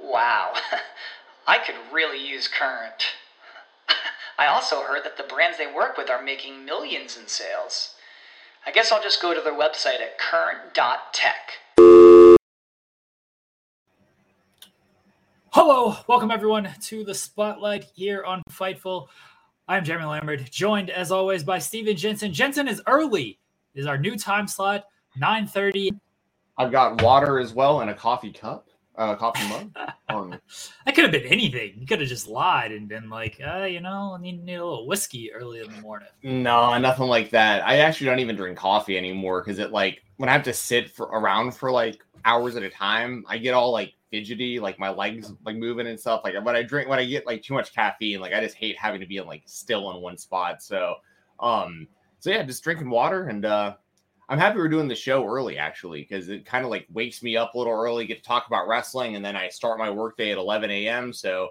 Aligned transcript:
Wow, 0.00 0.52
I 1.46 1.58
could 1.58 1.76
really 1.92 2.24
use 2.24 2.48
Current. 2.48 3.14
I 4.38 4.46
also 4.46 4.82
heard 4.82 5.04
that 5.04 5.16
the 5.16 5.22
brands 5.22 5.58
they 5.58 5.72
work 5.72 5.96
with 5.96 6.10
are 6.10 6.22
making 6.22 6.64
millions 6.64 7.16
in 7.16 7.26
sales. 7.26 7.94
I 8.66 8.72
guess 8.72 8.90
I'll 8.92 9.02
just 9.02 9.22
go 9.22 9.32
to 9.32 9.40
their 9.40 9.54
website 9.54 10.00
at 10.00 10.18
current.tech. 10.18 11.52
Hello, 15.50 15.96
welcome 16.06 16.30
everyone 16.30 16.68
to 16.82 17.04
the 17.04 17.14
spotlight 17.14 17.84
here 17.94 18.24
on 18.24 18.42
Fightful. 18.50 19.06
I'm 19.68 19.84
Jeremy 19.84 20.04
Lambert, 20.04 20.50
joined 20.50 20.90
as 20.90 21.10
always 21.10 21.42
by 21.42 21.58
Steven 21.58 21.96
Jensen. 21.96 22.32
Jensen 22.32 22.68
is 22.68 22.82
early. 22.86 23.38
It 23.74 23.80
is 23.80 23.86
our 23.86 23.96
new 23.96 24.18
time 24.18 24.46
slot, 24.46 24.84
9:30. 25.18 25.90
I've 26.58 26.72
got 26.72 27.00
water 27.02 27.38
as 27.38 27.54
well 27.54 27.80
and 27.80 27.90
a 27.90 27.94
coffee 27.94 28.32
cup, 28.32 28.65
uh, 28.96 29.14
coffee 29.16 29.48
mug. 29.48 29.70
Um, 30.08 30.40
That 30.86 30.94
could 30.94 31.04
have 31.04 31.12
been 31.12 31.26
anything. 31.26 31.74
You 31.78 31.86
could 31.86 32.00
have 32.00 32.08
just 32.08 32.28
lied 32.28 32.72
and 32.72 32.88
been 32.88 33.10
like, 33.10 33.40
uh, 33.44 33.64
you 33.64 33.80
know, 33.80 34.16
I 34.16 34.20
need, 34.22 34.44
need 34.44 34.54
a 34.54 34.64
little 34.64 34.86
whiskey 34.86 35.32
early 35.32 35.60
in 35.60 35.70
the 35.70 35.80
morning. 35.80 36.08
no, 36.22 36.76
nothing 36.78 37.06
like 37.08 37.30
that. 37.30 37.66
I 37.66 37.78
actually 37.78 38.06
don't 38.06 38.20
even 38.20 38.36
drink 38.36 38.56
coffee 38.56 38.96
anymore 38.96 39.42
because 39.42 39.58
it 39.58 39.72
like 39.72 40.02
when 40.16 40.28
I 40.28 40.32
have 40.32 40.44
to 40.44 40.52
sit 40.52 40.90
for 40.90 41.06
around 41.06 41.52
for 41.52 41.70
like 41.70 42.02
hours 42.24 42.56
at 42.56 42.62
a 42.62 42.70
time, 42.70 43.24
I 43.28 43.38
get 43.38 43.54
all 43.54 43.72
like 43.72 43.94
fidgety, 44.10 44.60
like 44.60 44.78
my 44.78 44.90
legs 44.90 45.32
like 45.44 45.56
moving 45.56 45.88
and 45.88 45.98
stuff. 45.98 46.22
Like 46.24 46.34
when 46.44 46.56
I 46.56 46.62
drink, 46.62 46.88
when 46.88 46.98
I 46.98 47.04
get 47.04 47.26
like 47.26 47.42
too 47.42 47.54
much 47.54 47.74
caffeine, 47.74 48.20
like 48.20 48.32
I 48.32 48.40
just 48.40 48.56
hate 48.56 48.78
having 48.78 49.00
to 49.00 49.06
be 49.06 49.16
in 49.16 49.26
like 49.26 49.42
still 49.46 49.90
in 49.90 50.00
one 50.00 50.16
spot. 50.16 50.62
So, 50.62 50.94
um, 51.40 51.88
so 52.20 52.30
yeah, 52.30 52.42
just 52.44 52.62
drinking 52.64 52.90
water 52.90 53.26
and 53.28 53.44
uh, 53.44 53.74
I'm 54.28 54.38
happy 54.38 54.58
we're 54.58 54.68
doing 54.68 54.88
the 54.88 54.94
show 54.94 55.24
early 55.24 55.56
actually 55.56 56.02
because 56.02 56.28
it 56.28 56.44
kind 56.44 56.64
of 56.64 56.70
like 56.70 56.86
wakes 56.92 57.22
me 57.22 57.36
up 57.36 57.54
a 57.54 57.58
little 57.58 57.72
early, 57.72 58.06
get 58.06 58.18
to 58.18 58.28
talk 58.28 58.46
about 58.48 58.66
wrestling, 58.66 59.14
and 59.14 59.24
then 59.24 59.36
I 59.36 59.48
start 59.48 59.78
my 59.78 59.88
workday 59.88 60.32
at 60.32 60.38
11 60.38 60.70
a.m. 60.70 61.12
So, 61.12 61.50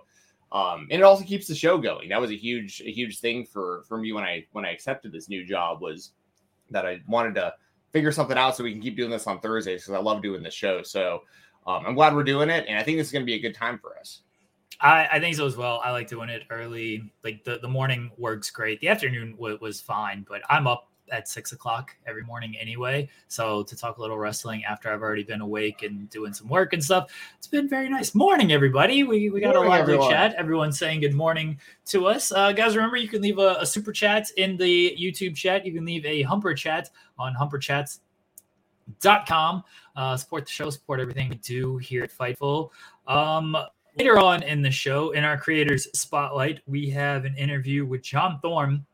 um, 0.52 0.88
and 0.91 1.00
it 1.00 1.03
also 1.03 1.24
keeps 1.24 1.47
the 1.47 1.56
show 1.56 1.78
going. 1.78 2.09
That 2.09 2.19
was 2.19 2.31
a 2.31 2.35
huge, 2.35 2.81
a 2.81 2.91
huge 2.91 3.19
thing 3.19 3.46
for 3.46 3.84
for 3.88 3.97
me 3.97 4.12
when 4.12 4.25
I 4.25 4.46
when 4.52 4.66
I 4.66 4.72
accepted 4.72 5.12
this 5.12 5.30
new 5.30 5.46
job 5.46 5.81
was 5.81 6.12
that 6.69 6.85
I 6.85 7.00
wanted 7.08 7.35
to 7.35 7.53
figure 7.94 8.12
something 8.12 8.38
out 8.38 8.58
so 8.58 8.64
we 8.64 8.74
can 8.74 8.81
keep 8.81 8.97
doing 8.97 9.12
this 9.12 9.28
on 9.28 9.40
Thursdays 9.40 9.84
because 9.84 9.96
I 9.96 10.02
love 10.02 10.22
doing 10.22 10.44
the 10.44 10.52
show. 10.52 10.84
So, 10.84 11.22
um, 11.66 11.85
I'm 11.85 11.96
glad 11.96 12.14
we're 12.14 12.24
doing 12.24 12.50
it, 12.50 12.66
and 12.68 12.78
I 12.78 12.84
think 12.84 12.97
this 12.97 13.08
is 13.08 13.14
going 13.14 13.24
to 13.24 13.25
be 13.25 13.35
a 13.35 13.40
good 13.40 13.56
time 13.56 13.80
for 13.80 13.97
us. 13.97 14.22
I, 14.81 15.08
I 15.14 15.19
think 15.22 15.35
so 15.35 15.46
as 15.46 15.56
well. 15.56 15.81
I 15.84 15.91
like 15.91 16.09
doing 16.09 16.30
it 16.30 16.44
early. 16.50 17.12
Like 17.24 17.46
the, 17.46 17.59
the 17.59 17.68
morning 17.68 18.12
works 18.18 18.52
great. 18.52 18.81
The 18.81 18.90
afternoon 18.90 19.31
w- 19.31 19.58
was 19.62 19.80
fine, 19.80 20.25
but 20.28 20.41
I'm 20.50 20.68
up 20.68 20.91
at 21.12 21.28
six 21.28 21.52
o'clock 21.52 21.96
every 22.08 22.24
morning 22.24 22.56
anyway. 22.60 23.08
So 23.28 23.64
to 23.64 23.76
talk 23.76 23.98
a 23.98 24.02
little 24.02 24.18
wrestling 24.18 24.64
after 24.66 24.92
I've 24.92 25.02
already 25.02 25.24
been 25.24 25.42
awake 25.42 25.84
and 25.84 26.10
doing 26.10 26.34
some 26.34 26.48
work 26.48 26.74
and 26.74 26.84
stuff, 26.84 27.12
it's 27.38 27.48
been 27.48 27.70
very 27.70 27.90
nice. 27.90 28.16
Morning, 28.16 28.52
everybody. 28.52 29.04
We, 29.04 29.30
we 29.30 29.40
got 29.40 29.54
Morning, 29.56 29.72
a 29.72 29.76
lively 29.76 29.94
everyone. 29.94 30.12
chat. 30.12 30.34
Everyone's 30.36 30.80
saying 30.80 31.02
good 31.02 31.14
morning 31.14 31.60
to 31.88 32.08
us. 32.08 32.32
Uh, 32.32 32.52
guys, 32.52 32.76
remember 32.76 32.98
you 32.98 33.08
can 33.08 33.22
leave 33.22 33.38
a, 33.40 33.58
a 33.60 33.66
super 33.66 33.92
chat 33.92 34.30
in 34.38 34.58
the 34.58 34.96
YouTube 35.00 35.36
chat. 35.36 35.66
You 35.66 35.74
can 35.74 35.86
leave 35.86 36.06
a 36.06 36.22
humper 36.24 36.54
chat 36.54 36.90
on 37.18 37.34
humperchats.com. 37.36 39.64
Uh, 39.96 40.18
support 40.18 40.46
the 40.46 40.52
show, 40.52 40.70
support 40.70 41.00
everything 41.00 41.30
we 41.30 41.38
do 41.38 41.78
here 41.78 42.04
at 42.04 42.12
Fightful. 42.12 42.70
Um, 43.08 43.56
later 43.98 44.20
on 44.20 44.44
in 44.44 44.62
the 44.62 44.72
show, 44.72 45.12
in 45.12 45.24
our 45.24 45.38
creators 45.38 45.88
spotlight, 45.94 46.60
we 46.66 46.90
have 46.90 47.26
an 47.26 47.36
interview 47.38 47.86
with 47.86 48.02
John 48.02 48.40
Thorne, 48.42 48.86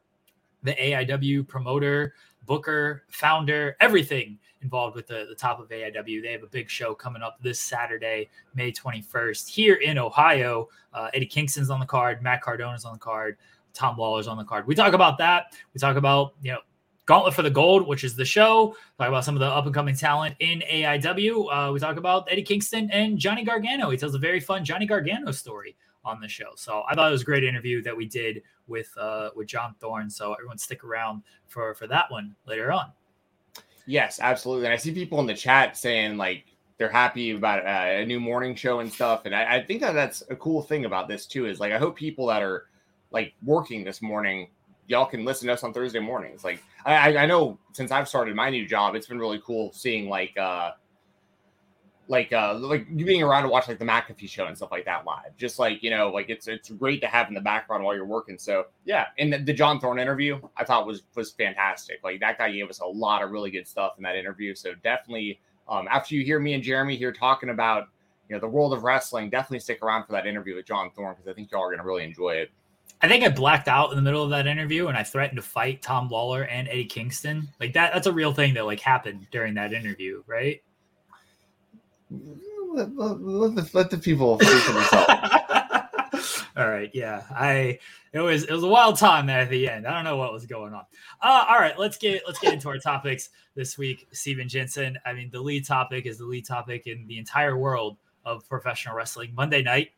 the 0.64 0.74
AIW 0.74 1.48
promoter, 1.48 2.14
booker, 2.46 3.04
founder, 3.10 3.76
everything 3.80 4.38
involved 4.62 4.96
with 4.96 5.08
the, 5.08 5.26
the 5.30 5.36
top 5.36 5.60
of 5.60 5.70
AIW. 5.70 6.22
They 6.22 6.32
have 6.32 6.44
a 6.44 6.48
big 6.48 6.70
show 6.70 6.94
coming 6.94 7.22
up 7.22 7.38
this 7.42 7.60
Saturday, 7.60 8.30
May 8.54 8.72
21st, 8.72 9.48
here 9.48 9.76
in 9.76 9.98
Ohio. 9.98 10.70
Uh, 10.94 11.10
Eddie 11.14 11.26
Kingston's 11.26 11.70
on 11.70 11.80
the 11.80 11.86
card, 11.86 12.22
Matt 12.22 12.42
Cardona's 12.42 12.86
on 12.86 12.94
the 12.94 13.00
card, 13.00 13.38
Tom 13.74 13.98
Lawlor's 13.98 14.28
on 14.28 14.38
the 14.38 14.44
card. 14.44 14.68
We 14.68 14.76
talk 14.76 14.94
about 14.94 15.18
that. 15.18 15.56
We 15.74 15.80
talk 15.80 15.96
about, 15.96 16.34
you 16.42 16.52
know, 16.52 16.60
Gauntlet 17.06 17.34
for 17.34 17.42
the 17.42 17.50
Gold, 17.50 17.88
which 17.88 18.04
is 18.04 18.16
the 18.16 18.26
show. 18.26 18.76
Talk 18.98 19.08
about 19.08 19.26
some 19.26 19.36
of 19.36 19.40
the 19.40 19.48
up 19.48 19.66
and 19.66 19.74
coming 19.74 19.96
talent 19.96 20.36
in 20.40 20.62
AIW. 20.72 21.70
Uh, 21.70 21.72
we 21.74 21.80
talk 21.80 21.98
about 21.98 22.28
Eddie 22.32 22.44
Kingston 22.44 22.90
and 22.92 23.18
Johnny 23.18 23.44
Gargano. 23.44 23.90
He 23.90 23.98
tells 23.98 24.14
a 24.14 24.20
very 24.20 24.40
fun 24.40 24.64
Johnny 24.64 24.86
Gargano 24.86 25.32
story 25.32 25.76
on 26.04 26.20
the 26.20 26.28
show. 26.28 26.52
So 26.56 26.84
I 26.90 26.96
thought 26.96 27.10
it 27.10 27.12
was 27.12 27.22
a 27.22 27.26
great 27.26 27.44
interview 27.44 27.82
that 27.84 27.96
we 27.96 28.06
did 28.06 28.42
with 28.68 28.90
uh, 28.98 29.30
with 29.36 29.48
John 29.48 29.76
Thorne. 29.80 30.10
So 30.10 30.34
everyone 30.34 30.58
stick 30.58 30.84
around 30.84 31.24
for 31.48 31.74
for 31.76 31.88
that 31.88 32.10
one 32.12 32.36
later 32.46 32.72
on. 32.72 32.92
Yes, 33.86 34.20
absolutely. 34.22 34.66
And 34.66 34.74
I 34.74 34.78
see 34.78 34.92
people 34.94 35.20
in 35.20 35.26
the 35.28 35.34
chat 35.34 35.76
saying 35.78 36.18
like 36.18 36.46
they're 36.78 36.90
happy 36.92 37.32
about 37.32 37.66
uh, 37.66 38.02
a 38.02 38.06
new 38.06 38.20
morning 38.20 38.56
show 38.56 38.80
and 38.80 38.92
stuff. 38.92 39.26
And 39.26 39.36
I, 39.36 39.58
I 39.58 39.64
think 39.64 39.82
that 39.82 39.94
that's 39.94 40.24
a 40.30 40.36
cool 40.36 40.62
thing 40.62 40.86
about 40.86 41.08
this 41.08 41.26
too. 41.26 41.46
Is 41.46 41.60
like 41.60 41.72
I 41.72 41.78
hope 41.78 41.96
people 41.96 42.28
that 42.28 42.42
are 42.42 42.68
like 43.12 43.34
working 43.44 43.84
this 43.84 44.02
morning, 44.02 44.50
y'all 44.88 45.06
can 45.06 45.26
listen 45.26 45.48
to 45.48 45.54
us 45.54 45.64
on 45.64 45.74
Thursday 45.74 46.00
mornings. 46.00 46.44
Like 46.44 46.64
I, 46.86 47.14
I- 47.14 47.24
I 47.24 47.26
know 47.26 47.60
since 47.74 47.92
I've 47.92 48.08
started 48.08 48.36
my 48.36 48.50
new 48.50 48.66
job, 48.68 48.96
it's 48.96 49.08
been 49.08 49.20
really 49.20 49.42
cool 49.46 49.72
seeing 49.74 50.10
like 50.10 50.36
uh 50.38 50.72
like 52.12 52.34
uh 52.34 52.54
like 52.56 52.86
you 52.94 53.06
being 53.06 53.24
around 53.24 53.44
to 53.44 53.50
watch 53.50 53.70
like 53.70 53.80
the 53.80 53.86
McAfee 53.86 54.30
show 54.30 54.46
and 54.46 54.56
stuff 54.56 54.70
like 54.70 54.84
that 54.84 55.06
live. 55.06 55.36
Just 55.38 55.60
like 55.60 55.82
you 55.82 55.90
know, 55.90 56.10
like 56.10 56.30
it's 56.30 56.50
it's 56.50 56.70
great 56.70 57.00
to 57.02 57.08
have 57.08 57.30
in 57.30 57.34
the 57.34 57.42
background 57.42 57.86
while 57.86 57.96
you're 57.96 58.06
working. 58.06 58.38
So 58.38 58.66
yeah, 58.84 59.06
and 59.18 59.32
the, 59.32 59.38
the 59.38 59.54
John 59.54 59.80
Thorne 59.80 59.98
interview 59.98 60.40
I 60.58 60.66
thought 60.66 60.86
was 60.86 61.04
was 61.16 61.32
fantastic. 61.32 62.02
Like 62.04 62.20
that 62.20 62.38
guy 62.38 62.52
gave 62.52 62.70
us 62.70 62.82
a 62.82 62.86
lot 62.86 63.24
of 63.24 63.32
really 63.32 63.50
good 63.50 63.66
stuff 63.66 63.94
in 63.98 64.04
that 64.04 64.18
interview. 64.18 64.54
So 64.54 64.74
definitely, 64.84 65.40
um, 65.70 65.88
after 65.90 66.14
you 66.14 66.26
hear 66.26 66.38
me 66.38 66.54
and 66.54 66.62
Jeremy 66.62 66.98
here 66.98 67.14
talking 67.14 67.50
about 67.50 67.88
you 68.28 68.36
know 68.36 68.42
the 68.42 68.48
world 68.48 68.74
of 68.74 68.84
wrestling, 68.84 69.30
definitely 69.30 69.60
stick 69.60 69.82
around 69.82 70.06
for 70.06 70.12
that 70.12 70.28
interview 70.28 70.58
with 70.58 70.66
John 70.66 70.92
Thorne 70.92 71.14
because 71.14 71.30
I 71.30 71.34
think 71.34 71.50
y'all 71.50 71.64
are 71.64 71.72
gonna 71.72 71.88
really 71.88 72.04
enjoy 72.04 72.32
it. 72.32 72.52
I 73.02 73.08
think 73.08 73.24
I 73.24 73.30
blacked 73.30 73.70
out 73.70 73.92
in 73.92 73.96
the 73.96 74.02
middle 74.02 74.24
of 74.24 74.32
that 74.32 74.48
interview 74.48 74.88
and 74.88 74.98
I 74.98 75.04
threatened 75.04 75.38
to 75.38 75.42
fight 75.42 75.82
Tom 75.82 76.10
Lawlor 76.10 76.46
and 76.52 76.68
Eddie 76.68 76.86
Kingston. 76.86 77.48
Like 77.62 77.72
that 77.72 77.94
that's 77.94 78.08
a 78.08 78.12
real 78.12 78.34
thing 78.34 78.54
that 78.56 78.66
like 78.66 78.82
happened 78.82 79.28
during 79.32 79.54
that 79.54 79.72
interview, 79.72 80.24
right? 80.28 80.62
Let, 82.74 82.96
let- 82.96 83.56
the, 83.56 83.70
let 83.74 83.90
the 83.90 83.98
people 83.98 84.40
speak 84.42 84.50
for 84.60 84.74
themselves. 84.74 86.44
all 86.58 86.70
right, 86.70 86.90
yeah. 86.94 87.24
I 87.32 87.80
it 88.14 88.20
was 88.20 88.44
it 88.44 88.52
was 88.52 88.64
a 88.64 88.68
wild 88.68 88.98
time 88.98 89.26
there 89.26 89.40
at 89.40 89.50
the 89.50 89.70
end. 89.70 89.88
I 89.88 89.94
don't 89.94 90.04
know 90.04 90.18
what 90.18 90.34
was 90.34 90.46
going 90.46 90.74
on. 90.74 90.84
Uh, 91.22 91.46
all 91.50 91.60
right, 91.60 91.78
let's 91.80 91.98
get 91.98 92.24
let's 92.28 92.40
get 92.40 92.54
into 92.54 92.70
our 92.70 92.78
topics 92.78 93.30
this 93.56 93.78
week. 93.78 94.08
Steven 94.12 94.48
Jensen. 94.50 94.98
I 95.06 95.14
mean, 95.14 95.30
the 95.32 95.42
lead 95.42 95.66
topic 95.66 96.06
is 96.06 96.18
the 96.18 96.26
lead 96.26 96.46
topic 96.46 96.88
in 96.88 97.08
the 97.08 97.18
entire 97.18 97.58
world 97.58 97.98
of 98.26 98.48
professional 98.48 98.96
wrestling. 98.96 99.34
Monday 99.34 99.64
night, 99.64 99.92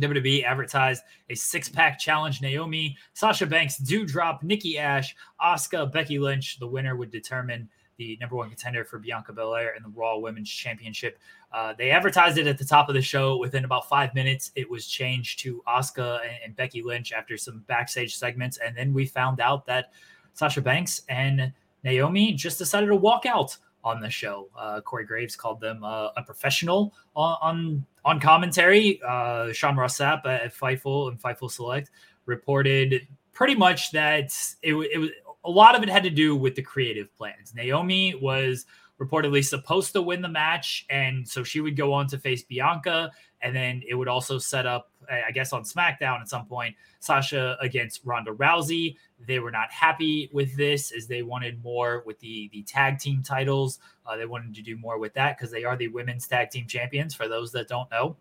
WWE 0.00 0.44
advertised 0.44 1.02
a 1.30 1.34
six 1.34 1.68
pack 1.68 1.98
challenge. 1.98 2.40
Naomi, 2.42 2.96
Sasha 3.14 3.46
Banks, 3.46 3.80
Doudrop, 3.80 4.42
Nikki 4.42 4.78
Ash, 4.78 5.14
Asuka, 5.40 5.90
Becky 5.90 6.18
Lynch. 6.18 6.58
The 6.58 6.66
winner 6.66 6.96
would 6.96 7.10
determine 7.10 7.68
the 7.98 8.16
number 8.20 8.36
one 8.36 8.48
contender 8.48 8.84
for 8.84 8.98
Bianca 8.98 9.32
Belair 9.32 9.74
and 9.74 9.84
the 9.84 9.90
Raw 9.90 10.18
Women's 10.18 10.48
Championship. 10.48 11.18
Uh, 11.52 11.74
they 11.76 11.90
advertised 11.90 12.38
it 12.38 12.46
at 12.46 12.56
the 12.56 12.64
top 12.64 12.88
of 12.88 12.94
the 12.94 13.02
show. 13.02 13.36
Within 13.36 13.64
about 13.64 13.88
five 13.88 14.14
minutes, 14.14 14.52
it 14.54 14.68
was 14.68 14.86
changed 14.86 15.40
to 15.40 15.62
Asuka 15.66 16.20
and, 16.22 16.38
and 16.44 16.56
Becky 16.56 16.82
Lynch 16.82 17.12
after 17.12 17.36
some 17.36 17.64
backstage 17.66 18.16
segments. 18.16 18.58
And 18.58 18.76
then 18.76 18.94
we 18.94 19.04
found 19.04 19.40
out 19.40 19.66
that 19.66 19.92
Sasha 20.34 20.62
Banks 20.62 21.02
and 21.08 21.52
Naomi 21.84 22.32
just 22.32 22.58
decided 22.58 22.86
to 22.86 22.96
walk 22.96 23.26
out 23.26 23.56
on 23.84 24.00
the 24.00 24.10
show. 24.10 24.48
Uh, 24.56 24.80
Corey 24.80 25.04
Graves 25.04 25.36
called 25.36 25.60
them 25.60 25.82
uh, 25.82 26.08
unprofessional 26.16 26.94
on, 27.16 27.36
on, 27.40 27.86
on 28.04 28.20
commentary. 28.20 29.00
Uh, 29.06 29.52
Sean 29.52 29.76
Ross 29.76 29.98
Sapp 29.98 30.24
at 30.26 30.54
Fightful 30.54 31.08
and 31.08 31.20
Fightful 31.20 31.50
Select 31.50 31.90
reported 32.26 33.06
pretty 33.32 33.54
much 33.54 33.90
that 33.92 34.36
it, 34.62 34.74
it 34.74 34.98
was 34.98 35.10
a 35.48 35.50
lot 35.50 35.74
of 35.74 35.82
it 35.82 35.88
had 35.88 36.02
to 36.02 36.10
do 36.10 36.36
with 36.36 36.54
the 36.54 36.62
creative 36.62 37.12
plans. 37.16 37.54
Naomi 37.54 38.14
was 38.14 38.66
reportedly 39.00 39.42
supposed 39.42 39.94
to 39.94 40.02
win 40.02 40.20
the 40.20 40.28
match, 40.28 40.84
and 40.90 41.26
so 41.26 41.42
she 41.42 41.62
would 41.62 41.74
go 41.74 41.90
on 41.90 42.06
to 42.08 42.18
face 42.18 42.42
Bianca, 42.42 43.10
and 43.40 43.56
then 43.56 43.82
it 43.88 43.94
would 43.94 44.08
also 44.08 44.38
set 44.38 44.66
up, 44.66 44.90
I 45.10 45.30
guess, 45.30 45.54
on 45.54 45.62
SmackDown 45.62 46.20
at 46.20 46.28
some 46.28 46.44
point, 46.44 46.76
Sasha 47.00 47.56
against 47.62 48.02
Ronda 48.04 48.32
Rousey. 48.32 48.96
They 49.26 49.38
were 49.38 49.50
not 49.50 49.72
happy 49.72 50.28
with 50.34 50.54
this 50.54 50.92
as 50.92 51.06
they 51.06 51.22
wanted 51.22 51.64
more 51.64 52.02
with 52.04 52.18
the 52.18 52.50
the 52.52 52.62
tag 52.64 52.98
team 52.98 53.22
titles. 53.22 53.78
Uh, 54.04 54.16
they 54.16 54.26
wanted 54.26 54.54
to 54.54 54.62
do 54.62 54.76
more 54.76 54.98
with 54.98 55.14
that 55.14 55.38
because 55.38 55.50
they 55.50 55.64
are 55.64 55.76
the 55.76 55.88
women's 55.88 56.26
tag 56.26 56.50
team 56.50 56.66
champions. 56.66 57.14
For 57.14 57.26
those 57.26 57.52
that 57.52 57.68
don't 57.68 57.90
know, 57.90 58.16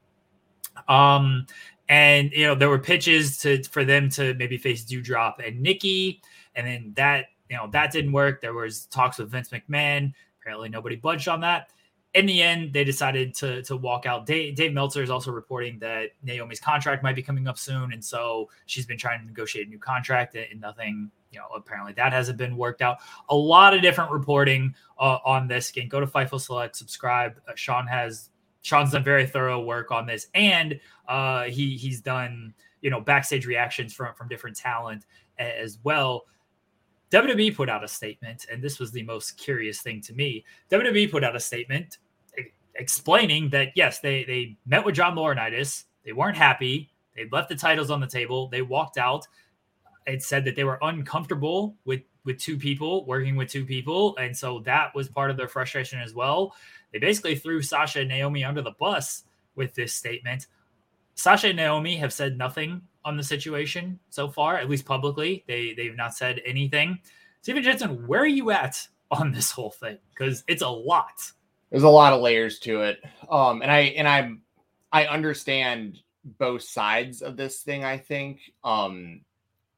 um, 0.88 1.45
and 1.89 2.31
you 2.31 2.45
know 2.45 2.56
there 2.56 2.69
were 2.69 2.79
pitches 2.79 3.38
to 3.39 3.63
for 3.63 3.83
them 3.83 4.09
to 4.12 4.33
maybe 4.35 4.57
face 4.57 4.85
Doudrop 4.85 5.45
and 5.45 5.59
Nikki, 5.62 6.21
and 6.57 6.68
then 6.68 6.94
that 6.95 7.27
you 7.50 7.56
know 7.56 7.68
that 7.71 7.92
didn't 7.92 8.12
work. 8.12 8.42
There 8.42 8.54
was 8.54 8.88
talks 8.88 9.19
with 9.19 9.31
Vince 9.31 9.50
McMahon. 9.50 10.13
Apparently, 10.42 10.68
nobody 10.68 10.98
budged 10.98 11.30
on 11.30 11.39
that 11.42 11.69
in 12.18 12.25
the 12.25 12.42
end, 12.42 12.74
they 12.74 12.83
decided 12.83 13.36
to 13.36 13.62
to 13.63 13.77
walk 13.77 14.06
out. 14.06 14.25
Dave, 14.25 14.56
Dave 14.56 14.74
Meltzer 14.74 15.04
is 15.04 15.09
also 15.09 15.31
reporting 15.31 15.77
that 15.80 16.09
Naomi's 16.24 16.59
contract 16.59 17.04
might 17.04 17.15
be 17.15 17.21
coming 17.21 17.48
up 17.48 17.57
soon, 17.57 17.94
and 17.94 18.04
so 18.04 18.50
she's 18.65 18.88
been 18.88 18.98
trying 18.98 19.19
to 19.19 19.25
negotiate 19.25 19.68
a 19.68 19.69
new 19.69 19.80
contract, 19.80 20.36
and 20.36 20.59
nothing. 20.59 21.12
You 21.31 21.39
know, 21.39 21.48
apparently 21.56 21.94
that 21.94 22.13
hasn't 22.13 22.38
been 22.38 22.56
worked 22.57 22.81
out. 22.81 22.98
A 23.30 23.36
lot 23.36 23.74
of 23.74 23.81
different 23.81 24.12
reporting 24.12 24.74
uh, 24.98 25.19
on 25.25 25.48
this. 25.48 25.69
Again, 25.69 25.89
go 25.89 26.00
to 26.00 26.07
Fightful 26.07 26.39
Select, 26.39 26.75
subscribe. 26.75 27.39
Uh, 27.48 27.51
Sean 27.56 27.86
has 27.86 28.30
Sean's 28.62 28.92
done 28.92 29.03
very 29.03 29.27
thorough 29.27 29.60
work 29.60 29.92
on 29.92 30.07
this, 30.07 30.27
and 30.33 30.80
uh, 31.07 31.44
he 31.44 31.75
he's 31.75 32.01
done 32.01 32.53
you 32.81 32.89
know 32.89 33.01
backstage 33.01 33.45
reactions 33.45 33.94
from 33.94 34.15
from 34.15 34.27
different 34.27 34.56
talent 34.56 35.06
as 35.38 35.77
well. 35.83 36.25
WWE 37.12 37.56
put 37.56 37.69
out 37.69 37.83
a 37.83 37.88
statement, 37.88 38.48
and 38.51 38.62
this 38.62 38.80
was 38.80 38.92
the 38.92 39.04
most 39.04 39.38
curious 39.38 39.81
thing 39.81 40.01
to 40.01 40.13
me. 40.13 40.44
WWE 40.71 41.09
put 41.09 41.24
out 41.24 41.36
a 41.36 41.39
statement 41.39 41.98
explaining 42.75 43.50
that 43.50 43.69
yes, 43.75 44.00
they 44.00 44.24
they 44.24 44.57
met 44.65 44.86
with 44.86 44.95
John 44.95 45.15
Laurinaitis, 45.15 45.86
they 46.06 46.13
weren't 46.13 46.38
happy, 46.38 46.89
they 47.15 47.27
left 47.31 47.50
the 47.50 47.56
titles 47.56 47.92
on 47.92 48.00
the 48.00 48.07
table, 48.07 48.48
they 48.48 48.62
walked 48.62 48.98
out. 48.98 49.27
It 50.06 50.24
said 50.24 50.45
that 50.45 50.56
they 50.56 50.63
were 50.63 50.80
uncomfortable 50.81 51.75
with 51.86 52.01
with 52.24 52.39
two 52.39 52.57
people 52.57 53.06
working 53.06 53.36
with 53.36 53.50
two 53.50 53.65
people, 53.65 54.15
and 54.18 54.36
so 54.36 54.60
that 54.60 54.94
was 54.95 55.10
part 55.10 55.31
of 55.31 55.38
their 55.38 55.48
frustration 55.48 56.00
as 56.00 56.13
well. 56.13 56.53
They 56.92 57.00
basically 57.00 57.36
threw 57.36 57.62
Sasha 57.62 58.01
and 58.01 58.10
Naomi 58.10 58.44
under 58.44 58.62
the 58.62 58.71
bus 58.71 59.24
with 59.56 59.74
this 59.75 59.94
statement. 59.94 60.48
Sasha 61.15 61.48
and 61.48 61.57
Naomi 61.57 61.98
have 61.98 62.13
said 62.13 62.38
nothing 62.38 62.81
on 63.07 63.15
the 63.15 63.24
situation 63.24 63.98
so 64.09 64.27
far, 64.27 64.57
at 64.57 64.69
least 64.69 64.86
publicly. 64.86 65.45
They 65.48 65.74
they've 65.74 65.95
not 65.95 66.13
said 66.13 66.42
anything. 66.45 67.00
Steven 67.42 67.63
Jensen, 67.63 68.06
where 68.06 68.21
are 68.21 68.27
you 68.27 68.51
at 68.51 68.86
on 69.09 69.31
this 69.31 69.50
whole 69.50 69.71
thing? 69.71 69.98
Because 70.09 70.44
it's 70.48 70.62
a 70.62 70.69
lot. 70.69 71.13
There's 71.71 71.83
a 71.83 71.89
lot 71.89 72.12
of 72.12 72.21
layers 72.21 72.59
to 72.59 72.81
it. 72.81 73.00
Um, 73.30 73.62
and 73.62 73.71
I 73.71 73.80
and 73.80 74.07
I'm 74.07 74.42
I 74.92 75.06
understand 75.06 76.00
both 76.38 76.63
sides 76.63 77.21
of 77.21 77.38
this 77.38 77.62
thing, 77.62 77.86
I 77.86 77.98
think. 77.98 78.42
Um, 78.63 79.21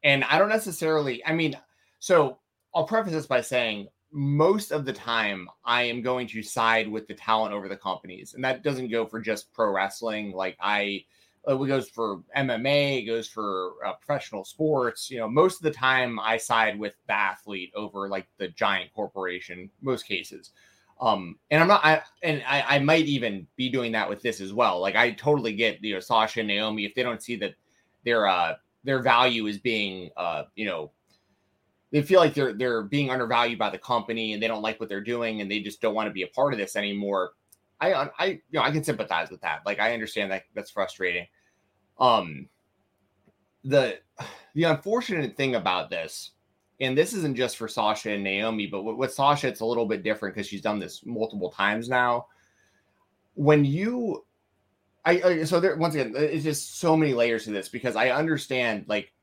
and 0.03 0.23
I 0.23 0.39
don't 0.39 0.49
necessarily, 0.49 1.23
I 1.25 1.33
mean, 1.33 1.55
so 1.99 2.39
I'll 2.73 2.87
preface 2.87 3.13
this 3.13 3.27
by 3.27 3.41
saying 3.41 3.87
most 4.11 4.71
of 4.71 4.85
the 4.85 4.93
time 4.93 5.47
I 5.63 5.83
am 5.83 6.01
going 6.01 6.25
to 6.27 6.41
side 6.41 6.87
with 6.87 7.07
the 7.07 7.13
talent 7.13 7.53
over 7.53 7.67
the 7.67 7.77
companies. 7.77 8.33
And 8.33 8.43
that 8.43 8.63
doesn't 8.63 8.89
go 8.89 9.05
for 9.05 9.19
just 9.19 9.53
pro 9.53 9.71
wrestling. 9.71 10.31
Like 10.31 10.57
I 10.59 11.05
it 11.47 11.67
goes 11.67 11.89
for 11.89 12.21
MMA, 12.35 12.99
it 12.99 13.05
goes 13.05 13.27
for 13.27 13.73
uh, 13.85 13.93
professional 13.93 14.43
sports. 14.43 15.09
You 15.09 15.19
know, 15.19 15.27
most 15.27 15.57
of 15.57 15.63
the 15.63 15.71
time 15.71 16.19
I 16.19 16.37
side 16.37 16.77
with 16.77 16.95
the 17.07 17.13
athlete 17.13 17.71
over 17.75 18.07
like 18.09 18.27
the 18.37 18.49
giant 18.49 18.93
corporation, 18.93 19.69
most 19.81 20.05
cases. 20.05 20.51
Um, 21.01 21.37
and 21.49 21.61
I'm 21.61 21.67
not, 21.67 21.83
I, 21.83 22.01
and 22.23 22.43
I, 22.45 22.75
I 22.75 22.79
might 22.79 23.05
even 23.05 23.47
be 23.55 23.69
doing 23.69 23.91
that 23.93 24.09
with 24.09 24.21
this 24.21 24.41
as 24.41 24.51
well. 24.51 24.81
Like 24.81 24.95
I 24.95 25.11
totally 25.11 25.53
get, 25.53 25.81
you 25.83 25.93
know, 25.93 25.99
Sasha 26.01 26.41
and 26.41 26.47
Naomi, 26.47 26.85
if 26.85 26.93
they 26.93 27.03
don't 27.03 27.23
see 27.23 27.37
that 27.37 27.55
their, 28.03 28.27
uh, 28.27 28.55
their 28.83 29.01
value 29.01 29.47
is 29.47 29.57
being, 29.57 30.09
uh, 30.17 30.43
you 30.55 30.65
know, 30.65 30.91
they 31.91 32.01
feel 32.01 32.19
like 32.19 32.33
they're, 32.33 32.53
they're 32.53 32.83
being 32.83 33.09
undervalued 33.09 33.57
by 33.57 33.69
the 33.69 33.77
company 33.77 34.33
and 34.33 34.43
they 34.43 34.47
don't 34.47 34.61
like 34.61 34.79
what 34.79 34.89
they're 34.89 35.01
doing 35.01 35.39
and 35.39 35.49
they 35.49 35.61
just 35.61 35.81
don't 35.81 35.95
want 35.95 36.07
to 36.07 36.13
be 36.13 36.23
a 36.23 36.27
part 36.27 36.53
of 36.53 36.59
this 36.59 36.75
anymore. 36.75 37.31
I, 37.81 38.09
I, 38.19 38.25
you 38.25 38.39
know, 38.53 38.61
I 38.61 38.71
can 38.71 38.83
sympathize 38.83 39.29
with 39.29 39.41
that. 39.41 39.61
Like 39.65 39.79
I 39.79 39.93
understand 39.93 40.31
that 40.31 40.43
that's 40.53 40.71
frustrating. 40.71 41.27
Um, 41.99 42.47
the 43.63 43.99
the 44.53 44.63
unfortunate 44.63 45.35
thing 45.37 45.55
about 45.55 45.89
this, 45.89 46.31
and 46.79 46.97
this 46.97 47.13
isn't 47.13 47.35
just 47.35 47.57
for 47.57 47.67
Sasha 47.67 48.11
and 48.11 48.23
Naomi, 48.23 48.67
but 48.67 48.83
with, 48.83 48.95
with 48.97 49.13
Sasha, 49.13 49.47
it's 49.47 49.61
a 49.61 49.65
little 49.65 49.85
bit 49.85 50.03
different 50.03 50.35
because 50.35 50.47
she's 50.47 50.61
done 50.61 50.79
this 50.79 51.05
multiple 51.05 51.51
times 51.51 51.89
now. 51.89 52.27
When 53.35 53.63
you, 53.63 54.25
I, 55.05 55.21
I 55.21 55.43
so 55.43 55.59
there 55.59 55.75
once 55.77 55.95
again, 55.95 56.13
it's 56.15 56.43
just 56.43 56.79
so 56.79 56.97
many 56.97 57.13
layers 57.13 57.45
to 57.45 57.51
this 57.51 57.69
because 57.69 57.95
I 57.95 58.09
understand 58.09 58.85
like 58.87 59.13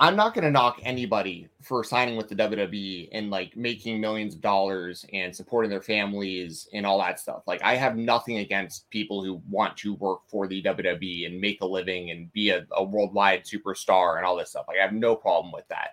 I'm 0.00 0.16
not 0.16 0.34
going 0.34 0.44
to 0.44 0.50
knock 0.50 0.80
anybody 0.82 1.48
for 1.62 1.84
signing 1.84 2.16
with 2.16 2.28
the 2.28 2.34
WWE 2.34 3.10
and 3.12 3.30
like 3.30 3.56
making 3.56 4.00
millions 4.00 4.34
of 4.34 4.40
dollars 4.40 5.06
and 5.12 5.34
supporting 5.34 5.70
their 5.70 5.82
families 5.82 6.68
and 6.72 6.84
all 6.84 6.98
that 6.98 7.20
stuff. 7.20 7.44
Like, 7.46 7.62
I 7.62 7.76
have 7.76 7.96
nothing 7.96 8.38
against 8.38 8.90
people 8.90 9.22
who 9.22 9.40
want 9.48 9.76
to 9.78 9.94
work 9.94 10.22
for 10.26 10.48
the 10.48 10.60
WWE 10.64 11.26
and 11.26 11.40
make 11.40 11.60
a 11.60 11.66
living 11.66 12.10
and 12.10 12.32
be 12.32 12.50
a, 12.50 12.66
a 12.72 12.82
worldwide 12.82 13.44
superstar 13.44 14.16
and 14.16 14.26
all 14.26 14.36
this 14.36 14.50
stuff. 14.50 14.64
Like, 14.66 14.78
I 14.78 14.82
have 14.82 14.92
no 14.92 15.14
problem 15.14 15.52
with 15.52 15.68
that. 15.68 15.90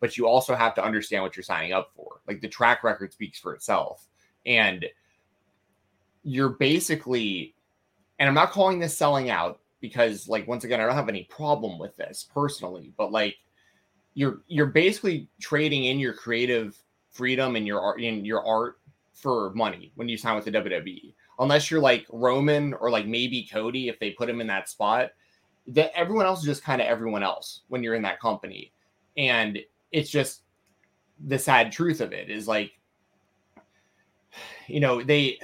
But 0.00 0.16
you 0.16 0.26
also 0.26 0.56
have 0.56 0.74
to 0.74 0.84
understand 0.84 1.22
what 1.22 1.36
you're 1.36 1.44
signing 1.44 1.72
up 1.72 1.92
for. 1.94 2.22
Like, 2.26 2.40
the 2.40 2.48
track 2.48 2.82
record 2.82 3.12
speaks 3.12 3.38
for 3.38 3.54
itself. 3.54 4.08
And 4.44 4.84
you're 6.24 6.50
basically, 6.50 7.54
and 8.18 8.28
I'm 8.28 8.34
not 8.34 8.50
calling 8.50 8.80
this 8.80 8.98
selling 8.98 9.30
out 9.30 9.60
because 9.80 10.30
like 10.30 10.48
once 10.48 10.64
again 10.64 10.80
i 10.80 10.86
don't 10.86 10.94
have 10.94 11.10
any 11.10 11.24
problem 11.24 11.78
with 11.78 11.94
this 11.98 12.26
personally 12.32 12.90
but 12.96 13.12
like 13.12 13.36
you're 14.14 14.42
you're 14.46 14.66
basically 14.66 15.28
trading 15.40 15.84
in 15.84 15.98
your 15.98 16.14
creative 16.14 16.78
freedom 17.10 17.56
and 17.56 17.66
your 17.66 17.80
art 17.80 18.00
in 18.00 18.24
your 18.24 18.46
art 18.46 18.78
for 19.12 19.52
money 19.54 19.92
when 19.94 20.08
you 20.08 20.16
sign 20.16 20.34
with 20.36 20.44
the 20.44 20.52
WWE. 20.52 21.14
Unless 21.38 21.70
you're 21.70 21.80
like 21.80 22.06
Roman 22.10 22.74
or 22.74 22.90
like 22.90 23.06
maybe 23.06 23.48
Cody, 23.50 23.88
if 23.88 23.98
they 23.98 24.10
put 24.10 24.28
him 24.28 24.40
in 24.40 24.46
that 24.46 24.68
spot, 24.68 25.10
that 25.68 25.92
everyone 25.96 26.26
else 26.26 26.40
is 26.40 26.46
just 26.46 26.62
kind 26.62 26.80
of 26.80 26.86
everyone 26.86 27.22
else 27.22 27.62
when 27.68 27.82
you're 27.82 27.94
in 27.94 28.02
that 28.02 28.20
company. 28.20 28.72
And 29.16 29.58
it's 29.92 30.10
just 30.10 30.42
the 31.26 31.38
sad 31.38 31.72
truth 31.72 32.00
of 32.00 32.12
it 32.12 32.30
is 32.30 32.46
like, 32.46 32.72
you 34.66 34.80
know, 34.80 35.02
they 35.02 35.38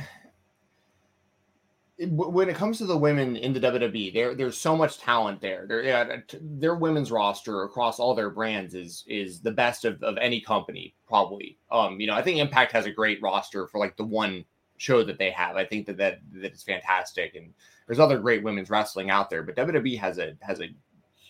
when 2.09 2.49
it 2.49 2.57
comes 2.57 2.79
to 2.79 2.87
the 2.87 2.97
women 2.97 3.37
in 3.37 3.53
the 3.53 3.61
WWE, 3.61 4.15
there 4.15 4.35
there's 4.35 4.57
so 4.57 4.75
much 4.75 4.99
talent 4.99 5.41
there. 5.41 5.67
Their 5.67 6.25
their 6.41 6.75
women's 6.75 7.11
roster 7.11 7.65
across 7.65 7.99
all 7.99 8.15
their 8.15 8.31
brands 8.31 8.75
is 8.75 9.05
is 9.07 9.41
the 9.41 9.51
best 9.51 9.85
of, 9.85 10.03
of 10.03 10.17
any 10.17 10.41
company 10.41 10.95
probably. 11.07 11.59
Um, 11.71 12.01
you 12.01 12.07
know, 12.07 12.15
I 12.15 12.23
think 12.23 12.39
Impact 12.39 12.73
has 12.73 12.87
a 12.87 12.91
great 12.91 13.21
roster 13.21 13.67
for 13.67 13.79
like 13.79 13.97
the 13.97 14.05
one 14.05 14.45
show 14.79 15.05
that 15.05 15.19
they 15.19 15.31
have. 15.31 15.57
I 15.57 15.65
think 15.67 15.87
that 15.87 15.99
that 15.99 16.21
that 16.33 16.53
is 16.53 16.63
fantastic, 16.63 17.35
and 17.35 17.53
there's 17.87 18.01
other 18.01 18.19
great 18.19 18.43
women's 18.43 18.71
wrestling 18.71 19.11
out 19.11 19.29
there. 19.29 19.43
But 19.43 19.57
WWE 19.57 19.99
has 19.99 20.19
a 20.19 20.35
has 20.41 20.61
a 20.61 20.75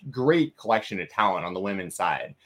great 0.09 0.57
collection 0.57 1.01
of 1.01 1.09
talent 1.09 1.45
on 1.45 1.55
the 1.55 1.61
women's 1.61 1.97
side, 1.97 2.37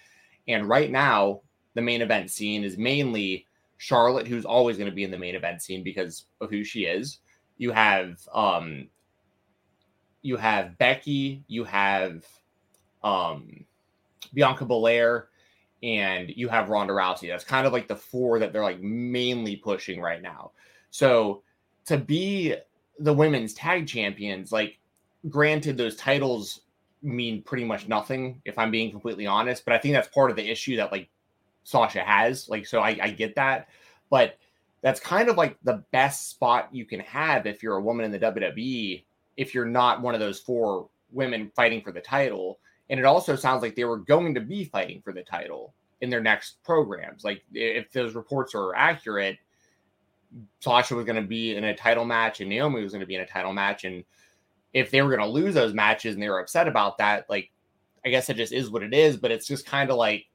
and 0.48 0.66
right 0.66 0.90
now 0.90 1.42
the 1.74 1.82
main 1.82 2.00
event 2.00 2.30
scene 2.30 2.64
is 2.64 2.78
mainly 2.78 3.46
Charlotte, 3.76 4.26
who's 4.26 4.46
always 4.46 4.78
going 4.78 4.88
to 4.88 4.96
be 4.96 5.04
in 5.04 5.10
the 5.10 5.18
main 5.18 5.34
event 5.34 5.60
scene 5.60 5.82
because 5.82 6.24
of 6.40 6.48
who 6.48 6.64
she 6.64 6.86
is 6.86 7.18
you 7.56 7.72
have 7.72 8.20
um 8.32 8.88
you 10.22 10.36
have 10.36 10.78
Becky, 10.78 11.44
you 11.48 11.64
have 11.64 12.24
um 13.02 13.64
Bianca 14.32 14.64
Belair, 14.64 15.28
and 15.82 16.30
you 16.30 16.48
have 16.48 16.70
Ronda 16.70 16.94
Rousey. 16.94 17.28
That's 17.28 17.44
kind 17.44 17.66
of 17.66 17.72
like 17.72 17.88
the 17.88 17.96
four 17.96 18.38
that 18.38 18.52
they're 18.52 18.62
like 18.62 18.80
mainly 18.80 19.56
pushing 19.56 20.00
right 20.00 20.22
now. 20.22 20.52
So 20.90 21.42
to 21.86 21.98
be 21.98 22.56
the 22.98 23.12
women's 23.12 23.54
tag 23.54 23.86
champions, 23.86 24.50
like 24.50 24.78
granted 25.28 25.76
those 25.76 25.96
titles 25.96 26.60
mean 27.02 27.42
pretty 27.42 27.64
much 27.64 27.86
nothing 27.86 28.40
if 28.44 28.58
I'm 28.58 28.70
being 28.70 28.90
completely 28.90 29.26
honest, 29.26 29.64
but 29.64 29.74
I 29.74 29.78
think 29.78 29.94
that's 29.94 30.08
part 30.08 30.30
of 30.30 30.36
the 30.36 30.50
issue 30.50 30.76
that 30.76 30.90
like 30.90 31.08
Sasha 31.64 32.00
has. 32.00 32.48
Like, 32.48 32.66
so 32.66 32.80
I, 32.80 32.98
I 33.02 33.10
get 33.10 33.34
that, 33.34 33.68
but 34.10 34.38
that's 34.84 35.00
kind 35.00 35.30
of 35.30 35.38
like 35.38 35.56
the 35.64 35.82
best 35.92 36.28
spot 36.28 36.68
you 36.70 36.84
can 36.84 37.00
have 37.00 37.46
if 37.46 37.62
you're 37.62 37.78
a 37.78 37.82
woman 37.82 38.04
in 38.04 38.12
the 38.12 38.18
WWE, 38.18 39.02
if 39.38 39.54
you're 39.54 39.64
not 39.64 40.02
one 40.02 40.12
of 40.12 40.20
those 40.20 40.38
four 40.38 40.90
women 41.10 41.50
fighting 41.56 41.80
for 41.80 41.90
the 41.90 42.02
title. 42.02 42.58
And 42.90 43.00
it 43.00 43.06
also 43.06 43.34
sounds 43.34 43.62
like 43.62 43.76
they 43.76 43.84
were 43.84 43.96
going 43.96 44.34
to 44.34 44.42
be 44.42 44.66
fighting 44.66 45.00
for 45.00 45.14
the 45.14 45.22
title 45.22 45.72
in 46.02 46.10
their 46.10 46.20
next 46.20 46.62
programs. 46.64 47.24
Like, 47.24 47.42
if 47.54 47.90
those 47.92 48.14
reports 48.14 48.54
are 48.54 48.74
accurate, 48.74 49.38
Sasha 50.60 50.94
was 50.94 51.06
going 51.06 51.16
to 51.16 51.26
be 51.26 51.56
in 51.56 51.64
a 51.64 51.74
title 51.74 52.04
match 52.04 52.42
and 52.42 52.50
Naomi 52.50 52.82
was 52.82 52.92
going 52.92 53.00
to 53.00 53.06
be 53.06 53.14
in 53.14 53.22
a 53.22 53.26
title 53.26 53.54
match. 53.54 53.84
And 53.84 54.04
if 54.74 54.90
they 54.90 55.00
were 55.00 55.08
going 55.08 55.26
to 55.26 55.26
lose 55.26 55.54
those 55.54 55.72
matches 55.72 56.12
and 56.12 56.22
they 56.22 56.28
were 56.28 56.40
upset 56.40 56.68
about 56.68 56.98
that, 56.98 57.24
like, 57.30 57.50
I 58.04 58.10
guess 58.10 58.28
it 58.28 58.36
just 58.36 58.52
is 58.52 58.68
what 58.68 58.82
it 58.82 58.92
is. 58.92 59.16
But 59.16 59.30
it's 59.30 59.46
just 59.46 59.64
kind 59.64 59.90
of 59.90 59.96
like, 59.96 60.26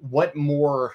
what 0.00 0.34
more? 0.34 0.94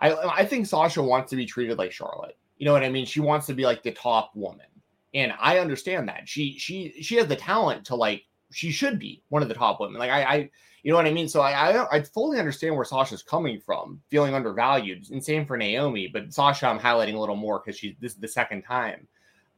I 0.00 0.12
I 0.12 0.44
think 0.44 0.66
Sasha 0.66 1.02
wants 1.02 1.30
to 1.30 1.36
be 1.36 1.46
treated 1.46 1.78
like 1.78 1.92
Charlotte. 1.92 2.36
You 2.58 2.66
know 2.66 2.72
what 2.72 2.84
I 2.84 2.88
mean? 2.88 3.06
She 3.06 3.20
wants 3.20 3.46
to 3.46 3.54
be 3.54 3.64
like 3.64 3.82
the 3.82 3.92
top 3.92 4.30
woman, 4.34 4.66
and 5.14 5.32
I 5.38 5.58
understand 5.58 6.08
that. 6.08 6.28
She 6.28 6.58
she 6.58 7.02
she 7.02 7.16
has 7.16 7.26
the 7.26 7.36
talent 7.36 7.84
to 7.86 7.96
like 7.96 8.24
she 8.52 8.70
should 8.70 8.98
be 8.98 9.22
one 9.28 9.42
of 9.42 9.48
the 9.48 9.54
top 9.54 9.80
women. 9.80 9.98
Like 9.98 10.10
I 10.10 10.22
I 10.22 10.50
you 10.86 10.92
know 10.92 10.98
what 10.98 11.06
I 11.06 11.12
mean? 11.12 11.28
So 11.28 11.40
I, 11.40 11.72
I, 11.72 11.96
I 11.96 12.02
fully 12.02 12.38
understand 12.38 12.76
where 12.76 12.84
Sasha's 12.84 13.20
coming 13.20 13.58
from, 13.58 14.00
feeling 14.08 14.34
undervalued. 14.34 15.10
And 15.10 15.24
same 15.24 15.44
for 15.44 15.56
Naomi, 15.56 16.06
but 16.06 16.32
Sasha 16.32 16.68
I'm 16.68 16.78
highlighting 16.78 17.16
a 17.16 17.18
little 17.18 17.34
more 17.34 17.58
because 17.58 17.76
she's 17.76 17.96
this 18.00 18.12
is 18.12 18.20
the 18.20 18.28
second 18.28 18.62
time. 18.62 19.08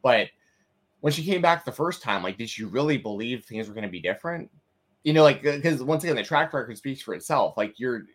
But 0.01 0.29
when 1.01 1.13
she 1.13 1.23
came 1.23 1.39
back 1.39 1.63
the 1.63 1.71
first 1.71 2.01
time, 2.01 2.23
like, 2.23 2.39
did 2.39 2.49
she 2.49 2.63
really 2.63 2.97
believe 2.97 3.45
things 3.45 3.67
were 3.67 3.75
going 3.75 3.85
to 3.85 3.91
be 3.91 4.01
different? 4.01 4.49
You 5.03 5.13
know, 5.13 5.21
like 5.21 5.43
because 5.43 5.83
once 5.83 6.03
again, 6.03 6.15
the 6.15 6.23
track 6.23 6.51
record 6.51 6.75
speaks 6.77 7.01
for 7.01 7.13
itself. 7.13 7.55
Like 7.57 7.79
you're 7.79 8.05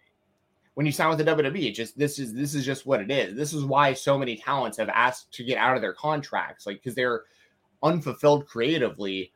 when 0.75 0.87
you 0.87 0.93
sign 0.93 1.09
with 1.09 1.19
the 1.19 1.25
WWE, 1.25 1.69
it 1.69 1.73
just 1.73 1.97
this 1.99 2.19
is 2.19 2.35
this 2.35 2.55
is 2.55 2.65
just 2.65 2.87
what 2.87 3.01
it 3.01 3.11
is. 3.11 3.35
This 3.35 3.53
is 3.53 3.65
why 3.65 3.93
so 3.93 4.19
many 4.19 4.37
talents 4.37 4.77
have 4.79 4.89
asked 4.89 5.33
to 5.35 5.45
get 5.45 5.59
out 5.59 5.77
of 5.77 5.83
their 5.83 5.95
contracts, 5.95 6.67
like 6.67 6.77
because 6.77 6.95
they're 6.95 7.23
unfulfilled 7.83 8.47
creatively 8.47 9.33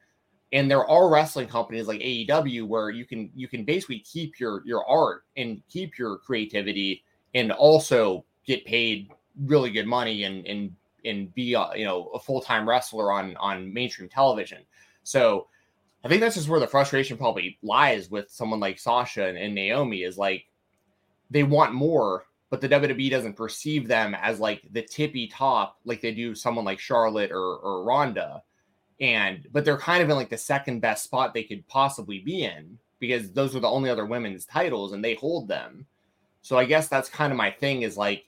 and 0.52 0.70
there 0.70 0.88
are 0.88 1.10
wrestling 1.10 1.46
companies 1.46 1.86
like 1.86 2.00
AEW 2.00 2.66
where 2.66 2.90
you 2.90 3.04
can 3.04 3.30
you 3.34 3.48
can 3.48 3.64
basically 3.64 4.00
keep 4.00 4.40
your 4.40 4.62
your 4.64 4.88
art 4.88 5.24
and 5.36 5.62
keep 5.68 5.98
your 5.98 6.18
creativity 6.18 7.04
and 7.34 7.52
also 7.52 8.24
get 8.46 8.64
paid 8.64 9.10
really 9.44 9.70
good 9.70 9.86
money 9.86 10.24
and 10.24 10.46
and 10.46 10.74
and 11.04 11.32
be 11.34 11.54
a, 11.54 11.70
you 11.76 11.84
know 11.84 12.08
a 12.14 12.18
full-time 12.18 12.68
wrestler 12.68 13.12
on 13.12 13.36
on 13.36 13.72
mainstream 13.72 14.08
television. 14.08 14.62
So 15.04 15.48
I 16.04 16.08
think 16.08 16.20
that's 16.20 16.36
just 16.36 16.48
where 16.48 16.60
the 16.60 16.66
frustration 16.66 17.16
probably 17.18 17.58
lies 17.62 18.10
with 18.10 18.30
someone 18.30 18.60
like 18.60 18.78
Sasha 18.78 19.26
and, 19.26 19.36
and 19.36 19.54
Naomi 19.54 20.02
is 20.02 20.16
like 20.16 20.46
they 21.30 21.42
want 21.42 21.74
more, 21.74 22.24
but 22.50 22.60
the 22.60 22.68
WWE 22.68 23.10
doesn't 23.10 23.36
perceive 23.36 23.86
them 23.86 24.14
as 24.14 24.40
like 24.40 24.62
the 24.72 24.82
tippy 24.82 25.28
top 25.28 25.78
like 25.84 26.00
they 26.00 26.12
do 26.12 26.34
someone 26.34 26.64
like 26.64 26.80
Charlotte 26.80 27.30
or 27.30 27.56
or 27.58 27.84
Ronda 27.84 28.42
and 29.00 29.46
but 29.52 29.64
they're 29.64 29.78
kind 29.78 30.02
of 30.02 30.10
in 30.10 30.16
like 30.16 30.30
the 30.30 30.38
second 30.38 30.80
best 30.80 31.04
spot 31.04 31.32
they 31.32 31.44
could 31.44 31.66
possibly 31.68 32.20
be 32.20 32.44
in 32.44 32.78
because 32.98 33.32
those 33.32 33.54
are 33.54 33.60
the 33.60 33.68
only 33.68 33.90
other 33.90 34.06
women's 34.06 34.44
titles 34.44 34.92
and 34.92 35.04
they 35.04 35.14
hold 35.14 35.46
them. 35.46 35.86
So 36.42 36.58
I 36.58 36.64
guess 36.64 36.88
that's 36.88 37.08
kind 37.08 37.32
of 37.32 37.36
my 37.36 37.50
thing 37.50 37.82
is 37.82 37.96
like 37.96 38.24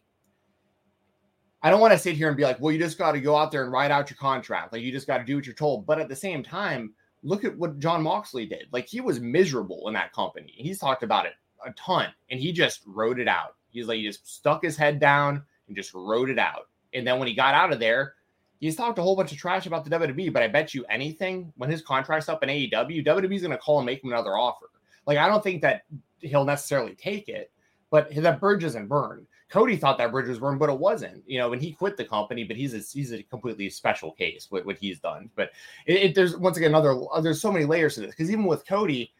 I 1.63 1.71
don't 1.71 1.81
want 1.81 1.93
to 1.93 1.99
sit 1.99 2.17
here 2.17 2.29
and 2.29 2.37
be 2.37 2.45
like, 2.45 2.59
well, 2.59 2.73
you 2.73 2.79
just 2.79 2.97
got 2.97 3.13
to 3.13 3.21
go 3.21 3.37
out 3.37 3.51
there 3.51 3.65
and 3.65 3.73
write 3.73 3.91
out 3.91 4.09
your 4.09 4.17
contract. 4.17 4.73
Like 4.73 4.83
you 4.83 4.93
just 4.93 5.07
got 5.07 5.19
to 5.19 5.25
do 5.25 5.37
what 5.37 5.45
you're 5.45 5.55
told. 5.55 5.85
But 5.85 6.01
at 6.01 6.09
the 6.09 6.17
same 6.17 6.43
time, 6.43 6.95
look 7.23 7.45
at 7.45 7.57
what 7.57 7.79
Jon 7.79 8.03
Moxley 8.03 8.47
did. 8.47 8.67
Like 8.73 8.87
he 8.87 9.03
was 9.03 9.21
miserable 9.21 9.89
in 9.89 9.95
that 9.95 10.13
company. 10.13 10.55
He's 10.57 10.79
talked 10.79 11.03
about 11.03 11.27
it 11.27 11.35
a 11.65 11.73
ton 11.73 12.09
and 12.31 12.41
he 12.41 12.53
just 12.53 12.83
wrote 12.87 13.19
it 13.19 13.29
out. 13.29 13.57
He's 13.71 13.87
like, 13.87 13.99
he 13.99 14.07
just 14.07 14.27
stuck 14.27 14.63
his 14.63 14.77
head 14.77 14.99
down 14.99 15.43
and 15.67 15.77
just 15.77 15.95
wrote 15.95 16.31
it 16.31 16.39
out. 16.39 16.69
And 16.93 17.07
then 17.07 17.19
when 17.19 17.29
he 17.29 17.35
got 17.35 17.55
out 17.55 17.73
of 17.73 17.79
there, 17.79 18.15
he's 18.59 18.77
talked 18.77 18.99
a 18.99 19.03
whole 19.03 19.17
bunch 19.17 19.33
of 19.33 19.39
trash 19.39 19.67
about 19.67 19.85
the 19.85 19.91
WWE, 19.91 20.33
but 20.33 20.43
I 20.43 20.49
bet 20.49 20.75
you 20.75 20.85
anything 20.91 21.53
when 21.57 21.71
his 21.71 21.83
contract's 21.83 22.29
up 22.29 22.43
in 22.43 22.49
AEW, 22.49 23.05
WWE's 23.07 23.43
going 23.43 23.51
to 23.53 23.59
call 23.59 23.79
and 23.79 23.87
make 23.87 24.03
him 24.03 24.11
another 24.11 24.37
offer. 24.37 24.67
Like, 25.07 25.19
I 25.19 25.29
don't 25.29 25.43
think 25.43 25.63
that 25.63 25.83
he'll 26.21 26.45
necessarily 26.45 26.95
take 26.95 27.29
it, 27.29 27.51
but 27.91 28.15
that 28.15 28.41
bridge 28.41 28.65
isn't 28.65 28.89
burned. 28.89 29.27
Cody 29.51 29.77
thought 29.77 29.99
that 29.99 30.13
bridge 30.13 30.29
was 30.29 30.39
burned, 30.39 30.61
but 30.61 30.71
it 30.71 30.79
wasn't. 30.79 31.25
You 31.27 31.39
know, 31.39 31.51
when 31.51 31.59
he 31.59 31.73
quit 31.73 31.97
the 31.97 32.05
company, 32.05 32.45
but 32.45 32.57
he's 32.57 32.73
a 32.73 32.79
he's 32.79 33.13
a 33.13 33.23
completely 33.25 33.69
special 33.69 34.13
case 34.13 34.49
with 34.51 34.65
what 34.65 34.79
he's 34.79 35.01
done. 35.01 35.29
But 35.35 35.51
it, 35.87 35.95
it, 35.95 36.15
there's 36.15 36.37
once 36.37 36.57
again 36.57 36.71
another 36.71 36.97
there's 37.21 37.41
so 37.41 37.51
many 37.51 37.65
layers 37.65 37.97
to 37.97 38.03
this 38.03 38.11
because 38.11 38.31
even 38.31 38.45
with 38.45 38.65
Cody, 38.65 39.13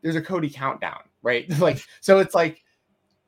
there's 0.00 0.16
a 0.16 0.22
Cody 0.22 0.48
countdown, 0.48 1.00
right? 1.24 1.50
like 1.58 1.84
so 2.00 2.20
it's 2.20 2.34
like 2.34 2.62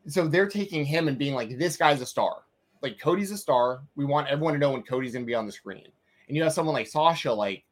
so 0.06 0.28
they're 0.28 0.48
taking 0.48 0.84
him 0.84 1.08
and 1.08 1.18
being 1.18 1.34
like 1.34 1.58
this 1.58 1.76
guy's 1.76 2.00
a 2.00 2.06
star 2.06 2.44
like 2.82 3.00
Cody's 3.00 3.30
a 3.30 3.36
star. 3.36 3.82
We 3.96 4.04
want 4.04 4.28
everyone 4.28 4.54
to 4.54 4.60
know 4.60 4.72
when 4.72 4.82
Cody's 4.82 5.12
going 5.12 5.24
to 5.24 5.26
be 5.26 5.34
on 5.34 5.46
the 5.46 5.52
screen. 5.52 5.88
And 6.28 6.36
you 6.36 6.42
have 6.42 6.52
someone 6.52 6.74
like 6.74 6.86
Sasha, 6.86 7.32
like 7.32 7.64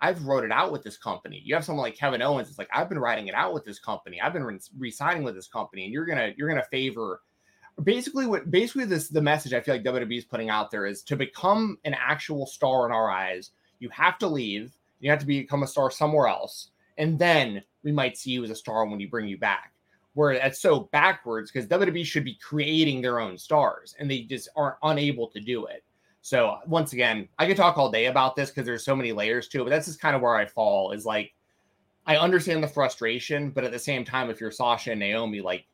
I've 0.00 0.24
wrote 0.24 0.44
it 0.44 0.52
out 0.52 0.72
with 0.72 0.82
this 0.82 0.96
company. 0.96 1.42
You 1.44 1.54
have 1.54 1.64
someone 1.64 1.82
like 1.82 1.96
Kevin 1.96 2.22
Owens. 2.22 2.48
It's 2.48 2.58
like 2.58 2.68
I've 2.72 2.88
been 2.88 2.98
writing 2.98 3.28
it 3.28 3.34
out 3.34 3.52
with 3.52 3.64
this 3.64 3.78
company. 3.78 4.20
I've 4.20 4.32
been 4.32 4.60
re-signing 4.78 5.24
with 5.24 5.34
this 5.34 5.48
company, 5.48 5.84
and 5.84 5.92
you're 5.92 6.04
gonna 6.04 6.32
you're 6.36 6.48
gonna 6.48 6.64
favor 6.70 7.22
basically 7.82 8.26
what 8.26 8.50
basically 8.50 8.84
this 8.84 9.08
the 9.08 9.20
message 9.20 9.52
I 9.52 9.60
feel 9.60 9.74
like 9.74 9.84
WWE 9.84 10.18
is 10.18 10.24
putting 10.24 10.50
out 10.50 10.70
there 10.70 10.86
is 10.86 11.02
to 11.04 11.16
become 11.16 11.78
an 11.84 11.94
actual 11.94 12.46
star 12.46 12.86
in 12.86 12.92
our 12.92 13.10
eyes. 13.10 13.50
You 13.78 13.88
have 13.90 14.18
to 14.18 14.26
leave. 14.26 14.72
You 15.00 15.10
have 15.10 15.20
to 15.20 15.26
become 15.26 15.62
a 15.62 15.66
star 15.66 15.90
somewhere 15.90 16.28
else, 16.28 16.70
and 16.98 17.18
then 17.18 17.62
we 17.82 17.92
might 17.92 18.16
see 18.16 18.30
you 18.30 18.44
as 18.44 18.50
a 18.50 18.54
star 18.54 18.86
when 18.86 18.98
we 18.98 19.06
bring 19.06 19.28
you 19.28 19.38
back 19.38 19.74
where 20.14 20.34
that's 20.38 20.60
so 20.60 20.88
backwards 20.92 21.50
because 21.50 21.68
WWE 21.68 22.04
should 22.04 22.24
be 22.24 22.36
creating 22.36 23.02
their 23.02 23.20
own 23.20 23.36
stars 23.36 23.94
and 23.98 24.10
they 24.10 24.22
just 24.22 24.48
aren't 24.56 24.76
unable 24.84 25.28
to 25.28 25.40
do 25.40 25.66
it. 25.66 25.84
So 26.22 26.48
uh, 26.48 26.60
once 26.66 26.94
again, 26.94 27.28
I 27.38 27.46
could 27.46 27.56
talk 27.56 27.76
all 27.76 27.90
day 27.90 28.06
about 28.06 28.34
this 28.34 28.48
because 28.48 28.64
there's 28.64 28.84
so 28.84 28.96
many 28.96 29.12
layers 29.12 29.48
to 29.48 29.60
it, 29.60 29.64
but 29.64 29.70
that's 29.70 29.86
just 29.86 30.00
kind 30.00 30.16
of 30.16 30.22
where 30.22 30.36
I 30.36 30.46
fall 30.46 30.92
is 30.92 31.04
like 31.04 31.34
I 32.06 32.16
understand 32.16 32.62
the 32.62 32.68
frustration, 32.68 33.50
but 33.50 33.64
at 33.64 33.72
the 33.72 33.78
same 33.78 34.04
time, 34.04 34.30
if 34.30 34.40
you're 34.40 34.50
Sasha 34.50 34.92
and 34.92 35.00
Naomi, 35.00 35.40
like 35.40 35.66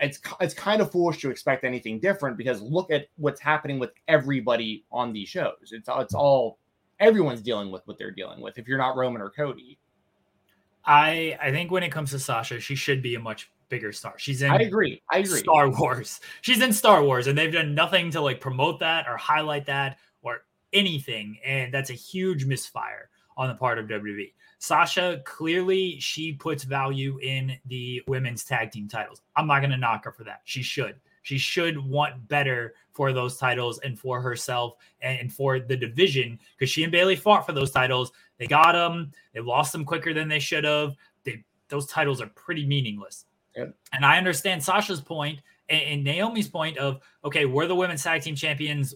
it's 0.00 0.18
it's 0.40 0.54
kind 0.54 0.80
of 0.80 0.90
foolish 0.90 1.20
to 1.20 1.30
expect 1.30 1.64
anything 1.64 2.00
different 2.00 2.36
because 2.36 2.60
look 2.62 2.90
at 2.90 3.06
what's 3.16 3.40
happening 3.40 3.78
with 3.78 3.90
everybody 4.08 4.84
on 4.90 5.12
these 5.12 5.28
shows. 5.28 5.72
It's 5.72 5.88
it's 5.88 6.14
all 6.14 6.58
everyone's 7.00 7.42
dealing 7.42 7.70
with 7.70 7.86
what 7.86 7.98
they're 7.98 8.10
dealing 8.10 8.40
with. 8.40 8.58
If 8.58 8.68
you're 8.68 8.78
not 8.78 8.96
Roman 8.96 9.22
or 9.22 9.30
Cody, 9.30 9.78
I 10.84 11.36
I 11.40 11.50
think 11.50 11.70
when 11.70 11.82
it 11.82 11.90
comes 11.90 12.10
to 12.10 12.18
Sasha, 12.18 12.60
she 12.60 12.74
should 12.74 13.02
be 13.02 13.14
a 13.14 13.20
much 13.20 13.50
bigger 13.68 13.92
star. 13.92 14.14
She's 14.18 14.42
in 14.42 14.50
I 14.50 14.58
agree. 14.58 15.02
I 15.10 15.18
agree. 15.18 15.40
Star 15.40 15.68
Wars. 15.70 16.20
She's 16.42 16.62
in 16.62 16.72
Star 16.72 17.02
Wars 17.02 17.26
and 17.26 17.36
they've 17.36 17.52
done 17.52 17.74
nothing 17.74 18.10
to 18.12 18.20
like 18.20 18.40
promote 18.40 18.80
that 18.80 19.06
or 19.08 19.16
highlight 19.16 19.66
that 19.66 19.98
or 20.22 20.44
anything 20.72 21.38
and 21.44 21.72
that's 21.72 21.90
a 21.90 21.94
huge 21.94 22.44
misfire 22.44 23.08
on 23.36 23.48
the 23.48 23.54
part 23.54 23.78
of 23.78 23.86
WWE. 23.86 24.32
Sasha 24.58 25.20
clearly 25.24 25.98
she 25.98 26.32
puts 26.32 26.64
value 26.64 27.18
in 27.18 27.58
the 27.66 28.02
women's 28.06 28.44
tag 28.44 28.70
team 28.70 28.88
titles. 28.88 29.22
I'm 29.36 29.46
not 29.46 29.60
going 29.60 29.70
to 29.70 29.76
knock 29.76 30.04
her 30.04 30.12
for 30.12 30.24
that. 30.24 30.40
She 30.44 30.62
should. 30.62 30.96
She 31.24 31.38
should 31.38 31.78
want 31.78 32.28
better 32.28 32.74
for 32.92 33.12
those 33.14 33.38
titles 33.38 33.78
and 33.80 33.98
for 33.98 34.20
herself 34.20 34.74
and 35.00 35.32
for 35.32 35.58
the 35.58 35.76
division 35.76 36.38
because 36.56 36.70
she 36.70 36.82
and 36.82 36.92
Bayley 36.92 37.16
fought 37.16 37.46
for 37.46 37.52
those 37.52 37.70
titles. 37.70 38.12
They 38.38 38.46
got 38.46 38.72
them. 38.72 39.10
They 39.32 39.40
lost 39.40 39.72
them 39.72 39.86
quicker 39.86 40.12
than 40.12 40.28
they 40.28 40.38
should 40.38 40.64
have. 40.64 40.94
They 41.24 41.42
those 41.68 41.86
titles 41.86 42.20
are 42.20 42.26
pretty 42.28 42.66
meaningless. 42.66 43.24
Yep. 43.56 43.74
And 43.94 44.04
I 44.04 44.18
understand 44.18 44.62
Sasha's 44.62 45.00
point 45.00 45.40
and, 45.70 45.82
and, 45.82 46.04
Naomi's 46.04 46.48
point 46.48 46.76
of 46.76 47.00
okay, 47.24 47.46
we're 47.46 47.66
the 47.66 47.74
women's 47.74 48.02
tag 48.02 48.20
team 48.20 48.34
champions. 48.34 48.94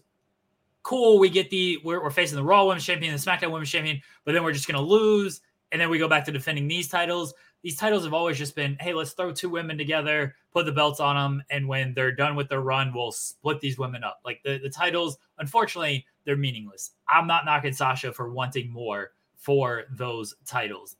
Cool, 0.82 1.18
we 1.18 1.30
get 1.30 1.48
the 1.48 1.78
we're, 1.82 2.02
we're 2.02 2.10
facing 2.10 2.36
the 2.36 2.44
Raw 2.44 2.66
Women's 2.66 2.84
Champion, 2.84 3.14
the 3.14 3.18
SmackDown 3.18 3.52
Women's 3.52 3.70
Champion, 3.70 4.02
but 4.26 4.32
then 4.32 4.44
we're 4.44 4.52
just 4.52 4.68
gonna 4.68 4.82
lose, 4.82 5.40
and 5.72 5.80
then 5.80 5.88
we 5.88 5.98
go 5.98 6.08
back 6.08 6.26
to 6.26 6.32
defending 6.32 6.68
these 6.68 6.88
titles 6.88 7.32
these 7.62 7.76
titles 7.76 8.04
have 8.04 8.14
always 8.14 8.38
just 8.38 8.54
been, 8.54 8.76
hey, 8.80 8.94
let's 8.94 9.12
throw 9.12 9.32
two 9.32 9.48
women 9.48 9.76
together, 9.76 10.34
put 10.52 10.64
the 10.64 10.72
belts 10.72 11.00
on 11.00 11.16
them, 11.16 11.42
and 11.50 11.66
when 11.66 11.92
they're 11.92 12.14
done 12.14 12.36
with 12.36 12.48
their 12.48 12.60
run, 12.60 12.92
we'll 12.94 13.10
split 13.12 13.60
these 13.60 13.78
women 13.78 14.04
up. 14.04 14.20
Like 14.24 14.40
the, 14.44 14.58
the 14.58 14.70
titles, 14.70 15.18
unfortunately, 15.38 16.06
they're 16.24 16.36
meaningless. 16.36 16.92
I'm 17.08 17.26
not 17.26 17.44
knocking 17.44 17.72
Sasha 17.72 18.12
for 18.12 18.30
wanting 18.30 18.70
more 18.70 19.10
for 19.36 19.84
those 19.90 20.34
titles. 20.46 20.96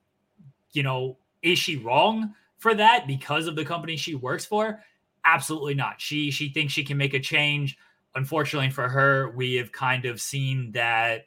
You 0.73 0.83
know, 0.83 1.19
is 1.43 1.59
she 1.59 1.77
wrong 1.77 2.35
for 2.59 2.75
that 2.75 3.07
because 3.07 3.47
of 3.47 3.55
the 3.55 3.65
company 3.65 3.97
she 3.97 4.17
works 4.17 4.45
for? 4.45 4.83
Absolutely 5.25 5.75
not. 5.75 6.01
She 6.01 6.31
she 6.31 6.49
thinks 6.49 6.73
she 6.73 6.85
can 6.85 6.97
make 6.97 7.15
a 7.15 7.21
change. 7.21 7.77
Unfortunately 8.15 8.71
for 8.71 8.89
her, 8.89 9.31
we 9.31 9.55
have 9.55 9.71
kind 9.71 10.07
of 10.07 10.21
seen 10.21 10.73
that 10.73 11.27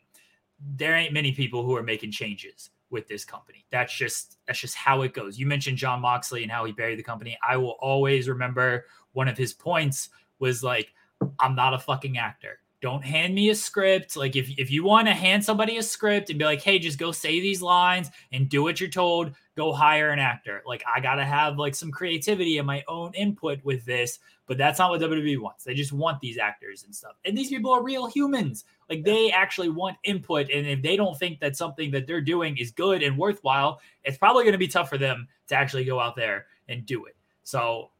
there 0.59 0.95
ain't 0.95 1.13
many 1.13 1.31
people 1.31 1.63
who 1.63 1.75
are 1.75 1.83
making 1.83 2.11
changes 2.11 2.69
with 2.91 3.07
this 3.07 3.25
company. 3.25 3.65
That's 3.71 3.93
just 3.93 4.37
that's 4.45 4.59
just 4.59 4.75
how 4.75 5.01
it 5.01 5.13
goes. 5.13 5.39
You 5.39 5.45
mentioned 5.47 5.77
Jon 5.77 6.01
Moxley 6.01 6.43
and 6.43 6.51
how 6.51 6.65
he 6.65 6.71
buried 6.71 6.99
the 6.99 7.03
company. 7.03 7.37
I 7.47 7.57
will 7.57 7.77
always 7.79 8.29
remember 8.29 8.85
one 9.13 9.27
of 9.27 9.37
his 9.37 9.53
points 9.53 10.09
was 10.39 10.63
like, 10.63 10.93
"I'm 11.39 11.55
not 11.55 11.73
a 11.73 11.79
fucking 11.79 12.17
actor. 12.17 12.59
don't 12.81 13.05
hand 13.05 13.33
me 13.35 13.49
a 13.51 13.55
script. 13.55 14.17
Like 14.17 14.35
if, 14.35 14.49
if 14.57 14.71
you 14.71 14.83
want 14.83 15.07
to 15.07 15.13
hand 15.13 15.45
somebody 15.45 15.77
a 15.77 15.83
script 15.83 16.29
and 16.29 16.39
be 16.39 16.45
like, 16.45 16.61
hey, 16.61 16.79
just 16.79 16.97
go 16.97 17.11
say 17.11 17.39
these 17.39 17.61
lines 17.61 18.09
and 18.31 18.49
do 18.49 18.63
what 18.63 18.79
you're 18.79 18.89
told, 18.89 19.33
go 19.55 19.71
hire 19.71 20.09
an 20.09 20.19
actor. 20.19 20.63
Like 20.65 20.83
I 20.91 20.99
gotta 20.99 21.23
have 21.23 21.57
like 21.57 21.75
some 21.75 21.91
creativity 21.91 22.57
and 22.57 22.65
my 22.65 22.83
own 22.87 23.13
input 23.13 23.63
with 23.63 23.85
this, 23.85 24.19
but 24.51 24.57
that's 24.57 24.79
not 24.79 24.89
what 24.89 24.99
WWE 24.99 25.39
wants. 25.39 25.63
They 25.63 25.73
just 25.73 25.93
want 25.93 26.19
these 26.19 26.37
actors 26.37 26.83
and 26.83 26.93
stuff. 26.93 27.13
And 27.23 27.37
these 27.37 27.47
people 27.47 27.71
are 27.71 27.81
real 27.81 28.07
humans. 28.07 28.65
Like 28.89 29.05
they 29.05 29.31
actually 29.31 29.69
want 29.69 29.95
input. 30.03 30.49
And 30.51 30.67
if 30.67 30.81
they 30.81 30.97
don't 30.97 31.17
think 31.17 31.39
that 31.39 31.55
something 31.55 31.89
that 31.91 32.05
they're 32.05 32.19
doing 32.19 32.57
is 32.57 32.69
good 32.69 33.01
and 33.01 33.17
worthwhile, 33.17 33.79
it's 34.03 34.17
probably 34.17 34.43
gonna 34.43 34.57
be 34.57 34.67
tough 34.67 34.89
for 34.89 34.97
them 34.97 35.29
to 35.47 35.55
actually 35.55 35.85
go 35.85 36.01
out 36.01 36.17
there 36.17 36.47
and 36.67 36.85
do 36.85 37.05
it. 37.05 37.15
So 37.43 37.91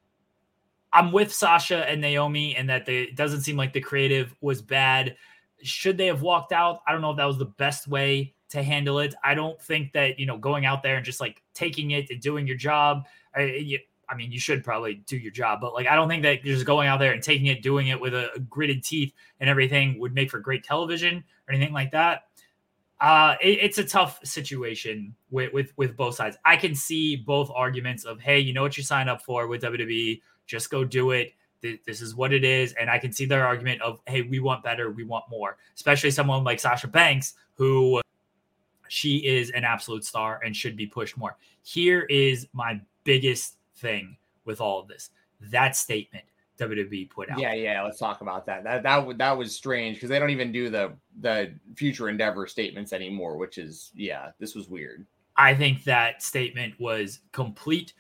I'm 0.91 1.13
with 1.13 1.33
Sasha 1.33 1.89
and 1.89 2.01
Naomi, 2.01 2.53
and 2.57 2.69
that 2.69 2.85
they, 2.85 3.03
it 3.03 3.15
doesn't 3.15 3.43
seem 3.43 3.55
like 3.55 3.71
the 3.71 3.79
creative 3.79 4.35
was 4.41 4.61
bad. 4.61 5.15
Should 5.63 5.97
they 5.97 6.07
have 6.07 6.21
walked 6.21 6.51
out? 6.51 6.81
I 6.85 6.91
don't 6.91 6.99
know 6.99 7.11
if 7.11 7.17
that 7.17 7.23
was 7.23 7.37
the 7.37 7.45
best 7.45 7.87
way 7.87 8.33
to 8.49 8.61
handle 8.61 8.99
it. 8.99 9.15
I 9.23 9.35
don't 9.35 9.61
think 9.61 9.93
that 9.93 10.19
you 10.19 10.25
know 10.25 10.37
going 10.37 10.65
out 10.65 10.83
there 10.83 10.97
and 10.97 11.05
just 11.05 11.21
like 11.21 11.41
taking 11.53 11.91
it 11.91 12.09
and 12.09 12.19
doing 12.19 12.45
your 12.45 12.57
job. 12.57 13.05
I, 13.33 13.79
I 14.11 14.15
mean, 14.15 14.31
you 14.31 14.39
should 14.39 14.63
probably 14.63 14.95
do 15.07 15.17
your 15.17 15.31
job, 15.31 15.61
but 15.61 15.73
like 15.73 15.87
I 15.87 15.95
don't 15.95 16.09
think 16.09 16.23
that 16.23 16.43
just 16.43 16.65
going 16.65 16.87
out 16.87 16.99
there 16.99 17.13
and 17.13 17.23
taking 17.23 17.47
it, 17.47 17.61
doing 17.61 17.87
it 17.87 17.99
with 17.99 18.13
a, 18.13 18.33
a 18.35 18.39
gritted 18.39 18.83
teeth 18.83 19.13
and 19.39 19.49
everything 19.49 19.99
would 19.99 20.13
make 20.13 20.29
for 20.29 20.39
great 20.39 20.63
television 20.63 21.23
or 21.47 21.53
anything 21.53 21.73
like 21.73 21.91
that. 21.91 22.23
Uh, 22.99 23.35
it, 23.41 23.59
it's 23.61 23.77
a 23.79 23.83
tough 23.83 24.19
situation 24.23 25.15
with, 25.31 25.51
with 25.53 25.73
with 25.77 25.95
both 25.95 26.15
sides. 26.15 26.37
I 26.45 26.57
can 26.57 26.75
see 26.75 27.15
both 27.15 27.49
arguments 27.55 28.03
of, 28.03 28.19
hey, 28.19 28.39
you 28.39 28.53
know 28.53 28.61
what 28.61 28.77
you 28.77 28.83
signed 28.83 29.09
up 29.09 29.21
for 29.21 29.47
with 29.47 29.61
WWE 29.61 30.21
just 30.51 30.69
go 30.69 30.83
do 30.83 31.11
it. 31.11 31.33
This 31.61 32.01
is 32.01 32.15
what 32.15 32.33
it 32.33 32.43
is. 32.43 32.73
And 32.73 32.89
I 32.89 32.97
can 32.97 33.11
see 33.11 33.25
their 33.25 33.45
argument 33.45 33.81
of, 33.81 33.99
hey, 34.07 34.23
we 34.23 34.39
want 34.39 34.63
better, 34.63 34.91
we 34.91 35.03
want 35.03 35.25
more, 35.29 35.57
especially 35.75 36.11
someone 36.11 36.43
like 36.43 36.59
Sasha 36.59 36.87
Banks, 36.87 37.35
who 37.53 38.01
she 38.89 39.17
is 39.17 39.51
an 39.51 39.63
absolute 39.63 40.03
star 40.03 40.41
and 40.43 40.55
should 40.55 40.75
be 40.75 40.87
pushed 40.87 41.17
more. 41.17 41.37
Here 41.63 42.01
is 42.01 42.47
my 42.51 42.81
biggest 43.03 43.57
thing 43.81 44.15
with 44.45 44.61
all 44.61 44.79
of 44.79 44.87
this 44.87 45.09
that 45.49 45.75
statement 45.75 46.25
WWE 46.59 47.09
put 47.09 47.29
out. 47.29 47.39
Yeah, 47.39 47.53
yeah. 47.53 47.83
Let's 47.83 47.97
talk 47.97 48.21
about 48.21 48.45
that. 48.45 48.63
That 48.63 48.83
that 48.83 49.17
that 49.17 49.37
was 49.37 49.55
strange 49.55 49.95
because 49.95 50.09
they 50.09 50.19
don't 50.19 50.29
even 50.29 50.51
do 50.51 50.69
the 50.69 50.93
the 51.19 51.53
future 51.75 52.07
endeavor 52.07 52.45
statements 52.47 52.93
anymore, 52.93 53.37
which 53.37 53.57
is 53.57 53.91
yeah, 53.95 54.29
this 54.39 54.53
was 54.53 54.69
weird. 54.69 55.05
I 55.37 55.55
think 55.55 55.83
that 55.85 56.21
statement 56.21 56.79
was 56.79 57.21
complete 57.31 57.93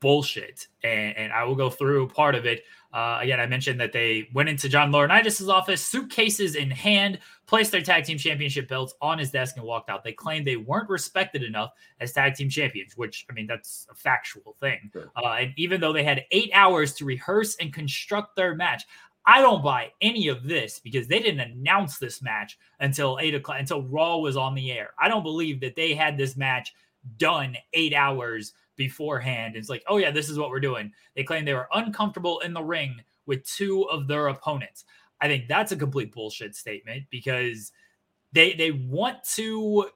bullshit. 0.00 0.66
And, 0.82 1.16
and 1.16 1.32
I 1.32 1.44
will 1.44 1.54
go 1.54 1.70
through 1.70 2.08
part 2.08 2.34
of 2.34 2.46
it. 2.46 2.64
Uh, 2.94 3.18
again, 3.20 3.40
I 3.40 3.46
mentioned 3.46 3.80
that 3.80 3.92
they 3.92 4.28
went 4.32 4.48
into 4.48 4.68
John 4.68 4.92
Laurinaitis' 4.92 5.48
office, 5.48 5.84
suitcases 5.84 6.54
in 6.54 6.70
hand, 6.70 7.18
placed 7.46 7.72
their 7.72 7.82
tag 7.82 8.04
team 8.04 8.18
championship 8.18 8.68
belts 8.68 8.94
on 9.02 9.18
his 9.18 9.32
desk, 9.32 9.56
and 9.56 9.64
walked 9.64 9.90
out. 9.90 10.04
They 10.04 10.12
claimed 10.12 10.46
they 10.46 10.56
weren't 10.56 10.88
respected 10.88 11.42
enough 11.42 11.72
as 11.98 12.12
tag 12.12 12.36
team 12.36 12.48
champions, 12.48 12.96
which 12.96 13.26
I 13.28 13.32
mean, 13.32 13.48
that's 13.48 13.88
a 13.90 13.96
factual 13.96 14.54
thing. 14.60 14.90
Sure. 14.92 15.10
Uh, 15.16 15.36
and 15.40 15.52
even 15.56 15.80
though 15.80 15.92
they 15.92 16.04
had 16.04 16.24
eight 16.30 16.50
hours 16.54 16.94
to 16.94 17.04
rehearse 17.04 17.56
and 17.56 17.72
construct 17.72 18.36
their 18.36 18.54
match, 18.54 18.84
I 19.26 19.40
don't 19.40 19.64
buy 19.64 19.90
any 20.00 20.28
of 20.28 20.44
this 20.44 20.78
because 20.78 21.08
they 21.08 21.18
didn't 21.18 21.40
announce 21.40 21.98
this 21.98 22.22
match 22.22 22.58
until 22.78 23.18
eight 23.20 23.34
o'clock, 23.34 23.56
until 23.58 23.82
Raw 23.82 24.18
was 24.18 24.36
on 24.36 24.54
the 24.54 24.70
air. 24.70 24.90
I 25.00 25.08
don't 25.08 25.24
believe 25.24 25.58
that 25.60 25.74
they 25.74 25.94
had 25.94 26.16
this 26.16 26.36
match 26.36 26.72
done 27.18 27.56
eight 27.72 27.92
hours 27.92 28.52
beforehand. 28.76 29.56
It's 29.56 29.68
like, 29.68 29.84
oh 29.88 29.96
yeah, 29.96 30.10
this 30.10 30.28
is 30.28 30.38
what 30.38 30.50
we're 30.50 30.60
doing. 30.60 30.92
They 31.16 31.24
claim 31.24 31.44
they 31.44 31.54
were 31.54 31.68
uncomfortable 31.74 32.40
in 32.40 32.52
the 32.52 32.62
ring 32.62 32.96
with 33.26 33.44
two 33.44 33.84
of 33.90 34.06
their 34.06 34.28
opponents. 34.28 34.84
I 35.20 35.28
think 35.28 35.48
that's 35.48 35.72
a 35.72 35.76
complete 35.76 36.12
bullshit 36.12 36.54
statement 36.54 37.04
because 37.10 37.72
they 38.32 38.52
they 38.54 38.72
want 38.72 39.22
to 39.34 39.90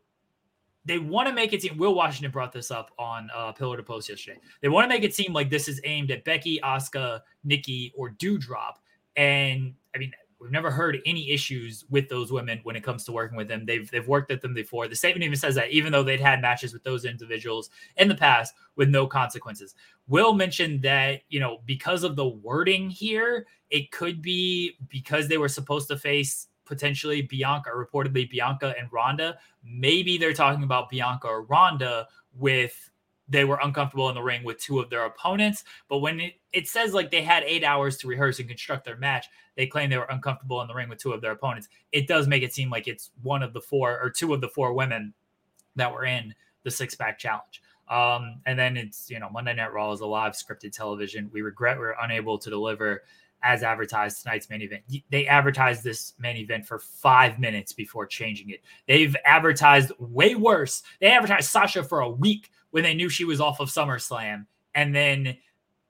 they 0.84 0.98
want 0.98 1.28
to 1.28 1.34
make 1.34 1.52
it 1.52 1.60
seem 1.60 1.76
Will 1.76 1.94
Washington 1.94 2.30
brought 2.30 2.52
this 2.52 2.70
up 2.70 2.92
on 2.98 3.28
uh, 3.36 3.52
Pillar 3.52 3.76
to 3.76 3.82
Post 3.82 4.08
yesterday. 4.08 4.38
They 4.62 4.68
want 4.68 4.84
to 4.84 4.88
make 4.88 5.04
it 5.04 5.14
seem 5.14 5.34
like 5.34 5.50
this 5.50 5.68
is 5.68 5.80
aimed 5.84 6.10
at 6.10 6.24
Becky, 6.24 6.60
Asuka, 6.64 7.20
Nikki, 7.44 7.92
or 7.94 8.10
Doudrop. 8.12 8.74
And 9.16 9.74
I 9.94 9.98
mean, 9.98 10.12
We've 10.40 10.52
never 10.52 10.70
heard 10.70 11.00
any 11.04 11.32
issues 11.32 11.84
with 11.90 12.08
those 12.08 12.30
women 12.30 12.60
when 12.62 12.76
it 12.76 12.84
comes 12.84 13.04
to 13.04 13.12
working 13.12 13.36
with 13.36 13.48
them. 13.48 13.66
They've 13.66 13.90
they've 13.90 14.06
worked 14.06 14.30
with 14.30 14.40
them 14.40 14.54
before. 14.54 14.86
The 14.86 14.94
statement 14.94 15.24
even 15.24 15.36
says 15.36 15.56
that 15.56 15.70
even 15.70 15.90
though 15.90 16.04
they'd 16.04 16.20
had 16.20 16.40
matches 16.40 16.72
with 16.72 16.84
those 16.84 17.04
individuals 17.04 17.70
in 17.96 18.08
the 18.08 18.14
past 18.14 18.54
with 18.76 18.88
no 18.88 19.06
consequences. 19.06 19.74
Will 20.06 20.32
mentioned 20.34 20.82
that, 20.82 21.22
you 21.28 21.40
know, 21.40 21.58
because 21.66 22.04
of 22.04 22.14
the 22.14 22.28
wording 22.28 22.88
here, 22.88 23.46
it 23.70 23.90
could 23.90 24.22
be 24.22 24.76
because 24.88 25.26
they 25.26 25.38
were 25.38 25.48
supposed 25.48 25.88
to 25.88 25.96
face 25.96 26.48
potentially 26.64 27.22
Bianca 27.22 27.70
reportedly 27.70 28.30
Bianca 28.30 28.74
and 28.78 28.88
Ronda. 28.92 29.38
Maybe 29.64 30.18
they're 30.18 30.32
talking 30.32 30.62
about 30.62 30.88
Bianca 30.88 31.26
or 31.26 31.42
Ronda 31.42 32.06
with 32.34 32.90
they 33.28 33.44
were 33.44 33.58
uncomfortable 33.62 34.08
in 34.08 34.14
the 34.14 34.22
ring 34.22 34.42
with 34.42 34.58
two 34.58 34.80
of 34.80 34.90
their 34.90 35.04
opponents. 35.04 35.64
But 35.88 35.98
when 35.98 36.20
it, 36.20 36.34
it 36.52 36.68
says 36.68 36.94
like 36.94 37.10
they 37.10 37.22
had 37.22 37.42
eight 37.44 37.64
hours 37.64 37.96
to 37.98 38.08
rehearse 38.08 38.38
and 38.38 38.48
construct 38.48 38.84
their 38.84 38.96
match, 38.96 39.26
they 39.56 39.66
claim 39.66 39.90
they 39.90 39.98
were 39.98 40.06
uncomfortable 40.10 40.62
in 40.62 40.68
the 40.68 40.74
ring 40.74 40.88
with 40.88 40.98
two 40.98 41.12
of 41.12 41.20
their 41.20 41.32
opponents. 41.32 41.68
It 41.92 42.06
does 42.06 42.26
make 42.26 42.42
it 42.42 42.54
seem 42.54 42.70
like 42.70 42.88
it's 42.88 43.10
one 43.22 43.42
of 43.42 43.52
the 43.52 43.60
four 43.60 44.00
or 44.00 44.10
two 44.10 44.32
of 44.32 44.40
the 44.40 44.48
four 44.48 44.72
women 44.72 45.12
that 45.76 45.92
were 45.92 46.04
in 46.04 46.34
the 46.64 46.70
six 46.70 46.94
pack 46.94 47.18
challenge. 47.18 47.62
Um, 47.88 48.40
and 48.46 48.58
then 48.58 48.76
it's, 48.76 49.10
you 49.10 49.18
know, 49.18 49.30
Monday 49.30 49.54
Night 49.54 49.72
Raw 49.72 49.92
is 49.92 50.00
a 50.00 50.06
live 50.06 50.32
scripted 50.32 50.72
television. 50.72 51.30
We 51.32 51.40
regret 51.40 51.78
we 51.78 51.84
we're 51.84 51.94
unable 52.02 52.38
to 52.38 52.50
deliver 52.50 53.02
as 53.42 53.62
advertised 53.62 54.22
tonight's 54.22 54.50
main 54.50 54.62
event. 54.62 54.82
They 55.10 55.26
advertised 55.26 55.84
this 55.84 56.14
main 56.18 56.36
event 56.36 56.66
for 56.66 56.78
five 56.78 57.38
minutes 57.38 57.72
before 57.72 58.06
changing 58.06 58.50
it. 58.50 58.62
They've 58.86 59.14
advertised 59.24 59.92
way 59.98 60.34
worse. 60.34 60.82
They 61.00 61.08
advertised 61.08 61.50
Sasha 61.50 61.84
for 61.84 62.00
a 62.00 62.10
week 62.10 62.50
when 62.70 62.82
they 62.82 62.94
knew 62.94 63.08
she 63.08 63.24
was 63.24 63.40
off 63.40 63.60
of 63.60 63.68
SummerSlam. 63.68 64.46
And 64.74 64.94
then 64.94 65.36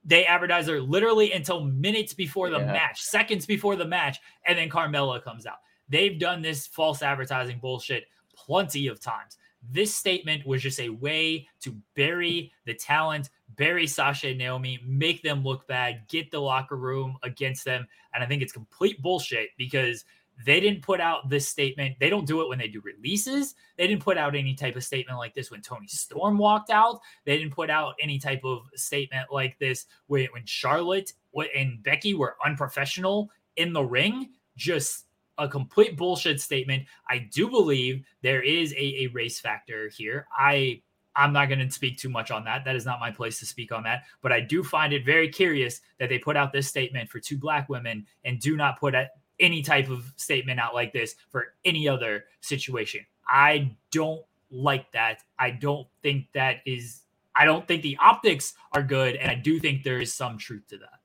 they 0.05 0.25
advertised 0.27 0.69
her 0.69 0.81
literally 0.81 1.33
until 1.33 1.65
minutes 1.65 2.15
before 2.15 2.51
the 2.51 2.59
yeah. 2.59 2.73
match, 2.73 3.01
seconds 3.01 3.47
before 3.47 3.77
the 3.77 3.87
match. 3.87 4.19
And 4.47 4.59
then 4.59 4.71
Carmella 4.71 5.23
comes 5.23 5.47
out. 5.47 5.59
They've 5.89 6.19
done 6.19 6.43
this 6.43 6.67
false 6.67 7.03
advertising 7.03 7.59
bullshit 7.61 8.05
plenty 8.35 8.87
of 8.87 9.01
times. 9.01 9.37
This 9.71 9.95
statement 9.95 10.47
was 10.47 10.63
just 10.63 10.81
a 10.81 10.89
way 10.89 11.47
to 11.61 11.77
bury 11.95 12.53
the 12.65 12.75
talent, 12.75 13.31
bury 13.57 13.87
Sasha 13.87 14.29
and 14.29 14.39
Naomi, 14.39 14.81
make 14.87 15.23
them 15.23 15.45
look 15.45 15.67
bad, 15.67 16.03
get 16.09 16.31
the 16.31 16.41
locker 16.41 16.77
room 16.77 17.17
against 17.23 17.65
them. 17.65 17.87
And 18.15 18.23
I 18.23 18.27
think 18.27 18.43
it's 18.43 18.53
complete 18.53 19.03
bullshit 19.03 19.51
because 19.59 20.05
they 20.47 20.61
didn't 20.61 20.83
put 20.83 21.01
out 21.01 21.29
this 21.29 21.49
statement. 21.49 21.97
They 21.99 22.09
don't 22.09 22.27
do 22.27 22.43
it 22.43 22.49
when 22.49 22.59
they 22.59 22.69
do 22.69 22.81
releases. 22.81 23.57
They 23.77 23.89
didn't 23.89 24.03
put 24.03 24.17
out 24.17 24.37
any 24.37 24.55
type 24.55 24.77
of 24.77 24.85
statement 24.85 25.19
like 25.19 25.35
this 25.35 25.51
when 25.51 25.63
Toni 25.63 25.89
Storm 25.89 26.39
walked 26.39 26.71
out. 26.71 27.01
They 27.25 27.37
didn't 27.37 27.55
put 27.55 27.71
out 27.71 27.95
any 28.01 28.19
type 28.19 28.43
of 28.45 28.69
statement 28.77 29.33
like 29.33 29.59
this 29.59 29.87
when, 30.07 30.27
when 30.33 30.47
Charlotte 30.47 31.13
and 31.57 31.83
Becky 31.83 32.15
were 32.15 32.37
unprofessional 32.45 33.31
in 33.57 33.73
the 33.73 33.83
ring. 33.83 34.31
Just 34.57 35.07
a 35.39 35.49
complete 35.49 35.97
bullshit 35.97 36.41
statement. 36.41 36.85
I 37.09 37.19
do 37.19 37.49
believe 37.49 38.05
there 38.23 38.43
is 38.43 38.73
a, 38.73 39.05
a 39.05 39.07
race 39.09 39.41
factor 39.41 39.89
here. 39.89 40.27
I 40.37 40.83
I'm 41.19 41.33
not 41.33 41.49
going 41.49 41.59
to 41.59 41.71
speak 41.71 41.99
too 41.99 42.09
much 42.09 42.31
on 42.31 42.45
that. 42.45 42.65
That 42.65 42.77
is 42.77 42.85
not 42.85 43.01
my 43.01 43.11
place 43.11 43.41
to 43.41 43.47
speak 43.47 43.73
on 43.73 43.83
that. 43.83 44.05
But 44.23 44.31
I 44.31 44.41
do 44.41 44.63
find 44.63 44.93
it 44.93 45.05
very 45.05 45.29
curious 45.29 45.81
that 45.99 46.09
they 46.09 46.19
put 46.19 46.37
out 46.37 46.53
this 46.53 46.69
statement 46.69 47.11
for 47.11 47.19
two 47.19 47.37
black 47.37 47.69
women 47.69 48.07
and 48.25 48.39
do 48.39 48.57
not 48.57 48.79
put 48.79 48.95
any 49.41 49.63
type 49.63 49.91
of 49.91 50.13
statement 50.17 50.61
out 50.61 50.75
like 50.75 50.93
this 50.93 51.17
for 51.31 51.55
any 51.65 51.89
other 51.89 52.27
situation. 52.41 53.05
I 53.27 53.75
don't 53.91 54.23
like 54.51 54.93
that. 54.93 55.23
I 55.39 55.51
don't 55.51 55.89
think 56.03 56.27
that 56.35 56.59
is 56.67 57.03
I 57.35 57.45
don't 57.45 57.67
think 57.69 57.83
the 57.83 57.97
optics 58.01 58.55
are 58.73 58.83
good 58.83 59.17
and 59.17 59.31
I 59.31 59.35
do 59.35 59.61
think 59.61 59.85
there 59.85 60.01
is 60.01 60.13
some 60.15 60.39
truth 60.39 60.67
to 60.69 60.79
that. 60.79 60.98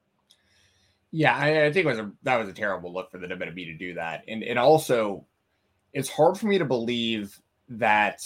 Yeah, 1.15 1.36
I, 1.36 1.65
I 1.65 1.71
think 1.71 1.86
it 1.86 1.89
was 1.89 1.99
a 1.99 2.12
that 2.23 2.38
was 2.38 2.49
a 2.49 2.54
terrible 2.54 2.91
look 2.91 3.12
for 3.12 3.19
the 3.19 3.28
WWE 3.28 3.67
to 3.67 3.78
do 3.78 3.93
that. 3.93 4.23
And 4.28 4.43
and 4.43 4.58
also 4.58 5.28
it's 5.93 6.10
hard 6.10 6.39
for 6.39 6.47
me 6.47 6.58
to 6.58 6.65
believe 6.65 7.39
that 7.69 8.19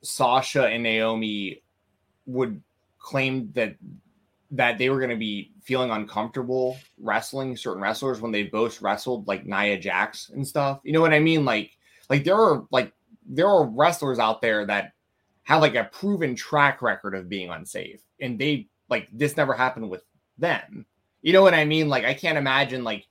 Sasha 0.00 0.66
and 0.66 0.84
Naomi 0.84 1.62
would 2.26 2.62
claim 2.98 3.50
that 3.54 3.74
that 4.52 4.78
they 4.78 4.88
were 4.88 4.98
going 4.98 5.10
to 5.10 5.16
be 5.16 5.50
feeling 5.64 5.90
uncomfortable 5.90 6.76
wrestling 6.96 7.56
certain 7.56 7.82
wrestlers 7.82 8.20
when 8.20 8.30
they 8.30 8.44
both 8.44 8.80
wrestled 8.80 9.26
like 9.26 9.44
Nia 9.44 9.76
Jax 9.76 10.30
and 10.30 10.46
stuff. 10.46 10.78
You 10.84 10.92
know 10.92 11.00
what 11.00 11.12
I 11.12 11.18
mean? 11.18 11.44
Like, 11.44 11.72
like 12.08 12.22
there 12.22 12.36
are 12.36 12.64
like 12.70 12.92
there 13.26 13.48
are 13.48 13.66
wrestlers 13.66 14.20
out 14.20 14.40
there 14.40 14.64
that 14.66 14.92
have 15.42 15.60
like 15.60 15.74
a 15.74 15.90
proven 15.92 16.36
track 16.36 16.82
record 16.82 17.16
of 17.16 17.28
being 17.28 17.50
unsafe, 17.50 18.00
and 18.20 18.38
they 18.38 18.68
like 18.88 19.08
this 19.12 19.36
never 19.36 19.54
happened 19.54 19.90
with 19.90 20.04
them. 20.38 20.86
You 21.24 21.32
know 21.32 21.42
what 21.42 21.54
I 21.54 21.64
mean? 21.64 21.88
Like, 21.88 22.04
I 22.04 22.14
can't 22.14 22.38
imagine 22.38 22.84
like 22.84 23.08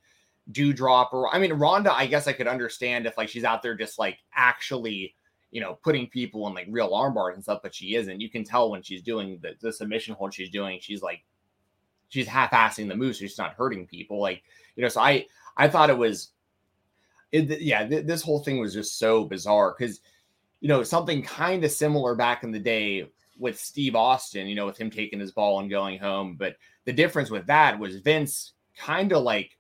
Doudrop 0.52 1.12
or 1.12 1.34
I 1.36 1.40
mean 1.40 1.52
Ronda. 1.52 1.94
I 1.94 2.06
guess 2.06 2.28
I 2.28 2.34
could 2.34 2.48
understand 2.48 3.06
if 3.06 3.18
like 3.18 3.28
she's 3.28 3.44
out 3.44 3.62
there 3.62 3.76
just 3.76 4.00
like 4.00 4.20
actually 4.34 5.16
you 5.54 5.62
know, 5.62 5.78
putting 5.84 6.08
people 6.08 6.48
in 6.48 6.56
like 6.56 6.66
real 6.72 6.96
arm 6.96 7.14
bars 7.14 7.36
and 7.36 7.44
stuff, 7.44 7.60
but 7.62 7.76
she 7.76 7.94
isn't. 7.94 8.20
You 8.20 8.28
can 8.28 8.44
tell 8.44 8.72
when 8.72 8.82
she's 8.82 9.04
doing 9.04 9.38
the, 9.44 9.52
the 9.62 9.72
submission 9.72 10.16
hold 10.16 10.34
she's 10.34 10.50
doing, 10.50 10.80
she's 10.82 11.04
like 11.04 11.24
she's 12.10 12.28
half-assing 12.28 12.88
the 12.88 12.96
move, 12.96 13.16
so 13.16 13.20
she's 13.20 13.38
not 13.38 13.54
hurting 13.54 13.86
people. 13.86 14.20
Like, 14.20 14.42
you 14.76 14.82
know, 14.82 14.90
so 14.90 15.02
I 15.02 15.28
I 15.56 15.68
thought 15.68 15.92
it 15.92 15.98
was 15.98 16.32
it, 17.32 17.62
yeah, 17.62 17.88
th- 17.88 18.08
this 18.08 18.24
whole 18.24 18.40
thing 18.40 18.60
was 18.60 18.74
just 18.74 18.98
so 18.98 19.26
bizarre 19.26 19.76
because, 19.78 20.02
you 20.60 20.68
know, 20.68 20.82
something 20.82 21.22
kind 21.22 21.64
of 21.64 21.72
similar 21.72 22.16
back 22.16 22.44
in 22.44 22.52
the 22.52 22.60
day 22.60 23.08
with 23.38 23.60
Steve 23.60 23.96
Austin, 23.96 24.48
you 24.48 24.56
know, 24.56 24.66
with 24.66 24.78
him 24.78 24.90
taking 24.90 25.20
his 25.20 25.32
ball 25.32 25.60
and 25.60 25.70
going 25.70 26.00
home. 26.00 26.36
But 26.38 26.56
the 26.86 26.94
difference 26.94 27.30
with 27.30 27.46
that 27.48 27.78
was 27.78 27.98
Vince 27.98 28.54
kind 28.78 29.12
of 29.12 29.24
like, 29.24 29.58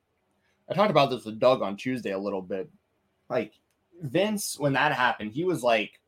I 0.69 0.73
talked 0.73 0.91
about 0.91 1.09
this 1.09 1.25
with 1.25 1.39
Doug 1.39 1.62
on 1.62 1.75
Tuesday 1.75 2.12
a 2.12 2.17
little 2.17 2.41
bit. 2.41 2.69
Like 3.29 3.53
Vince, 4.01 4.57
when 4.59 4.73
that 4.73 4.93
happened, 4.93 5.31
he 5.31 5.43
was 5.43 5.63
like, 5.63 5.99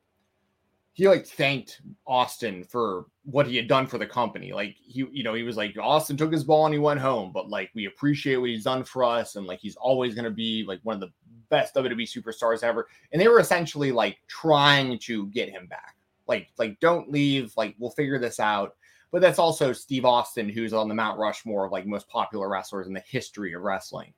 he 0.93 1.09
like 1.09 1.27
thanked 1.27 1.81
Austin 2.07 2.63
for 2.63 3.07
what 3.25 3.47
he 3.47 3.57
had 3.57 3.67
done 3.67 3.85
for 3.85 3.97
the 3.97 4.05
company. 4.05 4.53
Like 4.53 4.77
he, 4.79 5.05
you 5.11 5.23
know, 5.23 5.33
he 5.33 5.43
was 5.43 5.57
like, 5.57 5.75
Austin 5.77 6.15
took 6.15 6.31
his 6.31 6.45
ball 6.45 6.65
and 6.65 6.73
he 6.73 6.79
went 6.79 7.01
home, 7.01 7.31
but 7.33 7.49
like 7.49 7.69
we 7.75 7.85
appreciate 7.85 8.37
what 8.37 8.49
he's 8.49 8.63
done 8.63 8.85
for 8.85 9.03
us, 9.03 9.35
and 9.35 9.45
like 9.45 9.59
he's 9.59 9.75
always 9.75 10.15
gonna 10.15 10.31
be 10.31 10.63
like 10.65 10.79
one 10.83 10.95
of 10.95 11.01
the 11.01 11.11
best 11.49 11.75
WWE 11.75 12.03
superstars 12.03 12.63
ever. 12.63 12.87
And 13.11 13.21
they 13.21 13.27
were 13.27 13.41
essentially 13.41 13.91
like 13.91 14.19
trying 14.27 14.97
to 14.99 15.27
get 15.27 15.49
him 15.49 15.67
back. 15.67 15.97
Like, 16.27 16.49
like 16.57 16.79
don't 16.79 17.11
leave. 17.11 17.53
Like 17.55 17.75
we'll 17.77 17.91
figure 17.91 18.19
this 18.19 18.39
out. 18.39 18.75
But 19.11 19.21
that's 19.21 19.39
also 19.39 19.71
Steve 19.71 20.05
Austin, 20.05 20.49
who's 20.49 20.73
on 20.73 20.89
the 20.89 20.95
Mount 20.95 21.19
Rushmore 21.19 21.65
of 21.65 21.71
like 21.71 21.85
most 21.85 22.07
popular 22.09 22.49
wrestlers 22.49 22.87
in 22.87 22.93
the 22.93 23.03
history 23.07 23.53
of 23.53 23.61
wrestling. 23.61 24.13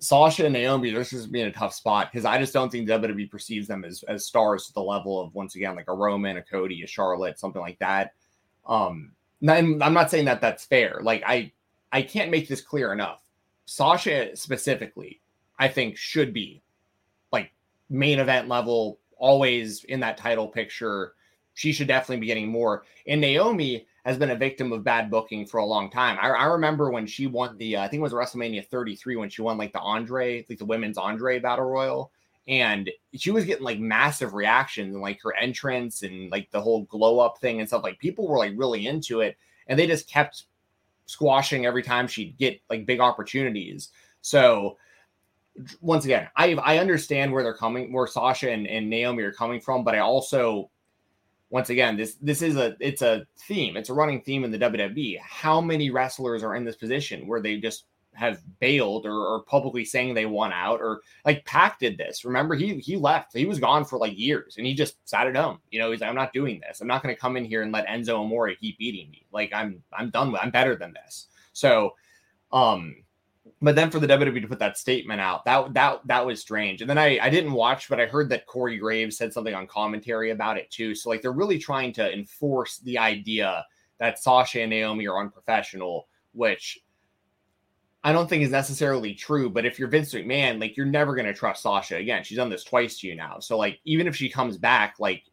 Sasha 0.00 0.44
and 0.44 0.52
Naomi, 0.52 0.90
this 0.90 1.12
is 1.12 1.26
being 1.26 1.46
a 1.46 1.52
tough 1.52 1.74
spot 1.74 2.10
because 2.10 2.24
I 2.24 2.38
just 2.38 2.52
don't 2.52 2.70
think 2.70 2.88
WWE 2.88 3.30
perceives 3.30 3.68
them 3.68 3.84
as, 3.84 4.02
as 4.04 4.26
stars 4.26 4.66
to 4.66 4.72
the 4.72 4.82
level 4.82 5.20
of 5.20 5.34
once 5.34 5.54
again 5.54 5.76
like 5.76 5.88
a 5.88 5.94
Roman, 5.94 6.36
a 6.36 6.42
Cody, 6.42 6.82
a 6.82 6.86
Charlotte, 6.86 7.38
something 7.38 7.62
like 7.62 7.78
that. 7.78 8.12
Um, 8.66 9.12
I'm, 9.46 9.82
I'm 9.82 9.94
not 9.94 10.10
saying 10.10 10.24
that 10.26 10.40
that's 10.40 10.64
fair. 10.64 11.00
Like 11.02 11.22
I, 11.26 11.52
I 11.92 12.02
can't 12.02 12.30
make 12.30 12.48
this 12.48 12.60
clear 12.60 12.92
enough. 12.92 13.20
Sasha 13.66 14.36
specifically, 14.36 15.20
I 15.58 15.68
think 15.68 15.96
should 15.96 16.32
be 16.32 16.62
like 17.32 17.52
main 17.88 18.18
event 18.18 18.48
level, 18.48 18.98
always 19.24 19.84
in 19.84 20.00
that 20.00 20.18
title 20.18 20.48
picture. 20.48 21.14
She 21.54 21.72
should 21.72 21.88
definitely 21.88 22.20
be 22.20 22.26
getting 22.26 22.48
more. 22.48 22.84
And 23.06 23.20
Naomi, 23.20 23.86
has 24.04 24.18
been 24.18 24.30
a 24.30 24.36
victim 24.36 24.70
of 24.72 24.84
bad 24.84 25.10
booking 25.10 25.46
for 25.46 25.58
a 25.58 25.64
long 25.64 25.90
time. 25.90 26.18
I, 26.20 26.28
I 26.28 26.44
remember 26.44 26.90
when 26.90 27.06
she 27.06 27.26
won 27.26 27.56
the, 27.56 27.76
uh, 27.76 27.82
I 27.82 27.88
think 27.88 28.00
it 28.00 28.02
was 28.02 28.12
WrestleMania 28.12 28.66
33 28.66 29.16
when 29.16 29.30
she 29.30 29.40
won 29.40 29.56
like 29.56 29.72
the 29.72 29.80
Andre, 29.80 30.44
like 30.48 30.58
the 30.58 30.64
women's 30.66 30.98
Andre 30.98 31.38
Battle 31.38 31.64
Royal. 31.64 32.12
And 32.46 32.90
she 33.14 33.30
was 33.30 33.46
getting 33.46 33.64
like 33.64 33.78
massive 33.78 34.34
reactions 34.34 34.92
and 34.92 35.02
like 35.02 35.22
her 35.22 35.34
entrance 35.34 36.02
and 36.02 36.30
like 36.30 36.50
the 36.50 36.60
whole 36.60 36.82
glow 36.82 37.18
up 37.18 37.38
thing 37.38 37.60
and 37.60 37.68
stuff. 37.68 37.82
Like 37.82 37.98
people 37.98 38.28
were 38.28 38.36
like 38.36 38.52
really 38.56 38.86
into 38.86 39.22
it. 39.22 39.38
And 39.68 39.78
they 39.78 39.86
just 39.86 40.06
kept 40.06 40.44
squashing 41.06 41.64
every 41.64 41.82
time 41.82 42.06
she'd 42.06 42.36
get 42.36 42.60
like 42.68 42.84
big 42.84 43.00
opportunities. 43.00 43.88
So 44.20 44.76
once 45.80 46.04
again, 46.04 46.28
I 46.36 46.54
I 46.54 46.78
understand 46.78 47.32
where 47.32 47.42
they're 47.42 47.54
coming, 47.54 47.92
where 47.92 48.06
Sasha 48.06 48.50
and, 48.50 48.66
and 48.66 48.90
Naomi 48.90 49.22
are 49.22 49.32
coming 49.32 49.60
from, 49.60 49.84
but 49.84 49.94
I 49.94 50.00
also 50.00 50.70
once 51.50 51.70
again, 51.70 51.96
this 51.96 52.16
this 52.20 52.42
is 52.42 52.56
a 52.56 52.76
it's 52.80 53.02
a 53.02 53.26
theme. 53.46 53.76
It's 53.76 53.90
a 53.90 53.94
running 53.94 54.20
theme 54.22 54.44
in 54.44 54.50
the 54.50 54.58
WWE. 54.58 55.18
How 55.20 55.60
many 55.60 55.90
wrestlers 55.90 56.42
are 56.42 56.56
in 56.56 56.64
this 56.64 56.76
position 56.76 57.26
where 57.26 57.40
they 57.40 57.58
just 57.58 57.84
have 58.14 58.40
bailed 58.60 59.06
or, 59.06 59.26
or 59.26 59.42
publicly 59.42 59.84
saying 59.84 60.14
they 60.14 60.26
want 60.26 60.52
out 60.52 60.80
or 60.80 61.00
like 61.24 61.44
Pac 61.44 61.78
did 61.78 61.98
this. 61.98 62.24
Remember, 62.24 62.54
he 62.54 62.78
he 62.78 62.96
left. 62.96 63.36
He 63.36 63.46
was 63.46 63.58
gone 63.58 63.84
for 63.84 63.98
like 63.98 64.18
years 64.18 64.56
and 64.56 64.66
he 64.66 64.74
just 64.74 64.96
sat 65.08 65.26
at 65.26 65.36
home. 65.36 65.58
You 65.70 65.80
know, 65.80 65.90
he's 65.90 66.00
like, 66.00 66.08
I'm 66.08 66.16
not 66.16 66.32
doing 66.32 66.60
this. 66.66 66.80
I'm 66.80 66.86
not 66.86 67.02
going 67.02 67.14
to 67.14 67.20
come 67.20 67.36
in 67.36 67.44
here 67.44 67.62
and 67.62 67.72
let 67.72 67.86
Enzo 67.86 68.20
Amore 68.20 68.54
keep 68.54 68.78
beating 68.78 69.10
me. 69.10 69.26
Like 69.32 69.52
I'm 69.52 69.82
I'm 69.92 70.10
done 70.10 70.32
with. 70.32 70.40
I'm 70.42 70.50
better 70.50 70.76
than 70.76 70.94
this. 70.94 71.28
So, 71.52 71.94
um, 72.52 72.96
but 73.62 73.76
then 73.76 73.90
for 73.90 73.98
the 73.98 74.06
WWE 74.06 74.42
to 74.42 74.48
put 74.48 74.58
that 74.58 74.76
statement 74.76 75.20
out, 75.20 75.44
that 75.44 75.72
that 75.74 76.00
that 76.06 76.26
was 76.26 76.40
strange. 76.40 76.80
And 76.80 76.90
then 76.90 76.98
I 76.98 77.18
I 77.20 77.30
didn't 77.30 77.52
watch, 77.52 77.88
but 77.88 78.00
I 78.00 78.06
heard 78.06 78.28
that 78.30 78.46
Corey 78.46 78.76
Graves 78.76 79.16
said 79.16 79.32
something 79.32 79.54
on 79.54 79.66
commentary 79.66 80.30
about 80.30 80.58
it 80.58 80.70
too. 80.70 80.94
So 80.94 81.08
like 81.08 81.22
they're 81.22 81.32
really 81.32 81.58
trying 81.58 81.92
to 81.94 82.12
enforce 82.12 82.78
the 82.78 82.98
idea 82.98 83.64
that 83.98 84.18
Sasha 84.18 84.60
and 84.60 84.70
Naomi 84.70 85.06
are 85.06 85.20
unprofessional, 85.20 86.08
which 86.32 86.78
I 88.02 88.12
don't 88.12 88.28
think 88.28 88.42
is 88.42 88.50
necessarily 88.50 89.14
true. 89.14 89.48
But 89.48 89.64
if 89.64 89.78
you're 89.78 89.88
Vince 89.88 90.12
McMahon, 90.12 90.60
like 90.60 90.76
you're 90.76 90.84
never 90.84 91.14
gonna 91.14 91.32
trust 91.32 91.62
Sasha 91.62 91.96
again. 91.96 92.24
She's 92.24 92.38
done 92.38 92.50
this 92.50 92.64
twice 92.64 92.98
to 92.98 93.06
you 93.06 93.14
now. 93.14 93.38
So 93.38 93.56
like 93.56 93.78
even 93.84 94.06
if 94.06 94.16
she 94.16 94.28
comes 94.28 94.58
back, 94.58 94.96
like 94.98 95.24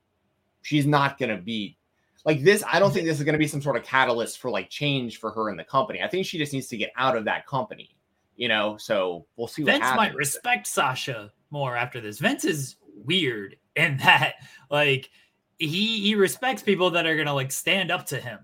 she's 0.62 0.86
not 0.86 1.18
gonna 1.18 1.42
be 1.42 1.76
like 2.24 2.44
this. 2.44 2.64
I 2.72 2.80
don't 2.80 2.94
think 2.94 3.08
this 3.08 3.18
is 3.18 3.26
gonna 3.26 3.38
be 3.40 3.48
some 3.48 3.64
sort 3.64 3.78
of 3.78 3.84
catalyst 3.84 4.40
for 4.40 4.52
like 4.52 4.70
change 4.70 5.20
for 5.20 5.32
her 5.32 5.50
in 5.50 5.58
the 5.58 5.64
company. 5.64 6.02
I 6.02 6.08
think 6.08 6.26
she 6.26 6.38
just 6.38 6.54
needs 6.54 6.68
to 6.68 6.78
get 6.78 6.92
out 6.96 7.18
of 7.18 7.26
that 7.26 7.46
company 7.48 7.98
you 8.42 8.48
know. 8.48 8.76
So 8.78 9.28
we'll 9.38 9.48
see. 9.48 9.64
Vince 9.64 9.86
might 9.96 10.16
respect 10.16 10.66
Sasha 10.66 11.32
more 11.52 11.78
after 11.78 12.02
this. 12.02 12.18
Vince 12.18 12.44
is 12.44 12.76
weird 13.06 13.56
in 13.76 13.98
that, 14.04 14.34
like, 14.72 15.12
he 15.60 16.02
he 16.02 16.16
respects 16.16 16.64
people 16.64 16.90
that 16.90 17.06
are 17.06 17.16
gonna 17.16 17.36
like 17.36 17.52
stand 17.52 17.92
up 17.92 18.08
to 18.08 18.20
him 18.20 18.40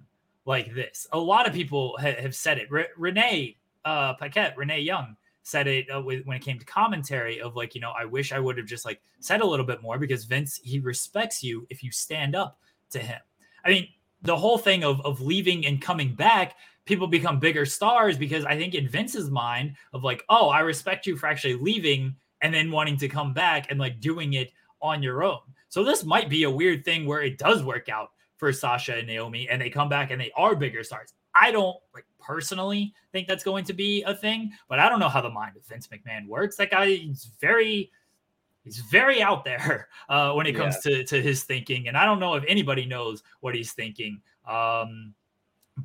like 0.45 0.73
this. 0.75 1.07
A 1.11 1.19
lot 1.19 1.47
of 1.47 1.53
people 1.53 1.97
ha- 1.99 2.21
have 2.21 2.35
said 2.35 2.59
it. 2.59 2.69
Re- 2.69 2.85
Renee 2.95 3.57
uh, 3.85 4.13
Paquette, 4.13 4.55
Renee 4.55 4.81
Young 4.81 5.17
said 5.41 5.65
it 5.65 5.89
uh, 5.89 5.99
when 6.01 6.21
it 6.29 6.43
came 6.43 6.59
to 6.59 6.65
commentary 6.65 7.41
of 7.41 7.55
like, 7.55 7.73
you 7.73 7.81
know, 7.81 7.93
I 7.97 8.05
wish 8.05 8.31
I 8.31 8.39
would 8.39 8.57
have 8.57 8.67
just 8.67 8.85
like 8.85 9.01
said 9.19 9.41
a 9.41 9.47
little 9.47 9.65
bit 9.65 9.81
more 9.81 9.97
because 9.97 10.25
Vince 10.25 10.59
he 10.63 10.77
respects 10.77 11.41
you 11.41 11.65
if 11.71 11.81
you 11.81 11.91
stand 11.91 12.35
up 12.35 12.59
to 12.91 12.99
him. 12.99 13.19
I 13.65 13.69
mean, 13.69 13.87
the 14.21 14.37
whole 14.37 14.59
thing 14.59 14.83
of 14.83 15.01
of 15.01 15.21
leaving 15.21 15.65
and 15.65 15.81
coming 15.81 16.13
back 16.13 16.55
people 16.87 17.07
become 17.07 17.39
bigger 17.39 17.65
stars 17.65 18.17
because 18.17 18.45
I 18.45 18.57
think 18.57 18.73
in 18.73 18.87
Vince's 18.87 19.29
mind 19.29 19.75
of 19.93 20.03
like, 20.03 20.23
oh, 20.29 20.49
I 20.49 20.61
respect 20.61 21.05
you 21.05 21.15
for 21.15 21.27
actually 21.27 21.55
leaving 21.55 22.15
and 22.41 22.53
then 22.53 22.71
wanting 22.71 22.97
to 22.97 23.07
come 23.07 23.33
back 23.33 23.69
and 23.69 23.79
like 23.79 23.99
doing 23.99 24.33
it 24.33 24.51
on 24.81 25.03
your 25.03 25.23
own. 25.23 25.39
So 25.69 25.83
this 25.83 26.03
might 26.03 26.29
be 26.29 26.43
a 26.43 26.49
weird 26.49 26.85
thing 26.85 27.05
where 27.05 27.21
it 27.21 27.37
does 27.37 27.63
work 27.63 27.89
out 27.89 28.11
for 28.37 28.53
Sasha 28.53 28.95
and 28.95 29.07
Naomi 29.07 29.49
and 29.49 29.61
they 29.61 29.69
come 29.69 29.89
back 29.89 30.11
and 30.11 30.21
they 30.21 30.31
are 30.35 30.55
bigger 30.55 30.83
stars. 30.83 31.13
I 31.39 31.51
don't 31.51 31.77
like 31.93 32.05
personally 32.19 32.93
think 33.11 33.27
that's 33.27 33.43
going 33.43 33.65
to 33.65 33.73
be 33.73 34.03
a 34.03 34.15
thing, 34.15 34.51
but 34.69 34.79
I 34.79 34.89
don't 34.89 34.99
know 34.99 35.09
how 35.09 35.21
the 35.21 35.29
mind 35.29 35.55
of 35.55 35.65
Vince 35.65 35.87
McMahon 35.87 36.27
works. 36.27 36.55
That 36.55 36.71
guy 36.71 36.85
is 36.85 37.29
very 37.39 37.91
he's 38.63 38.79
very 38.79 39.21
out 39.21 39.45
there 39.45 39.87
uh, 40.09 40.33
when 40.33 40.47
it 40.47 40.53
comes 40.53 40.77
yeah. 40.85 40.97
to 40.97 41.03
to 41.05 41.21
his 41.21 41.43
thinking, 41.43 41.87
and 41.87 41.97
I 41.97 42.05
don't 42.05 42.19
know 42.19 42.35
if 42.35 42.43
anybody 42.47 42.85
knows 42.85 43.23
what 43.39 43.55
he's 43.55 43.73
thinking. 43.73 44.21
Um, 44.47 45.13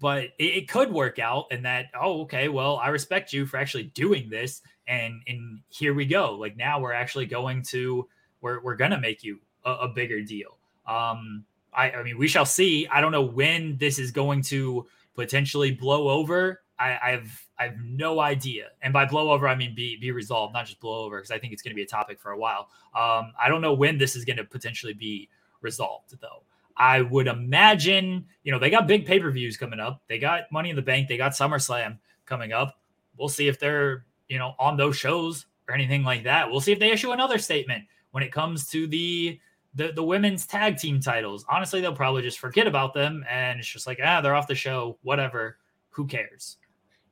but 0.00 0.24
it, 0.38 0.44
it, 0.44 0.68
could 0.68 0.90
work 0.90 1.18
out 1.18 1.44
and 1.50 1.64
that 1.64 1.86
oh 2.00 2.22
okay 2.22 2.48
well 2.48 2.78
i 2.78 2.88
respect 2.88 3.30
you 3.32 3.44
for 3.44 3.58
actually 3.58 3.84
doing 3.84 4.30
this 4.30 4.62
and 4.86 5.22
and 5.26 5.60
here 5.68 5.94
we 5.94 6.06
go. 6.06 6.34
Like 6.34 6.56
now 6.56 6.80
we're 6.80 6.92
actually 6.92 7.26
going 7.26 7.62
to 7.64 8.08
we're, 8.40 8.60
we're 8.62 8.76
gonna 8.76 9.00
make 9.00 9.22
you 9.22 9.40
a, 9.64 9.72
a 9.72 9.88
bigger 9.88 10.22
deal. 10.22 10.58
Um 10.86 11.44
I, 11.72 11.90
I 11.92 12.02
mean 12.02 12.18
we 12.18 12.28
shall 12.28 12.44
see. 12.44 12.86
I 12.88 13.00
don't 13.00 13.12
know 13.12 13.22
when 13.22 13.76
this 13.78 13.98
is 13.98 14.10
going 14.10 14.42
to 14.42 14.86
potentially 15.14 15.72
blow 15.72 16.08
over. 16.08 16.62
I 16.78 16.98
i've 17.02 17.46
i've 17.58 17.78
no 17.84 18.20
idea. 18.20 18.68
And 18.82 18.92
by 18.92 19.06
blow 19.06 19.30
over 19.30 19.46
i 19.48 19.54
mean 19.54 19.74
be 19.74 19.96
be 19.98 20.10
resolved 20.10 20.52
not 20.52 20.66
just 20.66 20.80
blow 20.80 21.04
over 21.04 21.18
because 21.18 21.30
i 21.30 21.38
think 21.38 21.52
it's 21.52 21.62
going 21.62 21.72
to 21.72 21.76
be 21.76 21.82
a 21.82 21.86
topic 21.86 22.20
for 22.20 22.32
a 22.32 22.38
while. 22.38 22.68
Um 22.94 23.32
i 23.40 23.48
don't 23.48 23.60
know 23.60 23.74
when 23.74 23.98
this 23.98 24.16
is 24.16 24.24
going 24.24 24.38
to 24.38 24.44
potentially 24.44 24.94
be 24.94 25.28
resolved 25.60 26.14
though 26.20 26.42
I 26.76 27.02
would 27.02 27.26
imagine, 27.26 28.26
you 28.44 28.52
know, 28.52 28.58
they 28.58 28.70
got 28.70 28.86
big 28.86 29.06
pay 29.06 29.20
per 29.20 29.30
views 29.30 29.56
coming 29.56 29.80
up. 29.80 30.02
They 30.08 30.18
got 30.18 30.50
Money 30.50 30.70
in 30.70 30.76
the 30.76 30.82
Bank. 30.82 31.08
They 31.08 31.16
got 31.16 31.32
SummerSlam 31.32 31.98
coming 32.26 32.52
up. 32.52 32.78
We'll 33.16 33.28
see 33.28 33.48
if 33.48 33.58
they're, 33.58 34.06
you 34.28 34.38
know, 34.38 34.54
on 34.58 34.76
those 34.76 34.96
shows 34.96 35.46
or 35.68 35.74
anything 35.74 36.02
like 36.02 36.24
that. 36.24 36.50
We'll 36.50 36.60
see 36.60 36.72
if 36.72 36.78
they 36.78 36.90
issue 36.90 37.12
another 37.12 37.38
statement 37.38 37.84
when 38.12 38.22
it 38.22 38.32
comes 38.32 38.68
to 38.68 38.86
the 38.86 39.38
the, 39.74 39.92
the 39.92 40.02
women's 40.02 40.46
tag 40.46 40.76
team 40.76 41.00
titles. 41.00 41.46
Honestly, 41.48 41.80
they'll 41.80 41.94
probably 41.94 42.22
just 42.22 42.38
forget 42.38 42.66
about 42.66 42.92
them 42.92 43.24
and 43.30 43.58
it's 43.58 43.68
just 43.68 43.86
like, 43.86 43.98
ah, 44.04 44.20
they're 44.20 44.34
off 44.34 44.46
the 44.46 44.54
show. 44.54 44.98
Whatever. 45.02 45.56
Who 45.90 46.06
cares? 46.06 46.58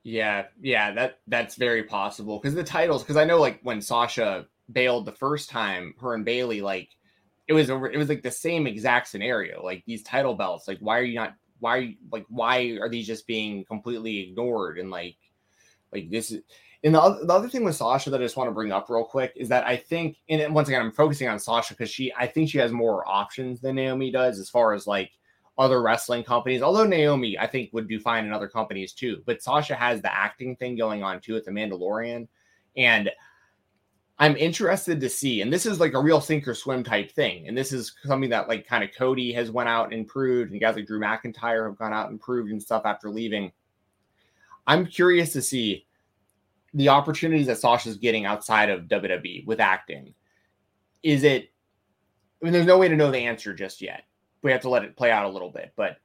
Yeah, 0.03 0.47
yeah, 0.61 0.93
that 0.93 1.19
that's 1.27 1.57
very 1.57 1.83
possible 1.85 2.39
because 2.39 2.55
the 2.55 2.65
titles. 2.65 3.03
Because 3.03 3.17
I 3.17 3.25
know, 3.25 3.39
like 3.39 3.61
when 3.63 3.83
Sasha 3.83 4.47
bailed 4.73 5.05
the 5.05 5.13
first 5.13 5.51
time, 5.51 5.95
her 6.01 6.15
and 6.15 6.25
Bayley, 6.25 6.63
like 6.63 6.89
it 7.51 7.53
was 7.53 7.69
it 7.69 7.97
was 7.97 8.09
like 8.09 8.23
the 8.23 8.31
same 8.31 8.69
exact 8.69 9.09
scenario 9.09 9.63
like 9.65 9.83
these 9.85 10.05
title 10.05 10.35
belts 10.35 10.69
like 10.69 10.79
why 10.79 10.97
are 10.97 11.03
you 11.03 11.17
not 11.17 11.35
why 11.59 11.77
are 11.77 11.81
you 11.81 11.97
like 12.13 12.25
why 12.29 12.79
are 12.81 12.89
these 12.89 13.09
just 13.09 13.27
being 13.27 13.65
completely 13.65 14.21
ignored 14.21 14.79
and 14.79 14.89
like 14.89 15.17
like 15.93 16.09
this 16.11 16.31
is 16.31 16.43
and 16.85 16.95
the 16.95 17.03
other, 17.03 17.27
the 17.27 17.33
other 17.33 17.49
thing 17.49 17.65
with 17.65 17.77
Sasha 17.77 18.09
that 18.09 18.21
I 18.21 18.25
just 18.25 18.37
want 18.39 18.49
to 18.49 18.55
bring 18.55 18.73
up 18.73 18.89
real 18.89 19.05
quick 19.05 19.35
is 19.37 19.51
that 19.51 19.67
I 19.67 19.77
think, 19.77 20.17
and 20.31 20.55
once 20.55 20.69
again, 20.69 20.81
I'm 20.81 20.91
focusing 20.91 21.29
on 21.29 21.39
Sasha 21.39 21.75
because 21.75 21.91
she, 21.91 22.11
I 22.19 22.27
think 22.27 22.49
she 22.49 22.57
has 22.57 22.73
more 22.73 23.07
options 23.07 23.61
than 23.61 23.77
Naomi 23.77 24.11
does 24.11 24.39
as 24.39 24.49
far 24.49 24.73
as 24.73 24.87
like 24.87 25.11
other 25.59 25.83
wrestling 25.83 26.25
companies. 26.25 26.63
Although 26.63 26.87
Naomi, 26.87 27.39
I 27.39 27.47
think, 27.47 27.75
would 27.75 27.87
do 27.87 28.01
fine 28.01 28.25
in 28.25 28.33
other 28.33 28.49
companies 28.49 28.95
too. 28.95 29.23
But 29.27 29.43
Sasha 29.43 29.75
has 29.75 30.01
the 30.01 30.11
acting 30.11 30.57
thing 30.57 30.75
going 30.75 31.03
on 31.03 31.21
too 31.21 31.37
at 31.37 31.45
The 31.45 31.51
Mandalorian. 31.51 32.29
And 32.79 33.11
I'm 34.21 34.37
interested 34.37 35.01
to 35.01 35.09
see, 35.09 35.41
and 35.41 35.51
this 35.51 35.65
is 35.65 35.81
like 35.81 35.95
a 35.95 36.01
real 36.01 36.21
sink 36.21 36.47
or 36.47 36.55
swim 36.55 36.85
type 36.85 37.11
thing. 37.11 37.49
And 37.49 37.57
this 37.57 37.73
is 37.73 37.95
something 38.05 38.29
that 38.31 38.49
like 38.49 38.67
kind 38.67 38.85
of 38.85 38.91
Cody 38.95 39.33
has 39.33 39.51
went 39.51 39.71
out 39.71 39.95
and 39.95 40.07
proved, 40.07 40.53
and 40.53 40.61
guys 40.61 40.77
like 40.77 40.87
Drew 40.87 41.01
McIntyre 41.01 41.67
have 41.67 41.79
gone 41.79 41.95
out 41.95 42.11
and 42.11 42.21
proved 42.21 42.51
and 42.51 42.63
stuff 42.63 42.83
after 42.85 43.09
leaving. 43.09 43.51
I'm 44.67 44.85
curious 44.85 45.33
to 45.33 45.41
see 45.41 45.87
the 46.75 46.91
opportunities 46.91 47.47
that 47.47 47.59
Sasha's 47.59 47.97
getting 47.97 48.27
outside 48.27 48.69
of 48.69 48.83
WWE 48.83 49.47
with 49.47 49.59
acting, 49.59 50.15
is 51.03 51.25
it? 51.25 51.51
I 52.41 52.45
mean, 52.45 52.53
there's 52.53 52.67
no 52.67 52.79
way 52.79 52.89
to 52.89 52.97
know 52.97 53.11
the 53.11 53.19
answer 53.19 53.55
just 53.55 53.81
yet. 53.81 54.05
We 54.43 54.53
have 54.53 54.61
to 54.63 54.69
let 54.69 54.85
it 54.85 54.97
play 54.97 55.11
out 55.11 55.25
a 55.25 55.31
little 55.31 55.51
bit. 55.51 55.73
But 55.77 55.97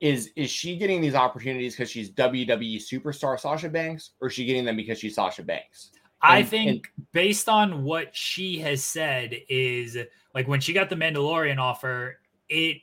is 0.00 0.30
is 0.36 0.50
she 0.50 0.76
getting 0.76 1.00
these 1.00 1.16
opportunities 1.16 1.74
because 1.74 1.90
she's 1.90 2.12
WWE 2.12 2.76
superstar 2.76 3.40
Sasha 3.40 3.68
Banks, 3.68 4.12
or 4.20 4.28
is 4.28 4.34
she 4.34 4.44
getting 4.44 4.64
them 4.64 4.76
because 4.76 5.00
she's 5.00 5.16
Sasha 5.16 5.42
Banks? 5.42 5.90
I 6.28 6.42
think 6.42 6.90
and, 6.96 7.06
based 7.12 7.48
on 7.48 7.84
what 7.84 8.14
she 8.14 8.58
has 8.58 8.82
said 8.82 9.34
is 9.48 9.96
like 10.34 10.48
when 10.48 10.60
she 10.60 10.72
got 10.72 10.90
the 10.90 10.96
Mandalorian 10.96 11.58
offer, 11.58 12.18
it 12.48 12.78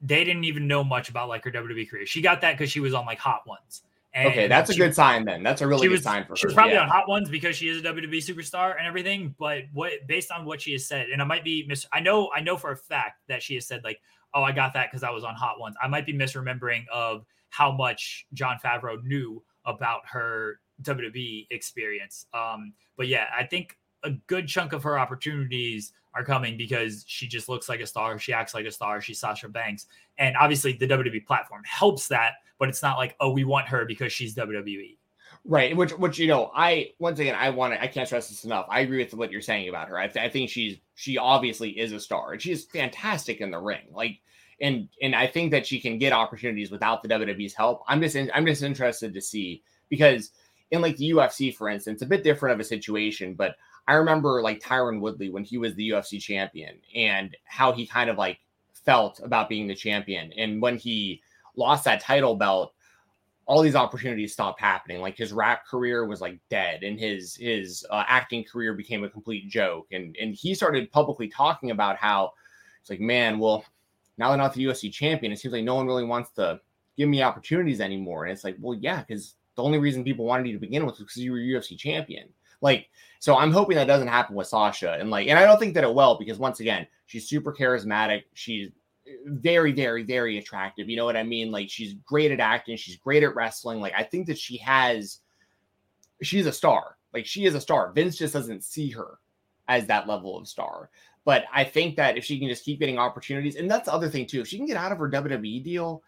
they 0.00 0.24
didn't 0.24 0.44
even 0.44 0.66
know 0.66 0.82
much 0.82 1.08
about 1.08 1.28
like 1.28 1.44
her 1.44 1.50
WWE 1.50 1.88
career. 1.88 2.06
She 2.06 2.22
got 2.22 2.40
that 2.40 2.56
because 2.56 2.70
she 2.70 2.80
was 2.80 2.94
on 2.94 3.06
like 3.06 3.18
Hot 3.18 3.46
Ones. 3.46 3.82
And 4.12 4.28
okay, 4.28 4.48
that's 4.48 4.70
a 4.70 4.74
good 4.74 4.94
sign 4.94 5.24
then. 5.24 5.42
That's 5.42 5.60
a 5.60 5.68
really 5.68 5.86
good 5.86 5.92
was, 5.92 6.02
sign 6.02 6.24
for 6.24 6.30
her. 6.30 6.36
She 6.36 6.46
was 6.46 6.54
probably 6.54 6.74
yeah. 6.74 6.82
on 6.82 6.88
Hot 6.88 7.08
Ones 7.08 7.28
because 7.28 7.54
she 7.54 7.68
is 7.68 7.78
a 7.78 7.82
WWE 7.82 8.16
superstar 8.16 8.76
and 8.76 8.86
everything. 8.86 9.34
But 9.38 9.64
what 9.72 9.92
based 10.08 10.32
on 10.32 10.44
what 10.44 10.60
she 10.60 10.72
has 10.72 10.86
said, 10.86 11.10
and 11.10 11.22
I 11.22 11.24
might 11.24 11.44
be 11.44 11.64
mis 11.68 11.86
I 11.92 12.00
know 12.00 12.30
I 12.34 12.40
know 12.40 12.56
for 12.56 12.72
a 12.72 12.76
fact 12.76 13.20
that 13.28 13.42
she 13.42 13.54
has 13.54 13.66
said 13.66 13.82
like, 13.84 14.00
oh, 14.34 14.42
I 14.42 14.52
got 14.52 14.72
that 14.74 14.90
because 14.90 15.04
I 15.04 15.10
was 15.10 15.22
on 15.22 15.34
Hot 15.34 15.60
Ones. 15.60 15.76
I 15.80 15.86
might 15.86 16.06
be 16.06 16.12
misremembering 16.12 16.88
of 16.92 17.24
how 17.50 17.70
much 17.70 18.26
Jon 18.32 18.58
Favreau 18.64 19.02
knew 19.04 19.42
about 19.64 20.00
her 20.06 20.58
WWE 20.82 21.46
experience. 21.50 22.26
Um, 22.34 22.72
but 22.96 23.08
yeah, 23.08 23.26
I 23.36 23.44
think 23.44 23.78
a 24.02 24.10
good 24.10 24.48
chunk 24.48 24.72
of 24.72 24.82
her 24.82 24.98
opportunities 24.98 25.92
are 26.14 26.24
coming 26.24 26.56
because 26.56 27.04
she 27.06 27.26
just 27.28 27.48
looks 27.48 27.68
like 27.68 27.80
a 27.80 27.86
star. 27.86 28.18
She 28.18 28.32
acts 28.32 28.54
like 28.54 28.66
a 28.66 28.70
star. 28.70 29.00
She's 29.00 29.20
Sasha 29.20 29.48
Banks. 29.48 29.86
And 30.18 30.36
obviously 30.36 30.72
the 30.72 30.88
WWE 30.88 31.24
platform 31.24 31.62
helps 31.64 32.08
that, 32.08 32.34
but 32.58 32.68
it's 32.68 32.82
not 32.82 32.98
like, 32.98 33.14
oh, 33.20 33.30
we 33.30 33.44
want 33.44 33.68
her 33.68 33.84
because 33.84 34.12
she's 34.12 34.34
WWE. 34.34 34.96
Right. 35.44 35.76
Which, 35.76 35.92
which, 35.92 36.18
you 36.18 36.26
know, 36.26 36.50
I, 36.54 36.92
once 36.98 37.18
again, 37.18 37.36
I 37.36 37.50
want 37.50 37.72
to, 37.72 37.80
I 37.82 37.86
can't 37.86 38.06
stress 38.06 38.28
this 38.28 38.44
enough. 38.44 38.66
I 38.68 38.80
agree 38.80 39.02
with 39.02 39.14
what 39.14 39.30
you're 39.30 39.40
saying 39.40 39.68
about 39.68 39.88
her. 39.88 39.98
I, 39.98 40.08
th- 40.08 40.24
I 40.24 40.28
think 40.28 40.50
she's, 40.50 40.78
she 40.96 41.16
obviously 41.16 41.70
is 41.78 41.92
a 41.92 42.00
star 42.00 42.32
and 42.32 42.42
she's 42.42 42.64
fantastic 42.64 43.40
in 43.40 43.50
the 43.50 43.58
ring. 43.58 43.86
Like, 43.92 44.20
and, 44.60 44.88
and 45.00 45.14
I 45.14 45.26
think 45.26 45.52
that 45.52 45.66
she 45.66 45.80
can 45.80 45.98
get 45.98 46.12
opportunities 46.12 46.70
without 46.70 47.02
the 47.02 47.08
WWE's 47.08 47.54
help. 47.54 47.82
I'm 47.86 48.02
just, 48.02 48.16
in, 48.16 48.30
I'm 48.34 48.44
just 48.44 48.62
interested 48.62 49.14
to 49.14 49.20
see 49.20 49.62
because 49.88 50.32
in 50.70 50.80
like 50.80 50.96
the 50.96 51.10
UFC, 51.10 51.54
for 51.54 51.68
instance, 51.68 52.02
a 52.02 52.06
bit 52.06 52.22
different 52.22 52.54
of 52.54 52.60
a 52.60 52.64
situation, 52.64 53.34
but 53.34 53.56
I 53.88 53.94
remember 53.94 54.42
like 54.42 54.60
Tyron 54.60 55.00
Woodley 55.00 55.30
when 55.30 55.44
he 55.44 55.58
was 55.58 55.74
the 55.74 55.90
UFC 55.90 56.20
champion 56.20 56.78
and 56.94 57.36
how 57.44 57.72
he 57.72 57.86
kind 57.86 58.08
of 58.08 58.18
like 58.18 58.38
felt 58.72 59.20
about 59.20 59.48
being 59.48 59.66
the 59.66 59.74
champion. 59.74 60.32
And 60.36 60.62
when 60.62 60.76
he 60.76 61.22
lost 61.56 61.84
that 61.84 62.00
title 62.00 62.36
belt, 62.36 62.72
all 63.46 63.62
these 63.62 63.74
opportunities 63.74 64.32
stopped 64.32 64.60
happening. 64.60 65.00
Like 65.00 65.16
his 65.16 65.32
rap 65.32 65.66
career 65.66 66.06
was 66.06 66.20
like 66.20 66.38
dead, 66.50 66.84
and 66.84 67.00
his 67.00 67.34
his 67.34 67.84
uh, 67.90 68.04
acting 68.06 68.44
career 68.44 68.74
became 68.74 69.02
a 69.02 69.08
complete 69.08 69.48
joke. 69.48 69.88
And 69.90 70.16
and 70.20 70.34
he 70.34 70.54
started 70.54 70.92
publicly 70.92 71.26
talking 71.26 71.72
about 71.72 71.96
how 71.96 72.32
it's 72.80 72.90
like, 72.90 73.00
man, 73.00 73.40
well, 73.40 73.64
now 74.18 74.28
that 74.28 74.34
I'm 74.34 74.38
not 74.38 74.54
the 74.54 74.64
UFC 74.64 74.92
champion, 74.92 75.32
it 75.32 75.40
seems 75.40 75.52
like 75.52 75.64
no 75.64 75.74
one 75.74 75.86
really 75.86 76.04
wants 76.04 76.30
to 76.32 76.60
give 76.96 77.08
me 77.08 77.22
opportunities 77.22 77.80
anymore. 77.80 78.24
And 78.24 78.32
it's 78.32 78.44
like, 78.44 78.56
well, 78.60 78.78
yeah, 78.80 79.00
because 79.00 79.34
the 79.56 79.62
only 79.62 79.78
reason 79.78 80.04
people 80.04 80.24
wanted 80.24 80.46
you 80.46 80.54
to 80.54 80.58
begin 80.58 80.86
with 80.86 80.98
was 80.98 81.00
because 81.00 81.18
you 81.18 81.32
were 81.32 81.38
UFC 81.38 81.76
champion. 81.76 82.28
Like, 82.60 82.88
so 83.18 83.36
I'm 83.36 83.52
hoping 83.52 83.76
that 83.76 83.86
doesn't 83.86 84.08
happen 84.08 84.34
with 84.34 84.46
Sasha. 84.46 84.96
And 84.98 85.10
like, 85.10 85.28
and 85.28 85.38
I 85.38 85.44
don't 85.44 85.58
think 85.58 85.74
that 85.74 85.84
it 85.84 85.94
will 85.94 86.16
because 86.18 86.38
once 86.38 86.60
again, 86.60 86.86
she's 87.06 87.28
super 87.28 87.52
charismatic. 87.52 88.24
She's 88.34 88.70
very, 89.24 89.72
very, 89.72 90.02
very 90.02 90.38
attractive. 90.38 90.88
You 90.88 90.96
know 90.96 91.04
what 91.04 91.16
I 91.16 91.22
mean? 91.22 91.50
Like, 91.50 91.68
she's 91.68 91.94
great 92.06 92.30
at 92.30 92.40
acting. 92.40 92.76
She's 92.76 92.96
great 92.96 93.22
at 93.22 93.34
wrestling. 93.34 93.80
Like, 93.80 93.94
I 93.96 94.02
think 94.02 94.26
that 94.26 94.38
she 94.38 94.56
has, 94.58 95.18
she's 96.22 96.46
a 96.46 96.52
star. 96.52 96.96
Like, 97.12 97.26
she 97.26 97.44
is 97.44 97.54
a 97.54 97.60
star. 97.60 97.92
Vince 97.92 98.16
just 98.16 98.34
doesn't 98.34 98.64
see 98.64 98.90
her 98.90 99.18
as 99.68 99.86
that 99.86 100.08
level 100.08 100.38
of 100.38 100.48
star. 100.48 100.90
But 101.24 101.44
I 101.52 101.64
think 101.64 101.96
that 101.96 102.16
if 102.16 102.24
she 102.24 102.38
can 102.38 102.48
just 102.48 102.64
keep 102.64 102.80
getting 102.80 102.98
opportunities, 102.98 103.56
and 103.56 103.70
that's 103.70 103.86
the 103.86 103.92
other 103.92 104.08
thing 104.08 104.26
too, 104.26 104.40
if 104.40 104.48
she 104.48 104.56
can 104.56 104.66
get 104.66 104.76
out 104.76 104.92
of 104.92 104.98
her 104.98 105.10
WWE 105.10 105.62
deal, 105.62 106.02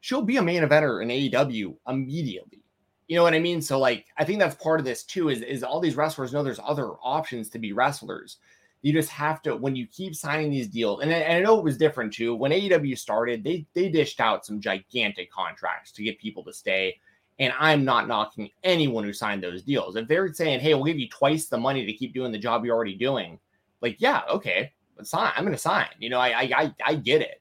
she'll 0.00 0.22
be 0.22 0.36
a 0.36 0.42
main 0.42 0.62
eventer 0.62 1.02
in 1.02 1.08
AEW 1.08 1.76
immediately. 1.88 2.62
You 3.08 3.16
know 3.16 3.22
what 3.22 3.34
I 3.34 3.40
mean? 3.40 3.60
So 3.62 3.78
like 3.78 4.06
I 4.18 4.24
think 4.24 4.38
that's 4.38 4.62
part 4.62 4.80
of 4.80 4.86
this 4.86 5.02
too 5.02 5.30
is 5.30 5.40
is 5.40 5.64
all 5.64 5.80
these 5.80 5.96
wrestlers 5.96 6.32
know 6.32 6.42
there's 6.42 6.60
other 6.62 6.90
options 7.02 7.48
to 7.50 7.58
be 7.58 7.72
wrestlers. 7.72 8.36
You 8.82 8.92
just 8.92 9.08
have 9.10 9.42
to 9.42 9.56
when 9.56 9.74
you 9.74 9.86
keep 9.86 10.14
signing 10.14 10.50
these 10.50 10.68
deals, 10.68 11.00
and 11.00 11.10
I, 11.10 11.14
and 11.14 11.38
I 11.38 11.40
know 11.40 11.58
it 11.58 11.64
was 11.64 11.78
different 11.78 12.12
too. 12.12 12.34
When 12.34 12.52
AEW 12.52 12.96
started, 12.96 13.42
they 13.42 13.66
they 13.74 13.88
dished 13.88 14.20
out 14.20 14.44
some 14.46 14.60
gigantic 14.60 15.32
contracts 15.32 15.90
to 15.92 16.04
get 16.04 16.20
people 16.20 16.44
to 16.44 16.52
stay. 16.52 17.00
And 17.40 17.52
I'm 17.58 17.84
not 17.84 18.08
knocking 18.08 18.50
anyone 18.64 19.04
who 19.04 19.12
signed 19.12 19.42
those 19.42 19.62
deals. 19.62 19.96
If 19.96 20.06
they're 20.06 20.32
saying, 20.32 20.60
"Hey, 20.60 20.74
we'll 20.74 20.84
give 20.84 20.98
you 20.98 21.08
twice 21.08 21.46
the 21.46 21.56
money 21.56 21.86
to 21.86 21.92
keep 21.92 22.12
doing 22.12 22.30
the 22.30 22.38
job 22.38 22.64
you're 22.64 22.76
already 22.76 22.96
doing," 22.96 23.38
like, 23.80 23.96
yeah, 24.00 24.22
okay, 24.28 24.72
sign. 25.02 25.32
I'm 25.34 25.44
going 25.44 25.54
to 25.54 25.58
sign. 25.58 25.88
You 25.98 26.10
know, 26.10 26.18
I, 26.18 26.28
I 26.28 26.42
I 26.42 26.74
I 26.84 26.94
get 26.94 27.22
it, 27.22 27.40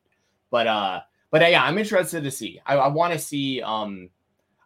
but 0.50 0.66
uh, 0.68 1.02
but 1.30 1.44
uh, 1.44 1.48
yeah, 1.48 1.64
I'm 1.64 1.78
interested 1.78 2.24
to 2.24 2.32
see. 2.32 2.62
I, 2.66 2.76
I 2.78 2.88
want 2.88 3.14
to 3.14 3.20
see 3.20 3.62
um 3.62 4.10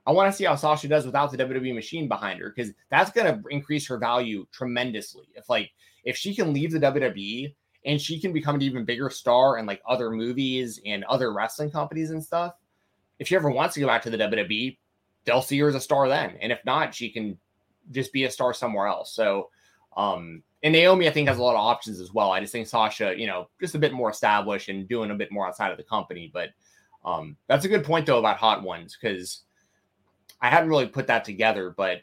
I 0.06 0.12
want 0.12 0.32
to 0.32 0.36
see 0.36 0.46
how 0.46 0.56
Sasha 0.56 0.88
does 0.88 1.06
without 1.06 1.32
the 1.32 1.38
WWE 1.38 1.76
machine 1.76 2.08
behind 2.08 2.40
her 2.40 2.52
because 2.56 2.74
that's 2.90 3.12
going 3.12 3.28
to 3.28 3.48
increase 3.50 3.88
her 3.88 3.98
value 3.98 4.46
tremendously. 4.52 5.26
If 5.36 5.50
like 5.50 5.72
if 6.04 6.18
she 6.18 6.34
can 6.34 6.54
leave 6.54 6.72
the 6.72 6.80
WWE 6.80 7.54
and 7.86 8.02
she 8.02 8.20
can 8.20 8.34
become 8.34 8.56
an 8.56 8.62
even 8.64 8.86
bigger 8.86 9.10
star 9.10 9.58
in 9.58 9.66
like 9.66 9.82
other 9.88 10.10
movies 10.10 10.80
and 10.86 11.04
other 11.06 11.34
wrestling 11.34 11.70
companies 11.70 12.12
and 12.12 12.24
stuff, 12.24 12.56
if 13.20 13.28
she 13.28 13.36
ever 13.36 13.52
wants 13.52 13.76
to 13.76 13.80
go 13.80 13.88
back 13.88 14.02
to 14.02 14.10
the 14.10 14.18
WWE, 14.18 14.78
they'll 15.26 15.42
see 15.42 15.60
her 15.60 15.68
as 15.68 15.76
a 15.76 15.80
star 15.80 16.08
then. 16.08 16.36
And 16.42 16.52
if 16.52 16.64
not, 16.66 16.96
she 16.96 17.10
can 17.10 17.38
just 17.92 18.12
be 18.12 18.24
a 18.24 18.32
star 18.32 18.54
somewhere 18.54 18.88
else. 18.88 19.14
So 19.14 19.50
um 19.96 20.44
and 20.64 20.74
Naomi, 20.74 21.08
I 21.08 21.12
think, 21.12 21.28
has 21.28 21.40
a 21.40 21.44
lot 21.44 21.56
of 21.56 21.62
options 21.62 22.00
as 22.00 22.14
well. 22.14 22.32
I 22.32 22.40
just 22.40 22.52
think 22.52 22.68
Sasha, 22.68 23.16
you 23.18 23.26
know, 23.26 23.50
just 23.60 23.74
a 23.74 23.80
bit 23.80 23.94
more 23.94 24.12
established 24.12 24.70
and 24.70 24.88
doing 24.88 25.10
a 25.10 25.16
bit 25.16 25.32
more 25.32 25.48
outside 25.48 25.72
of 25.72 25.78
the 25.78 25.84
company. 25.84 26.30
But 26.32 26.50
um, 27.04 27.36
that's 27.48 27.66
a 27.66 27.70
good 27.70 27.84
point 27.84 28.06
though 28.06 28.20
about 28.20 28.38
hot 28.38 28.62
ones 28.62 28.98
because 29.00 29.42
I 30.41 30.49
hadn't 30.49 30.69
really 30.69 30.88
put 30.88 31.08
that 31.08 31.23
together, 31.23 31.73
but 31.75 32.01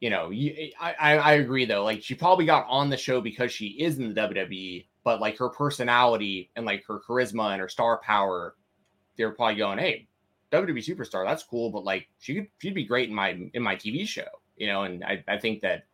you 0.00 0.10
know, 0.10 0.30
you, 0.30 0.70
I, 0.78 1.16
I 1.16 1.32
agree 1.34 1.64
though. 1.64 1.82
Like 1.82 2.02
she 2.02 2.14
probably 2.14 2.44
got 2.44 2.66
on 2.68 2.90
the 2.90 2.96
show 2.96 3.20
because 3.20 3.52
she 3.52 3.68
is 3.68 3.98
in 3.98 4.12
the 4.12 4.20
WWE, 4.20 4.86
but 5.02 5.20
like 5.20 5.38
her 5.38 5.48
personality 5.48 6.50
and 6.56 6.66
like 6.66 6.84
her 6.86 7.00
charisma 7.00 7.52
and 7.52 7.60
her 7.60 7.68
star 7.68 7.98
power, 7.98 8.54
they're 9.16 9.30
probably 9.30 9.56
going, 9.56 9.78
"Hey, 9.78 10.06
WWE 10.52 10.84
superstar, 10.84 11.24
that's 11.26 11.42
cool," 11.42 11.70
but 11.70 11.84
like 11.84 12.08
she 12.18 12.34
could 12.34 12.48
she'd 12.58 12.74
be 12.74 12.84
great 12.84 13.08
in 13.08 13.14
my 13.14 13.48
in 13.54 13.62
my 13.62 13.76
TV 13.76 14.06
show, 14.06 14.28
you 14.56 14.66
know. 14.66 14.82
And 14.82 15.02
I, 15.04 15.24
I 15.26 15.38
think 15.38 15.62
that 15.62 15.84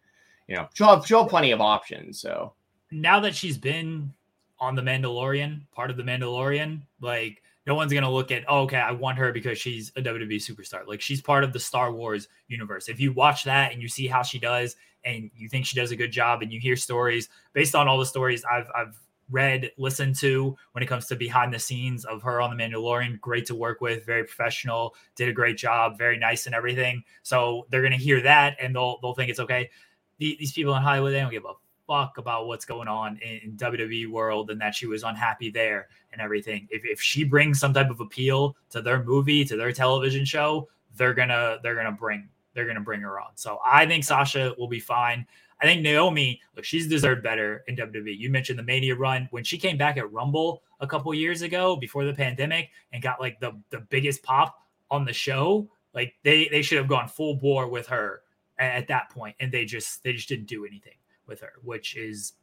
you 0.49 0.57
know 0.57 0.69
she'll 0.75 0.89
have 0.89 1.07
she'll 1.07 1.23
have 1.23 1.31
plenty 1.31 1.53
of 1.53 1.61
options. 1.61 2.21
So 2.21 2.55
now 2.91 3.21
that 3.21 3.35
she's 3.35 3.59
been 3.59 4.13
on 4.59 4.75
the 4.75 4.83
Mandalorian, 4.83 5.63
part 5.73 5.91
of 5.91 5.97
the 5.97 6.03
Mandalorian, 6.03 6.83
like 7.01 7.43
no 7.67 7.75
one's 7.75 7.93
gonna 7.93 8.11
look 8.11 8.31
at 8.31 8.45
oh, 8.49 8.63
okay 8.63 8.79
i 8.79 8.91
want 8.91 9.19
her 9.19 9.33
because 9.33 9.59
she's 9.59 9.93
a 9.97 10.03
wwe 10.03 10.37
superstar. 10.37 10.87
Like 10.87 11.01
she's 11.01 11.21
part 11.21 11.45
of 11.45 11.53
the 11.53 11.61
star 11.61 11.93
wars 11.93 12.29
universe. 12.49 12.89
If 12.89 13.01
you 13.01 13.13
watch 13.13 13.45
that 13.45 13.73
and 13.73 13.83
you 13.83 13.89
see 13.89 14.07
how 14.07 14.23
she 14.23 14.39
does 14.39 14.77
and 15.05 15.31
you 15.35 15.49
think 15.49 15.67
she 15.67 15.79
does 15.79 15.91
a 15.91 15.97
good 15.97 16.13
job 16.13 16.43
and 16.43 16.53
you 16.53 16.61
hear 16.61 16.77
stories 16.77 17.29
based 17.53 17.75
on 17.75 17.89
all 17.89 17.99
the 17.99 18.07
stories 18.07 18.45
i've 18.51 18.69
i've 18.77 18.99
read 19.31 19.71
listened 19.79 20.17
to 20.17 20.57
when 20.73 20.83
it 20.83 20.87
comes 20.87 21.07
to 21.07 21.17
behind 21.17 21.55
the 21.55 21.59
scenes 21.59 22.05
of 22.05 22.23
her 22.23 22.41
on 22.41 22.55
the 22.55 22.63
mandalorian 22.63 23.19
great 23.21 23.47
to 23.47 23.55
work 23.55 23.81
with 23.81 24.05
very 24.05 24.25
professional 24.25 24.95
did 25.15 25.29
a 25.29 25.33
great 25.33 25.57
job 25.57 25.97
very 25.97 26.19
nice 26.19 26.47
and 26.47 26.55
everything. 26.55 27.03
So 27.23 27.67
they're 27.71 27.83
gonna 27.83 27.97
hear 27.97 28.21
that 28.23 28.57
and 28.61 28.75
they'll 28.75 28.99
they'll 29.01 29.15
think 29.15 29.31
it's 29.31 29.41
okay. 29.41 29.71
These 30.19 30.53
people 30.53 30.75
in 30.75 30.83
hollywood 30.83 31.15
they 31.15 31.21
don't 31.21 31.31
give 31.31 31.45
a 31.45 31.55
fuck 31.91 32.19
about 32.19 32.47
what's 32.47 32.65
going 32.65 32.87
on 32.87 33.19
in, 33.21 33.51
in 33.51 33.57
WWE 33.57 34.09
world 34.09 34.51
and 34.53 34.61
that 34.61 34.77
she 34.77 34.87
was 34.87 35.03
unhappy 35.03 35.51
there 35.51 35.89
and 36.13 36.23
everything. 36.23 36.69
If, 36.71 36.83
if 36.85 37.01
she 37.01 37.25
brings 37.25 37.59
some 37.59 37.75
type 37.75 37.91
of 37.91 37.99
appeal 37.99 38.57
to 38.71 38.81
their 38.81 39.03
movie, 39.03 39.45
to 39.47 39.57
their 39.57 39.73
television 39.73 40.25
show, 40.25 40.69
they're 40.97 41.15
gonna 41.15 41.59
they're 41.65 41.75
gonna 41.75 41.91
bring 41.91 42.29
they're 42.55 42.67
gonna 42.67 42.81
bring 42.81 43.01
her 43.01 43.19
on. 43.19 43.31
So 43.35 43.59
I 43.67 43.87
think 43.87 44.05
Sasha 44.05 44.55
will 44.57 44.69
be 44.69 44.79
fine. 44.79 45.27
I 45.61 45.67
think 45.67 45.83
Naomi, 45.83 46.41
look, 46.55 46.65
she's 46.65 46.87
deserved 46.87 47.25
better 47.25 47.65
in 47.67 47.75
WWE. 47.75 48.17
You 48.17 48.31
mentioned 48.31 48.59
the 48.59 48.63
Mania 48.63 48.95
run 48.95 49.27
when 49.33 49.43
she 49.43 49.59
came 49.59 49.77
back 49.77 49.97
at 49.97 50.11
Rumble 50.13 50.63
a 50.79 50.87
couple 50.87 51.13
years 51.13 51.43
ago 51.43 51.75
before 51.75 52.05
the 52.05 52.15
pandemic 52.15 52.71
and 52.93 53.03
got 53.03 53.21
like 53.21 53.41
the 53.41 53.61
the 53.71 53.81
biggest 53.81 54.23
pop 54.23 54.65
on 54.93 55.05
the 55.05 55.13
show. 55.13 55.69
Like 55.93 56.15
they 56.23 56.47
they 56.53 56.63
should 56.63 56.79
have 56.79 56.89
gone 56.89 57.09
full 57.09 57.35
bore 57.35 57.69
with 57.69 57.89
her 57.89 58.23
at, 58.59 58.77
at 58.77 58.89
that 58.89 59.11
point, 59.11 59.35
and 59.41 59.51
they 59.51 59.65
just 59.65 60.05
they 60.05 60.13
just 60.13 60.29
didn't 60.29 60.47
do 60.47 60.65
anything 60.65 60.95
with 61.31 61.41
her, 61.41 61.53
which 61.63 61.97
is 61.97 62.35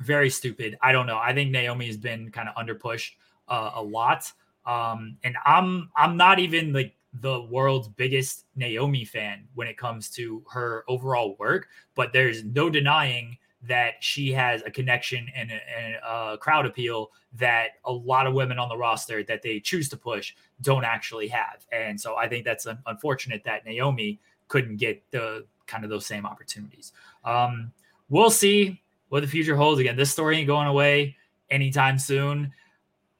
very 0.00 0.30
stupid. 0.30 0.78
I 0.80 0.92
don't 0.92 1.06
know. 1.06 1.18
I 1.18 1.34
think 1.34 1.50
Naomi 1.50 1.86
has 1.86 1.98
been 1.98 2.30
kind 2.30 2.48
of 2.48 2.54
underpushed 2.54 3.10
uh, 3.48 3.72
a 3.74 3.82
lot. 3.82 4.32
Um, 4.64 5.18
and 5.24 5.36
I'm 5.44 5.90
I'm 5.96 6.16
not 6.16 6.38
even 6.38 6.72
like 6.72 6.94
the 7.20 7.42
world's 7.42 7.88
biggest 7.88 8.46
Naomi 8.56 9.04
fan 9.04 9.46
when 9.54 9.66
it 9.66 9.76
comes 9.76 10.08
to 10.10 10.42
her 10.50 10.84
overall 10.88 11.36
work, 11.38 11.68
but 11.94 12.12
there's 12.12 12.44
no 12.44 12.70
denying 12.70 13.36
that 13.64 13.94
she 14.00 14.32
has 14.32 14.62
a 14.62 14.70
connection 14.70 15.28
and 15.36 15.50
a, 15.50 15.60
and 15.78 15.96
a, 16.04 16.38
crowd 16.38 16.66
appeal 16.66 17.12
that 17.34 17.72
a 17.84 17.92
lot 17.92 18.26
of 18.26 18.34
women 18.34 18.58
on 18.58 18.68
the 18.68 18.76
roster 18.76 19.22
that 19.22 19.40
they 19.40 19.60
choose 19.60 19.88
to 19.88 19.96
push 19.96 20.34
don't 20.62 20.84
actually 20.84 21.28
have. 21.28 21.64
And 21.70 22.00
so 22.00 22.16
I 22.16 22.28
think 22.28 22.44
that's 22.44 22.66
unfortunate 22.86 23.44
that 23.44 23.64
Naomi 23.64 24.18
couldn't 24.48 24.78
get 24.78 25.02
the 25.12 25.46
kind 25.66 25.84
of 25.84 25.90
those 25.90 26.06
same 26.06 26.26
opportunities. 26.26 26.92
Um, 27.24 27.72
we'll 28.12 28.30
see 28.30 28.80
what 29.08 29.20
the 29.20 29.26
future 29.26 29.56
holds. 29.56 29.80
Again, 29.80 29.96
this 29.96 30.12
story 30.12 30.36
ain't 30.36 30.46
going 30.46 30.68
away 30.68 31.16
anytime 31.50 31.98
soon. 31.98 32.52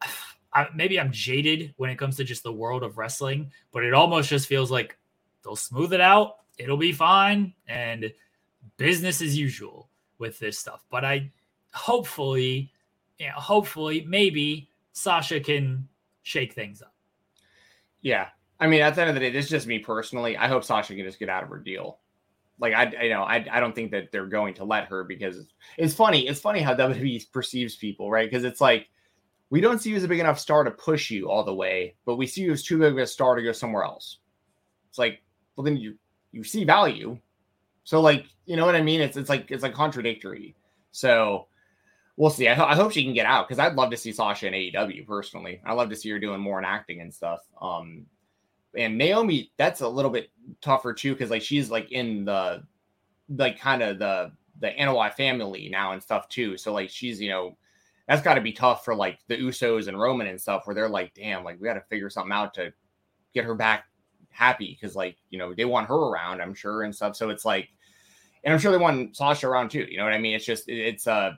I, 0.54 0.66
maybe 0.74 1.00
I'm 1.00 1.10
jaded 1.10 1.72
when 1.78 1.88
it 1.88 1.96
comes 1.96 2.16
to 2.18 2.24
just 2.24 2.42
the 2.42 2.52
world 2.52 2.82
of 2.82 2.98
wrestling, 2.98 3.50
but 3.72 3.84
it 3.84 3.94
almost 3.94 4.28
just 4.28 4.46
feels 4.46 4.70
like 4.70 4.98
they'll 5.42 5.56
smooth 5.56 5.94
it 5.94 6.00
out. 6.02 6.36
It'll 6.58 6.76
be 6.76 6.92
fine 6.92 7.54
and 7.66 8.12
business 8.76 9.22
as 9.22 9.36
usual 9.36 9.88
with 10.18 10.38
this 10.38 10.58
stuff. 10.58 10.84
But 10.90 11.06
I 11.06 11.32
hopefully, 11.72 12.70
hopefully, 13.34 14.04
maybe 14.06 14.68
Sasha 14.92 15.40
can 15.40 15.88
shake 16.22 16.52
things 16.52 16.82
up. 16.82 16.92
Yeah. 18.02 18.28
I 18.60 18.66
mean, 18.66 18.82
at 18.82 18.94
the 18.94 19.00
end 19.00 19.08
of 19.08 19.14
the 19.14 19.20
day, 19.20 19.30
this 19.30 19.46
is 19.46 19.50
just 19.50 19.66
me 19.66 19.78
personally. 19.78 20.36
I 20.36 20.48
hope 20.48 20.64
Sasha 20.64 20.94
can 20.94 21.06
just 21.06 21.18
get 21.18 21.30
out 21.30 21.42
of 21.42 21.48
her 21.48 21.58
deal. 21.58 21.98
Like 22.58 22.74
I, 22.74 23.02
you 23.02 23.10
know, 23.10 23.22
I, 23.22 23.44
I 23.50 23.60
don't 23.60 23.74
think 23.74 23.90
that 23.90 24.12
they're 24.12 24.26
going 24.26 24.54
to 24.54 24.64
let 24.64 24.84
her 24.86 25.04
because 25.04 25.46
it's 25.78 25.94
funny. 25.94 26.28
It's 26.28 26.40
funny 26.40 26.60
how 26.60 26.74
WWE 26.74 27.32
perceives 27.32 27.76
people, 27.76 28.10
right? 28.10 28.30
Because 28.30 28.44
it's 28.44 28.60
like 28.60 28.88
we 29.50 29.60
don't 29.60 29.80
see 29.80 29.90
you 29.90 29.96
as 29.96 30.04
a 30.04 30.08
big 30.08 30.20
enough 30.20 30.38
star 30.38 30.64
to 30.64 30.70
push 30.70 31.10
you 31.10 31.30
all 31.30 31.44
the 31.44 31.54
way, 31.54 31.94
but 32.06 32.16
we 32.16 32.26
see 32.26 32.42
you 32.42 32.52
as 32.52 32.62
too 32.62 32.78
big 32.78 32.92
of 32.92 32.98
a 32.98 33.06
star 33.06 33.34
to 33.34 33.42
go 33.42 33.52
somewhere 33.52 33.84
else. 33.84 34.18
It's 34.88 34.98
like, 34.98 35.22
well, 35.56 35.64
then 35.64 35.76
you 35.76 35.96
you 36.30 36.44
see 36.44 36.64
value, 36.64 37.18
so 37.84 38.00
like, 38.00 38.26
you 38.46 38.56
know 38.56 38.66
what 38.66 38.76
I 38.76 38.82
mean? 38.82 39.00
It's 39.00 39.16
it's 39.16 39.28
like 39.28 39.50
it's 39.50 39.62
like 39.62 39.74
contradictory. 39.74 40.54
So 40.92 41.48
we'll 42.16 42.30
see. 42.30 42.48
I, 42.48 42.54
ho- 42.54 42.64
I 42.64 42.74
hope 42.74 42.92
she 42.92 43.04
can 43.04 43.14
get 43.14 43.26
out 43.26 43.48
because 43.48 43.58
I'd 43.58 43.74
love 43.74 43.90
to 43.90 43.96
see 43.96 44.12
Sasha 44.12 44.46
in 44.46 44.52
AEW 44.52 45.06
personally. 45.06 45.60
I 45.64 45.72
love 45.72 45.90
to 45.90 45.96
see 45.96 46.10
her 46.10 46.18
doing 46.18 46.40
more 46.40 46.58
in 46.58 46.64
acting 46.64 47.00
and 47.00 47.12
stuff. 47.12 47.40
Um, 47.60 48.06
and 48.76 48.96
Naomi, 48.96 49.52
that's 49.56 49.80
a 49.80 49.88
little 49.88 50.10
bit 50.10 50.30
tougher 50.60 50.92
too 50.92 51.12
because 51.12 51.30
like 51.30 51.42
she's 51.42 51.70
like 51.70 51.92
in 51.92 52.24
the 52.24 52.62
like 53.28 53.58
kind 53.58 53.82
of 53.82 53.98
the 53.98 54.32
the 54.60 54.70
Anoa'i 54.78 55.12
family 55.12 55.68
now 55.70 55.92
and 55.92 56.02
stuff 56.02 56.28
too. 56.28 56.56
So 56.56 56.72
like 56.72 56.90
she's 56.90 57.20
you 57.20 57.30
know 57.30 57.56
that's 58.08 58.22
got 58.22 58.34
to 58.34 58.40
be 58.40 58.52
tough 58.52 58.84
for 58.84 58.94
like 58.94 59.18
the 59.28 59.36
Usos 59.36 59.88
and 59.88 59.98
Roman 59.98 60.26
and 60.26 60.40
stuff 60.40 60.66
where 60.66 60.74
they're 60.74 60.88
like, 60.88 61.14
damn, 61.14 61.44
like 61.44 61.60
we 61.60 61.66
got 61.66 61.74
to 61.74 61.80
figure 61.82 62.10
something 62.10 62.32
out 62.32 62.54
to 62.54 62.72
get 63.34 63.44
her 63.44 63.54
back 63.54 63.84
happy 64.30 64.76
because 64.78 64.96
like 64.96 65.16
you 65.30 65.38
know 65.38 65.54
they 65.54 65.64
want 65.64 65.88
her 65.88 65.94
around, 65.94 66.40
I'm 66.40 66.54
sure 66.54 66.82
and 66.82 66.94
stuff. 66.94 67.16
So 67.16 67.30
it's 67.30 67.44
like, 67.44 67.68
and 68.44 68.52
I'm 68.52 68.60
sure 68.60 68.72
they 68.72 68.78
want 68.78 69.16
Sasha 69.16 69.48
around 69.48 69.70
too. 69.70 69.86
You 69.88 69.98
know 69.98 70.04
what 70.04 70.12
I 70.12 70.18
mean? 70.18 70.34
It's 70.34 70.44
just 70.44 70.68
it's 70.68 71.06
a 71.06 71.12
uh, 71.12 71.34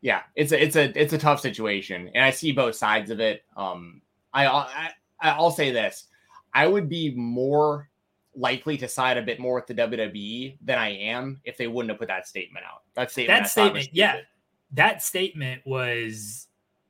yeah, 0.00 0.22
it's 0.34 0.52
a 0.52 0.62
it's 0.62 0.76
a 0.76 1.00
it's 1.00 1.12
a 1.12 1.18
tough 1.18 1.40
situation, 1.40 2.10
and 2.14 2.24
I 2.24 2.30
see 2.30 2.52
both 2.52 2.74
sides 2.74 3.10
of 3.10 3.20
it. 3.20 3.44
Um, 3.56 4.02
I, 4.34 4.46
I 4.46 4.90
I'll 5.20 5.50
say 5.50 5.70
this 5.70 6.08
I 6.54 6.66
would 6.66 6.88
be 6.88 7.14
more 7.14 7.88
likely 8.34 8.78
to 8.78 8.88
side 8.88 9.18
a 9.18 9.22
bit 9.22 9.38
more 9.38 9.56
with 9.56 9.66
the 9.66 9.74
WWE 9.74 10.58
than 10.62 10.78
I 10.78 10.90
am 10.90 11.40
if 11.44 11.56
they 11.56 11.66
wouldn't 11.66 11.90
have 11.90 11.98
put 11.98 12.08
that 12.08 12.26
statement 12.26 12.64
out. 12.64 12.82
That 12.94 13.10
statement. 13.10 13.42
That 13.42 13.50
statement, 13.50 13.88
yeah. 13.92 14.20
That 14.72 15.02
statement 15.02 15.62
was 15.66 16.48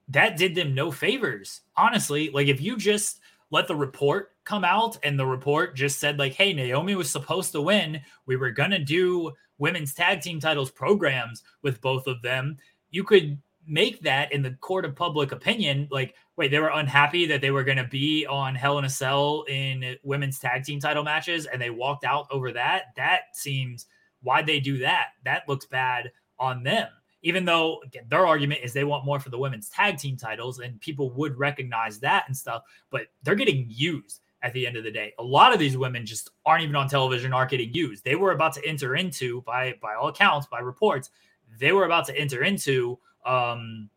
that 0.08 0.36
did 0.36 0.54
them 0.54 0.74
no 0.74 0.90
favors. 0.90 1.62
Honestly, 1.76 2.30
like 2.30 2.46
if 2.46 2.60
you 2.60 2.76
just 2.76 3.20
let 3.50 3.66
the 3.66 3.74
report 3.74 4.30
come 4.44 4.64
out 4.64 4.98
and 5.02 5.18
the 5.18 5.26
report 5.26 5.74
just 5.74 5.98
said 5.98 6.18
like, 6.18 6.34
"Hey, 6.34 6.52
Naomi 6.52 6.94
was 6.94 7.10
supposed 7.10 7.52
to 7.52 7.60
win. 7.60 8.00
We 8.26 8.36
were 8.36 8.50
going 8.50 8.70
to 8.70 8.78
do 8.78 9.32
women's 9.58 9.94
tag 9.94 10.20
team 10.20 10.40
titles 10.40 10.70
programs 10.70 11.42
with 11.62 11.80
both 11.80 12.06
of 12.06 12.22
them." 12.22 12.56
You 12.90 13.04
could 13.04 13.38
make 13.66 14.00
that 14.02 14.32
in 14.32 14.42
the 14.42 14.52
court 14.60 14.84
of 14.84 14.96
public 14.96 15.32
opinion 15.32 15.86
like 15.90 16.14
wait 16.36 16.50
they 16.50 16.58
were 16.58 16.70
unhappy 16.74 17.26
that 17.26 17.40
they 17.40 17.50
were 17.50 17.64
going 17.64 17.76
to 17.76 17.84
be 17.84 18.26
on 18.26 18.54
hell 18.54 18.78
in 18.78 18.84
a 18.84 18.90
cell 18.90 19.44
in 19.48 19.96
women's 20.02 20.38
tag 20.38 20.64
team 20.64 20.80
title 20.80 21.04
matches 21.04 21.46
and 21.46 21.60
they 21.60 21.70
walked 21.70 22.04
out 22.04 22.26
over 22.30 22.52
that? 22.52 22.86
That 22.96 23.22
seems 23.34 23.86
why'd 24.22 24.46
they 24.46 24.60
do 24.60 24.78
that? 24.78 25.08
That 25.24 25.48
looks 25.48 25.66
bad 25.66 26.10
on 26.38 26.62
them. 26.62 26.88
Even 27.22 27.44
though 27.44 27.80
again, 27.84 28.04
their 28.08 28.26
argument 28.26 28.60
is 28.64 28.72
they 28.72 28.84
want 28.84 29.04
more 29.04 29.20
for 29.20 29.30
the 29.30 29.38
women's 29.38 29.68
tag 29.68 29.98
team 29.98 30.16
titles 30.16 30.58
and 30.58 30.80
people 30.80 31.10
would 31.10 31.38
recognize 31.38 32.00
that 32.00 32.24
and 32.26 32.36
stuff 32.36 32.62
but 32.90 33.06
they're 33.22 33.34
getting 33.34 33.66
used 33.68 34.20
at 34.44 34.52
the 34.54 34.66
end 34.66 34.76
of 34.76 34.82
the 34.82 34.90
day. 34.90 35.12
A 35.20 35.22
lot 35.22 35.52
of 35.52 35.60
these 35.60 35.76
women 35.76 36.04
just 36.04 36.30
aren't 36.44 36.64
even 36.64 36.74
on 36.74 36.88
television 36.88 37.32
aren't 37.32 37.52
getting 37.52 37.72
used. 37.72 38.02
They 38.02 38.16
were 38.16 38.32
about 38.32 38.54
to 38.54 38.66
enter 38.66 38.96
into 38.96 39.42
by 39.42 39.74
by 39.80 39.94
all 39.94 40.08
accounts 40.08 40.48
by 40.48 40.58
reports 40.58 41.10
they 41.58 41.72
were 41.72 41.84
about 41.84 42.06
to 42.06 42.18
enter 42.18 42.44
into 42.44 42.98
um, 43.24 43.88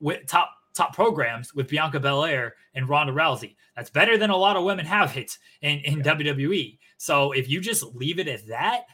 with 0.00 0.26
top 0.26 0.50
top 0.74 0.94
programs 0.94 1.54
with 1.54 1.68
Bianca 1.68 1.98
Belair 1.98 2.54
and 2.74 2.88
Ronda 2.88 3.12
Rousey. 3.12 3.56
That's 3.76 3.90
better 3.90 4.16
than 4.16 4.30
a 4.30 4.36
lot 4.36 4.56
of 4.56 4.64
women 4.64 4.86
have 4.86 5.16
it 5.16 5.36
in, 5.60 5.80
in 5.80 5.98
yeah. 5.98 6.14
WWE. 6.14 6.78
So 6.96 7.32
if 7.32 7.48
you 7.48 7.60
just 7.60 7.82
leave 7.94 8.18
it 8.18 8.28
at 8.28 8.46
that, 8.46 8.84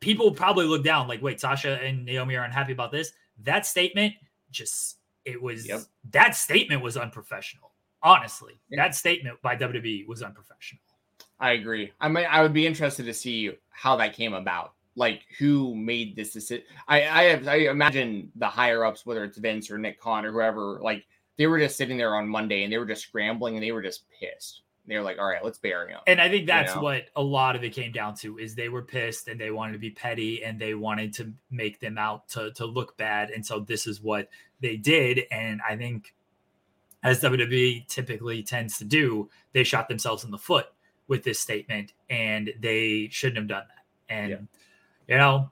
people 0.00 0.30
probably 0.30 0.66
look 0.66 0.84
down 0.84 1.08
like, 1.08 1.20
wait, 1.20 1.40
Sasha 1.40 1.80
and 1.82 2.04
Naomi 2.04 2.36
are 2.36 2.44
unhappy 2.44 2.72
about 2.72 2.92
this. 2.92 3.12
That 3.42 3.66
statement 3.66 4.14
just 4.50 4.98
it 5.24 5.40
was 5.40 5.66
yep. 5.66 5.80
that 6.10 6.34
statement 6.34 6.82
was 6.82 6.96
unprofessional. 6.96 7.72
Honestly, 8.02 8.60
yeah. 8.70 8.84
that 8.84 8.94
statement 8.94 9.40
by 9.42 9.56
WWE 9.56 10.06
was 10.06 10.22
unprofessional. 10.22 10.82
I 11.40 11.52
agree. 11.52 11.92
I 12.00 12.08
mean, 12.08 12.26
I 12.28 12.42
would 12.42 12.52
be 12.52 12.66
interested 12.66 13.04
to 13.06 13.14
see 13.14 13.52
how 13.70 13.96
that 13.96 14.14
came 14.14 14.34
about 14.34 14.74
like 14.98 15.22
who 15.38 15.74
made 15.74 16.16
this 16.16 16.32
decision. 16.32 16.64
I 16.88 17.08
I, 17.08 17.22
have, 17.24 17.48
I 17.48 17.54
imagine 17.70 18.30
the 18.36 18.48
higher 18.48 18.84
ups, 18.84 19.06
whether 19.06 19.24
it's 19.24 19.38
Vince 19.38 19.70
or 19.70 19.78
Nick 19.78 20.00
Khan 20.00 20.26
or 20.26 20.32
whoever, 20.32 20.80
like 20.82 21.06
they 21.36 21.46
were 21.46 21.58
just 21.58 21.76
sitting 21.76 21.96
there 21.96 22.16
on 22.16 22.28
Monday 22.28 22.64
and 22.64 22.72
they 22.72 22.78
were 22.78 22.86
just 22.86 23.02
scrambling 23.02 23.54
and 23.54 23.62
they 23.62 23.72
were 23.72 23.82
just 23.82 24.04
pissed. 24.20 24.62
They 24.86 24.96
were 24.96 25.02
like, 25.02 25.18
"All 25.18 25.28
right, 25.28 25.44
let's 25.44 25.58
bury 25.58 25.92
him." 25.92 26.00
And 26.06 26.20
I 26.20 26.30
think 26.30 26.46
that's 26.46 26.70
you 26.70 26.76
know? 26.76 26.82
what 26.82 27.04
a 27.14 27.22
lot 27.22 27.54
of 27.54 27.62
it 27.62 27.74
came 27.74 27.92
down 27.92 28.14
to 28.16 28.38
is 28.38 28.54
they 28.54 28.70
were 28.70 28.82
pissed 28.82 29.28
and 29.28 29.38
they 29.38 29.50
wanted 29.50 29.74
to 29.74 29.78
be 29.78 29.90
petty 29.90 30.42
and 30.42 30.58
they 30.58 30.74
wanted 30.74 31.12
to 31.14 31.32
make 31.50 31.78
them 31.78 31.98
out 31.98 32.28
to 32.30 32.52
to 32.52 32.64
look 32.64 32.96
bad, 32.96 33.30
and 33.30 33.44
so 33.44 33.60
this 33.60 33.86
is 33.86 34.00
what 34.00 34.28
they 34.60 34.76
did. 34.76 35.20
And 35.30 35.60
I 35.68 35.76
think, 35.76 36.14
as 37.02 37.20
WWE 37.20 37.86
typically 37.86 38.42
tends 38.42 38.78
to 38.78 38.86
do, 38.86 39.28
they 39.52 39.62
shot 39.62 39.88
themselves 39.88 40.24
in 40.24 40.30
the 40.30 40.38
foot 40.38 40.66
with 41.06 41.22
this 41.22 41.38
statement, 41.38 41.92
and 42.08 42.50
they 42.58 43.08
shouldn't 43.12 43.36
have 43.36 43.48
done 43.48 43.64
that. 43.68 44.14
And 44.14 44.30
yeah 44.30 44.36
you 45.08 45.16
know, 45.16 45.50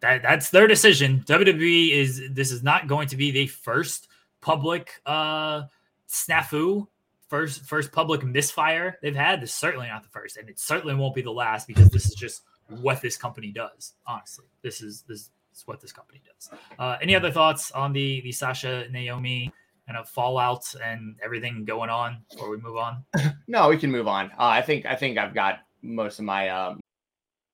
that 0.00 0.22
that's 0.22 0.50
their 0.50 0.66
decision. 0.66 1.24
WWE 1.26 1.92
is 1.92 2.22
this 2.30 2.52
is 2.52 2.62
not 2.62 2.86
going 2.86 3.08
to 3.08 3.16
be 3.16 3.30
the 3.30 3.46
first 3.46 4.08
public 4.40 5.00
uh 5.06 5.62
snafu, 6.08 6.86
first 7.28 7.64
first 7.64 7.92
public 7.92 8.22
misfire 8.24 8.98
they've 9.02 9.16
had. 9.16 9.40
This 9.40 9.50
is 9.50 9.56
certainly 9.56 9.88
not 9.88 10.02
the 10.02 10.10
first, 10.10 10.36
and 10.36 10.48
it 10.48 10.58
certainly 10.58 10.94
won't 10.94 11.14
be 11.14 11.22
the 11.22 11.32
last 11.32 11.66
because 11.66 11.88
this 11.88 12.06
is 12.06 12.14
just 12.14 12.42
what 12.68 13.00
this 13.00 13.16
company 13.16 13.50
does. 13.50 13.94
Honestly, 14.06 14.46
this 14.62 14.82
is 14.82 15.02
this 15.08 15.30
is 15.54 15.66
what 15.66 15.80
this 15.80 15.92
company 15.92 16.20
does. 16.24 16.50
Uh, 16.78 16.96
any 17.00 17.14
other 17.16 17.30
thoughts 17.30 17.70
on 17.70 17.92
the 17.92 18.20
the 18.20 18.32
Sasha 18.32 18.86
Naomi 18.90 19.52
kind 19.86 19.96
of 19.96 20.08
fallout 20.08 20.74
and 20.84 21.16
everything 21.24 21.64
going 21.64 21.90
on 21.90 22.18
before 22.30 22.50
we 22.50 22.58
move 22.58 22.76
on? 22.76 23.04
no, 23.46 23.68
we 23.68 23.78
can 23.78 23.90
move 23.90 24.08
on. 24.08 24.26
Uh, 24.32 24.46
I 24.46 24.62
think 24.62 24.84
I 24.84 24.94
think 24.94 25.16
I've 25.16 25.34
got 25.34 25.60
most 25.82 26.18
of 26.18 26.24
my 26.24 26.48
um, 26.48 26.80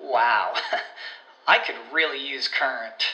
Wow, 0.00 0.54
I 1.46 1.58
could 1.58 1.76
really 1.92 2.24
use 2.24 2.48
Current. 2.48 3.04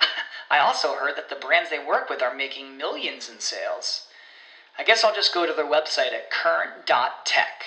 I 0.50 0.58
also 0.58 0.94
heard 0.94 1.16
that 1.16 1.28
the 1.28 1.36
brands 1.36 1.70
they 1.70 1.78
work 1.78 2.10
with 2.10 2.22
are 2.22 2.34
making 2.34 2.76
millions 2.76 3.28
in 3.28 3.38
sales. 3.38 4.06
I 4.78 4.82
guess 4.82 5.04
I'll 5.04 5.14
just 5.14 5.34
go 5.34 5.46
to 5.46 5.52
their 5.52 5.66
website 5.66 6.12
at 6.12 6.30
current.tech. 6.30 7.64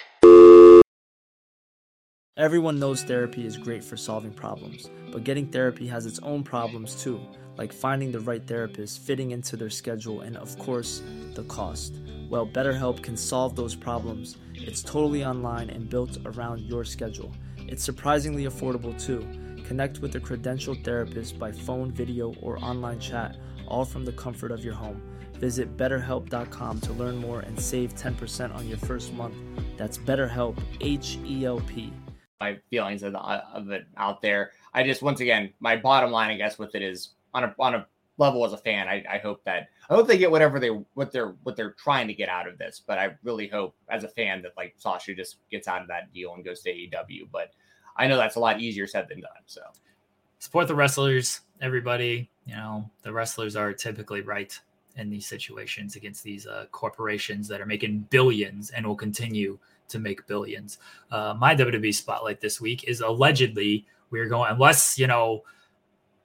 Everyone 2.36 2.80
knows 2.80 3.04
therapy 3.04 3.46
is 3.46 3.58
great 3.58 3.84
for 3.84 3.96
solving 3.96 4.34
problems, 4.34 4.89
but 5.12 5.24
getting 5.24 5.46
therapy 5.46 5.86
has 5.86 6.08
its 6.08 6.18
own 6.20 6.44
problems 6.44 6.96
too, 6.96 7.22
like 7.58 7.72
finding 7.72 8.12
the 8.12 8.20
right 8.20 8.46
therapist, 8.48 9.02
fitting 9.02 9.30
into 9.30 9.56
their 9.56 9.70
schedule, 9.70 10.22
and 10.22 10.36
of 10.38 10.58
course, 10.58 11.04
the 11.36 11.44
cost. 11.44 11.94
Well, 12.32 12.48
BetterHelp 12.48 13.04
can 13.04 13.16
solve 13.16 13.56
those 13.56 13.76
problems. 13.76 14.38
It's 14.56 14.82
totally 14.82 15.24
online 15.24 15.70
and 15.70 15.88
built 15.88 16.18
around 16.26 16.62
your 16.62 16.84
schedule. 16.84 17.32
It's 17.68 17.84
surprisingly 17.84 18.45
affordable 18.45 18.99
too. 19.01 19.28
Connect 19.66 19.99
with 19.99 20.16
a 20.16 20.20
credentialed 20.20 20.84
therapist 20.84 21.39
by 21.39 21.51
phone, 21.51 21.91
video, 21.91 22.34
or 22.41 22.57
online 22.64 22.99
chat, 22.99 23.38
all 23.68 23.86
from 23.86 24.05
the 24.05 24.11
comfort 24.11 24.51
of 24.51 24.64
your 24.64 24.74
home. 24.74 25.01
Visit 25.36 25.76
betterhelp.com 25.78 26.80
to 26.82 26.93
learn 26.93 27.18
more 27.18 27.41
and 27.41 27.59
save 27.59 27.95
10% 27.95 28.53
on 28.55 28.68
your 28.68 28.78
first 28.78 29.14
month. 29.14 29.36
That's 29.78 29.97
BetterHelp, 29.97 30.57
H 30.82 31.18
E 31.26 31.45
L 31.45 31.59
P. 31.61 31.91
my 32.39 32.57
feelings 32.70 33.03
of, 33.03 33.14
the, 33.14 33.20
of 33.20 33.70
it 33.72 33.86
out 33.97 34.22
there. 34.22 34.51
I 34.74 34.84
just 34.84 35.01
once 35.01 35.20
again, 35.22 35.53
my 35.59 35.76
bottom 35.76 36.11
line, 36.11 36.30
I 36.30 36.38
guess, 36.38 36.59
with 36.59 36.76
it 36.76 36.82
is 36.82 37.09
on 37.34 37.45
a 37.45 37.55
on 37.59 37.76
a 37.76 37.88
level 38.18 38.45
as 38.45 38.53
a 38.53 38.57
fan. 38.57 38.88
I, 38.88 39.03
I 39.09 39.18
hope 39.18 39.43
that 39.45 39.70
I 39.89 39.95
hope 39.95 40.07
they 40.07 40.17
get 40.17 40.31
whatever 40.31 40.59
they 40.59 40.69
what 40.69 41.11
they're 41.11 41.36
what 41.43 41.55
they're 41.55 41.73
trying 41.73 42.07
to 42.07 42.13
get 42.13 42.29
out 42.29 42.47
of 42.47 42.57
this. 42.57 42.81
But 42.86 42.99
I 42.99 43.15
really 43.23 43.47
hope 43.47 43.75
as 43.89 44.03
a 44.03 44.09
fan 44.09 44.41
that 44.43 44.53
like 44.57 44.75
Sasha 44.77 45.13
just 45.13 45.38
gets 45.51 45.67
out 45.67 45.81
of 45.81 45.88
that 45.89 46.13
deal 46.13 46.34
and 46.34 46.43
goes 46.43 46.61
to 46.61 46.71
AEW. 46.71 47.27
But 47.31 47.51
I 47.97 48.07
know 48.07 48.17
that's 48.17 48.36
a 48.36 48.39
lot 48.39 48.61
easier 48.61 48.88
said 48.88 49.07
than 49.09 49.21
done. 49.21 49.31
So 49.45 49.61
support 50.39 50.67
the 50.67 50.75
wrestlers, 50.75 51.41
everybody. 51.61 52.29
You 52.45 52.55
know, 52.55 52.89
the 53.01 53.13
wrestlers 53.13 53.55
are 53.55 53.73
typically 53.73 54.21
right 54.21 54.57
in 54.95 55.09
these 55.09 55.25
situations 55.25 55.95
against 55.95 56.23
these 56.23 56.45
uh, 56.45 56.65
corporations 56.71 57.47
that 57.47 57.61
are 57.61 57.65
making 57.65 58.05
billions 58.09 58.69
and 58.71 58.86
will 58.86 58.95
continue 58.95 59.57
to 59.88 59.99
make 59.99 60.25
billions. 60.27 60.77
Uh, 61.11 61.34
my 61.38 61.55
WWE 61.55 61.93
spotlight 61.93 62.39
this 62.41 62.61
week 62.61 62.84
is 62.88 63.01
allegedly 63.01 63.86
we're 64.11 64.27
going, 64.27 64.51
unless, 64.51 64.97
you 64.99 65.07
know, 65.07 65.43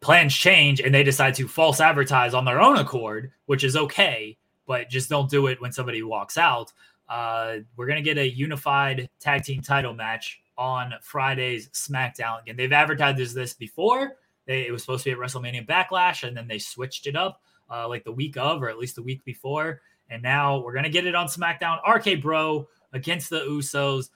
plans 0.01 0.35
change 0.35 0.81
and 0.81 0.95
they 0.95 1.03
decide 1.03 1.35
to 1.35 1.49
false 1.49 1.81
advertise 1.81 2.35
on 2.35 2.45
their 2.45 2.61
own 2.61 2.79
accord, 2.79 3.33
which 3.47 3.65
is 3.65 3.77
okay, 3.77 4.37
but 4.67 4.89
just 4.89 5.09
don't 5.09 5.31
do 5.31 5.47
it 5.47 5.61
when 5.61 5.73
somebody 5.73 6.03
walks 6.03 6.39
out. 6.39 6.73
Uh, 7.09 7.57
we're 7.77 7.87
going 7.87 7.97
to 7.97 8.03
get 8.03 8.19
a 8.19 8.29
unified 8.29 9.09
tag 9.19 9.43
team 9.43 9.63
title 9.63 9.95
match 9.95 10.41
on 10.57 10.93
Friday's 11.03 11.69
SmackDown. 11.71 12.43
Again, 12.43 12.57
they've 12.57 12.73
advertised 12.73 13.35
this 13.35 13.55
before. 13.55 14.17
They, 14.47 14.67
it 14.67 14.73
was 14.73 14.83
supposed 14.83 15.05
to 15.05 15.11
be 15.11 15.13
at 15.13 15.19
WrestleMania 15.19 15.67
Backlash, 15.67 16.27
and 16.27 16.37
then 16.37 16.49
they 16.49 16.59
switched 16.59 17.07
it 17.07 17.17
up 17.17 17.41
uh, 17.71 17.89
like 17.89 18.05
the 18.05 18.13
week 18.13 18.37
of, 18.37 18.63
or 18.63 18.69
at 18.69 18.79
least 18.79 18.97
the 18.97 19.03
week 19.03 19.25
before. 19.25 19.81
And 20.11 20.23
now 20.23 20.59
we're 20.59 20.73
gonna 20.75 20.89
get 20.89 21.07
it 21.07 21.15
on 21.15 21.27
SmackDown. 21.27 21.79
RK 21.87 22.23
Bro 22.23 22.67
against 22.93 23.31
the 23.31 23.41
Usos. 23.41 24.09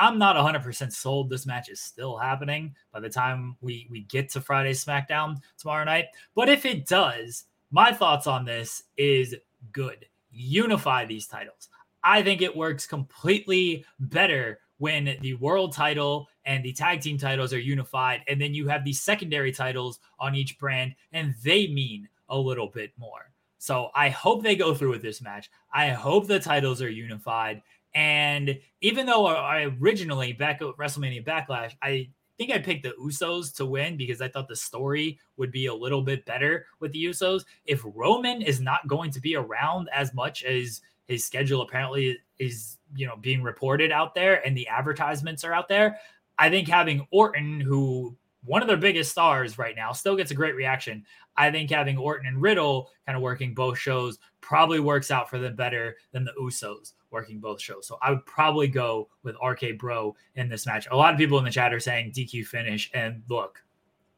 I'm 0.00 0.18
not 0.18 0.34
100% 0.34 0.92
sold. 0.92 1.28
This 1.28 1.44
match 1.44 1.68
is 1.68 1.78
still 1.78 2.16
happening 2.16 2.74
by 2.90 3.00
the 3.00 3.08
time 3.10 3.56
we 3.60 3.86
we 3.90 4.04
get 4.04 4.30
to 4.30 4.40
Friday 4.40 4.72
SmackDown 4.72 5.36
tomorrow 5.58 5.84
night. 5.84 6.06
But 6.34 6.48
if 6.48 6.64
it 6.64 6.86
does, 6.86 7.44
my 7.70 7.92
thoughts 7.92 8.26
on 8.26 8.46
this 8.46 8.84
is 8.96 9.36
good. 9.72 10.06
Unify 10.32 11.04
these 11.04 11.26
titles. 11.26 11.68
I 12.02 12.22
think 12.22 12.40
it 12.40 12.56
works 12.56 12.86
completely 12.86 13.84
better 14.00 14.60
when 14.78 15.18
the 15.20 15.34
world 15.34 15.74
title 15.74 16.28
and 16.46 16.64
the 16.64 16.72
tag 16.72 17.02
team 17.02 17.18
titles 17.18 17.52
are 17.52 17.60
unified, 17.60 18.22
and 18.26 18.40
then 18.40 18.54
you 18.54 18.66
have 18.68 18.82
the 18.82 18.94
secondary 18.94 19.52
titles 19.52 20.00
on 20.18 20.34
each 20.34 20.58
brand, 20.58 20.94
and 21.12 21.34
they 21.44 21.66
mean 21.66 22.08
a 22.30 22.38
little 22.38 22.68
bit 22.68 22.92
more. 22.96 23.30
So 23.58 23.90
I 23.94 24.08
hope 24.08 24.42
they 24.42 24.56
go 24.56 24.74
through 24.74 24.92
with 24.92 25.02
this 25.02 25.20
match. 25.20 25.50
I 25.74 25.90
hope 25.90 26.26
the 26.26 26.40
titles 26.40 26.80
are 26.80 26.88
unified. 26.88 27.60
And 27.94 28.58
even 28.80 29.06
though 29.06 29.26
I 29.26 29.68
originally 29.80 30.32
back 30.32 30.62
at 30.62 30.68
WrestleMania 30.76 31.24
Backlash, 31.24 31.74
I 31.82 32.10
think 32.38 32.52
I 32.52 32.58
picked 32.58 32.84
the 32.84 32.94
Usos 33.00 33.54
to 33.56 33.66
win 33.66 33.96
because 33.96 34.22
I 34.22 34.28
thought 34.28 34.48
the 34.48 34.56
story 34.56 35.18
would 35.36 35.50
be 35.50 35.66
a 35.66 35.74
little 35.74 36.02
bit 36.02 36.24
better 36.24 36.66
with 36.78 36.92
the 36.92 37.04
Usos. 37.04 37.44
If 37.66 37.82
Roman 37.84 38.42
is 38.42 38.60
not 38.60 38.86
going 38.86 39.10
to 39.10 39.20
be 39.20 39.36
around 39.36 39.90
as 39.92 40.14
much 40.14 40.44
as 40.44 40.80
his 41.06 41.24
schedule 41.24 41.62
apparently 41.62 42.18
is, 42.38 42.78
you 42.94 43.06
know, 43.06 43.16
being 43.16 43.42
reported 43.42 43.90
out 43.90 44.14
there 44.14 44.46
and 44.46 44.56
the 44.56 44.68
advertisements 44.68 45.44
are 45.44 45.52
out 45.52 45.68
there, 45.68 45.98
I 46.38 46.48
think 46.48 46.68
having 46.68 47.06
Orton, 47.10 47.60
who 47.60 48.16
one 48.44 48.62
of 48.62 48.68
their 48.68 48.76
biggest 48.78 49.10
stars 49.10 49.58
right 49.58 49.76
now, 49.76 49.92
still 49.92 50.16
gets 50.16 50.30
a 50.30 50.34
great 50.34 50.54
reaction. 50.54 51.04
I 51.36 51.50
think 51.50 51.70
having 51.70 51.98
Orton 51.98 52.26
and 52.26 52.40
Riddle 52.40 52.88
kind 53.04 53.16
of 53.16 53.22
working 53.22 53.52
both 53.52 53.78
shows 53.78 54.18
probably 54.40 54.80
works 54.80 55.10
out 55.10 55.28
for 55.28 55.38
them 55.38 55.56
better 55.56 55.96
than 56.12 56.24
the 56.24 56.32
Usos 56.40 56.92
working 57.10 57.40
both 57.40 57.60
shows. 57.60 57.86
So 57.86 57.98
I 58.02 58.10
would 58.10 58.24
probably 58.26 58.68
go 58.68 59.08
with 59.22 59.36
RK 59.44 59.78
Bro 59.78 60.16
in 60.36 60.48
this 60.48 60.66
match. 60.66 60.86
A 60.90 60.96
lot 60.96 61.12
of 61.12 61.18
people 61.18 61.38
in 61.38 61.44
the 61.44 61.50
chat 61.50 61.72
are 61.72 61.80
saying 61.80 62.12
DQ 62.12 62.46
finish. 62.46 62.90
And 62.94 63.22
look, 63.28 63.62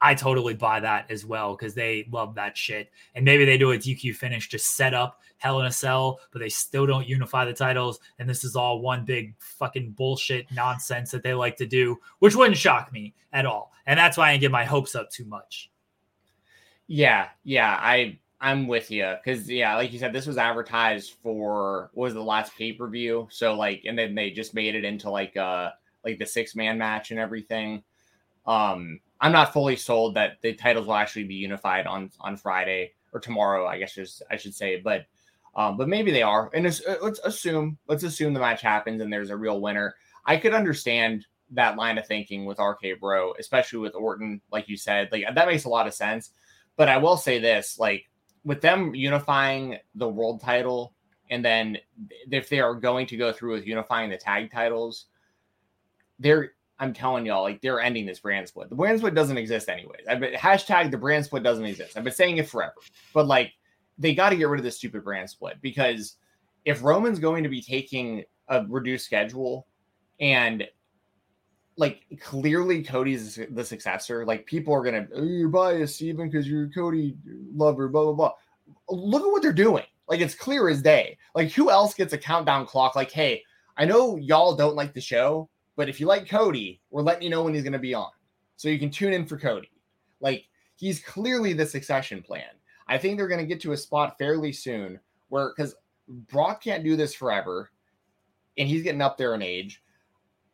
I 0.00 0.14
totally 0.14 0.54
buy 0.54 0.80
that 0.80 1.10
as 1.10 1.24
well 1.24 1.56
because 1.56 1.74
they 1.74 2.08
love 2.10 2.34
that 2.34 2.56
shit. 2.56 2.90
And 3.14 3.24
maybe 3.24 3.44
they 3.44 3.56
do 3.56 3.70
a 3.70 3.78
DQ 3.78 4.16
finish 4.16 4.48
to 4.50 4.58
set 4.58 4.94
up 4.94 5.20
Hell 5.38 5.60
in 5.60 5.66
a 5.66 5.72
Cell, 5.72 6.20
but 6.32 6.40
they 6.40 6.48
still 6.48 6.86
don't 6.86 7.06
unify 7.06 7.44
the 7.44 7.52
titles. 7.52 8.00
And 8.18 8.28
this 8.28 8.44
is 8.44 8.56
all 8.56 8.80
one 8.80 9.04
big 9.04 9.34
fucking 9.38 9.92
bullshit 9.92 10.46
nonsense 10.52 11.10
that 11.12 11.22
they 11.22 11.34
like 11.34 11.56
to 11.56 11.66
do, 11.66 11.98
which 12.18 12.34
wouldn't 12.34 12.56
shock 12.56 12.92
me 12.92 13.14
at 13.32 13.46
all. 13.46 13.72
And 13.86 13.98
that's 13.98 14.16
why 14.16 14.28
I 14.28 14.32
didn't 14.32 14.42
get 14.42 14.50
my 14.50 14.64
hopes 14.64 14.94
up 14.94 15.10
too 15.10 15.24
much. 15.24 15.70
Yeah, 16.88 17.28
yeah, 17.44 17.78
I 17.80 18.18
I'm 18.42 18.66
with 18.66 18.90
you 18.90 19.14
because 19.24 19.48
yeah, 19.48 19.76
like 19.76 19.92
you 19.92 20.00
said, 20.00 20.12
this 20.12 20.26
was 20.26 20.36
advertised 20.36 21.14
for 21.22 21.90
was 21.94 22.12
the 22.12 22.22
last 22.22 22.56
pay 22.56 22.72
per 22.72 22.88
view. 22.88 23.28
So 23.30 23.54
like, 23.54 23.82
and 23.86 23.96
then 23.96 24.16
they 24.16 24.32
just 24.32 24.52
made 24.52 24.74
it 24.74 24.84
into 24.84 25.08
like 25.08 25.36
uh 25.36 25.70
like 26.04 26.18
the 26.18 26.26
six 26.26 26.56
man 26.56 26.76
match 26.76 27.12
and 27.12 27.20
everything. 27.20 27.84
Um, 28.44 28.98
I'm 29.20 29.30
not 29.30 29.52
fully 29.52 29.76
sold 29.76 30.16
that 30.16 30.42
the 30.42 30.54
titles 30.54 30.88
will 30.88 30.94
actually 30.94 31.24
be 31.24 31.36
unified 31.36 31.86
on 31.86 32.10
on 32.20 32.36
Friday 32.36 32.94
or 33.12 33.20
tomorrow. 33.20 33.64
I 33.64 33.78
guess 33.78 33.94
just 33.94 34.22
I 34.28 34.36
should 34.36 34.54
say, 34.54 34.80
but 34.80 35.06
um, 35.54 35.76
but 35.76 35.88
maybe 35.88 36.10
they 36.10 36.22
are. 36.22 36.50
And 36.52 36.66
uh, 36.66 36.96
let's 37.00 37.20
assume 37.20 37.78
let's 37.86 38.02
assume 38.02 38.34
the 38.34 38.40
match 38.40 38.60
happens 38.60 39.00
and 39.00 39.12
there's 39.12 39.30
a 39.30 39.36
real 39.36 39.60
winner. 39.60 39.94
I 40.26 40.36
could 40.36 40.52
understand 40.52 41.26
that 41.52 41.76
line 41.76 41.96
of 41.96 42.08
thinking 42.08 42.44
with 42.44 42.58
RK 42.58 42.98
Bro, 42.98 43.34
especially 43.38 43.78
with 43.78 43.94
Orton, 43.94 44.40
like 44.50 44.68
you 44.68 44.76
said, 44.76 45.10
like 45.12 45.26
that 45.32 45.46
makes 45.46 45.64
a 45.64 45.68
lot 45.68 45.86
of 45.86 45.94
sense. 45.94 46.30
But 46.76 46.88
I 46.88 46.96
will 46.96 47.16
say 47.16 47.38
this, 47.38 47.78
like 47.78 48.06
with 48.44 48.60
them 48.60 48.94
unifying 48.94 49.78
the 49.94 50.08
world 50.08 50.40
title, 50.40 50.94
and 51.30 51.44
then 51.44 51.78
if 52.30 52.48
they 52.48 52.60
are 52.60 52.74
going 52.74 53.06
to 53.06 53.16
go 53.16 53.32
through 53.32 53.52
with 53.52 53.66
unifying 53.66 54.10
the 54.10 54.16
tag 54.16 54.52
titles, 54.52 55.06
they're 56.18 56.52
I'm 56.78 56.92
telling 56.92 57.24
y'all, 57.24 57.42
like 57.42 57.60
they're 57.60 57.80
ending 57.80 58.06
this 58.06 58.18
brand 58.18 58.48
split. 58.48 58.68
The 58.68 58.74
brand 58.74 58.98
split 58.98 59.14
doesn't 59.14 59.38
exist 59.38 59.68
anyways. 59.68 60.04
I've 60.08 60.18
been 60.18 60.34
hashtag 60.34 60.90
the 60.90 60.98
brand 60.98 61.24
split 61.24 61.44
doesn't 61.44 61.64
exist. 61.64 61.96
I've 61.96 62.02
been 62.02 62.12
saying 62.12 62.38
it 62.38 62.48
forever. 62.48 62.74
But 63.14 63.26
like 63.26 63.52
they 63.98 64.14
got 64.14 64.30
to 64.30 64.36
get 64.36 64.48
rid 64.48 64.58
of 64.58 64.64
this 64.64 64.78
stupid 64.78 65.04
brand 65.04 65.30
split 65.30 65.58
because 65.62 66.16
if 66.64 66.82
Roman's 66.82 67.20
going 67.20 67.44
to 67.44 67.48
be 67.48 67.62
taking 67.62 68.24
a 68.48 68.64
reduced 68.66 69.04
schedule 69.04 69.68
and 70.18 70.64
like 71.76 72.04
clearly 72.20 72.82
Cody's 72.82 73.38
the 73.50 73.64
successor, 73.64 74.24
like 74.24 74.46
people 74.46 74.74
are 74.74 74.82
gonna 74.82 75.06
oh, 75.14 75.22
you're 75.22 75.48
biased, 75.48 75.96
Steven, 75.96 76.28
because 76.28 76.48
you're 76.48 76.68
Cody 76.68 77.16
lover, 77.54 77.88
blah 77.88 78.04
blah 78.04 78.12
blah. 78.12 78.32
Look 78.88 79.22
at 79.22 79.30
what 79.30 79.42
they're 79.42 79.52
doing. 79.52 79.84
Like 80.08 80.20
it's 80.20 80.34
clear 80.34 80.68
as 80.68 80.82
day. 80.82 81.16
Like 81.34 81.50
who 81.50 81.70
else 81.70 81.94
gets 81.94 82.12
a 82.12 82.18
countdown 82.18 82.66
clock? 82.66 82.94
Like, 82.96 83.10
hey, 83.10 83.42
I 83.76 83.84
know 83.84 84.16
y'all 84.16 84.54
don't 84.54 84.76
like 84.76 84.92
the 84.92 85.00
show, 85.00 85.48
but 85.76 85.88
if 85.88 86.00
you 86.00 86.06
like 86.06 86.28
Cody, 86.28 86.80
we're 86.90 87.02
letting 87.02 87.22
you 87.22 87.30
know 87.30 87.42
when 87.42 87.54
he's 87.54 87.64
gonna 87.64 87.78
be 87.78 87.94
on. 87.94 88.10
So 88.56 88.68
you 88.68 88.78
can 88.78 88.90
tune 88.90 89.12
in 89.12 89.26
for 89.26 89.38
Cody. 89.38 89.70
Like 90.20 90.44
he's 90.76 91.00
clearly 91.00 91.52
the 91.52 91.66
succession 91.66 92.22
plan. 92.22 92.44
I 92.88 92.98
think 92.98 93.16
they're 93.16 93.28
gonna 93.28 93.46
get 93.46 93.60
to 93.62 93.72
a 93.72 93.76
spot 93.76 94.18
fairly 94.18 94.52
soon 94.52 95.00
where 95.28 95.52
because 95.56 95.74
Brock 96.08 96.62
can't 96.62 96.84
do 96.84 96.96
this 96.96 97.14
forever, 97.14 97.70
and 98.58 98.68
he's 98.68 98.82
getting 98.82 99.00
up 99.00 99.16
there 99.16 99.34
in 99.34 99.42
age. 99.42 99.82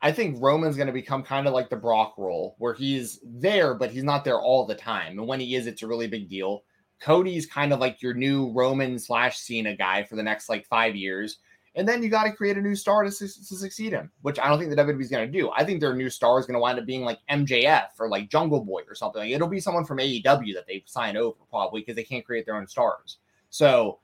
I 0.00 0.12
think 0.12 0.36
Roman's 0.40 0.76
going 0.76 0.86
to 0.86 0.92
become 0.92 1.22
kind 1.22 1.46
of 1.46 1.54
like 1.54 1.70
the 1.70 1.76
Brock 1.76 2.14
role, 2.18 2.54
where 2.58 2.74
he's 2.74 3.18
there, 3.24 3.74
but 3.74 3.90
he's 3.90 4.04
not 4.04 4.24
there 4.24 4.40
all 4.40 4.64
the 4.64 4.74
time. 4.74 5.18
And 5.18 5.26
when 5.26 5.40
he 5.40 5.56
is, 5.56 5.66
it's 5.66 5.82
a 5.82 5.88
really 5.88 6.06
big 6.06 6.28
deal. 6.28 6.62
Cody's 7.00 7.46
kind 7.46 7.72
of 7.72 7.80
like 7.80 8.02
your 8.02 8.14
new 8.14 8.52
Roman 8.52 8.98
slash 8.98 9.38
Cena 9.38 9.74
guy 9.76 10.04
for 10.04 10.16
the 10.16 10.22
next 10.22 10.48
like 10.48 10.66
five 10.66 10.94
years. 10.94 11.38
And 11.74 11.86
then 11.86 12.02
you 12.02 12.08
got 12.08 12.24
to 12.24 12.32
create 12.32 12.56
a 12.56 12.60
new 12.62 12.74
star 12.74 13.04
to, 13.04 13.10
su- 13.10 13.26
to 13.26 13.54
succeed 13.56 13.92
him, 13.92 14.10
which 14.22 14.38
I 14.38 14.48
don't 14.48 14.58
think 14.58 14.70
the 14.70 14.76
WWE 14.76 15.00
is 15.00 15.10
going 15.10 15.30
to 15.30 15.38
do. 15.38 15.50
I 15.50 15.64
think 15.64 15.80
their 15.80 15.94
new 15.94 16.10
star 16.10 16.38
is 16.40 16.46
going 16.46 16.54
to 16.54 16.60
wind 16.60 16.78
up 16.78 16.86
being 16.86 17.02
like 17.02 17.18
MJF 17.30 17.88
or 18.00 18.08
like 18.08 18.30
Jungle 18.30 18.64
Boy 18.64 18.82
or 18.88 18.94
something. 18.94 19.20
Like 19.20 19.30
it'll 19.30 19.48
be 19.48 19.60
someone 19.60 19.84
from 19.84 19.98
AEW 19.98 20.54
that 20.54 20.66
they 20.66 20.82
sign 20.86 21.16
over 21.16 21.36
probably 21.50 21.82
because 21.82 21.94
they 21.94 22.04
can't 22.04 22.24
create 22.24 22.46
their 22.46 22.56
own 22.56 22.66
stars. 22.66 23.18
So 23.50 23.98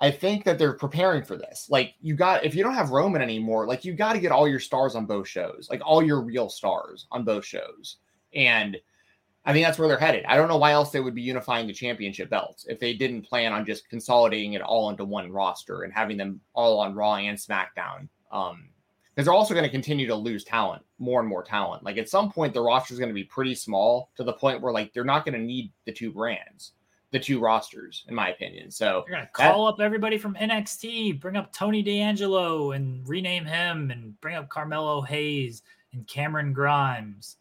I 0.00 0.10
think 0.10 0.44
that 0.44 0.58
they're 0.58 0.72
preparing 0.72 1.22
for 1.22 1.36
this. 1.36 1.66
Like 1.68 1.94
you 2.00 2.14
got 2.14 2.44
if 2.44 2.54
you 2.54 2.62
don't 2.62 2.74
have 2.74 2.90
Roman 2.90 3.20
anymore, 3.20 3.66
like 3.66 3.84
you 3.84 3.92
got 3.92 4.14
to 4.14 4.20
get 4.20 4.32
all 4.32 4.48
your 4.48 4.60
stars 4.60 4.94
on 4.94 5.04
both 5.04 5.28
shows, 5.28 5.68
like 5.70 5.82
all 5.84 6.02
your 6.02 6.22
real 6.22 6.48
stars 6.48 7.06
on 7.10 7.24
both 7.24 7.44
shows. 7.44 7.96
And 8.34 8.78
I 9.44 9.52
think 9.52 9.64
that's 9.64 9.78
where 9.78 9.88
they're 9.88 9.98
headed. 9.98 10.24
I 10.26 10.36
don't 10.36 10.48
know 10.48 10.56
why 10.56 10.72
else 10.72 10.90
they 10.90 11.00
would 11.00 11.14
be 11.14 11.22
unifying 11.22 11.66
the 11.66 11.72
championship 11.72 12.30
belts 12.30 12.66
if 12.68 12.78
they 12.78 12.94
didn't 12.94 13.22
plan 13.22 13.52
on 13.52 13.66
just 13.66 13.88
consolidating 13.88 14.54
it 14.54 14.62
all 14.62 14.90
into 14.90 15.04
one 15.04 15.30
roster 15.30 15.82
and 15.82 15.92
having 15.92 16.16
them 16.16 16.40
all 16.54 16.80
on 16.80 16.94
Raw 16.94 17.16
and 17.16 17.36
SmackDown. 17.36 18.08
Um, 18.32 18.68
because 19.14 19.26
they're 19.26 19.34
also 19.34 19.54
going 19.54 19.64
to 19.64 19.70
continue 19.70 20.06
to 20.06 20.14
lose 20.14 20.44
talent, 20.44 20.82
more 20.98 21.20
and 21.20 21.28
more 21.28 21.42
talent. 21.42 21.82
Like 21.82 21.98
at 21.98 22.08
some 22.08 22.30
point, 22.30 22.54
the 22.54 22.62
roster 22.62 22.94
is 22.94 23.00
going 23.00 23.10
to 23.10 23.14
be 23.14 23.24
pretty 23.24 23.54
small 23.54 24.10
to 24.16 24.24
the 24.24 24.32
point 24.32 24.62
where 24.62 24.72
like 24.72 24.94
they're 24.94 25.04
not 25.04 25.26
going 25.26 25.38
to 25.38 25.44
need 25.44 25.72
the 25.84 25.92
two 25.92 26.12
brands 26.12 26.72
the 27.12 27.18
two 27.18 27.40
rosters, 27.40 28.04
in 28.08 28.14
my 28.14 28.30
opinion. 28.30 28.70
So 28.70 29.04
you're 29.06 29.16
gonna 29.16 29.30
call 29.32 29.66
that, 29.66 29.72
up 29.74 29.80
everybody 29.80 30.18
from 30.18 30.34
NXT, 30.34 31.20
bring 31.20 31.36
up 31.36 31.52
Tony 31.52 31.82
D'Angelo 31.82 32.72
and 32.72 33.06
rename 33.08 33.44
him, 33.44 33.90
and 33.90 34.18
bring 34.20 34.36
up 34.36 34.48
Carmelo 34.48 35.00
Hayes 35.02 35.62
and 35.92 36.06
Cameron 36.06 36.52
Grimes. 36.52 37.36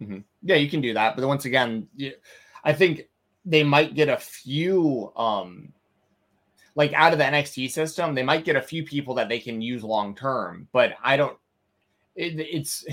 Mm-hmm. 0.00 0.18
Yeah, 0.42 0.56
you 0.56 0.70
can 0.70 0.80
do 0.80 0.94
that, 0.94 1.16
but 1.16 1.26
once 1.26 1.44
again, 1.44 1.88
I 2.64 2.72
think 2.72 3.08
they 3.44 3.62
might 3.62 3.94
get 3.94 4.08
a 4.08 4.16
few, 4.16 5.12
um, 5.16 5.72
like 6.74 6.92
out 6.92 7.12
of 7.12 7.18
the 7.18 7.24
NXT 7.24 7.70
system, 7.70 8.14
they 8.14 8.22
might 8.22 8.44
get 8.44 8.56
a 8.56 8.62
few 8.62 8.82
people 8.84 9.14
that 9.14 9.28
they 9.28 9.38
can 9.38 9.62
use 9.62 9.82
long 9.82 10.14
term. 10.14 10.68
But 10.72 10.94
I 11.02 11.16
don't. 11.16 11.36
It, 12.14 12.40
it's 12.40 12.86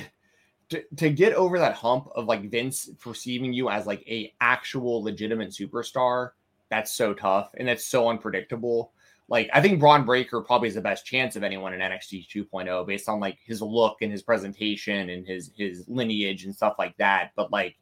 to, 0.73 0.83
to 0.97 1.09
get 1.09 1.33
over 1.33 1.59
that 1.59 1.75
hump 1.75 2.09
of 2.15 2.25
like 2.25 2.49
Vince 2.49 2.89
perceiving 2.99 3.53
you 3.53 3.69
as 3.69 3.85
like 3.85 4.03
a 4.07 4.33
actual 4.41 5.03
legitimate 5.03 5.49
superstar, 5.49 6.31
that's 6.69 6.93
so 6.93 7.13
tough 7.13 7.51
and 7.57 7.67
that's 7.67 7.85
so 7.85 8.09
unpredictable. 8.09 8.91
Like 9.29 9.49
I 9.53 9.61
think 9.61 9.79
Bron 9.79 10.03
Breaker 10.03 10.41
probably 10.41 10.67
is 10.67 10.75
the 10.75 10.81
best 10.81 11.05
chance 11.05 11.35
of 11.35 11.43
anyone 11.43 11.73
in 11.73 11.79
NXT 11.79 12.27
2.0 12.27 12.87
based 12.87 13.07
on 13.07 13.19
like 13.19 13.37
his 13.45 13.61
look 13.61 14.01
and 14.01 14.11
his 14.11 14.23
presentation 14.23 15.09
and 15.09 15.25
his 15.25 15.51
his 15.55 15.85
lineage 15.87 16.45
and 16.45 16.55
stuff 16.55 16.75
like 16.79 16.97
that. 16.97 17.31
But 17.35 17.51
like, 17.51 17.75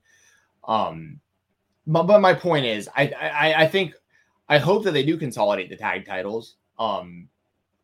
um, 0.67 1.19
but, 1.87 2.03
but 2.03 2.19
my 2.19 2.33
point 2.33 2.65
is, 2.65 2.89
I, 2.95 3.07
I 3.07 3.63
I 3.63 3.67
think 3.67 3.93
I 4.49 4.57
hope 4.57 4.83
that 4.83 4.91
they 4.91 5.03
do 5.03 5.17
consolidate 5.17 5.69
the 5.69 5.77
tag 5.77 6.05
titles. 6.05 6.57
Um, 6.77 7.29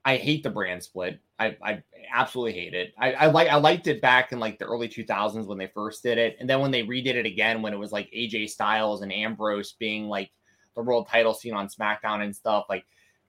I 0.07 0.15
hate 0.15 0.41
the 0.41 0.49
brand 0.49 0.81
split. 0.81 1.19
I, 1.37 1.57
I 1.61 1.83
absolutely 2.13 2.53
hate 2.53 2.73
it. 2.73 2.93
I, 2.97 3.11
I 3.11 3.25
like 3.25 3.49
I 3.49 3.57
liked 3.57 3.87
it 3.87 4.01
back 4.01 4.31
in 4.31 4.39
like 4.39 4.57
the 4.57 4.63
early 4.63 4.87
2000s 4.87 5.45
when 5.45 5.57
they 5.57 5.67
first 5.67 6.01
did 6.01 6.17
it, 6.17 6.37
and 6.39 6.49
then 6.49 6.61
when 6.61 6.71
they 6.71 6.83
redid 6.83 7.15
it 7.15 7.25
again 7.25 7.61
when 7.61 7.73
it 7.73 7.77
was 7.77 7.91
like 7.91 8.09
AJ 8.11 8.51
Styles 8.51 9.01
and 9.01 9.11
Ambrose 9.11 9.73
being 9.73 10.07
like 10.07 10.31
the 10.75 10.81
world 10.81 11.09
title 11.09 11.33
scene 11.33 11.53
on 11.53 11.67
SmackDown 11.67 12.23
and 12.23 12.33
stuff. 12.33 12.67
Like 12.69 12.85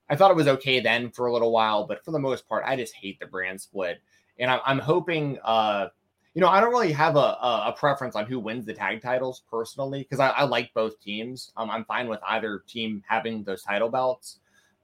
I 0.09 0.15
thought 0.15 0.31
it 0.31 0.37
was 0.37 0.47
okay 0.47 0.79
then 0.79 1.11
for 1.11 1.25
a 1.25 1.33
little 1.33 1.51
while, 1.51 1.85
but 1.85 2.05
for 2.05 2.11
the 2.11 2.19
most 2.19 2.47
part, 2.47 2.63
I 2.65 2.77
just 2.77 2.95
hate 2.95 3.19
the 3.19 3.25
brand 3.25 3.59
split. 3.59 4.01
And 4.39 4.49
I'm, 4.49 4.79
hoping, 4.79 5.37
uh, 5.43 5.89
you 6.33 6.39
know, 6.39 6.47
I 6.47 6.61
don't 6.61 6.71
really 6.71 6.93
have 6.93 7.17
a, 7.17 7.19
a, 7.19 7.63
a 7.67 7.75
preference 7.77 8.15
on 8.15 8.25
who 8.25 8.39
wins 8.39 8.65
the 8.65 8.73
tag 8.73 9.01
titles 9.01 9.43
personally 9.51 9.99
because 9.99 10.21
I, 10.21 10.29
I, 10.29 10.43
like 10.45 10.73
both 10.73 10.97
teams. 11.01 11.51
Um, 11.57 11.69
I'm 11.69 11.83
fine 11.83 12.07
with 12.07 12.21
either 12.25 12.63
team 12.69 13.03
having 13.05 13.43
those 13.43 13.63
title 13.63 13.89
belts, 13.89 14.39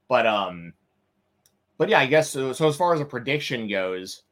but 0.08 0.26
um, 0.26 0.74
but 1.78 1.88
yeah, 1.88 2.00
I 2.00 2.06
guess 2.06 2.30
so. 2.30 2.52
So 2.52 2.68
as 2.68 2.76
far 2.76 2.94
as 2.94 3.00
a 3.00 3.04
prediction 3.04 3.68
goes, 3.68 4.22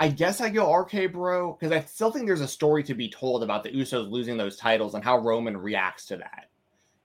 I 0.00 0.08
guess 0.08 0.40
I 0.40 0.48
go 0.48 0.72
RK 0.72 1.12
Bro 1.12 1.58
because 1.60 1.72
I 1.72 1.80
still 1.82 2.10
think 2.10 2.26
there's 2.26 2.40
a 2.40 2.48
story 2.48 2.82
to 2.84 2.94
be 2.94 3.10
told 3.10 3.42
about 3.42 3.62
the 3.62 3.70
Usos 3.70 4.10
losing 4.10 4.36
those 4.36 4.56
titles 4.56 4.94
and 4.94 5.04
how 5.04 5.18
Roman 5.18 5.56
reacts 5.56 6.06
to 6.06 6.16
that. 6.16 6.48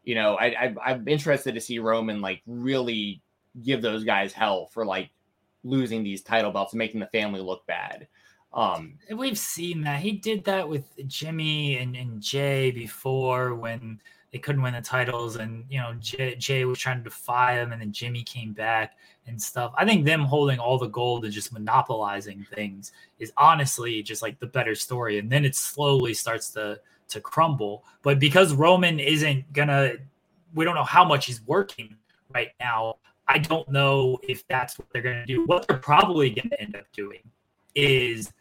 You 0.03 0.15
know, 0.15 0.35
I, 0.35 0.45
I 0.45 0.75
I'm 0.85 1.07
interested 1.07 1.55
to 1.55 1.61
see 1.61 1.79
Roman 1.79 2.21
like 2.21 2.41
really 2.47 3.21
give 3.63 3.81
those 3.81 4.03
guys 4.03 4.33
hell 4.33 4.67
for 4.67 4.85
like 4.85 5.09
losing 5.63 6.03
these 6.03 6.21
title 6.21 6.51
belts 6.51 6.73
and 6.73 6.77
making 6.77 7.01
the 7.01 7.07
family 7.07 7.41
look 7.41 7.65
bad. 7.67 8.07
Um, 8.53 8.97
We've 9.13 9.37
seen 9.37 9.81
that 9.81 9.99
he 9.99 10.13
did 10.13 10.45
that 10.45 10.69
with 10.69 10.85
Jimmy 11.07 11.77
and, 11.77 11.95
and 11.95 12.21
Jay 12.21 12.71
before 12.71 13.55
when 13.55 13.99
they 14.35 14.39
couldn't 14.39 14.63
win 14.63 14.73
the 14.73 14.81
titles, 14.81 15.37
and 15.37 15.63
you 15.69 15.79
know 15.79 15.93
Jay, 15.97 16.35
Jay, 16.35 16.65
was 16.65 16.77
trying 16.77 16.97
to 16.97 17.05
defy 17.05 17.55
them, 17.55 17.71
and 17.71 17.79
then 17.79 17.93
Jimmy 17.93 18.21
came 18.21 18.51
back 18.51 18.97
and 19.27 19.41
stuff. 19.41 19.73
I 19.77 19.85
think 19.85 20.03
them 20.03 20.25
holding 20.25 20.59
all 20.59 20.77
the 20.77 20.89
gold 20.89 21.23
and 21.23 21.33
just 21.33 21.53
monopolizing 21.53 22.45
things 22.53 22.91
is 23.17 23.31
honestly 23.37 24.03
just 24.03 24.21
like 24.21 24.37
the 24.41 24.47
better 24.47 24.75
story, 24.75 25.19
and 25.19 25.31
then 25.31 25.45
it 25.45 25.55
slowly 25.55 26.13
starts 26.13 26.49
to 26.49 26.81
to 27.07 27.21
crumble. 27.21 27.85
But 28.01 28.19
because 28.19 28.53
Roman 28.53 28.99
isn't 28.99 29.53
gonna, 29.53 29.93
we 30.53 30.65
don't 30.65 30.75
know 30.75 30.83
how 30.83 31.05
much 31.05 31.27
he's 31.27 31.41
working 31.43 31.95
right 32.33 32.51
now. 32.59 32.95
I 33.29 33.37
don't 33.37 33.69
know 33.69 34.19
if 34.21 34.45
that's 34.49 34.77
what 34.77 34.89
they're 34.91 35.01
gonna 35.01 35.25
do. 35.25 35.45
What 35.45 35.65
they're 35.65 35.77
probably 35.77 36.31
gonna 36.31 36.57
end 36.59 36.75
up 36.75 36.91
doing 36.91 37.21
is 37.73 38.33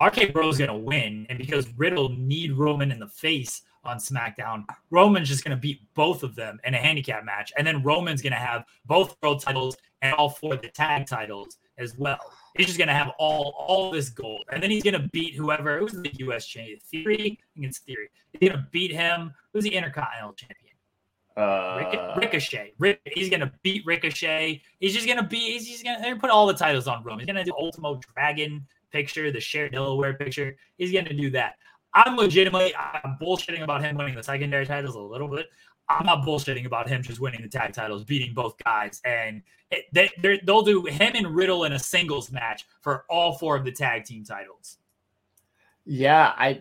RK 0.00 0.32
Bro 0.32 0.50
is 0.50 0.58
gonna 0.58 0.78
win, 0.78 1.26
and 1.28 1.36
because 1.36 1.66
Riddle 1.76 2.10
need 2.10 2.52
Roman 2.52 2.92
in 2.92 3.00
the 3.00 3.08
face 3.08 3.62
on 3.84 3.98
SmackDown. 3.98 4.64
Roman's 4.90 5.28
just 5.28 5.44
going 5.44 5.56
to 5.56 5.60
beat 5.60 5.80
both 5.94 6.22
of 6.22 6.34
them 6.34 6.58
in 6.64 6.74
a 6.74 6.78
handicap 6.78 7.24
match. 7.24 7.52
And 7.56 7.66
then 7.66 7.82
Roman's 7.82 8.22
going 8.22 8.32
to 8.32 8.38
have 8.38 8.64
both 8.86 9.16
world 9.22 9.42
titles 9.42 9.76
and 10.02 10.14
all 10.14 10.28
four 10.28 10.54
of 10.54 10.62
the 10.62 10.68
tag 10.68 11.06
titles 11.06 11.58
as 11.78 11.96
well. 11.96 12.20
He's 12.56 12.66
just 12.66 12.78
going 12.78 12.88
to 12.88 12.94
have 12.94 13.12
all 13.18 13.54
all 13.58 13.90
this 13.90 14.10
gold. 14.10 14.44
And 14.52 14.62
then 14.62 14.70
he's 14.70 14.82
going 14.82 15.00
to 15.00 15.08
beat 15.12 15.34
whoever, 15.34 15.78
who's 15.78 15.92
the 15.92 16.12
U.S. 16.18 16.46
champion? 16.46 16.78
Theory? 16.90 17.14
I 17.14 17.46
think 17.54 17.66
it's 17.68 17.78
Theory. 17.78 18.10
He's 18.32 18.50
going 18.50 18.60
to 18.60 18.68
beat 18.70 18.92
him. 18.92 19.32
Who's 19.52 19.64
the 19.64 19.74
Intercontinental 19.74 20.34
champion? 20.34 20.72
uh, 21.36 22.14
Ricochet. 22.16 22.74
Rick, 22.78 23.00
he's 23.14 23.30
gonna 23.30 23.52
beat 23.62 23.84
Ricochet. 23.86 24.62
He's 24.80 24.94
just 24.94 25.06
gonna 25.06 25.22
be. 25.22 25.38
He's 25.38 25.68
just 25.68 25.84
gonna, 25.84 26.02
gonna 26.02 26.16
put 26.16 26.30
all 26.30 26.46
the 26.46 26.54
titles 26.54 26.86
on 26.86 27.02
Roman. 27.02 27.20
He's 27.20 27.26
gonna 27.26 27.44
do 27.44 27.52
Ultimo 27.58 28.00
Dragon 28.14 28.66
picture, 28.90 29.30
the 29.30 29.40
shared 29.40 29.72
Delaware 29.72 30.14
picture. 30.14 30.56
He's 30.76 30.92
gonna 30.92 31.14
do 31.14 31.30
that. 31.30 31.56
I'm 31.94 32.16
legitimately 32.16 32.74
I'm 32.74 33.16
bullshitting 33.20 33.62
about 33.62 33.82
him 33.82 33.96
winning 33.96 34.14
the 34.14 34.22
secondary 34.22 34.66
titles 34.66 34.94
a 34.94 35.00
little 35.00 35.28
bit. 35.28 35.46
I'm 35.88 36.06
not 36.06 36.24
bullshitting 36.24 36.64
about 36.64 36.88
him 36.88 37.02
just 37.02 37.20
winning 37.20 37.42
the 37.42 37.48
tag 37.48 37.72
titles, 37.72 38.04
beating 38.04 38.32
both 38.32 38.56
guys, 38.64 39.00
and 39.04 39.42
it, 39.70 39.86
they, 39.92 40.40
they'll 40.44 40.62
do 40.62 40.84
him 40.84 41.12
and 41.14 41.34
Riddle 41.34 41.64
in 41.64 41.72
a 41.72 41.78
singles 41.78 42.30
match 42.30 42.66
for 42.80 43.04
all 43.10 43.36
four 43.36 43.56
of 43.56 43.64
the 43.64 43.72
tag 43.72 44.04
team 44.04 44.24
titles. 44.24 44.78
Yeah, 45.84 46.32
I, 46.36 46.60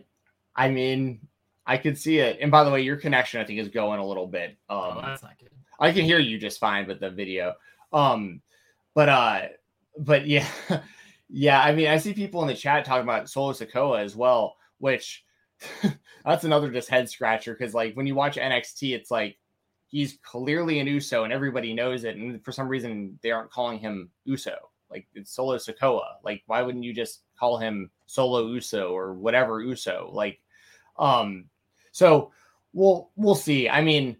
I 0.55 0.69
mean, 0.69 1.19
I 1.65 1.77
could 1.77 1.97
see 1.97 2.17
it. 2.19 2.39
And 2.41 2.51
by 2.51 2.63
the 2.63 2.71
way, 2.71 2.81
your 2.81 2.97
connection 2.97 3.39
I 3.39 3.45
think 3.45 3.59
is 3.59 3.69
going 3.69 3.99
a 3.99 4.05
little 4.05 4.27
bit. 4.27 4.57
Um, 4.69 4.79
oh, 4.79 5.01
that's 5.01 5.23
not 5.23 5.37
good. 5.39 5.49
I 5.79 5.91
can 5.91 6.03
hear 6.05 6.19
you 6.19 6.37
just 6.37 6.59
fine 6.59 6.87
with 6.87 6.99
the 6.99 7.09
video. 7.09 7.53
Um, 7.93 8.41
but 8.93 9.09
uh, 9.09 9.41
but 9.97 10.27
yeah, 10.27 10.47
yeah. 11.29 11.61
I 11.61 11.73
mean, 11.73 11.87
I 11.87 11.97
see 11.97 12.13
people 12.13 12.41
in 12.41 12.47
the 12.47 12.53
chat 12.53 12.85
talking 12.85 13.03
about 13.03 13.29
Solo 13.29 13.53
Sikoa 13.53 14.03
as 14.03 14.15
well 14.15 14.57
which 14.81 15.23
that's 16.25 16.43
another 16.43 16.71
just 16.71 16.89
head 16.89 17.09
scratcher 17.09 17.53
because 17.53 17.73
like 17.73 17.95
when 17.95 18.07
you 18.07 18.15
watch 18.15 18.35
NXT, 18.35 18.93
it's 18.93 19.11
like 19.11 19.37
he's 19.87 20.17
clearly 20.23 20.79
an 20.79 20.87
Uso 20.87 21.23
and 21.23 21.31
everybody 21.31 21.73
knows 21.73 22.03
it, 22.03 22.17
and 22.17 22.43
for 22.43 22.51
some 22.51 22.67
reason 22.67 23.17
they 23.21 23.31
aren't 23.31 23.51
calling 23.51 23.79
him 23.79 24.09
Uso. 24.25 24.55
Like 24.89 25.07
it's 25.13 25.31
Solo 25.31 25.55
Sikoa. 25.57 26.15
Like 26.23 26.43
why 26.47 26.61
wouldn't 26.61 26.83
you 26.83 26.93
just 26.93 27.21
call 27.39 27.57
him 27.57 27.91
Solo 28.07 28.47
Uso 28.47 28.91
or 28.91 29.13
whatever 29.13 29.61
Uso? 29.61 30.09
Like, 30.11 30.41
um, 30.97 31.45
so 31.91 32.31
we'll 32.73 33.11
we'll 33.15 33.35
see. 33.35 33.69
I 33.69 33.81
mean, 33.81 34.17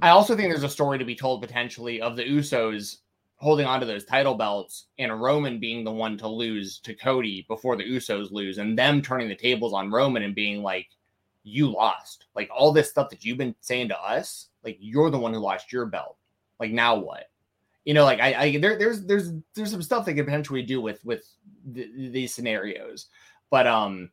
I 0.00 0.10
also 0.10 0.36
think 0.36 0.50
there's 0.50 0.62
a 0.62 0.68
story 0.68 0.98
to 0.98 1.04
be 1.04 1.14
told 1.14 1.42
potentially 1.42 2.00
of 2.00 2.16
the 2.16 2.24
Usos 2.24 2.98
holding 3.44 3.66
on 3.66 3.78
to 3.78 3.84
those 3.84 4.06
title 4.06 4.34
belts 4.34 4.86
and 4.98 5.20
Roman 5.20 5.60
being 5.60 5.84
the 5.84 5.92
one 5.92 6.16
to 6.16 6.26
lose 6.26 6.78
to 6.78 6.94
Cody 6.94 7.44
before 7.46 7.76
the 7.76 7.84
Usos 7.84 8.32
lose 8.32 8.56
and 8.56 8.76
them 8.76 9.02
turning 9.02 9.28
the 9.28 9.36
tables 9.36 9.74
on 9.74 9.90
Roman 9.90 10.22
and 10.22 10.34
being 10.34 10.62
like, 10.62 10.88
you 11.42 11.70
lost. 11.70 12.24
Like 12.34 12.48
all 12.50 12.72
this 12.72 12.88
stuff 12.88 13.10
that 13.10 13.22
you've 13.22 13.36
been 13.36 13.54
saying 13.60 13.88
to 13.88 14.00
us, 14.00 14.48
like 14.64 14.78
you're 14.80 15.10
the 15.10 15.18
one 15.18 15.34
who 15.34 15.40
lost 15.40 15.74
your 15.74 15.84
belt. 15.84 16.16
Like 16.58 16.72
now 16.72 16.96
what? 16.96 17.30
You 17.84 17.92
know, 17.92 18.04
like 18.04 18.18
I, 18.18 18.34
I 18.34 18.56
there, 18.56 18.78
there's 18.78 19.04
there's 19.04 19.30
there's 19.54 19.70
some 19.70 19.82
stuff 19.82 20.06
they 20.06 20.14
could 20.14 20.24
potentially 20.24 20.62
do 20.62 20.80
with 20.80 21.04
with 21.04 21.28
th- 21.74 21.90
these 22.12 22.34
scenarios, 22.34 23.08
but 23.50 23.66
um, 23.66 24.08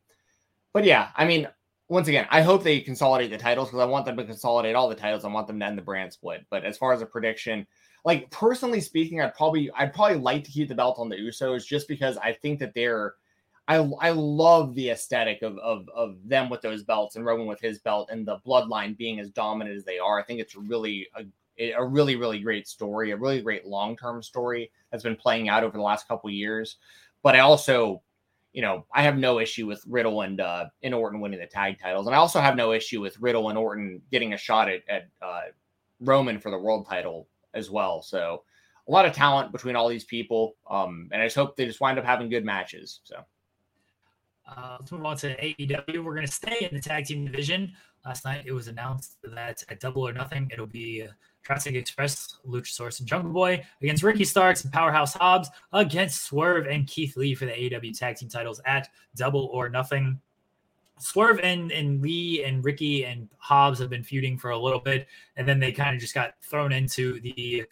but 0.74 0.84
yeah, 0.84 1.08
I 1.16 1.24
mean, 1.24 1.48
once 1.88 2.06
again, 2.08 2.26
I 2.30 2.42
hope 2.42 2.62
they 2.62 2.80
consolidate 2.80 3.30
the 3.30 3.38
titles 3.38 3.68
because 3.68 3.80
I 3.80 3.86
want 3.86 4.04
them 4.04 4.18
to 4.18 4.24
consolidate 4.24 4.74
all 4.74 4.90
the 4.90 4.94
titles. 4.94 5.24
I 5.24 5.28
want 5.28 5.46
them 5.46 5.58
to 5.58 5.64
end 5.64 5.78
the 5.78 5.82
brand 5.82 6.12
split. 6.12 6.44
But 6.50 6.66
as 6.66 6.76
far 6.76 6.92
as 6.92 7.00
a 7.00 7.06
prediction, 7.06 7.66
like 8.04 8.30
personally 8.30 8.80
speaking, 8.80 9.20
I'd 9.20 9.34
probably 9.34 9.70
I'd 9.72 9.94
probably 9.94 10.18
like 10.18 10.44
to 10.44 10.50
keep 10.50 10.68
the 10.68 10.74
belt 10.74 10.98
on 10.98 11.08
the 11.08 11.16
Usos 11.16 11.66
just 11.66 11.88
because 11.88 12.16
I 12.16 12.32
think 12.32 12.58
that 12.58 12.74
they're 12.74 13.14
I 13.68 13.76
I 14.00 14.10
love 14.10 14.74
the 14.74 14.90
aesthetic 14.90 15.42
of 15.42 15.56
of 15.58 15.88
of 15.94 16.16
them 16.24 16.50
with 16.50 16.62
those 16.62 16.82
belts 16.82 17.16
and 17.16 17.24
Roman 17.24 17.46
with 17.46 17.60
his 17.60 17.78
belt 17.78 18.10
and 18.10 18.26
the 18.26 18.38
bloodline 18.46 18.96
being 18.96 19.20
as 19.20 19.30
dominant 19.30 19.76
as 19.76 19.84
they 19.84 19.98
are. 19.98 20.18
I 20.18 20.24
think 20.24 20.40
it's 20.40 20.56
really 20.56 21.08
a 21.16 21.24
a 21.74 21.84
really 21.84 22.16
really 22.16 22.40
great 22.40 22.66
story, 22.66 23.12
a 23.12 23.16
really 23.16 23.40
great 23.40 23.66
long 23.66 23.96
term 23.96 24.22
story 24.22 24.72
that's 24.90 25.04
been 25.04 25.16
playing 25.16 25.48
out 25.48 25.62
over 25.62 25.76
the 25.76 25.82
last 25.82 26.08
couple 26.08 26.28
years. 26.30 26.76
But 27.22 27.36
I 27.36 27.40
also, 27.40 28.02
you 28.52 28.62
know, 28.62 28.84
I 28.92 29.02
have 29.02 29.16
no 29.16 29.38
issue 29.38 29.66
with 29.68 29.84
Riddle 29.86 30.22
and 30.22 30.40
uh, 30.40 30.66
and 30.82 30.92
Orton 30.92 31.20
winning 31.20 31.38
the 31.38 31.46
tag 31.46 31.78
titles, 31.80 32.06
and 32.06 32.16
I 32.16 32.18
also 32.18 32.40
have 32.40 32.56
no 32.56 32.72
issue 32.72 33.00
with 33.00 33.20
Riddle 33.20 33.48
and 33.48 33.58
Orton 33.58 34.02
getting 34.10 34.32
a 34.32 34.38
shot 34.38 34.68
at 34.68 34.82
at 34.88 35.08
uh, 35.22 35.42
Roman 36.00 36.40
for 36.40 36.50
the 36.50 36.58
world 36.58 36.88
title 36.88 37.28
as 37.54 37.70
well. 37.70 38.02
So 38.02 38.42
a 38.88 38.90
lot 38.90 39.06
of 39.06 39.12
talent 39.12 39.52
between 39.52 39.76
all 39.76 39.88
these 39.88 40.04
people. 40.04 40.56
Um, 40.68 41.08
and 41.12 41.22
I 41.22 41.26
just 41.26 41.36
hope 41.36 41.56
they 41.56 41.66
just 41.66 41.80
wind 41.80 41.98
up 41.98 42.04
having 42.04 42.28
good 42.28 42.44
matches. 42.44 43.00
So 43.04 43.16
uh, 44.48 44.76
let's 44.80 44.90
move 44.90 45.04
on 45.04 45.16
to 45.18 45.36
AEW. 45.36 46.04
We're 46.04 46.14
going 46.14 46.26
to 46.26 46.32
stay 46.32 46.68
in 46.68 46.74
the 46.74 46.82
tag 46.82 47.06
team 47.06 47.24
division. 47.24 47.72
Last 48.04 48.24
night 48.24 48.44
it 48.46 48.52
was 48.52 48.68
announced 48.68 49.18
that 49.22 49.62
at 49.68 49.78
Double 49.78 50.06
or 50.06 50.12
Nothing, 50.12 50.50
it'll 50.52 50.66
be 50.66 51.06
Jurassic 51.46 51.74
Express, 51.74 52.38
Luchasaurus, 52.46 52.98
and 52.98 53.08
Jungle 53.08 53.32
Boy 53.32 53.64
against 53.80 54.02
Ricky 54.02 54.24
Starks 54.24 54.64
and 54.64 54.72
Powerhouse 54.72 55.14
Hobbs 55.14 55.48
against 55.72 56.24
Swerve 56.24 56.66
and 56.66 56.86
Keith 56.86 57.16
Lee 57.16 57.34
for 57.34 57.46
the 57.46 57.52
AEW 57.52 57.96
tag 57.96 58.16
team 58.16 58.28
titles 58.28 58.60
at 58.66 58.88
Double 59.14 59.46
or 59.52 59.68
Nothing. 59.68 60.20
Swerve 61.02 61.40
and, 61.42 61.72
and 61.72 62.00
Lee 62.00 62.44
and 62.44 62.64
Ricky 62.64 63.04
and 63.04 63.28
Hobbs 63.38 63.78
have 63.80 63.90
been 63.90 64.04
feuding 64.04 64.38
for 64.38 64.50
a 64.50 64.58
little 64.58 64.78
bit, 64.78 65.08
and 65.36 65.46
then 65.48 65.58
they 65.58 65.72
kind 65.72 65.94
of 65.94 66.00
just 66.00 66.14
got 66.14 66.34
thrown 66.42 66.72
into 66.72 67.20
the 67.20 67.64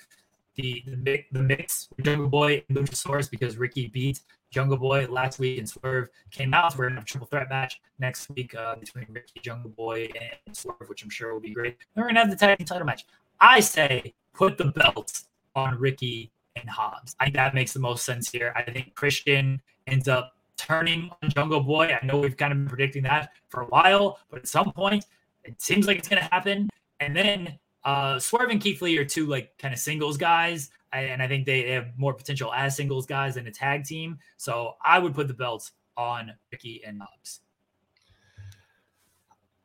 the 0.57 0.83
the, 0.87 1.25
the 1.33 1.43
mix 1.43 1.89
Jungle 2.03 2.29
Boy 2.29 2.63
and 2.69 2.77
Luchasaurus 2.77 3.31
because 3.31 3.57
Ricky 3.57 3.87
beat 3.87 4.21
Jungle 4.51 4.77
Boy 4.77 5.07
last 5.09 5.39
week 5.39 5.59
and 5.59 5.69
Swerve 5.69 6.09
came 6.33 6.53
out. 6.53 6.77
We're 6.77 6.89
gonna 6.89 6.97
have 6.97 7.05
a 7.05 7.07
triple 7.07 7.29
threat 7.29 7.49
match 7.49 7.81
next 8.01 8.29
week 8.31 8.55
uh, 8.55 8.75
between 8.77 9.07
Ricky, 9.09 9.41
Jungle 9.41 9.71
Boy, 9.71 10.11
and 10.21 10.57
Swerve, 10.57 10.89
which 10.89 11.05
I'm 11.05 11.11
sure 11.11 11.33
will 11.33 11.41
be 11.41 11.55
great. 11.55 11.77
Then 11.95 12.03
we're 12.03 12.09
gonna 12.09 12.21
have 12.21 12.31
the 12.31 12.37
tag 12.37 12.59
team 12.59 12.67
title 12.67 12.87
match. 12.87 13.07
I 13.41 13.61
say 13.61 14.13
put 14.35 14.59
the 14.59 14.67
belts 14.67 15.29
on 15.55 15.79
Ricky 15.79 16.33
and 16.57 16.69
Hobbs. 16.69 17.15
I 17.21 17.27
think 17.27 17.37
that 17.37 17.55
makes 17.55 17.73
the 17.73 17.81
most 17.81 18.05
sense 18.05 18.31
here. 18.31 18.53
I 18.57 18.63
think 18.63 18.95
Christian 18.95 19.63
ends 19.87 20.09
up 20.09 20.35
turning 20.61 21.11
on 21.23 21.31
Jungle 21.31 21.61
Boy. 21.61 21.97
I 22.01 22.05
know 22.05 22.19
we've 22.19 22.37
kind 22.37 22.53
of 22.53 22.59
been 22.59 22.69
predicting 22.69 23.03
that 23.05 23.33
for 23.49 23.63
a 23.63 23.67
while, 23.67 24.19
but 24.31 24.41
at 24.41 24.49
some 24.49 24.73
point, 24.73 25.07
it 25.45 25.61
seems 25.61 25.87
like 25.87 25.99
it's 25.99 26.09
going 26.09 26.23
to 26.23 26.29
happen. 26.29 26.69
And 27.01 27.17
then 27.17 27.59
uh, 27.85 28.19
Swerve 28.19 28.51
and 28.51 28.61
Keith 28.61 28.83
Lee 28.83 28.99
are 28.99 29.05
two 29.05 29.27
like 29.27 29.57
kind 29.59 29.73
of 29.73 29.81
singles 29.81 30.17
guys, 30.17 30.71
and 30.93 31.23
I 31.23 31.29
think 31.29 31.47
they 31.47 31.71
have 31.71 31.89
more 31.97 32.13
potential 32.13 32.53
as 32.53 32.77
singles 32.77 33.07
guys 33.07 33.35
than 33.37 33.47
a 33.47 33.51
tag 33.51 33.85
team. 33.85 34.19
So 34.37 34.75
I 34.85 34.99
would 34.99 35.15
put 35.15 35.29
the 35.29 35.35
belts 35.35 35.73
on 35.97 36.33
Ricky 36.53 36.83
and 36.87 37.01
Hobbs. 37.01 37.41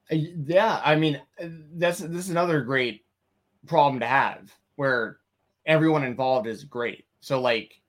Yeah, 0.10 0.82
I 0.84 0.96
mean, 0.96 1.20
that's 1.74 2.00
this 2.00 2.26
is 2.26 2.30
another 2.30 2.62
great 2.62 3.06
problem 3.66 4.00
to 4.00 4.06
have 4.06 4.54
where 4.76 5.18
everyone 5.66 6.04
involved 6.04 6.48
is 6.48 6.64
great. 6.64 7.06
So 7.22 7.42
like, 7.42 7.82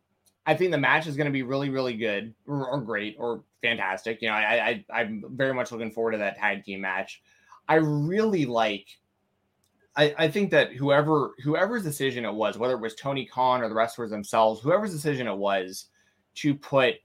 I 0.47 0.55
think 0.55 0.71
the 0.71 0.79
match 0.79 1.07
is 1.07 1.17
going 1.17 1.27
to 1.27 1.33
be 1.33 1.43
really, 1.43 1.71
really 1.71 1.95
good 1.95 2.33
or, 2.47 2.69
or 2.69 2.81
great 2.81 3.17
or 3.19 3.43
fantastic. 3.63 4.23
You 4.23 4.29
know, 4.29 4.35
I, 4.35 4.85
I 4.91 5.01
I'm 5.01 5.25
very 5.31 5.53
much 5.53 5.73
looking 5.73 5.91
forward 5.91 6.13
to 6.13 6.19
that 6.19 6.39
tag 6.39 6.65
team 6.65 6.81
match. 6.81 7.23
I 7.69 7.77
really 7.77 8.47
like. 8.47 8.87
I, 9.97 10.15
I 10.19 10.29
think 10.29 10.51
that 10.51 10.73
whoever 10.73 11.33
whoever's 11.43 11.83
decision 11.83 12.25
it 12.25 12.33
was, 12.33 12.59
whether 12.59 12.75
it 12.75 12.81
was 12.81 12.95
Tony 12.95 13.27
Khan 13.27 13.63
or 13.63 13.69
the 13.69 13.75
wrestlers 13.75 14.11
themselves, 14.11 14.61
whoever's 14.61 14.93
decision 14.93 15.27
it 15.27 15.37
was 15.37 15.87
to 16.37 16.55
put 16.55 16.97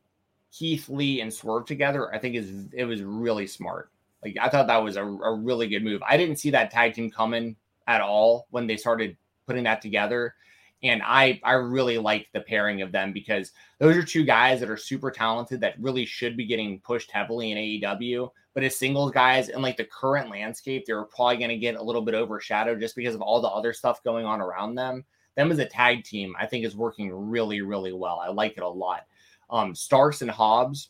Keith 0.52 0.88
Lee 0.90 1.22
and 1.22 1.34
Swerve 1.34 1.66
together, 1.66 2.14
I 2.14 2.20
think 2.20 2.36
is 2.36 2.68
it 2.74 2.86
was 2.86 3.02
really 3.02 3.48
smart. 3.48 3.90
Like 4.24 4.38
I 4.40 4.50
thought 4.50 4.68
that 4.68 4.84
was 4.84 4.98
a, 4.98 5.04
a 5.04 5.34
really 5.34 5.68
good 5.68 5.84
move. 5.84 6.02
I 6.08 6.16
didn't 6.16 6.36
see 6.36 6.52
that 6.52 6.70
tag 6.70 6.94
team 6.94 7.10
coming 7.10 7.56
at 7.88 8.02
all 8.02 8.48
when 8.52 8.68
they 8.68 8.78
started 8.78 9.18
putting 9.48 9.64
that 9.64 9.82
together. 9.82 10.36
And 10.84 11.02
I 11.06 11.40
I 11.44 11.54
really 11.54 11.98
liked 11.98 12.34
the 12.34 12.42
pairing 12.42 12.82
of 12.82 12.92
them 12.92 13.14
because 13.14 13.52
those 13.80 13.96
are 13.96 14.04
two 14.04 14.24
guys 14.24 14.60
that 14.60 14.70
are 14.70 14.78
super 14.78 15.12
talented 15.12 15.62
that 15.62 15.80
really 15.80 16.06
should 16.06 16.36
be 16.36 16.46
getting 16.46 16.80
pushed 16.80 17.12
heavily 17.12 17.52
in 17.52 17.58
AEW. 17.58 18.30
But 18.54 18.64
as 18.64 18.76
singles 18.76 19.12
guys 19.12 19.50
in 19.50 19.62
like 19.62 19.78
the 19.78 19.86
current 19.86 20.30
landscape, 20.30 20.86
they're 20.86 21.04
probably 21.04 21.38
going 21.38 21.50
to 21.50 21.58
get 21.58 21.76
a 21.76 21.84
little 21.84 22.02
bit 22.02 22.16
overshadowed 22.16 22.80
just 22.80 22.96
because 22.96 23.16
of 23.16 23.22
all 23.22 23.42
the 23.42 23.48
other 23.48 23.74
stuff 23.74 24.04
going 24.04 24.26
on 24.26 24.42
around 24.42 24.76
them. 24.76 25.06
Them 25.38 25.52
as 25.52 25.60
a 25.60 25.66
tag 25.66 26.04
team, 26.04 26.36
I 26.38 26.46
think 26.46 26.66
is 26.66 26.76
working 26.76 27.14
really, 27.14 27.62
really 27.62 27.94
well. 27.94 28.20
I 28.20 28.28
like 28.30 28.58
it 28.58 28.64
a 28.64 28.68
lot. 28.68 29.06
Um, 29.50 29.74
Starks 29.74 30.22
and 30.22 30.32
Hobbs, 30.32 30.90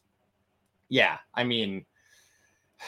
yeah, 0.90 1.18
I 1.36 1.44
mean, 1.44 1.86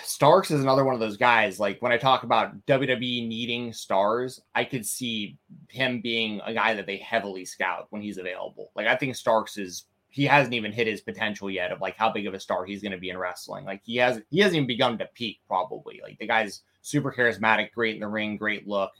Starks 0.03 0.51
is 0.51 0.61
another 0.61 0.83
one 0.83 0.93
of 0.93 0.99
those 0.99 1.17
guys. 1.17 1.59
Like 1.59 1.81
when 1.81 1.91
I 1.91 1.97
talk 1.97 2.23
about 2.23 2.65
WWE 2.65 3.27
needing 3.27 3.73
stars, 3.73 4.41
I 4.55 4.63
could 4.63 4.85
see 4.85 5.37
him 5.69 6.01
being 6.01 6.41
a 6.45 6.53
guy 6.53 6.73
that 6.73 6.87
they 6.87 6.97
heavily 6.97 7.45
scout 7.45 7.87
when 7.91 8.01
he's 8.01 8.17
available. 8.17 8.71
Like 8.75 8.87
I 8.87 8.95
think 8.95 9.15
Starks 9.15 9.57
is 9.57 9.85
he 10.09 10.25
hasn't 10.25 10.53
even 10.53 10.71
hit 10.71 10.87
his 10.87 11.01
potential 11.01 11.49
yet 11.49 11.71
of 11.71 11.81
like 11.81 11.95
how 11.95 12.11
big 12.11 12.27
of 12.27 12.33
a 12.33 12.39
star 12.39 12.65
he's 12.65 12.81
going 12.81 12.91
to 12.91 12.97
be 12.97 13.09
in 13.09 13.17
wrestling. 13.17 13.65
Like 13.65 13.81
he 13.83 13.97
has 13.97 14.21
he 14.29 14.39
hasn't 14.39 14.55
even 14.55 14.67
begun 14.67 14.97
to 14.99 15.09
peak 15.13 15.39
probably. 15.47 16.01
Like 16.03 16.17
the 16.19 16.27
guy's 16.27 16.61
super 16.81 17.11
charismatic, 17.11 17.71
great 17.71 17.95
in 17.95 18.01
the 18.01 18.07
ring, 18.07 18.37
great 18.37 18.67
look. 18.67 18.91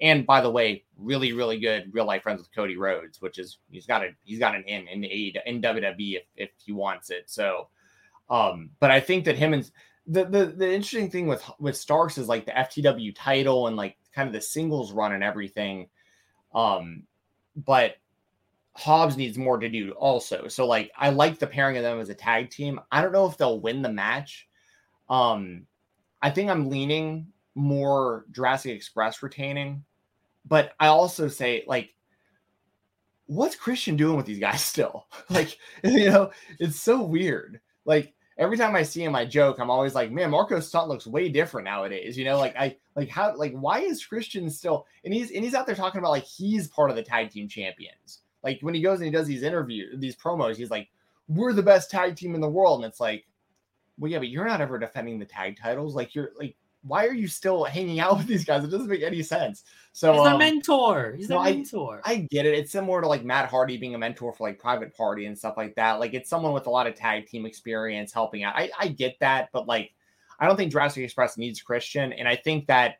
And 0.00 0.24
by 0.26 0.40
the 0.40 0.50
way, 0.50 0.84
really, 0.96 1.32
really 1.32 1.58
good 1.58 1.90
real 1.92 2.06
life 2.06 2.22
friends 2.22 2.38
with 2.38 2.54
Cody 2.54 2.76
Rhodes, 2.76 3.20
which 3.20 3.38
is 3.38 3.58
he's 3.70 3.86
got 3.86 4.02
a 4.02 4.10
he's 4.24 4.38
got 4.38 4.54
an 4.54 4.62
in 4.64 4.88
in 4.88 5.04
in 5.04 5.60
WWE 5.60 6.16
if, 6.16 6.22
if 6.36 6.50
he 6.64 6.72
wants 6.72 7.10
it. 7.10 7.24
So, 7.28 7.68
um, 8.30 8.70
but 8.80 8.90
I 8.90 9.00
think 9.00 9.24
that 9.26 9.36
him 9.36 9.52
and 9.52 9.70
the, 10.10 10.24
the 10.24 10.46
the 10.46 10.66
interesting 10.66 11.08
thing 11.08 11.28
with 11.28 11.48
with 11.60 11.76
Starks 11.76 12.18
is 12.18 12.28
like 12.28 12.44
the 12.44 12.52
FTW 12.52 13.14
title 13.14 13.68
and 13.68 13.76
like 13.76 13.96
kind 14.12 14.26
of 14.26 14.32
the 14.32 14.40
singles 14.40 14.92
run 14.92 15.12
and 15.12 15.22
everything. 15.22 15.88
Um, 16.52 17.04
but 17.54 17.94
Hobbs 18.76 19.16
needs 19.16 19.38
more 19.38 19.58
to 19.58 19.68
do 19.68 19.92
also. 19.92 20.48
So 20.48 20.66
like 20.66 20.90
I 20.96 21.10
like 21.10 21.38
the 21.38 21.46
pairing 21.46 21.76
of 21.76 21.84
them 21.84 22.00
as 22.00 22.08
a 22.08 22.14
tag 22.14 22.50
team. 22.50 22.80
I 22.90 23.02
don't 23.02 23.12
know 23.12 23.26
if 23.26 23.36
they'll 23.36 23.60
win 23.60 23.82
the 23.82 23.92
match. 23.92 24.48
Um, 25.08 25.66
I 26.20 26.30
think 26.30 26.50
I'm 26.50 26.68
leaning 26.68 27.28
more 27.54 28.24
Jurassic 28.32 28.74
Express 28.74 29.22
retaining, 29.22 29.84
but 30.44 30.72
I 30.80 30.88
also 30.88 31.28
say 31.28 31.62
like 31.68 31.94
what's 33.26 33.54
Christian 33.54 33.94
doing 33.94 34.16
with 34.16 34.26
these 34.26 34.40
guys 34.40 34.60
still? 34.60 35.06
like, 35.30 35.56
you 35.84 36.10
know, 36.10 36.32
it's 36.58 36.80
so 36.80 37.00
weird. 37.00 37.60
Like 37.84 38.12
every 38.40 38.56
time 38.56 38.74
I 38.74 38.82
see 38.82 39.04
him, 39.04 39.14
I 39.14 39.26
joke. 39.26 39.58
I'm 39.60 39.70
always 39.70 39.94
like, 39.94 40.10
man, 40.10 40.30
Marco 40.30 40.58
Stunt 40.58 40.88
looks 40.88 41.06
way 41.06 41.28
different 41.28 41.66
nowadays. 41.66 42.16
You 42.18 42.24
know, 42.24 42.38
like 42.38 42.56
I 42.56 42.76
like 42.96 43.08
how 43.08 43.36
like 43.36 43.52
why 43.52 43.80
is 43.80 44.04
Christian 44.04 44.50
still 44.50 44.86
and 45.04 45.14
he's 45.14 45.30
and 45.30 45.44
he's 45.44 45.54
out 45.54 45.66
there 45.66 45.76
talking 45.76 46.00
about 46.00 46.10
like 46.10 46.24
he's 46.24 46.66
part 46.66 46.90
of 46.90 46.96
the 46.96 47.02
tag 47.02 47.30
team 47.30 47.46
champions. 47.46 48.20
Like 48.42 48.58
when 48.62 48.74
he 48.74 48.80
goes 48.80 48.98
and 48.98 49.04
he 49.04 49.12
does 49.12 49.26
these 49.26 49.42
interviews, 49.42 50.00
these 50.00 50.16
promos, 50.16 50.56
he's 50.56 50.70
like, 50.70 50.88
We're 51.28 51.52
the 51.52 51.62
best 51.62 51.90
tag 51.90 52.16
team 52.16 52.34
in 52.34 52.40
the 52.40 52.48
world. 52.48 52.82
And 52.82 52.90
it's 52.90 53.00
like, 53.00 53.26
well, 53.98 54.10
yeah, 54.10 54.18
but 54.18 54.28
you're 54.28 54.46
not 54.46 54.62
ever 54.62 54.78
defending 54.78 55.18
the 55.18 55.26
tag 55.26 55.58
titles. 55.60 55.94
Like 55.94 56.14
you're 56.14 56.30
like, 56.38 56.56
why 56.82 57.06
are 57.06 57.12
you 57.12 57.28
still 57.28 57.64
hanging 57.64 58.00
out 58.00 58.18
with 58.18 58.26
these 58.26 58.44
guys? 58.44 58.64
It 58.64 58.70
doesn't 58.70 58.88
make 58.88 59.02
any 59.02 59.22
sense. 59.22 59.64
So 59.92 60.12
He's 60.12 60.26
um, 60.26 60.38
mentor. 60.38 61.14
He's 61.16 61.28
no, 61.28 61.38
I- 61.38 61.52
mentor. 61.52 62.00
I 62.04 62.26
get 62.30 62.46
it. 62.46 62.54
It's 62.54 62.72
similar 62.72 63.00
to 63.00 63.06
like 63.08 63.24
Matt 63.24 63.48
Hardy 63.48 63.76
being 63.76 63.94
a 63.94 63.98
mentor 63.98 64.32
for 64.32 64.48
like 64.48 64.58
Private 64.58 64.96
Party 64.96 65.26
and 65.26 65.36
stuff 65.36 65.56
like 65.56 65.74
that. 65.74 66.00
Like 66.00 66.14
it's 66.14 66.30
someone 66.30 66.52
with 66.52 66.66
a 66.66 66.70
lot 66.70 66.86
of 66.86 66.94
tag 66.94 67.26
team 67.26 67.46
experience 67.46 68.12
helping 68.12 68.44
out. 68.44 68.54
I, 68.56 68.70
I 68.78 68.88
get 68.88 69.18
that, 69.20 69.50
but 69.52 69.66
like 69.66 69.92
I 70.38 70.46
don't 70.46 70.56
think 70.56 70.72
Jurassic 70.72 71.04
Express 71.04 71.36
needs 71.36 71.60
Christian. 71.60 72.12
And 72.12 72.26
I 72.26 72.36
think 72.36 72.66
that 72.68 72.96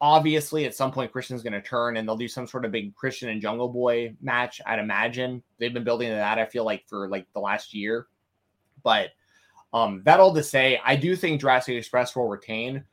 obviously 0.00 0.64
at 0.64 0.74
some 0.74 0.90
point 0.90 1.12
Christian's 1.12 1.44
going 1.44 1.52
to 1.52 1.62
turn 1.62 1.96
and 1.96 2.08
they'll 2.08 2.16
do 2.16 2.26
some 2.26 2.46
sort 2.46 2.64
of 2.64 2.72
big 2.72 2.92
Christian 2.96 3.28
and 3.28 3.40
Jungle 3.40 3.68
Boy 3.68 4.14
match. 4.20 4.60
I'd 4.66 4.80
imagine 4.80 5.44
they've 5.58 5.72
been 5.72 5.84
building 5.84 6.10
that. 6.10 6.38
I 6.38 6.46
feel 6.46 6.64
like 6.64 6.84
for 6.88 7.08
like 7.08 7.26
the 7.34 7.40
last 7.40 7.72
year, 7.72 8.08
but 8.82 9.10
um, 9.72 10.02
that 10.04 10.20
all 10.20 10.34
to 10.34 10.42
say, 10.42 10.80
I 10.84 10.96
do 10.96 11.16
think 11.16 11.40
Jurassic 11.40 11.76
Express 11.76 12.14
will 12.14 12.28
retain, 12.28 12.84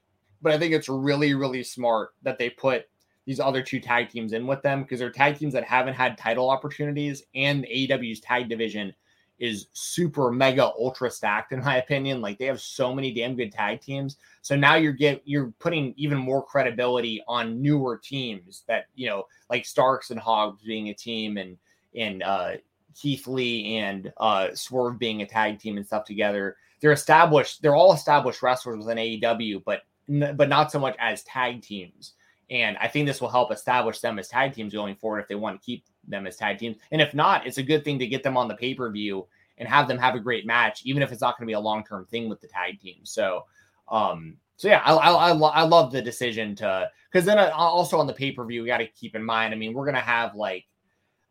but 0.42 0.52
I 0.52 0.58
think 0.58 0.74
it's 0.74 0.90
really, 0.90 1.34
really 1.34 1.64
smart 1.64 2.12
that 2.24 2.38
they 2.38 2.50
put 2.50 2.88
these 3.26 3.40
other 3.40 3.62
two 3.62 3.80
tag 3.80 4.10
teams 4.10 4.34
in 4.34 4.48
with 4.48 4.62
them 4.62 4.84
because 4.84 5.00
they're 5.00 5.12
tag 5.12 5.38
teams 5.38 5.54
that 5.54 5.64
haven't 5.64 5.94
had 5.94 6.18
title 6.18 6.50
opportunities, 6.50 7.24
and 7.36 7.66
AEW's 7.66 8.20
tag 8.20 8.50
division 8.50 8.94
is 9.40 9.68
super 9.72 10.32
mega 10.32 10.66
ultra 10.66 11.10
stacked 11.10 11.54
in 11.54 11.64
my 11.64 11.78
opinion. 11.78 12.22
Like 12.22 12.38
they 12.38 12.46
have 12.46 12.62
so 12.62 12.94
many 12.94 13.14
damn 13.14 13.36
good 13.36 13.52
tag 13.52 13.82
teams. 13.82 14.18
So 14.42 14.56
now 14.56 14.76
you're 14.76 14.94
get 14.94 15.22
you're 15.26 15.54
putting 15.60 15.94
even 15.98 16.18
more 16.18 16.44
credibility 16.44 17.24
on 17.28 17.62
newer 17.62 17.98
teams 17.98 18.64
that 18.68 18.86
you 18.96 19.08
know, 19.08 19.26
like 19.50 19.66
Starks 19.66 20.12
and 20.12 20.20
Hobbs 20.20 20.64
being 20.64 20.90
a 20.90 20.94
team 20.94 21.38
and 21.38 21.58
and 21.96 22.22
uh 22.24 22.54
Keith 22.96 23.28
Lee 23.28 23.78
and 23.78 24.12
uh 24.18 24.50
Swerve 24.54 25.00
being 25.00 25.22
a 25.22 25.26
tag 25.26 25.60
team 25.60 25.78
and 25.78 25.86
stuff 25.86 26.04
together. 26.04 26.58
They're 26.82 26.92
established, 26.92 27.62
they're 27.62 27.76
all 27.76 27.94
established 27.94 28.42
wrestlers 28.42 28.80
within 28.80 28.98
AEW, 28.98 29.64
but 29.66 29.82
but 30.10 30.50
not 30.50 30.72
so 30.72 30.80
much 30.80 30.96
as 31.00 31.24
tag 31.24 31.62
teams. 31.62 32.14
And 32.50 32.78
I 32.78 32.88
think 32.88 33.06
this 33.06 33.22
will 33.22 33.30
help 33.30 33.52
establish 33.52 34.00
them 34.00 34.18
as 34.18 34.28
tag 34.28 34.54
teams 34.54 34.74
going 34.74 34.96
forward 34.96 35.20
if 35.20 35.28
they 35.28 35.36
want 35.36 35.62
to 35.62 35.66
keep 35.66 35.86
them 36.08 36.26
as 36.26 36.36
tag 36.36 36.58
teams. 36.58 36.78
And 36.92 37.02
if 37.02 37.14
not, 37.14 37.46
it's 37.46 37.60
a 37.60 37.64
good 37.64 37.84
thing 37.84 38.00
to 38.00 38.08
get 38.08 38.24
them 38.24 38.38
on 38.38 38.48
the 38.48 38.56
pay 38.56 38.74
per 38.74 38.90
view 38.90 39.28
and 39.60 39.68
have 39.68 39.88
them 39.88 40.00
have 40.00 40.16
a 40.16 40.20
great 40.20 40.48
match, 40.48 40.82
even 40.84 41.04
if 41.04 41.12
it's 41.12 41.22
not 41.22 41.38
going 41.38 41.46
to 41.46 41.52
be 41.52 41.54
a 41.54 41.60
long 41.60 41.84
term 41.84 42.06
thing 42.06 42.28
with 42.28 42.42
the 42.42 42.48
tag 42.48 42.80
team. 42.80 43.02
So, 43.04 43.46
um, 43.90 44.38
so 44.58 44.68
yeah, 44.68 44.82
I 44.84 44.94
I, 44.94 45.32
I, 45.32 45.32
I 45.32 45.62
love 45.62 45.92
the 45.92 46.02
decision 46.02 46.56
to 46.56 46.90
because 47.12 47.26
then 47.26 47.38
uh, 47.38 47.52
also 47.54 48.00
on 48.00 48.08
the 48.08 48.14
pay 48.14 48.32
per 48.32 48.46
view, 48.46 48.64
we 48.64 48.68
got 48.68 48.78
to 48.80 48.88
keep 48.88 49.16
in 49.16 49.24
mind. 49.24 49.54
I 49.54 49.58
mean, 49.58 49.74
we're 49.74 49.86
gonna 49.86 50.00
have 50.00 50.34
like 50.34 50.66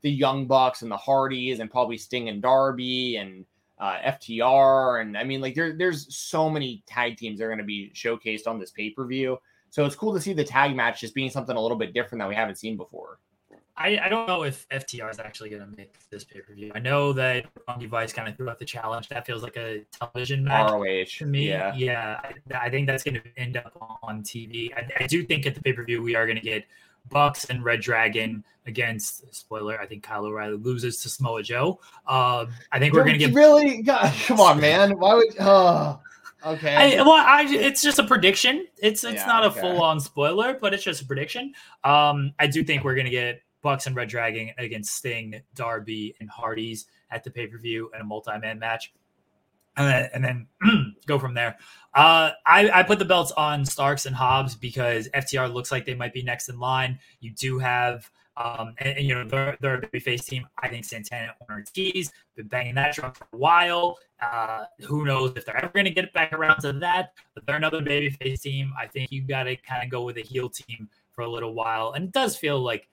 the 0.03 0.11
Young 0.11 0.47
Bucks 0.47 0.83
and 0.83 0.91
the 0.91 0.97
Hardys 0.97 1.59
and 1.59 1.71
probably 1.71 1.99
Sting 1.99 2.29
and 2.29 2.41
Darby 2.41 3.17
and 3.17 3.45
uh, 3.81 3.99
FTR 3.99 5.01
and 5.01 5.17
I 5.17 5.25
mean 5.25 5.41
like 5.41 5.55
there 5.55 5.73
there's 5.73 6.15
so 6.15 6.51
many 6.51 6.83
tag 6.87 7.17
teams 7.17 7.39
that 7.39 7.45
are 7.45 7.49
going 7.49 7.59
to 7.59 7.65
be 7.65 7.93
showcased 7.95 8.47
on 8.47 8.59
this 8.59 8.71
pay 8.71 8.91
per 8.91 9.07
view. 9.07 9.39
So 9.71 9.85
it's 9.85 9.95
cool 9.95 10.15
to 10.15 10.21
see 10.21 10.33
the 10.33 10.45
tag 10.45 10.75
match 10.75 11.01
just 11.01 11.15
being 11.15 11.31
something 11.31 11.57
a 11.57 11.61
little 11.61 11.77
bit 11.77 11.93
different 11.93 12.21
that 12.21 12.29
we 12.29 12.35
haven't 12.35 12.57
seen 12.57 12.77
before. 12.77 13.19
I, 13.79 13.99
I 14.03 14.09
don't 14.09 14.27
know 14.27 14.43
if 14.43 14.69
FTR 14.71 15.09
is 15.09 15.21
actually 15.21 15.51
going 15.51 15.63
to 15.63 15.77
make 15.77 15.95
this 16.11 16.25
pay 16.25 16.41
per 16.41 16.53
view. 16.53 16.73
I 16.75 16.81
know 16.81 17.13
that 17.13 17.47
Roppongi 17.55 17.89
Vice 17.89 18.13
kind 18.13 18.29
of 18.29 18.37
threw 18.37 18.49
out 18.49 18.59
the 18.59 18.65
challenge. 18.65 19.09
That 19.09 19.25
feels 19.25 19.43
like 19.43 19.57
a 19.57 19.85
television 19.93 20.43
match 20.43 20.73
ROH 20.73 21.05
to 21.19 21.27
me. 21.27 21.49
yeah. 21.49 21.73
Yeah, 21.77 22.21
I, 22.25 22.67
I 22.67 22.71
think 22.71 22.89
that's 22.89 23.05
going 23.05 23.15
to 23.15 23.23
end 23.37 23.57
up 23.57 23.99
on 24.03 24.25
TV. 24.25 24.73
I, 24.75 25.05
I 25.05 25.07
do 25.07 25.23
think 25.23 25.47
at 25.47 25.55
the 25.55 25.63
pay 25.63 25.73
per 25.73 25.85
view 25.85 26.03
we 26.03 26.17
are 26.17 26.27
going 26.27 26.39
to 26.39 26.43
get 26.43 26.65
Bucks 27.09 27.45
and 27.47 27.65
Red 27.65 27.81
Dragon 27.81 28.45
against. 28.67 29.35
Spoiler: 29.35 29.81
I 29.81 29.87
think 29.87 30.03
Kyle 30.03 30.25
O'Reilly 30.25 30.57
loses 30.57 31.03
to 31.03 31.09
Samoa 31.09 31.43
Joe. 31.43 31.81
Uh, 32.07 32.47
I 32.73 32.79
think 32.79 32.95
we're 32.95 33.05
going 33.05 33.19
to 33.19 33.27
get. 33.27 33.35
really 33.35 33.83
God, 33.83 34.13
come 34.27 34.41
on, 34.41 34.61
man. 34.61 34.99
Why 34.99 35.15
would? 35.15 35.35
Oh, 35.41 36.01
okay. 36.47 36.99
I, 36.99 37.03
well, 37.03 37.13
I, 37.13 37.47
it's 37.49 37.83
just 37.83 37.99
a 37.99 38.05
prediction. 38.05 38.67
It's 38.83 39.05
it's 39.05 39.15
Yeah, 39.15 39.27
not 39.27 39.45
a 39.45 39.49
okay. 39.49 39.61
full 39.61 39.83
on 39.83 40.01
spoiler, 40.01 40.59
but 40.61 40.75
it's 40.75 40.85
just 40.85 41.03
a 41.03 41.07
prediction. 41.07 41.53
Um, 41.85 42.33
I 42.39 42.47
do 42.47 42.63
think 42.65 42.85
we're 42.85 42.95
gonna 42.95 43.11
get 43.11 43.43
Bucks 43.63 43.87
and 43.87 43.97
Red 43.97 44.09
Dragon 44.09 44.51
against 44.59 44.95
Sting, 44.95 45.41
Darby, 45.55 46.15
and 46.21 46.31
Hardys 46.31 46.87
at 47.11 47.25
the 47.25 47.31
pay 47.31 47.47
per 47.47 47.59
view 47.59 47.91
in 47.95 48.01
a 48.01 48.05
multi 48.05 48.37
man 48.39 48.59
match, 48.59 48.93
and 49.79 49.87
then, 49.87 50.11
and 50.13 50.25
then 50.63 50.95
go 51.07 51.19
from 51.19 51.33
there. 51.33 51.57
Uh, 51.95 52.33
I, 52.45 52.71
I 52.71 52.83
put 52.83 52.99
the 52.99 53.07
belts 53.07 53.33
on 53.33 53.65
Starks 53.65 54.05
and 54.05 54.15
Hobbs 54.15 54.55
because 54.55 55.09
FTR 55.15 55.53
looks 55.53 55.73
like 55.73 55.87
they 55.87 55.95
might 55.95 56.13
be 56.13 56.23
next 56.23 56.51
in 56.51 56.59
line. 56.59 56.99
You 57.21 57.31
do 57.31 57.59
have 57.59 58.11
Um, 58.37 58.75
and, 58.79 58.97
and, 58.99 59.07
you 59.07 59.15
know, 59.15 59.25
they're, 59.25 59.57
they're 59.61 59.75
a 59.77 59.81
babyface 59.81 60.25
team. 60.25 60.47
I 60.63 60.69
think 60.69 60.85
Santana 60.85 61.35
and 61.41 61.51
Ortiz 61.51 62.13
been 62.37 62.47
banging 62.47 62.77
that 62.77 62.95
drum 62.95 63.13
for 63.13 63.27
a 63.33 63.37
while. 63.37 63.99
Uh, 64.23 64.65
who 64.87 65.05
knows 65.05 65.33
if 65.35 65.45
they're 65.45 65.57
ever 65.57 65.73
going 65.73 65.87
to 65.87 65.91
get 65.91 66.13
back 66.13 66.33
around 66.33 66.61
to 66.61 66.73
that? 66.75 67.15
But 67.35 67.47
they're 67.47 67.57
another 67.57 67.81
babyface 67.81 68.43
team. 68.43 68.73
I 68.79 68.87
think 68.87 69.11
you 69.11 69.23
got 69.23 69.45
to 69.45 69.57
kind 69.57 69.83
of 69.83 69.91
go 69.91 70.03
with 70.03 70.19
a 70.19 70.23
heel 70.23 70.49
team 70.49 70.89
for 71.13 71.23
a 71.23 71.29
little 71.29 71.53
while. 71.53 71.93
And 71.93 72.05
it 72.05 72.13
does 72.13 72.37
feel 72.37 72.61
like 72.61 72.89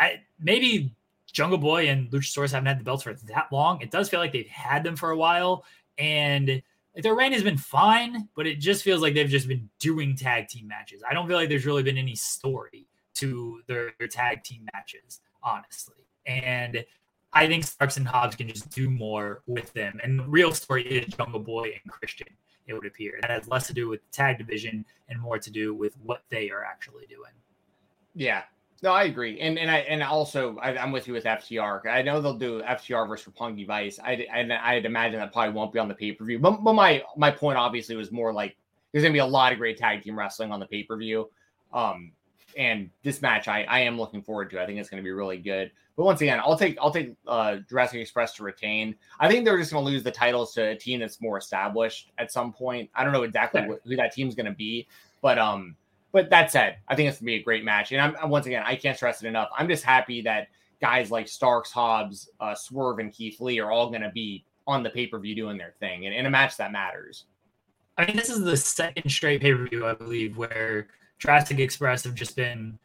I 0.00 0.22
maybe 0.40 0.94
Jungle 1.32 1.58
Boy 1.58 1.88
and 1.88 2.10
Luchasaurus 2.10 2.50
haven't 2.50 2.66
had 2.66 2.80
the 2.80 2.84
belts 2.84 3.04
for 3.04 3.14
that 3.14 3.48
long. 3.52 3.80
It 3.80 3.92
does 3.92 4.08
feel 4.08 4.18
like 4.18 4.32
they've 4.32 4.48
had 4.48 4.82
them 4.82 4.96
for 4.96 5.10
a 5.10 5.16
while, 5.16 5.64
and 5.98 6.62
their 6.94 7.14
reign 7.14 7.32
has 7.32 7.42
been 7.42 7.58
fine, 7.58 8.28
but 8.34 8.46
it 8.46 8.56
just 8.58 8.82
feels 8.82 9.02
like 9.02 9.14
they've 9.14 9.28
just 9.28 9.48
been 9.48 9.68
doing 9.78 10.16
tag 10.16 10.48
team 10.48 10.66
matches. 10.66 11.02
I 11.08 11.14
don't 11.14 11.28
feel 11.28 11.36
like 11.36 11.48
there's 11.48 11.66
really 11.66 11.82
been 11.82 11.98
any 11.98 12.16
story 12.16 12.86
to 13.14 13.60
their, 13.66 13.92
their 13.98 14.08
tag 14.08 14.42
team 14.42 14.68
matches, 14.72 15.20
honestly. 15.42 15.96
And 16.26 16.84
I 17.32 17.46
think 17.46 17.64
Starks 17.64 17.96
and 17.96 18.06
Hobbs 18.06 18.36
can 18.36 18.48
just 18.48 18.70
do 18.70 18.90
more 18.90 19.42
with 19.46 19.72
them. 19.74 20.00
And 20.02 20.18
the 20.18 20.24
real 20.24 20.52
story 20.52 20.84
is 20.86 21.14
Jungle 21.14 21.40
Boy 21.40 21.78
and 21.82 21.92
Christian, 21.92 22.28
it 22.66 22.74
would 22.74 22.86
appear. 22.86 23.18
That 23.20 23.30
has 23.30 23.48
less 23.48 23.66
to 23.68 23.72
do 23.72 23.88
with 23.88 24.00
the 24.00 24.10
tag 24.10 24.38
division 24.38 24.84
and 25.08 25.20
more 25.20 25.38
to 25.38 25.50
do 25.50 25.74
with 25.74 25.94
what 26.02 26.22
they 26.30 26.50
are 26.50 26.64
actually 26.64 27.06
doing. 27.06 27.32
Yeah. 28.14 28.42
No, 28.80 28.92
I 28.92 29.04
agree, 29.04 29.40
and 29.40 29.58
and 29.58 29.70
I 29.70 29.78
and 29.78 30.02
also 30.04 30.56
I, 30.58 30.72
am 30.74 30.92
with 30.92 31.08
you 31.08 31.12
with 31.12 31.24
FTR. 31.24 31.86
I 31.86 32.00
know 32.02 32.20
they'll 32.20 32.34
do 32.34 32.62
FTR 32.62 33.08
versus 33.08 33.32
Roppongi 33.32 33.66
Vice. 33.66 33.98
I 33.98 34.26
and 34.32 34.52
I'd 34.52 34.86
imagine 34.86 35.18
that 35.18 35.32
probably 35.32 35.52
won't 35.52 35.72
be 35.72 35.80
on 35.80 35.88
the 35.88 35.94
pay 35.94 36.12
per 36.12 36.24
view. 36.24 36.38
But 36.38 36.62
but 36.62 36.74
my 36.74 37.02
my 37.16 37.30
point 37.30 37.58
obviously 37.58 37.96
was 37.96 38.12
more 38.12 38.32
like 38.32 38.56
there's 38.92 39.02
gonna 39.02 39.12
be 39.12 39.18
a 39.18 39.26
lot 39.26 39.52
of 39.52 39.58
great 39.58 39.78
tag 39.78 40.02
team 40.02 40.16
wrestling 40.16 40.52
on 40.52 40.60
the 40.60 40.66
pay 40.66 40.84
per 40.84 40.96
view. 40.96 41.28
Um, 41.72 42.12
and 42.56 42.90
this 43.02 43.20
match 43.20 43.48
I, 43.48 43.64
I 43.64 43.80
am 43.80 43.98
looking 43.98 44.22
forward 44.22 44.50
to. 44.50 44.62
I 44.62 44.66
think 44.66 44.78
it's 44.78 44.88
going 44.88 45.02
to 45.02 45.06
be 45.06 45.12
really 45.12 45.38
good. 45.38 45.70
But 45.96 46.04
once 46.04 46.20
again, 46.20 46.40
I'll 46.40 46.56
take 46.56 46.78
I'll 46.80 46.92
take 46.92 47.14
uh, 47.26 47.56
Jurassic 47.68 48.00
Express 48.00 48.34
to 48.34 48.42
retain. 48.42 48.94
I 49.18 49.28
think 49.28 49.44
they're 49.44 49.58
just 49.58 49.72
going 49.72 49.84
to 49.84 49.90
lose 49.90 50.02
the 50.02 50.10
titles 50.10 50.54
to 50.54 50.70
a 50.70 50.76
team 50.76 51.00
that's 51.00 51.20
more 51.20 51.38
established 51.38 52.12
at 52.18 52.32
some 52.32 52.52
point. 52.52 52.90
I 52.94 53.04
don't 53.04 53.12
know 53.12 53.24
exactly 53.24 53.62
what, 53.62 53.80
who 53.84 53.96
that 53.96 54.12
team's 54.12 54.34
going 54.34 54.46
to 54.46 54.52
be, 54.52 54.86
but 55.20 55.38
um, 55.38 55.76
but 56.12 56.30
that 56.30 56.50
said, 56.50 56.78
I 56.88 56.94
think 56.94 57.08
it's 57.08 57.18
to 57.18 57.24
be 57.24 57.34
a 57.34 57.42
great 57.42 57.64
match. 57.64 57.92
And 57.92 58.00
I'm 58.00 58.30
once 58.30 58.46
again, 58.46 58.62
I 58.64 58.76
can't 58.76 58.96
stress 58.96 59.22
it 59.22 59.26
enough. 59.26 59.50
I'm 59.56 59.68
just 59.68 59.84
happy 59.84 60.22
that 60.22 60.48
guys 60.80 61.10
like 61.10 61.28
Starks, 61.28 61.70
Hobbs, 61.70 62.30
uh, 62.40 62.54
Swerve, 62.54 62.98
and 62.98 63.12
Keith 63.12 63.40
Lee 63.40 63.58
are 63.58 63.70
all 63.70 63.90
to 63.92 64.10
be 64.14 64.44
on 64.66 64.82
the 64.82 64.90
pay 64.90 65.06
per 65.06 65.18
view 65.18 65.34
doing 65.34 65.58
their 65.58 65.74
thing 65.80 66.06
and 66.06 66.14
in 66.14 66.26
a 66.26 66.30
match 66.30 66.56
that 66.56 66.72
matters. 66.72 67.24
I 67.96 68.06
mean, 68.06 68.16
this 68.16 68.30
is 68.30 68.42
the 68.42 68.56
second 68.56 69.10
straight 69.10 69.40
pay 69.40 69.54
per 69.54 69.66
view, 69.66 69.86
I 69.86 69.94
believe, 69.94 70.36
where 70.36 70.88
Jurassic 71.18 71.58
Express 71.58 72.04
have 72.04 72.14
just 72.14 72.36
been 72.36 72.78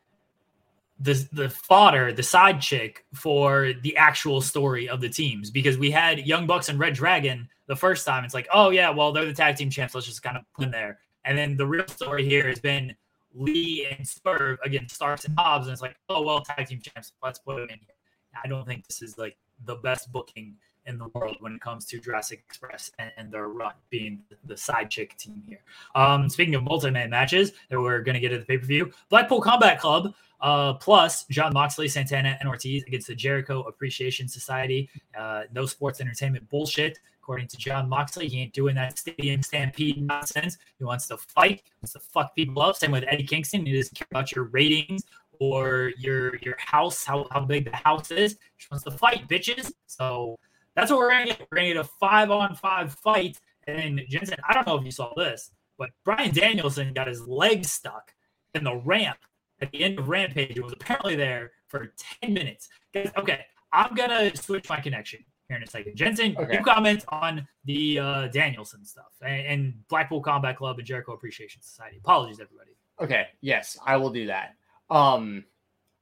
the 0.99 1.28
the 1.32 1.49
fodder, 1.49 2.11
the 2.11 2.24
side 2.24 2.61
chick 2.61 3.05
for 3.13 3.74
the 3.84 3.95
actual 3.95 4.41
story 4.41 4.89
of 4.89 5.01
the 5.01 5.09
teams. 5.09 5.49
Because 5.49 5.78
we 5.78 5.91
had 5.91 6.19
Young 6.19 6.45
Bucks 6.47 6.69
and 6.69 6.80
Red 6.80 6.93
Dragon 6.93 7.47
the 7.67 7.76
first 7.76 8.05
time. 8.05 8.26
It's 8.26 8.34
like, 8.34 8.47
oh 8.53 8.71
yeah, 8.71 8.89
well 8.89 9.11
they're 9.11 9.26
the 9.26 9.34
tag 9.34 9.55
team 9.55 9.69
champs. 9.69 9.95
Let's 9.95 10.07
just 10.07 10.24
kind 10.24 10.36
of 10.36 10.43
put 10.55 10.63
them 10.63 10.71
there. 10.71 10.99
And 11.26 11.38
then 11.38 11.55
the 11.55 11.67
real 11.67 11.88
story 11.88 12.26
here 12.28 12.47
has 12.47 12.59
been 12.59 12.93
Lee 13.34 13.88
and 13.90 14.08
Swerve 14.08 14.60
against 14.64 14.96
Starks 14.96 15.26
and 15.26 15.38
Hobbs, 15.38 15.68
and 15.68 15.74
it's 15.74 15.82
like, 15.82 15.96
oh 16.10 16.22
well, 16.22 16.42
tag 16.42 16.68
team 16.68 16.82
champs. 16.82 17.14
Let's 17.24 17.40
put 17.40 17.56
them 17.56 17.70
in 17.70 17.80
here. 17.80 17.96
I 18.44 18.48
don't 18.48 18.66
think 18.66 18.88
this 18.88 19.02
is 19.02 19.18
like 19.18 19.38
the 19.66 19.76
best 19.76 20.12
booking 20.12 20.56
in 20.86 20.98
the 20.98 21.08
world 21.14 21.38
when 21.40 21.54
it 21.54 21.62
comes 21.62 21.86
to 21.86 22.00
Jurassic 22.00 22.44
Express 22.46 22.92
and, 23.00 23.12
and 23.18 23.32
their 23.32 23.48
run 23.48 23.74
being 23.90 24.22
the 24.46 24.58
side 24.58 24.90
chick 24.90 25.16
team 25.18 25.42
here. 25.48 25.62
Um, 25.96 26.28
speaking 26.28 26.56
of 26.56 26.64
multi-man 26.64 27.10
matches 27.10 27.54
that 27.70 27.80
we're 27.80 28.02
going 28.02 28.16
to 28.16 28.20
get 28.20 28.34
at 28.34 28.42
the 28.42 28.46
pay-per-view, 28.46 28.92
Blackpool 29.10 29.42
Combat 29.42 29.80
Club 29.80 30.14
uh, 30.42 30.74
plus 30.74 31.26
Jon 31.32 31.54
Moxley, 31.54 31.88
Santana, 31.88 32.38
and 32.40 32.50
Ortiz 32.50 32.84
against 32.84 33.08
the 33.08 33.16
Jericho 33.16 33.62
Appreciation 33.62 34.28
Society. 34.28 34.90
Uh, 35.18 35.44
no 35.54 35.66
sports 35.66 36.02
entertainment 36.02 36.50
bullshit. 36.50 37.00
According 37.24 37.47
to 37.47 37.57
Jon 37.57 37.88
Moxley, 37.88 38.28
he 38.28 38.41
ain't 38.41 38.51
doing 38.51 38.76
that 38.76 38.99
stadium 38.99 39.41
stampede 39.41 40.05
nonsense. 40.05 40.57
He 40.78 40.84
wants 40.84 41.07
to 41.07 41.15
fight, 41.15 41.63
wants 41.82 41.93
to 41.93 42.01
fuck 42.01 42.36
people 42.36 42.61
up. 42.61 42.76
Same 42.76 42.91
with 42.91 43.05
Eddie 43.07 43.24
Kingston. 43.24 43.65
He 43.65 43.78
doesn't 43.78 43.95
care 43.95 44.07
about 44.11 44.36
your 44.36 44.43
ratings 44.45 45.05
or 45.39 45.93
your 45.97 46.36
your 46.41 46.55
house, 46.57 47.05
how, 47.05 47.28
how 47.32 47.39
big 47.39 47.63
the 47.63 47.78
house 47.78 48.11
is. 48.11 48.34
He 48.57 48.65
wants 48.69 48.84
to 48.84 48.91
fight, 48.91 49.30
bitches. 49.30 49.71
So 49.88 50.38
that's 50.76 50.91
what 50.91 50.99
we're 50.99 51.11
gonna 51.11 51.28
get. 51.28 51.39
We're 51.49 51.59
gonna 51.59 51.67
get 51.69 51.78
a 51.78 51.86
five 51.86 52.30
on 52.30 52.55
five 52.55 52.93
fight. 52.93 53.39
And 53.67 54.01
Jensen, 54.09 54.36
I 54.45 54.53
don't 54.53 54.67
know 54.67 54.78
if 54.78 54.84
you 54.84 54.91
saw 54.91 55.13
this, 55.15 55.49
but 55.78 55.91
Bryan 56.03 56.34
Danielson 56.34 56.93
got 56.93 57.07
his 57.07 57.26
leg 57.26 57.63
stuck 57.63 58.13
in 58.53 58.65
the 58.65 58.76
ramp 58.76 59.19
at 59.61 59.71
the 59.71 59.82
end 59.82 59.97
of 59.97 60.09
Rampage. 60.09 60.57
It 60.57 60.61
was 60.61 60.74
apparently 60.74 61.15
there 61.15 61.51
for 61.69 61.93
10 62.21 62.34
minutes. 62.34 62.67
Okay, 62.93 63.45
I'm 63.71 63.95
gonna 63.95 64.36
switch 64.36 64.67
my 64.67 64.82
connection 64.82 65.24
here 65.48 65.58
in 65.58 65.64
a 65.64 65.68
second. 65.68 65.96
Jensen, 65.96 66.36
okay. 66.38 66.58
you 66.58 66.64
comment 66.64 67.04
on 67.10 67.48
the 67.66 68.00
uh, 68.00 68.28
Danielson 68.28 68.86
stuff 68.86 69.12
and, 69.22 69.46
and 69.46 69.88
Blackpool 69.89 70.22
Combat 70.22 70.58
Club 70.58 70.78
and 70.78 70.88
Jericho 70.88 71.14
Appreciation 71.14 71.62
Society. 71.62 71.98
Apologies, 71.98 72.39
everybody. 72.39 72.72
Okay, 73.02 73.28
yes, 73.41 73.78
I 73.86 73.98
will 73.98 74.12
do 74.12 74.28
that. 74.28 74.56
Um, 74.89 75.44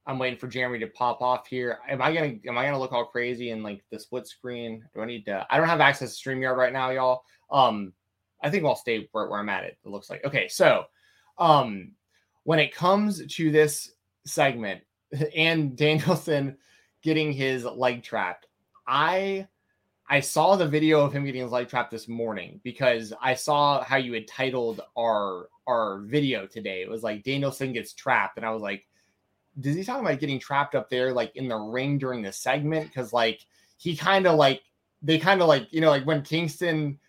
I'm 0.06 0.20
waiting 0.20 0.38
for 0.38 0.48
Jeremy 0.48 0.80
to 0.80 0.88
pop 0.88 1.22
off 1.22 1.48
here. 1.48 1.80
Am 1.88 2.02
I 2.02 2.14
gonna 2.14 2.36
am 2.48 2.58
I 2.58 2.66
gonna 2.66 2.80
look 2.80 2.92
all 2.92 3.06
crazy 3.06 3.52
in 3.52 3.64
like 3.64 3.84
the 3.92 4.00
split 4.00 4.28
screen? 4.28 4.84
Do 4.94 5.02
I 5.02 5.06
need 5.06 5.26
to? 5.26 5.46
I 5.50 5.58
don't 5.58 5.68
have 5.68 5.82
access 5.82 6.18
to 6.18 6.30
StreamYard 6.30 6.58
right 6.58 6.74
now, 6.74 6.90
y'all. 6.90 7.24
Um, 7.52 7.94
I 8.44 8.50
think 8.50 8.66
I'll 8.66 8.76
stay 8.76 9.08
where, 9.12 9.28
where 9.30 9.40
I'm 9.40 9.50
at. 9.50 9.64
It, 9.64 9.78
it 9.86 9.90
looks 9.90 10.10
like 10.10 10.26
okay. 10.26 10.48
So, 10.48 10.86
um, 11.38 11.92
when 12.44 12.60
it 12.60 12.76
comes 12.76 13.26
to 13.26 13.52
this 13.52 13.92
segment 14.26 14.82
and 15.36 15.76
Danielson 15.76 16.58
getting 17.04 17.32
his 17.32 17.64
leg 17.64 18.04
trapped, 18.04 18.48
I 18.92 19.48
I 20.10 20.20
saw 20.20 20.58
the 20.58 20.68
video 20.68 21.00
of 21.00 21.14
him 21.14 21.24
getting 21.24 21.42
his 21.42 21.52
leg 21.52 21.70
trapped 21.70 21.92
this 21.92 22.10
morning 22.10 22.60
because 22.64 23.14
I 23.22 23.34
saw 23.34 23.82
how 23.82 23.96
you 23.96 24.14
had 24.14 24.28
titled 24.28 24.82
our 24.98 25.48
our 25.66 26.02
video 26.02 26.46
today. 26.46 26.82
It 26.82 26.90
was 26.90 27.02
like 27.02 27.24
Danielson 27.24 27.72
gets 27.72 27.94
trapped, 27.94 28.36
and 28.36 28.46
I 28.46 28.52
was 28.52 28.62
like 28.62 28.86
does 29.60 29.76
he 29.76 29.84
talk 29.84 30.00
about 30.00 30.20
getting 30.20 30.40
trapped 30.40 30.76
up 30.76 30.90
there 30.90 31.12
like 31.12 31.36
in 31.36 31.48
the 31.48 31.56
ring 31.56 31.98
during 31.98 32.22
the 32.22 32.32
segment? 32.32 32.88
Because 32.88 33.12
like 33.12 33.46
he 33.78 33.96
kind 33.96 34.28
of 34.28 34.36
like 34.36 34.62
they 35.02 35.18
kind 35.18 35.42
of 35.42 35.48
like 35.48 35.68
you 35.72 35.82
know 35.82 35.90
like 35.90 36.06
when 36.06 36.22
Kingston 36.22 37.00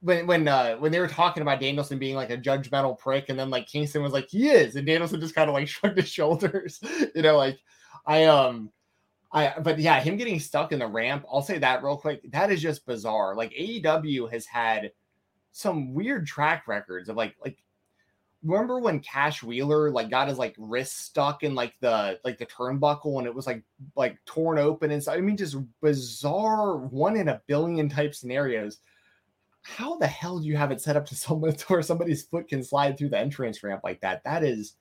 when 0.00 0.26
when 0.26 0.46
uh 0.48 0.76
when 0.76 0.92
they 0.92 1.00
were 1.00 1.08
talking 1.08 1.42
about 1.42 1.60
Danielson 1.60 1.98
being 1.98 2.16
like 2.16 2.30
a 2.30 2.38
judgmental 2.38 2.98
prick, 2.98 3.28
and 3.28 3.38
then 3.38 3.50
like 3.50 3.66
Kingston 3.66 4.02
was 4.02 4.12
like 4.12 4.28
he 4.28 4.48
is, 4.48 4.76
and 4.76 4.86
Danielson 4.86 5.20
just 5.20 5.34
kind 5.34 5.48
of 5.50 5.54
like 5.54 5.68
shrugged 5.68 5.98
his 5.98 6.08
shoulders, 6.08 6.80
you 7.14 7.22
know, 7.22 7.36
like 7.36 7.58
I 8.06 8.24
um 8.24 8.70
I 9.32 9.54
but 9.60 9.78
yeah, 9.78 10.00
him 10.00 10.16
getting 10.16 10.40
stuck 10.40 10.72
in 10.72 10.78
the 10.78 10.86
ramp, 10.86 11.24
I'll 11.30 11.42
say 11.42 11.58
that 11.58 11.82
real 11.82 11.96
quick. 11.96 12.30
That 12.30 12.50
is 12.50 12.62
just 12.62 12.86
bizarre. 12.86 13.34
Like 13.34 13.52
AEW 13.52 14.30
has 14.32 14.46
had 14.46 14.92
some 15.52 15.94
weird 15.94 16.26
track 16.26 16.68
records 16.68 17.08
of 17.08 17.16
like 17.16 17.34
like 17.44 17.58
remember 18.44 18.78
when 18.78 19.00
Cash 19.00 19.42
Wheeler 19.42 19.90
like 19.90 20.10
got 20.10 20.28
his 20.28 20.38
like 20.38 20.54
wrist 20.58 20.98
stuck 21.06 21.42
in 21.42 21.54
like 21.54 21.74
the 21.80 22.18
like 22.24 22.38
the 22.38 22.46
turnbuckle 22.46 23.18
and 23.18 23.26
it 23.26 23.34
was 23.34 23.46
like 23.46 23.62
like 23.96 24.18
torn 24.24 24.58
open 24.58 24.90
and 24.90 25.02
so 25.02 25.12
I 25.12 25.20
mean 25.20 25.36
just 25.36 25.56
bizarre 25.80 26.76
one 26.76 27.16
in 27.16 27.28
a 27.28 27.42
billion 27.46 27.88
type 27.88 28.14
scenarios. 28.14 28.78
How 29.62 29.96
the 29.96 30.06
hell 30.06 30.38
do 30.38 30.46
you 30.46 30.56
have 30.56 30.70
it 30.70 30.80
set 30.80 30.96
up 30.96 31.06
to 31.06 31.14
someone 31.16 31.54
to 31.54 31.66
where 31.66 31.82
somebody's 31.82 32.24
foot 32.24 32.48
can 32.48 32.62
slide 32.62 32.96
through 32.96 33.10
the 33.10 33.18
entrance 33.18 33.62
ramp 33.62 33.80
like 33.82 34.00
that? 34.02 34.22
That 34.24 34.44
is 34.44 34.74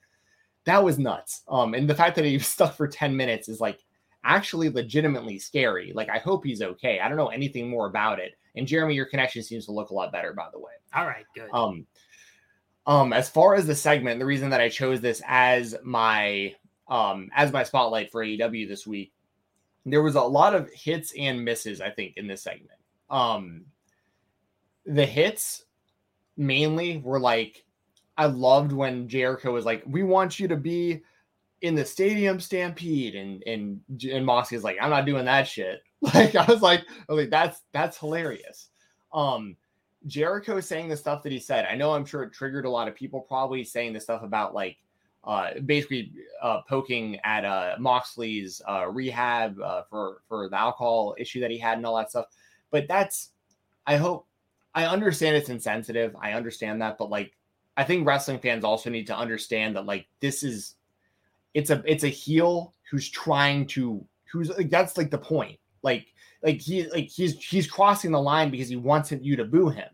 that 0.66 0.84
was 0.84 1.00
nuts. 1.00 1.43
Um 1.48 1.74
and 1.74 1.89
the 1.89 1.96
fact 1.96 2.16
that 2.18 2.26
he 2.26 2.38
was 2.38 2.48
stuck 2.48 2.76
for 2.76 2.88
10 2.88 3.16
minutes 3.16 3.50
is 3.50 3.60
like 3.60 3.80
actually 4.26 4.69
legitimately 4.69 5.39
scary. 5.39 5.93
Like 5.95 6.09
I 6.09 6.17
hope 6.17 6.43
he's 6.43 6.61
okay. 6.61 6.99
I 6.99 7.07
don't 7.07 7.17
know 7.17 7.28
anything 7.28 7.69
more 7.69 7.88
about 7.88 8.19
it. 8.19 8.34
And 8.55 8.67
Jeremy, 8.67 8.95
your 8.95 9.05
connection 9.05 9.43
seems 9.43 9.65
to 9.65 9.71
look 9.71 9.91
a 9.91 9.93
lot 9.93 10.11
better, 10.11 10.34
by 10.34 10.47
the 10.51 10.59
way. 10.59 10.71
All 10.93 11.05
right, 11.05 11.26
good. 11.36 11.49
Um, 11.53 11.86
um, 12.88 13.13
as 13.13 13.30
far 13.30 13.55
as 13.55 13.65
the 13.65 13.76
segment, 13.76 14.19
the 14.19 14.26
reason 14.26 14.49
that 14.49 14.61
I 14.61 14.69
chose 14.69 15.01
this 15.01 15.21
as 15.26 15.76
my 15.84 16.55
um 16.88 17.30
as 17.36 17.51
my 17.51 17.63
spotlight 17.63 18.11
for 18.11 18.23
AEW 18.23 18.67
this 18.67 18.86
week, 18.86 19.13
there 19.86 20.03
was 20.03 20.15
a 20.15 20.21
lot 20.21 20.55
of 20.55 20.69
hits 20.71 21.13
and 21.17 21.43
misses, 21.43 21.80
I 21.80 21.89
think, 21.89 22.17
in 22.17 22.28
this 22.28 22.43
segment. 22.43 22.80
Um 23.09 23.65
the 24.86 25.05
hits 25.05 25.65
mainly 26.38 26.97
were 26.97 27.19
like 27.19 27.63
I 28.17 28.28
loved 28.28 28.71
when 28.71 29.07
Jericho 29.07 29.51
was 29.51 29.65
like, 29.65 29.84
We 29.86 30.03
want 30.03 30.39
you 30.39 30.47
to 30.47 30.55
be 30.55 31.01
in 31.66 31.76
the 31.76 31.86
stadium 31.86 32.39
stampede 32.39 33.16
and 33.16 33.43
and 33.45 33.80
and 34.11 34.30
is 34.51 34.63
like, 34.63 34.78
I'm 34.82 34.89
not 34.89 35.05
doing 35.05 35.26
that 35.26 35.47
shit. 35.47 35.82
Like 36.13 36.36
I 36.36 36.45
was 36.45 36.61
like, 36.61 36.82
I 36.82 37.13
was 37.13 37.24
like, 37.24 37.32
that's 37.32 37.61
that's 37.72 37.97
hilarious. 37.97 38.70
Um 39.11 39.57
Jericho 40.05 40.59
saying 40.59 40.89
the 40.89 40.97
stuff 40.97 41.24
that 41.24 41.32
he 41.32 41.39
said, 41.39 41.66
I 41.66 41.76
know 41.76 41.93
I'm 41.93 42.05
sure 42.05 42.22
it 42.22 42.32
triggered 42.32 42.66
a 42.66 42.70
lot 42.70 42.88
of 42.88 42.93
people 42.93 43.22
probably 43.22 43.63
saying 43.63 43.93
the 43.93 43.99
stuff 43.99 44.22
about 44.22 44.53
like 44.53 44.78
uh, 45.24 45.59
basically 45.66 46.11
uh, 46.41 46.61
poking 46.70 47.20
at 47.24 47.43
uh, 47.43 47.76
Moxley's 47.80 48.61
uh, 48.70 48.86
rehab 48.88 49.59
uh, 49.59 49.82
for 49.89 50.22
for 50.28 50.47
the 50.49 50.59
alcohol 50.59 51.16
issue 51.18 51.39
that 51.39 51.49
he 51.49 51.57
had 51.57 51.78
and 51.78 51.86
all 51.86 51.97
that 51.97 52.11
stuff. 52.11 52.28
But 52.70 52.88
that's 52.88 53.32
I 53.88 53.97
hope 53.97 54.28
I 54.76 54.86
understand 54.86 55.36
it's 55.36 55.49
insensitive. 55.49 56.16
I 56.22 56.34
understand 56.34 56.82
that, 56.84 56.99
but 56.99 57.09
like 57.09 57.34
I 57.78 57.84
think 57.84 58.05
wrestling 58.05 58.39
fans 58.39 58.63
also 58.63 58.89
need 58.89 59.07
to 59.07 59.18
understand 59.18 59.76
that 59.76 59.88
like 59.88 60.07
this 60.20 60.43
is 60.43 60.76
it's 61.56 61.72
a 61.72 61.82
it's 61.88 62.03
a 62.03 62.10
heel 62.10 62.74
who's 62.91 63.10
trying 63.10 63.66
to 63.66 64.06
who's 64.32 64.49
like 64.49 64.70
that's 64.70 64.97
like 64.97 65.10
the 65.10 65.18
point. 65.18 65.58
Like 65.82 66.06
like 66.43 66.62
he 66.62 66.88
like 66.89 67.08
he's 67.10 67.43
he's 67.43 67.66
crossing 67.66 68.12
the 68.12 68.22
line 68.22 68.51
because 68.51 68.70
he 68.70 68.76
wants 68.76 69.12
you 69.12 69.36
to 69.36 69.45
boo 69.45 69.70
him, 69.70 69.89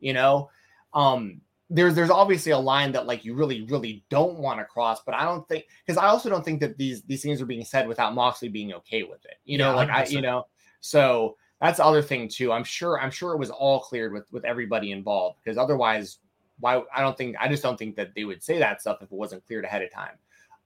you 0.00 0.12
know. 0.12 0.50
Um 0.92 1.40
there's 1.70 1.94
there's 1.94 2.10
obviously 2.10 2.52
a 2.52 2.58
line 2.58 2.92
that 2.92 3.06
like 3.06 3.24
you 3.24 3.34
really 3.34 3.62
really 3.62 4.04
don't 4.08 4.38
want 4.38 4.60
to 4.60 4.64
cross 4.64 5.00
but 5.04 5.16
i 5.16 5.24
don't 5.24 5.48
think 5.48 5.64
because 5.84 5.98
i 6.00 6.06
also 6.06 6.30
don't 6.30 6.44
think 6.44 6.60
that 6.60 6.78
these 6.78 7.02
these 7.02 7.22
things 7.22 7.42
are 7.42 7.46
being 7.46 7.64
said 7.64 7.88
without 7.88 8.14
moxley 8.14 8.48
being 8.48 8.72
okay 8.72 9.02
with 9.02 9.24
it 9.24 9.38
you 9.44 9.58
know 9.58 9.70
Yeah, 9.70 9.74
like 9.74 9.90
i 9.90 10.04
100%. 10.04 10.10
you 10.12 10.20
know 10.20 10.46
so 10.80 11.36
that's 11.60 11.78
the 11.78 11.84
other 11.84 12.02
thing 12.02 12.28
too 12.28 12.52
i'm 12.52 12.62
sure 12.62 13.00
i'm 13.00 13.10
sure 13.10 13.32
it 13.32 13.38
was 13.38 13.50
all 13.50 13.80
cleared 13.80 14.12
with 14.12 14.30
with 14.30 14.44
everybody 14.44 14.92
involved 14.92 15.38
because 15.42 15.58
otherwise 15.58 16.18
why 16.60 16.80
i 16.94 17.00
don't 17.00 17.18
think 17.18 17.34
i 17.40 17.48
just 17.48 17.64
don't 17.64 17.76
think 17.76 17.96
that 17.96 18.14
they 18.14 18.24
would 18.24 18.44
say 18.44 18.60
that 18.60 18.80
stuff 18.80 18.98
if 19.02 19.10
it 19.10 19.12
wasn't 19.12 19.44
cleared 19.44 19.64
ahead 19.64 19.82
of 19.82 19.92
time 19.92 20.16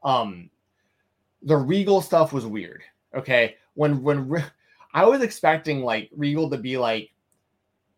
um 0.03 0.51
the 1.43 1.57
regal 1.57 2.01
stuff 2.01 2.33
was 2.33 2.47
weird 2.47 2.83
okay 3.15 3.57
when 3.75 4.03
when 4.03 4.29
Re- 4.29 4.45
i 4.95 5.05
was 5.05 5.23
expecting 5.23 5.83
like 5.83 6.11
regal 6.15 6.51
to 6.51 6.59
be 6.59 6.77
like 6.77 7.11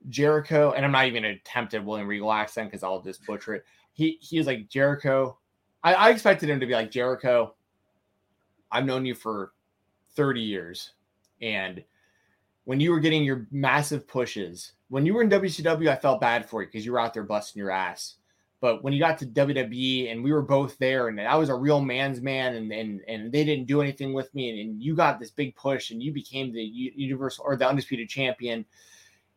Jericho, 0.08 0.72
and 0.72 0.84
I'm 0.84 0.92
not 0.92 1.06
even 1.06 1.22
gonna 1.22 1.34
attempt 1.34 1.74
a 1.74 1.82
William 1.82 2.08
Regal 2.08 2.32
accent 2.32 2.70
because 2.70 2.82
I'll 2.82 3.00
just 3.00 3.24
butcher 3.26 3.54
it. 3.54 3.64
He 3.92 4.18
he 4.20 4.38
was 4.38 4.46
like 4.46 4.68
Jericho. 4.68 5.38
I, 5.82 5.94
I 5.94 6.10
expected 6.10 6.48
him 6.48 6.60
to 6.60 6.66
be 6.66 6.74
like 6.74 6.90
Jericho. 6.90 7.54
I've 8.70 8.84
known 8.84 9.04
you 9.04 9.14
for 9.14 9.52
30 10.14 10.40
years, 10.40 10.92
and 11.40 11.82
when 12.64 12.80
you 12.80 12.90
were 12.90 13.00
getting 13.00 13.24
your 13.24 13.46
massive 13.50 14.06
pushes, 14.06 14.72
when 14.88 15.04
you 15.04 15.14
were 15.14 15.22
in 15.22 15.30
WCW, 15.30 15.88
I 15.88 15.96
felt 15.96 16.20
bad 16.20 16.48
for 16.48 16.62
you 16.62 16.68
because 16.68 16.86
you 16.86 16.92
were 16.92 17.00
out 17.00 17.12
there 17.12 17.24
busting 17.24 17.60
your 17.60 17.70
ass. 17.70 18.16
But 18.62 18.82
when 18.82 18.94
you 18.94 19.00
got 19.00 19.18
to 19.18 19.26
WWE 19.26 20.10
and 20.10 20.24
we 20.24 20.32
were 20.32 20.40
both 20.40 20.78
there, 20.78 21.08
and 21.08 21.20
I 21.20 21.34
was 21.36 21.50
a 21.50 21.54
real 21.54 21.82
man's 21.82 22.22
man, 22.22 22.54
and 22.54 22.72
and, 22.72 23.02
and 23.06 23.30
they 23.30 23.44
didn't 23.44 23.66
do 23.66 23.82
anything 23.82 24.14
with 24.14 24.34
me, 24.34 24.48
and, 24.48 24.58
and 24.58 24.82
you 24.82 24.94
got 24.94 25.20
this 25.20 25.30
big 25.30 25.54
push, 25.54 25.90
and 25.90 26.02
you 26.02 26.12
became 26.12 26.50
the 26.50 26.62
universal 26.62 27.44
or 27.44 27.56
the 27.56 27.68
undisputed 27.68 28.08
champion 28.08 28.64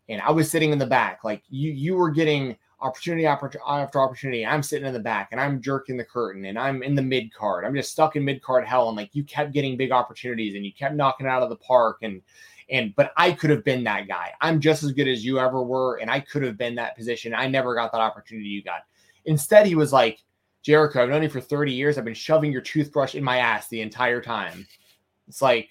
and 0.10 0.22
I 0.22 0.32
was 0.32 0.50
sitting 0.50 0.72
in 0.72 0.80
the 0.80 0.86
back. 0.86 1.24
Like 1.24 1.44
you, 1.50 1.72
you 1.72 1.96
were 1.96 2.12
getting 2.12 2.56
opportunity 2.82 3.26
after 3.26 3.60
opportunity. 3.66 4.46
I'm 4.46 4.62
sitting 4.62 4.86
in 4.86 4.94
the 4.94 5.00
back 5.00 5.30
and 5.32 5.42
I'm 5.42 5.62
jerking 5.62 5.98
the 5.98 6.04
curtain 6.04 6.46
and 6.46 6.60
I'm 6.60 6.84
in 6.84 6.96
the 6.96 7.02
mid 7.02 7.34
card. 7.34 7.66
I'm 7.66 7.76
just 7.76 7.92
stuck 7.92 8.16
in 8.16 8.26
mid 8.26 8.42
card 8.42 8.66
hell. 8.66 8.88
And 8.88 8.98
like 8.98 9.10
you 9.14 9.24
kept 9.24 9.54
getting 9.54 9.78
big 9.78 9.92
opportunities 9.92 10.56
and 10.56 10.66
you 10.66 10.72
kept 10.74 10.96
knocking 10.96 11.28
out 11.28 11.44
of 11.44 11.50
the 11.50 11.56
park. 11.56 12.00
And 12.02 12.22
and 12.70 12.96
but 12.96 13.14
I 13.18 13.32
could 13.32 13.50
have 13.52 13.64
been 13.64 13.84
that 13.86 14.08
guy. 14.08 14.34
I'm 14.42 14.60
just 14.60 14.84
as 14.84 14.92
good 14.92 15.08
as 15.08 15.24
you 15.24 15.40
ever 15.40 15.62
were, 15.62 15.98
and 15.98 16.10
I 16.10 16.20
could 16.20 16.42
have 16.42 16.58
been 16.58 16.76
that 16.76 16.98
position. 16.98 17.34
I 17.34 17.48
never 17.48 17.76
got 17.76 17.92
that 17.92 18.02
opportunity 18.02 18.50
you 18.50 18.64
got. 18.64 18.86
Instead, 19.26 19.66
he 19.66 19.76
was 19.76 19.92
like, 19.94 20.24
Jericho, 20.62 21.04
I've 21.04 21.10
known 21.10 21.24
you 21.24 21.30
for 21.30 21.42
30 21.42 21.74
years. 21.74 21.98
I've 21.98 22.06
been 22.06 22.14
shoving 22.14 22.52
your 22.52 22.62
toothbrush 22.62 23.16
in 23.16 23.24
my 23.24 23.38
ass 23.38 23.68
the 23.68 23.82
entire 23.82 24.22
time. 24.22 24.68
It's 25.28 25.42
like, 25.42 25.70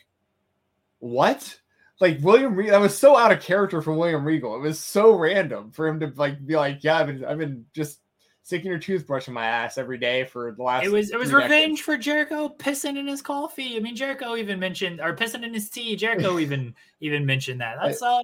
what? 1.00 1.58
like 2.00 2.18
William 2.22 2.54
Regal, 2.54 2.72
that 2.72 2.80
was 2.80 2.96
so 2.96 3.16
out 3.16 3.32
of 3.32 3.40
character 3.40 3.80
for 3.80 3.94
William 3.94 4.24
Regal. 4.24 4.56
It 4.56 4.60
was 4.60 4.80
so 4.80 5.14
random 5.14 5.70
for 5.70 5.86
him 5.86 6.00
to 6.00 6.12
like 6.16 6.44
be 6.44 6.56
like, 6.56 6.82
yeah, 6.82 6.98
I've 6.98 7.06
been, 7.06 7.24
I've 7.24 7.38
been 7.38 7.64
just 7.74 8.00
sticking 8.42 8.70
your 8.70 8.78
toothbrush 8.78 9.28
in 9.28 9.34
my 9.34 9.46
ass 9.46 9.78
every 9.78 9.98
day 9.98 10.24
for 10.24 10.52
the 10.52 10.62
last. 10.62 10.84
It 10.84 10.92
was 10.92 11.10
it 11.10 11.18
was 11.18 11.30
three 11.30 11.42
decades." 11.42 11.62
revenge 11.62 11.82
for 11.82 11.96
Jericho 11.96 12.48
pissing 12.48 12.98
in 12.98 13.06
his 13.06 13.22
coffee. 13.22 13.76
I 13.76 13.80
mean, 13.80 13.96
Jericho 13.96 14.36
even 14.36 14.58
mentioned 14.58 15.00
or 15.00 15.14
pissing 15.14 15.44
in 15.44 15.54
his 15.54 15.70
tea. 15.70 15.96
Jericho 15.96 16.38
even 16.40 16.74
even 17.00 17.24
mentioned 17.24 17.60
that. 17.60 17.76
That's 17.82 18.02
uh, 18.02 18.22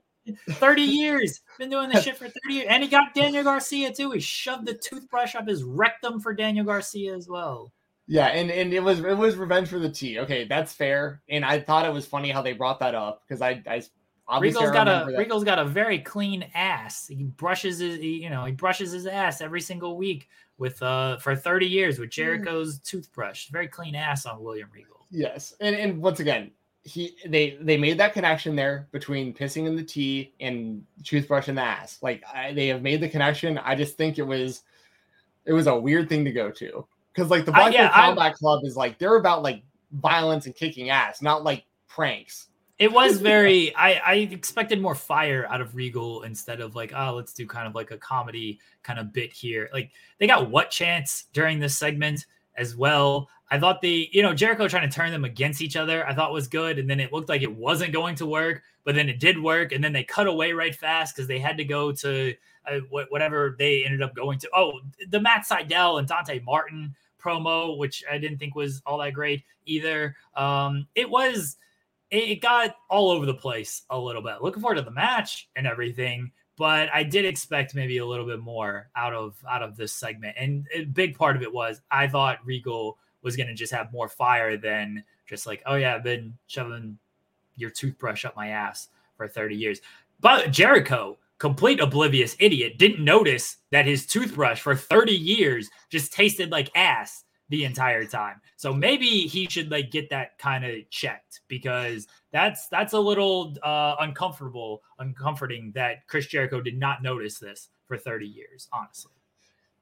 thirty 0.51 0.83
years. 0.83 1.41
Been 1.59 1.71
doing 1.71 1.91
this 1.91 2.05
shit 2.05 2.17
for 2.17 2.29
thirty 2.29 2.55
years, 2.55 2.67
and 2.69 2.83
he 2.83 2.89
got 2.89 3.15
Daniel 3.15 3.45
Garcia 3.45 3.93
too. 3.93 4.11
He 4.13 4.21
shoved 4.21 4.67
the 4.67 4.75
toothbrush 4.75 5.35
up 5.35 5.49
his 5.49 5.63
rectum 5.63 6.21
for 6.21 6.35
Daniel 6.35 6.65
Garcia 6.65 7.15
as 7.15 7.29
well. 7.29 7.73
Yeah, 8.11 8.27
and 8.27 8.51
and 8.51 8.73
it 8.73 8.83
was 8.83 8.99
it 8.99 9.17
was 9.17 9.37
revenge 9.37 9.69
for 9.69 9.79
the 9.79 9.89
tea. 9.89 10.19
Okay, 10.19 10.45
that's 10.45 10.73
fair. 10.73 11.23
And 11.29 11.45
I 11.45 11.61
thought 11.61 11.87
it 11.87 11.93
was 11.93 12.07
funny 12.07 12.31
how 12.31 12.43
they 12.43 12.53
brought 12.53 12.81
that 12.81 12.97
up 12.97 13.23
because 13.23 13.41
I 13.41 13.63
I 13.69 13.83
obviously 14.27 14.67
Regal's 14.67 14.75
got 14.75 14.89
a 14.89 15.13
that. 15.13 15.17
Regal's 15.17 15.45
got 15.45 15.61
a 15.61 15.65
very 15.65 16.01
clean 16.01 16.45
ass. 16.53 17.07
He 17.07 17.23
brushes 17.23 17.79
his 17.79 18.01
he, 18.01 18.21
you 18.21 18.29
know 18.29 18.45
he 18.45 18.51
brushes 18.51 18.91
his 18.91 19.07
ass 19.07 19.41
every 19.41 19.61
single 19.61 19.97
week 19.97 20.29
with 20.59 20.83
uh 20.83 21.19
for 21.19 21.37
thirty 21.37 21.67
years 21.67 22.01
with 22.01 22.11
Jericho's 22.11 22.81
toothbrush. 22.81 23.49
Very 23.51 23.69
clean 23.69 23.95
ass 23.95 24.27
on 24.27 24.43
William 24.43 24.69
Regal. 24.75 25.07
Yes, 25.13 25.55
and 25.61 25.77
and 25.77 26.03
once 26.03 26.19
again, 26.19 26.51
he 26.83 27.15
they 27.27 27.59
they 27.61 27.77
made 27.77 27.99
that 27.99 28.15
connection 28.15 28.57
there 28.57 28.89
between 28.91 29.35
pissing 29.35 29.67
in 29.67 29.77
the 29.77 29.83
tea 29.83 30.33
and 30.41 30.85
toothbrush 31.05 31.49
in 31.49 31.55
the 31.55 31.63
ass. 31.63 31.99
Like 32.03 32.23
I, 32.33 32.53
they 32.53 32.69
have 32.69 32.83
made 32.83 33.01
the 33.01 33.09
connection. 33.09 33.59
I 33.59 33.75
just 33.75 33.97
think 33.97 34.19
it 34.19 34.27
was 34.27 34.63
it 35.45 35.53
was 35.53 35.67
a 35.67 35.79
weird 35.79 36.09
thing 36.09 36.25
to 36.25 36.33
go 36.33 36.51
to 36.51 36.87
because 37.13 37.31
like 37.31 37.45
the 37.45 37.53
Blackpool 37.53 37.75
yeah, 37.75 37.91
I- 37.93 38.07
Combat 38.07 38.35
Club 38.35 38.65
is 38.65 38.77
like 38.77 38.99
they're 38.99 39.17
about 39.17 39.43
like 39.43 39.63
violence 39.93 40.47
and 40.47 40.55
kicking 40.55 40.91
ass, 40.91 41.21
not 41.21 41.45
like 41.45 41.65
pranks. 41.89 42.47
It 42.79 42.91
was 42.91 43.21
very. 43.21 43.77
I 43.77 44.01
I 44.07 44.15
expected 44.15 44.81
more 44.81 44.95
fire 44.95 45.47
out 45.51 45.61
of 45.61 45.75
Regal 45.75 46.23
instead 46.23 46.63
of 46.63 46.75
like, 46.75 46.95
oh, 46.97 47.13
let's 47.15 47.35
do 47.35 47.47
kind 47.47 47.67
of 47.67 47.75
like 47.75 47.91
a 47.91 47.99
comedy 47.99 48.59
kind 48.83 48.99
of 48.99 49.13
bit 49.13 49.35
here. 49.35 49.69
Like 49.71 49.91
they 50.19 50.27
got 50.27 50.49
what 50.49 50.71
chance 50.71 51.27
during 51.35 51.59
this 51.61 51.77
segment 51.77 52.25
as 52.57 52.77
well. 52.77 53.29
I 53.51 53.59
thought 53.59 53.81
the 53.81 54.09
you 54.13 54.23
know 54.23 54.35
Jericho 54.35 54.69
trying 54.69 54.89
to 54.89 54.95
turn 54.95 55.11
them 55.11 55.25
against 55.25 55.61
each 55.61 55.77
other. 55.77 56.07
I 56.07 56.15
thought 56.15 56.33
was 56.33 56.49
good, 56.49 56.79
and 56.79 56.89
then 56.89 57.01
it 57.01 57.13
looked 57.13 57.29
like 57.29 57.43
it 57.43 57.55
wasn't 57.55 57.93
going 57.93 58.15
to 58.17 58.27
work, 58.27 58.63
but 58.85 58.95
then 58.95 59.09
it 59.09 59.19
did 59.19 59.43
work, 59.43 59.73
and 59.73 59.83
then 59.83 59.93
they 59.93 60.05
cut 60.05 60.27
away 60.27 60.53
right 60.53 60.75
fast 60.75 61.15
because 61.15 61.27
they 61.27 61.39
had 61.39 61.57
to 61.57 61.65
go 61.65 61.93
to 61.93 62.35
uh, 62.67 62.79
whatever 62.91 63.57
they 63.59 63.85
ended 63.85 64.03
up 64.03 64.15
going 64.15 64.39
to. 64.39 64.51
Oh, 64.55 64.81
the 65.09 65.21
Matt 65.21 65.47
Sydal 65.47 65.99
and 65.99 66.07
Dante 66.07 66.41
Martin 66.41 66.95
promo, 67.21 67.77
which 67.77 68.05
I 68.11 68.19
didn't 68.19 68.39
think 68.39 68.55
was 68.55 68.83
all 68.87 68.99
that 68.99 69.15
great 69.15 69.43
either. 69.67 70.17
Um, 70.37 70.87
it 70.95 71.09
was 71.09 71.57
it 72.11 72.25
it 72.25 72.41
got 72.41 72.77
all 72.89 73.11
over 73.11 73.27
the 73.27 73.35
place 73.35 73.83
a 73.91 73.99
little 73.99 74.23
bit. 74.23 74.43
Looking 74.43 74.63
forward 74.63 74.77
to 74.77 74.83
the 74.83 74.91
match 74.91 75.49
and 75.57 75.67
everything, 75.67 76.31
but 76.61 76.91
I 76.93 77.05
did 77.05 77.25
expect 77.25 77.75
maybe 77.75 77.97
a 77.97 78.07
little 78.07 78.27
bit 78.27 78.41
more 78.41 78.91
out 78.95 79.15
of 79.15 79.35
out 79.49 79.63
of 79.63 79.79
this 79.79 79.95
segment. 79.95 80.37
And 80.39 80.67
a 80.75 80.85
big 80.85 81.17
part 81.17 81.35
of 81.35 81.41
it 81.41 81.51
was 81.51 81.81
I 81.91 82.07
thought 82.07 82.45
Regal 82.45 82.99
was 83.23 83.35
going 83.35 83.47
to 83.47 83.55
just 83.55 83.73
have 83.73 83.91
more 83.95 84.11
fire 84.11 84.59
than 84.59 85.03
just 85.27 85.47
like, 85.47 85.63
oh 85.65 85.77
yeah, 85.77 85.95
I've 85.95 86.05
been 86.05 86.37
shoving 86.49 86.99
your 87.57 87.71
toothbrush 87.71 88.27
up 88.27 88.37
my 88.37 88.49
ass 88.49 88.89
for 89.17 89.27
30 89.27 89.57
years. 89.57 89.81
But 90.21 90.51
Jericho, 90.51 91.17
complete 91.39 91.81
oblivious 91.81 92.37
idiot, 92.39 92.77
didn't 92.77 93.03
notice 93.03 93.57
that 93.71 93.87
his 93.87 94.05
toothbrush 94.05 94.61
for 94.61 94.77
30 94.77 95.13
years 95.13 95.71
just 95.89 96.13
tasted 96.13 96.51
like 96.51 96.71
ass 96.77 97.25
the 97.51 97.65
entire 97.65 98.05
time. 98.07 98.41
So 98.57 98.73
maybe 98.73 99.07
he 99.07 99.47
should 99.47 99.71
like 99.71 99.91
get 99.91 100.09
that 100.11 100.39
kind 100.39 100.65
of 100.65 100.89
checked 100.89 101.41
because 101.49 102.07
that's 102.33 102.69
that's 102.69 102.95
a 102.95 102.99
little 102.99 103.57
uh 103.63 103.97
uncomfortable, 104.01 104.83
uncomforting 104.99 105.73
that 105.75 106.07
Chris 106.07 106.27
Jericho 106.27 106.61
did 106.61 106.79
not 106.79 107.03
notice 107.03 107.39
this 107.39 107.69
for 107.87 107.99
30 107.99 108.27
years, 108.27 108.69
honestly. 108.73 109.13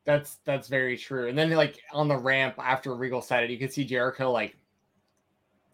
That's 0.05 0.39
that's 0.47 0.69
very 0.69 0.97
true. 0.97 1.29
And 1.29 1.37
then 1.37 1.51
like 1.51 1.79
on 1.93 2.09
the 2.09 2.17
ramp 2.17 2.55
after 2.59 2.95
Regal 2.97 3.21
said 3.21 3.45
it, 3.45 3.51
you 3.51 3.59
could 3.59 3.73
see 3.73 3.85
Jericho 3.85 4.33
like 4.33 4.57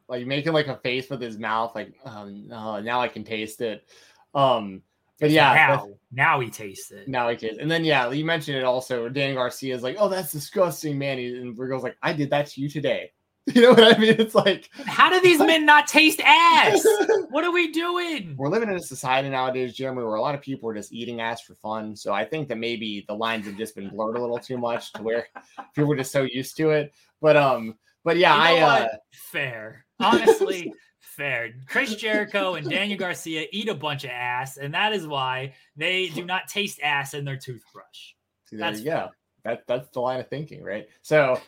like 0.08 0.26
making 0.26 0.52
like 0.52 0.66
a 0.66 0.76
face 0.76 1.08
with 1.08 1.20
his 1.20 1.38
mouth, 1.38 1.74
like 1.76 1.94
oh 2.04 2.28
no, 2.28 2.80
now 2.80 3.00
I 3.00 3.06
can 3.08 3.22
taste 3.22 3.60
it. 3.60 3.88
Um 4.34 4.82
but 5.20 5.30
yeah, 5.30 5.54
now, 5.54 5.88
now 6.12 6.40
he 6.40 6.50
tastes 6.50 6.90
it. 6.90 7.08
now 7.08 7.28
I 7.28 7.36
can. 7.36 7.60
And 7.60 7.70
then 7.70 7.84
yeah, 7.84 8.10
you 8.10 8.24
mentioned 8.24 8.56
it 8.58 8.64
also. 8.64 9.08
Dan 9.08 9.34
Garcia 9.34 9.74
is 9.74 9.82
like, 9.82 9.96
oh, 9.98 10.08
that's 10.08 10.32
disgusting, 10.32 10.98
man. 10.98 11.18
And 11.18 11.58
Regal's 11.58 11.82
like, 11.82 11.96
I 12.02 12.12
did 12.12 12.30
that 12.30 12.46
to 12.48 12.60
you 12.60 12.68
today. 12.68 13.12
You 13.54 13.60
know 13.60 13.70
what 13.72 13.94
I 13.94 13.98
mean? 13.98 14.16
It's 14.18 14.34
like 14.34 14.70
How 14.86 15.10
do 15.10 15.20
these 15.20 15.38
men 15.38 15.66
not 15.66 15.86
taste 15.86 16.18
ass? 16.24 16.82
What 17.28 17.44
are 17.44 17.52
we 17.52 17.70
doing? 17.72 18.34
we're 18.38 18.48
living 18.48 18.70
in 18.70 18.76
a 18.76 18.80
society 18.80 19.28
nowadays, 19.28 19.74
Jeremy, 19.74 20.02
where 20.02 20.14
a 20.14 20.20
lot 20.20 20.34
of 20.34 20.40
people 20.40 20.70
are 20.70 20.74
just 20.74 20.94
eating 20.94 21.20
ass 21.20 21.42
for 21.42 21.54
fun. 21.56 21.94
So 21.94 22.14
I 22.14 22.24
think 22.24 22.48
that 22.48 22.56
maybe 22.56 23.04
the 23.06 23.14
lines 23.14 23.44
have 23.44 23.58
just 23.58 23.74
been 23.74 23.90
blurred 23.90 24.16
a 24.16 24.20
little 24.20 24.38
too 24.38 24.56
much 24.56 24.92
to 24.94 25.02
where 25.02 25.26
people 25.74 25.92
are 25.92 25.96
just 25.96 26.10
so 26.10 26.22
used 26.22 26.56
to 26.56 26.70
it. 26.70 26.94
But 27.20 27.36
um, 27.36 27.74
but 28.02 28.16
yeah, 28.16 28.34
You 28.50 28.60
know 28.60 28.66
I 28.66 28.70
uh 28.84 28.88
fair. 29.12 29.84
Honestly, 30.00 30.72
fair. 31.14 31.54
Chris 31.66 31.94
Jericho 31.94 32.54
and 32.54 32.68
Daniel 32.68 32.98
Garcia 32.98 33.46
eat 33.52 33.68
a 33.68 33.74
bunch 33.74 34.04
of 34.04 34.10
ass, 34.10 34.56
and 34.56 34.74
that 34.74 34.92
is 34.92 35.06
why 35.06 35.54
they 35.76 36.08
do 36.08 36.24
not 36.24 36.48
taste 36.48 36.80
ass 36.82 37.14
in 37.14 37.24
their 37.24 37.36
toothbrush. 37.36 38.14
See, 38.44 38.56
there 38.56 38.70
That's 38.70 38.80
you 38.80 38.90
go. 38.90 39.10
That 39.44 39.66
that's 39.66 39.88
the 39.90 40.00
line 40.00 40.20
of 40.20 40.28
thinking, 40.28 40.62
right? 40.62 40.88
So, 41.02 41.40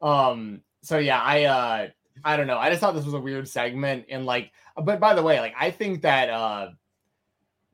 um, 0.00 0.62
so 0.82 0.98
yeah, 0.98 1.20
I 1.20 1.44
uh, 1.44 1.88
I 2.24 2.36
don't 2.36 2.46
know. 2.46 2.58
I 2.58 2.70
just 2.70 2.80
thought 2.80 2.94
this 2.94 3.04
was 3.04 3.14
a 3.14 3.20
weird 3.20 3.48
segment, 3.48 4.06
and 4.08 4.26
like, 4.26 4.52
but 4.76 5.00
by 5.00 5.14
the 5.14 5.22
way, 5.22 5.40
like, 5.40 5.54
I 5.58 5.70
think 5.70 6.02
that 6.02 6.30
uh, 6.30 6.68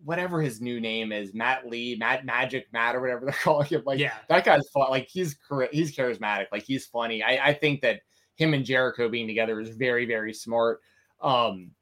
whatever 0.04 0.40
his 0.40 0.60
new 0.60 0.80
name 0.80 1.12
is, 1.12 1.34
Matt 1.34 1.68
Lee, 1.68 1.96
Matt 1.96 2.24
Magic 2.24 2.66
Matt, 2.72 2.96
or 2.96 3.00
whatever 3.00 3.20
they're 3.24 3.34
calling 3.34 3.66
him, 3.66 3.82
like, 3.84 3.98
yeah. 3.98 4.14
that 4.28 4.44
guy's 4.44 4.68
fun. 4.70 4.90
Like, 4.90 5.08
he's 5.08 5.36
he's 5.70 5.94
charismatic. 5.94 6.46
Like, 6.52 6.64
he's 6.64 6.86
funny. 6.86 7.22
I 7.22 7.48
I 7.48 7.54
think 7.54 7.80
that 7.82 8.00
him 8.36 8.54
and 8.54 8.64
Jericho 8.64 9.08
being 9.08 9.26
together 9.26 9.60
is 9.60 9.70
very 9.70 10.06
very 10.06 10.32
smart. 10.32 10.80
Um, 11.20 11.72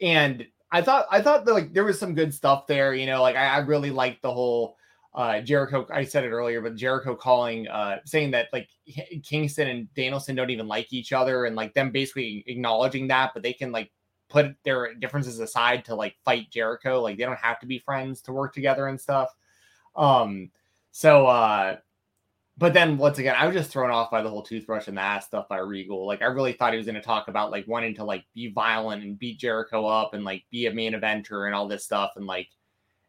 and 0.00 0.46
I 0.72 0.82
thought 0.82 1.06
I 1.10 1.20
thought 1.20 1.44
that 1.44 1.52
like 1.52 1.72
there 1.72 1.84
was 1.84 1.98
some 1.98 2.14
good 2.14 2.32
stuff 2.32 2.66
there. 2.66 2.94
You 2.94 3.06
know, 3.06 3.22
like 3.22 3.36
I, 3.36 3.46
I 3.46 3.58
really 3.58 3.90
liked 3.90 4.22
the 4.22 4.32
whole 4.32 4.76
uh, 5.12 5.40
Jericho, 5.40 5.86
I 5.92 6.04
said 6.04 6.24
it 6.24 6.30
earlier, 6.30 6.60
but 6.60 6.76
Jericho 6.76 7.16
calling, 7.16 7.66
uh, 7.68 7.98
saying 8.04 8.30
that 8.30 8.48
like 8.52 8.68
Kingston 9.24 9.68
and 9.68 9.94
Danielson 9.94 10.36
don't 10.36 10.50
even 10.50 10.68
like 10.68 10.92
each 10.92 11.12
other, 11.12 11.46
and 11.46 11.56
like 11.56 11.74
them 11.74 11.90
basically 11.90 12.44
acknowledging 12.46 13.08
that, 13.08 13.32
but 13.34 13.42
they 13.42 13.52
can 13.52 13.72
like 13.72 13.90
put 14.28 14.54
their 14.64 14.94
differences 14.94 15.40
aside 15.40 15.84
to 15.86 15.94
like 15.96 16.16
fight 16.24 16.50
Jericho. 16.50 17.00
Like 17.00 17.18
they 17.18 17.24
don't 17.24 17.38
have 17.38 17.58
to 17.60 17.66
be 17.66 17.78
friends 17.80 18.22
to 18.22 18.32
work 18.32 18.54
together 18.54 18.86
and 18.86 19.00
stuff. 19.00 19.34
Um, 19.96 20.50
so, 20.92 21.26
uh, 21.26 21.76
but 22.60 22.74
then 22.74 22.98
once 22.98 23.18
again, 23.18 23.34
I 23.38 23.46
was 23.46 23.56
just 23.56 23.70
thrown 23.70 23.90
off 23.90 24.10
by 24.10 24.20
the 24.20 24.28
whole 24.28 24.42
toothbrush 24.42 24.86
and 24.86 24.98
the 24.98 25.00
ass 25.00 25.24
stuff 25.24 25.48
by 25.48 25.56
Regal. 25.56 26.06
Like 26.06 26.20
I 26.20 26.26
really 26.26 26.52
thought 26.52 26.74
he 26.74 26.76
was 26.76 26.84
going 26.84 26.94
to 26.94 27.00
talk 27.00 27.28
about 27.28 27.50
like 27.50 27.66
wanting 27.66 27.94
to 27.94 28.04
like 28.04 28.26
be 28.34 28.52
violent 28.52 29.02
and 29.02 29.18
beat 29.18 29.38
Jericho 29.38 29.86
up 29.86 30.12
and 30.12 30.24
like 30.24 30.44
be 30.50 30.66
a 30.66 30.74
main 30.74 30.92
eventer 30.92 31.46
and 31.46 31.54
all 31.54 31.66
this 31.66 31.84
stuff, 31.84 32.12
and 32.16 32.26
like 32.26 32.48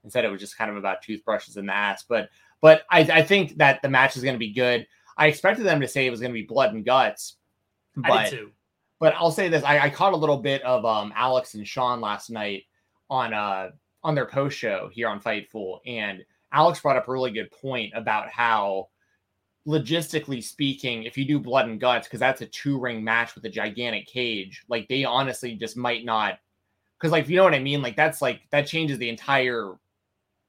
instead 0.06 0.24
it 0.24 0.32
was 0.32 0.40
just 0.40 0.58
kind 0.58 0.72
of 0.72 0.78
about 0.78 1.02
toothbrushes 1.02 1.58
and 1.58 1.68
the 1.68 1.76
ass. 1.76 2.06
But 2.08 2.30
but 2.62 2.84
I, 2.90 3.02
I 3.02 3.22
think 3.24 3.58
that 3.58 3.82
the 3.82 3.90
match 3.90 4.16
is 4.16 4.24
going 4.24 4.36
to 4.36 4.40
be 4.40 4.54
good. 4.54 4.88
I 5.18 5.28
expected 5.28 5.66
them 5.66 5.82
to 5.82 5.88
say 5.88 6.08
it 6.08 6.12
was 6.12 6.22
going 6.22 6.32
to 6.32 6.40
be 6.40 6.46
blood 6.46 6.74
and 6.74 6.86
guts, 6.86 7.36
but 7.98 8.10
I 8.10 8.30
did 8.30 8.40
too. 8.40 8.52
but 9.02 9.14
I'll 9.18 9.32
say 9.32 9.50
this: 9.50 9.66
I, 9.66 9.80
I 9.80 9.90
caught 9.90 10.14
a 10.14 10.18
little 10.18 10.38
bit 10.38 10.62
of 10.62 10.86
um, 10.86 11.12
Alex 11.14 11.56
and 11.56 11.68
Sean 11.68 12.00
last 12.00 12.30
night 12.30 12.64
on 13.10 13.34
uh 13.34 13.72
on 14.02 14.16
their 14.16 14.28
post 14.28 14.58
show 14.58 14.90
here 14.94 15.10
on 15.10 15.20
Fightful, 15.20 15.80
and 15.86 16.24
Alex 16.54 16.80
brought 16.80 16.96
up 16.96 17.10
a 17.10 17.12
really 17.12 17.32
good 17.32 17.52
point 17.52 17.92
about 17.94 18.30
how 18.30 18.88
logistically 19.68 20.44
speaking, 20.44 21.04
if 21.04 21.18
you 21.18 21.26
do 21.26 21.40
blood 21.40 21.68
and 21.68 21.80
guts, 21.80 22.08
because 22.08 22.20
that's 22.20 22.42
a 22.42 22.48
two 22.48 22.80
ring 22.80 23.04
match 23.04 23.36
with 23.36 23.46
a 23.46 23.50
gigantic 23.50 24.08
cage, 24.08 24.64
like 24.68 24.88
they 24.88 25.04
honestly 25.04 25.56
just 25.56 25.78
might 25.78 26.06
not. 26.06 26.40
Because 27.00 27.12
like 27.12 27.28
you 27.28 27.36
know 27.36 27.44
what 27.44 27.54
I 27.54 27.60
mean, 27.60 27.82
like 27.82 27.96
that's 27.96 28.22
like 28.22 28.42
that 28.52 28.68
changes 28.68 28.98
the 28.98 29.10
entire 29.10 29.74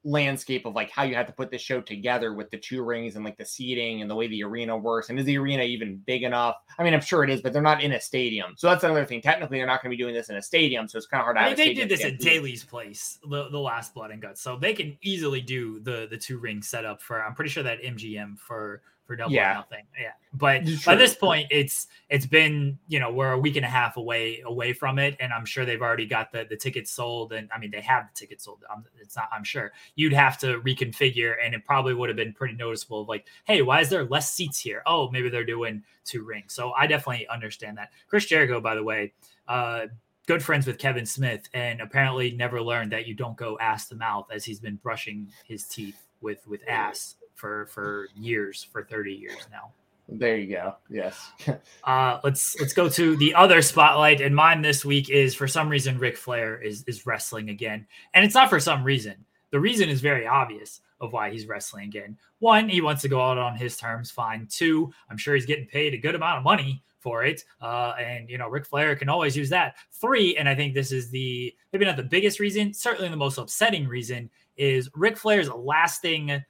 landscape 0.05 0.65
of 0.65 0.75
like 0.75 0.89
how 0.91 1.03
you 1.03 1.15
have 1.15 1.27
to 1.27 1.33
put 1.33 1.49
this 1.49 1.61
show 1.61 1.79
together 1.79 2.33
with 2.33 2.49
the 2.51 2.57
two 2.57 2.83
rings 2.83 3.15
and 3.15 3.23
like 3.23 3.37
the 3.37 3.45
seating 3.45 4.01
and 4.01 4.11
the 4.11 4.15
way 4.15 4.27
the 4.27 4.43
arena 4.43 4.75
works. 4.75 5.09
And 5.09 5.17
is 5.17 5.25
the 5.25 5.37
arena 5.37 5.63
even 5.63 5.97
big 6.05 6.23
enough? 6.23 6.55
I 6.77 6.83
mean, 6.83 6.93
I'm 6.93 7.01
sure 7.01 7.23
it 7.23 7.29
is, 7.29 7.41
but 7.41 7.53
they're 7.53 7.61
not 7.61 7.81
in 7.81 7.93
a 7.93 8.01
stadium. 8.01 8.53
So 8.57 8.67
that's 8.67 8.83
another 8.83 9.05
thing. 9.05 9.21
Technically, 9.21 9.57
they're 9.57 9.67
not 9.67 9.81
going 9.81 9.91
to 9.91 9.97
be 9.97 10.03
doing 10.03 10.13
this 10.13 10.29
in 10.29 10.35
a 10.35 10.41
stadium. 10.41 10.87
So 10.87 10.97
it's 10.97 11.07
kind 11.07 11.21
of 11.21 11.25
hard 11.25 11.37
I 11.37 11.49
mean, 11.49 11.55
they 11.55 11.73
did 11.73 11.89
this 11.89 12.03
at. 12.03 12.19
Daily's 12.19 12.63
place, 12.63 13.19
the, 13.29 13.49
the 13.49 13.59
last 13.59 13.93
Blood 13.93 14.11
and 14.11 14.21
Guts, 14.21 14.41
so 14.41 14.57
they 14.57 14.73
can 14.73 14.97
easily 15.01 15.41
do 15.41 15.79
the 15.79 16.07
the 16.09 16.17
two 16.17 16.37
ring 16.37 16.61
setup 16.61 17.01
for. 17.01 17.23
I'm 17.23 17.33
pretty 17.33 17.49
sure 17.49 17.63
that 17.63 17.81
MGM 17.81 18.37
for 18.37 18.81
for 19.05 19.15
double 19.15 19.33
Yeah. 19.33 19.51
or 19.51 19.55
nothing. 19.55 19.85
Yeah, 19.99 20.11
but 20.33 20.63
by 20.85 20.95
this 20.95 21.13
point, 21.15 21.47
it's 21.51 21.87
it's 22.09 22.25
been 22.25 22.77
you 22.87 22.99
know 22.99 23.11
we're 23.11 23.31
a 23.33 23.37
week 23.39 23.55
and 23.57 23.65
a 23.65 23.69
half 23.69 23.97
away 23.97 24.41
away 24.45 24.73
from 24.73 24.99
it, 24.99 25.15
and 25.19 25.33
I'm 25.33 25.45
sure 25.45 25.65
they've 25.65 25.81
already 25.81 26.05
got 26.05 26.31
the 26.31 26.45
the 26.49 26.55
tickets 26.55 26.91
sold, 26.91 27.33
and 27.33 27.49
I 27.53 27.59
mean 27.59 27.71
they 27.71 27.81
have 27.81 28.05
the 28.13 28.17
tickets 28.19 28.45
sold. 28.45 28.63
I'm, 28.71 28.85
it's 29.01 29.15
not. 29.15 29.29
I'm 29.33 29.43
sure 29.43 29.73
you'd 29.95 30.13
have 30.13 30.37
to 30.39 30.61
reconfigure, 30.61 31.35
and 31.43 31.53
it 31.53 31.65
probably 31.65 31.93
would 31.93 32.09
have 32.09 32.15
been 32.15 32.33
pretty 32.33 32.55
noticeable. 32.55 33.01
Of 33.01 33.07
like, 33.09 33.25
hey, 33.45 33.61
why 33.61 33.81
is 33.81 33.89
there 33.89 34.05
less 34.05 34.31
seats 34.33 34.59
here? 34.59 34.83
Oh, 34.85 35.09
maybe 35.11 35.29
they're 35.29 35.43
doing 35.45 35.83
two 36.05 36.23
rings. 36.23 36.53
So 36.53 36.71
I 36.73 36.87
definitely 36.87 37.27
understand 37.27 37.77
that. 37.77 37.89
Chris 38.07 38.25
Jericho, 38.25 38.59
by 38.61 38.75
the 38.75 38.83
way. 38.83 39.13
uh 39.47 39.87
good 40.25 40.41
friends 40.41 40.65
with 40.65 40.77
Kevin 40.77 41.05
Smith 41.05 41.49
and 41.53 41.81
apparently 41.81 42.31
never 42.31 42.61
learned 42.61 42.93
that 42.93 43.05
you 43.05 43.13
don't 43.13 43.35
go 43.35 43.59
ass 43.59 43.89
to 43.89 43.95
mouth 43.95 44.25
as 44.33 44.45
he's 44.45 44.57
been 44.61 44.77
brushing 44.77 45.27
his 45.45 45.65
teeth 45.67 46.07
with 46.21 46.47
with 46.47 46.61
ass 46.65 47.15
for 47.35 47.67
for 47.67 48.07
years 48.15 48.63
for 48.63 48.83
30 48.83 49.13
years 49.13 49.47
now. 49.51 49.71
There 50.09 50.37
you 50.37 50.55
go. 50.55 50.75
Yes. 50.89 51.31
Uh 51.83 52.19
let's 52.23 52.57
let's 52.59 52.73
go 52.73 52.87
to 52.87 53.17
the 53.17 53.35
other 53.35 53.61
spotlight 53.61 54.21
and 54.21 54.33
mine 54.33 54.61
this 54.61 54.85
week 54.85 55.09
is 55.09 55.35
for 55.35 55.47
some 55.47 55.67
reason 55.67 55.97
Ric 55.97 56.15
Flair 56.15 56.61
is 56.61 56.83
is 56.87 57.05
wrestling 57.05 57.49
again. 57.49 57.85
And 58.13 58.23
it's 58.23 58.35
not 58.35 58.49
for 58.49 58.59
some 58.59 58.83
reason. 58.83 59.15
The 59.51 59.59
reason 59.59 59.89
is 59.89 60.01
very 60.01 60.25
obvious 60.25 60.81
of 61.01 61.11
why 61.11 61.29
he's 61.29 61.45
wrestling 61.45 61.85
again. 61.85 62.17
One, 62.39 62.69
he 62.69 62.81
wants 62.81 63.01
to 63.03 63.09
go 63.09 63.21
out 63.21 63.37
on 63.37 63.55
his 63.55 63.77
terms, 63.77 64.09
fine. 64.09 64.47
Two, 64.49 64.91
I'm 65.09 65.17
sure 65.17 65.35
he's 65.35 65.45
getting 65.45 65.67
paid 65.67 65.93
a 65.93 65.97
good 65.97 66.15
amount 66.15 66.37
of 66.37 66.43
money 66.43 66.81
for 67.03 67.25
it. 67.25 67.43
Uh, 67.61 67.93
and 67.99 68.29
you 68.29 68.37
know, 68.37 68.47
Ric 68.47 68.65
Flair 68.65 68.95
can 68.95 69.09
always 69.09 69.35
use 69.35 69.49
that. 69.49 69.75
Three, 69.91 70.37
and 70.37 70.47
I 70.47 70.55
think 70.55 70.73
this 70.73 70.91
is 70.91 71.09
the 71.09 71.53
maybe 71.71 71.85
not 71.85 71.97
the 71.97 72.03
biggest 72.03 72.39
reason, 72.39 72.73
certainly 72.73 73.09
the 73.09 73.17
most 73.17 73.37
upsetting 73.37 73.87
reason, 73.87 74.29
is 74.55 74.89
Ric 74.95 75.17
Flair's 75.17 75.49
lasting 75.49 76.41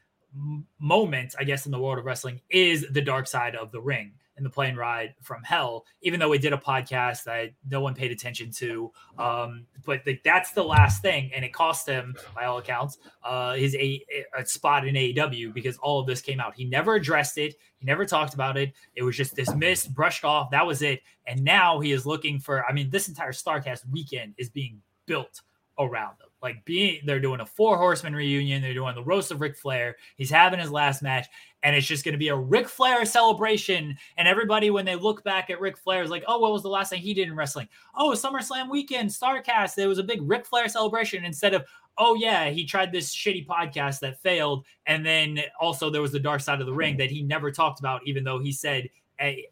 moment, 0.79 1.35
I 1.39 1.43
guess, 1.43 1.65
in 1.65 1.71
the 1.71 1.79
world 1.79 1.99
of 1.99 2.05
wrestling 2.05 2.41
is 2.49 2.85
the 2.91 3.01
dark 3.01 3.27
side 3.27 3.55
of 3.55 3.71
the 3.71 3.81
ring 3.81 4.13
and 4.35 4.45
the 4.45 4.49
plane 4.49 4.75
ride 4.75 5.13
from 5.21 5.43
hell. 5.43 5.85
Even 6.01 6.19
though 6.19 6.29
we 6.29 6.37
did 6.37 6.53
a 6.53 6.57
podcast 6.57 7.23
that 7.25 7.51
no 7.69 7.81
one 7.81 7.93
paid 7.93 8.11
attention 8.11 8.51
to, 8.51 8.91
um, 9.19 9.65
but 9.85 10.03
the, 10.05 10.19
that's 10.23 10.51
the 10.51 10.63
last 10.63 11.01
thing, 11.01 11.31
and 11.35 11.45
it 11.45 11.53
cost 11.53 11.87
him, 11.87 12.15
by 12.33 12.45
all 12.45 12.57
accounts, 12.57 12.97
uh, 13.23 13.53
his 13.53 13.75
a, 13.75 14.03
a 14.37 14.45
spot 14.45 14.87
in 14.87 14.95
AEW 14.95 15.53
because 15.53 15.77
all 15.77 15.99
of 15.99 16.07
this 16.07 16.21
came 16.21 16.39
out. 16.39 16.55
He 16.55 16.65
never 16.65 16.95
addressed 16.95 17.37
it. 17.37 17.55
He 17.77 17.85
never 17.85 18.05
talked 18.05 18.33
about 18.33 18.57
it. 18.57 18.73
It 18.95 19.03
was 19.03 19.15
just 19.15 19.35
dismissed, 19.35 19.93
brushed 19.93 20.23
off. 20.23 20.49
That 20.51 20.65
was 20.65 20.81
it. 20.81 21.01
And 21.27 21.43
now 21.43 21.79
he 21.79 21.91
is 21.91 22.05
looking 22.05 22.39
for. 22.39 22.65
I 22.65 22.73
mean, 22.73 22.89
this 22.89 23.07
entire 23.07 23.31
Starcast 23.31 23.89
weekend 23.91 24.33
is 24.37 24.49
being 24.49 24.81
built 25.05 25.41
around 25.77 26.17
them. 26.19 26.29
Like 26.43 26.63
being, 26.65 27.01
they're 27.05 27.21
doing 27.21 27.39
a 27.39 27.45
four 27.45 27.77
horseman 27.77 28.13
reunion. 28.13 28.61
They're 28.61 28.73
doing 28.73 28.93
the 28.93 29.03
roast 29.03 29.31
of 29.31 29.41
Ric 29.41 29.55
Flair. 29.55 29.95
He's 30.17 30.29
having 30.29 30.59
his 30.59 30.69
last 30.69 31.01
match, 31.01 31.27
and 31.63 31.75
it's 31.75 31.87
just 31.87 32.03
going 32.03 32.11
to 32.13 32.19
be 32.19 32.27
a 32.27 32.35
Ric 32.35 32.67
Flair 32.67 33.05
celebration. 33.05 33.97
And 34.17 34.27
everybody, 34.27 34.69
when 34.69 34.83
they 34.83 34.95
look 34.95 35.23
back 35.23 35.49
at 35.49 35.61
Ric 35.61 35.77
Flair, 35.77 36.03
is 36.03 36.11
like, 36.11 36.25
"Oh, 36.27 36.39
what 36.39 36.51
was 36.51 36.61
the 36.61 36.69
last 36.69 36.89
thing 36.89 37.01
he 37.01 37.13
did 37.13 37.29
in 37.29 37.35
wrestling? 37.35 37.69
Oh, 37.95 38.11
SummerSlam 38.11 38.69
weekend, 38.69 39.09
Starcast. 39.09 39.75
There 39.75 39.87
was 39.87 39.99
a 39.99 40.03
big 40.03 40.19
Ric 40.21 40.45
Flair 40.45 40.67
celebration." 40.67 41.23
Instead 41.23 41.53
of, 41.53 41.63
"Oh 41.97 42.13
yeah, 42.15 42.49
he 42.49 42.65
tried 42.65 42.91
this 42.91 43.15
shitty 43.15 43.47
podcast 43.47 44.01
that 44.01 44.21
failed," 44.21 44.65
and 44.85 45.05
then 45.05 45.39
also 45.59 45.89
there 45.89 46.01
was 46.01 46.11
the 46.11 46.19
dark 46.19 46.41
side 46.41 46.59
of 46.59 46.67
the 46.67 46.73
ring 46.73 46.97
that 46.97 47.09
he 47.09 47.23
never 47.23 47.51
talked 47.51 47.79
about, 47.79 48.05
even 48.05 48.23
though 48.23 48.39
he 48.39 48.51
said 48.51 48.89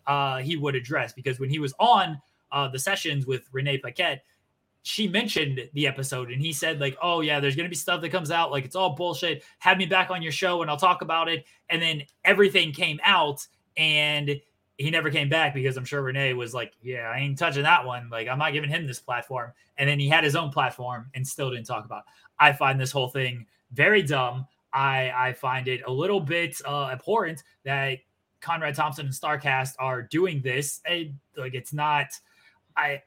uh, 0.08 0.38
he 0.38 0.58
would 0.58 0.76
address 0.76 1.14
because 1.14 1.39
when 1.39 1.50
he 1.50 1.60
was 1.60 1.74
on 1.80 2.20
uh, 2.52 2.68
the 2.68 2.80
sessions 2.80 3.26
with 3.26 3.48
Renee 3.52 3.78
Paquette 3.78 4.24
she 4.84 5.08
mentioned 5.08 5.70
the 5.74 5.86
episode 5.86 6.32
and 6.32 6.42
he 6.42 6.52
said 6.52 6.80
like 6.80 6.98
oh 7.02 7.22
yeah 7.22 7.40
there's 7.40 7.56
gonna 7.56 7.70
be 7.70 7.76
stuff 7.76 8.02
that 8.02 8.10
comes 8.10 8.32
out 8.32 8.52
like 8.52 8.66
it's 8.66 8.76
all 8.76 8.96
bullshit. 8.96 9.44
Have 9.60 9.78
me 9.78 9.86
back 9.86 10.10
on 10.10 10.22
your 10.22 10.32
show 10.32 10.62
and 10.62 10.72
i'll 10.72 10.78
talk 10.78 11.02
about 11.02 11.30
it. 11.30 11.46
And 11.70 11.82
then 11.82 12.04
everything 12.26 12.72
came 12.72 13.00
out 13.04 13.46
and 13.78 14.40
he 14.78 14.90
never 14.90 15.12
came 15.12 15.30
back 15.30 15.54
because 15.54 15.78
i'm 15.78 15.86
sure 15.86 16.02
renee 16.02 16.34
was 16.34 16.54
like 16.54 16.74
yeah 16.82 17.12
i 17.14 17.20
ain't 17.20 17.38
touching 17.38 17.64
that 17.64 17.86
one. 17.86 18.10
Like 18.10 18.28
i'm 18.28 18.40
not 18.40 18.54
giving 18.54 18.70
him 18.70 18.88
this 18.88 19.00
platform. 19.00 19.52
And 19.78 19.88
then 19.88 20.00
he 20.00 20.10
had 20.10 20.24
his 20.24 20.36
own 20.36 20.50
platform 20.50 21.10
and 21.14 21.28
still 21.28 21.52
didn't 21.52 21.68
talk 21.68 21.86
about 21.86 22.00
it. 22.00 22.06
i 22.40 22.52
find 22.52 22.80
this 22.80 22.92
whole 22.92 23.10
thing 23.10 23.46
very 23.72 24.02
dumb. 24.02 24.48
I 24.74 25.12
i 25.16 25.34
find 25.34 25.68
it 25.68 25.82
a 25.86 25.92
little 25.92 26.20
bit 26.20 26.60
uh 26.66 26.90
abhorrent 26.92 27.44
that 27.66 28.00
conrad 28.40 28.74
thompson 28.74 29.06
and 29.06 29.14
starcast 29.14 29.76
are 29.78 30.02
doing 30.02 30.42
this. 30.42 30.82
Like 31.38 31.54
it's 31.54 31.72
not 31.72 32.08
i 32.76 33.04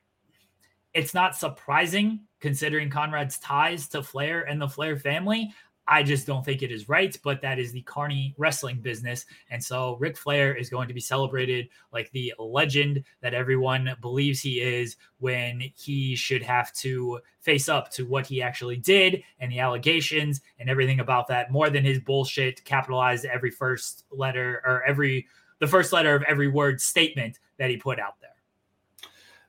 it's 0.95 1.15
not 1.15 1.37
surprising 1.37 2.21
considering 2.41 2.89
Conrad's 2.89 3.39
ties 3.39 3.89
to 3.89 4.03
Flair 4.03 4.43
and 4.43 4.61
the 4.61 4.69
Flair 4.69 4.97
family. 4.97 5.53
I 5.87 6.03
just 6.03 6.27
don't 6.27 6.45
think 6.45 6.63
it 6.63 6.73
is 6.73 6.89
right, 6.89 7.15
but 7.23 7.43
that 7.43 7.59
is 7.59 7.73
the 7.73 7.83
Carney 7.83 8.35
wrestling 8.39 8.81
business. 8.81 9.27
And 9.51 9.63
so 9.63 9.97
Ric 10.01 10.17
Flair 10.17 10.55
is 10.55 10.71
going 10.71 10.89
to 10.89 10.95
be 10.95 11.01
celebrated 11.01 11.69
like 11.93 12.11
the 12.13 12.33
legend 12.39 13.05
that 13.21 13.35
everyone 13.35 13.95
believes 14.01 14.41
he 14.41 14.61
is 14.61 14.97
when 15.19 15.63
he 15.77 16.17
should 16.17 16.43
have 16.43 16.73
to 16.75 17.21
face 17.41 17.69
up 17.69 17.91
to 17.93 18.07
what 18.07 18.27
he 18.27 18.41
actually 18.41 18.77
did 18.77 19.23
and 19.41 19.53
the 19.53 19.59
allegations 19.59 20.41
and 20.59 20.71
everything 20.71 21.01
about 21.01 21.27
that 21.29 21.51
more 21.51 21.69
than 21.69 21.85
his 21.85 22.01
bullshit 22.01 22.65
capitalized 22.65 23.27
every 23.27 23.51
first 23.51 24.05
letter 24.11 24.63
or 24.65 24.83
every 24.85 25.27
the 25.59 25.67
first 25.67 25.93
letter 25.93 26.15
of 26.15 26.23
every 26.23 26.49
word 26.49 26.81
statement 26.81 27.39
that 27.59 27.71
he 27.71 27.77
put 27.77 28.01
out 28.01 28.15
there. 28.21 28.34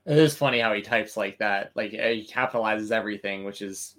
It 0.06 0.18
is 0.18 0.36
funny 0.36 0.60
how 0.60 0.74
he 0.74 0.82
types 0.82 1.18
like 1.18 1.38
that. 1.40 1.72
Like 1.76 1.94
uh, 1.94 2.10
he 2.10 2.30
capitalizes 2.32 2.92
everything, 2.92 3.44
which 3.44 3.62
is 3.62 3.96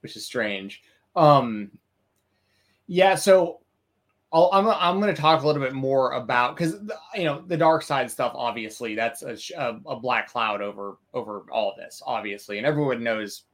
which 0.00 0.16
is 0.16 0.24
strange. 0.24 0.82
Um 1.16 1.70
yeah, 2.86 3.16
so 3.16 3.60
I'll, 4.32 4.50
I'm 4.52 4.68
I'm 4.68 5.00
going 5.00 5.14
to 5.14 5.20
talk 5.20 5.42
a 5.42 5.46
little 5.46 5.62
bit 5.62 5.72
more 5.74 6.12
about 6.12 6.56
because 6.56 6.74
you 7.14 7.24
know 7.24 7.42
the 7.46 7.56
dark 7.56 7.82
side 7.82 8.10
stuff. 8.10 8.32
Obviously, 8.34 8.94
that's 8.94 9.22
a, 9.22 9.36
a, 9.56 9.80
a 9.86 10.00
black 10.00 10.28
cloud 10.28 10.60
over 10.60 10.98
over 11.14 11.44
all 11.50 11.74
this, 11.78 12.02
obviously, 12.04 12.58
and 12.58 12.66
everyone 12.66 13.02
knows 13.02 13.44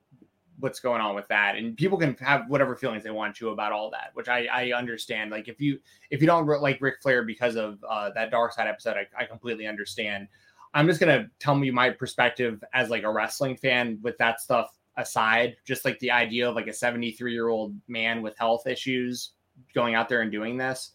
what's 0.58 0.80
going 0.80 1.00
on 1.00 1.14
with 1.14 1.28
that. 1.28 1.56
And 1.56 1.76
people 1.76 1.98
can 1.98 2.14
have 2.14 2.48
whatever 2.48 2.74
feelings 2.74 3.04
they 3.04 3.10
want 3.10 3.36
to 3.36 3.50
about 3.50 3.72
all 3.72 3.90
that, 3.90 4.10
which 4.14 4.28
I 4.28 4.46
I 4.46 4.72
understand. 4.72 5.30
Like 5.30 5.46
if 5.46 5.60
you 5.60 5.78
if 6.10 6.20
you 6.20 6.26
don't 6.26 6.46
like 6.46 6.80
Ric 6.80 7.00
Flair 7.00 7.22
because 7.22 7.54
of 7.54 7.78
uh, 7.88 8.10
that 8.10 8.32
dark 8.32 8.52
side 8.52 8.66
episode, 8.66 8.96
I, 8.96 9.22
I 9.22 9.26
completely 9.26 9.68
understand. 9.68 10.26
I'm 10.74 10.86
just 10.86 11.00
gonna 11.00 11.30
tell 11.38 11.54
me 11.54 11.70
my 11.70 11.90
perspective 11.90 12.62
as 12.74 12.90
like 12.90 13.04
a 13.04 13.10
wrestling 13.12 13.56
fan 13.56 13.98
with 14.02 14.18
that 14.18 14.40
stuff 14.40 14.76
aside, 14.96 15.56
just 15.64 15.84
like 15.84 15.98
the 16.00 16.10
idea 16.10 16.48
of 16.48 16.54
like 16.54 16.66
a 16.66 16.72
73 16.72 17.32
year 17.32 17.48
old 17.48 17.74
man 17.88 18.20
with 18.22 18.36
health 18.36 18.66
issues 18.66 19.30
going 19.74 19.94
out 19.94 20.08
there 20.08 20.20
and 20.22 20.32
doing 20.32 20.56
this. 20.58 20.90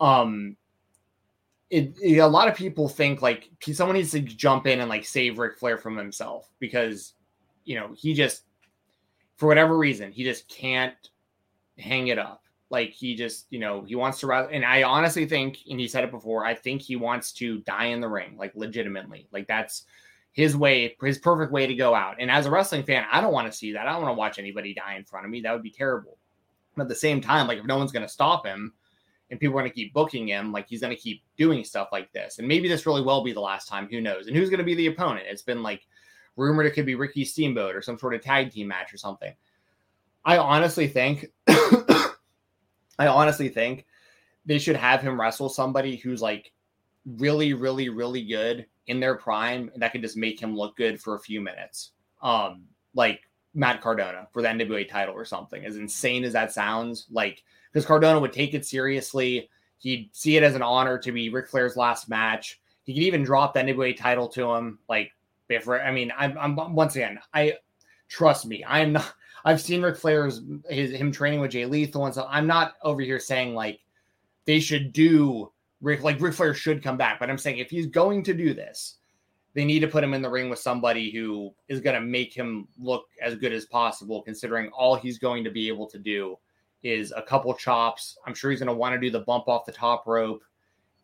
Um, 0.00 0.56
it, 1.70 1.94
it- 2.02 2.18
a 2.18 2.26
lot 2.26 2.48
of 2.48 2.56
people 2.56 2.88
think 2.88 3.22
like 3.22 3.48
someone 3.72 3.96
needs 3.96 4.10
to 4.10 4.20
jump 4.20 4.66
in 4.66 4.80
and 4.80 4.88
like 4.88 5.04
save 5.04 5.38
Ric 5.38 5.56
Flair 5.58 5.78
from 5.78 5.96
himself 5.96 6.50
because 6.58 7.14
you 7.64 7.76
know 7.78 7.92
he 7.96 8.12
just 8.14 8.42
for 9.36 9.46
whatever 9.46 9.78
reason 9.78 10.10
he 10.10 10.24
just 10.24 10.48
can't 10.48 11.10
hang 11.78 12.08
it 12.08 12.18
up 12.18 12.39
Like 12.70 12.90
he 12.90 13.16
just, 13.16 13.46
you 13.50 13.58
know, 13.58 13.82
he 13.82 13.96
wants 13.96 14.20
to 14.20 14.32
and 14.32 14.64
I 14.64 14.84
honestly 14.84 15.26
think, 15.26 15.58
and 15.68 15.80
he 15.80 15.88
said 15.88 16.04
it 16.04 16.12
before, 16.12 16.44
I 16.44 16.54
think 16.54 16.80
he 16.80 16.96
wants 16.96 17.32
to 17.32 17.58
die 17.60 17.86
in 17.86 18.00
the 18.00 18.08
ring, 18.08 18.36
like 18.38 18.54
legitimately. 18.54 19.26
Like 19.32 19.48
that's 19.48 19.84
his 20.32 20.56
way, 20.56 20.96
his 21.02 21.18
perfect 21.18 21.52
way 21.52 21.66
to 21.66 21.74
go 21.74 21.94
out. 21.94 22.16
And 22.20 22.30
as 22.30 22.46
a 22.46 22.50
wrestling 22.50 22.84
fan, 22.84 23.04
I 23.10 23.20
don't 23.20 23.32
want 23.32 23.50
to 23.50 23.56
see 23.56 23.72
that. 23.72 23.86
I 23.86 23.92
don't 23.92 24.02
want 24.02 24.14
to 24.14 24.18
watch 24.18 24.38
anybody 24.38 24.72
die 24.72 24.94
in 24.94 25.04
front 25.04 25.26
of 25.26 25.32
me. 25.32 25.40
That 25.40 25.52
would 25.52 25.64
be 25.64 25.70
terrible. 25.70 26.16
But 26.76 26.84
at 26.84 26.88
the 26.88 26.94
same 26.94 27.20
time, 27.20 27.48
like 27.48 27.58
if 27.58 27.66
no 27.66 27.76
one's 27.76 27.92
going 27.92 28.06
to 28.06 28.12
stop 28.12 28.46
him 28.46 28.72
and 29.30 29.40
people 29.40 29.56
are 29.56 29.62
going 29.62 29.70
to 29.70 29.74
keep 29.74 29.92
booking 29.92 30.28
him, 30.28 30.52
like 30.52 30.68
he's 30.68 30.80
going 30.80 30.94
to 30.94 31.02
keep 31.02 31.22
doing 31.36 31.64
stuff 31.64 31.88
like 31.90 32.12
this. 32.12 32.38
And 32.38 32.46
maybe 32.46 32.68
this 32.68 32.86
really 32.86 33.02
will 33.02 33.24
be 33.24 33.32
the 33.32 33.40
last 33.40 33.66
time. 33.66 33.88
Who 33.90 34.00
knows? 34.00 34.28
And 34.28 34.36
who's 34.36 34.48
going 34.48 34.58
to 34.58 34.64
be 34.64 34.76
the 34.76 34.86
opponent? 34.86 35.26
It's 35.28 35.42
been 35.42 35.64
like 35.64 35.86
rumored 36.36 36.66
it 36.66 36.70
could 36.70 36.86
be 36.86 36.94
Ricky 36.94 37.24
Steamboat 37.24 37.74
or 37.74 37.82
some 37.82 37.98
sort 37.98 38.14
of 38.14 38.22
tag 38.22 38.52
team 38.52 38.68
match 38.68 38.94
or 38.94 38.96
something. 38.96 39.34
I 40.24 40.38
honestly 40.38 40.86
think, 40.86 41.26
I 43.00 43.06
honestly 43.06 43.48
think 43.48 43.86
they 44.44 44.58
should 44.58 44.76
have 44.76 45.00
him 45.00 45.18
wrestle 45.18 45.48
somebody 45.48 45.96
who's 45.96 46.20
like 46.20 46.52
really, 47.06 47.54
really, 47.54 47.88
really 47.88 48.22
good 48.22 48.66
in 48.88 49.00
their 49.00 49.14
prime 49.14 49.70
and 49.72 49.82
that 49.82 49.92
could 49.92 50.02
just 50.02 50.18
make 50.18 50.38
him 50.38 50.54
look 50.54 50.76
good 50.76 51.00
for 51.00 51.14
a 51.14 51.20
few 51.20 51.40
minutes. 51.40 51.92
Um, 52.20 52.64
like 52.94 53.22
Matt 53.54 53.80
Cardona 53.80 54.28
for 54.32 54.42
the 54.42 54.48
NWA 54.48 54.86
title 54.86 55.14
or 55.14 55.24
something. 55.24 55.64
As 55.64 55.76
insane 55.76 56.24
as 56.24 56.34
that 56.34 56.52
sounds, 56.52 57.06
like 57.10 57.42
because 57.72 57.86
Cardona 57.86 58.20
would 58.20 58.34
take 58.34 58.52
it 58.52 58.66
seriously. 58.66 59.48
He'd 59.78 60.10
see 60.12 60.36
it 60.36 60.42
as 60.42 60.54
an 60.54 60.60
honor 60.62 60.98
to 60.98 61.10
be 61.10 61.30
Ric 61.30 61.48
Flair's 61.48 61.78
last 61.78 62.06
match. 62.10 62.60
He 62.84 62.92
could 62.92 63.02
even 63.02 63.22
drop 63.22 63.54
the 63.54 63.60
NWA 63.60 63.96
title 63.96 64.28
to 64.28 64.52
him. 64.52 64.78
Like, 64.90 65.12
if 65.48 65.66
I 65.70 65.90
mean, 65.90 66.12
I'm, 66.18 66.36
I'm 66.36 66.74
once 66.74 66.96
again, 66.96 67.18
I 67.32 67.54
trust 68.08 68.44
me, 68.44 68.62
I'm 68.66 68.92
not. 68.92 69.14
I've 69.44 69.60
seen 69.60 69.82
Ric 69.82 69.96
Flair's 69.96 70.42
his 70.68 70.92
him 70.92 71.12
training 71.12 71.40
with 71.40 71.52
Jay 71.52 71.66
Lethal 71.66 72.06
and 72.06 72.14
so 72.14 72.26
I'm 72.28 72.46
not 72.46 72.74
over 72.82 73.00
here 73.00 73.18
saying 73.18 73.54
like 73.54 73.80
they 74.46 74.60
should 74.60 74.92
do 74.92 75.52
Rick 75.80 76.02
like 76.02 76.20
Ric 76.20 76.34
Flair 76.34 76.54
should 76.54 76.82
come 76.82 76.96
back, 76.96 77.18
but 77.18 77.30
I'm 77.30 77.38
saying 77.38 77.58
if 77.58 77.70
he's 77.70 77.86
going 77.86 78.22
to 78.24 78.34
do 78.34 78.52
this, 78.52 78.96
they 79.54 79.64
need 79.64 79.80
to 79.80 79.88
put 79.88 80.04
him 80.04 80.14
in 80.14 80.22
the 80.22 80.30
ring 80.30 80.50
with 80.50 80.58
somebody 80.58 81.10
who 81.10 81.52
is 81.68 81.80
going 81.80 81.94
to 81.94 82.06
make 82.06 82.32
him 82.32 82.68
look 82.78 83.06
as 83.20 83.34
good 83.34 83.52
as 83.52 83.66
possible, 83.66 84.22
considering 84.22 84.68
all 84.68 84.94
he's 84.94 85.18
going 85.18 85.42
to 85.44 85.50
be 85.50 85.68
able 85.68 85.86
to 85.88 85.98
do 85.98 86.36
is 86.82 87.12
a 87.16 87.22
couple 87.22 87.52
chops. 87.54 88.16
I'm 88.26 88.34
sure 88.34 88.50
he's 88.50 88.60
going 88.60 88.68
to 88.68 88.74
want 88.74 88.94
to 88.94 89.00
do 89.00 89.10
the 89.10 89.20
bump 89.20 89.48
off 89.48 89.66
the 89.66 89.72
top 89.72 90.06
rope. 90.06 90.42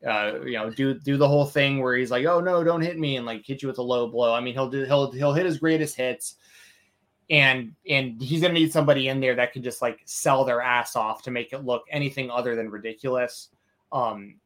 Uh, 0.07 0.41
you 0.45 0.53
know, 0.53 0.71
do 0.71 0.95
do 0.95 1.17
the 1.17 1.27
whole 1.27 1.47
thing 1.47 1.81
where 1.81 1.97
he's 1.97 2.11
like, 2.11 2.27
"Oh 2.27 2.39
no, 2.39 2.63
don't 2.63 2.83
hit 2.83 2.99
me," 2.99 3.17
and 3.17 3.25
like 3.25 3.47
hit 3.47 3.63
you 3.63 3.69
with 3.69 3.79
a 3.79 3.83
low 3.83 4.07
blow. 4.09 4.35
I 4.35 4.41
mean, 4.41 4.53
he'll 4.53 4.69
do 4.69 4.85
he'll 4.85 5.11
he'll 5.11 5.33
hit 5.33 5.47
his 5.47 5.59
greatest 5.59 5.97
hits, 5.97 6.37
and 7.29 7.75
and 7.89 8.23
he's 8.23 8.41
going 8.41 8.55
to 8.55 8.61
need 8.61 8.73
somebody 8.73 9.09
in 9.09 9.21
there 9.21 9.35
that 9.35 9.53
can 9.53 9.63
just 9.63 9.83
like 9.83 10.01
sell 10.05 10.45
their 10.45 10.61
ass 10.61 10.95
off 10.95 11.23
to 11.23 11.31
make 11.31 11.53
it 11.53 11.65
look 11.65 11.85
anything 11.91 12.31
other 12.31 12.55
than 12.55 12.71
ridiculous. 12.71 13.49
Um, 13.93 14.37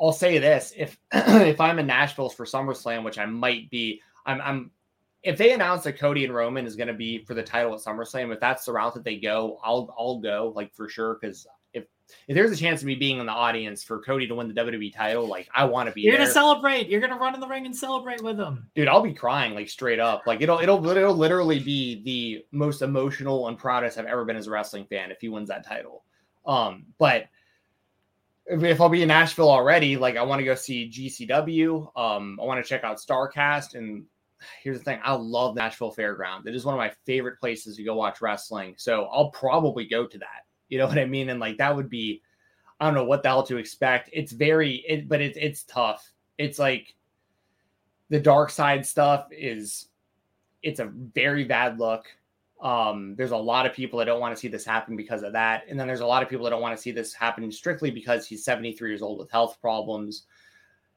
I'll 0.00 0.12
say 0.12 0.38
this: 0.38 0.72
if 0.76 0.98
if 1.12 1.60
I'm 1.60 1.78
in 1.78 1.86
Nashville 1.86 2.30
for 2.30 2.44
SummerSlam, 2.44 3.04
which 3.04 3.18
I 3.18 3.26
might 3.26 3.70
be, 3.70 4.00
I'm 4.26 4.40
I'm 4.40 4.70
if 5.22 5.38
they 5.38 5.52
announce 5.52 5.84
that 5.84 5.98
Cody 5.98 6.24
and 6.24 6.34
Roman 6.34 6.66
is 6.66 6.76
going 6.76 6.88
to 6.88 6.94
be 6.94 7.24
for 7.24 7.34
the 7.34 7.42
title 7.42 7.74
at 7.74 7.80
SummerSlam, 7.80 8.32
if 8.32 8.40
that's 8.40 8.64
the 8.64 8.72
route 8.72 8.94
that 8.94 9.04
they 9.04 9.16
go, 9.16 9.58
I'll 9.64 9.94
I'll 9.98 10.18
go 10.18 10.52
like 10.54 10.74
for 10.74 10.88
sure 10.88 11.18
because 11.20 11.46
if 12.28 12.34
there's 12.34 12.52
a 12.52 12.56
chance 12.56 12.80
of 12.80 12.86
me 12.86 12.94
being 12.94 13.18
in 13.18 13.26
the 13.26 13.32
audience 13.32 13.82
for 13.82 14.00
Cody 14.00 14.26
to 14.26 14.34
win 14.34 14.52
the 14.52 14.54
WWE 14.54 14.94
title, 14.94 15.26
like 15.26 15.48
I 15.54 15.64
want 15.64 15.88
to 15.88 15.94
be. 15.94 16.02
You're 16.02 16.12
there. 16.12 16.20
gonna 16.20 16.32
celebrate. 16.32 16.88
You're 16.88 17.00
gonna 17.00 17.18
run 17.18 17.34
in 17.34 17.40
the 17.40 17.46
ring 17.46 17.66
and 17.66 17.76
celebrate 17.76 18.22
with 18.22 18.38
him, 18.38 18.68
dude. 18.74 18.88
I'll 18.88 19.02
be 19.02 19.12
crying 19.12 19.54
like 19.54 19.68
straight 19.68 20.00
up. 20.00 20.22
Like 20.26 20.40
it'll 20.40 20.58
it'll 20.58 20.86
it'll 20.88 21.14
literally 21.14 21.58
be 21.58 22.02
the 22.02 22.44
most 22.52 22.82
emotional 22.82 23.48
and 23.48 23.58
proudest 23.58 23.98
I've 23.98 24.06
ever 24.06 24.24
been 24.24 24.36
as 24.36 24.46
a 24.46 24.50
wrestling 24.50 24.84
fan 24.86 25.10
if 25.10 25.20
he 25.20 25.28
wins 25.28 25.48
that 25.48 25.66
title. 25.66 26.04
Um, 26.46 26.86
but 26.98 27.26
if 28.46 28.80
I'll 28.80 28.88
be 28.88 29.02
in 29.02 29.08
Nashville 29.08 29.50
already, 29.50 29.96
like 29.96 30.16
I 30.16 30.22
want 30.22 30.40
to 30.40 30.44
go 30.44 30.54
see 30.54 30.90
GCW. 30.90 31.96
Um, 31.96 32.38
I 32.40 32.44
want 32.44 32.62
to 32.62 32.68
check 32.68 32.84
out 32.84 32.98
Starcast. 32.98 33.74
And 33.74 34.04
here's 34.62 34.78
the 34.78 34.84
thing: 34.84 35.00
I 35.02 35.14
love 35.14 35.54
Nashville 35.54 35.94
Fairground. 35.94 36.46
It 36.46 36.54
is 36.54 36.64
one 36.64 36.74
of 36.74 36.78
my 36.78 36.92
favorite 37.06 37.38
places 37.38 37.76
to 37.76 37.84
go 37.84 37.94
watch 37.94 38.20
wrestling. 38.20 38.74
So 38.78 39.04
I'll 39.04 39.30
probably 39.30 39.86
go 39.86 40.06
to 40.06 40.18
that. 40.18 40.44
You 40.72 40.78
know 40.78 40.86
what 40.86 40.98
I 40.98 41.04
mean? 41.04 41.28
And 41.28 41.38
like 41.38 41.58
that 41.58 41.76
would 41.76 41.90
be, 41.90 42.22
I 42.80 42.86
don't 42.86 42.94
know 42.94 43.04
what 43.04 43.22
the 43.22 43.28
hell 43.28 43.42
to 43.42 43.58
expect. 43.58 44.08
It's 44.10 44.32
very, 44.32 44.76
it, 44.88 45.06
but 45.06 45.20
it's 45.20 45.36
it's 45.38 45.64
tough. 45.64 46.10
It's 46.38 46.58
like 46.58 46.94
the 48.08 48.18
dark 48.18 48.48
side 48.48 48.86
stuff 48.86 49.26
is, 49.30 49.88
it's 50.62 50.80
a 50.80 50.86
very 50.86 51.44
bad 51.44 51.78
look. 51.78 52.06
Um, 52.62 53.14
there's 53.16 53.32
a 53.32 53.36
lot 53.36 53.66
of 53.66 53.74
people 53.74 53.98
that 53.98 54.06
don't 54.06 54.18
want 54.18 54.34
to 54.34 54.40
see 54.40 54.48
this 54.48 54.64
happen 54.64 54.96
because 54.96 55.22
of 55.22 55.34
that. 55.34 55.64
And 55.68 55.78
then 55.78 55.86
there's 55.86 56.00
a 56.00 56.06
lot 56.06 56.22
of 56.22 56.30
people 56.30 56.44
that 56.46 56.50
don't 56.50 56.62
want 56.62 56.74
to 56.74 56.80
see 56.80 56.90
this 56.90 57.12
happen 57.12 57.52
strictly 57.52 57.90
because 57.90 58.26
he's 58.26 58.42
73 58.42 58.88
years 58.88 59.02
old 59.02 59.18
with 59.18 59.30
health 59.30 59.58
problems. 59.60 60.22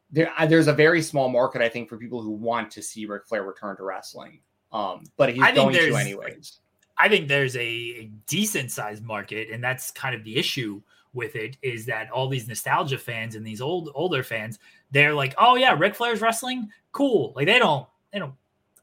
There, 0.09 0.31
there's 0.47 0.67
a 0.67 0.73
very 0.73 1.01
small 1.01 1.27
market, 1.27 1.61
I 1.61 1.67
think, 1.67 1.89
for 1.89 1.97
people 1.97 2.21
who 2.21 2.31
want 2.31 2.71
to 2.71 2.81
see 2.81 3.05
Ric 3.05 3.27
Flair 3.27 3.43
return 3.43 3.75
to 3.75 3.83
wrestling. 3.83 4.39
Um, 4.71 5.03
but 5.17 5.33
he's 5.33 5.43
going 5.53 5.75
to 5.75 5.95
anyways. 5.97 6.59
I 6.97 7.09
think 7.09 7.27
there's 7.27 7.55
a 7.57 8.09
decent 8.27 8.71
sized 8.71 9.03
market, 9.03 9.49
and 9.51 9.63
that's 9.63 9.91
kind 9.91 10.15
of 10.15 10.23
the 10.23 10.37
issue 10.37 10.81
with 11.13 11.35
it 11.35 11.57
is 11.61 11.85
that 11.85 12.09
all 12.11 12.27
these 12.27 12.47
nostalgia 12.47 12.97
fans 12.97 13.35
and 13.35 13.45
these 13.45 13.61
old 13.61 13.89
older 13.95 14.23
fans, 14.23 14.59
they're 14.91 15.13
like, 15.13 15.33
oh 15.37 15.55
yeah, 15.55 15.75
Ric 15.77 15.95
Flair's 15.95 16.21
wrestling, 16.21 16.69
cool. 16.91 17.33
Like 17.35 17.47
they 17.47 17.59
don't 17.59 17.87
they 18.11 18.19
don't 18.19 18.33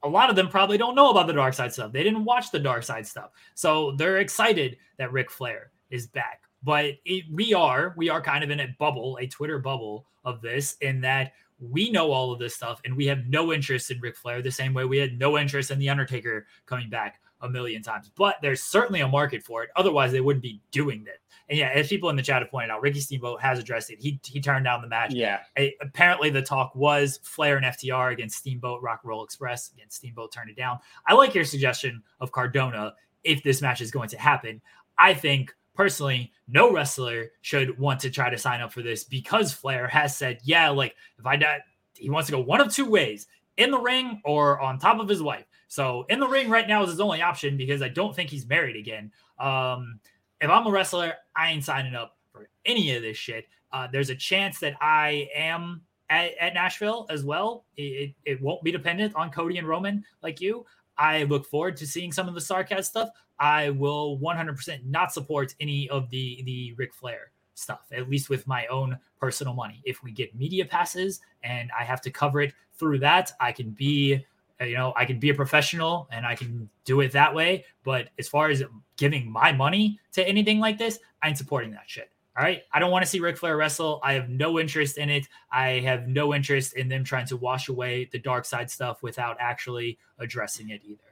a 0.02 0.08
lot 0.08 0.30
of 0.30 0.36
them 0.36 0.48
probably 0.48 0.78
don't 0.78 0.94
know 0.94 1.10
about 1.10 1.26
the 1.26 1.32
dark 1.32 1.54
side 1.54 1.72
stuff. 1.72 1.92
They 1.92 2.02
didn't 2.02 2.24
watch 2.24 2.50
the 2.50 2.58
dark 2.58 2.82
side 2.82 3.06
stuff. 3.06 3.30
So 3.54 3.92
they're 3.92 4.18
excited 4.18 4.76
that 4.98 5.12
Ric 5.12 5.30
Flair 5.30 5.70
is 5.90 6.06
back. 6.06 6.42
But 6.64 6.94
it, 7.04 7.24
we 7.30 7.54
are, 7.54 7.94
we 7.96 8.08
are 8.08 8.20
kind 8.20 8.42
of 8.42 8.50
in 8.50 8.60
a 8.60 8.74
bubble, 8.78 9.18
a 9.20 9.26
Twitter 9.26 9.58
bubble 9.58 10.06
of 10.24 10.40
this, 10.40 10.76
in 10.80 11.00
that 11.02 11.32
we 11.60 11.90
know 11.90 12.10
all 12.10 12.32
of 12.32 12.40
this 12.40 12.54
stuff 12.54 12.80
and 12.84 12.96
we 12.96 13.06
have 13.06 13.26
no 13.26 13.52
interest 13.52 13.90
in 13.90 14.00
Ric 14.00 14.16
Flair 14.16 14.42
the 14.42 14.50
same 14.50 14.74
way 14.74 14.84
we 14.84 14.98
had 14.98 15.18
no 15.18 15.38
interest 15.38 15.70
in 15.70 15.78
The 15.78 15.88
Undertaker 15.88 16.46
coming 16.66 16.90
back 16.90 17.20
a 17.42 17.48
million 17.48 17.82
times. 17.82 18.10
But 18.16 18.36
there's 18.40 18.62
certainly 18.62 19.00
a 19.00 19.08
market 19.08 19.42
for 19.42 19.62
it. 19.62 19.70
Otherwise, 19.76 20.12
they 20.12 20.20
wouldn't 20.20 20.42
be 20.42 20.60
doing 20.70 21.04
this. 21.04 21.18
And 21.48 21.58
yeah, 21.58 21.70
as 21.74 21.88
people 21.88 22.08
in 22.08 22.16
the 22.16 22.22
chat 22.22 22.40
have 22.40 22.50
pointed 22.50 22.70
out, 22.70 22.80
Ricky 22.80 23.00
Steamboat 23.00 23.42
has 23.42 23.58
addressed 23.58 23.90
it. 23.90 24.00
He 24.00 24.20
he 24.24 24.40
turned 24.40 24.64
down 24.64 24.80
the 24.80 24.88
match. 24.88 25.12
Yeah. 25.12 25.40
apparently, 25.80 26.30
the 26.30 26.42
talk 26.42 26.74
was 26.74 27.18
Flair 27.22 27.56
and 27.56 27.66
FTR 27.66 28.12
against 28.12 28.38
Steamboat, 28.38 28.82
Rock 28.82 29.00
Roll 29.04 29.24
Express 29.24 29.70
against 29.72 29.96
Steamboat. 29.96 30.32
Turned 30.32 30.50
it 30.50 30.56
down. 30.56 30.78
I 31.06 31.14
like 31.14 31.34
your 31.34 31.44
suggestion 31.44 32.02
of 32.20 32.32
Cardona 32.32 32.94
if 33.24 33.42
this 33.42 33.60
match 33.60 33.80
is 33.80 33.90
going 33.90 34.08
to 34.10 34.18
happen. 34.18 34.60
I 34.98 35.14
think 35.14 35.52
personally, 35.74 36.32
no 36.48 36.72
wrestler 36.72 37.32
should 37.40 37.78
want 37.78 38.00
to 38.00 38.10
try 38.10 38.30
to 38.30 38.38
sign 38.38 38.60
up 38.60 38.72
for 38.72 38.82
this 38.82 39.04
because 39.04 39.52
Flair 39.52 39.88
has 39.88 40.16
said, 40.16 40.38
yeah, 40.44 40.68
like 40.68 40.94
if 41.18 41.26
I 41.26 41.36
die, 41.36 41.60
he 41.96 42.10
wants 42.10 42.26
to 42.26 42.32
go 42.32 42.40
one 42.40 42.60
of 42.60 42.72
two 42.72 42.88
ways 42.88 43.26
in 43.56 43.70
the 43.70 43.78
ring 43.78 44.20
or 44.24 44.60
on 44.60 44.78
top 44.78 45.00
of 45.00 45.08
his 45.08 45.22
wife. 45.22 45.44
So 45.72 46.04
in 46.10 46.20
the 46.20 46.28
ring 46.28 46.50
right 46.50 46.68
now 46.68 46.82
is 46.82 46.90
his 46.90 47.00
only 47.00 47.22
option 47.22 47.56
because 47.56 47.80
I 47.80 47.88
don't 47.88 48.14
think 48.14 48.28
he's 48.28 48.46
married 48.46 48.76
again. 48.76 49.10
Um, 49.38 50.00
if 50.38 50.50
I'm 50.50 50.66
a 50.66 50.70
wrestler, 50.70 51.14
I 51.34 51.50
ain't 51.50 51.64
signing 51.64 51.94
up 51.94 52.18
for 52.30 52.50
any 52.66 52.94
of 52.94 53.00
this 53.00 53.16
shit. 53.16 53.46
Uh, 53.72 53.88
there's 53.90 54.10
a 54.10 54.14
chance 54.14 54.60
that 54.60 54.74
I 54.82 55.30
am 55.34 55.80
at, 56.10 56.32
at 56.38 56.52
Nashville 56.52 57.06
as 57.08 57.24
well. 57.24 57.64
It, 57.78 58.12
it, 58.26 58.42
won't 58.42 58.62
be 58.62 58.70
dependent 58.70 59.16
on 59.16 59.30
Cody 59.30 59.56
and 59.56 59.66
Roman 59.66 60.04
like 60.22 60.42
you. 60.42 60.66
I 60.98 61.22
look 61.22 61.46
forward 61.46 61.78
to 61.78 61.86
seeing 61.86 62.12
some 62.12 62.28
of 62.28 62.34
the 62.34 62.40
Starcast 62.40 62.84
stuff. 62.84 63.08
I 63.38 63.70
will 63.70 64.18
100% 64.18 64.84
not 64.84 65.10
support 65.10 65.54
any 65.58 65.88
of 65.88 66.10
the 66.10 66.42
the 66.44 66.74
Ric 66.76 66.92
Flair 66.92 67.30
stuff, 67.54 67.86
at 67.92 68.10
least 68.10 68.28
with 68.28 68.46
my 68.46 68.66
own 68.66 68.98
personal 69.18 69.54
money. 69.54 69.80
If 69.86 70.02
we 70.02 70.12
get 70.12 70.34
media 70.34 70.66
passes 70.66 71.20
and 71.42 71.70
I 71.78 71.84
have 71.84 72.02
to 72.02 72.10
cover 72.10 72.42
it 72.42 72.52
through 72.74 72.98
that, 72.98 73.32
I 73.40 73.52
can 73.52 73.70
be 73.70 74.22
you 74.60 74.74
know, 74.74 74.92
I 74.96 75.04
can 75.04 75.18
be 75.18 75.30
a 75.30 75.34
professional 75.34 76.08
and 76.12 76.26
I 76.26 76.34
can 76.34 76.68
do 76.84 77.00
it 77.00 77.12
that 77.12 77.34
way. 77.34 77.64
But 77.84 78.10
as 78.18 78.28
far 78.28 78.48
as 78.48 78.62
giving 78.96 79.30
my 79.30 79.52
money 79.52 79.98
to 80.12 80.26
anything 80.26 80.60
like 80.60 80.78
this, 80.78 80.98
I 81.22 81.28
ain't 81.28 81.38
supporting 81.38 81.70
that 81.72 81.84
shit. 81.86 82.10
All 82.36 82.42
right. 82.42 82.62
I 82.72 82.78
don't 82.78 82.90
want 82.90 83.04
to 83.04 83.10
see 83.10 83.20
Ric 83.20 83.36
Flair 83.36 83.58
wrestle. 83.58 84.00
I 84.02 84.14
have 84.14 84.30
no 84.30 84.58
interest 84.58 84.96
in 84.96 85.10
it. 85.10 85.28
I 85.50 85.80
have 85.80 86.08
no 86.08 86.34
interest 86.34 86.74
in 86.74 86.88
them 86.88 87.04
trying 87.04 87.26
to 87.26 87.36
wash 87.36 87.68
away 87.68 88.08
the 88.10 88.18
dark 88.18 88.46
side 88.46 88.70
stuff 88.70 89.02
without 89.02 89.36
actually 89.38 89.98
addressing 90.18 90.70
it 90.70 90.80
either. 90.84 91.02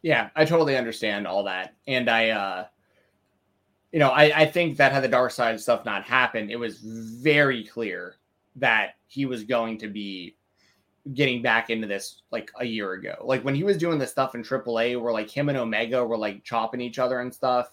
Yeah, 0.00 0.30
I 0.34 0.44
totally 0.46 0.76
understand 0.76 1.26
all 1.26 1.44
that. 1.44 1.74
And 1.86 2.08
I, 2.08 2.30
uh, 2.30 2.66
you 3.92 3.98
know, 3.98 4.10
I, 4.10 4.42
I 4.42 4.46
think 4.46 4.78
that 4.78 4.92
had 4.92 5.02
the 5.02 5.08
dark 5.08 5.30
side 5.30 5.60
stuff 5.60 5.84
not 5.84 6.04
happened, 6.04 6.50
it 6.50 6.56
was 6.56 6.78
very 6.78 7.64
clear 7.64 8.16
that 8.56 8.94
he 9.08 9.26
was 9.26 9.44
going 9.44 9.78
to 9.78 9.88
be 9.88 10.36
getting 11.14 11.42
back 11.42 11.70
into 11.70 11.86
this 11.86 12.22
like 12.30 12.50
a 12.58 12.64
year 12.64 12.94
ago. 12.94 13.14
Like 13.22 13.44
when 13.44 13.54
he 13.54 13.64
was 13.64 13.76
doing 13.76 13.98
the 13.98 14.06
stuff 14.06 14.34
in 14.34 14.42
AAA 14.42 15.00
where 15.00 15.12
like 15.12 15.30
him 15.30 15.48
and 15.48 15.58
Omega 15.58 16.04
were 16.04 16.18
like 16.18 16.44
chopping 16.44 16.80
each 16.80 16.98
other 16.98 17.20
and 17.20 17.32
stuff. 17.32 17.72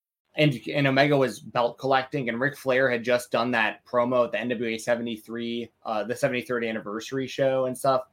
and 0.35 0.59
and 0.73 0.87
Omega 0.87 1.17
was 1.17 1.39
belt 1.39 1.77
collecting, 1.77 2.29
and 2.29 2.39
Ric 2.39 2.57
Flair 2.57 2.89
had 2.89 3.03
just 3.03 3.31
done 3.31 3.51
that 3.51 3.85
promo 3.85 4.25
at 4.25 4.31
the 4.31 4.37
NWA 4.37 4.79
73, 4.79 5.69
uh, 5.85 6.03
the 6.03 6.13
73rd 6.13 6.67
anniversary 6.67 7.27
show 7.27 7.65
and 7.65 7.77
stuff. 7.77 8.03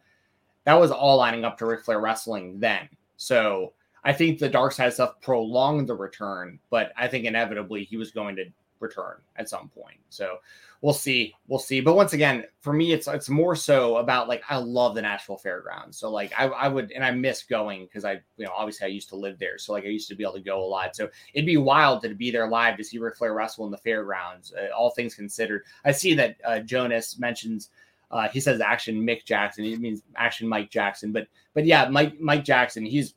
That 0.64 0.74
was 0.74 0.90
all 0.90 1.16
lining 1.16 1.44
up 1.44 1.56
to 1.58 1.66
Ric 1.66 1.84
Flair 1.84 2.00
wrestling 2.00 2.58
then. 2.58 2.88
So 3.16 3.72
I 4.04 4.12
think 4.12 4.38
the 4.38 4.48
Dark 4.48 4.72
Side 4.72 4.92
stuff 4.92 5.20
prolonged 5.20 5.88
the 5.88 5.94
return, 5.94 6.58
but 6.70 6.92
I 6.96 7.08
think 7.08 7.24
inevitably 7.24 7.84
he 7.84 7.96
was 7.96 8.10
going 8.10 8.36
to 8.36 8.46
return 8.80 9.16
at 9.36 9.48
some 9.48 9.68
point. 9.68 9.98
So 10.10 10.38
we'll 10.80 10.94
see. 10.94 11.34
We'll 11.46 11.58
see. 11.58 11.80
But 11.80 11.96
once 11.96 12.12
again, 12.12 12.44
for 12.60 12.72
me, 12.72 12.92
it's 12.92 13.08
it's 13.08 13.28
more 13.28 13.56
so 13.56 13.96
about 13.96 14.28
like 14.28 14.42
I 14.48 14.56
love 14.56 14.94
the 14.94 15.02
Nashville 15.02 15.38
Fairgrounds. 15.38 15.98
So 15.98 16.10
like 16.10 16.32
I, 16.38 16.46
I 16.46 16.68
would 16.68 16.92
and 16.92 17.04
I 17.04 17.10
miss 17.10 17.42
going 17.42 17.84
because 17.84 18.04
I 18.04 18.20
you 18.36 18.44
know 18.44 18.52
obviously 18.54 18.86
I 18.86 18.90
used 18.90 19.08
to 19.10 19.16
live 19.16 19.38
there. 19.38 19.58
So 19.58 19.72
like 19.72 19.84
I 19.84 19.88
used 19.88 20.08
to 20.08 20.14
be 20.14 20.22
able 20.22 20.34
to 20.34 20.40
go 20.40 20.62
a 20.62 20.66
lot. 20.66 20.94
So 20.94 21.08
it'd 21.34 21.46
be 21.46 21.56
wild 21.56 22.02
to 22.02 22.14
be 22.14 22.30
there 22.30 22.48
live 22.48 22.76
to 22.76 22.84
see 22.84 22.98
Ric 22.98 23.16
Flair 23.16 23.34
wrestle 23.34 23.64
in 23.64 23.70
the 23.70 23.78
fairgrounds. 23.78 24.52
Uh, 24.52 24.74
all 24.74 24.90
things 24.90 25.14
considered, 25.14 25.64
I 25.84 25.92
see 25.92 26.14
that 26.14 26.36
uh, 26.44 26.60
Jonas 26.60 27.18
mentions. 27.18 27.70
Uh, 28.10 28.28
he 28.28 28.40
says 28.40 28.60
action 28.60 29.02
Mick 29.02 29.24
Jackson. 29.24 29.64
He 29.64 29.76
means 29.76 30.02
action 30.16 30.48
Mike 30.48 30.70
Jackson. 30.70 31.12
But 31.12 31.28
but 31.54 31.66
yeah, 31.66 31.88
Mike 31.88 32.18
Mike 32.20 32.44
Jackson. 32.44 32.84
He's 32.84 33.14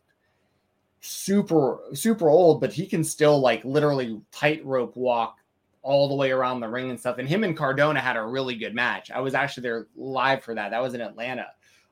super 1.01 1.79
super 1.93 2.29
old, 2.29 2.61
but 2.61 2.73
he 2.73 2.85
can 2.85 3.03
still 3.03 3.39
like 3.39 3.63
literally 3.65 4.21
tightrope 4.31 4.95
walk 4.95 5.37
all 5.83 6.07
the 6.07 6.15
way 6.15 6.31
around 6.31 6.59
the 6.59 6.67
ring 6.67 6.89
and 6.89 6.99
stuff. 6.99 7.17
And 7.17 7.27
him 7.27 7.43
and 7.43 7.57
Cardona 7.57 7.99
had 7.99 8.17
a 8.17 8.23
really 8.23 8.55
good 8.55 8.75
match. 8.75 9.09
I 9.11 9.19
was 9.19 9.33
actually 9.33 9.63
there 9.63 9.87
live 9.95 10.43
for 10.43 10.53
that. 10.55 10.69
That 10.69 10.81
was 10.81 10.93
in 10.93 11.01
Atlanta. 11.01 11.47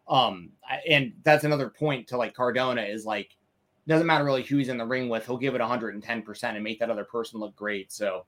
Um, 0.08 0.50
and 0.88 1.14
that's 1.24 1.44
another 1.44 1.70
point 1.70 2.08
to 2.08 2.18
like 2.18 2.34
Cardona 2.34 2.82
is 2.82 3.06
like, 3.06 3.36
doesn't 3.88 4.08
matter 4.08 4.24
really 4.24 4.44
who 4.44 4.58
he's 4.58 4.70
in 4.70 4.78
the 4.78 4.86
ring 4.86 5.10
with, 5.10 5.26
he'll 5.26 5.38
give 5.38 5.56
it 5.56 5.62
110% 5.62 6.44
and 6.44 6.64
make 6.64 6.80
that 6.80 6.92
other 6.92 7.04
person 7.04 7.40
look 7.40 7.56
great. 7.56 7.92
So, 7.92 8.26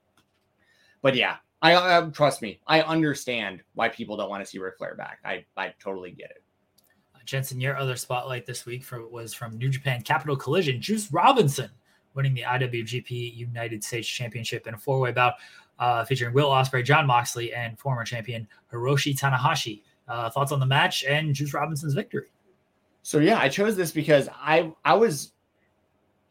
but 1.01 1.15
yeah, 1.15 1.38
I, 1.61 1.75
I 1.75 2.09
trust 2.09 2.41
me, 2.41 2.59
I 2.65 2.81
understand 2.81 3.61
why 3.75 3.89
people 3.89 4.17
don't 4.17 4.29
want 4.29 4.43
to 4.43 4.49
see 4.49 4.57
Ric 4.57 4.77
Flair 4.77 4.95
back. 4.95 5.19
I, 5.23 5.45
I 5.55 5.73
totally 5.79 6.11
get 6.11 6.31
it. 6.31 6.43
Uh, 7.13 7.19
Jensen, 7.25 7.61
your 7.61 7.77
other 7.77 7.95
spotlight 7.95 8.47
this 8.47 8.65
week 8.65 8.83
for, 8.83 9.07
was 9.07 9.33
from 9.35 9.57
New 9.57 9.69
Japan 9.69 10.01
Capital 10.01 10.35
Collision. 10.35 10.81
Juice 10.81 11.11
Robinson 11.11 11.69
winning 12.13 12.33
the 12.33 12.43
IWGP 12.43 13.35
United 13.35 13.83
States 13.83 14.07
Championship 14.07 14.67
in 14.67 14.73
a 14.73 14.77
four 14.77 14.99
way 14.99 15.11
bout 15.11 15.35
uh, 15.79 16.05
featuring 16.05 16.33
Will 16.33 16.49
Ospreay, 16.49 16.83
Jon 16.83 17.07
Moxley, 17.07 17.53
and 17.53 17.77
former 17.77 18.03
champion 18.03 18.47
Hiroshi 18.71 19.17
Tanahashi. 19.17 19.81
Uh, 20.07 20.29
thoughts 20.29 20.51
on 20.51 20.59
the 20.59 20.65
match 20.65 21.03
and 21.05 21.33
Juice 21.33 21.53
Robinson's 21.53 21.93
victory? 21.93 22.27
So 23.03 23.19
yeah, 23.19 23.39
I 23.39 23.49
chose 23.49 23.75
this 23.75 23.91
because 23.91 24.29
I 24.33 24.71
I 24.85 24.93
was 24.93 25.31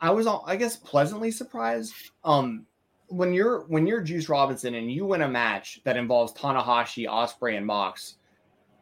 I 0.00 0.10
was 0.10 0.26
I 0.26 0.56
guess 0.56 0.76
pleasantly 0.76 1.30
surprised. 1.30 1.92
Um, 2.24 2.66
when 3.08 3.32
you're 3.32 3.64
when 3.66 3.86
you're 3.86 4.00
Juice 4.00 4.28
Robinson 4.28 4.74
and 4.74 4.90
you 4.90 5.04
win 5.04 5.22
a 5.22 5.28
match 5.28 5.80
that 5.84 5.96
involves 5.96 6.32
Tanahashi, 6.32 7.08
Ospreay, 7.08 7.56
and 7.56 7.66
Mox, 7.66 8.16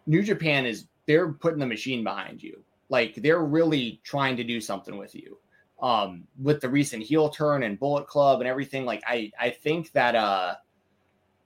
New 0.07 0.23
Japan 0.23 0.67
is 0.67 0.87
they're 1.07 1.33
putting 1.33 1.61
the 1.61 1.67
machine 1.67 2.05
behind 2.05 2.43
you. 2.43 2.63
Like 2.91 3.15
they're 3.17 3.45
really 3.45 4.01
trying 4.05 4.37
to 4.37 4.45
do 4.45 4.61
something 4.61 4.99
with 4.99 5.15
you 5.15 5.39
um, 5.81 6.25
with 6.41 6.61
the 6.61 6.69
recent 6.69 7.03
heel 7.03 7.29
turn 7.29 7.63
and 7.63 7.79
Bullet 7.79 8.07
Club 8.07 8.41
and 8.41 8.49
everything. 8.49 8.85
Like 8.85 9.03
I, 9.07 9.31
I 9.39 9.51
think 9.51 9.93
that 9.93 10.15
uh, 10.15 10.55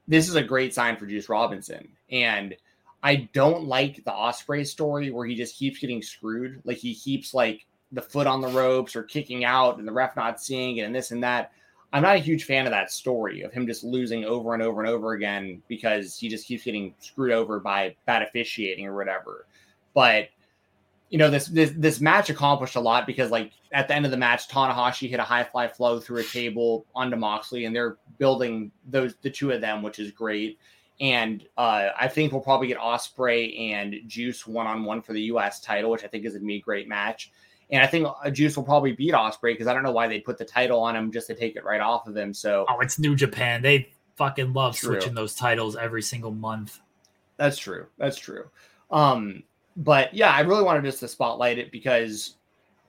this 0.08 0.28
is 0.28 0.34
a 0.34 0.42
great 0.42 0.74
sign 0.74 0.96
for 0.96 1.06
Juice 1.06 1.28
Robinson, 1.28 1.88
and 2.10 2.56
I 3.02 3.28
don't 3.32 3.64
like 3.64 3.96
the 4.04 4.12
Ospreay 4.12 4.66
story 4.66 5.10
where 5.10 5.26
he 5.26 5.34
just 5.34 5.56
keeps 5.56 5.78
getting 5.78 6.02
screwed. 6.02 6.60
Like 6.64 6.78
he 6.78 6.94
keeps 6.94 7.34
like 7.34 7.66
the 7.90 8.02
foot 8.02 8.26
on 8.26 8.40
the 8.40 8.48
ropes 8.48 8.96
or 8.96 9.02
kicking 9.02 9.44
out, 9.44 9.78
and 9.78 9.86
the 9.86 9.92
ref 9.92 10.16
not 10.16 10.40
seeing 10.40 10.78
it, 10.78 10.82
and 10.82 10.94
this 10.94 11.10
and 11.10 11.22
that. 11.22 11.52
I'm 11.94 12.02
not 12.02 12.16
a 12.16 12.20
huge 12.20 12.44
fan 12.44 12.64
of 12.64 12.70
that 12.70 12.90
story 12.90 13.42
of 13.42 13.52
him 13.52 13.66
just 13.66 13.84
losing 13.84 14.24
over 14.24 14.54
and 14.54 14.62
over 14.62 14.80
and 14.80 14.88
over 14.88 15.12
again 15.12 15.62
because 15.68 16.16
he 16.18 16.30
just 16.30 16.46
keeps 16.46 16.64
getting 16.64 16.94
screwed 17.00 17.32
over 17.32 17.60
by 17.60 17.94
bad 18.06 18.22
officiating 18.22 18.86
or 18.86 18.96
whatever. 18.96 19.44
But 19.92 20.28
you 21.12 21.18
know 21.18 21.28
this 21.28 21.46
this 21.48 21.72
this 21.76 22.00
match 22.00 22.30
accomplished 22.30 22.74
a 22.74 22.80
lot 22.80 23.06
because 23.06 23.30
like 23.30 23.52
at 23.70 23.86
the 23.86 23.94
end 23.94 24.06
of 24.06 24.10
the 24.10 24.16
match, 24.16 24.48
Tanahashi 24.48 25.10
hit 25.10 25.20
a 25.20 25.22
high 25.22 25.44
fly 25.44 25.68
flow 25.68 26.00
through 26.00 26.20
a 26.20 26.24
table 26.24 26.86
onto 26.94 27.16
Moxley, 27.16 27.66
and 27.66 27.76
they're 27.76 27.98
building 28.16 28.72
those 28.88 29.14
the 29.20 29.28
two 29.28 29.50
of 29.50 29.60
them, 29.60 29.82
which 29.82 29.98
is 29.98 30.10
great. 30.10 30.58
And 31.02 31.46
uh, 31.58 31.90
I 31.98 32.08
think 32.08 32.32
we'll 32.32 32.40
probably 32.40 32.66
get 32.66 32.78
Ospreay 32.78 33.72
and 33.72 33.96
Juice 34.06 34.46
one 34.46 34.66
on 34.66 34.84
one 34.84 35.02
for 35.02 35.12
the 35.12 35.20
U.S. 35.24 35.60
title, 35.60 35.90
which 35.90 36.02
I 36.02 36.06
think 36.06 36.24
is 36.24 36.32
gonna 36.32 36.46
be 36.46 36.56
a 36.56 36.60
great 36.60 36.88
match. 36.88 37.30
And 37.70 37.82
I 37.82 37.86
think 37.86 38.06
uh, 38.24 38.30
Juice 38.30 38.56
will 38.56 38.64
probably 38.64 38.92
beat 38.92 39.12
Ospreay 39.12 39.52
because 39.52 39.66
I 39.66 39.74
don't 39.74 39.82
know 39.82 39.92
why 39.92 40.08
they 40.08 40.18
put 40.18 40.38
the 40.38 40.46
title 40.46 40.80
on 40.80 40.96
him 40.96 41.12
just 41.12 41.26
to 41.26 41.34
take 41.34 41.56
it 41.56 41.64
right 41.64 41.80
off 41.82 42.06
of 42.06 42.16
him. 42.16 42.32
So 42.32 42.64
oh, 42.70 42.80
it's 42.80 42.98
New 42.98 43.14
Japan. 43.14 43.60
They 43.60 43.90
fucking 44.16 44.54
love 44.54 44.76
true. 44.76 44.94
switching 44.94 45.12
those 45.14 45.34
titles 45.34 45.76
every 45.76 46.02
single 46.02 46.32
month. 46.32 46.80
That's 47.36 47.58
true. 47.58 47.88
That's 47.98 48.16
true. 48.16 48.48
Um, 48.90 49.42
but 49.76 50.12
yeah, 50.14 50.30
I 50.30 50.40
really 50.40 50.62
wanted 50.62 50.84
just 50.84 51.00
to 51.00 51.08
spotlight 51.08 51.58
it 51.58 51.72
because 51.72 52.36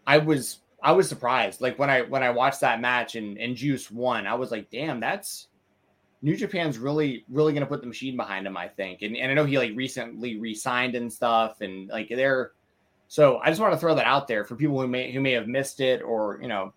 I 0.05 0.17
was 0.17 0.59
I 0.81 0.91
was 0.91 1.07
surprised. 1.07 1.61
Like 1.61 1.79
when 1.79 1.89
I 1.89 2.01
when 2.01 2.23
I 2.23 2.29
watched 2.29 2.61
that 2.61 2.81
match 2.81 3.15
and 3.15 3.37
and 3.37 3.55
Juice 3.55 3.89
won, 3.89 4.27
I 4.27 4.35
was 4.35 4.51
like, 4.51 4.69
damn, 4.69 4.99
that's 4.99 5.47
New 6.21 6.35
Japan's 6.35 6.77
really 6.77 7.25
really 7.29 7.53
gonna 7.53 7.65
put 7.65 7.81
the 7.81 7.87
machine 7.87 8.17
behind 8.17 8.45
him. 8.45 8.57
I 8.57 8.67
think, 8.67 9.01
and 9.01 9.15
and 9.15 9.31
I 9.31 9.33
know 9.33 9.45
he 9.45 9.57
like 9.57 9.71
recently 9.75 10.37
re-signed 10.37 10.95
and 10.95 11.11
stuff, 11.11 11.61
and 11.61 11.89
like 11.89 12.09
they're. 12.09 12.51
So 13.07 13.37
I 13.43 13.49
just 13.49 13.61
want 13.61 13.73
to 13.73 13.79
throw 13.79 13.93
that 13.93 14.07
out 14.07 14.27
there 14.27 14.43
for 14.43 14.55
people 14.55 14.81
who 14.81 14.87
may 14.87 15.11
who 15.11 15.21
may 15.21 15.33
have 15.33 15.47
missed 15.47 15.79
it, 15.79 16.01
or 16.01 16.39
you 16.41 16.47
know, 16.47 16.73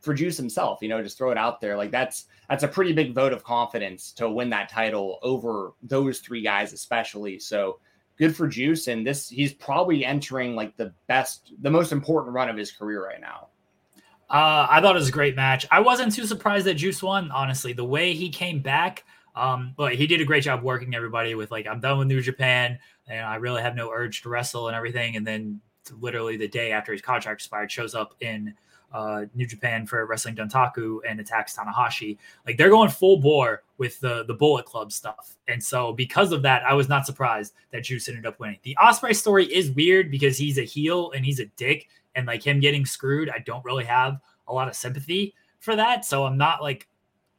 for 0.00 0.14
Juice 0.14 0.36
himself, 0.36 0.78
you 0.82 0.88
know, 0.88 1.02
just 1.02 1.18
throw 1.18 1.30
it 1.30 1.38
out 1.38 1.60
there. 1.60 1.76
Like 1.76 1.90
that's 1.90 2.26
that's 2.48 2.62
a 2.62 2.68
pretty 2.68 2.92
big 2.92 3.14
vote 3.14 3.32
of 3.32 3.42
confidence 3.42 4.12
to 4.12 4.28
win 4.28 4.50
that 4.50 4.68
title 4.68 5.18
over 5.22 5.72
those 5.82 6.20
three 6.20 6.42
guys, 6.42 6.72
especially. 6.72 7.38
So 7.38 7.80
good 8.18 8.36
for 8.36 8.48
Juice. 8.48 8.88
And 8.88 9.06
this, 9.06 9.28
he's 9.28 9.54
probably 9.54 10.04
entering 10.04 10.54
like 10.54 10.76
the 10.76 10.92
best, 11.06 11.52
the 11.62 11.70
most 11.70 11.92
important 11.92 12.34
run 12.34 12.48
of 12.48 12.56
his 12.56 12.72
career 12.72 13.04
right 13.04 13.20
now. 13.20 13.48
Uh, 14.30 14.66
I 14.68 14.80
thought 14.80 14.94
it 14.94 14.98
was 14.98 15.08
a 15.08 15.12
great 15.12 15.36
match. 15.36 15.66
I 15.70 15.80
wasn't 15.80 16.14
too 16.14 16.26
surprised 16.26 16.66
that 16.66 16.74
Juice 16.74 17.02
won, 17.02 17.30
honestly. 17.30 17.72
The 17.72 17.84
way 17.84 18.12
he 18.12 18.28
came 18.28 18.60
back, 18.60 19.04
um, 19.34 19.72
but 19.76 19.94
he 19.94 20.06
did 20.06 20.20
a 20.20 20.24
great 20.24 20.42
job 20.42 20.62
working 20.62 20.94
everybody 20.94 21.34
with 21.34 21.50
like, 21.50 21.66
I'm 21.66 21.80
done 21.80 21.98
with 21.98 22.08
New 22.08 22.20
Japan 22.20 22.78
and 23.06 23.24
I 23.24 23.36
really 23.36 23.62
have 23.62 23.74
no 23.74 23.90
urge 23.90 24.22
to 24.22 24.28
wrestle 24.28 24.68
and 24.68 24.76
everything. 24.76 25.16
And 25.16 25.26
then 25.26 25.60
literally 25.98 26.36
the 26.36 26.48
day 26.48 26.72
after 26.72 26.92
his 26.92 27.00
contract 27.00 27.40
expired, 27.40 27.70
shows 27.70 27.94
up 27.94 28.14
in 28.20 28.54
uh, 28.92 29.24
New 29.34 29.46
Japan 29.46 29.86
for 29.86 30.04
Wrestling 30.06 30.36
Dontaku 30.36 31.00
and 31.08 31.20
attacks 31.20 31.56
Tanahashi. 31.56 32.18
Like 32.46 32.56
they're 32.56 32.70
going 32.70 32.90
full 32.90 33.18
bore 33.18 33.62
with 33.76 34.00
the 34.00 34.24
the 34.24 34.34
Bullet 34.34 34.64
Club 34.64 34.92
stuff, 34.92 35.36
and 35.46 35.62
so 35.62 35.92
because 35.92 36.32
of 36.32 36.42
that, 36.42 36.62
I 36.64 36.74
was 36.74 36.88
not 36.88 37.06
surprised 37.06 37.54
that 37.72 37.84
Juice 37.84 38.08
ended 38.08 38.26
up 38.26 38.40
winning. 38.40 38.58
The 38.62 38.76
Ospreay 38.80 39.14
story 39.14 39.46
is 39.46 39.70
weird 39.70 40.10
because 40.10 40.36
he's 40.36 40.58
a 40.58 40.64
heel 40.64 41.12
and 41.12 41.24
he's 41.24 41.40
a 41.40 41.46
dick, 41.56 41.88
and 42.14 42.26
like 42.26 42.42
him 42.42 42.60
getting 42.60 42.86
screwed, 42.86 43.30
I 43.30 43.38
don't 43.38 43.64
really 43.64 43.84
have 43.84 44.20
a 44.46 44.52
lot 44.52 44.68
of 44.68 44.74
sympathy 44.74 45.34
for 45.60 45.76
that. 45.76 46.04
So 46.04 46.24
I'm 46.24 46.38
not 46.38 46.62
like 46.62 46.88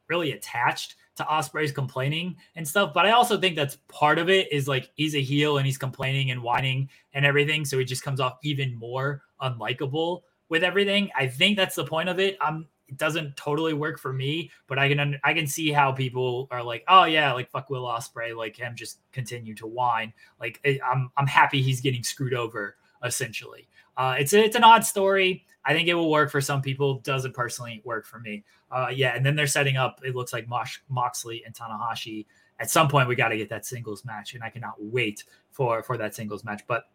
really 0.08 0.32
attached 0.34 0.96
to 1.20 1.24
Ospreay's 1.26 1.72
complaining 1.72 2.36
and 2.56 2.68
stuff. 2.68 2.94
But 2.94 3.06
I 3.06 3.12
also 3.12 3.38
think 3.38 3.56
that's 3.56 3.78
part 3.88 4.18
of 4.18 4.30
it 4.30 4.52
is 4.52 4.68
like 4.68 4.90
he's 4.96 5.16
a 5.16 5.22
heel 5.22 5.58
and 5.58 5.66
he's 5.66 5.78
complaining 5.78 6.32
and 6.32 6.42
whining 6.42 6.90
and 7.14 7.26
everything. 7.26 7.66
So 7.66 7.78
he 7.78 7.86
just 7.86 8.04
comes 8.04 8.20
off 8.20 8.38
even 8.42 8.74
more 8.76 9.22
unlikable 9.42 10.22
with 10.50 10.64
everything. 10.64 11.10
I 11.16 11.28
think 11.28 11.58
that's 11.58 11.76
the 11.76 11.86
point 11.86 12.10
of 12.10 12.20
it. 12.20 12.38
Um, 12.42 12.68
it 12.88 12.98
doesn't 12.98 13.38
totally 13.38 13.74
work 13.74 14.00
for 14.00 14.12
me, 14.12 14.50
but 14.68 14.80
I 14.80 14.90
can 14.90 15.20
I 15.24 15.34
can 15.34 15.46
see 15.46 15.72
how 15.72 15.92
people 15.92 16.48
are 16.50 16.64
like, 16.64 16.84
oh 16.88 17.04
yeah, 17.04 17.32
like 17.34 17.52
fuck 17.52 17.70
Will 17.70 17.86
Ospreay, 17.86 18.36
like 18.36 18.58
him 18.58 18.76
just 18.76 19.00
continue 19.12 19.54
to 19.56 19.68
whine. 19.68 20.12
Like 20.40 20.60
I'm 20.86 21.12
I'm 21.16 21.28
happy 21.28 21.62
he's 21.62 21.82
getting 21.82 22.04
screwed 22.04 22.34
over 22.34 22.78
essentially. 23.04 23.68
Uh, 23.96 24.16
it's 24.20 24.34
a, 24.34 24.44
it's 24.44 24.56
an 24.56 24.64
odd 24.64 24.86
story. 24.86 25.46
I 25.66 25.74
think 25.74 25.88
it 25.88 25.94
will 25.94 26.10
work 26.10 26.32
for 26.32 26.42
some 26.42 26.62
people. 26.62 26.96
Doesn't 27.00 27.34
personally 27.34 27.82
work 27.86 28.06
for 28.06 28.20
me. 28.20 28.44
Uh, 28.72 28.88
yeah, 28.94 29.16
and 29.16 29.26
then 29.26 29.36
they're 29.36 29.48
setting 29.48 29.78
up. 29.78 30.02
It 30.04 30.16
looks 30.16 30.34
like 30.34 30.48
Mox, 30.48 30.80
Moxley 30.90 31.44
and 31.46 31.54
Tanahashi. 31.54 32.26
At 32.60 32.72
some 32.72 32.88
point, 32.88 33.08
we 33.08 33.16
got 33.16 33.30
to 33.30 33.38
get 33.38 33.50
that 33.50 33.66
singles 33.66 34.04
match, 34.04 34.34
and 34.34 34.44
I 34.44 34.50
cannot 34.50 34.76
wait 34.80 35.26
for 35.52 35.84
for 35.84 35.98
that 35.98 36.16
singles 36.16 36.44
match. 36.44 36.64
But 36.68 36.86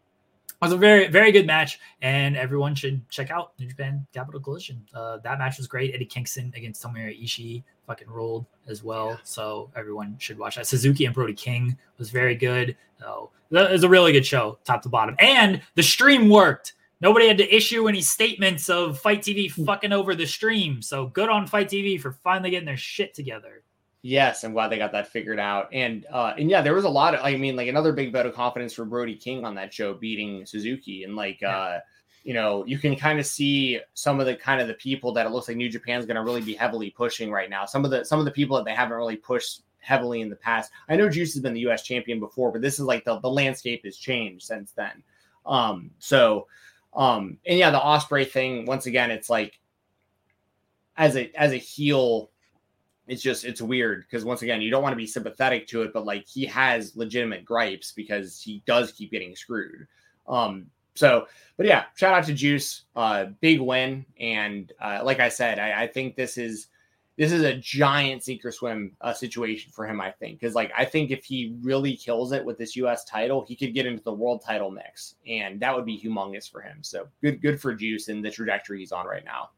was 0.64 0.72
a 0.72 0.76
very 0.76 1.08
very 1.08 1.30
good 1.30 1.46
match, 1.46 1.78
and 2.02 2.36
everyone 2.36 2.74
should 2.74 3.08
check 3.10 3.30
out 3.30 3.52
New 3.58 3.66
Japan 3.68 4.06
Capital 4.12 4.40
Collision. 4.40 4.82
Uh, 4.92 5.18
that 5.18 5.38
match 5.38 5.58
was 5.58 5.66
great. 5.66 5.94
Eddie 5.94 6.04
Kingston 6.04 6.52
against 6.56 6.82
Tomohiro 6.82 7.22
Ishii 7.22 7.62
fucking 7.86 8.08
ruled 8.08 8.46
as 8.66 8.82
well. 8.82 9.10
Yeah. 9.10 9.16
So 9.24 9.70
everyone 9.76 10.16
should 10.18 10.38
watch 10.38 10.56
that. 10.56 10.66
Suzuki 10.66 11.04
and 11.04 11.14
Brody 11.14 11.34
King 11.34 11.76
was 11.98 12.10
very 12.10 12.34
good. 12.34 12.76
So 12.98 13.30
it 13.50 13.70
was 13.70 13.84
a 13.84 13.88
really 13.88 14.12
good 14.12 14.26
show, 14.26 14.58
top 14.64 14.82
to 14.82 14.88
bottom, 14.88 15.16
and 15.18 15.60
the 15.74 15.82
stream 15.82 16.28
worked. 16.28 16.74
Nobody 17.00 17.28
had 17.28 17.36
to 17.38 17.54
issue 17.54 17.86
any 17.86 18.00
statements 18.00 18.70
of 18.70 18.98
FITE 18.98 19.20
TV 19.20 19.52
hmm. 19.52 19.64
fucking 19.64 19.92
over 19.92 20.14
the 20.14 20.26
stream. 20.26 20.80
So 20.80 21.06
good 21.08 21.28
on 21.28 21.46
FITE 21.46 21.68
TV 21.68 22.00
for 22.00 22.12
finally 22.12 22.50
getting 22.50 22.66
their 22.66 22.76
shit 22.76 23.12
together. 23.12 23.62
Yes, 24.06 24.44
I'm 24.44 24.52
glad 24.52 24.68
they 24.68 24.76
got 24.76 24.92
that 24.92 25.08
figured 25.08 25.40
out. 25.40 25.70
And 25.72 26.04
uh 26.12 26.34
and 26.36 26.50
yeah, 26.50 26.60
there 26.60 26.74
was 26.74 26.84
a 26.84 26.90
lot 26.90 27.14
of 27.14 27.24
I 27.24 27.38
mean 27.38 27.56
like 27.56 27.68
another 27.68 27.90
big 27.90 28.12
vote 28.12 28.26
of 28.26 28.34
confidence 28.34 28.74
for 28.74 28.84
Brody 28.84 29.16
King 29.16 29.46
on 29.46 29.54
that 29.54 29.72
show 29.72 29.94
beating 29.94 30.44
Suzuki 30.44 31.04
and 31.04 31.16
like 31.16 31.40
yeah. 31.40 31.56
uh 31.56 31.80
you 32.22 32.34
know, 32.34 32.66
you 32.66 32.78
can 32.78 32.96
kind 32.96 33.18
of 33.18 33.24
see 33.24 33.80
some 33.94 34.20
of 34.20 34.26
the 34.26 34.36
kind 34.36 34.60
of 34.60 34.68
the 34.68 34.74
people 34.74 35.12
that 35.14 35.24
it 35.24 35.30
looks 35.30 35.48
like 35.48 35.56
New 35.56 35.70
Japan's 35.70 36.04
going 36.04 36.16
to 36.16 36.22
really 36.22 36.42
be 36.42 36.52
heavily 36.52 36.90
pushing 36.90 37.30
right 37.30 37.48
now. 37.48 37.64
Some 37.64 37.82
of 37.82 37.90
the 37.90 38.04
some 38.04 38.18
of 38.18 38.26
the 38.26 38.30
people 38.30 38.58
that 38.58 38.66
they 38.66 38.74
haven't 38.74 38.94
really 38.94 39.16
pushed 39.16 39.62
heavily 39.78 40.20
in 40.20 40.28
the 40.28 40.36
past. 40.36 40.70
I 40.86 40.96
know 40.96 41.08
Juice 41.08 41.32
has 41.32 41.42
been 41.42 41.54
the 41.54 41.66
US 41.68 41.82
champion 41.82 42.20
before, 42.20 42.52
but 42.52 42.60
this 42.60 42.74
is 42.74 42.84
like 42.84 43.06
the, 43.06 43.20
the 43.20 43.30
landscape 43.30 43.86
has 43.86 43.96
changed 43.96 44.44
since 44.44 44.72
then. 44.72 45.02
Um 45.46 45.92
so 45.98 46.46
um 46.92 47.38
and 47.46 47.58
yeah, 47.58 47.70
the 47.70 47.80
Ospreay 47.80 48.30
thing 48.30 48.66
once 48.66 48.84
again 48.84 49.10
it's 49.10 49.30
like 49.30 49.58
as 50.98 51.16
a 51.16 51.32
as 51.34 51.52
a 51.52 51.56
heel 51.56 52.30
it's 53.06 53.22
just 53.22 53.44
it's 53.44 53.60
weird 53.60 54.02
because 54.02 54.24
once 54.24 54.42
again 54.42 54.60
you 54.60 54.70
don't 54.70 54.82
want 54.82 54.92
to 54.92 54.96
be 54.96 55.06
sympathetic 55.06 55.66
to 55.66 55.82
it 55.82 55.92
but 55.92 56.04
like 56.04 56.26
he 56.26 56.46
has 56.46 56.96
legitimate 56.96 57.44
gripes 57.44 57.92
because 57.92 58.40
he 58.40 58.62
does 58.66 58.92
keep 58.92 59.10
getting 59.10 59.36
screwed. 59.36 59.86
Um 60.26 60.66
so 60.94 61.26
but 61.56 61.66
yeah 61.66 61.84
shout 61.96 62.14
out 62.14 62.24
to 62.24 62.32
juice 62.32 62.84
uh 62.96 63.26
big 63.40 63.60
win 63.60 64.06
and 64.20 64.72
uh 64.80 65.00
like 65.02 65.18
i 65.20 65.28
said 65.28 65.58
i, 65.58 65.82
I 65.82 65.86
think 65.88 66.14
this 66.14 66.38
is 66.38 66.68
this 67.16 67.32
is 67.32 67.42
a 67.42 67.54
giant 67.54 68.22
sink 68.22 68.44
or 68.44 68.50
swim 68.50 68.92
uh, 69.00 69.12
situation 69.12 69.72
for 69.72 69.86
him 69.86 70.00
i 70.00 70.10
think 70.10 70.38
because 70.38 70.54
like 70.54 70.72
i 70.76 70.84
think 70.84 71.10
if 71.10 71.24
he 71.24 71.56
really 71.62 71.96
kills 71.96 72.32
it 72.32 72.44
with 72.44 72.58
this 72.58 72.76
us 72.76 73.04
title 73.04 73.44
he 73.46 73.56
could 73.56 73.74
get 73.74 73.86
into 73.86 74.02
the 74.02 74.12
world 74.12 74.42
title 74.44 74.70
mix 74.70 75.16
and 75.26 75.60
that 75.60 75.74
would 75.74 75.84
be 75.84 76.00
humongous 76.00 76.50
for 76.50 76.60
him. 76.60 76.78
So 76.82 77.08
good 77.22 77.42
good 77.42 77.60
for 77.60 77.74
juice 77.74 78.08
and 78.08 78.24
the 78.24 78.30
trajectory 78.30 78.80
he's 78.80 78.92
on 78.92 79.06
right 79.06 79.24
now 79.24 79.50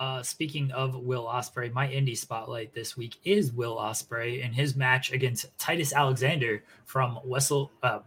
uh, 0.00 0.22
speaking 0.22 0.70
of 0.72 0.96
Will 0.96 1.26
Ospreay, 1.26 1.70
my 1.72 1.86
indie 1.86 2.16
spotlight 2.16 2.72
this 2.72 2.96
week 2.96 3.16
is 3.24 3.52
Will 3.52 3.76
Ospreay 3.76 4.42
and 4.42 4.54
his 4.54 4.74
match 4.74 5.12
against 5.12 5.56
Titus 5.58 5.92
Alexander 5.92 6.64
from 6.86 7.20
Wessel, 7.22 7.70
uh, 7.82 8.00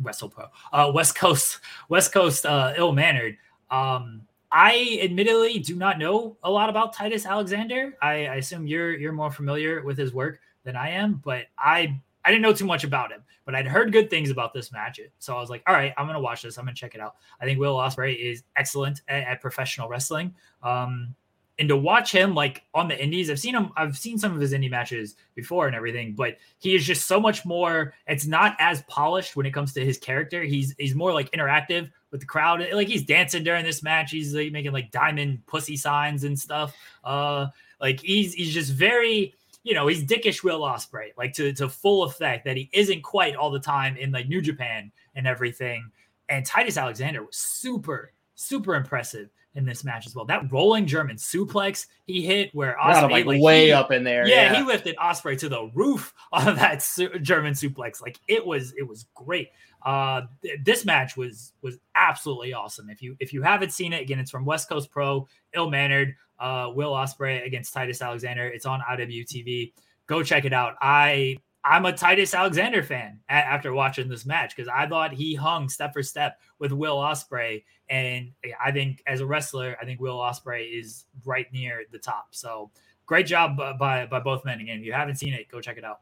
Wessel 0.00 0.28
Pro, 0.28 0.46
uh, 0.72 0.92
West 0.94 1.16
Coast, 1.16 1.58
West 1.88 2.12
Coast, 2.12 2.46
uh, 2.46 2.72
ill 2.76 2.92
mannered. 2.92 3.36
Um, 3.68 4.22
I 4.52 5.00
admittedly 5.02 5.58
do 5.58 5.74
not 5.74 5.98
know 5.98 6.36
a 6.44 6.50
lot 6.50 6.70
about 6.70 6.92
Titus 6.92 7.26
Alexander. 7.26 7.96
I, 8.00 8.26
I 8.26 8.34
assume 8.36 8.68
you're 8.68 8.96
you're 8.96 9.12
more 9.12 9.30
familiar 9.32 9.82
with 9.82 9.98
his 9.98 10.14
work 10.14 10.40
than 10.64 10.76
I 10.76 10.90
am, 10.90 11.20
but 11.24 11.46
I 11.58 12.00
I 12.24 12.30
didn't 12.30 12.42
know 12.42 12.52
too 12.52 12.66
much 12.66 12.84
about 12.84 13.10
him, 13.10 13.22
but 13.44 13.56
I'd 13.56 13.66
heard 13.66 13.92
good 13.92 14.08
things 14.08 14.30
about 14.30 14.52
this 14.52 14.70
match. 14.70 15.00
So 15.18 15.36
I 15.36 15.40
was 15.40 15.50
like, 15.50 15.62
all 15.66 15.74
right, 15.74 15.92
I'm 15.96 16.06
gonna 16.06 16.20
watch 16.20 16.42
this. 16.42 16.58
I'm 16.58 16.64
gonna 16.64 16.74
check 16.74 16.94
it 16.94 17.00
out. 17.00 17.16
I 17.40 17.44
think 17.44 17.58
Will 17.58 17.76
Ospreay 17.76 18.16
is 18.16 18.44
excellent 18.56 19.02
at, 19.08 19.24
at 19.24 19.40
professional 19.40 19.88
wrestling. 19.88 20.34
Um, 20.62 21.14
and 21.60 21.68
to 21.68 21.76
watch 21.76 22.10
him 22.10 22.34
like 22.34 22.64
on 22.74 22.88
the 22.88 23.00
indies 23.00 23.30
i've 23.30 23.38
seen 23.38 23.54
him 23.54 23.70
i've 23.76 23.96
seen 23.96 24.18
some 24.18 24.34
of 24.34 24.40
his 24.40 24.52
indie 24.52 24.70
matches 24.70 25.14
before 25.34 25.68
and 25.68 25.76
everything 25.76 26.14
but 26.14 26.36
he 26.58 26.74
is 26.74 26.84
just 26.84 27.06
so 27.06 27.20
much 27.20 27.46
more 27.46 27.94
it's 28.08 28.26
not 28.26 28.56
as 28.58 28.82
polished 28.82 29.36
when 29.36 29.46
it 29.46 29.52
comes 29.52 29.72
to 29.72 29.84
his 29.84 29.98
character. 29.98 30.42
He's 30.42 30.74
he's 30.78 30.94
more 30.94 31.12
like 31.12 31.30
interactive 31.32 31.90
with 32.10 32.20
the 32.20 32.26
crowd. 32.26 32.66
Like 32.72 32.88
he's 32.88 33.04
dancing 33.04 33.44
during 33.44 33.64
this 33.64 33.82
match. 33.82 34.10
He's 34.10 34.34
like 34.34 34.52
making 34.52 34.72
like 34.72 34.90
diamond 34.90 35.46
pussy 35.46 35.76
signs 35.76 36.24
and 36.24 36.38
stuff. 36.38 36.74
Uh 37.04 37.48
like 37.80 38.00
he's 38.00 38.34
he's 38.34 38.52
just 38.52 38.72
very 38.72 39.34
you 39.62 39.74
know 39.74 39.86
he's 39.86 40.04
dickish 40.04 40.42
will 40.42 40.60
ospreay 40.60 41.10
like 41.18 41.32
to 41.34 41.52
to 41.52 41.68
full 41.68 42.04
effect 42.04 42.44
that 42.44 42.56
he 42.56 42.68
isn't 42.72 43.02
quite 43.02 43.36
all 43.36 43.50
the 43.50 43.60
time 43.60 43.96
in 43.96 44.10
like 44.10 44.28
new 44.28 44.40
japan 44.40 44.90
and 45.14 45.26
everything. 45.26 45.90
And 46.28 46.44
titus 46.44 46.76
alexander 46.76 47.22
was 47.22 47.36
super 47.36 48.12
super 48.34 48.74
impressive 48.74 49.28
in 49.54 49.64
this 49.64 49.84
match 49.84 50.06
as 50.06 50.14
well. 50.14 50.24
That 50.24 50.50
rolling 50.52 50.86
German 50.86 51.16
suplex 51.16 51.86
he 52.06 52.22
hit, 52.22 52.54
where 52.54 52.76
Ospreay 52.80 53.10
like, 53.10 53.26
like, 53.26 53.42
way 53.42 53.66
he, 53.66 53.72
up 53.72 53.90
in 53.90 54.04
there. 54.04 54.26
Yeah, 54.26 54.52
yeah, 54.52 54.58
he 54.58 54.62
lifted 54.64 54.96
Ospreay 54.96 55.38
to 55.38 55.48
the 55.48 55.70
roof 55.74 56.14
of 56.32 56.56
that 56.56 56.82
su- 56.82 57.18
German 57.20 57.54
suplex. 57.54 58.00
Like 58.00 58.18
it 58.28 58.44
was, 58.44 58.72
it 58.76 58.86
was 58.86 59.06
great. 59.14 59.48
Uh, 59.84 60.22
th- 60.42 60.60
this 60.62 60.84
match 60.84 61.16
was 61.16 61.52
was 61.62 61.78
absolutely 61.94 62.52
awesome. 62.52 62.90
If 62.90 63.02
you 63.02 63.16
if 63.18 63.32
you 63.32 63.42
haven't 63.42 63.72
seen 63.72 63.92
it, 63.92 64.02
again, 64.02 64.18
it's 64.18 64.30
from 64.30 64.44
West 64.44 64.68
Coast 64.68 64.90
Pro, 64.90 65.26
ill 65.54 65.70
mannered. 65.70 66.14
Uh, 66.38 66.70
Will 66.74 66.92
Ospreay 66.92 67.44
against 67.44 67.74
Titus 67.74 68.00
Alexander. 68.00 68.46
It's 68.46 68.64
on 68.64 68.80
IWTV. 68.80 69.74
Go 70.06 70.22
check 70.22 70.46
it 70.46 70.54
out. 70.54 70.74
I 70.80 71.36
I'm 71.64 71.84
a 71.84 71.92
Titus 71.92 72.34
Alexander 72.34 72.82
fan 72.82 73.20
after 73.28 73.72
watching 73.72 74.08
this 74.08 74.24
match 74.24 74.56
because 74.56 74.70
I 74.74 74.86
thought 74.86 75.12
he 75.12 75.34
hung 75.34 75.68
step 75.68 75.92
for 75.92 76.02
step 76.02 76.38
with 76.58 76.72
Will 76.72 76.96
Ospreay, 76.96 77.64
and 77.88 78.32
I 78.64 78.72
think 78.72 79.02
as 79.06 79.20
a 79.20 79.26
wrestler, 79.26 79.76
I 79.80 79.84
think 79.84 80.00
Will 80.00 80.18
Ospreay 80.18 80.78
is 80.78 81.04
right 81.24 81.52
near 81.52 81.82
the 81.90 81.98
top. 81.98 82.28
So 82.30 82.70
great 83.04 83.26
job 83.26 83.56
by 83.56 84.06
by 84.06 84.20
both 84.20 84.44
men. 84.44 84.60
Again, 84.60 84.78
if 84.78 84.86
you 84.86 84.92
haven't 84.92 85.16
seen 85.16 85.34
it, 85.34 85.48
go 85.50 85.60
check 85.60 85.76
it 85.76 85.84
out. 85.84 86.00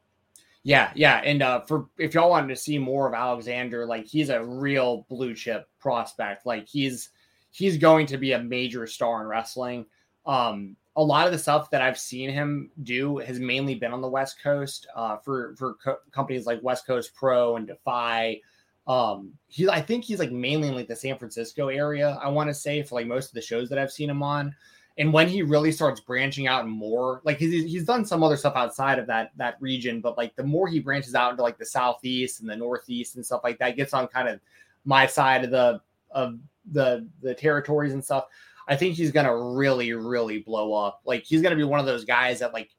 Yeah, 0.62 0.90
yeah, 0.94 1.22
and 1.24 1.42
uh, 1.42 1.60
for 1.62 1.88
if 1.98 2.14
y'all 2.14 2.30
wanted 2.30 2.48
to 2.48 2.56
see 2.56 2.78
more 2.78 3.08
of 3.08 3.14
Alexander, 3.14 3.86
like 3.86 4.06
he's 4.06 4.28
a 4.28 4.44
real 4.44 5.06
blue 5.08 5.34
chip 5.34 5.68
prospect. 5.80 6.46
Like 6.46 6.68
he's 6.68 7.10
he's 7.50 7.78
going 7.78 8.06
to 8.06 8.18
be 8.18 8.32
a 8.32 8.42
major 8.42 8.86
star 8.86 9.22
in 9.22 9.28
wrestling. 9.28 9.86
Um, 10.28 10.76
a 10.96 11.02
lot 11.02 11.26
of 11.26 11.32
the 11.32 11.38
stuff 11.38 11.70
that 11.70 11.80
I've 11.80 11.98
seen 11.98 12.28
him 12.28 12.70
do 12.82 13.18
has 13.18 13.38
mainly 13.38 13.74
been 13.74 13.92
on 13.92 14.00
the 14.00 14.08
West 14.08 14.42
Coast 14.42 14.86
uh, 14.94 15.16
for 15.16 15.54
for 15.56 15.74
co- 15.74 15.98
companies 16.12 16.44
like 16.44 16.62
West 16.62 16.86
Coast 16.86 17.14
Pro 17.14 17.56
and 17.56 17.66
Defy. 17.66 18.40
Um, 18.86 19.32
he, 19.46 19.68
I 19.68 19.80
think 19.80 20.04
he's 20.04 20.18
like 20.18 20.32
mainly 20.32 20.68
in 20.68 20.74
like 20.74 20.88
the 20.88 20.96
San 20.96 21.18
Francisco 21.18 21.68
area. 21.68 22.18
I 22.22 22.28
want 22.28 22.50
to 22.50 22.54
say 22.54 22.82
for 22.82 22.96
like 22.96 23.06
most 23.06 23.28
of 23.28 23.34
the 23.34 23.40
shows 23.42 23.68
that 23.68 23.78
I've 23.78 23.92
seen 23.92 24.10
him 24.10 24.22
on. 24.22 24.54
And 24.98 25.12
when 25.12 25.28
he 25.28 25.42
really 25.42 25.70
starts 25.70 26.00
branching 26.00 26.48
out 26.48 26.66
more, 26.66 27.20
like 27.24 27.38
he's, 27.38 27.70
he's 27.70 27.84
done 27.84 28.04
some 28.04 28.24
other 28.24 28.36
stuff 28.36 28.56
outside 28.56 28.98
of 28.98 29.06
that 29.06 29.30
that 29.36 29.56
region, 29.60 30.00
but 30.00 30.18
like 30.18 30.34
the 30.34 30.42
more 30.42 30.66
he 30.66 30.80
branches 30.80 31.14
out 31.14 31.30
into 31.30 31.42
like 31.42 31.58
the 31.58 31.64
southeast 31.64 32.40
and 32.40 32.50
the 32.50 32.56
northeast 32.56 33.14
and 33.14 33.24
stuff 33.24 33.42
like 33.44 33.58
that, 33.60 33.76
gets 33.76 33.94
on 33.94 34.08
kind 34.08 34.28
of 34.28 34.40
my 34.84 35.06
side 35.06 35.44
of 35.44 35.52
the 35.52 35.80
of 36.10 36.40
the 36.72 37.06
the 37.22 37.34
territories 37.34 37.92
and 37.92 38.04
stuff. 38.04 38.26
I 38.68 38.76
think 38.76 38.94
he's 38.94 39.10
gonna 39.10 39.36
really, 39.36 39.92
really 39.94 40.40
blow 40.40 40.74
up. 40.74 41.00
Like 41.04 41.24
he's 41.24 41.42
gonna 41.42 41.56
be 41.56 41.64
one 41.64 41.80
of 41.80 41.86
those 41.86 42.04
guys 42.04 42.40
that 42.40 42.52
like 42.52 42.70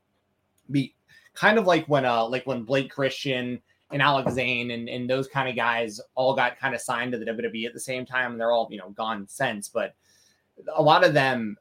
be 0.69 0.95
kind 1.33 1.57
of 1.57 1.65
like 1.65 1.85
when 1.87 2.05
uh 2.05 2.27
like 2.27 2.45
when 2.45 2.63
Blake 2.63 2.91
Christian 2.91 3.61
and 3.91 4.01
Alex 4.01 4.33
Zayne 4.33 4.71
and, 4.71 4.87
and 4.87 5.09
those 5.09 5.27
kind 5.27 5.49
of 5.49 5.55
guys 5.55 5.99
all 6.13 6.35
got 6.35 6.59
kind 6.59 6.75
of 6.75 6.81
signed 6.81 7.11
to 7.13 7.17
the 7.17 7.25
WWE 7.25 7.65
at 7.65 7.73
the 7.73 7.79
same 7.79 8.05
time 8.05 8.33
and 8.33 8.39
they're 8.39 8.51
all 8.51 8.67
you 8.71 8.77
know 8.77 8.91
gone 8.91 9.27
since. 9.27 9.67
But 9.67 9.95
a 10.75 10.81
lot 10.81 11.03
of 11.03 11.13
them 11.13 11.57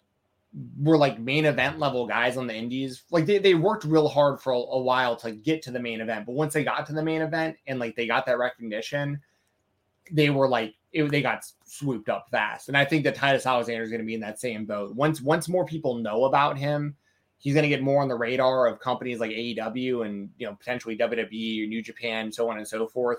were 0.80 0.98
like 0.98 1.18
main 1.18 1.44
event 1.44 1.78
level 1.78 2.06
guys 2.06 2.36
on 2.36 2.46
the 2.46 2.54
indies. 2.54 3.04
Like 3.10 3.26
they, 3.26 3.38
they 3.38 3.54
worked 3.54 3.84
real 3.84 4.08
hard 4.08 4.40
for 4.40 4.52
a, 4.52 4.58
a 4.58 4.80
while 4.80 5.16
to 5.16 5.32
get 5.32 5.62
to 5.62 5.70
the 5.70 5.80
main 5.80 6.00
event. 6.00 6.26
But 6.26 6.32
once 6.32 6.52
they 6.52 6.64
got 6.64 6.86
to 6.86 6.92
the 6.92 7.02
main 7.02 7.22
event 7.22 7.56
and 7.66 7.78
like 7.78 7.96
they 7.96 8.06
got 8.06 8.26
that 8.26 8.38
recognition, 8.38 9.20
they 10.10 10.30
were 10.30 10.48
like 10.48 10.74
it, 10.92 11.10
they 11.10 11.22
got 11.22 11.44
swooped 11.70 12.08
up 12.08 12.28
fast. 12.30 12.68
And 12.68 12.76
I 12.76 12.84
think 12.84 13.04
that 13.04 13.14
Titus 13.14 13.46
Alexander 13.46 13.82
is 13.82 13.90
going 13.90 14.00
to 14.00 14.06
be 14.06 14.14
in 14.14 14.20
that 14.20 14.40
same 14.40 14.64
boat. 14.64 14.94
Once 14.94 15.20
once 15.20 15.48
more 15.48 15.64
people 15.64 15.96
know 15.96 16.24
about 16.24 16.58
him, 16.58 16.96
he's 17.38 17.54
going 17.54 17.62
to 17.62 17.68
get 17.68 17.82
more 17.82 18.02
on 18.02 18.08
the 18.08 18.16
radar 18.16 18.66
of 18.66 18.80
companies 18.80 19.20
like 19.20 19.30
AEW 19.30 20.04
and 20.04 20.30
you 20.38 20.46
know 20.46 20.54
potentially 20.54 20.96
WWE 20.96 21.64
or 21.64 21.66
New 21.66 21.82
Japan, 21.82 22.30
so 22.30 22.50
on 22.50 22.58
and 22.58 22.66
so 22.66 22.86
forth. 22.86 23.18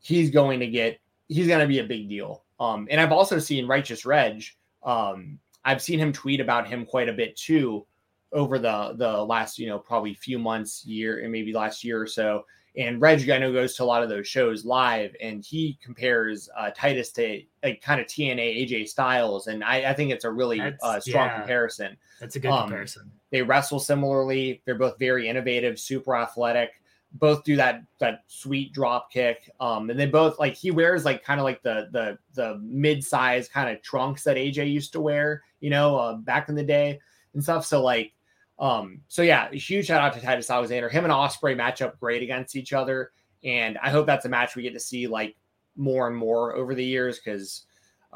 He's 0.00 0.30
going 0.30 0.60
to 0.60 0.66
get 0.66 1.00
he's 1.28 1.46
going 1.46 1.60
to 1.60 1.66
be 1.66 1.80
a 1.80 1.84
big 1.84 2.08
deal. 2.08 2.44
Um, 2.60 2.86
and 2.90 3.00
I've 3.00 3.12
also 3.12 3.38
seen 3.38 3.66
Righteous 3.66 4.04
Reg. 4.04 4.44
Um, 4.82 5.38
I've 5.64 5.82
seen 5.82 5.98
him 5.98 6.12
tweet 6.12 6.40
about 6.40 6.68
him 6.68 6.86
quite 6.86 7.08
a 7.08 7.12
bit 7.12 7.36
too 7.36 7.86
over 8.32 8.58
the 8.58 8.94
the 8.96 9.24
last 9.24 9.58
you 9.58 9.66
know 9.66 9.78
probably 9.78 10.14
few 10.14 10.38
months, 10.38 10.84
year, 10.84 11.20
and 11.20 11.32
maybe 11.32 11.52
last 11.52 11.84
year 11.84 12.00
or 12.00 12.06
so. 12.06 12.44
And 12.76 13.00
Reg, 13.02 13.28
I 13.28 13.36
know, 13.36 13.52
goes 13.52 13.74
to 13.76 13.82
a 13.82 13.84
lot 13.84 14.02
of 14.02 14.08
those 14.08 14.26
shows 14.26 14.64
live, 14.64 15.14
and 15.20 15.44
he 15.44 15.78
compares 15.82 16.48
uh, 16.56 16.70
Titus 16.74 17.10
to 17.12 17.42
like 17.62 17.82
kind 17.82 18.00
of 18.00 18.06
TNA 18.06 18.66
AJ 18.66 18.88
Styles, 18.88 19.46
and 19.46 19.62
I, 19.62 19.90
I 19.90 19.94
think 19.94 20.10
it's 20.10 20.24
a 20.24 20.30
really 20.30 20.60
uh, 20.60 20.98
strong 21.00 21.26
yeah, 21.26 21.38
comparison. 21.38 21.96
That's 22.18 22.36
a 22.36 22.40
good 22.40 22.50
um, 22.50 22.62
comparison. 22.62 23.10
They 23.30 23.42
wrestle 23.42 23.78
similarly. 23.78 24.62
They're 24.64 24.74
both 24.74 24.98
very 24.98 25.28
innovative, 25.28 25.78
super 25.78 26.16
athletic. 26.16 26.70
Both 27.14 27.44
do 27.44 27.56
that 27.56 27.82
that 27.98 28.24
sweet 28.26 28.72
drop 28.72 29.12
kick, 29.12 29.50
um, 29.60 29.90
and 29.90 30.00
they 30.00 30.06
both 30.06 30.38
like 30.38 30.54
he 30.54 30.70
wears 30.70 31.04
like 31.04 31.22
kind 31.22 31.40
of 31.40 31.44
like 31.44 31.62
the 31.62 31.88
the 31.92 32.18
the 32.32 32.58
mid 32.62 33.04
size 33.04 33.48
kind 33.48 33.68
of 33.68 33.82
trunks 33.82 34.24
that 34.24 34.38
AJ 34.38 34.72
used 34.72 34.94
to 34.94 35.00
wear, 35.02 35.42
you 35.60 35.68
know, 35.68 35.98
uh, 35.98 36.14
back 36.14 36.48
in 36.48 36.54
the 36.54 36.62
day 36.62 36.98
and 37.34 37.42
stuff. 37.42 37.66
So 37.66 37.82
like 37.82 38.14
um, 38.62 39.00
so 39.08 39.22
yeah, 39.22 39.50
huge 39.50 39.86
shout 39.86 40.00
out 40.00 40.14
to 40.14 40.20
Titus 40.20 40.48
Alexander. 40.48 40.88
Him 40.88 41.02
and 41.04 41.12
Ospreay 41.12 41.56
match 41.56 41.82
up 41.82 41.98
great 41.98 42.22
against 42.22 42.54
each 42.54 42.72
other, 42.72 43.10
and 43.42 43.76
I 43.82 43.90
hope 43.90 44.06
that's 44.06 44.24
a 44.24 44.28
match 44.28 44.54
we 44.54 44.62
get 44.62 44.72
to 44.74 44.80
see 44.80 45.08
like 45.08 45.34
more 45.74 46.06
and 46.06 46.16
more 46.16 46.54
over 46.54 46.72
the 46.72 46.84
years 46.84 47.18
because 47.18 47.66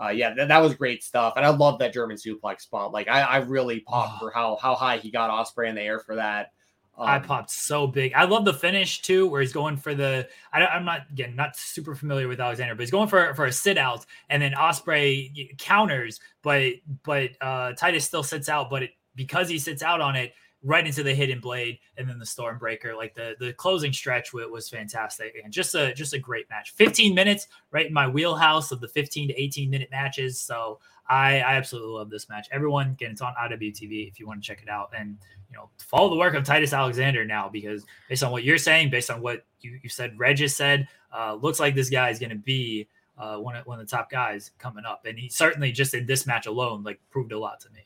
uh, 0.00 0.10
yeah, 0.10 0.32
th- 0.32 0.46
that 0.46 0.62
was 0.62 0.74
great 0.74 1.02
stuff, 1.02 1.32
and 1.36 1.44
I 1.44 1.48
love 1.48 1.80
that 1.80 1.92
German 1.92 2.16
suplex 2.16 2.60
spot. 2.60 2.92
Like 2.92 3.08
I, 3.08 3.22
I 3.22 3.36
really 3.38 3.80
popped 3.80 4.20
for 4.20 4.30
how 4.30 4.56
how 4.62 4.76
high 4.76 4.98
he 4.98 5.10
got 5.10 5.30
Ospreay 5.30 5.68
in 5.68 5.74
the 5.74 5.82
air 5.82 5.98
for 5.98 6.14
that. 6.14 6.52
Um, 6.96 7.08
I 7.08 7.18
popped 7.18 7.50
so 7.50 7.88
big. 7.88 8.12
I 8.14 8.24
love 8.24 8.44
the 8.44 8.54
finish 8.54 9.02
too, 9.02 9.26
where 9.26 9.40
he's 9.40 9.52
going 9.52 9.76
for 9.76 9.96
the. 9.96 10.28
I, 10.52 10.76
am 10.76 10.84
not 10.84 11.02
again 11.10 11.34
not 11.34 11.56
super 11.56 11.96
familiar 11.96 12.28
with 12.28 12.38
Alexander, 12.38 12.76
but 12.76 12.82
he's 12.82 12.92
going 12.92 13.08
for 13.08 13.34
for 13.34 13.46
a 13.46 13.52
sit 13.52 13.78
out, 13.78 14.06
and 14.30 14.40
then 14.40 14.52
Ospreay 14.52 15.58
counters, 15.58 16.20
but 16.42 16.74
but 17.02 17.30
uh, 17.40 17.72
Titus 17.72 18.04
still 18.04 18.22
sits 18.22 18.48
out, 18.48 18.70
but 18.70 18.84
it, 18.84 18.90
because 19.16 19.48
he 19.48 19.58
sits 19.58 19.82
out 19.82 20.00
on 20.00 20.14
it, 20.14 20.32
right 20.62 20.86
into 20.86 21.02
the 21.02 21.14
hidden 21.14 21.40
blade 21.40 21.78
and 21.96 22.08
then 22.08 22.18
the 22.18 22.24
stormbreaker. 22.24 22.96
Like 22.96 23.14
the 23.14 23.34
the 23.38 23.52
closing 23.52 23.92
stretch 23.92 24.32
was 24.32 24.68
fantastic 24.68 25.34
and 25.42 25.52
just 25.52 25.74
a 25.74 25.94
just 25.94 26.12
a 26.12 26.18
great 26.18 26.48
match. 26.50 26.72
15 26.74 27.14
minutes 27.14 27.46
right 27.70 27.86
in 27.86 27.92
my 27.92 28.08
wheelhouse 28.08 28.72
of 28.72 28.80
the 28.80 28.88
15 28.88 29.28
to 29.28 29.40
18 29.40 29.70
minute 29.70 29.90
matches. 29.90 30.40
So 30.40 30.80
i 31.08 31.40
i 31.40 31.54
absolutely 31.54 31.92
love 31.92 32.10
this 32.10 32.28
match. 32.28 32.48
Everyone 32.50 32.90
again 32.90 33.12
it's 33.12 33.20
on 33.20 33.34
iwtv 33.34 34.08
if 34.08 34.18
you 34.18 34.26
want 34.26 34.42
to 34.42 34.46
check 34.46 34.62
it 34.62 34.68
out. 34.68 34.90
And 34.96 35.16
you 35.50 35.56
know 35.56 35.70
follow 35.78 36.10
the 36.10 36.16
work 36.16 36.34
of 36.34 36.44
titus 36.44 36.72
alexander 36.72 37.24
now 37.24 37.48
because 37.48 37.84
based 38.08 38.24
on 38.24 38.32
what 38.32 38.42
you're 38.42 38.58
saying 38.58 38.90
based 38.90 39.10
on 39.10 39.22
what 39.22 39.44
you, 39.60 39.78
you 39.80 39.88
said 39.88 40.18
regis 40.18 40.56
said 40.56 40.88
uh 41.16 41.34
looks 41.34 41.60
like 41.60 41.76
this 41.76 41.88
guy 41.88 42.10
is 42.10 42.18
going 42.18 42.30
to 42.30 42.36
be 42.36 42.88
uh, 43.18 43.36
one 43.36 43.56
of 43.56 43.66
one 43.66 43.80
of 43.80 43.88
the 43.88 43.96
top 43.96 44.10
guys 44.10 44.50
coming 44.58 44.84
up, 44.84 45.06
and 45.06 45.18
he 45.18 45.28
certainly 45.28 45.72
just 45.72 45.94
in 45.94 46.06
this 46.06 46.26
match 46.26 46.46
alone 46.46 46.82
like 46.82 47.00
proved 47.10 47.32
a 47.32 47.38
lot 47.38 47.60
to 47.60 47.70
me. 47.70 47.80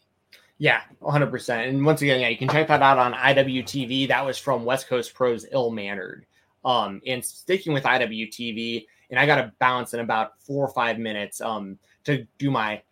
Yeah, 0.61 0.83
100%. 1.01 1.69
And 1.69 1.87
once 1.87 2.03
again, 2.03 2.21
yeah, 2.21 2.29
you 2.29 2.37
can 2.37 2.47
check 2.47 2.69
that 2.69 2.83
out 2.83 2.99
on 2.99 3.15
IWTV. 3.15 4.07
That 4.09 4.25
was 4.25 4.37
from 4.37 4.67
West 4.67 4.89
Coast 4.89 5.15
Pros 5.15 5.47
Ill 5.53 5.71
Mannered. 5.71 6.27
Um, 6.67 7.01
and 7.07 7.25
sticking 7.25 7.73
with 7.73 7.85
IWTV, 7.85 8.87
and 9.09 9.19
I 9.19 9.25
got 9.25 9.37
to 9.37 9.51
bounce 9.59 9.95
in 9.95 10.01
about 10.01 10.39
four 10.39 10.63
or 10.63 10.73
five 10.75 10.99
minutes 10.99 11.41
um, 11.41 11.79
to 12.05 12.27
do 12.37 12.51
my 12.51 12.83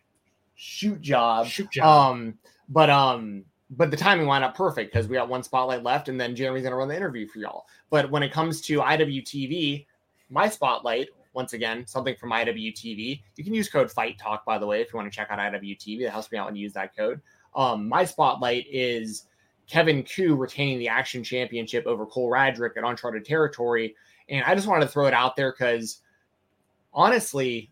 shoot 0.55 1.03
job. 1.03 1.47
Shoot 1.47 1.71
job. 1.71 1.85
Um, 1.85 2.39
but 2.71 2.89
um, 2.89 3.45
but 3.69 3.91
the 3.91 3.99
timing 3.99 4.27
wound 4.27 4.45
up 4.45 4.55
perfect 4.55 4.91
because 4.91 5.07
we 5.07 5.17
got 5.17 5.29
one 5.29 5.43
spotlight 5.43 5.83
left, 5.83 6.09
and 6.09 6.19
then 6.19 6.35
Jeremy's 6.35 6.63
gonna 6.63 6.77
run 6.77 6.89
the 6.89 6.97
interview 6.97 7.29
for 7.29 7.39
y'all. 7.39 7.67
But 7.91 8.11
when 8.11 8.23
it 8.23 8.33
comes 8.33 8.63
to 8.63 8.79
IWTV, 8.79 9.85
my 10.31 10.49
spotlight 10.49 11.09
once 11.35 11.53
again, 11.53 11.87
something 11.87 12.17
from 12.17 12.31
IWTV. 12.31 13.23
You 13.37 13.45
can 13.45 13.55
use 13.55 13.69
code 13.69 13.93
Fight 13.93 14.19
Talk, 14.19 14.45
by 14.45 14.59
the 14.59 14.67
way, 14.67 14.81
if 14.81 14.93
you 14.93 14.97
want 14.97 15.13
to 15.13 15.17
check 15.17 15.29
out 15.31 15.39
IWTV. 15.39 16.03
That 16.03 16.11
helps 16.11 16.33
me 16.33 16.39
out 16.39 16.47
when 16.47 16.57
you 16.57 16.63
use 16.63 16.73
that 16.73 16.97
code. 16.97 17.21
Um, 17.55 17.89
my 17.89 18.05
spotlight 18.05 18.67
is 18.71 19.27
Kevin 19.69 20.03
Ku 20.03 20.35
retaining 20.35 20.79
the 20.79 20.89
Action 20.89 21.23
Championship 21.23 21.87
over 21.87 22.07
Cole 22.07 22.31
Radrick 22.31 22.77
at 22.77 22.85
Uncharted 22.85 23.25
Territory. 23.25 23.95
And 24.29 24.45
I 24.45 24.55
just 24.55 24.67
wanted 24.67 24.87
to 24.87 24.91
throw 24.91 25.07
it 25.07 25.15
out 25.15 25.37
there 25.37 25.53
because 25.53 26.01
honestly, 26.93 27.71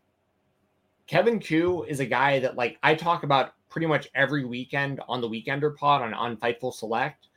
Kevin 1.07 1.41
Ku 1.41 1.85
is 1.85 2.01
a 2.01 2.07
guy 2.07 2.39
that 2.41 2.57
like 2.57 2.79
I 2.83 2.95
talk 2.95 3.23
about 3.23 3.53
pretty 3.69 3.87
much 3.87 4.09
every 4.15 4.45
weekend 4.45 5.01
on 5.09 5.21
the 5.21 5.29
Weekender 5.29 5.77
pod 5.77 6.03
on, 6.03 6.15
on 6.15 6.37
Fightful 6.37 6.73
Select. 6.73 7.29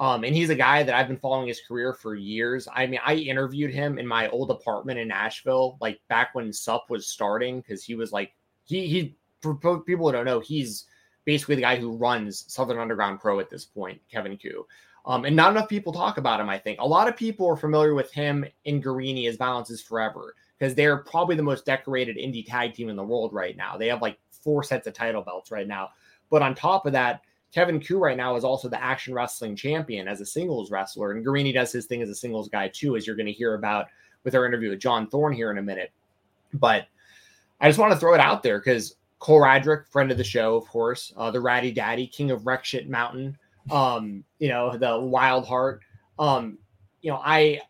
Um, 0.00 0.22
and 0.22 0.34
he's 0.34 0.50
a 0.50 0.54
guy 0.54 0.84
that 0.84 0.94
I've 0.94 1.08
been 1.08 1.18
following 1.18 1.48
his 1.48 1.60
career 1.66 1.92
for 1.92 2.14
years. 2.14 2.68
I 2.72 2.86
mean, 2.86 3.00
I 3.04 3.16
interviewed 3.16 3.72
him 3.72 3.98
in 3.98 4.06
my 4.06 4.28
old 4.28 4.50
apartment 4.50 4.98
in 4.98 5.08
Nashville, 5.08 5.76
like 5.80 6.00
back 6.08 6.34
when 6.34 6.52
SUP 6.52 6.88
was 6.88 7.08
starting, 7.08 7.60
because 7.60 7.82
he 7.82 7.96
was 7.96 8.12
like 8.12 8.32
he 8.64 8.86
he 8.86 9.16
for 9.40 9.54
people 9.54 10.06
who 10.06 10.12
don't 10.12 10.24
know, 10.24 10.40
he's 10.40 10.86
basically 11.28 11.56
the 11.56 11.60
guy 11.60 11.76
who 11.76 11.94
runs 11.94 12.50
Southern 12.50 12.78
Underground 12.78 13.20
Pro 13.20 13.38
at 13.38 13.50
this 13.50 13.66
point, 13.66 14.00
Kevin 14.10 14.38
Ku. 14.38 14.66
Um, 15.04 15.26
and 15.26 15.36
not 15.36 15.50
enough 15.50 15.68
people 15.68 15.92
talk 15.92 16.16
about 16.16 16.40
him, 16.40 16.48
I 16.48 16.56
think. 16.56 16.80
A 16.80 16.88
lot 16.88 17.06
of 17.06 17.18
people 17.18 17.46
are 17.46 17.54
familiar 17.54 17.92
with 17.92 18.10
him 18.10 18.46
in 18.64 18.82
Garrini 18.82 19.28
as 19.28 19.36
Violence 19.36 19.68
is 19.68 19.82
Forever 19.82 20.34
because 20.58 20.74
they're 20.74 20.96
probably 20.96 21.36
the 21.36 21.42
most 21.42 21.66
decorated 21.66 22.16
indie 22.16 22.46
tag 22.46 22.72
team 22.72 22.88
in 22.88 22.96
the 22.96 23.04
world 23.04 23.34
right 23.34 23.58
now. 23.58 23.76
They 23.76 23.88
have 23.88 24.00
like 24.00 24.18
four 24.30 24.62
sets 24.62 24.86
of 24.86 24.94
title 24.94 25.20
belts 25.20 25.50
right 25.50 25.68
now. 25.68 25.90
But 26.30 26.40
on 26.40 26.54
top 26.54 26.86
of 26.86 26.94
that, 26.94 27.20
Kevin 27.52 27.78
Ku 27.78 27.98
right 27.98 28.16
now 28.16 28.34
is 28.34 28.42
also 28.42 28.70
the 28.70 28.82
action 28.82 29.12
wrestling 29.12 29.54
champion 29.54 30.08
as 30.08 30.22
a 30.22 30.26
singles 30.26 30.70
wrestler. 30.70 31.12
And 31.12 31.26
Garrini 31.26 31.52
does 31.52 31.72
his 31.72 31.84
thing 31.84 32.00
as 32.00 32.08
a 32.08 32.14
singles 32.14 32.48
guy 32.48 32.68
too, 32.68 32.96
as 32.96 33.06
you're 33.06 33.16
going 33.16 33.26
to 33.26 33.32
hear 33.32 33.52
about 33.52 33.88
with 34.24 34.34
our 34.34 34.46
interview 34.46 34.70
with 34.70 34.80
John 34.80 35.10
Thorne 35.10 35.34
here 35.34 35.50
in 35.50 35.58
a 35.58 35.62
minute. 35.62 35.92
But 36.54 36.86
I 37.60 37.68
just 37.68 37.78
want 37.78 37.92
to 37.92 37.98
throw 37.98 38.14
it 38.14 38.20
out 38.20 38.42
there 38.42 38.60
because 38.60 38.94
Cole 39.18 39.40
Radrick, 39.40 39.88
friend 39.88 40.10
of 40.10 40.16
the 40.16 40.24
show, 40.24 40.56
of 40.56 40.66
course, 40.68 41.12
uh, 41.16 41.30
the 41.30 41.40
Ratty 41.40 41.72
Daddy, 41.72 42.06
King 42.06 42.30
of 42.30 42.46
Wreck 42.46 42.64
Shit 42.64 42.88
Mountain, 42.88 43.36
um, 43.70 44.24
you 44.38 44.48
know, 44.48 44.76
the 44.76 44.98
Wild 44.98 45.46
Heart. 45.46 45.80
Um, 46.18 46.58
you 47.02 47.10
know, 47.10 47.20
I 47.24 47.60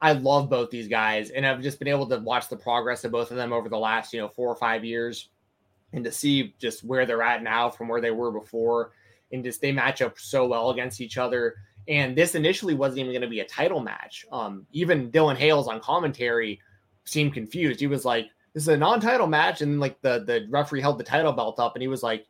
I 0.00 0.12
love 0.12 0.50
both 0.50 0.70
these 0.70 0.88
guys, 0.88 1.30
and 1.30 1.46
I've 1.46 1.62
just 1.62 1.78
been 1.78 1.88
able 1.88 2.06
to 2.08 2.18
watch 2.18 2.48
the 2.48 2.56
progress 2.56 3.04
of 3.04 3.12
both 3.12 3.30
of 3.30 3.36
them 3.36 3.52
over 3.52 3.68
the 3.68 3.78
last, 3.78 4.12
you 4.12 4.20
know, 4.20 4.28
four 4.28 4.48
or 4.48 4.56
five 4.56 4.84
years, 4.84 5.28
and 5.92 6.04
to 6.04 6.12
see 6.12 6.54
just 6.58 6.84
where 6.84 7.06
they're 7.06 7.22
at 7.22 7.42
now 7.42 7.70
from 7.70 7.88
where 7.88 8.00
they 8.00 8.10
were 8.10 8.32
before, 8.32 8.92
and 9.32 9.44
just 9.44 9.60
they 9.60 9.72
match 9.72 10.02
up 10.02 10.18
so 10.18 10.46
well 10.46 10.70
against 10.70 11.00
each 11.00 11.18
other. 11.18 11.54
And 11.88 12.16
this 12.16 12.34
initially 12.34 12.74
wasn't 12.74 12.98
even 12.98 13.12
going 13.12 13.22
to 13.22 13.28
be 13.28 13.40
a 13.40 13.46
title 13.46 13.80
match. 13.80 14.26
Um, 14.32 14.66
even 14.72 15.10
Dylan 15.12 15.36
Hales 15.36 15.68
on 15.68 15.80
commentary 15.80 16.60
seemed 17.04 17.32
confused. 17.32 17.78
He 17.78 17.86
was 17.86 18.04
like, 18.04 18.26
this 18.56 18.62
is 18.62 18.68
a 18.68 18.76
non-title 18.78 19.26
match, 19.26 19.60
and 19.60 19.80
like 19.80 20.00
the 20.00 20.24
the 20.26 20.46
referee 20.48 20.80
held 20.80 20.96
the 20.96 21.04
title 21.04 21.30
belt 21.34 21.60
up, 21.60 21.74
and 21.74 21.82
he 21.82 21.88
was 21.88 22.02
like, 22.02 22.26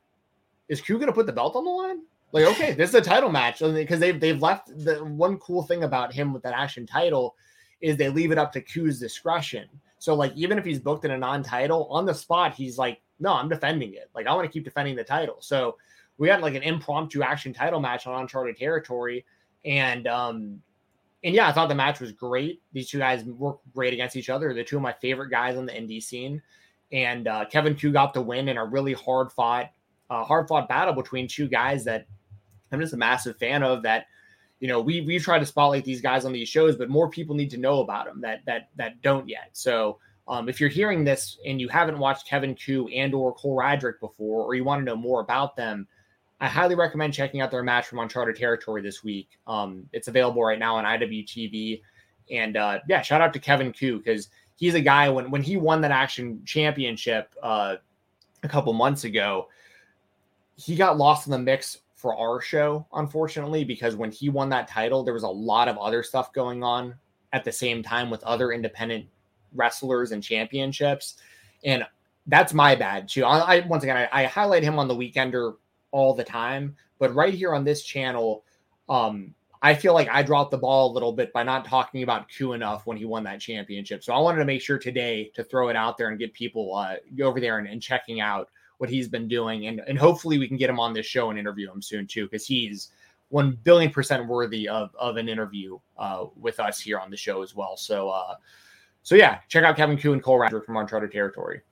"Is 0.68 0.80
Ku 0.80 0.98
gonna 0.98 1.12
put 1.12 1.26
the 1.26 1.32
belt 1.32 1.54
on 1.54 1.64
the 1.64 1.70
line?" 1.70 2.00
Like, 2.32 2.46
okay, 2.46 2.72
this 2.72 2.88
is 2.88 2.96
a 2.96 3.00
title 3.00 3.30
match 3.30 3.60
because 3.60 4.00
they've 4.00 4.18
they've 4.18 4.42
left 4.42 4.76
the 4.76 5.04
one 5.04 5.38
cool 5.38 5.62
thing 5.62 5.84
about 5.84 6.12
him 6.12 6.32
with 6.32 6.42
that 6.42 6.52
action 6.52 6.84
title 6.84 7.36
is 7.80 7.96
they 7.96 8.08
leave 8.08 8.32
it 8.32 8.38
up 8.38 8.50
to 8.54 8.60
Ku's 8.60 8.98
discretion. 8.98 9.68
So 10.00 10.16
like 10.16 10.32
even 10.34 10.58
if 10.58 10.64
he's 10.64 10.80
booked 10.80 11.04
in 11.04 11.12
a 11.12 11.16
non-title 11.16 11.86
on 11.92 12.04
the 12.04 12.12
spot, 12.12 12.56
he's 12.56 12.76
like, 12.76 13.00
no, 13.20 13.32
I'm 13.32 13.48
defending 13.48 13.94
it. 13.94 14.10
Like 14.12 14.26
I 14.26 14.34
want 14.34 14.46
to 14.46 14.52
keep 14.52 14.64
defending 14.64 14.96
the 14.96 15.04
title. 15.04 15.36
So 15.42 15.76
we 16.18 16.28
had 16.28 16.40
like 16.40 16.56
an 16.56 16.64
impromptu 16.64 17.22
action 17.22 17.52
title 17.52 17.78
match 17.78 18.04
on 18.08 18.20
uncharted 18.20 18.56
territory, 18.56 19.24
and 19.64 20.08
um, 20.08 20.60
and 21.26 21.34
yeah, 21.34 21.48
I 21.48 21.52
thought 21.52 21.68
the 21.68 21.74
match 21.74 21.98
was 21.98 22.12
great. 22.12 22.62
These 22.72 22.88
two 22.88 22.98
guys 22.98 23.24
work 23.24 23.58
great 23.74 23.92
against 23.92 24.14
each 24.14 24.30
other. 24.30 24.54
They're 24.54 24.62
two 24.62 24.76
of 24.76 24.82
my 24.82 24.92
favorite 24.92 25.28
guys 25.28 25.56
on 25.56 25.66
the 25.66 25.72
indie 25.72 26.00
scene. 26.00 26.40
And 26.92 27.26
uh, 27.26 27.46
Kevin 27.46 27.74
Ku 27.74 27.90
got 27.90 28.14
the 28.14 28.22
win 28.22 28.48
in 28.48 28.56
a 28.56 28.64
really 28.64 28.92
hard 28.92 29.32
fought, 29.32 29.72
uh, 30.08 30.22
hard 30.22 30.46
fought 30.46 30.68
battle 30.68 30.94
between 30.94 31.26
two 31.26 31.48
guys 31.48 31.84
that 31.84 32.06
I'm 32.70 32.80
just 32.80 32.92
a 32.92 32.96
massive 32.96 33.36
fan 33.38 33.64
of. 33.64 33.82
That 33.82 34.06
you 34.60 34.68
know 34.68 34.80
we 34.80 35.00
we 35.00 35.18
try 35.18 35.40
to 35.40 35.44
spotlight 35.44 35.84
these 35.84 36.00
guys 36.00 36.24
on 36.24 36.32
these 36.32 36.48
shows, 36.48 36.76
but 36.76 36.88
more 36.88 37.10
people 37.10 37.34
need 37.34 37.50
to 37.50 37.58
know 37.58 37.80
about 37.80 38.06
them 38.06 38.20
that 38.20 38.44
that 38.46 38.68
that 38.76 39.02
don't 39.02 39.28
yet. 39.28 39.50
So 39.52 39.98
um, 40.28 40.48
if 40.48 40.60
you're 40.60 40.70
hearing 40.70 41.02
this 41.02 41.38
and 41.44 41.60
you 41.60 41.68
haven't 41.68 41.98
watched 41.98 42.28
Kevin 42.28 42.54
Ku 42.54 42.86
and 42.94 43.12
or 43.12 43.34
Cole 43.34 43.56
Radrick 43.56 43.98
before, 43.98 44.44
or 44.44 44.54
you 44.54 44.62
want 44.62 44.80
to 44.80 44.84
know 44.84 44.94
more 44.94 45.22
about 45.22 45.56
them, 45.56 45.88
I 46.40 46.48
highly 46.48 46.74
recommend 46.74 47.14
checking 47.14 47.40
out 47.40 47.50
their 47.50 47.62
match 47.62 47.86
from 47.86 47.98
Uncharted 47.98 48.36
Territory 48.36 48.82
this 48.82 49.02
week. 49.02 49.38
Um, 49.46 49.88
it's 49.92 50.08
available 50.08 50.44
right 50.44 50.58
now 50.58 50.76
on 50.76 50.84
IWTV. 50.84 51.80
And 52.30 52.56
uh, 52.56 52.80
yeah, 52.88 53.02
shout 53.02 53.20
out 53.20 53.32
to 53.32 53.38
Kevin 53.38 53.72
Ku 53.72 53.98
because 53.98 54.28
he's 54.56 54.74
a 54.74 54.80
guy 54.80 55.08
when 55.08 55.30
when 55.30 55.42
he 55.42 55.56
won 55.56 55.80
that 55.82 55.90
action 55.90 56.42
championship 56.44 57.34
uh, 57.42 57.76
a 58.42 58.48
couple 58.48 58.72
months 58.72 59.04
ago, 59.04 59.48
he 60.56 60.76
got 60.76 60.98
lost 60.98 61.26
in 61.26 61.30
the 61.30 61.38
mix 61.38 61.78
for 61.94 62.16
our 62.16 62.40
show, 62.40 62.86
unfortunately, 62.92 63.64
because 63.64 63.96
when 63.96 64.12
he 64.12 64.28
won 64.28 64.50
that 64.50 64.68
title, 64.68 65.02
there 65.02 65.14
was 65.14 65.22
a 65.22 65.28
lot 65.28 65.68
of 65.68 65.78
other 65.78 66.02
stuff 66.02 66.32
going 66.32 66.62
on 66.62 66.94
at 67.32 67.44
the 67.44 67.52
same 67.52 67.82
time 67.82 68.10
with 68.10 68.22
other 68.24 68.52
independent 68.52 69.06
wrestlers 69.54 70.12
and 70.12 70.22
championships. 70.22 71.16
And 71.64 71.84
that's 72.26 72.52
my 72.52 72.74
bad 72.74 73.08
too. 73.08 73.24
I, 73.24 73.56
I 73.56 73.66
once 73.66 73.84
again 73.84 73.96
I, 73.96 74.08
I 74.12 74.24
highlight 74.24 74.62
him 74.62 74.78
on 74.78 74.88
the 74.88 74.94
weekender 74.94 75.54
all 75.90 76.14
the 76.14 76.24
time. 76.24 76.76
But 76.98 77.14
right 77.14 77.34
here 77.34 77.54
on 77.54 77.64
this 77.64 77.82
channel, 77.82 78.44
um, 78.88 79.34
I 79.62 79.74
feel 79.74 79.94
like 79.94 80.08
I 80.08 80.22
dropped 80.22 80.50
the 80.50 80.58
ball 80.58 80.90
a 80.90 80.92
little 80.92 81.12
bit 81.12 81.32
by 81.32 81.42
not 81.42 81.64
talking 81.64 82.02
about 82.02 82.28
Q 82.28 82.52
enough 82.52 82.86
when 82.86 82.96
he 82.96 83.04
won 83.04 83.24
that 83.24 83.40
championship. 83.40 84.04
So 84.04 84.12
I 84.12 84.18
wanted 84.18 84.38
to 84.38 84.44
make 84.44 84.60
sure 84.60 84.78
today 84.78 85.30
to 85.34 85.42
throw 85.42 85.70
it 85.70 85.76
out 85.76 85.96
there 85.96 86.08
and 86.08 86.18
get 86.18 86.32
people 86.34 86.74
uh, 86.74 86.96
over 87.22 87.40
there 87.40 87.58
and, 87.58 87.66
and 87.66 87.82
checking 87.82 88.20
out 88.20 88.50
what 88.78 88.90
he's 88.90 89.08
been 89.08 89.26
doing. 89.26 89.66
And, 89.66 89.80
and 89.88 89.98
hopefully 89.98 90.38
we 90.38 90.46
can 90.46 90.58
get 90.58 90.70
him 90.70 90.78
on 90.78 90.92
this 90.92 91.06
show 91.06 91.30
and 91.30 91.38
interview 91.38 91.72
him 91.72 91.80
soon 91.80 92.06
too, 92.06 92.26
because 92.26 92.46
he's 92.46 92.90
one 93.30 93.58
billion 93.64 93.90
percent 93.90 94.28
worthy 94.28 94.68
of, 94.68 94.94
of 94.98 95.16
an 95.16 95.28
interview 95.28 95.78
uh, 95.98 96.26
with 96.36 96.60
us 96.60 96.78
here 96.78 96.98
on 96.98 97.10
the 97.10 97.16
show 97.16 97.42
as 97.42 97.54
well. 97.56 97.76
So, 97.76 98.10
uh, 98.10 98.34
so 99.02 99.14
yeah, 99.14 99.38
check 99.48 99.64
out 99.64 99.76
Kevin 99.76 99.96
Ku 99.96 100.12
and 100.12 100.22
Cole 100.22 100.38
Radrick 100.38 100.64
from 100.64 100.76
Uncharted 100.76 101.10
Territory. 101.10 101.62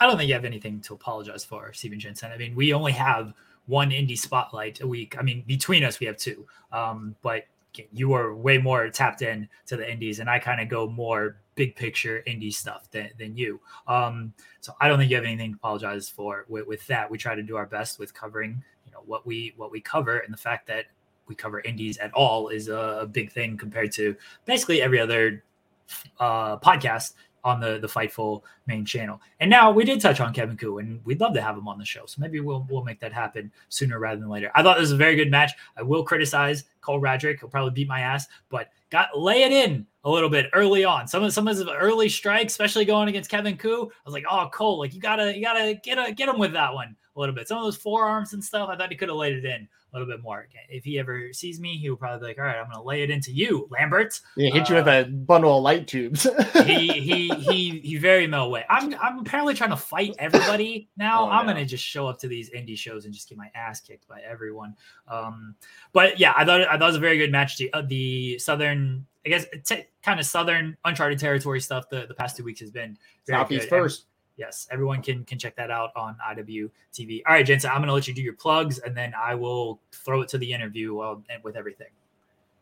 I 0.00 0.06
don't 0.06 0.16
think 0.16 0.28
you 0.28 0.34
have 0.34 0.44
anything 0.44 0.80
to 0.82 0.94
apologize 0.94 1.44
for, 1.44 1.72
Steven 1.72 1.98
Jensen. 1.98 2.30
I 2.30 2.36
mean, 2.36 2.54
we 2.54 2.72
only 2.72 2.92
have 2.92 3.34
one 3.66 3.90
indie 3.90 4.18
spotlight 4.18 4.80
a 4.80 4.86
week. 4.86 5.16
I 5.18 5.22
mean, 5.22 5.44
between 5.46 5.84
us, 5.84 6.00
we 6.00 6.06
have 6.06 6.16
two. 6.16 6.46
Um, 6.72 7.16
but 7.22 7.44
you 7.92 8.12
are 8.12 8.34
way 8.34 8.58
more 8.58 8.88
tapped 8.88 9.22
in 9.22 9.48
to 9.66 9.76
the 9.76 9.90
indies, 9.90 10.20
and 10.20 10.28
I 10.28 10.38
kind 10.38 10.60
of 10.60 10.68
go 10.68 10.88
more 10.88 11.36
big 11.54 11.76
picture 11.76 12.22
indie 12.26 12.52
stuff 12.52 12.90
than, 12.90 13.10
than 13.18 13.36
you. 13.36 13.60
Um, 13.86 14.32
so 14.60 14.72
I 14.80 14.88
don't 14.88 14.98
think 14.98 15.10
you 15.10 15.16
have 15.16 15.24
anything 15.24 15.52
to 15.52 15.56
apologize 15.56 16.08
for 16.08 16.44
with, 16.48 16.66
with 16.66 16.86
that. 16.86 17.10
We 17.10 17.18
try 17.18 17.34
to 17.34 17.42
do 17.42 17.56
our 17.56 17.66
best 17.66 17.98
with 17.98 18.14
covering, 18.14 18.62
you 18.86 18.92
know, 18.92 19.00
what 19.06 19.26
we 19.26 19.54
what 19.56 19.70
we 19.70 19.80
cover, 19.80 20.18
and 20.18 20.32
the 20.32 20.38
fact 20.38 20.66
that 20.68 20.86
we 21.26 21.34
cover 21.34 21.60
indies 21.60 21.98
at 21.98 22.12
all 22.14 22.48
is 22.48 22.68
a, 22.68 23.00
a 23.02 23.06
big 23.06 23.30
thing 23.30 23.56
compared 23.56 23.92
to 23.92 24.16
basically 24.46 24.80
every 24.80 24.98
other 24.98 25.44
uh, 26.18 26.56
podcast 26.58 27.14
on 27.44 27.60
the 27.60 27.78
the 27.78 27.86
Fightful 27.86 28.42
main 28.66 28.84
channel. 28.84 29.20
And 29.40 29.50
now 29.50 29.70
we 29.70 29.84
did 29.84 30.00
touch 30.00 30.20
on 30.20 30.32
Kevin 30.32 30.56
Ku, 30.56 30.78
and 30.78 31.04
we'd 31.04 31.20
love 31.20 31.34
to 31.34 31.42
have 31.42 31.56
him 31.56 31.68
on 31.68 31.78
the 31.78 31.84
show. 31.84 32.06
So 32.06 32.20
maybe 32.20 32.40
we'll 32.40 32.66
we'll 32.68 32.84
make 32.84 33.00
that 33.00 33.12
happen 33.12 33.52
sooner 33.68 33.98
rather 33.98 34.20
than 34.20 34.28
later. 34.28 34.50
I 34.54 34.62
thought 34.62 34.76
this 34.76 34.82
was 34.82 34.92
a 34.92 34.96
very 34.96 35.16
good 35.16 35.30
match. 35.30 35.52
I 35.76 35.82
will 35.82 36.04
criticize 36.04 36.64
Cole 36.80 37.00
Radrick. 37.00 37.40
He'll 37.40 37.48
probably 37.48 37.72
beat 37.72 37.88
my 37.88 38.00
ass, 38.00 38.26
but 38.48 38.68
got 38.90 39.18
lay 39.18 39.42
it 39.42 39.52
in 39.52 39.86
a 40.04 40.10
little 40.10 40.30
bit 40.30 40.46
early 40.52 40.84
on. 40.84 41.06
Some 41.06 41.22
of 41.22 41.32
some 41.32 41.48
of 41.48 41.56
his 41.56 41.66
early 41.66 42.08
strikes, 42.08 42.52
especially 42.52 42.84
going 42.84 43.08
against 43.08 43.30
Kevin 43.30 43.56
Ku, 43.56 43.84
I 43.84 44.02
was 44.04 44.14
like, 44.14 44.24
oh 44.30 44.48
Cole, 44.52 44.78
like 44.78 44.94
you 44.94 45.00
gotta 45.00 45.34
you 45.36 45.42
gotta 45.42 45.74
get 45.82 45.98
a, 45.98 46.12
get 46.12 46.28
him 46.28 46.38
with 46.38 46.52
that 46.52 46.72
one 46.72 46.96
a 47.16 47.20
little 47.20 47.34
bit. 47.34 47.48
Some 47.48 47.58
of 47.58 47.64
those 47.64 47.76
forearms 47.76 48.32
and 48.32 48.42
stuff, 48.42 48.68
I 48.68 48.76
thought 48.76 48.90
he 48.90 48.96
could 48.96 49.08
have 49.08 49.18
laid 49.18 49.36
it 49.36 49.44
in 49.44 49.68
a 49.92 49.96
little 49.98 50.12
bit 50.12 50.22
more. 50.22 50.46
If 50.68 50.84
he 50.84 50.98
ever 50.98 51.32
sees 51.32 51.60
me, 51.60 51.76
he 51.76 51.88
will 51.88 51.96
probably 51.96 52.20
be 52.20 52.26
like, 52.26 52.38
all 52.38 52.44
right, 52.44 52.56
I'm 52.56 52.70
gonna 52.70 52.82
lay 52.82 53.02
it 53.02 53.10
into 53.10 53.32
you, 53.32 53.68
Lambert. 53.70 54.20
Yeah, 54.36 54.50
hit 54.50 54.68
you 54.68 54.74
with 54.76 54.86
a 54.86 55.04
bundle 55.04 55.56
of 55.56 55.62
light 55.62 55.86
tubes. 55.86 56.26
he 56.64 56.88
he 57.00 57.28
he 57.28 57.80
he 57.80 57.96
very 57.96 58.28
well 58.28 58.50
way. 58.50 58.64
I'm 58.68 58.94
I'm 59.00 59.18
apparently 59.20 59.54
trying 59.54 59.70
to 59.70 59.76
fight 59.76 60.14
everybody 60.18 60.88
now. 60.96 61.24
Oh, 61.24 61.30
I'm 61.30 61.46
no. 61.46 61.52
gonna 61.52 61.64
just 61.64 61.84
show 61.84 62.06
up 62.06 62.18
to 62.20 62.28
these 62.28 62.50
indie 62.50 62.76
shows 62.76 63.04
and 63.04 63.14
just 63.14 63.28
get 63.28 63.38
my 63.38 63.50
ass 63.54 63.80
kicked 63.80 64.06
by 64.06 64.20
everyone. 64.20 64.74
Um, 65.06 65.54
but 65.92 66.18
yeah, 66.18 66.32
I 66.36 66.44
thought 66.44 66.60
I 66.62 66.72
thought 66.72 66.82
it 66.82 66.86
was 66.86 66.96
a 66.96 67.00
very 67.00 67.18
good 67.18 67.32
match. 67.32 67.56
The, 67.56 67.72
uh, 67.72 67.82
the 67.82 68.38
southern, 68.38 69.06
I 69.24 69.30
guess, 69.30 69.46
t- 69.64 69.86
kind 70.02 70.20
of 70.20 70.26
southern 70.26 70.76
uncharted 70.84 71.18
territory 71.18 71.60
stuff. 71.60 71.88
The 71.88 72.06
the 72.06 72.14
past 72.14 72.36
two 72.36 72.44
weeks 72.44 72.60
has 72.60 72.70
been 72.70 72.98
very 73.26 73.40
Southeast 73.40 73.70
good. 73.70 73.76
And- 73.76 73.82
first. 73.84 74.04
Yes, 74.38 74.66
everyone 74.70 75.02
can 75.02 75.24
can 75.24 75.38
check 75.38 75.56
that 75.56 75.70
out 75.70 75.90
on 75.96 76.16
IWTV. 76.30 77.22
All 77.26 77.34
right, 77.34 77.44
Jensen, 77.44 77.70
I'm 77.70 77.82
gonna 77.82 77.92
let 77.92 78.08
you 78.08 78.14
do 78.14 78.22
your 78.22 78.34
plugs, 78.34 78.78
and 78.78 78.96
then 78.96 79.12
I 79.18 79.34
will 79.34 79.80
throw 79.92 80.22
it 80.22 80.28
to 80.28 80.38
the 80.38 80.50
interview 80.50 81.00
uh, 81.00 81.16
with 81.42 81.56
everything. 81.56 81.88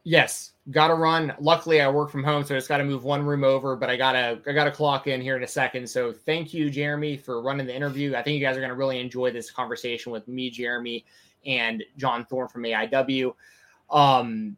Yes, 0.03 0.53
gotta 0.70 0.94
run. 0.94 1.35
Luckily, 1.40 1.81
I 1.81 1.89
work 1.89 2.11
from 2.11 2.24
home, 2.24 2.44
so 2.44 2.55
I 2.55 2.59
just 2.59 2.69
gotta 2.69 2.85
move 2.85 3.05
one 3.05 3.24
room 3.24 3.44
over. 3.44 3.77
But 3.77 3.90
I 3.90 3.97
gotta 3.97 4.40
I 4.47 4.53
gotta 4.53 4.70
clock 4.70 5.07
in 5.07 5.20
here 5.20 5.36
in 5.36 5.43
a 5.43 5.48
second. 5.48 5.89
So 5.89 6.12
thank 6.12 6.55
you, 6.55 6.70
Jeremy, 6.70 7.16
for 7.16 7.43
running 7.43 7.66
the 7.66 7.74
interview. 7.74 8.16
I 8.16 8.23
think 8.23 8.39
you 8.39 8.44
guys 8.44 8.57
are 8.57 8.61
gonna 8.61 8.74
really 8.74 8.98
enjoy 8.98 9.31
this 9.31 9.51
conversation 9.51 10.11
with 10.11 10.27
me, 10.27 10.51
Jeremy, 10.51 11.05
and 11.44 11.85
John 11.97 12.24
Thorne 12.24 12.48
from 12.48 12.62
AIW. 12.62 13.35
Um, 13.90 14.57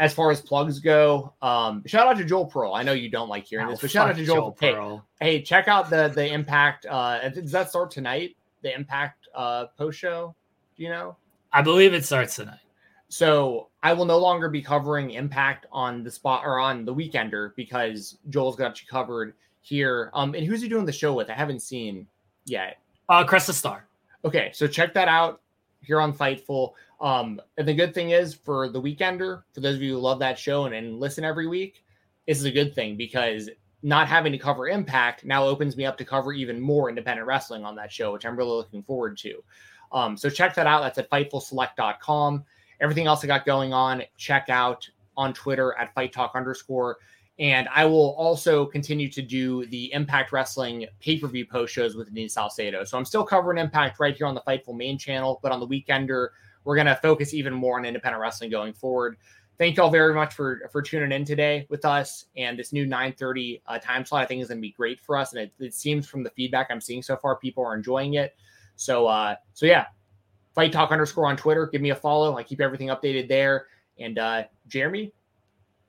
as 0.00 0.12
far 0.14 0.30
as 0.32 0.40
plugs 0.40 0.80
go, 0.80 1.32
um, 1.42 1.84
shout 1.86 2.08
out 2.08 2.16
to 2.16 2.24
Joel 2.24 2.46
Pearl. 2.46 2.72
I 2.74 2.82
know 2.82 2.92
you 2.92 3.08
don't 3.10 3.28
like 3.28 3.44
hearing 3.46 3.66
Oh, 3.68 3.70
this, 3.70 3.80
but 3.82 3.90
shout 3.90 4.08
out 4.08 4.16
to 4.16 4.24
Joel. 4.24 4.56
Hey, 4.58 4.72
Pearl. 4.72 5.06
hey, 5.20 5.42
check 5.42 5.68
out 5.68 5.90
the 5.90 6.08
the 6.08 6.26
Impact. 6.32 6.86
Uh, 6.86 7.28
does 7.28 7.52
that 7.52 7.68
start 7.68 7.90
tonight? 7.92 8.34
The 8.62 8.74
Impact 8.74 9.28
uh 9.34 9.66
post 9.78 9.98
show. 9.98 10.34
Do 10.76 10.82
you 10.82 10.88
know? 10.88 11.16
I 11.52 11.62
believe 11.62 11.94
it 11.94 12.04
starts 12.04 12.34
tonight. 12.36 12.58
So 13.08 13.68
I 13.82 13.92
will 13.92 14.04
no 14.04 14.18
longer 14.18 14.48
be 14.48 14.62
covering 14.62 15.10
Impact 15.10 15.66
on 15.72 16.02
the 16.02 16.10
spot 16.10 16.42
or 16.44 16.58
on 16.58 16.84
the 16.84 16.94
Weekender 16.94 17.54
because 17.56 18.18
Joel's 18.30 18.56
got 18.56 18.80
you 18.80 18.86
covered 18.88 19.34
here. 19.60 20.10
Um, 20.14 20.34
and 20.34 20.46
who's 20.46 20.62
he 20.62 20.68
doing 20.68 20.86
the 20.86 20.92
show 20.92 21.12
with? 21.12 21.28
I 21.28 21.34
haven't 21.34 21.60
seen 21.60 22.06
yet. 22.46 22.78
Uh, 23.08 23.24
Cresta 23.24 23.52
Star. 23.52 23.86
Okay, 24.24 24.50
so 24.54 24.66
check 24.66 24.94
that 24.94 25.08
out 25.08 25.40
here 25.82 26.00
on 26.00 26.12
Fightful. 26.12 26.72
Um, 27.00 27.40
and 27.56 27.66
the 27.66 27.74
good 27.74 27.94
thing 27.94 28.10
is 28.10 28.34
for 28.34 28.68
the 28.68 28.80
Weekender, 28.80 29.42
for 29.54 29.60
those 29.60 29.76
of 29.76 29.82
you 29.82 29.94
who 29.94 30.00
love 30.00 30.18
that 30.18 30.38
show 30.38 30.66
and, 30.66 30.74
and 30.74 31.00
listen 31.00 31.24
every 31.24 31.46
week, 31.46 31.84
this 32.26 32.38
is 32.38 32.44
a 32.44 32.50
good 32.50 32.74
thing 32.74 32.96
because 32.96 33.48
not 33.82 34.06
having 34.06 34.32
to 34.32 34.38
cover 34.38 34.68
Impact 34.68 35.24
now 35.24 35.44
opens 35.44 35.76
me 35.76 35.86
up 35.86 35.96
to 35.98 36.04
cover 36.04 36.32
even 36.32 36.60
more 36.60 36.88
independent 36.90 37.26
wrestling 37.26 37.64
on 37.64 37.74
that 37.76 37.90
show, 37.90 38.12
which 38.12 38.26
I'm 38.26 38.36
really 38.36 38.50
looking 38.50 38.82
forward 38.82 39.16
to. 39.18 39.42
Um, 39.92 40.16
so 40.16 40.28
check 40.28 40.54
that 40.54 40.66
out. 40.66 40.82
That's 40.82 40.98
at 40.98 41.10
fightfulselect.com. 41.10 42.44
Everything 42.80 43.06
else 43.06 43.24
I 43.24 43.26
got 43.26 43.46
going 43.46 43.72
on, 43.72 44.02
check 44.16 44.48
out 44.48 44.88
on 45.16 45.32
Twitter 45.32 45.74
at 45.78 45.94
Fight 45.94 46.12
Talk 46.12 46.32
underscore. 46.34 46.98
And 47.38 47.68
I 47.74 47.86
will 47.86 48.14
also 48.16 48.66
continue 48.66 49.08
to 49.10 49.22
do 49.22 49.64
the 49.66 49.92
Impact 49.94 50.30
Wrestling 50.30 50.86
pay 51.00 51.18
per 51.18 51.26
view 51.26 51.46
post 51.46 51.72
shows 51.72 51.96
with 51.96 52.08
Denise 52.08 52.34
Salcedo. 52.34 52.84
So 52.84 52.98
I'm 52.98 53.06
still 53.06 53.24
covering 53.24 53.58
Impact 53.58 53.98
right 53.98 54.14
here 54.14 54.26
on 54.26 54.34
the 54.34 54.42
Fightful 54.42 54.76
main 54.76 54.98
channel, 54.98 55.40
but 55.42 55.50
on 55.50 55.58
the 55.58 55.66
Weekender, 55.66 56.28
we're 56.64 56.76
going 56.76 56.86
to 56.86 56.96
focus 56.96 57.34
even 57.34 57.52
more 57.52 57.78
on 57.78 57.84
independent 57.84 58.20
wrestling 58.20 58.50
going 58.50 58.72
forward. 58.72 59.16
Thank 59.58 59.76
you 59.76 59.82
all 59.82 59.90
very 59.90 60.14
much 60.14 60.32
for 60.32 60.68
for 60.72 60.80
tuning 60.80 61.12
in 61.12 61.24
today 61.24 61.66
with 61.68 61.84
us. 61.84 62.26
And 62.36 62.58
this 62.58 62.72
new 62.72 62.86
9:30 62.86 63.60
uh, 63.66 63.78
time 63.78 64.06
slot, 64.06 64.22
I 64.22 64.26
think, 64.26 64.40
is 64.40 64.48
going 64.48 64.58
to 64.58 64.62
be 64.62 64.72
great 64.72 65.00
for 65.00 65.16
us. 65.16 65.34
And 65.34 65.42
it, 65.42 65.52
it 65.58 65.74
seems 65.74 66.06
from 66.06 66.22
the 66.22 66.30
feedback 66.30 66.68
I'm 66.70 66.80
seeing 66.80 67.02
so 67.02 67.16
far, 67.16 67.36
people 67.36 67.64
are 67.64 67.74
enjoying 67.74 68.14
it. 68.14 68.34
So, 68.76 69.06
uh, 69.06 69.36
so 69.52 69.66
yeah, 69.66 69.86
Fight 70.54 70.72
Talk 70.72 70.90
underscore 70.90 71.26
on 71.26 71.36
Twitter. 71.36 71.66
Give 71.66 71.82
me 71.82 71.90
a 71.90 71.94
follow. 71.94 72.36
I 72.38 72.42
keep 72.42 72.60
everything 72.60 72.88
updated 72.88 73.28
there. 73.28 73.66
And 73.98 74.18
uh, 74.18 74.44
Jeremy, 74.68 75.12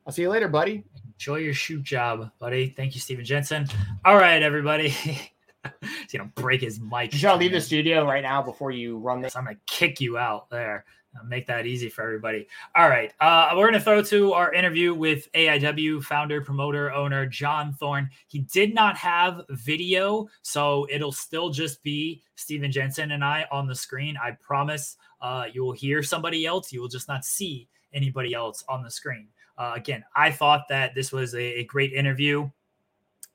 I'll 0.06 0.11
see 0.14 0.23
you 0.23 0.30
later, 0.30 0.49
buddy. 0.49 0.84
Enjoy 1.14 1.38
your 1.38 1.53
shoot 1.53 1.84
job, 1.84 2.31
buddy. 2.39 2.69
Thank 2.69 2.93
you, 2.95 2.99
Steven 2.99 3.23
Jensen. 3.23 3.68
All 4.03 4.18
right, 4.18 4.43
everybody. 4.43 4.93
He's 5.82 6.12
gonna 6.14 6.32
break 6.36 6.62
his 6.62 6.80
mic. 6.80 7.14
You 7.14 7.20
should 7.20 7.38
leave 7.38 7.52
the 7.52 7.62
studio 7.62 8.06
right 8.06 8.24
now 8.24 8.42
before 8.42 8.72
you 8.72 8.98
run 8.98 9.22
this. 9.22 9.36
I'm 9.36 9.46
gonna 9.46 9.58
kick 9.68 10.02
you 10.02 10.18
out 10.18 10.50
there. 10.50 10.86
I'll 11.18 11.26
make 11.26 11.46
that 11.48 11.66
easy 11.66 11.90
for 11.90 12.04
everybody. 12.04 12.48
All 12.76 12.88
right, 12.88 13.14
uh, 13.20 13.52
we're 13.56 13.68
gonna 13.68 13.82
throw 13.82 14.02
to 14.02 14.34
our 14.34 14.54
interview 14.54 14.94
with 14.94 15.32
AIW 15.34 16.04
founder, 16.04 16.42
promoter, 16.42 16.92
owner 16.92 17.26
John 17.26 17.74
Thorne. 17.74 18.10
He 18.28 18.40
did 18.40 18.74
not 18.74 18.98
have 18.98 19.42
video, 19.50 20.28
so 20.42 20.88
it'll 20.90 21.12
still 21.12 21.50
just 21.50 21.84
be 21.84 22.24
Steven 22.36 22.72
Jensen 22.72 23.12
and 23.12 23.24
I 23.24 23.46
on 23.52 23.68
the 23.68 23.76
screen. 23.76 24.18
I 24.18 24.32
promise. 24.32 24.98
Uh, 25.22 25.46
you 25.52 25.64
will 25.64 25.74
hear 25.74 26.02
somebody 26.02 26.46
else. 26.46 26.72
You 26.72 26.82
will 26.82 26.88
just 26.88 27.08
not 27.08 27.26
see 27.26 27.68
anybody 27.94 28.34
else 28.34 28.64
on 28.68 28.82
the 28.82 28.90
screen. 28.90 29.28
Uh, 29.58 29.74
again, 29.76 30.04
I 30.16 30.32
thought 30.32 30.68
that 30.70 30.96
this 30.96 31.12
was 31.12 31.36
a, 31.36 31.60
a 31.60 31.64
great 31.66 31.94
interview. 31.94 32.50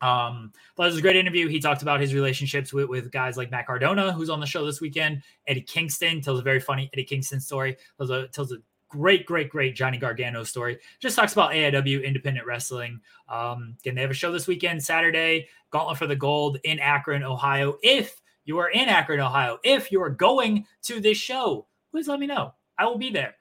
Um, 0.01 0.53
but 0.77 0.85
it 0.85 0.87
was 0.87 0.99
a 0.99 1.03
great 1.03 1.17
interview. 1.17 1.49
He 1.49 1.61
talked 1.61 1.83
about 1.83 2.01
his 2.01 2.15
relationships 2.15 2.73
with, 2.73 2.89
with 2.89 3.11
guys 3.11 3.37
like 3.37 3.51
Matt 3.51 3.67
Cardona, 3.67 4.13
who's 4.13 4.31
on 4.31 4.41
the 4.41 4.47
show 4.47 4.65
this 4.67 4.81
weekend. 4.81 5.23
Eddie 5.47 5.63
Kingston 5.63 6.21
tells 6.21 6.39
a 6.39 6.43
very 6.43 6.61
funny 6.61 6.91
Eddie 6.93 7.05
Kingston 7.05 7.41
story. 7.41 7.77
Tells 7.97 8.11
a 8.11 8.29
tells 8.29 8.53
a 8.53 8.59
great, 8.89 9.27
great, 9.27 9.49
great 9.49 9.75
Johnny 9.75 9.99
Gargano 9.99 10.45
story. 10.45 10.79
Just 11.01 11.17
talks 11.17 11.33
about 11.33 11.53
AIW 11.53 12.05
independent 12.05 12.47
wrestling. 12.47 13.01
Um, 13.29 13.77
again, 13.81 13.95
they 13.95 14.03
have 14.03 14.11
a 14.11 14.15
show 14.15 14.33
this 14.33 14.47
weekend, 14.47 14.83
Saturday, 14.83 15.49
Gauntlet 15.71 15.99
for 15.99 16.07
the 16.07 16.17
Gold 16.17 16.59
in 16.65 16.79
Akron, 16.79 17.23
Ohio. 17.23 17.77
If 17.83 18.21
you 18.45 18.59
are 18.59 18.71
in 18.71 18.89
Akron, 18.89 19.21
Ohio, 19.21 19.59
if 19.65 19.91
you 19.91 20.03
are 20.03 20.11
going 20.11 20.67
to 20.85 21.01
this 21.01 21.19
show, 21.19 21.67
please 21.91 22.09
let 22.09 22.21
me 22.21 22.27
know. 22.27 22.55
I 22.79 22.87
will 22.87 22.99
be 22.99 23.11
there. 23.11 23.35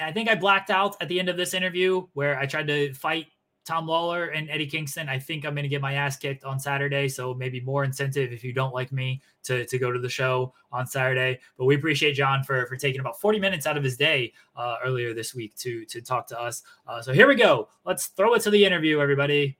I 0.00 0.12
think 0.12 0.28
I 0.28 0.34
blacked 0.34 0.70
out 0.70 0.96
at 1.00 1.08
the 1.08 1.18
end 1.18 1.28
of 1.28 1.36
this 1.36 1.54
interview 1.54 2.06
where 2.14 2.38
I 2.38 2.46
tried 2.46 2.68
to 2.68 2.94
fight 2.94 3.26
Tom 3.68 3.86
Lawlor 3.86 4.28
and 4.34 4.48
Eddie 4.48 4.66
Kingston. 4.66 5.10
I 5.10 5.18
think 5.18 5.44
I'm 5.44 5.54
going 5.54 5.62
to 5.62 5.68
get 5.68 5.82
my 5.82 5.92
ass 5.92 6.16
kicked 6.16 6.42
on 6.42 6.58
Saturday. 6.58 7.06
So 7.06 7.34
maybe 7.34 7.60
more 7.60 7.84
incentive 7.84 8.32
if 8.32 8.42
you 8.42 8.54
don't 8.54 8.72
like 8.72 8.90
me 8.92 9.20
to, 9.42 9.66
to 9.66 9.78
go 9.78 9.92
to 9.92 9.98
the 9.98 10.08
show 10.08 10.54
on 10.72 10.86
Saturday. 10.86 11.38
But 11.58 11.66
we 11.66 11.74
appreciate 11.74 12.14
John 12.14 12.42
for, 12.42 12.64
for 12.64 12.76
taking 12.76 13.00
about 13.00 13.20
40 13.20 13.38
minutes 13.38 13.66
out 13.66 13.76
of 13.76 13.84
his 13.84 13.98
day 13.98 14.32
uh, 14.56 14.76
earlier 14.82 15.12
this 15.12 15.34
week 15.34 15.54
to, 15.56 15.84
to 15.84 16.00
talk 16.00 16.26
to 16.28 16.40
us. 16.40 16.62
Uh, 16.86 17.02
so 17.02 17.12
here 17.12 17.28
we 17.28 17.34
go. 17.34 17.68
Let's 17.84 18.06
throw 18.06 18.32
it 18.32 18.40
to 18.44 18.50
the 18.50 18.64
interview, 18.64 19.00
everybody. 19.00 19.58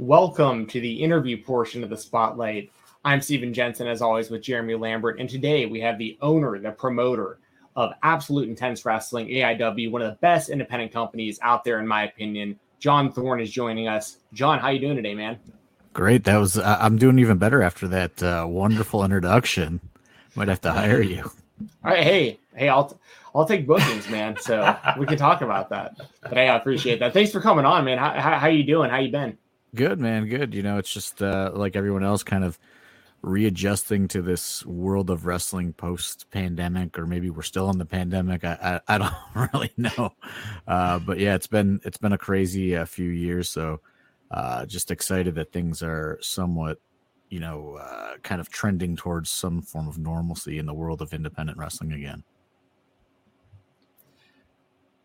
Welcome 0.00 0.66
to 0.66 0.80
the 0.80 0.92
interview 0.92 1.40
portion 1.40 1.84
of 1.84 1.90
the 1.90 1.96
Spotlight. 1.96 2.72
I'm 3.04 3.20
Stephen 3.20 3.54
Jensen, 3.54 3.86
as 3.86 4.02
always, 4.02 4.30
with 4.30 4.42
Jeremy 4.42 4.74
Lambert. 4.74 5.20
And 5.20 5.30
today 5.30 5.66
we 5.66 5.78
have 5.78 5.96
the 5.96 6.18
owner, 6.20 6.58
the 6.58 6.72
promoter 6.72 7.38
of 7.76 7.92
Absolute 8.02 8.48
Intense 8.48 8.84
Wrestling, 8.84 9.28
AIW, 9.28 9.92
one 9.92 10.02
of 10.02 10.10
the 10.10 10.18
best 10.18 10.48
independent 10.48 10.92
companies 10.92 11.38
out 11.40 11.62
there, 11.62 11.78
in 11.78 11.86
my 11.86 12.02
opinion. 12.02 12.58
John 12.84 13.10
Thorne 13.10 13.40
is 13.40 13.50
joining 13.50 13.88
us. 13.88 14.18
John, 14.34 14.58
how 14.58 14.68
you 14.68 14.78
doing 14.78 14.96
today, 14.96 15.14
man? 15.14 15.38
Great. 15.94 16.24
That 16.24 16.36
was. 16.36 16.58
I- 16.58 16.84
I'm 16.84 16.98
doing 16.98 17.18
even 17.18 17.38
better 17.38 17.62
after 17.62 17.88
that 17.88 18.22
uh, 18.22 18.44
wonderful 18.46 19.02
introduction. 19.02 19.80
Might 20.34 20.48
have 20.48 20.60
to 20.60 20.70
hire 20.72 21.00
you. 21.00 21.22
All 21.82 21.92
right, 21.92 22.02
hey, 22.02 22.38
hey, 22.54 22.68
I'll 22.68 22.94
I'll 23.34 23.46
take 23.46 23.66
bookings, 23.66 24.06
man. 24.10 24.36
So 24.38 24.76
we 24.98 25.06
can 25.06 25.16
talk 25.16 25.40
about 25.40 25.70
that. 25.70 25.96
But 26.24 26.34
hey, 26.34 26.46
I 26.46 26.56
appreciate 26.56 26.98
that. 26.98 27.14
Thanks 27.14 27.32
for 27.32 27.40
coming 27.40 27.64
on, 27.64 27.86
man. 27.86 27.96
How 27.96 28.20
how, 28.20 28.38
how 28.38 28.48
you 28.48 28.64
doing? 28.64 28.90
How 28.90 28.98
you 28.98 29.10
been? 29.10 29.38
Good 29.74 29.98
man. 29.98 30.28
Good. 30.28 30.52
You 30.52 30.62
know, 30.62 30.76
it's 30.76 30.92
just 30.92 31.22
uh, 31.22 31.52
like 31.54 31.76
everyone 31.76 32.04
else, 32.04 32.22
kind 32.22 32.44
of 32.44 32.58
readjusting 33.24 34.08
to 34.08 34.22
this 34.22 34.64
world 34.66 35.10
of 35.10 35.26
wrestling 35.26 35.72
post 35.72 36.30
pandemic, 36.30 36.98
or 36.98 37.06
maybe 37.06 37.30
we're 37.30 37.42
still 37.42 37.70
in 37.70 37.78
the 37.78 37.84
pandemic. 37.84 38.44
I 38.44 38.80
I, 38.88 38.94
I 38.94 38.98
don't 38.98 39.14
really 39.52 39.72
know. 39.76 40.10
Uh, 40.66 40.98
but 40.98 41.18
yeah, 41.18 41.34
it's 41.34 41.46
been 41.46 41.80
it's 41.84 41.98
been 41.98 42.12
a 42.12 42.18
crazy 42.18 42.76
uh, 42.76 42.84
few 42.84 43.10
years. 43.10 43.48
So 43.50 43.80
uh, 44.30 44.66
just 44.66 44.90
excited 44.90 45.34
that 45.36 45.52
things 45.52 45.82
are 45.82 46.18
somewhat 46.20 46.78
you 47.34 47.40
know, 47.40 47.76
uh, 47.80 48.16
kind 48.22 48.40
of 48.40 48.48
trending 48.48 48.94
towards 48.94 49.28
some 49.28 49.60
form 49.60 49.88
of 49.88 49.98
normalcy 49.98 50.58
in 50.58 50.66
the 50.66 50.72
world 50.72 51.02
of 51.02 51.12
independent 51.12 51.58
wrestling 51.58 51.92
again. 51.92 52.22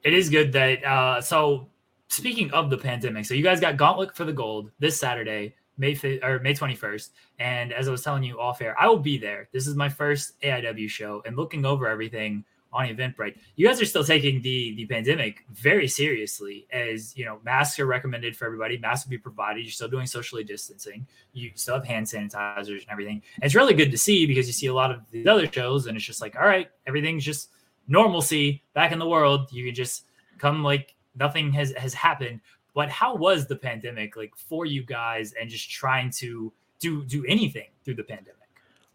It 0.04 0.14
is 0.14 0.30
good 0.30 0.52
that, 0.54 0.86
uh, 0.86 1.22
so 1.22 1.68
speaking 2.08 2.52
of 2.52 2.70
the 2.70 2.78
pandemic, 2.78 3.26
so 3.26 3.34
you 3.34 3.41
guys 3.41 3.60
got 3.60 3.78
Gauntlet 3.78 4.16
for 4.16 4.26
the 4.26 4.32
Gold 4.32 4.70
this 4.78 5.00
Saturday, 5.00 5.56
May 5.80 5.93
5th, 5.95 6.23
or 6.23 6.39
May 6.39 6.53
21st. 6.53 7.10
And 7.39 7.73
as 7.73 7.88
I 7.88 7.91
was 7.91 8.03
telling 8.03 8.22
you 8.23 8.39
off 8.39 8.61
air, 8.61 8.76
I 8.80 8.88
will 8.88 8.99
be 8.99 9.18
there. 9.18 9.49
This 9.51 9.65
is 9.65 9.76
my 9.76 9.89
first 9.89 10.39
AIW 10.41 10.88
show 10.89 11.23
and 11.26 11.35
looking 11.35 11.65
over 11.65 11.88
everything. 11.88 12.45
on 12.72 12.88
Eventbrite. 12.88 13.35
You 13.56 13.68
guys 13.68 13.81
are 13.81 13.85
still 13.85 14.03
taking 14.03 14.41
the 14.41 14.76
the 14.76 14.85
pandemic 14.85 15.43
very 15.51 15.88
seriously, 15.88 16.68
as 16.72 17.18
you 17.18 17.26
know, 17.26 17.39
masks 17.43 17.80
are 17.80 17.85
recommended 17.85 18.35
for 18.35 18.45
everybody. 18.45 18.77
Masks 18.77 19.06
will 19.06 19.11
be 19.11 19.18
provided. 19.18 19.64
You're 19.64 19.72
still 19.72 19.88
doing 19.88 20.06
socially 20.06 20.43
distancing. 20.43 21.07
You 21.34 21.51
still 21.56 21.76
have 21.76 21.85
hand 21.85 22.06
sanitizers 22.06 22.81
and 22.81 22.91
everything. 22.91 23.22
And 23.35 23.45
it's 23.45 23.56
really 23.56 23.73
good 23.73 23.91
to 23.91 23.97
see 23.97 24.26
because 24.26 24.47
you 24.47 24.53
see 24.53 24.68
a 24.68 24.73
lot 24.73 24.91
of 24.91 25.01
these 25.11 25.27
other 25.27 25.51
shows, 25.51 25.88
and 25.88 25.97
it's 25.97 26.06
just 26.06 26.22
like, 26.22 26.35
all 26.35 26.45
right, 26.45 26.69
everything's 26.85 27.26
just 27.26 27.49
normalcy 27.88 28.64
back 28.73 28.91
in 28.91 28.99
the 28.99 29.07
world. 29.07 29.51
You 29.51 29.65
can 29.65 29.76
just 29.76 30.06
come 30.38 30.64
like 30.64 30.95
nothing 31.15 31.51
has 31.53 31.73
has 31.73 31.93
happened. 31.93 32.39
But 32.74 32.90
how 32.90 33.16
was 33.16 33.48
the 33.48 33.56
pandemic 33.56 34.16
like 34.16 34.36
for 34.36 34.66
you 34.66 34.84
guys, 34.84 35.34
and 35.40 35.50
just 35.50 35.70
trying 35.70 36.12
to 36.12 36.54
do 36.80 37.04
do 37.06 37.26
anything 37.28 37.70
through 37.84 37.96
the 37.96 38.04
pandemic? 38.04 38.36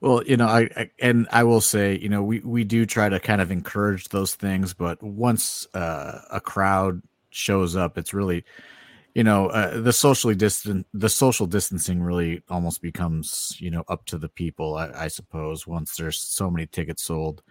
Well, 0.00 0.22
you 0.26 0.36
know, 0.36 0.46
I, 0.46 0.68
I, 0.76 0.90
and 1.00 1.26
I 1.32 1.44
will 1.44 1.62
say, 1.62 1.96
you 1.98 2.08
know, 2.08 2.22
we 2.22 2.40
we 2.40 2.62
do 2.64 2.84
try 2.84 3.08
to 3.08 3.18
kind 3.18 3.40
of 3.40 3.50
encourage 3.50 4.08
those 4.08 4.34
things, 4.34 4.74
but 4.74 5.02
once 5.02 5.66
uh, 5.74 6.20
a 6.30 6.40
crowd 6.40 7.00
shows 7.30 7.74
up, 7.74 7.96
it's 7.96 8.12
really, 8.12 8.44
you 9.14 9.24
know, 9.24 9.46
uh, 9.46 9.80
the 9.80 9.92
socially 9.92 10.34
distant, 10.34 10.86
the 10.92 11.08
social 11.08 11.46
distancing 11.46 12.02
really 12.02 12.42
almost 12.50 12.82
becomes, 12.82 13.56
you 13.60 13.70
know, 13.70 13.82
up 13.88 14.04
to 14.06 14.18
the 14.18 14.28
people, 14.28 14.76
I, 14.76 14.90
I 14.94 15.08
suppose. 15.08 15.66
Once 15.66 15.96
there's 15.96 16.18
so 16.18 16.50
many 16.50 16.66
tickets 16.66 17.02
sold, 17.02 17.42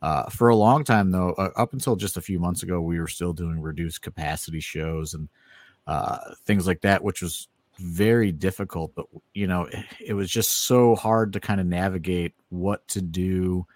uh, 0.00 0.30
for 0.30 0.48
a 0.48 0.56
long 0.56 0.84
time 0.84 1.10
though, 1.10 1.32
uh, 1.32 1.50
up 1.56 1.72
until 1.72 1.96
just 1.96 2.16
a 2.16 2.22
few 2.22 2.38
months 2.38 2.62
ago, 2.62 2.80
we 2.80 3.00
were 3.00 3.08
still 3.08 3.32
doing 3.32 3.60
reduced 3.60 4.00
capacity 4.00 4.60
shows 4.60 5.14
and 5.14 5.28
uh, 5.88 6.34
things 6.44 6.66
like 6.66 6.82
that, 6.82 7.02
which 7.02 7.22
was 7.22 7.48
very 7.78 8.30
difficult, 8.30 8.92
but 8.94 9.06
you 9.32 9.46
know, 9.46 9.64
it, 9.64 9.84
it 10.00 10.14
was 10.14 10.30
just 10.30 10.66
so 10.66 10.94
hard 10.94 11.32
to 11.32 11.40
kind 11.40 11.60
of 11.60 11.66
navigate 11.66 12.34
what 12.50 12.86
to 12.88 13.00
do 13.00 13.66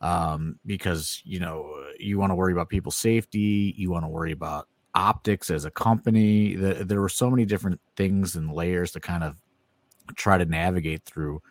um, 0.00 0.58
because 0.64 1.20
you 1.24 1.38
know 1.38 1.70
you 1.98 2.18
want 2.18 2.30
to 2.30 2.34
worry 2.34 2.52
about 2.52 2.70
people's 2.70 2.96
safety, 2.96 3.74
you 3.76 3.90
want 3.90 4.04
to 4.04 4.08
worry 4.08 4.32
about 4.32 4.68
optics 4.94 5.50
as 5.50 5.66
a 5.66 5.70
company. 5.70 6.54
The, 6.54 6.84
there 6.84 7.00
were 7.00 7.10
so 7.10 7.30
many 7.30 7.44
different 7.44 7.80
things 7.94 8.36
and 8.36 8.50
layers 8.50 8.92
to 8.92 9.00
kind 9.00 9.22
of 9.22 9.36
try 10.16 10.38
to 10.38 10.46
navigate 10.46 11.04
through. 11.04 11.42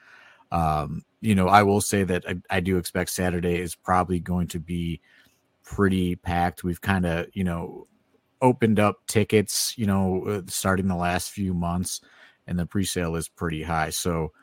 Um, 0.51 1.03
you 1.21 1.35
know, 1.35 1.47
I 1.47 1.63
will 1.63 1.81
say 1.81 2.03
that 2.03 2.23
I, 2.27 2.35
I 2.49 2.59
do 2.61 2.77
expect 2.77 3.11
Saturday 3.11 3.59
is 3.59 3.75
probably 3.75 4.19
going 4.19 4.47
to 4.49 4.59
be 4.59 5.01
pretty 5.63 6.15
packed. 6.15 6.63
We've 6.63 6.81
kind 6.81 7.05
of, 7.05 7.27
you 7.33 7.43
know, 7.43 7.87
opened 8.43 8.77
up 8.79 9.07
tickets, 9.07 9.73
you 9.77 9.87
know, 9.87 10.23
uh, 10.27 10.41
starting 10.47 10.87
the 10.87 10.95
last 10.95 11.31
few 11.31 11.53
months, 11.53 12.01
and 12.45 12.59
the 12.59 12.65
pre-sale 12.65 13.15
is 13.15 13.29
pretty 13.29 13.63
high. 13.63 13.89
So, 13.89 14.33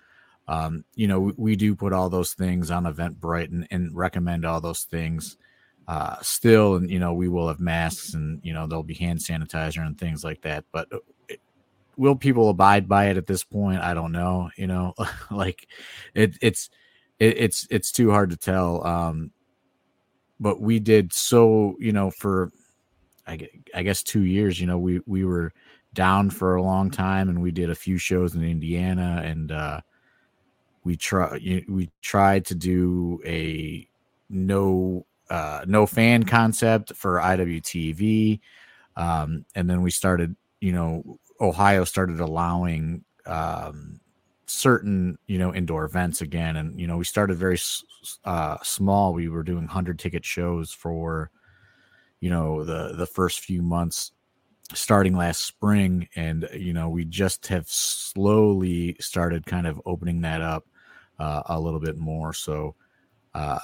um, 0.48 0.84
you 0.94 1.06
know, 1.06 1.20
we, 1.20 1.32
we, 1.36 1.56
do 1.56 1.76
put 1.76 1.92
all 1.92 2.08
those 2.08 2.32
things 2.32 2.70
on 2.70 2.84
Eventbrite 2.84 3.52
and, 3.52 3.68
and 3.70 3.94
recommend 3.94 4.44
all 4.44 4.60
those 4.60 4.82
things 4.84 5.36
uh, 5.86 6.16
still. 6.22 6.76
And 6.76 6.90
you 6.90 6.98
know, 6.98 7.12
we 7.12 7.28
will 7.28 7.46
have 7.46 7.60
masks, 7.60 8.14
and 8.14 8.40
you 8.42 8.54
know, 8.54 8.66
there'll 8.66 8.82
be 8.82 8.94
hand 8.94 9.20
sanitizer 9.20 9.86
and 9.86 9.96
things 9.98 10.24
like 10.24 10.40
that. 10.42 10.64
But 10.72 10.92
uh, 10.92 10.98
it, 11.28 11.40
will 11.96 12.16
people 12.16 12.48
abide 12.48 12.88
by 12.88 13.10
it 13.10 13.18
at 13.18 13.26
this 13.26 13.44
point? 13.44 13.80
I 13.80 13.92
don't 13.92 14.12
know. 14.12 14.50
You 14.56 14.66
know, 14.66 14.94
like 15.30 15.68
it, 16.14 16.38
it's 16.40 16.70
it, 17.18 17.36
it's 17.38 17.68
it's 17.70 17.92
too 17.92 18.10
hard 18.10 18.30
to 18.30 18.36
tell. 18.36 18.84
Um, 18.84 19.30
but 20.40 20.58
we 20.58 20.80
did 20.80 21.12
so, 21.12 21.76
you 21.78 21.92
know, 21.92 22.10
for 22.10 22.50
I, 23.74 23.82
guess 23.82 24.02
two 24.02 24.22
years. 24.22 24.60
You 24.60 24.66
know, 24.66 24.78
we 24.78 25.00
we 25.06 25.24
were 25.24 25.52
down 25.94 26.30
for 26.30 26.56
a 26.56 26.62
long 26.62 26.90
time, 26.90 27.28
and 27.28 27.42
we 27.42 27.50
did 27.50 27.70
a 27.70 27.74
few 27.74 27.98
shows 27.98 28.34
in 28.34 28.44
Indiana, 28.44 29.22
and 29.24 29.52
uh, 29.52 29.80
we 30.84 30.96
try 30.96 31.38
we 31.68 31.90
tried 32.02 32.44
to 32.46 32.54
do 32.54 33.20
a 33.24 33.88
no 34.28 35.06
uh, 35.28 35.64
no 35.66 35.86
fan 35.86 36.24
concept 36.24 36.94
for 36.94 37.18
IWTV, 37.18 38.40
um, 38.96 39.44
and 39.54 39.68
then 39.68 39.82
we 39.82 39.90
started. 39.90 40.36
You 40.60 40.72
know, 40.72 41.18
Ohio 41.40 41.84
started 41.84 42.20
allowing 42.20 43.02
um, 43.26 44.00
certain 44.46 45.18
you 45.26 45.38
know 45.38 45.54
indoor 45.54 45.84
events 45.84 46.20
again, 46.20 46.56
and 46.56 46.78
you 46.78 46.86
know 46.86 46.96
we 46.96 47.04
started 47.04 47.36
very 47.36 47.58
uh, 48.24 48.58
small. 48.62 49.12
We 49.12 49.28
were 49.28 49.42
doing 49.42 49.66
hundred 49.66 49.98
ticket 49.98 50.24
shows 50.24 50.72
for 50.72 51.30
you 52.20 52.30
know 52.30 52.64
the 52.64 52.94
the 52.96 53.06
first 53.06 53.40
few 53.40 53.62
months 53.62 54.12
starting 54.72 55.16
last 55.16 55.44
spring 55.44 56.08
and 56.14 56.48
you 56.54 56.72
know 56.72 56.88
we 56.88 57.04
just 57.04 57.46
have 57.48 57.68
slowly 57.68 58.96
started 59.00 59.44
kind 59.46 59.66
of 59.66 59.80
opening 59.84 60.20
that 60.20 60.40
up 60.40 60.64
uh, 61.18 61.42
a 61.46 61.60
little 61.60 61.80
bit 61.80 61.98
more. 61.98 62.32
So 62.32 62.74
uh, 63.34 63.58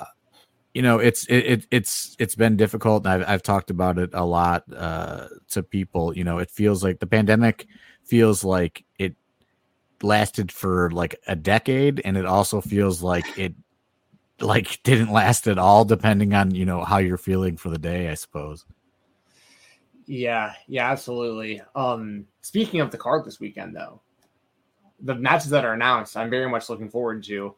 you 0.74 0.82
know 0.82 0.98
it's 0.98 1.24
it, 1.26 1.38
it, 1.38 1.66
it's 1.70 2.16
it's 2.18 2.34
been 2.34 2.56
difficult 2.56 3.06
I've, 3.06 3.24
I've 3.26 3.42
talked 3.42 3.70
about 3.70 3.98
it 3.98 4.10
a 4.12 4.24
lot 4.24 4.64
uh, 4.74 5.28
to 5.50 5.62
people. 5.62 6.16
You 6.16 6.24
know 6.24 6.38
it 6.38 6.50
feels 6.50 6.82
like 6.82 6.98
the 6.98 7.06
pandemic 7.06 7.66
feels 8.04 8.44
like 8.44 8.84
it 8.98 9.16
lasted 10.02 10.52
for 10.52 10.90
like 10.90 11.18
a 11.26 11.34
decade 11.34 12.02
and 12.04 12.16
it 12.16 12.26
also 12.26 12.60
feels 12.60 13.02
like 13.02 13.38
it 13.38 13.54
like 14.40 14.82
didn't 14.82 15.12
last 15.12 15.46
at 15.46 15.58
all 15.58 15.84
depending 15.84 16.34
on 16.34 16.54
you 16.54 16.64
know 16.64 16.84
how 16.84 16.98
you're 16.98 17.16
feeling 17.16 17.56
for 17.56 17.70
the 17.70 17.78
day 17.78 18.08
i 18.08 18.14
suppose. 18.14 18.64
Yeah 20.06 20.52
yeah 20.68 20.90
absolutely. 20.90 21.62
Um 21.74 22.26
speaking 22.42 22.80
of 22.80 22.90
the 22.90 22.98
card 22.98 23.24
this 23.24 23.40
weekend 23.40 23.74
though 23.74 24.00
the 25.00 25.14
matches 25.14 25.50
that 25.50 25.64
are 25.64 25.74
announced 25.74 26.16
i'm 26.16 26.30
very 26.30 26.48
much 26.48 26.68
looking 26.68 26.88
forward 26.88 27.22
to. 27.24 27.54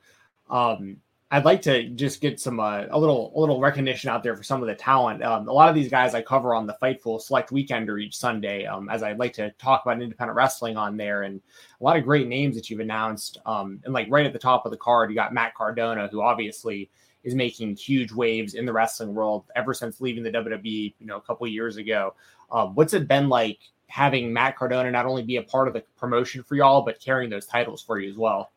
Um 0.50 0.98
I'd 1.30 1.44
like 1.44 1.60
to 1.62 1.90
just 1.90 2.22
get 2.22 2.40
some 2.40 2.58
uh, 2.58 2.84
a 2.88 2.98
little 2.98 3.32
a 3.36 3.38
little 3.38 3.60
recognition 3.60 4.08
out 4.08 4.22
there 4.22 4.34
for 4.34 4.42
some 4.42 4.62
of 4.62 4.68
the 4.68 4.74
talent. 4.74 5.22
Um, 5.22 5.46
a 5.46 5.52
lot 5.52 5.68
of 5.68 5.74
these 5.74 5.90
guys 5.90 6.14
I 6.14 6.22
cover 6.22 6.54
on 6.54 6.66
the 6.66 6.76
Fightful 6.80 7.20
Select 7.20 7.50
Weekender 7.50 8.00
each 8.02 8.16
Sunday, 8.16 8.64
um, 8.64 8.88
as 8.88 9.02
I'd 9.02 9.18
like 9.18 9.34
to 9.34 9.50
talk 9.52 9.84
about 9.84 10.00
independent 10.00 10.36
wrestling 10.36 10.78
on 10.78 10.96
there, 10.96 11.24
and 11.24 11.42
a 11.80 11.84
lot 11.84 11.98
of 11.98 12.04
great 12.04 12.28
names 12.28 12.56
that 12.56 12.70
you've 12.70 12.80
announced. 12.80 13.38
Um, 13.44 13.80
and 13.84 13.92
like 13.92 14.06
right 14.08 14.24
at 14.24 14.32
the 14.32 14.38
top 14.38 14.64
of 14.64 14.70
the 14.70 14.78
card, 14.78 15.10
you 15.10 15.16
got 15.16 15.34
Matt 15.34 15.54
Cardona, 15.54 16.08
who 16.08 16.22
obviously 16.22 16.90
is 17.24 17.34
making 17.34 17.76
huge 17.76 18.10
waves 18.10 18.54
in 18.54 18.64
the 18.64 18.72
wrestling 18.72 19.14
world 19.14 19.44
ever 19.54 19.74
since 19.74 20.00
leaving 20.00 20.22
the 20.22 20.30
WWE, 20.30 20.94
you 20.98 21.06
know, 21.06 21.16
a 21.16 21.20
couple 21.20 21.46
years 21.46 21.76
ago. 21.76 22.14
Um, 22.50 22.74
what's 22.74 22.94
it 22.94 23.06
been 23.06 23.28
like 23.28 23.58
having 23.88 24.32
Matt 24.32 24.56
Cardona 24.56 24.90
not 24.90 25.04
only 25.04 25.22
be 25.22 25.36
a 25.36 25.42
part 25.42 25.68
of 25.68 25.74
the 25.74 25.82
promotion 25.98 26.42
for 26.42 26.54
y'all, 26.54 26.80
but 26.80 27.00
carrying 27.00 27.28
those 27.28 27.44
titles 27.44 27.82
for 27.82 28.00
you 28.00 28.10
as 28.10 28.16
well? 28.16 28.50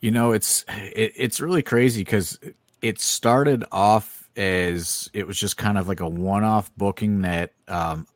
You 0.00 0.10
know, 0.10 0.32
it's 0.32 0.64
it, 0.68 1.12
it's 1.16 1.40
really 1.40 1.62
crazy 1.62 2.02
because 2.02 2.38
it 2.82 3.00
started 3.00 3.64
off 3.72 4.28
as 4.36 5.10
it 5.14 5.26
was 5.26 5.38
just 5.38 5.56
kind 5.56 5.78
of 5.78 5.88
like 5.88 6.00
a 6.00 6.08
one-off 6.08 6.70
booking 6.76 7.22
that 7.22 7.52
um 7.68 8.06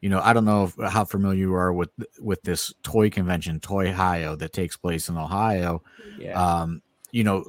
you 0.00 0.08
know, 0.08 0.20
I 0.20 0.32
don't 0.32 0.44
know 0.44 0.64
if, 0.64 0.92
how 0.92 1.04
familiar 1.04 1.40
you 1.40 1.54
are 1.54 1.72
with 1.72 1.90
with 2.20 2.42
this 2.42 2.72
toy 2.82 3.10
convention, 3.10 3.58
Toy 3.58 3.90
Ohio, 3.90 4.36
that 4.36 4.52
takes 4.52 4.76
place 4.76 5.08
in 5.08 5.16
Ohio. 5.16 5.82
Yeah. 6.18 6.40
Um, 6.40 6.82
you 7.10 7.24
know, 7.24 7.46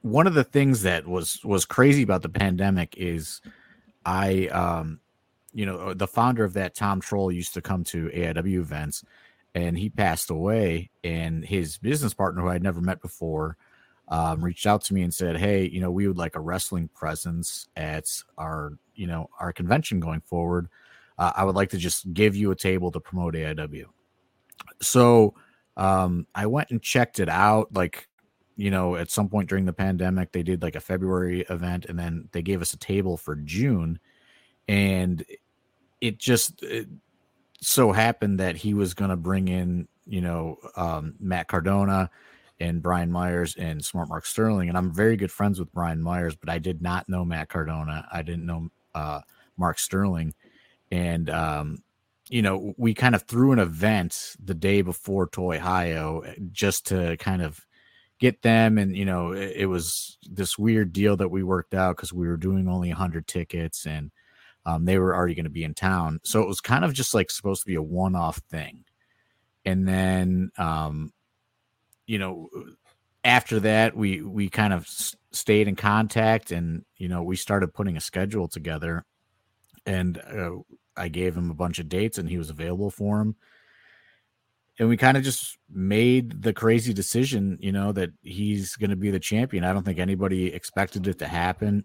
one 0.00 0.26
of 0.26 0.34
the 0.34 0.44
things 0.44 0.82
that 0.82 1.06
was 1.06 1.44
was 1.44 1.64
crazy 1.66 2.02
about 2.02 2.22
the 2.22 2.28
pandemic 2.30 2.94
is 2.96 3.40
I 4.04 4.46
um 4.48 5.00
you 5.52 5.64
know, 5.64 5.94
the 5.94 6.06
founder 6.06 6.44
of 6.44 6.52
that 6.52 6.74
Tom 6.74 7.00
Troll 7.00 7.32
used 7.32 7.54
to 7.54 7.62
come 7.62 7.82
to 7.84 8.08
AIW 8.08 8.58
events 8.58 9.02
and 9.56 9.78
he 9.78 9.88
passed 9.88 10.28
away. 10.28 10.90
And 11.02 11.42
his 11.42 11.78
business 11.78 12.12
partner, 12.12 12.42
who 12.42 12.48
I'd 12.48 12.62
never 12.62 12.82
met 12.82 13.00
before, 13.00 13.56
um, 14.08 14.44
reached 14.44 14.66
out 14.66 14.84
to 14.84 14.94
me 14.94 15.02
and 15.02 15.12
said, 15.12 15.38
"Hey, 15.38 15.66
you 15.66 15.80
know, 15.80 15.90
we 15.90 16.06
would 16.06 16.18
like 16.18 16.36
a 16.36 16.40
wrestling 16.40 16.88
presence 16.88 17.66
at 17.74 18.06
our, 18.36 18.74
you 18.94 19.06
know, 19.06 19.30
our 19.40 19.52
convention 19.54 19.98
going 19.98 20.20
forward. 20.20 20.68
Uh, 21.18 21.32
I 21.34 21.44
would 21.44 21.56
like 21.56 21.70
to 21.70 21.78
just 21.78 22.12
give 22.12 22.36
you 22.36 22.50
a 22.50 22.54
table 22.54 22.92
to 22.92 23.00
promote 23.00 23.34
AIW." 23.34 23.86
So 24.82 25.34
um, 25.78 26.26
I 26.34 26.46
went 26.46 26.70
and 26.70 26.82
checked 26.82 27.18
it 27.18 27.30
out. 27.30 27.72
Like, 27.74 28.08
you 28.56 28.70
know, 28.70 28.94
at 28.96 29.10
some 29.10 29.30
point 29.30 29.48
during 29.48 29.64
the 29.64 29.72
pandemic, 29.72 30.32
they 30.32 30.42
did 30.42 30.62
like 30.62 30.76
a 30.76 30.80
February 30.80 31.46
event, 31.48 31.86
and 31.86 31.98
then 31.98 32.28
they 32.32 32.42
gave 32.42 32.60
us 32.60 32.74
a 32.74 32.78
table 32.78 33.16
for 33.16 33.34
June, 33.36 34.00
and 34.68 35.24
it 36.02 36.18
just 36.18 36.62
it, 36.62 36.88
so 37.60 37.92
happened 37.92 38.40
that 38.40 38.56
he 38.56 38.74
was 38.74 38.94
going 38.94 39.10
to 39.10 39.16
bring 39.16 39.48
in, 39.48 39.88
you 40.06 40.20
know, 40.20 40.58
um, 40.76 41.14
Matt 41.18 41.48
Cardona 41.48 42.10
and 42.60 42.82
Brian 42.82 43.10
Myers 43.10 43.54
and 43.56 43.84
Smart 43.84 44.08
Mark 44.08 44.26
Sterling. 44.26 44.68
And 44.68 44.78
I'm 44.78 44.92
very 44.92 45.16
good 45.16 45.32
friends 45.32 45.58
with 45.58 45.72
Brian 45.72 46.02
Myers, 46.02 46.36
but 46.36 46.48
I 46.48 46.58
did 46.58 46.82
not 46.82 47.08
know 47.08 47.24
Matt 47.24 47.48
Cardona. 47.48 48.06
I 48.12 48.22
didn't 48.22 48.46
know 48.46 48.68
uh, 48.94 49.20
Mark 49.56 49.78
Sterling. 49.78 50.34
And, 50.90 51.28
um, 51.30 51.82
you 52.28 52.42
know, 52.42 52.74
we 52.76 52.94
kind 52.94 53.14
of 53.14 53.22
threw 53.22 53.52
an 53.52 53.58
event 53.58 54.34
the 54.42 54.54
day 54.54 54.82
before 54.82 55.28
Toy 55.28 55.56
Ohio 55.56 56.22
just 56.52 56.86
to 56.86 57.16
kind 57.18 57.42
of 57.42 57.64
get 58.18 58.42
them. 58.42 58.78
And, 58.78 58.96
you 58.96 59.04
know, 59.04 59.32
it, 59.32 59.52
it 59.56 59.66
was 59.66 60.18
this 60.28 60.58
weird 60.58 60.92
deal 60.92 61.16
that 61.16 61.30
we 61.30 61.42
worked 61.42 61.74
out 61.74 61.96
because 61.96 62.12
we 62.12 62.26
were 62.26 62.36
doing 62.36 62.68
only 62.68 62.88
100 62.88 63.26
tickets 63.26 63.86
and, 63.86 64.10
um, 64.66 64.84
they 64.84 64.98
were 64.98 65.14
already 65.14 65.34
going 65.34 65.44
to 65.44 65.50
be 65.50 65.64
in 65.64 65.72
town. 65.72 66.20
So 66.24 66.42
it 66.42 66.48
was 66.48 66.60
kind 66.60 66.84
of 66.84 66.92
just 66.92 67.14
like 67.14 67.30
supposed 67.30 67.62
to 67.62 67.66
be 67.66 67.76
a 67.76 67.82
one 67.82 68.14
off 68.14 68.42
thing. 68.50 68.84
And 69.64 69.88
then, 69.88 70.50
um, 70.58 71.12
you 72.06 72.18
know, 72.18 72.50
after 73.24 73.60
that, 73.60 73.96
we, 73.96 74.20
we 74.20 74.50
kind 74.50 74.74
of 74.74 74.86
stayed 75.36 75.68
in 75.68 75.76
contact 75.76 76.50
and 76.50 76.84
you 76.96 77.08
know 77.08 77.22
we 77.22 77.36
started 77.36 77.74
putting 77.74 77.96
a 77.96 78.00
schedule 78.00 78.48
together 78.48 79.04
and 79.84 80.18
uh, 80.18 80.50
i 80.96 81.08
gave 81.08 81.36
him 81.36 81.50
a 81.50 81.54
bunch 81.54 81.78
of 81.78 81.88
dates 81.88 82.18
and 82.18 82.28
he 82.28 82.38
was 82.38 82.50
available 82.50 82.90
for 82.90 83.20
him 83.20 83.36
and 84.78 84.88
we 84.88 84.96
kind 84.96 85.16
of 85.16 85.22
just 85.22 85.58
made 85.70 86.42
the 86.42 86.52
crazy 86.52 86.92
decision 86.92 87.58
you 87.60 87.70
know 87.70 87.92
that 87.92 88.10
he's 88.22 88.76
going 88.76 88.90
to 88.90 88.96
be 88.96 89.10
the 89.10 89.20
champion 89.20 89.62
i 89.62 89.72
don't 89.72 89.84
think 89.84 89.98
anybody 89.98 90.52
expected 90.52 91.06
it 91.06 91.18
to 91.18 91.28
happen 91.28 91.84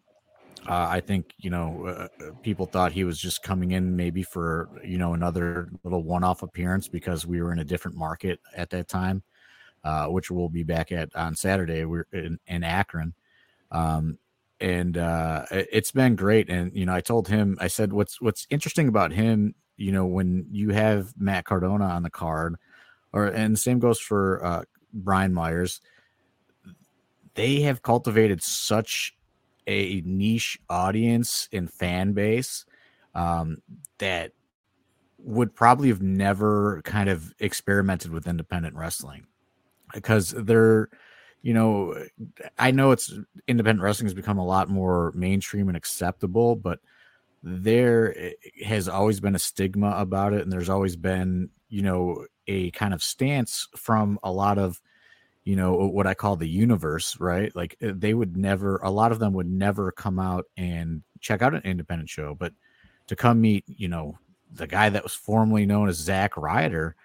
uh, 0.67 0.87
i 0.89 0.99
think 0.99 1.33
you 1.37 1.49
know 1.49 1.85
uh, 1.85 2.07
uh, 2.23 2.31
people 2.41 2.65
thought 2.65 2.91
he 2.91 3.03
was 3.03 3.19
just 3.19 3.43
coming 3.43 3.71
in 3.71 3.95
maybe 3.95 4.23
for 4.23 4.69
you 4.83 4.97
know 4.97 5.13
another 5.13 5.69
little 5.83 6.03
one-off 6.03 6.43
appearance 6.43 6.87
because 6.87 7.25
we 7.25 7.41
were 7.41 7.51
in 7.51 7.59
a 7.59 7.63
different 7.63 7.97
market 7.97 8.39
at 8.55 8.69
that 8.69 8.87
time 8.87 9.23
uh, 9.83 10.07
which 10.07 10.29
we'll 10.29 10.49
be 10.49 10.63
back 10.63 10.91
at 10.91 11.15
on 11.15 11.35
Saturday. 11.35 11.85
We're 11.85 12.05
in, 12.13 12.39
in 12.47 12.63
Akron. 12.63 13.13
Um, 13.71 14.17
and 14.59 14.97
uh, 14.97 15.45
it's 15.49 15.91
been 15.91 16.15
great. 16.15 16.49
And 16.49 16.75
you 16.75 16.85
know, 16.85 16.93
I 16.93 17.01
told 17.01 17.27
him, 17.27 17.57
I 17.59 17.67
said, 17.67 17.91
what's 17.91 18.21
what's 18.21 18.45
interesting 18.51 18.87
about 18.87 19.11
him, 19.11 19.55
you 19.77 19.91
know, 19.91 20.05
when 20.05 20.45
you 20.51 20.69
have 20.69 21.13
Matt 21.17 21.45
Cardona 21.45 21.85
on 21.85 22.03
the 22.03 22.11
card, 22.11 22.57
or 23.11 23.25
and 23.25 23.57
same 23.57 23.79
goes 23.79 23.99
for 23.99 24.45
uh, 24.45 24.63
Brian 24.93 25.33
Myers, 25.33 25.81
they 27.33 27.61
have 27.61 27.81
cultivated 27.81 28.43
such 28.43 29.15
a 29.67 30.01
niche 30.05 30.59
audience 30.69 31.47
and 31.51 31.71
fan 31.71 32.13
base 32.13 32.65
um, 33.15 33.57
that 33.99 34.31
would 35.17 35.55
probably 35.55 35.89
have 35.89 36.01
never 36.01 36.81
kind 36.83 37.09
of 37.09 37.33
experimented 37.39 38.11
with 38.11 38.27
independent 38.27 38.75
wrestling. 38.75 39.25
Because 39.93 40.31
they're 40.31 40.89
you 41.41 41.53
know 41.53 41.95
i 42.59 42.71
know 42.71 42.91
it's 42.91 43.13
independent 43.47 43.83
wrestling 43.83 44.05
has 44.05 44.13
become 44.13 44.37
a 44.37 44.45
lot 44.45 44.69
more 44.69 45.11
mainstream 45.15 45.67
and 45.67 45.77
acceptable 45.77 46.55
but 46.55 46.79
there 47.43 48.33
has 48.63 48.87
always 48.87 49.19
been 49.19 49.35
a 49.35 49.39
stigma 49.39 49.95
about 49.97 50.33
it 50.33 50.41
and 50.41 50.51
there's 50.51 50.69
always 50.69 50.95
been 50.95 51.49
you 51.69 51.81
know 51.81 52.25
a 52.47 52.69
kind 52.71 52.93
of 52.93 53.01
stance 53.01 53.67
from 53.75 54.19
a 54.23 54.31
lot 54.31 54.57
of 54.57 54.79
you 55.43 55.55
know 55.55 55.73
what 55.73 56.07
i 56.07 56.13
call 56.13 56.35
the 56.35 56.47
universe 56.47 57.17
right 57.19 57.55
like 57.55 57.75
eh, 57.81 57.91
they 57.95 58.13
would 58.13 58.37
never 58.37 58.77
a 58.77 58.89
lot 58.89 59.11
of 59.11 59.19
them 59.19 59.33
would 59.33 59.49
never 59.49 59.91
come 59.91 60.19
out 60.19 60.45
and 60.57 61.01
check 61.19 61.41
out 61.41 61.55
an 61.55 61.61
independent 61.63 62.09
show 62.09 62.35
but 62.35 62.53
to 63.07 63.15
come 63.15 63.41
meet 63.41 63.63
you 63.67 63.87
know 63.87 64.17
the 64.53 64.67
guy 64.67 64.89
that 64.89 65.03
was 65.03 65.13
formerly 65.13 65.65
known 65.65 65.87
as 65.87 65.95
Zack 65.95 66.35
Ryder 66.35 66.95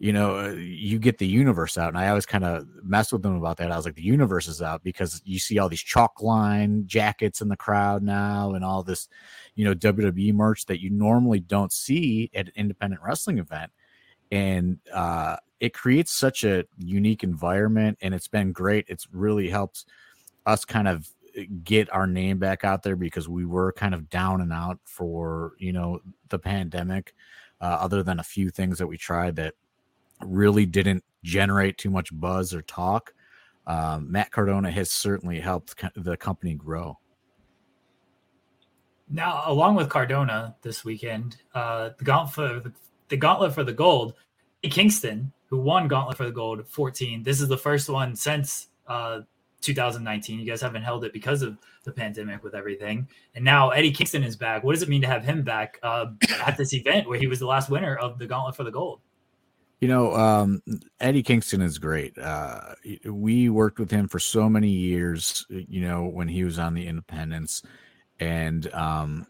you 0.00 0.14
know, 0.14 0.38
uh, 0.38 0.52
you 0.52 0.98
get 0.98 1.18
the 1.18 1.26
universe 1.26 1.76
out. 1.76 1.88
And 1.88 1.98
I 1.98 2.08
always 2.08 2.24
kind 2.24 2.42
of 2.42 2.66
mess 2.82 3.12
with 3.12 3.20
them 3.20 3.36
about 3.36 3.58
that. 3.58 3.70
I 3.70 3.76
was 3.76 3.84
like, 3.84 3.96
the 3.96 4.02
universe 4.02 4.48
is 4.48 4.62
out 4.62 4.82
because 4.82 5.20
you 5.26 5.38
see 5.38 5.58
all 5.58 5.68
these 5.68 5.82
chalk 5.82 6.22
line 6.22 6.84
jackets 6.86 7.42
in 7.42 7.48
the 7.48 7.56
crowd 7.56 8.02
now 8.02 8.54
and 8.54 8.64
all 8.64 8.82
this, 8.82 9.10
you 9.56 9.64
know, 9.66 9.74
WWE 9.74 10.32
merch 10.32 10.64
that 10.66 10.80
you 10.80 10.88
normally 10.88 11.38
don't 11.38 11.70
see 11.70 12.30
at 12.34 12.46
an 12.46 12.52
independent 12.56 13.02
wrestling 13.02 13.36
event. 13.36 13.72
And 14.30 14.78
uh, 14.92 15.36
it 15.58 15.74
creates 15.74 16.12
such 16.12 16.44
a 16.44 16.64
unique 16.78 17.24
environment 17.24 17.98
and 18.00 18.14
it's 18.14 18.28
been 18.28 18.52
great. 18.52 18.86
It's 18.88 19.08
really 19.12 19.48
helped 19.48 19.84
us 20.46 20.64
kind 20.64 20.88
of 20.88 21.08
uh, 21.38 21.42
get 21.64 21.92
our 21.92 22.06
name 22.06 22.38
back 22.38 22.64
out 22.64 22.82
there 22.82 22.96
because 22.96 23.28
we 23.28 23.44
were 23.44 23.72
kind 23.72 23.94
of 23.94 24.08
down 24.08 24.40
and 24.40 24.52
out 24.52 24.78
for, 24.84 25.52
you 25.58 25.72
know, 25.72 26.00
the 26.28 26.38
pandemic. 26.38 27.14
Uh, 27.62 27.76
other 27.78 28.02
than 28.02 28.18
a 28.18 28.22
few 28.22 28.48
things 28.48 28.78
that 28.78 28.86
we 28.86 28.96
tried 28.96 29.36
that 29.36 29.52
really 30.24 30.64
didn't 30.64 31.04
generate 31.22 31.76
too 31.76 31.90
much 31.90 32.08
buzz 32.18 32.54
or 32.54 32.62
talk. 32.62 33.12
Um, 33.66 34.10
Matt 34.10 34.30
Cardona 34.30 34.70
has 34.70 34.90
certainly 34.90 35.40
helped 35.40 35.74
the 35.94 36.16
company 36.16 36.54
grow. 36.54 36.98
Now, 39.08 39.42
along 39.46 39.74
with 39.74 39.88
Cardona 39.88 40.56
this 40.62 40.84
weekend, 40.84 41.36
uh, 41.54 41.90
the 41.98 42.04
gauntlet, 42.04 42.72
the, 43.10 43.16
gauntlet 43.16 43.52
for 43.52 43.64
the 43.64 43.72
gold, 43.72 44.14
Kingston, 44.62 45.32
who 45.50 45.58
won 45.58 45.88
Gauntlet 45.88 46.16
for 46.16 46.24
the 46.24 46.30
Gold 46.30 46.66
14. 46.66 47.22
This 47.22 47.40
is 47.40 47.48
the 47.48 47.58
first 47.58 47.88
one 47.88 48.14
since 48.14 48.68
uh, 48.86 49.20
2019. 49.60 50.38
You 50.38 50.46
guys 50.46 50.60
haven't 50.60 50.82
held 50.82 51.04
it 51.04 51.12
because 51.12 51.42
of 51.42 51.58
the 51.84 51.92
pandemic 51.92 52.42
with 52.44 52.54
everything. 52.54 53.08
And 53.34 53.44
now 53.44 53.70
Eddie 53.70 53.90
Kingston 53.90 54.22
is 54.22 54.36
back. 54.36 54.62
What 54.62 54.74
does 54.74 54.82
it 54.82 54.88
mean 54.88 55.02
to 55.02 55.08
have 55.08 55.24
him 55.24 55.42
back 55.42 55.78
uh, 55.82 56.06
at 56.46 56.56
this 56.56 56.72
event 56.72 57.08
where 57.08 57.18
he 57.18 57.26
was 57.26 57.40
the 57.40 57.46
last 57.46 57.68
winner 57.68 57.96
of 57.96 58.18
the 58.18 58.26
Gauntlet 58.26 58.56
for 58.56 58.64
the 58.64 58.70
Gold? 58.70 59.00
You 59.80 59.88
know, 59.88 60.14
um, 60.14 60.62
Eddie 61.00 61.22
Kingston 61.22 61.62
is 61.62 61.78
great. 61.78 62.16
Uh, 62.18 62.74
we 63.06 63.48
worked 63.48 63.78
with 63.78 63.90
him 63.90 64.08
for 64.08 64.18
so 64.18 64.48
many 64.48 64.68
years, 64.68 65.46
you 65.48 65.80
know, 65.80 66.04
when 66.04 66.28
he 66.28 66.44
was 66.44 66.58
on 66.58 66.74
the 66.74 66.86
Independence. 66.86 67.62
And 68.20 68.72
um, 68.74 69.26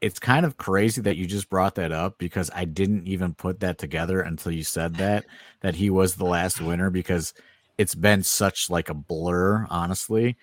it's 0.00 0.18
kind 0.18 0.46
of 0.46 0.56
crazy 0.56 1.00
that 1.02 1.16
you 1.16 1.26
just 1.26 1.50
brought 1.50 1.74
that 1.76 1.92
up 1.92 2.18
because 2.18 2.50
I 2.54 2.64
didn't 2.64 3.06
even 3.08 3.34
put 3.34 3.60
that 3.60 3.78
together 3.78 4.20
until 4.20 4.52
you 4.52 4.62
said 4.62 4.94
that, 4.96 5.26
that 5.60 5.74
he 5.74 5.90
was 5.90 6.14
the 6.14 6.24
last 6.24 6.60
winner 6.60 6.90
because 6.90 7.34
it's 7.78 7.94
been 7.94 8.22
such 8.22 8.70
like 8.70 8.88
a 8.88 8.94
blur, 8.94 9.66
honestly. 9.70 10.36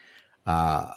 Uh, 0.45 0.91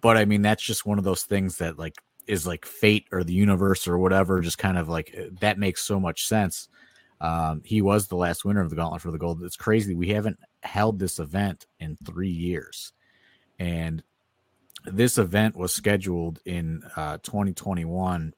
but 0.00 0.16
I 0.16 0.24
mean, 0.24 0.42
that's 0.42 0.62
just 0.62 0.86
one 0.86 0.98
of 0.98 1.04
those 1.04 1.22
things 1.22 1.58
that 1.58 1.78
like 1.78 1.94
is 2.26 2.46
like 2.46 2.64
fate 2.64 3.06
or 3.12 3.24
the 3.24 3.32
universe 3.32 3.88
or 3.88 3.98
whatever, 3.98 4.40
just 4.40 4.58
kind 4.58 4.78
of 4.78 4.88
like 4.88 5.16
that 5.40 5.58
makes 5.58 5.82
so 5.82 5.98
much 5.98 6.26
sense 6.26 6.68
um, 7.20 7.60
he 7.64 7.82
was 7.82 8.06
the 8.06 8.16
last 8.16 8.44
winner 8.44 8.60
of 8.60 8.70
the 8.70 8.76
Gauntlet 8.76 9.02
for 9.02 9.10
the 9.10 9.18
Gold. 9.18 9.42
It's 9.42 9.56
crazy. 9.56 9.94
We 9.94 10.08
haven't 10.08 10.38
held 10.62 10.98
this 10.98 11.18
event 11.18 11.66
in 11.78 11.96
three 12.04 12.30
years. 12.30 12.92
And 13.58 14.02
this 14.84 15.18
event 15.18 15.56
was 15.56 15.74
scheduled 15.74 16.40
in 16.44 16.82
uh, 16.96 17.18
2021. 17.22 18.34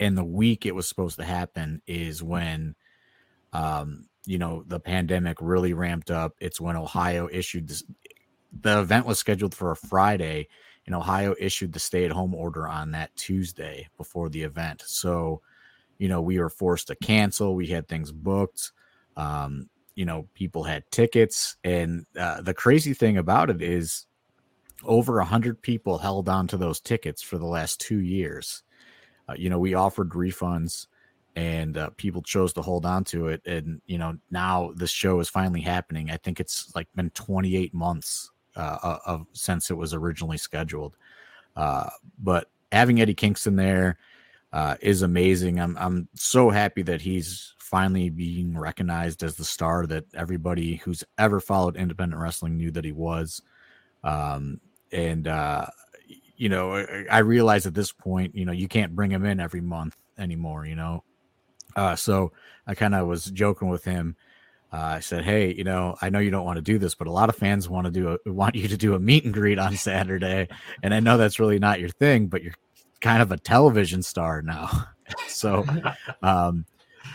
And 0.00 0.18
the 0.18 0.24
week 0.24 0.66
it 0.66 0.74
was 0.74 0.88
supposed 0.88 1.16
to 1.16 1.24
happen 1.24 1.80
is 1.86 2.22
when, 2.22 2.74
um, 3.52 4.08
you 4.24 4.38
know, 4.38 4.64
the 4.66 4.80
pandemic 4.80 5.38
really 5.40 5.72
ramped 5.72 6.10
up. 6.10 6.34
It's 6.40 6.60
when 6.60 6.76
Ohio 6.76 7.28
issued 7.30 7.68
this. 7.68 7.84
The 8.60 8.80
event 8.80 9.06
was 9.06 9.18
scheduled 9.18 9.54
for 9.54 9.70
a 9.70 9.76
Friday, 9.76 10.48
and 10.86 10.94
Ohio 10.94 11.34
issued 11.38 11.72
the 11.72 11.78
stay 11.78 12.04
at 12.04 12.10
home 12.10 12.34
order 12.34 12.66
on 12.66 12.92
that 12.92 13.14
Tuesday 13.16 13.88
before 13.96 14.28
the 14.28 14.42
event. 14.42 14.82
So, 14.86 15.42
you 15.98 16.08
know, 16.08 16.20
we 16.20 16.38
were 16.38 16.48
forced 16.48 16.88
to 16.88 16.96
cancel. 16.96 17.54
We 17.54 17.68
had 17.68 17.86
things 17.86 18.12
booked. 18.12 18.72
Um, 19.16 19.68
you 19.94 20.04
know, 20.04 20.28
people 20.34 20.64
had 20.64 20.84
tickets. 20.90 21.56
And 21.64 22.06
uh, 22.18 22.42
the 22.42 22.54
crazy 22.54 22.94
thing 22.94 23.16
about 23.18 23.50
it 23.50 23.62
is 23.62 24.06
over 24.84 25.18
a 25.18 25.24
hundred 25.24 25.60
people 25.62 25.98
held 25.98 26.28
on 26.28 26.46
to 26.48 26.56
those 26.56 26.80
tickets 26.80 27.22
for 27.22 27.38
the 27.38 27.46
last 27.46 27.80
two 27.80 28.00
years. 28.00 28.62
Uh, 29.28 29.34
you 29.36 29.50
know, 29.50 29.58
we 29.58 29.74
offered 29.74 30.10
refunds 30.10 30.86
and 31.34 31.76
uh, 31.76 31.90
people 31.96 32.22
chose 32.22 32.52
to 32.54 32.62
hold 32.62 32.86
on 32.86 33.04
to 33.04 33.28
it. 33.28 33.42
And, 33.46 33.80
you 33.86 33.98
know, 33.98 34.16
now 34.30 34.72
this 34.74 34.90
show 34.90 35.20
is 35.20 35.28
finally 35.28 35.60
happening. 35.60 36.10
I 36.10 36.16
think 36.16 36.40
it's 36.40 36.74
like 36.74 36.88
been 36.94 37.10
28 37.10 37.74
months 37.74 38.30
uh, 38.54 38.98
of 39.04 39.26
since 39.32 39.70
it 39.70 39.76
was 39.76 39.92
originally 39.92 40.38
scheduled. 40.38 40.96
Uh, 41.56 41.90
but 42.18 42.50
having 42.72 43.00
Eddie 43.00 43.14
Kingston 43.14 43.56
there, 43.56 43.98
uh, 44.52 44.76
is 44.80 45.02
amazing. 45.02 45.60
I'm 45.60 45.76
I'm 45.76 46.08
so 46.14 46.48
happy 46.48 46.80
that 46.82 47.02
he's 47.02 47.54
finally 47.58 48.08
being 48.08 48.56
recognized 48.56 49.22
as 49.22 49.36
the 49.36 49.44
star 49.44 49.86
that 49.86 50.04
everybody 50.14 50.76
who's 50.76 51.04
ever 51.18 51.40
followed 51.40 51.76
independent 51.76 52.22
wrestling 52.22 52.56
knew 52.56 52.70
that 52.70 52.84
he 52.84 52.92
was. 52.92 53.42
Um, 54.06 54.60
and 54.92 55.26
uh, 55.26 55.66
you 56.36 56.48
know, 56.48 56.76
I, 56.76 57.04
I 57.10 57.18
realize 57.18 57.66
at 57.66 57.74
this 57.74 57.92
point, 57.92 58.34
you 58.34 58.44
know, 58.44 58.52
you 58.52 58.68
can't 58.68 58.94
bring 58.94 59.10
him 59.10 59.26
in 59.26 59.40
every 59.40 59.60
month 59.60 59.96
anymore. 60.16 60.64
You 60.64 60.76
know, 60.76 61.04
uh, 61.74 61.96
so 61.96 62.32
I 62.66 62.74
kind 62.74 62.94
of 62.94 63.06
was 63.08 63.26
joking 63.26 63.68
with 63.68 63.84
him. 63.84 64.16
Uh, 64.72 64.76
I 64.96 65.00
said, 65.00 65.24
"Hey, 65.24 65.52
you 65.52 65.64
know, 65.64 65.96
I 66.00 66.10
know 66.10 66.20
you 66.20 66.30
don't 66.30 66.44
want 66.44 66.56
to 66.56 66.62
do 66.62 66.78
this, 66.78 66.94
but 66.94 67.08
a 67.08 67.12
lot 67.12 67.28
of 67.28 67.36
fans 67.36 67.68
want 67.68 67.86
to 67.86 67.90
do 67.90 68.16
a, 68.24 68.32
want 68.32 68.54
you 68.54 68.68
to 68.68 68.76
do 68.76 68.94
a 68.94 69.00
meet 69.00 69.24
and 69.24 69.34
greet 69.34 69.58
on 69.58 69.76
Saturday, 69.76 70.48
and 70.82 70.94
I 70.94 71.00
know 71.00 71.18
that's 71.18 71.40
really 71.40 71.58
not 71.58 71.80
your 71.80 71.90
thing, 71.90 72.28
but 72.28 72.42
you're 72.42 72.54
kind 73.00 73.22
of 73.22 73.32
a 73.32 73.36
television 73.36 74.02
star 74.02 74.40
now. 74.40 74.68
so, 75.28 75.64
um, 76.22 76.64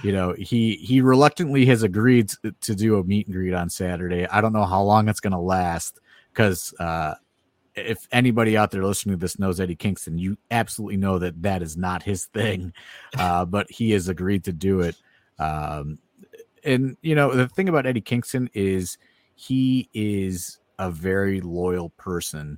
you 0.03 0.11
know, 0.11 0.33
he 0.33 0.75
he 0.75 0.99
reluctantly 0.99 1.65
has 1.67 1.83
agreed 1.83 2.31
to 2.61 2.75
do 2.75 2.97
a 2.97 3.03
meet 3.03 3.27
and 3.27 3.35
greet 3.35 3.53
on 3.53 3.69
Saturday. 3.69 4.27
I 4.27 4.41
don't 4.41 4.53
know 4.53 4.65
how 4.65 4.81
long 4.81 5.07
it's 5.07 5.19
going 5.19 5.31
to 5.31 5.39
last 5.39 5.99
because 6.31 6.73
uh, 6.79 7.15
if 7.75 8.07
anybody 8.11 8.57
out 8.57 8.71
there 8.71 8.83
listening 8.83 9.15
to 9.15 9.19
this 9.19 9.39
knows 9.39 9.59
Eddie 9.59 9.75
Kingston, 9.75 10.17
you 10.17 10.37
absolutely 10.49 10.97
know 10.97 11.19
that 11.19 11.41
that 11.41 11.61
is 11.61 11.77
not 11.77 12.03
his 12.03 12.25
thing. 12.25 12.73
Uh, 13.17 13.43
but 13.43 13.69
he 13.69 13.91
has 13.91 14.07
agreed 14.07 14.45
to 14.45 14.53
do 14.53 14.79
it. 14.79 14.95
Um, 15.37 15.99
and 16.63 16.95
you 17.01 17.13
know, 17.13 17.35
the 17.35 17.49
thing 17.49 17.67
about 17.67 17.85
Eddie 17.85 17.99
Kingston 17.99 18.49
is 18.53 18.97
he 19.35 19.89
is 19.93 20.59
a 20.79 20.89
very 20.89 21.41
loyal 21.41 21.89
person 21.89 22.57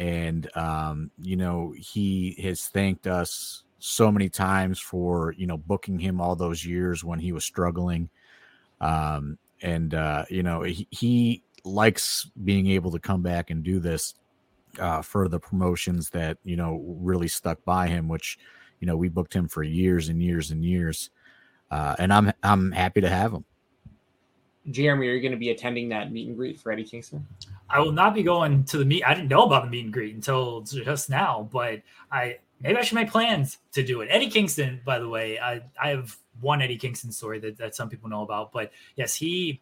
and 0.00 0.48
um, 0.56 1.10
you 1.20 1.36
know 1.36 1.74
he 1.76 2.34
has 2.42 2.66
thanked 2.68 3.06
us 3.06 3.64
so 3.78 4.10
many 4.10 4.28
times 4.28 4.80
for 4.80 5.34
you 5.36 5.46
know 5.46 5.58
booking 5.58 5.98
him 5.98 6.20
all 6.20 6.34
those 6.34 6.64
years 6.64 7.04
when 7.04 7.18
he 7.18 7.32
was 7.32 7.44
struggling 7.44 8.08
um, 8.80 9.38
and 9.62 9.94
uh, 9.94 10.24
you 10.30 10.42
know 10.42 10.62
he, 10.62 10.88
he, 10.90 11.42
likes 11.64 12.30
being 12.44 12.68
able 12.68 12.90
to 12.92 12.98
come 12.98 13.22
back 13.22 13.50
and 13.50 13.62
do 13.62 13.80
this 13.80 14.14
uh, 14.78 15.02
for 15.02 15.28
the 15.28 15.38
promotions 15.38 16.10
that 16.10 16.38
you 16.44 16.56
know 16.56 16.82
really 17.00 17.28
stuck 17.28 17.64
by 17.64 17.88
him, 17.88 18.08
which 18.08 18.38
you 18.80 18.86
know 18.86 18.96
we 18.96 19.08
booked 19.08 19.34
him 19.34 19.48
for 19.48 19.62
years 19.62 20.08
and 20.08 20.22
years 20.22 20.50
and 20.50 20.64
years, 20.64 21.10
uh, 21.70 21.96
and 21.98 22.12
I'm 22.12 22.32
I'm 22.42 22.72
happy 22.72 23.00
to 23.00 23.08
have 23.08 23.32
him. 23.32 23.44
Jeremy, 24.70 25.08
are 25.08 25.14
you 25.14 25.22
going 25.22 25.32
to 25.32 25.38
be 25.38 25.50
attending 25.50 25.88
that 25.88 26.12
meet 26.12 26.28
and 26.28 26.36
greet 26.36 26.60
for 26.60 26.70
Eddie 26.70 26.84
Kingston? 26.84 27.26
I 27.68 27.80
will 27.80 27.92
not 27.92 28.14
be 28.14 28.22
going 28.22 28.64
to 28.64 28.78
the 28.78 28.84
meet. 28.84 29.04
I 29.04 29.14
didn't 29.14 29.28
know 29.28 29.44
about 29.44 29.64
the 29.64 29.70
meet 29.70 29.84
and 29.84 29.92
greet 29.92 30.14
until 30.14 30.60
just 30.62 31.08
now, 31.08 31.48
but 31.50 31.80
I 32.12 32.38
maybe 32.60 32.76
I 32.76 32.82
should 32.82 32.96
make 32.96 33.10
plans 33.10 33.58
to 33.72 33.82
do 33.82 34.00
it. 34.02 34.08
Eddie 34.10 34.30
Kingston, 34.30 34.80
by 34.84 34.98
the 34.98 35.08
way, 35.08 35.38
I, 35.38 35.62
I 35.82 35.88
have 35.90 36.16
one 36.40 36.62
Eddie 36.62 36.76
Kingston 36.76 37.12
story 37.12 37.38
that, 37.40 37.56
that 37.58 37.74
some 37.74 37.88
people 37.88 38.08
know 38.08 38.22
about, 38.22 38.52
but 38.52 38.72
yes, 38.96 39.14
he 39.14 39.60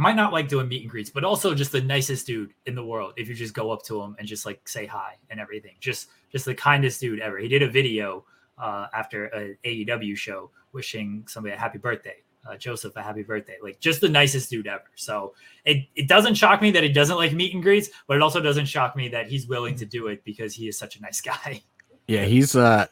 might 0.00 0.16
not 0.16 0.32
like 0.32 0.48
doing 0.48 0.66
meet 0.66 0.82
and 0.82 0.90
greets, 0.90 1.10
but 1.10 1.24
also 1.24 1.54
just 1.54 1.72
the 1.72 1.80
nicest 1.80 2.26
dude 2.26 2.54
in 2.66 2.74
the 2.74 2.84
world. 2.84 3.12
If 3.16 3.28
you 3.28 3.34
just 3.34 3.54
go 3.54 3.70
up 3.70 3.82
to 3.84 4.00
him 4.00 4.16
and 4.18 4.26
just 4.26 4.46
like 4.46 4.66
say 4.66 4.86
hi 4.86 5.16
and 5.28 5.38
everything, 5.38 5.74
just 5.78 6.08
just 6.32 6.46
the 6.46 6.54
kindest 6.54 7.00
dude 7.00 7.20
ever. 7.20 7.38
He 7.38 7.48
did 7.48 7.62
a 7.62 7.68
video 7.68 8.24
uh, 8.58 8.86
after 8.94 9.26
a 9.26 9.56
AEW 9.64 10.16
show 10.16 10.50
wishing 10.72 11.24
somebody 11.28 11.54
a 11.54 11.58
happy 11.58 11.78
birthday, 11.78 12.16
uh, 12.48 12.56
Joseph 12.56 12.96
a 12.96 13.02
happy 13.02 13.22
birthday. 13.22 13.56
Like 13.62 13.78
just 13.78 14.00
the 14.00 14.08
nicest 14.08 14.48
dude 14.48 14.66
ever. 14.66 14.90
So 14.94 15.34
it 15.66 15.86
it 15.94 16.08
doesn't 16.08 16.34
shock 16.34 16.62
me 16.62 16.70
that 16.70 16.82
he 16.82 16.88
doesn't 16.88 17.16
like 17.16 17.32
meet 17.32 17.52
and 17.52 17.62
greets, 17.62 17.90
but 18.08 18.16
it 18.16 18.22
also 18.22 18.40
doesn't 18.40 18.66
shock 18.66 18.96
me 18.96 19.08
that 19.08 19.28
he's 19.28 19.46
willing 19.46 19.76
to 19.76 19.84
do 19.84 20.06
it 20.06 20.24
because 20.24 20.54
he 20.54 20.66
is 20.66 20.78
such 20.78 20.96
a 20.96 21.02
nice 21.02 21.20
guy. 21.32 21.62
Yeah, 22.06 22.24
he's 22.24 22.56
uh 22.56 22.86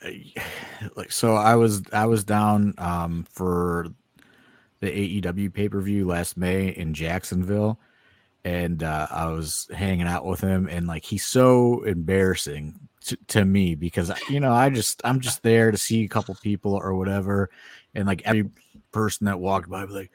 like 0.95 1.11
so 1.11 1.35
I 1.37 1.57
was 1.57 1.83
I 1.91 2.05
was 2.05 2.23
down 2.23 2.75
um 2.77 3.27
for 3.31 3.87
the 4.81 5.21
AEW 5.21 5.53
pay 5.53 5.69
per 5.69 5.81
view 5.81 6.07
last 6.07 6.37
May 6.37 6.69
in 6.69 6.95
Jacksonville, 6.95 7.79
and 8.45 8.83
uh, 8.83 9.07
I 9.11 9.27
was 9.27 9.69
hanging 9.75 10.07
out 10.07 10.25
with 10.25 10.41
him, 10.41 10.69
and 10.69 10.87
like 10.87 11.05
he's 11.05 11.27
so 11.27 11.83
embarrassing 11.83 12.79
to, 13.07 13.17
to 13.29 13.45
me 13.45 13.75
because 13.75 14.13
you 14.29 14.41
know 14.41 14.53
I 14.53 14.71
just 14.71 15.01
I'm 15.05 15.21
just 15.21 15.43
there 15.43 15.71
to 15.71 15.79
see 15.79 16.05
a 16.05 16.09
couple 16.09 16.35
people 16.37 16.75
or 16.75 16.95
whatever, 16.95 17.51
and 17.95 18.07
like 18.07 18.23
every 18.25 18.51
person 18.93 19.27
that 19.27 19.41
walked 19.41 19.69
by, 19.69 19.87
be 19.87 19.93
like, 19.93 20.13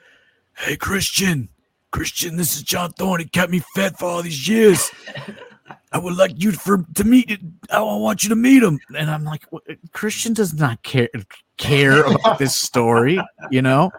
"Hey, 0.57 0.75
Christian, 0.77 1.49
Christian, 1.91 2.37
this 2.37 2.55
is 2.55 2.63
John 2.63 2.91
Thorne. 2.93 3.21
He 3.21 3.25
kept 3.25 3.51
me 3.51 3.61
fed 3.75 3.97
for 3.97 4.05
all 4.05 4.21
these 4.21 4.47
years." 4.47 4.89
I 5.91 5.97
would 5.97 6.15
like 6.15 6.33
you 6.35 6.51
for 6.51 6.85
to 6.95 7.03
meet. 7.03 7.39
I 7.69 7.81
want 7.81 8.23
you 8.23 8.29
to 8.29 8.35
meet 8.35 8.63
him, 8.63 8.79
and 8.97 9.09
I'm 9.09 9.23
like, 9.23 9.45
Christian 9.91 10.33
does 10.33 10.53
not 10.53 10.83
care 10.83 11.09
care 11.57 12.03
about 12.03 12.39
this 12.39 12.55
story, 12.55 13.19
you 13.51 13.61
know. 13.61 13.91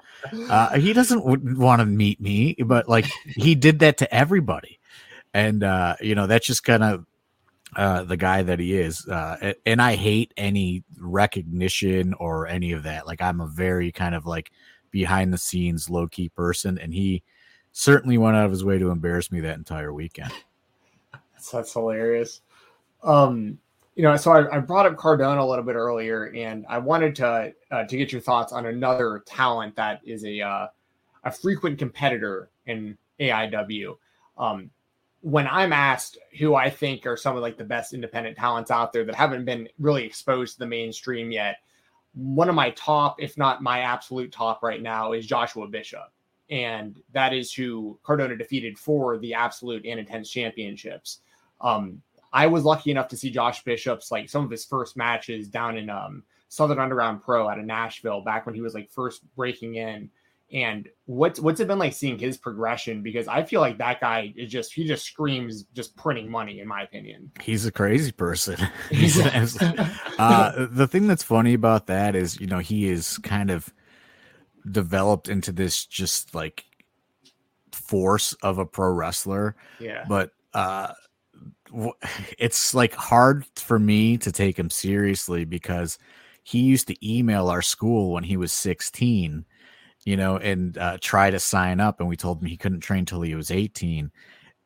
Uh, 0.48 0.78
he 0.78 0.92
doesn't 0.92 1.24
want 1.24 1.80
to 1.80 1.86
meet 1.86 2.20
me, 2.20 2.54
but 2.66 2.88
like 2.88 3.06
he 3.26 3.54
did 3.54 3.78
that 3.80 3.98
to 3.98 4.14
everybody, 4.14 4.78
and 5.32 5.62
uh, 5.62 5.96
you 6.00 6.14
know 6.14 6.26
that's 6.26 6.46
just 6.46 6.64
kind 6.64 6.82
of 6.82 7.06
uh, 7.76 8.04
the 8.04 8.16
guy 8.16 8.42
that 8.42 8.58
he 8.58 8.76
is. 8.76 9.06
Uh, 9.06 9.54
and 9.64 9.80
I 9.80 9.96
hate 9.96 10.34
any 10.36 10.84
recognition 10.98 12.14
or 12.14 12.46
any 12.46 12.72
of 12.72 12.82
that. 12.84 13.06
Like 13.06 13.22
I'm 13.22 13.40
a 13.40 13.46
very 13.46 13.92
kind 13.92 14.14
of 14.14 14.26
like 14.26 14.50
behind 14.90 15.32
the 15.32 15.38
scenes, 15.38 15.90
low 15.90 16.08
key 16.08 16.28
person, 16.28 16.78
and 16.78 16.92
he 16.92 17.22
certainly 17.72 18.18
went 18.18 18.36
out 18.36 18.44
of 18.44 18.50
his 18.50 18.64
way 18.64 18.78
to 18.78 18.90
embarrass 18.90 19.32
me 19.32 19.40
that 19.40 19.58
entire 19.58 19.92
weekend. 19.92 20.32
That's, 21.44 21.50
that's 21.50 21.72
hilarious. 21.74 22.40
Um, 23.02 23.58
you 23.96 24.02
know, 24.02 24.16
so 24.16 24.32
I, 24.32 24.56
I, 24.56 24.58
brought 24.60 24.86
up 24.86 24.96
Cardona 24.96 25.42
a 25.42 25.44
little 25.44 25.64
bit 25.64 25.76
earlier, 25.76 26.32
and 26.34 26.64
I 26.68 26.78
wanted 26.78 27.14
to 27.16 27.52
uh, 27.70 27.84
to 27.84 27.96
get 27.96 28.12
your 28.12 28.20
thoughts 28.20 28.52
on 28.52 28.66
another 28.66 29.22
talent 29.26 29.76
that 29.76 30.00
is 30.04 30.24
a 30.24 30.40
uh, 30.40 30.66
a 31.24 31.30
frequent 31.30 31.78
competitor 31.78 32.50
in 32.66 32.96
AIW. 33.20 33.96
Um, 34.38 34.70
when 35.20 35.46
I'm 35.46 35.72
asked 35.72 36.18
who 36.38 36.54
I 36.54 36.70
think 36.70 37.06
are 37.06 37.16
some 37.16 37.36
of 37.36 37.42
like 37.42 37.56
the 37.56 37.64
best 37.64 37.92
independent 37.92 38.36
talents 38.36 38.70
out 38.70 38.92
there 38.92 39.04
that 39.04 39.14
haven't 39.14 39.44
been 39.44 39.68
really 39.78 40.04
exposed 40.04 40.54
to 40.54 40.58
the 40.60 40.66
mainstream 40.66 41.30
yet, 41.30 41.58
one 42.14 42.48
of 42.48 42.54
my 42.54 42.70
top, 42.70 43.22
if 43.22 43.38
not 43.38 43.62
my 43.62 43.80
absolute 43.80 44.32
top 44.32 44.62
right 44.62 44.82
now, 44.82 45.12
is 45.12 45.26
Joshua 45.26 45.68
Bishop, 45.68 46.10
and 46.50 47.00
that 47.12 47.32
is 47.32 47.52
who 47.52 47.98
Cardona 48.02 48.36
defeated 48.36 48.78
for 48.78 49.18
the 49.18 49.34
absolute 49.34 49.84
and 49.86 50.00
intense 50.00 50.30
championships. 50.30 51.20
Um, 51.60 52.02
I 52.32 52.48
was 52.48 52.64
lucky 52.64 52.90
enough 52.90 53.08
to 53.08 53.16
see 53.16 53.30
Josh 53.30 53.62
Bishop's 53.62 54.10
like 54.10 54.28
some 54.28 54.44
of 54.44 54.50
his 54.50 54.64
first 54.64 54.96
matches 54.96 55.48
down 55.48 55.78
in 55.78 55.88
um, 55.88 56.24
Southern 56.48 56.80
Underground 56.80 57.22
Pro 57.22 57.48
out 57.48 57.58
of 57.58 57.64
Nashville 57.64 58.22
back 58.22 58.44
when 58.44 58.54
he 58.54 58.60
was 58.60 58.74
like 58.74 58.90
first 58.90 59.22
breaking 59.36 59.76
in. 59.76 60.10
And 60.52 60.88
what's 61.06 61.40
what's 61.40 61.60
it 61.60 61.68
been 61.68 61.78
like 61.78 61.94
seeing 61.94 62.18
his 62.18 62.36
progression? 62.36 63.02
Because 63.02 63.28
I 63.28 63.44
feel 63.44 63.60
like 63.60 63.78
that 63.78 64.00
guy 64.00 64.32
is 64.36 64.50
just 64.50 64.72
he 64.72 64.84
just 64.84 65.04
screams 65.04 65.64
just 65.74 65.96
printing 65.96 66.30
money, 66.30 66.60
in 66.60 66.68
my 66.68 66.82
opinion. 66.82 67.30
He's 67.40 67.66
a 67.66 67.72
crazy 67.72 68.12
person. 68.12 68.56
Uh, 70.16 70.66
the 70.70 70.86
thing 70.86 71.08
that's 71.08 71.24
funny 71.24 71.54
about 71.54 71.88
that 71.88 72.14
is, 72.14 72.38
you 72.38 72.46
know, 72.46 72.60
he 72.60 72.88
is 72.88 73.18
kind 73.18 73.50
of 73.50 73.72
developed 74.70 75.28
into 75.28 75.50
this 75.50 75.84
just 75.86 76.34
like 76.36 76.64
force 77.72 78.32
of 78.34 78.58
a 78.58 78.66
pro 78.66 78.92
wrestler. 78.92 79.56
Yeah. 79.80 80.04
But 80.08 80.30
uh 80.52 80.92
it's 82.38 82.74
like 82.74 82.94
hard 82.94 83.44
for 83.56 83.78
me 83.78 84.16
to 84.18 84.30
take 84.30 84.58
him 84.58 84.70
seriously 84.70 85.44
because 85.44 85.98
he 86.42 86.60
used 86.60 86.86
to 86.88 87.08
email 87.08 87.48
our 87.48 87.62
school 87.62 88.12
when 88.12 88.24
he 88.24 88.36
was 88.36 88.52
16 88.52 89.44
you 90.04 90.16
know 90.16 90.36
and 90.36 90.78
uh, 90.78 90.98
try 91.00 91.30
to 91.30 91.38
sign 91.38 91.80
up 91.80 92.00
and 92.00 92.08
we 92.08 92.16
told 92.16 92.40
him 92.40 92.46
he 92.46 92.56
couldn't 92.56 92.80
train 92.80 93.04
till 93.04 93.22
he 93.22 93.34
was 93.34 93.50
18 93.50 94.10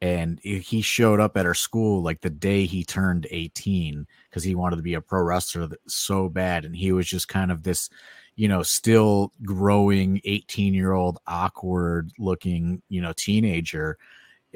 and 0.00 0.38
he 0.40 0.80
showed 0.80 1.18
up 1.18 1.36
at 1.36 1.46
our 1.46 1.54
school 1.54 2.02
like 2.02 2.20
the 2.20 2.30
day 2.30 2.66
he 2.66 2.84
turned 2.84 3.26
18 3.30 4.06
because 4.28 4.44
he 4.44 4.54
wanted 4.54 4.76
to 4.76 4.82
be 4.82 4.94
a 4.94 5.00
pro 5.00 5.22
wrestler 5.22 5.68
so 5.86 6.28
bad 6.28 6.64
and 6.64 6.76
he 6.76 6.92
was 6.92 7.06
just 7.06 7.28
kind 7.28 7.50
of 7.50 7.62
this 7.62 7.88
you 8.36 8.48
know 8.48 8.62
still 8.62 9.32
growing 9.44 10.20
18 10.24 10.74
year 10.74 10.92
old 10.92 11.18
awkward 11.26 12.10
looking 12.18 12.82
you 12.88 13.00
know 13.00 13.12
teenager 13.16 13.96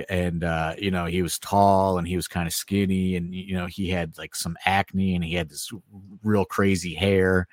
and 0.09 0.45
uh, 0.45 0.75
you 0.79 0.91
know 0.91 1.07
he 1.07 1.23
was 1.23 1.39
tall 1.39 1.99
and 1.99 2.09
he 2.09 2.17
was 2.17 2.29
kind 2.29 2.47
of 2.47 2.55
skinny 2.55 3.17
and 3.17 3.35
you 3.35 3.55
know 3.55 3.67
he 3.67 3.91
had 3.91 4.17
like 4.17 4.35
some 4.35 4.57
acne 4.65 5.15
and 5.15 5.25
he 5.25 5.35
had 5.35 5.49
this 5.49 5.71
real 6.23 6.45
crazy 6.45 6.95
hair 6.95 7.47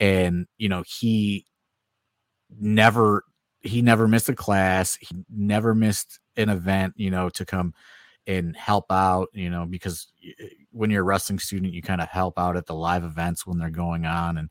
and 0.00 0.46
you 0.58 0.68
know 0.68 0.82
he 0.86 1.44
never 2.58 3.24
he 3.60 3.82
never 3.82 4.08
missed 4.08 4.28
a 4.28 4.34
class 4.34 4.96
he 5.00 5.24
never 5.30 5.74
missed 5.74 6.18
an 6.36 6.48
event 6.48 6.92
you 6.96 7.10
know 7.10 7.28
to 7.28 7.44
come 7.44 7.72
and 8.26 8.56
help 8.56 8.86
out 8.90 9.28
you 9.32 9.48
know 9.48 9.64
because 9.64 10.08
when 10.72 10.90
you're 10.90 11.02
a 11.02 11.04
wrestling 11.04 11.38
student 11.38 11.72
you 11.72 11.82
kind 11.82 12.00
of 12.00 12.08
help 12.08 12.38
out 12.38 12.56
at 12.56 12.66
the 12.66 12.74
live 12.74 13.04
events 13.04 13.46
when 13.46 13.58
they're 13.58 13.70
going 13.70 14.04
on 14.04 14.38
and 14.38 14.50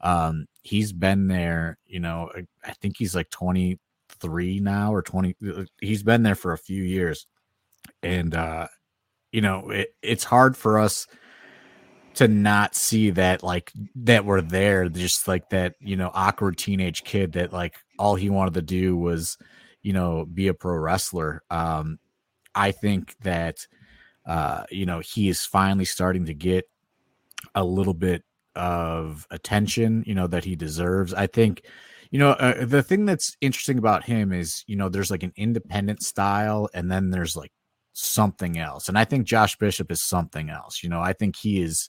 um 0.00 0.46
he's 0.62 0.92
been 0.92 1.28
there 1.28 1.78
you 1.86 2.00
know 2.00 2.30
i 2.64 2.72
think 2.72 2.96
he's 2.98 3.14
like 3.14 3.30
20 3.30 3.78
three 4.20 4.60
now 4.60 4.92
or 4.92 5.02
20 5.02 5.36
uh, 5.48 5.64
he's 5.80 6.02
been 6.02 6.22
there 6.22 6.34
for 6.34 6.52
a 6.52 6.58
few 6.58 6.82
years. 6.82 7.26
And 8.02 8.34
uh 8.34 8.68
you 9.32 9.40
know 9.40 9.70
it, 9.70 9.88
it's 10.02 10.24
hard 10.24 10.56
for 10.56 10.78
us 10.78 11.06
to 12.14 12.28
not 12.28 12.76
see 12.76 13.10
that 13.10 13.42
like 13.42 13.72
that 13.96 14.24
we're 14.24 14.40
there 14.40 14.88
just 14.88 15.26
like 15.26 15.50
that 15.50 15.74
you 15.80 15.96
know 15.96 16.10
awkward 16.14 16.56
teenage 16.56 17.02
kid 17.02 17.32
that 17.32 17.52
like 17.52 17.74
all 17.98 18.14
he 18.14 18.30
wanted 18.30 18.54
to 18.54 18.62
do 18.62 18.96
was 18.96 19.36
you 19.82 19.92
know 19.92 20.24
be 20.24 20.48
a 20.48 20.54
pro 20.54 20.76
wrestler. 20.76 21.42
Um 21.50 21.98
i 22.54 22.70
think 22.70 23.16
that 23.22 23.66
uh 24.26 24.64
you 24.70 24.86
know 24.86 25.00
he 25.00 25.28
is 25.28 25.44
finally 25.44 25.84
starting 25.84 26.26
to 26.26 26.34
get 26.34 26.64
a 27.54 27.64
little 27.64 27.94
bit 27.94 28.22
of 28.54 29.26
attention 29.32 30.04
you 30.06 30.14
know 30.14 30.28
that 30.28 30.44
he 30.44 30.54
deserves. 30.54 31.12
I 31.12 31.26
think 31.26 31.64
you 32.14 32.20
know, 32.20 32.30
uh, 32.30 32.64
the 32.64 32.80
thing 32.80 33.06
that's 33.06 33.36
interesting 33.40 33.76
about 33.76 34.04
him 34.04 34.32
is, 34.32 34.62
you 34.68 34.76
know, 34.76 34.88
there's 34.88 35.10
like 35.10 35.24
an 35.24 35.32
independent 35.34 36.00
style 36.00 36.68
and 36.72 36.88
then 36.88 37.10
there's 37.10 37.34
like 37.34 37.50
something 37.92 38.56
else. 38.56 38.88
And 38.88 38.96
I 38.96 39.04
think 39.04 39.26
Josh 39.26 39.56
Bishop 39.56 39.90
is 39.90 40.00
something 40.00 40.48
else. 40.48 40.84
You 40.84 40.90
know, 40.90 41.00
I 41.00 41.12
think 41.12 41.34
he 41.34 41.60
is, 41.60 41.88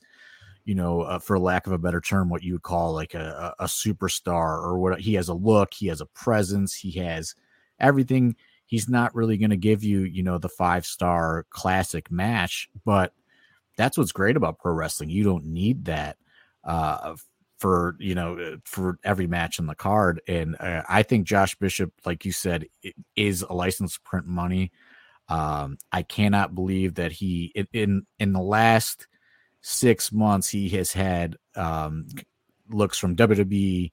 you 0.63 0.73
know, 0.73 1.01
uh, 1.01 1.19
for 1.19 1.37
lack 1.37 1.67
of 1.67 1.73
a 1.73 1.77
better 1.77 2.01
term, 2.01 2.31
what 2.31 2.41
you 2.41 2.53
would 2.53 2.63
call 2.63 2.91
like 2.91 3.13
a, 3.13 3.53
a 3.59 3.65
superstar 3.65 4.63
or 4.63 4.79
what 4.79 4.99
he 4.99 5.13
has 5.13 5.29
a 5.29 5.35
look, 5.35 5.75
he 5.75 5.85
has 5.89 6.01
a 6.01 6.07
presence, 6.07 6.73
he 6.73 6.89
has 6.93 7.35
everything. 7.79 8.35
He's 8.65 8.89
not 8.89 9.13
really 9.13 9.37
going 9.37 9.51
to 9.51 9.57
give 9.57 9.83
you, 9.83 9.99
you 9.99 10.23
know, 10.23 10.39
the 10.39 10.49
five 10.49 10.87
star 10.87 11.45
classic 11.51 12.09
match, 12.09 12.67
but 12.83 13.13
that's 13.77 13.95
what's 13.95 14.11
great 14.11 14.37
about 14.37 14.57
pro 14.57 14.73
wrestling. 14.73 15.11
You 15.11 15.23
don't 15.23 15.45
need 15.45 15.85
that 15.85 16.17
uh, 16.63 17.15
for 17.57 17.95
you 17.99 18.15
know 18.15 18.37
uh, 18.37 18.57
for 18.65 18.99
every 19.03 19.27
match 19.27 19.59
in 19.59 19.65
the 19.65 19.75
card 19.75 20.21
and 20.27 20.55
uh, 20.59 20.81
i 20.89 21.03
think 21.03 21.25
josh 21.25 21.55
bishop 21.55 21.91
like 22.05 22.25
you 22.25 22.31
said 22.31 22.65
is 23.15 23.41
a 23.43 23.53
license 23.53 23.97
print 24.03 24.25
money 24.25 24.71
um 25.29 25.77
i 25.91 26.01
cannot 26.01 26.53
believe 26.53 26.95
that 26.95 27.11
he 27.11 27.51
in 27.73 28.05
in 28.19 28.33
the 28.33 28.41
last 28.41 29.07
six 29.61 30.11
months 30.11 30.49
he 30.49 30.69
has 30.69 30.91
had 30.93 31.37
um 31.55 32.07
looks 32.69 32.97
from 32.97 33.15
wwe 33.15 33.91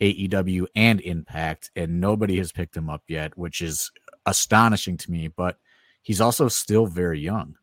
aew 0.00 0.66
and 0.76 1.00
impact 1.00 1.70
and 1.74 2.00
nobody 2.00 2.36
has 2.36 2.52
picked 2.52 2.76
him 2.76 2.88
up 2.90 3.02
yet 3.08 3.36
which 3.36 3.60
is 3.60 3.90
astonishing 4.28 4.96
to 4.98 5.10
me. 5.10 5.28
But 5.28 5.58
he's 6.02 6.20
also 6.20 6.48
still 6.48 6.86
very 6.86 7.20
young. 7.20 7.56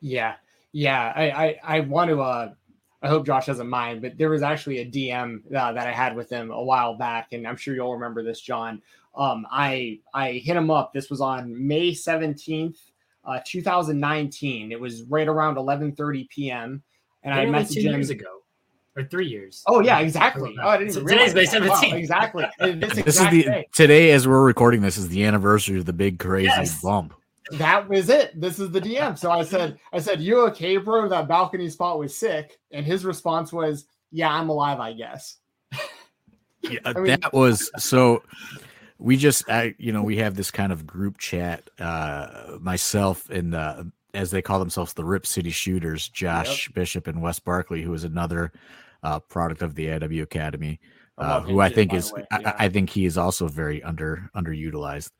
Yeah, 0.00 0.34
yeah. 0.72 1.12
I 1.16 1.30
I, 1.30 1.60
I 1.64 1.80
want 1.80 2.10
to. 2.10 2.20
uh 2.20 2.54
I 3.02 3.08
hope 3.08 3.24
Josh 3.26 3.46
doesn't 3.46 3.68
mind, 3.68 4.02
but 4.02 4.18
there 4.18 4.28
was 4.30 4.42
actually 4.42 4.78
a 4.78 4.84
DM 4.84 5.40
uh, 5.54 5.72
that 5.72 5.86
I 5.86 5.92
had 5.92 6.16
with 6.16 6.28
him 6.30 6.50
a 6.50 6.62
while 6.62 6.94
back, 6.94 7.32
and 7.32 7.46
I'm 7.46 7.56
sure 7.56 7.74
you'll 7.74 7.92
remember 7.94 8.24
this, 8.24 8.40
John. 8.40 8.82
Um, 9.14 9.46
I 9.50 10.00
I 10.14 10.32
hit 10.32 10.56
him 10.56 10.70
up. 10.70 10.92
This 10.92 11.08
was 11.10 11.20
on 11.20 11.66
May 11.66 11.92
17th, 11.92 12.76
uh, 13.24 13.40
2019. 13.44 14.72
It 14.72 14.80
was 14.80 15.02
right 15.04 15.28
around 15.28 15.56
11:30 15.56 16.28
p.m. 16.28 16.82
And 17.22 17.34
I 17.34 17.38
Literally 17.44 17.64
messaged 17.64 17.74
two 17.74 17.80
him. 17.82 17.94
years 17.94 18.10
ago, 18.10 18.42
or 18.96 19.04
three 19.04 19.26
years. 19.26 19.62
Oh 19.66 19.80
yeah, 19.80 19.98
exactly. 20.00 20.56
Oh, 20.62 20.68
I 20.68 20.78
didn't 20.78 20.92
So 20.94 21.00
today's 21.04 21.34
May 21.34 21.44
that. 21.46 21.68
Wow, 21.68 21.74
17th. 21.80 21.94
exactly. 21.94 22.46
And 22.60 22.82
This, 22.82 22.94
This 23.04 23.20
is 23.20 23.28
the 23.30 23.42
day. 23.44 23.68
today 23.72 24.10
as 24.12 24.26
we're 24.28 24.42
recording 24.44 24.82
this 24.82 24.96
is 24.96 25.08
the 25.08 25.24
anniversary 25.24 25.78
of 25.78 25.84
the 25.84 25.92
big 25.92 26.18
crazy 26.18 26.46
Yes. 26.46 26.80
bump. 26.80 27.14
That 27.52 27.88
was 27.88 28.08
it. 28.08 28.38
This 28.40 28.58
is 28.58 28.70
the 28.70 28.80
DM. 28.80 29.18
So 29.18 29.30
I 29.30 29.42
said, 29.42 29.78
I 29.92 29.98
said, 29.98 30.20
you 30.20 30.40
okay, 30.48 30.76
bro? 30.76 31.08
That 31.08 31.28
balcony 31.28 31.68
spot 31.68 31.98
was 31.98 32.16
sick. 32.16 32.58
And 32.70 32.84
his 32.84 33.04
response 33.04 33.52
was, 33.52 33.86
yeah, 34.10 34.30
I'm 34.32 34.48
alive, 34.48 34.80
I 34.80 34.92
guess. 34.92 35.36
Yeah, 36.62 36.80
I 36.84 36.92
mean- 36.94 37.20
that 37.20 37.32
was 37.32 37.70
so. 37.78 38.22
We 39.00 39.16
just, 39.16 39.48
I, 39.48 39.76
you 39.78 39.92
know, 39.92 40.02
we 40.02 40.16
have 40.16 40.34
this 40.34 40.50
kind 40.50 40.72
of 40.72 40.84
group 40.84 41.18
chat. 41.18 41.70
Uh, 41.78 42.58
myself 42.60 43.30
and 43.30 43.54
uh, 43.54 43.84
as 44.14 44.32
they 44.32 44.42
call 44.42 44.58
themselves, 44.58 44.92
the 44.92 45.04
Rip 45.04 45.24
City 45.24 45.50
Shooters, 45.50 46.08
Josh 46.08 46.68
Bishop 46.70 47.06
and 47.06 47.22
Wes 47.22 47.38
Barkley, 47.38 47.82
who 47.82 47.94
is 47.94 48.04
another 48.04 48.52
uh, 49.02 49.20
product 49.20 49.62
of 49.62 49.74
the 49.74 49.92
AW 49.92 50.22
Academy, 50.22 50.80
uh, 51.18 51.40
who 51.40 51.60
I 51.60 51.68
think 51.68 51.92
is, 51.92 52.12
way. 52.12 52.26
I, 52.30 52.54
I 52.58 52.68
think 52.68 52.90
he 52.90 53.04
is 53.04 53.18
also 53.18 53.48
very 53.48 53.82
under 53.82 54.30
underutilized. 54.34 55.10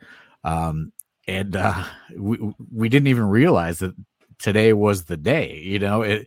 Um, 0.44 0.92
and 1.28 1.54
uh, 1.54 1.84
we 2.16 2.38
we 2.72 2.88
didn't 2.88 3.08
even 3.08 3.24
realize 3.28 3.78
that 3.80 3.94
today 4.38 4.72
was 4.72 5.04
the 5.04 5.16
day, 5.16 5.58
you 5.58 5.78
know. 5.78 6.02
It, 6.02 6.26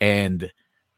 and 0.00 0.44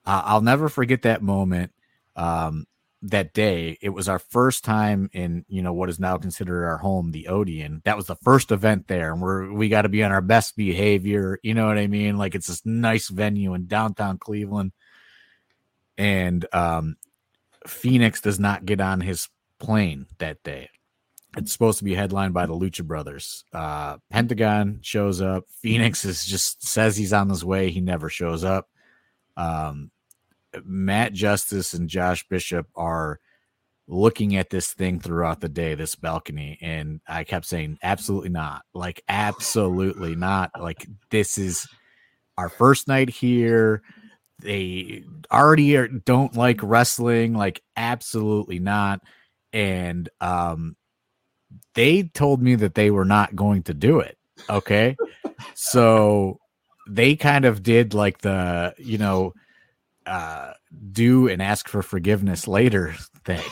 uh, 0.05 0.23
I'll 0.25 0.43
never 0.43 0.69
forget 0.69 1.03
that 1.03 1.23
moment. 1.23 1.73
Um, 2.17 2.67
that 3.03 3.35
day, 3.35 3.79
it 3.81 3.91
was 3.91 4.09
our 4.09 4.19
first 4.19 4.65
time 4.65 5.09
in 5.13 5.45
you 5.49 5.63
know 5.63 5.73
what 5.73 5.89
is 5.89 6.01
now 6.01 6.17
considered 6.17 6.65
our 6.65 6.79
home, 6.79 7.13
the 7.13 7.29
Odeon. 7.29 7.81
That 7.85 7.97
was 7.97 8.07
the 8.07 8.17
first 8.17 8.51
event 8.51 8.89
there, 8.89 9.13
and 9.13 9.23
we're 9.23 9.53
we 9.53 9.69
got 9.69 9.83
to 9.83 9.89
be 9.89 10.03
on 10.03 10.11
our 10.11 10.23
best 10.23 10.57
behavior. 10.57 11.39
You 11.43 11.55
know 11.55 11.67
what 11.67 11.79
I 11.79 11.87
mean? 11.87 12.19
Like 12.19 12.35
it's 12.35 12.49
this 12.49 12.67
nice 12.67 13.09
venue 13.09 13.55
in 13.55 13.67
downtown 13.67 14.19
Cleveland, 14.19 14.73
and 15.97 16.45
um, 16.53 16.97
Fenix 17.69 18.21
does 18.21 18.41
not 18.41 18.67
get 18.67 18.81
on 18.81 19.01
his 19.01 19.29
plane 19.61 20.07
that 20.19 20.43
day. 20.43 20.71
It's 21.37 21.53
supposed 21.53 21.79
to 21.79 21.85
be 21.85 21.95
headlined 21.95 22.35
by 22.35 22.47
the 22.47 22.55
Lucha 22.55 22.85
Brothers. 22.85 23.45
Uh, 23.53 23.99
Pentagon 24.11 24.79
shows 24.83 25.21
up. 25.21 25.45
Fenix 25.61 26.05
is 26.05 26.25
just 26.25 26.67
says 26.67 26.97
he's 26.97 27.13
on 27.13 27.29
his 27.29 27.45
way. 27.45 27.71
He 27.71 27.81
never 27.81 28.09
shows 28.09 28.45
up. 28.45 28.69
Um, 29.37 29.91
Matt 30.65 31.13
Justice 31.13 31.75
and 31.75 31.89
Josh 31.89 32.27
Bishop 32.29 32.67
are 32.77 33.19
looking 33.87 34.37
at 34.37 34.51
this 34.51 34.73
thing 34.73 35.01
throughout 35.01 35.41
the 35.41 35.49
day, 35.49 35.75
this 35.75 35.95
balcony, 35.95 36.59
and 36.61 37.01
I 37.07 37.25
kept 37.25 37.47
saying, 37.47 37.79
absolutely 37.83 38.31
not. 38.31 38.63
Like, 38.73 39.03
absolutely 39.09 40.17
not. 40.17 40.53
Like, 40.59 40.87
this 41.11 41.37
is 41.37 41.67
our 42.39 42.49
first 42.49 42.89
night 42.89 43.11
here. 43.11 43.83
They 44.41 45.05
already 45.31 45.77
are, 45.77 45.89
don't 45.89 46.35
like 46.37 46.61
wrestling, 46.63 47.35
like, 47.35 47.63
absolutely 47.77 48.59
not. 48.59 49.01
And 49.53 50.09
um, 50.21 50.77
they 51.75 52.05
told 52.05 52.43
me 52.43 52.55
that 52.57 52.75
they 52.75 52.91
were 52.91 53.05
not 53.05 53.35
going 53.35 53.63
to 53.65 53.75
do 53.75 54.01
it. 54.01 54.17
Okay. 54.49 54.97
so 55.55 56.39
they 56.89 57.17
kind 57.17 57.45
of 57.45 57.63
did 57.63 57.95
like 57.95 58.19
the, 58.19 58.75
you 58.79 58.99
know, 58.99 59.33
uh, 60.07 60.53
do 60.93 61.29
and 61.29 61.43
ask 61.43 61.69
for 61.69 61.83
forgiveness 61.83 62.47
later 62.47 62.95
thing. 63.25 63.43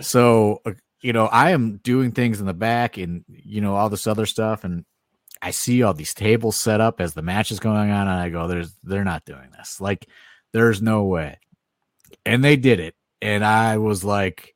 so, 0.00 0.60
uh, 0.66 0.72
you 1.02 1.12
know, 1.12 1.26
I 1.26 1.50
am 1.50 1.78
doing 1.78 2.12
things 2.12 2.40
in 2.40 2.46
the 2.46 2.54
back 2.54 2.98
and, 2.98 3.24
you 3.28 3.60
know, 3.60 3.74
all 3.74 3.88
this 3.88 4.06
other 4.06 4.26
stuff. 4.26 4.64
And 4.64 4.84
I 5.40 5.50
see 5.50 5.82
all 5.82 5.94
these 5.94 6.12
tables 6.12 6.56
set 6.56 6.80
up 6.80 7.00
as 7.00 7.14
the 7.14 7.22
match 7.22 7.50
is 7.50 7.60
going 7.60 7.90
on. 7.90 8.08
And 8.08 8.10
I 8.10 8.28
go, 8.28 8.46
there's, 8.46 8.74
they're 8.82 9.04
not 9.04 9.24
doing 9.24 9.48
this. 9.56 9.80
Like, 9.80 10.06
there's 10.52 10.82
no 10.82 11.04
way. 11.04 11.38
And 12.26 12.44
they 12.44 12.56
did 12.56 12.80
it. 12.80 12.94
And 13.22 13.44
I 13.44 13.78
was 13.78 14.04
like, 14.04 14.54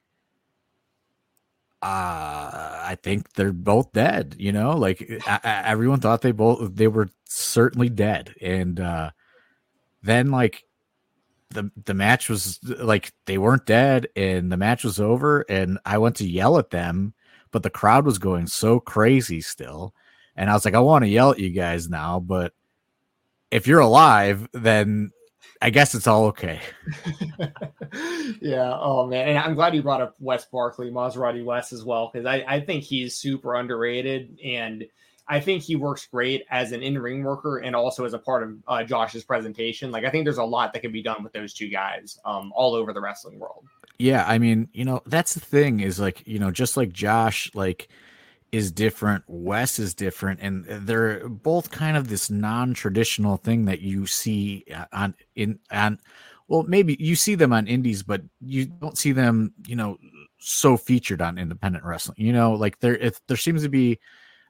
I 1.87 2.97
think 3.03 3.33
they're 3.35 3.53
both 3.53 3.93
dead. 3.93 4.37
You 4.39 4.53
know, 4.53 4.77
like 4.77 5.07
I, 5.27 5.41
I, 5.43 5.63
everyone 5.67 6.01
thought 6.01 6.23
they 6.23 6.33
both 6.33 6.75
they 6.75 6.89
were 6.89 7.11
certainly 7.25 7.89
dead, 7.89 8.35
and 8.41 8.81
uh, 8.81 9.11
then 10.03 10.31
like 10.31 10.65
the 11.51 11.71
the 11.85 11.95
match 11.95 12.29
was 12.29 12.59
like 12.65 13.13
they 13.27 13.39
weren't 13.39 13.67
dead, 13.67 14.09
and 14.17 14.51
the 14.51 14.57
match 14.57 14.85
was 14.85 14.99
over, 14.99 15.45
and 15.49 15.79
I 15.85 15.99
went 15.99 16.17
to 16.17 16.29
yell 16.29 16.59
at 16.59 16.71
them, 16.71 17.13
but 17.51 17.63
the 17.63 17.71
crowd 17.71 18.07
was 18.07 18.19
going 18.19 18.47
so 18.47 18.81
crazy 18.81 19.41
still, 19.41 19.95
and 20.37 20.51
I 20.51 20.55
was 20.55 20.65
like, 20.65 20.75
I 20.75 20.81
want 20.81 21.05
to 21.05 21.11
yell 21.11 21.33
at 21.33 21.39
you 21.39 21.51
guys 21.51 21.89
now, 21.89 22.19
but 22.19 22.53
if 23.51 23.67
you're 23.67 23.81
alive, 23.81 24.49
then 24.53 25.13
I 25.65 25.71
guess 25.71 25.95
it's 25.95 26.07
all 26.07 26.27
okay. 26.27 26.61
yeah. 28.43 28.77
Oh 28.79 29.07
man, 29.07 29.29
and 29.29 29.39
I'm 29.39 29.55
glad 29.55 29.75
you 29.75 29.83
brought 29.83 30.03
up 30.03 30.15
Wes 30.21 30.45
Barkley, 30.45 30.91
Maserati 30.91 31.43
Wes 31.43 31.73
as 31.73 31.83
well, 31.83 32.11
because 32.13 32.27
I, 32.27 32.45
I 32.47 32.61
think 32.61 32.85
he's 32.85 33.17
super 33.17 33.55
underrated, 33.55 34.39
and 34.45 34.85
I 35.27 35.41
think 35.41 35.63
he 35.63 35.75
works 35.75 36.07
great 36.07 36.45
as 36.51 36.73
an 36.73 36.83
in-ring 36.83 37.25
worker 37.25 37.57
and 37.57 37.75
also 37.75 38.05
as 38.05 38.13
a 38.13 38.19
part 38.19 38.43
of 38.43 38.57
uh, 38.69 38.85
Josh's 38.85 39.25
presentation. 39.25 39.91
Like 39.91 40.05
I 40.05 40.11
think 40.11 40.27
there's 40.27 40.37
a 40.37 40.45
lot 40.45 40.75
that 40.75 40.83
can 40.83 40.93
be 40.93 41.03
done 41.03 41.25
with 41.25 41.33
those 41.33 41.55
two 41.55 41.71
guys, 41.71 42.19
um, 42.27 42.53
all 42.55 42.75
over 42.75 42.93
the 42.93 43.01
wrestling 43.01 43.39
world. 43.39 43.65
Yeah, 43.99 44.23
I 44.29 44.37
mean, 44.37 44.69
you 44.75 44.85
know, 44.85 45.01
that's 45.07 45.33
the 45.33 45.41
thing 45.41 45.81
is 45.81 45.99
like, 45.99 46.27
you 46.27 46.39
know, 46.39 46.51
just 46.51 46.77
like 46.77 46.93
Josh, 46.93 47.51
like 47.55 47.89
is 48.55 48.73
different, 48.73 49.25
Wes 49.27 49.79
is 49.79 49.95
different, 49.95 50.41
and 50.41 50.65
they're 50.65 51.29
both 51.29 51.71
kind 51.71 51.97
of 51.97 52.09
this 52.09 52.31
non-traditional 52.31 53.37
thing 53.39 53.65
that 53.67 53.81
you 53.81 54.07
see 54.07 54.65
on 54.93 55.15
in 55.35 55.59
on 55.71 55.99
well, 56.47 56.63
maybe 56.65 56.97
you 57.01 57.17
see 57.17 57.35
them 57.35 57.53
on 57.53 57.67
indies, 57.67 58.03
but 58.03 58.23
you 58.41 58.67
don't 58.67 58.99
see 58.99 59.13
them, 59.13 59.55
you 59.67 59.77
know, 59.77 59.97
so 60.39 60.77
featured 60.77 61.23
on 61.23 61.39
independent 61.39 61.85
wrestling. 61.85 62.19
You 62.19 62.33
know, 62.33 62.53
like 62.53 62.81
there 62.81 62.97
if 62.97 63.19
there 63.27 63.37
seems 63.37 63.63
to 63.63 63.69
be 63.69 63.99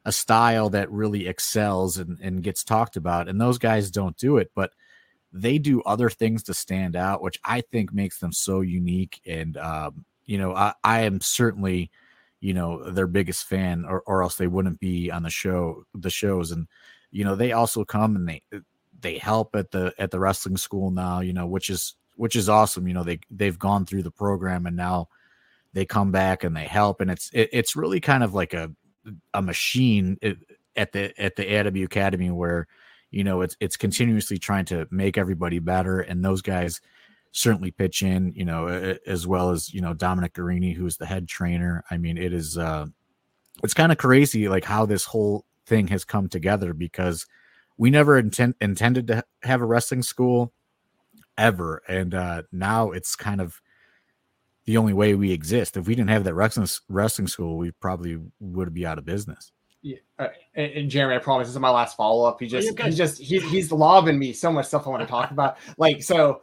a 0.04 0.12
style 0.12 0.70
that 0.70 0.90
really 0.90 1.26
excels 1.28 1.98
and, 1.98 2.18
and 2.20 2.42
gets 2.42 2.64
talked 2.64 2.96
about, 2.96 3.28
and 3.28 3.40
those 3.40 3.58
guys 3.58 3.90
don't 3.90 4.16
do 4.16 4.36
it, 4.38 4.50
but 4.54 4.72
they 5.32 5.58
do 5.58 5.82
other 5.82 6.10
things 6.10 6.42
to 6.44 6.54
stand 6.54 6.94
out, 6.94 7.22
which 7.22 7.38
I 7.44 7.60
think 7.60 7.92
makes 7.92 8.18
them 8.18 8.32
so 8.32 8.60
unique. 8.60 9.20
And 9.26 9.56
um, 9.56 10.04
you 10.26 10.38
know, 10.38 10.54
I, 10.54 10.74
I 10.82 11.00
am 11.02 11.20
certainly, 11.20 11.90
you 12.44 12.52
know, 12.52 12.90
their 12.90 13.06
biggest 13.06 13.46
fan, 13.46 13.86
or, 13.86 14.02
or 14.06 14.22
else 14.22 14.36
they 14.36 14.46
wouldn't 14.46 14.78
be 14.78 15.10
on 15.10 15.22
the 15.22 15.30
show, 15.30 15.86
the 15.94 16.10
shows. 16.10 16.50
And 16.50 16.68
you 17.10 17.24
know, 17.24 17.34
they 17.34 17.52
also 17.52 17.86
come 17.86 18.16
and 18.16 18.28
they 18.28 18.42
uh, 18.54 18.58
they 19.00 19.16
help 19.16 19.56
at 19.56 19.70
the 19.70 19.94
at 19.98 20.10
the 20.10 20.20
wrestling 20.20 20.58
school 20.58 20.90
now, 20.90 21.20
you 21.20 21.32
know, 21.32 21.46
which 21.46 21.70
is 21.70 21.94
which 22.16 22.36
is 22.36 22.50
awesome. 22.50 22.86
You 22.86 22.92
know, 22.92 23.02
they 23.02 23.20
they've 23.30 23.58
gone 23.58 23.86
through 23.86 24.02
the 24.02 24.10
program 24.10 24.66
and 24.66 24.76
now 24.76 25.08
they 25.72 25.86
come 25.86 26.12
back 26.12 26.44
and 26.44 26.54
they 26.54 26.64
help, 26.64 27.00
and 27.00 27.10
it's 27.10 27.30
it, 27.32 27.48
it's 27.50 27.76
really 27.76 27.98
kind 27.98 28.22
of 28.22 28.34
like 28.34 28.52
a 28.52 28.70
a 29.32 29.40
machine 29.40 30.18
uh, 30.22 30.32
at 30.76 30.92
the 30.92 31.18
at 31.18 31.36
the 31.36 31.58
AW 31.58 31.84
Academy 31.84 32.30
where 32.30 32.66
you 33.10 33.24
know 33.24 33.40
it's 33.40 33.56
it's 33.58 33.78
continuously 33.78 34.36
trying 34.36 34.66
to 34.66 34.86
make 34.90 35.16
everybody 35.16 35.60
better 35.60 36.00
and 36.00 36.22
those 36.22 36.42
guys 36.42 36.82
certainly 37.34 37.72
pitch 37.72 38.02
in 38.02 38.32
you 38.36 38.44
know 38.44 38.68
as 39.06 39.26
well 39.26 39.50
as 39.50 39.74
you 39.74 39.80
know 39.80 39.92
Dominic 39.92 40.34
Garrini 40.34 40.74
who's 40.74 40.96
the 40.96 41.06
head 41.06 41.28
trainer. 41.28 41.84
I 41.90 41.98
mean 41.98 42.16
it 42.16 42.32
is 42.32 42.56
uh 42.56 42.86
it's 43.62 43.74
kind 43.74 43.90
of 43.90 43.98
crazy 43.98 44.48
like 44.48 44.64
how 44.64 44.86
this 44.86 45.04
whole 45.04 45.44
thing 45.66 45.88
has 45.88 46.04
come 46.04 46.28
together 46.28 46.72
because 46.72 47.26
we 47.76 47.90
never 47.90 48.18
intend, 48.18 48.54
intended 48.60 49.08
to 49.08 49.24
have 49.42 49.60
a 49.60 49.66
wrestling 49.66 50.02
school 50.02 50.52
ever. 51.36 51.82
And 51.88 52.14
uh 52.14 52.42
now 52.52 52.92
it's 52.92 53.16
kind 53.16 53.40
of 53.40 53.60
the 54.64 54.76
only 54.76 54.92
way 54.92 55.14
we 55.14 55.32
exist. 55.32 55.76
If 55.76 55.88
we 55.88 55.96
didn't 55.96 56.10
have 56.10 56.24
that 56.24 56.34
wrestling 56.34 56.68
wrestling 56.88 57.26
school 57.26 57.58
we 57.58 57.72
probably 57.72 58.16
would 58.38 58.72
be 58.72 58.86
out 58.86 58.98
of 58.98 59.04
business. 59.04 59.50
Yeah, 59.82 59.98
uh, 60.18 60.28
and, 60.54 60.72
and, 60.72 60.90
Jeremy, 60.90 61.16
I 61.16 61.18
promise 61.18 61.46
this 61.46 61.56
is 61.56 61.60
my 61.60 61.68
last 61.68 61.94
follow 61.94 62.24
up. 62.26 62.40
He 62.40 62.46
just, 62.46 62.72
oh, 62.80 62.84
he 62.84 62.90
just, 62.90 63.20
he, 63.20 63.38
he's 63.38 63.70
lobbing 63.70 64.18
me 64.18 64.32
so 64.32 64.50
much 64.50 64.64
stuff 64.64 64.86
I 64.86 64.88
want 64.88 65.02
to 65.02 65.06
talk 65.06 65.30
about. 65.30 65.58
Like, 65.76 66.02
so 66.02 66.40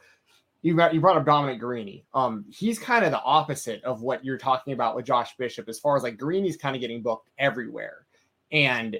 you 0.62 0.76
got, 0.76 0.94
you 0.94 1.02
brought 1.02 1.18
up 1.18 1.26
Dominic 1.26 1.62
Garrini. 1.62 2.04
Um, 2.14 2.46
he's 2.50 2.78
kind 2.78 3.04
of 3.04 3.12
the 3.12 3.22
opposite 3.22 3.84
of 3.84 4.02
what 4.02 4.24
you're 4.24 4.38
talking 4.38 4.74
about 4.74 4.96
with 4.96 5.06
Josh 5.06 5.36
Bishop, 5.38 5.68
as 5.68 5.80
far 5.80 5.96
as 5.96 6.04
like 6.04 6.18
Garrini's 6.18 6.58
kind 6.58 6.76
of 6.76 6.82
getting 6.82 7.02
booked 7.02 7.30
everywhere, 7.38 8.06
and 8.52 9.00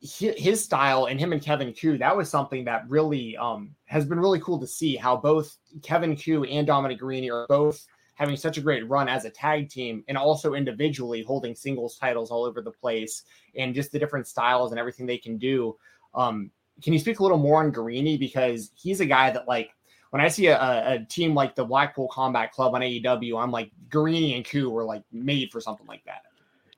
he, 0.00 0.32
his 0.32 0.62
style 0.62 1.06
and 1.06 1.18
him 1.18 1.32
and 1.32 1.42
Kevin 1.42 1.72
Ku, 1.72 1.98
that 1.98 2.16
was 2.16 2.30
something 2.30 2.64
that 2.64 2.88
really 2.88 3.36
um 3.36 3.74
has 3.86 4.04
been 4.04 4.20
really 4.20 4.40
cool 4.40 4.58
to 4.60 4.66
see 4.66 4.96
how 4.96 5.16
both 5.16 5.56
Kevin 5.82 6.16
Ku 6.16 6.44
and 6.44 6.66
Dominic 6.66 7.00
Garrini 7.00 7.32
are 7.32 7.46
both 7.48 7.84
having 8.14 8.36
such 8.36 8.58
a 8.58 8.60
great 8.60 8.88
run 8.88 9.08
as 9.08 9.24
a 9.24 9.30
tag 9.30 9.68
team 9.68 10.02
and 10.08 10.18
also 10.18 10.54
individually 10.54 11.22
holding 11.22 11.54
singles 11.54 11.96
titles 11.96 12.30
all 12.32 12.44
over 12.44 12.60
the 12.60 12.70
place 12.70 13.22
and 13.56 13.74
just 13.74 13.92
the 13.92 13.98
different 13.98 14.26
styles 14.26 14.72
and 14.72 14.78
everything 14.78 15.06
they 15.06 15.18
can 15.18 15.38
do. 15.38 15.76
Um, 16.14 16.50
can 16.82 16.92
you 16.92 16.98
speak 16.98 17.20
a 17.20 17.22
little 17.22 17.38
more 17.38 17.62
on 17.62 17.72
Garrini 17.72 18.18
because 18.18 18.72
he's 18.74 19.00
a 19.00 19.06
guy 19.06 19.30
that 19.30 19.46
like 19.46 19.70
when 20.10 20.22
I 20.22 20.28
see 20.28 20.46
a, 20.46 20.94
a, 20.94 21.04
team 21.04 21.34
like 21.34 21.54
the 21.54 21.64
Blackpool 21.64 22.08
Combat 22.08 22.52
Club 22.52 22.74
on 22.74 22.80
AEW, 22.80 23.42
I'm 23.42 23.50
like 23.50 23.70
Garrini 23.90 24.36
and 24.36 24.44
Ku 24.44 24.70
were 24.70 24.84
like 24.84 25.02
made 25.12 25.50
for 25.50 25.60
something 25.60 25.86
like 25.86 26.04
that. 26.04 26.22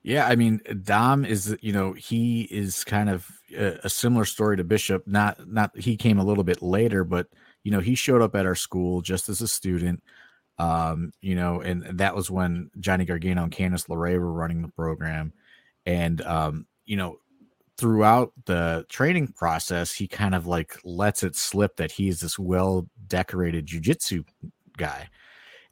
Yeah, 0.03 0.27
I 0.27 0.35
mean 0.35 0.61
Dom 0.83 1.25
is 1.25 1.55
you 1.61 1.73
know 1.73 1.93
he 1.93 2.43
is 2.43 2.83
kind 2.83 3.09
of 3.09 3.27
a, 3.55 3.79
a, 3.83 3.89
similar 3.89 4.25
story 4.25 4.57
to 4.57 4.63
Bishop. 4.63 5.05
Not 5.05 5.47
not 5.47 5.77
he 5.77 5.95
came 5.95 6.17
a 6.17 6.25
little 6.25 6.43
bit 6.43 6.61
later, 6.61 7.03
but 7.03 7.27
you 7.63 7.71
know 7.71 7.79
he 7.79 7.93
showed 7.93 8.21
up 8.21 8.35
at 8.35 8.47
our 8.47 8.55
school 8.55 9.01
just 9.01 9.29
as 9.29 9.41
a 9.41 9.47
student. 9.47 10.01
Um, 10.57 11.13
you 11.21 11.35
know, 11.35 11.61
and 11.61 11.83
that 11.99 12.15
was 12.15 12.31
when 12.31 12.71
Johnny 12.79 13.05
Gargano 13.05 13.43
and 13.43 13.51
Candice 13.51 13.87
LeRae 13.87 14.19
were 14.19 14.33
running 14.33 14.61
the 14.61 14.67
program, 14.69 15.33
and 15.85 16.21
um, 16.21 16.65
you 16.85 16.97
know 16.97 17.19
throughout 17.77 18.31
the 18.45 18.85
training 18.89 19.27
process, 19.29 19.91
he 19.91 20.07
kind 20.07 20.35
of 20.35 20.47
like 20.47 20.77
lets 20.83 21.23
it 21.23 21.35
slip 21.35 21.77
that 21.77 21.91
he's 21.91 22.19
this 22.19 22.37
well 22.37 22.87
decorated 23.07 23.67
jujitsu 23.67 24.25
guy. 24.77 25.09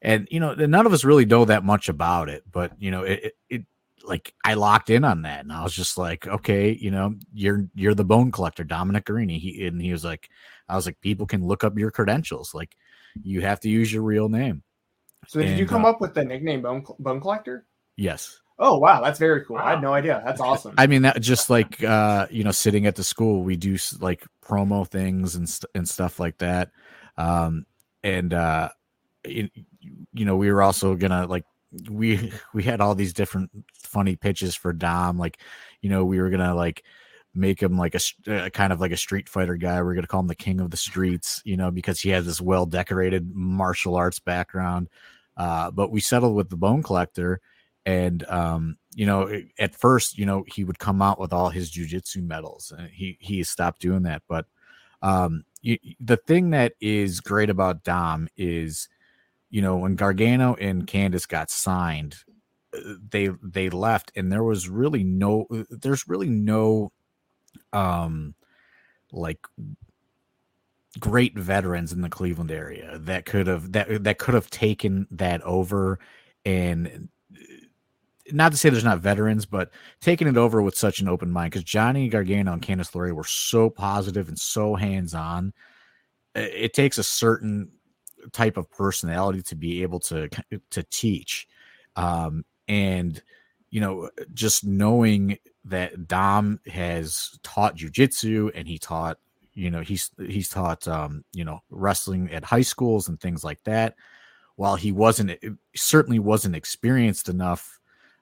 And 0.02 0.28
you 0.32 0.40
know, 0.40 0.54
none 0.54 0.86
of 0.86 0.94
us 0.94 1.04
really 1.04 1.26
know 1.26 1.46
that 1.46 1.66
much 1.66 1.90
about 1.90 2.30
it, 2.30 2.44
but 2.50 2.72
you 2.80 2.90
know, 2.92 3.04
it, 3.04 3.34
it 3.50 3.66
like 4.04 4.34
I 4.44 4.54
locked 4.54 4.90
in 4.90 5.04
on 5.04 5.24
that, 5.24 5.42
and 5.42 5.52
I 5.52 5.62
was 5.62 5.74
just 5.74 5.98
like, 5.98 6.26
okay, 6.26 6.72
you 6.72 6.90
know, 6.90 7.16
you're 7.34 7.68
you're 7.76 7.94
the 7.94 8.06
bone 8.06 8.32
collector, 8.32 8.64
Dominic 8.64 9.06
Garrini. 9.06 9.40
He 9.40 9.68
and 9.68 9.82
he 9.82 9.92
was 9.92 10.06
like, 10.06 10.30
I 10.68 10.76
was 10.76 10.86
like, 10.86 11.00
people 11.02 11.26
can 11.26 11.46
look 11.46 11.64
up 11.64 11.78
your 11.78 11.92
credentials, 11.92 12.54
like 12.54 12.76
you 13.24 13.42
have 13.42 13.60
to 13.62 13.70
use 13.70 13.92
your 13.92 14.04
real 14.04 14.30
name. 14.30 14.64
So 15.28 15.40
did 15.40 15.50
and, 15.50 15.60
you 15.60 15.66
come 15.66 15.86
uh, 15.86 15.90
up 15.90 16.02
with 16.02 16.14
the 16.14 16.24
nickname 16.24 16.62
Bone 16.62 16.86
Bone 17.00 17.20
Collector? 17.20 17.66
Yes. 17.98 18.40
Oh 18.62 18.78
wow, 18.78 19.02
that's 19.02 19.18
very 19.20 19.46
cool. 19.46 19.56
Wow. 19.56 19.66
I 19.66 19.70
had 19.72 19.82
no 19.82 19.94
idea. 19.94 20.22
That's 20.26 20.42
awesome. 20.42 20.76
I 20.78 20.86
mean, 20.86 21.04
that 21.04 21.22
just 21.22 21.50
like 21.50 21.82
uh, 21.82 22.28
you 22.30 22.44
know, 22.44 22.52
sitting 22.52 22.86
at 22.86 22.96
the 22.96 23.06
school, 23.06 23.42
we 23.42 23.56
do 23.56 23.78
like 24.02 24.26
promo 24.44 24.86
things 24.86 25.36
and 25.36 25.48
st- 25.48 25.72
and 25.74 25.88
stuff 25.88 26.20
like 26.20 26.38
that. 26.40 26.72
Um, 27.18 27.66
and 28.04 28.34
uh, 28.34 28.70
you, 29.26 29.50
you 30.14 30.26
know, 30.26 30.36
we 30.36 30.52
were 30.52 30.62
also 30.62 30.96
gonna 30.96 31.26
like 31.26 31.46
we 31.90 32.34
we 32.54 32.64
had 32.64 32.82
all 32.82 32.96
these 32.96 33.14
different 33.14 33.50
funny 33.74 34.18
pitches 34.18 34.56
for 34.56 34.74
Dom. 34.74 35.18
Like, 35.18 35.40
you 35.82 35.90
know, 35.90 36.04
we 36.04 36.20
were 36.20 36.30
gonna 36.30 36.54
like 36.54 36.84
make 37.34 37.64
him 37.64 37.78
like 37.78 37.96
a 37.96 38.00
uh, 38.28 38.50
kind 38.50 38.74
of 38.74 38.82
like 38.82 38.92
a 38.92 38.98
street 38.98 39.30
fighter 39.30 39.56
guy. 39.56 39.82
We 39.82 39.90
are 39.90 39.96
gonna 39.96 40.08
call 40.08 40.20
him 40.20 40.28
the 40.28 40.36
king 40.36 40.60
of 40.60 40.70
the 40.70 40.78
streets, 40.78 41.42
you 41.46 41.56
know, 41.56 41.72
because 41.72 42.02
he 42.02 42.10
has 42.10 42.26
this 42.26 42.42
well 42.42 42.66
decorated 42.66 43.34
martial 43.34 43.96
arts 43.96 44.20
background. 44.20 44.90
Uh, 45.38 45.72
but 45.72 45.92
we 45.92 46.02
settled 46.02 46.36
with 46.36 46.50
the 46.50 46.58
Bone 46.58 46.84
Collector 46.84 47.40
and 47.90 48.24
um, 48.30 48.78
you 48.94 49.06
know 49.06 49.42
at 49.58 49.76
first 49.76 50.18
you 50.18 50.26
know 50.26 50.46
he 50.48 50.64
would 50.64 50.78
come 50.78 51.02
out 51.02 51.20
with 51.20 51.34
all 51.34 51.50
his 51.50 51.72
jujitsu 51.72 52.22
medals 52.22 52.72
and 52.78 52.88
he 52.90 53.18
he 53.20 53.44
stopped 53.44 53.82
doing 53.82 54.04
that 54.04 54.22
but 54.28 54.46
um, 55.02 55.44
you, 55.62 55.78
the 56.00 56.18
thing 56.18 56.52
that 56.52 56.74
is 56.80 57.20
great 57.20 57.50
about 57.50 57.84
dom 57.84 58.28
is 58.38 58.88
you 59.50 59.62
know 59.62 59.78
when 59.78 59.96
gargano 59.96 60.56
and 60.56 60.86
candice 60.86 61.28
got 61.28 61.50
signed 61.50 62.18
uh, 62.76 62.94
they 63.10 63.30
they 63.42 63.70
left 63.70 64.12
and 64.16 64.32
there 64.32 64.44
was 64.44 64.70
really 64.70 65.04
no 65.04 65.48
uh, 65.52 65.64
there's 65.72 66.08
really 66.08 66.30
no 66.30 66.92
um 67.74 68.36
like 69.12 69.40
great 71.00 71.38
veterans 71.38 71.92
in 71.92 72.02
the 72.02 72.10
cleveland 72.10 72.52
area 72.52 73.00
that 73.00 73.26
could 73.26 73.48
have 73.48 73.72
that 73.72 74.04
that 74.04 74.20
could 74.20 74.36
have 74.36 74.50
taken 74.52 75.08
that 75.10 75.42
over 75.42 76.00
and 76.46 77.10
not 78.32 78.52
to 78.52 78.58
say 78.58 78.70
there's 78.70 78.84
not 78.84 79.00
veterans, 79.00 79.46
but 79.46 79.72
taking 80.02 80.28
it 80.28 80.38
over 80.38 80.62
with 80.62 80.78
such 80.78 81.00
an 81.00 81.08
open 81.08 81.32
mind 81.32 81.52
because 81.52 81.64
Johnny 81.64 82.10
Gargano 82.10 82.54
and 82.54 82.62
Candice 82.62 82.92
LeRae 82.92 83.14
were 83.14 83.24
so 83.24 83.70
positive 83.70 84.28
and 84.28 84.38
so 84.38 84.76
hands 84.76 85.14
on. 85.14 85.54
It 86.36 86.74
takes 86.74 86.98
a 86.98 87.04
certain 87.04 87.72
type 88.34 88.58
of 88.58 88.70
personality 88.72 89.42
to 89.44 89.56
be 89.56 89.82
able 89.82 90.00
to 90.02 90.30
to 90.72 90.84
teach, 90.84 91.48
um, 91.96 92.46
and 92.68 93.22
you 93.70 93.82
know, 93.82 94.10
just 94.34 94.66
knowing 94.66 95.38
that 95.66 96.08
Dom 96.08 96.60
has 96.68 97.38
taught 97.44 97.78
jujitsu 97.78 98.52
and 98.56 98.68
he 98.68 98.80
taught, 98.80 99.18
you 99.54 99.70
know, 99.70 99.82
he's 99.82 100.12
he's 100.18 100.50
taught, 100.50 100.88
um, 100.88 101.24
you 101.34 101.46
know, 101.46 101.60
wrestling 101.70 102.32
at 102.32 102.44
high 102.44 102.62
schools 102.62 103.08
and 103.08 103.20
things 103.20 103.44
like 103.44 103.64
that. 103.64 103.96
While 104.56 104.76
he 104.76 104.92
wasn't 104.92 105.38
certainly 105.76 106.20
wasn't 106.20 106.56
experienced 106.56 107.30
enough 107.30 107.79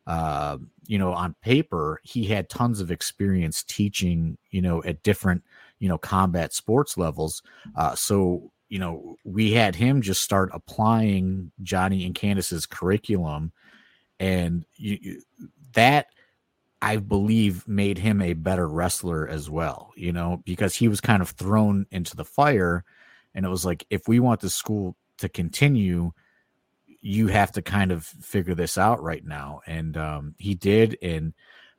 uh, 0.08 0.58
you 0.86 0.98
know, 0.98 1.12
on 1.12 1.36
paper, 1.42 2.00
he 2.04 2.24
had 2.24 2.50
tons 2.50 2.80
of 2.80 2.92
experience 2.92 3.62
teaching, 3.62 4.38
you 4.52 4.62
know, 4.62 4.82
at 4.84 5.04
different, 5.04 5.44
you 5.80 5.90
know, 5.90 5.98
combat 5.98 6.54
sports 6.54 6.98
levels. 6.98 7.44
Uh, 7.76 7.94
so, 7.94 8.50
you 8.70 8.80
know, 8.80 9.18
we 9.26 9.52
had 9.52 9.76
him 9.76 10.02
just 10.02 10.22
start 10.22 10.50
applying 10.54 11.52
Johnny 11.62 12.06
and 12.06 12.16
Candice's 12.16 12.66
curriculum. 12.66 13.52
And 14.18 14.66
you, 14.76 15.22
that, 15.74 16.08
I 16.82 16.98
believe, 16.98 17.68
made 17.68 17.98
him 17.98 18.22
a 18.22 18.34
better 18.34 18.68
wrestler 18.68 19.28
as 19.28 19.50
well, 19.50 19.92
you 19.98 20.14
know, 20.14 20.42
because 20.46 20.74
he 20.74 20.88
was 20.88 21.02
kind 21.02 21.22
of 21.22 21.32
thrown 21.32 21.86
into 21.92 22.16
the 22.16 22.26
fire. 22.26 22.86
And 23.36 23.46
it 23.46 23.50
was 23.50 23.66
like, 23.66 23.86
if 23.90 24.08
we 24.08 24.22
want 24.22 24.40
the 24.40 24.50
school 24.50 24.96
to 25.18 25.28
continue, 25.28 26.14
you 27.02 27.28
have 27.28 27.52
to 27.54 27.62
kind 27.62 27.92
of 27.92 28.06
figure 28.06 28.56
this 28.56 28.78
out 28.78 29.02
right 29.02 29.26
now. 29.26 29.62
And 29.68 29.98
um, 29.98 30.36
he 30.38 30.56
did. 30.56 30.98
And, 31.02 31.34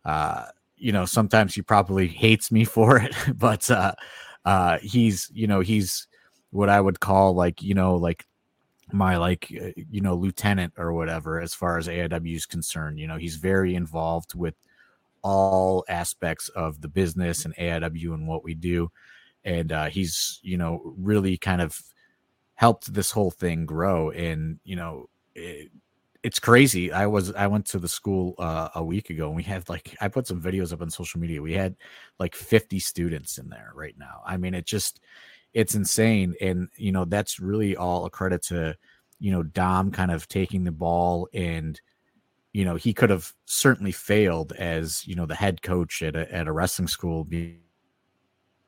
uh, 0.04 0.46
you 0.76 0.92
know, 0.92 1.04
sometimes 1.04 1.54
he 1.54 1.62
probably 1.62 2.06
hates 2.06 2.50
me 2.52 2.64
for 2.76 2.98
it, 2.98 3.14
but 3.34 3.70
uh, 3.70 3.92
uh, 4.44 4.78
he's, 4.78 5.30
you 5.32 5.46
know, 5.46 5.60
he's 5.60 6.06
what 6.50 6.68
I 6.68 6.80
would 6.80 7.00
call 7.00 7.34
like, 7.34 7.62
you 7.62 7.74
know, 7.74 7.96
like 7.96 8.26
my 8.92 9.16
like, 9.16 9.52
uh, 9.52 9.70
you 9.76 10.00
know, 10.00 10.14
lieutenant 10.14 10.74
or 10.78 10.92
whatever, 10.92 11.40
as 11.40 11.54
far 11.54 11.78
as 11.78 11.88
AIW 11.88 12.34
is 12.34 12.46
concerned. 12.46 12.98
You 12.98 13.06
know, 13.06 13.16
he's 13.16 13.36
very 13.36 13.74
involved 13.74 14.34
with 14.34 14.54
all 15.22 15.84
aspects 15.88 16.48
of 16.50 16.80
the 16.80 16.88
business 16.88 17.44
and 17.44 17.54
AIW 17.56 18.14
and 18.14 18.26
what 18.26 18.44
we 18.44 18.54
do. 18.54 18.90
And 19.44 19.72
uh, 19.72 19.86
he's, 19.86 20.40
you 20.42 20.56
know, 20.56 20.94
really 20.96 21.36
kind 21.36 21.60
of 21.60 21.78
helped 22.58 22.92
this 22.92 23.12
whole 23.12 23.30
thing 23.30 23.64
grow. 23.64 24.10
And, 24.10 24.58
you 24.64 24.74
know, 24.74 25.08
it, 25.36 25.70
it's 26.24 26.40
crazy. 26.40 26.92
I 26.92 27.06
was 27.06 27.32
I 27.34 27.46
went 27.46 27.66
to 27.66 27.78
the 27.78 27.86
school 27.86 28.34
uh, 28.36 28.70
a 28.74 28.82
week 28.82 29.10
ago 29.10 29.28
and 29.28 29.36
we 29.36 29.44
had 29.44 29.68
like 29.68 29.96
I 30.00 30.08
put 30.08 30.26
some 30.26 30.42
videos 30.42 30.72
up 30.72 30.82
on 30.82 30.90
social 30.90 31.20
media. 31.20 31.40
We 31.40 31.52
had 31.52 31.76
like 32.18 32.34
50 32.34 32.80
students 32.80 33.38
in 33.38 33.48
there 33.48 33.70
right 33.76 33.94
now. 33.96 34.22
I 34.26 34.38
mean, 34.38 34.54
it 34.54 34.66
just 34.66 35.00
it's 35.54 35.76
insane 35.76 36.34
and 36.40 36.68
you 36.76 36.90
know 36.90 37.04
that's 37.04 37.38
really 37.38 37.76
all 37.76 38.04
a 38.06 38.10
credit 38.10 38.42
to 38.42 38.76
you 39.20 39.30
know 39.30 39.44
Dom 39.44 39.92
kind 39.92 40.10
of 40.10 40.26
taking 40.26 40.64
the 40.64 40.72
ball 40.72 41.28
and 41.32 41.80
you 42.52 42.64
know 42.64 42.74
he 42.74 42.92
could 42.92 43.08
have 43.10 43.32
certainly 43.46 43.92
failed 43.92 44.52
as 44.58 45.06
you 45.06 45.14
know 45.14 45.26
the 45.26 45.34
head 45.36 45.62
coach 45.62 46.02
at 46.02 46.16
a, 46.16 46.34
at 46.34 46.48
a 46.48 46.52
wrestling 46.52 46.88
school 46.88 47.22
being 47.22 47.60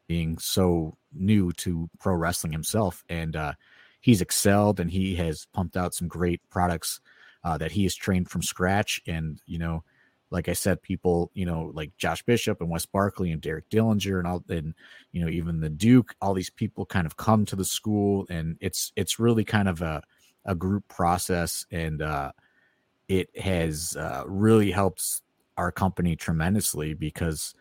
being 0.07 0.39
so 0.39 0.97
new 1.13 1.53
to 1.53 1.91
pro 1.99 2.15
wrestling 2.15 2.53
himself 2.53 3.05
and 3.09 3.35
uh 3.35 3.53
he's 4.01 4.21
excelled 4.21 4.81
and 4.81 4.91
he 4.91 5.15
has 5.17 5.47
pumped 5.53 5.77
out 5.77 5.95
some 5.95 6.09
great 6.09 6.41
products 6.51 7.01
uh, 7.45 7.57
that 7.59 7.73
he 7.73 7.85
has 7.85 7.95
trained 7.95 8.31
from 8.31 8.43
scratch. 8.43 9.01
And, 9.07 9.41
you 9.47 9.59
know, 9.59 9.85
like 10.31 10.49
I 10.49 10.53
said, 10.53 10.83
people, 10.83 11.31
you 11.35 11.45
know, 11.45 11.73
like 11.75 11.97
Josh 11.97 12.23
Bishop 12.23 12.61
and 12.61 12.71
Wes 12.71 12.87
Barkley 12.87 13.33
and 13.33 13.41
Derek 13.41 13.69
Dillinger 13.69 14.19
and 14.19 14.29
all, 14.29 14.45
and 14.49 14.75
you 15.13 15.21
know, 15.21 15.29
even 15.29 15.61
the 15.61 15.69
Duke, 15.69 16.15
all 16.21 16.35
these 16.35 16.51
people 16.51 16.87
kind 16.87 17.07
of 17.07 17.17
come 17.17 17.45
to 17.47 17.57
the 17.57 17.65
school, 17.65 18.27
and 18.31 18.57
it's 18.61 18.93
it's 18.95 19.19
really 19.19 19.45
kind 19.45 19.69
of 19.69 19.83
a 19.83 20.03
a 20.45 20.55
group 20.55 20.87
process, 20.89 21.67
and 21.73 22.01
uh, 22.01 22.31
it 23.09 23.29
has 23.37 23.97
uh, 23.97 24.23
really 24.27 24.71
helped 24.71 25.23
our 25.57 25.73
company 25.73 26.15
tremendously 26.15 26.95
because 26.95 27.55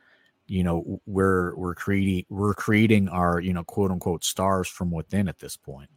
you 0.48 0.64
know 0.64 1.02
we're 1.06 1.56
we're 1.56 1.76
creating 1.76 2.26
we're 2.30 2.54
creating 2.54 3.10
our 3.10 3.40
you 3.40 3.52
know 3.52 3.64
quote 3.64 3.90
unquote 3.90 4.24
stars 4.24 4.68
from 4.68 4.92
within 4.92 5.28
at 5.28 5.40
this 5.40 5.58
point. 5.58 5.90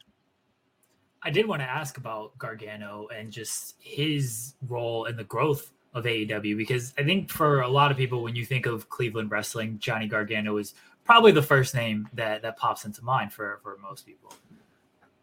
I 1.24 1.31
did 1.31 1.47
want 1.47 1.62
to 1.62 1.66
ask 1.66 1.99
about 1.99 2.36
Gargano 2.39 3.09
and 3.15 3.31
just 3.31 3.77
his 3.78 4.55
role 4.69 5.05
in 5.05 5.16
the 5.16 5.24
growth 5.24 5.73
of 5.94 6.05
AEW 6.05 6.57
because 6.57 6.94
I 6.99 7.05
think 7.05 7.31
for 7.31 7.61
a 7.61 7.69
lot 7.69 7.90
of 7.90 7.97
people, 7.97 8.23
when 8.23 8.35
you 8.35 8.44
think 8.44 8.66
of 8.66 8.89
Cleveland 8.89 9.31
wrestling, 9.31 9.78
Johnny 9.78 10.07
Gargano 10.07 10.57
is 10.57 10.74
probably 11.05 11.32
the 11.32 11.43
first 11.43 11.74
name 11.74 12.09
that 12.15 12.43
that 12.43 12.57
pops 12.57 12.85
into 12.85 13.03
mind 13.05 13.32
for 13.32 13.61
for 13.62 13.78
most 13.78 14.07
people. 14.07 14.32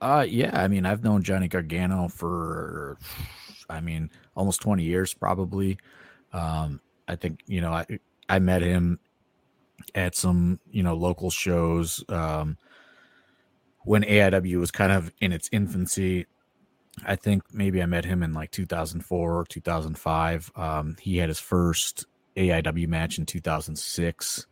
Uh, 0.01 0.26
yeah. 0.27 0.51
I 0.53 0.67
mean, 0.67 0.85
I've 0.85 1.03
known 1.03 1.23
Johnny 1.23 1.49
Gargano 1.49 2.07
for, 2.07 2.97
I 3.69 3.81
mean, 3.81 4.09
almost 4.35 4.61
twenty 4.61 4.84
years 4.84 5.13
probably. 5.13 5.77
Um, 6.31 6.80
I 7.07 7.15
think 7.15 7.41
you 7.47 7.61
know 7.61 7.73
I 7.73 7.85
I 8.30 8.39
met 8.39 8.61
him 8.61 8.99
at 9.95 10.15
some 10.15 10.59
you 10.71 10.84
know 10.84 10.95
local 10.95 11.30
shows. 11.30 12.03
Um, 12.09 12.57
when 13.84 14.03
AIW 14.03 14.60
was 14.60 14.72
kind 14.72 14.91
of 14.91 15.11
in 15.19 15.31
its 15.31 15.49
infancy. 15.51 16.27
I 17.06 17.15
think 17.15 17.43
maybe 17.53 17.81
I 17.81 17.85
met 17.85 18.06
him 18.06 18.23
in 18.23 18.34
like 18.34 18.51
2004 18.51 19.39
or 19.39 19.45
2005. 19.45 20.51
Um, 20.56 20.97
he 20.99 21.18
had 21.18 21.30
his 21.30 21.39
first 21.39 22.06
AIW 22.35 22.88
match 22.88 23.18
in 23.18 23.26
2006. 23.26 24.47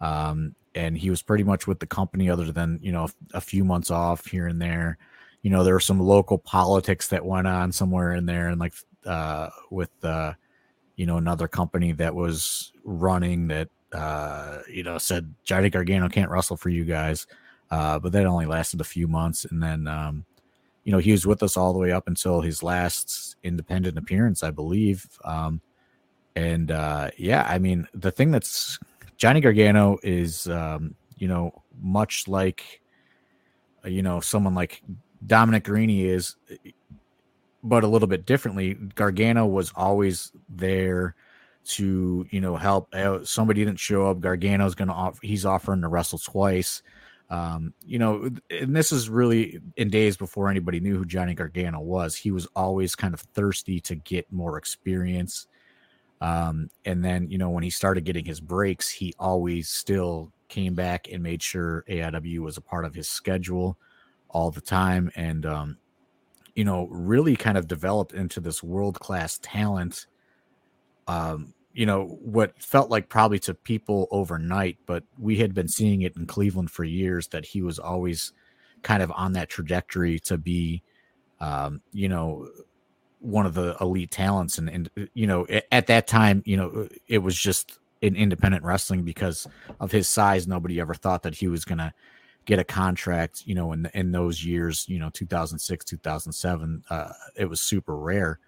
Um, 0.00 0.54
and 0.74 0.96
he 0.96 1.10
was 1.10 1.22
pretty 1.22 1.44
much 1.44 1.66
with 1.66 1.80
the 1.80 1.86
company 1.86 2.30
other 2.30 2.50
than, 2.50 2.78
you 2.82 2.92
know, 2.92 3.08
a 3.34 3.40
few 3.40 3.64
months 3.64 3.90
off 3.90 4.26
here 4.26 4.46
and 4.46 4.60
there. 4.60 4.98
You 5.42 5.50
know, 5.50 5.64
there 5.64 5.74
were 5.74 5.80
some 5.80 6.00
local 6.00 6.38
politics 6.38 7.08
that 7.08 7.24
went 7.24 7.46
on 7.46 7.72
somewhere 7.72 8.14
in 8.14 8.26
there 8.26 8.48
and 8.48 8.58
like 8.58 8.74
uh, 9.04 9.50
with, 9.70 9.90
uh, 10.02 10.32
you 10.96 11.04
know, 11.04 11.16
another 11.16 11.48
company 11.48 11.92
that 11.92 12.14
was 12.14 12.72
running 12.84 13.48
that, 13.48 13.68
uh, 13.92 14.58
you 14.70 14.82
know, 14.82 14.98
said 14.98 15.34
Johnny 15.44 15.68
Gargano 15.68 16.08
can't 16.08 16.30
wrestle 16.30 16.56
for 16.56 16.68
you 16.68 16.84
guys. 16.84 17.26
Uh, 17.72 17.98
but 17.98 18.12
that 18.12 18.26
only 18.26 18.44
lasted 18.44 18.82
a 18.82 18.84
few 18.84 19.08
months. 19.08 19.46
And 19.46 19.62
then, 19.62 19.88
um, 19.88 20.26
you 20.84 20.92
know, 20.92 20.98
he 20.98 21.10
was 21.10 21.26
with 21.26 21.42
us 21.42 21.56
all 21.56 21.72
the 21.72 21.78
way 21.78 21.90
up 21.90 22.06
until 22.06 22.42
his 22.42 22.62
last 22.62 23.36
independent 23.42 23.96
appearance, 23.96 24.42
I 24.42 24.50
believe. 24.50 25.08
Um, 25.24 25.62
and 26.36 26.70
uh, 26.70 27.08
yeah, 27.16 27.46
I 27.48 27.58
mean, 27.58 27.88
the 27.94 28.10
thing 28.10 28.30
that's 28.30 28.78
Johnny 29.16 29.40
Gargano 29.40 29.96
is, 30.02 30.46
um, 30.48 30.94
you 31.16 31.28
know, 31.28 31.62
much 31.80 32.28
like, 32.28 32.82
you 33.84 34.02
know, 34.02 34.20
someone 34.20 34.54
like 34.54 34.82
Dominic 35.26 35.64
Garrini 35.64 36.04
is, 36.04 36.36
but 37.64 37.84
a 37.84 37.88
little 37.88 38.08
bit 38.08 38.26
differently. 38.26 38.74
Gargano 38.74 39.46
was 39.46 39.72
always 39.74 40.30
there 40.46 41.14
to, 41.68 42.26
you 42.28 42.40
know, 42.42 42.56
help 42.56 42.94
out. 42.94 43.28
Somebody 43.28 43.64
didn't 43.64 43.80
show 43.80 44.10
up. 44.10 44.20
Gargano's 44.20 44.74
going 44.74 44.88
to 44.88 44.94
off, 44.94 45.20
he's 45.22 45.46
offering 45.46 45.80
to 45.80 45.88
wrestle 45.88 46.18
twice. 46.18 46.82
Um, 47.32 47.72
you 47.86 47.98
know, 47.98 48.28
and 48.50 48.76
this 48.76 48.92
is 48.92 49.08
really 49.08 49.58
in 49.78 49.88
days 49.88 50.18
before 50.18 50.50
anybody 50.50 50.80
knew 50.80 50.98
who 50.98 51.06
Johnny 51.06 51.32
Gargano 51.34 51.80
was. 51.80 52.14
He 52.14 52.30
was 52.30 52.46
always 52.54 52.94
kind 52.94 53.14
of 53.14 53.20
thirsty 53.20 53.80
to 53.80 53.94
get 53.94 54.30
more 54.30 54.58
experience. 54.58 55.46
Um, 56.20 56.68
and 56.84 57.02
then, 57.02 57.30
you 57.30 57.38
know, 57.38 57.48
when 57.48 57.62
he 57.62 57.70
started 57.70 58.04
getting 58.04 58.26
his 58.26 58.38
breaks, 58.38 58.90
he 58.90 59.14
always 59.18 59.70
still 59.70 60.30
came 60.48 60.74
back 60.74 61.08
and 61.10 61.22
made 61.22 61.42
sure 61.42 61.86
AIW 61.88 62.40
was 62.40 62.58
a 62.58 62.60
part 62.60 62.84
of 62.84 62.94
his 62.94 63.08
schedule 63.08 63.78
all 64.28 64.50
the 64.50 64.60
time. 64.60 65.10
And, 65.16 65.46
um, 65.46 65.78
you 66.54 66.64
know, 66.64 66.86
really 66.90 67.34
kind 67.34 67.56
of 67.56 67.66
developed 67.66 68.12
into 68.12 68.40
this 68.40 68.62
world 68.62 69.00
class 69.00 69.38
talent. 69.40 70.06
Um, 71.08 71.54
you 71.72 71.86
know, 71.86 72.18
what 72.22 72.60
felt 72.62 72.90
like 72.90 73.08
probably 73.08 73.38
to 73.40 73.54
people 73.54 74.08
overnight, 74.10 74.78
but 74.86 75.04
we 75.18 75.36
had 75.36 75.54
been 75.54 75.68
seeing 75.68 76.02
it 76.02 76.16
in 76.16 76.26
Cleveland 76.26 76.70
for 76.70 76.84
years 76.84 77.28
that 77.28 77.46
he 77.46 77.62
was 77.62 77.78
always 77.78 78.32
kind 78.82 79.02
of 79.02 79.10
on 79.12 79.32
that 79.32 79.48
trajectory 79.48 80.18
to 80.18 80.36
be, 80.36 80.82
um, 81.40 81.80
you 81.92 82.08
know, 82.08 82.48
one 83.20 83.46
of 83.46 83.54
the 83.54 83.76
elite 83.80 84.10
talents. 84.10 84.58
And, 84.58 84.68
and, 84.68 85.10
you 85.14 85.26
know, 85.26 85.46
at 85.70 85.86
that 85.86 86.06
time, 86.06 86.42
you 86.44 86.56
know, 86.56 86.88
it 87.08 87.18
was 87.18 87.36
just 87.36 87.78
in 88.02 88.16
independent 88.16 88.64
wrestling 88.64 89.02
because 89.02 89.46
of 89.80 89.92
his 89.92 90.08
size. 90.08 90.46
Nobody 90.46 90.80
ever 90.80 90.94
thought 90.94 91.22
that 91.22 91.36
he 91.36 91.48
was 91.48 91.64
going 91.64 91.78
to 91.78 91.94
get 92.44 92.58
a 92.58 92.64
contract, 92.64 93.44
you 93.46 93.54
know, 93.54 93.72
in, 93.72 93.88
in 93.94 94.12
those 94.12 94.44
years, 94.44 94.84
you 94.88 94.98
know, 94.98 95.10
2006, 95.10 95.84
2007, 95.84 96.82
uh, 96.90 97.12
it 97.36 97.48
was 97.48 97.60
super 97.60 97.96
rare. 97.96 98.40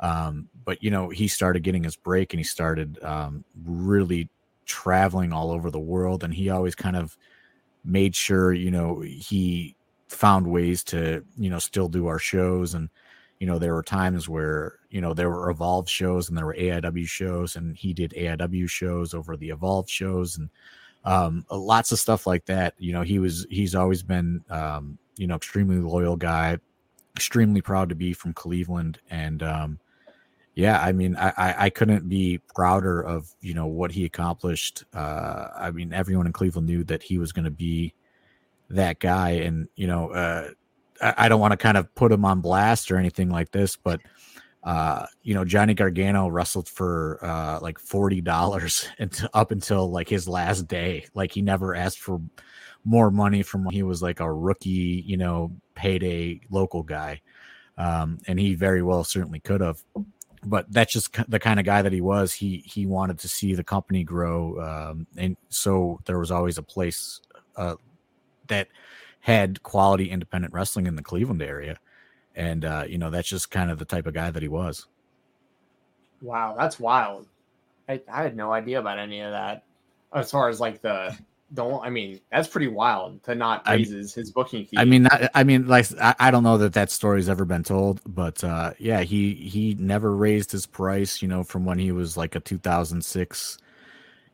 Um, 0.00 0.48
but 0.64 0.82
you 0.82 0.90
know, 0.90 1.08
he 1.08 1.28
started 1.28 1.62
getting 1.62 1.84
his 1.84 1.96
break 1.96 2.32
and 2.32 2.40
he 2.40 2.44
started 2.44 3.02
um, 3.02 3.44
really 3.64 4.28
traveling 4.66 5.32
all 5.32 5.50
over 5.50 5.70
the 5.70 5.78
world. 5.78 6.22
And 6.24 6.34
he 6.34 6.50
always 6.50 6.74
kind 6.74 6.96
of 6.96 7.16
made 7.84 8.14
sure, 8.14 8.52
you 8.52 8.70
know, 8.70 9.00
he 9.00 9.74
found 10.08 10.46
ways 10.46 10.82
to, 10.84 11.24
you 11.38 11.48
know, 11.48 11.58
still 11.58 11.88
do 11.88 12.08
our 12.08 12.18
shows. 12.18 12.74
And, 12.74 12.90
you 13.38 13.46
know, 13.46 13.58
there 13.58 13.74
were 13.74 13.82
times 13.82 14.28
where, 14.28 14.78
you 14.90 15.00
know, 15.00 15.14
there 15.14 15.30
were 15.30 15.50
evolved 15.50 15.88
shows 15.88 16.28
and 16.28 16.36
there 16.36 16.46
were 16.46 16.54
AIW 16.54 17.06
shows 17.06 17.56
and 17.56 17.76
he 17.76 17.92
did 17.92 18.12
AIW 18.12 18.68
shows 18.68 19.14
over 19.14 19.36
the 19.36 19.50
evolved 19.50 19.88
shows 19.88 20.36
and 20.36 20.50
um, 21.04 21.46
lots 21.50 21.92
of 21.92 22.00
stuff 22.00 22.26
like 22.26 22.44
that. 22.46 22.74
You 22.78 22.92
know, 22.92 23.02
he 23.02 23.18
was, 23.18 23.46
he's 23.48 23.74
always 23.74 24.02
been, 24.02 24.44
um, 24.50 24.98
you 25.16 25.26
know, 25.26 25.36
extremely 25.36 25.76
loyal 25.76 26.16
guy, 26.16 26.58
extremely 27.14 27.60
proud 27.60 27.88
to 27.88 27.94
be 27.94 28.12
from 28.12 28.32
Cleveland. 28.32 28.98
And, 29.10 29.42
um, 29.42 29.78
yeah, 30.56 30.80
I 30.80 30.92
mean, 30.92 31.16
I, 31.16 31.54
I 31.58 31.70
couldn't 31.70 32.08
be 32.08 32.40
prouder 32.54 33.02
of 33.02 33.30
you 33.42 33.52
know 33.52 33.66
what 33.66 33.92
he 33.92 34.06
accomplished. 34.06 34.84
Uh, 34.94 35.48
I 35.54 35.70
mean, 35.70 35.92
everyone 35.92 36.26
in 36.26 36.32
Cleveland 36.32 36.66
knew 36.66 36.82
that 36.84 37.02
he 37.02 37.18
was 37.18 37.30
going 37.30 37.44
to 37.44 37.50
be 37.50 37.92
that 38.70 38.98
guy, 38.98 39.32
and 39.32 39.68
you 39.76 39.86
know, 39.86 40.08
uh, 40.12 40.48
I, 41.02 41.14
I, 41.18 41.28
don't 41.28 41.40
want 41.40 41.52
to 41.52 41.58
kind 41.58 41.76
of 41.76 41.94
put 41.94 42.10
him 42.10 42.24
on 42.24 42.40
blast 42.40 42.90
or 42.90 42.96
anything 42.96 43.28
like 43.28 43.52
this, 43.52 43.76
but 43.76 44.00
uh, 44.64 45.04
you 45.22 45.34
know, 45.34 45.44
Johnny 45.44 45.74
Gargano 45.74 46.26
wrestled 46.28 46.70
for 46.70 47.18
uh, 47.22 47.58
like 47.60 47.78
forty 47.78 48.22
dollars 48.22 48.88
up 49.34 49.50
until 49.50 49.90
like 49.90 50.08
his 50.08 50.26
last 50.26 50.66
day. 50.66 51.06
Like 51.12 51.32
he 51.32 51.42
never 51.42 51.74
asked 51.74 51.98
for 51.98 52.18
more 52.82 53.10
money 53.10 53.42
from 53.42 53.62
when 53.62 53.74
he 53.74 53.82
was 53.82 54.00
like 54.00 54.20
a 54.20 54.32
rookie, 54.32 55.04
you 55.06 55.18
know, 55.18 55.52
payday 55.74 56.40
local 56.48 56.82
guy, 56.82 57.20
um, 57.76 58.20
and 58.26 58.40
he 58.40 58.54
very 58.54 58.82
well 58.82 59.04
certainly 59.04 59.40
could 59.40 59.60
have 59.60 59.84
but 60.46 60.70
that's 60.72 60.92
just 60.92 61.12
the 61.28 61.40
kind 61.40 61.58
of 61.58 61.66
guy 61.66 61.82
that 61.82 61.92
he 61.92 62.00
was. 62.00 62.32
He 62.32 62.58
he 62.58 62.86
wanted 62.86 63.18
to 63.18 63.28
see 63.28 63.54
the 63.54 63.64
company 63.64 64.04
grow, 64.04 64.60
um, 64.62 65.06
and 65.16 65.36
so 65.48 66.00
there 66.06 66.18
was 66.18 66.30
always 66.30 66.56
a 66.56 66.62
place 66.62 67.20
uh, 67.56 67.74
that 68.46 68.68
had 69.20 69.62
quality 69.64 70.08
independent 70.08 70.54
wrestling 70.54 70.86
in 70.86 70.94
the 70.94 71.02
Cleveland 71.02 71.42
area, 71.42 71.78
and 72.36 72.64
uh, 72.64 72.84
you 72.88 72.96
know 72.96 73.10
that's 73.10 73.28
just 73.28 73.50
kind 73.50 73.70
of 73.70 73.78
the 73.78 73.84
type 73.84 74.06
of 74.06 74.14
guy 74.14 74.30
that 74.30 74.42
he 74.42 74.48
was. 74.48 74.86
Wow, 76.22 76.54
that's 76.56 76.78
wild. 76.78 77.26
I, 77.88 78.00
I 78.10 78.22
had 78.22 78.36
no 78.36 78.52
idea 78.52 78.78
about 78.78 78.98
any 78.98 79.20
of 79.20 79.32
that. 79.32 79.64
As 80.14 80.30
far 80.30 80.48
as 80.48 80.60
like 80.60 80.80
the 80.80 81.16
don't 81.54 81.84
I 81.84 81.90
mean 81.90 82.20
that's 82.30 82.48
pretty 82.48 82.66
wild 82.66 83.22
to 83.24 83.34
not 83.34 83.66
raise 83.68 83.90
his, 83.90 84.14
his 84.14 84.30
booking 84.32 84.66
fee. 84.66 84.78
I 84.78 84.84
mean, 84.84 85.06
I, 85.06 85.28
I 85.34 85.44
mean, 85.44 85.68
like 85.68 85.86
I, 86.00 86.14
I, 86.18 86.30
don't 86.30 86.42
know 86.42 86.58
that 86.58 86.72
that 86.72 86.90
story's 86.90 87.28
ever 87.28 87.44
been 87.44 87.62
told, 87.62 88.00
but 88.04 88.42
uh, 88.42 88.72
yeah, 88.78 89.02
he 89.02 89.34
he 89.34 89.76
never 89.78 90.14
raised 90.14 90.50
his 90.50 90.66
price. 90.66 91.22
You 91.22 91.28
know, 91.28 91.44
from 91.44 91.64
when 91.64 91.78
he 91.78 91.92
was 91.92 92.16
like 92.16 92.34
a 92.34 92.40
2006, 92.40 93.58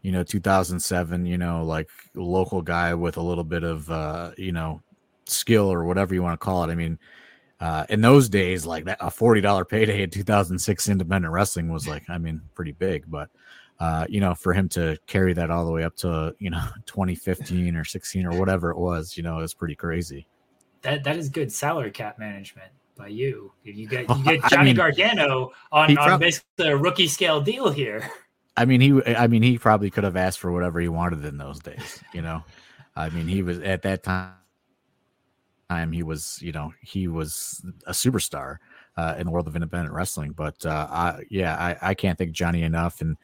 you 0.01 0.13
know, 0.13 0.23
2007, 0.23 1.27
you 1.27 1.37
know, 1.37 1.65
like 1.65 1.91
local 2.15 2.63
guy 2.63 2.95
with 2.95 3.19
a 3.19 3.23
little 3.23 3.45
bit 3.45 3.63
of 3.63 3.91
uh, 3.91 4.31
you 4.39 4.53
know 4.53 4.81
skill 5.27 5.71
or 5.71 5.85
whatever 5.85 6.15
you 6.15 6.23
want 6.23 6.41
to 6.41 6.45
call 6.45 6.65
it. 6.65 6.71
I 6.73 6.75
mean. 6.75 6.99
Uh, 7.61 7.87
in 7.91 8.01
those 8.01 8.29
days, 8.29 8.67
like 8.67 8.87
that, 8.87 8.99
a 9.01 9.09
forty 9.09 9.41
dollar 9.41 9.65
payday 9.65 10.03
in 10.03 10.11
2006 10.11 10.89
independent 10.89 11.33
wrestling 11.33 11.73
was 11.73 11.87
like, 11.87 12.03
I 12.11 12.19
mean, 12.19 12.41
pretty 12.57 12.73
big. 12.73 13.05
But 13.07 13.31
uh, 13.81 14.07
you 14.09 14.21
know, 14.21 14.35
for 14.35 14.53
him 14.53 14.69
to 14.71 14.97
carry 15.07 15.33
that 15.33 15.51
all 15.51 15.65
the 15.65 15.73
way 15.73 15.85
up 15.85 15.97
to 15.97 16.35
you 16.39 16.51
know 16.51 16.65
2015 16.87 17.77
or 17.77 17.85
16 17.85 18.27
or 18.27 18.39
whatever 18.39 18.71
it 18.71 18.79
was, 18.79 19.17
you 19.17 19.23
know, 19.23 19.39
it's 19.39 19.55
pretty 19.55 19.75
crazy. 19.75 20.27
That 20.83 21.05
that 21.05 21.17
is 21.17 21.29
good 21.29 21.53
salary 21.53 21.91
cap 21.91 22.19
management 22.19 22.71
by 22.97 23.09
you. 23.09 23.53
If 23.65 23.77
You 23.77 23.89
get 23.89 24.09
you 24.17 24.25
get 24.25 24.41
Johnny 24.43 24.57
I 24.57 24.65
mean, 24.65 24.77
Gargano 24.77 25.53
on, 25.71 25.97
on 25.97 26.21
basically 26.21 26.69
a 26.69 26.77
rookie 26.77 27.09
scale 27.09 27.41
deal 27.41 27.71
here. 27.71 28.11
I 28.57 28.65
mean, 28.65 28.81
he 28.81 29.01
I 29.15 29.27
mean 29.27 29.43
he 29.43 29.59
probably 29.59 29.91
could 29.91 30.05
have 30.05 30.17
asked 30.17 30.39
for 30.39 30.53
whatever 30.53 30.81
he 30.81 30.89
wanted 30.89 31.25
in 31.25 31.39
those 31.39 31.59
days. 31.59 32.03
You 32.13 32.23
know, 32.23 32.45
I 32.95 33.09
mean 33.11 33.27
he 33.27 33.43
was 33.43 33.59
at 33.61 33.83
that 33.83 34.03
time. 34.03 34.35
Time 35.71 35.91
he 35.91 36.03
was, 36.03 36.39
you 36.43 36.53
know, 36.53 36.75
he 36.83 37.09
was 37.09 37.65
a 37.87 37.93
superstar 37.93 38.59
uh, 38.97 39.15
in 39.19 39.27
the 39.27 39.33
world 39.33 39.49
of 39.49 39.57
independent 39.57 39.95
wrestling. 39.95 40.33
But 40.33 40.65
uh, 40.67 40.87
I, 40.91 41.23
yeah, 41.31 41.57
I, 41.57 41.91
I 41.91 41.95
can't 41.95 42.19
thank 42.19 42.33
Johnny 42.33 42.63
enough, 42.63 43.01
and 43.01 43.17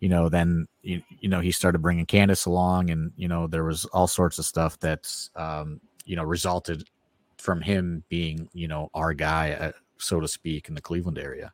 you 0.00 0.08
know, 0.08 0.28
then 0.28 0.66
you, 0.82 1.02
you 1.20 1.28
know 1.28 1.40
he 1.40 1.52
started 1.52 1.80
bringing 1.80 2.06
Candice 2.06 2.46
along, 2.46 2.90
and 2.90 3.12
you 3.16 3.28
know 3.28 3.46
there 3.46 3.64
was 3.64 3.84
all 3.86 4.06
sorts 4.06 4.38
of 4.38 4.46
stuff 4.46 4.78
that's 4.80 5.30
um, 5.36 5.80
you 6.06 6.16
know 6.16 6.24
resulted 6.24 6.88
from 7.36 7.60
him 7.60 8.02
being 8.08 8.48
you 8.52 8.66
know 8.66 8.90
our 8.94 9.12
guy, 9.12 9.52
uh, 9.52 9.72
so 9.98 10.18
to 10.18 10.26
speak, 10.26 10.68
in 10.68 10.74
the 10.74 10.80
Cleveland 10.80 11.18
area. 11.18 11.52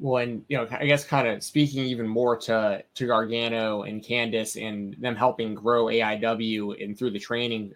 Well, 0.00 0.20
and 0.20 0.44
you 0.48 0.56
know, 0.56 0.66
I 0.72 0.84
guess 0.86 1.04
kind 1.04 1.28
of 1.28 1.44
speaking 1.44 1.84
even 1.84 2.08
more 2.08 2.36
to 2.38 2.82
to 2.94 3.06
Gargano 3.06 3.82
and 3.82 4.02
Candice 4.02 4.60
and 4.60 4.96
them 4.98 5.14
helping 5.14 5.54
grow 5.54 5.84
AIW 5.84 6.82
and 6.84 6.98
through 6.98 7.12
the 7.12 7.20
training. 7.20 7.72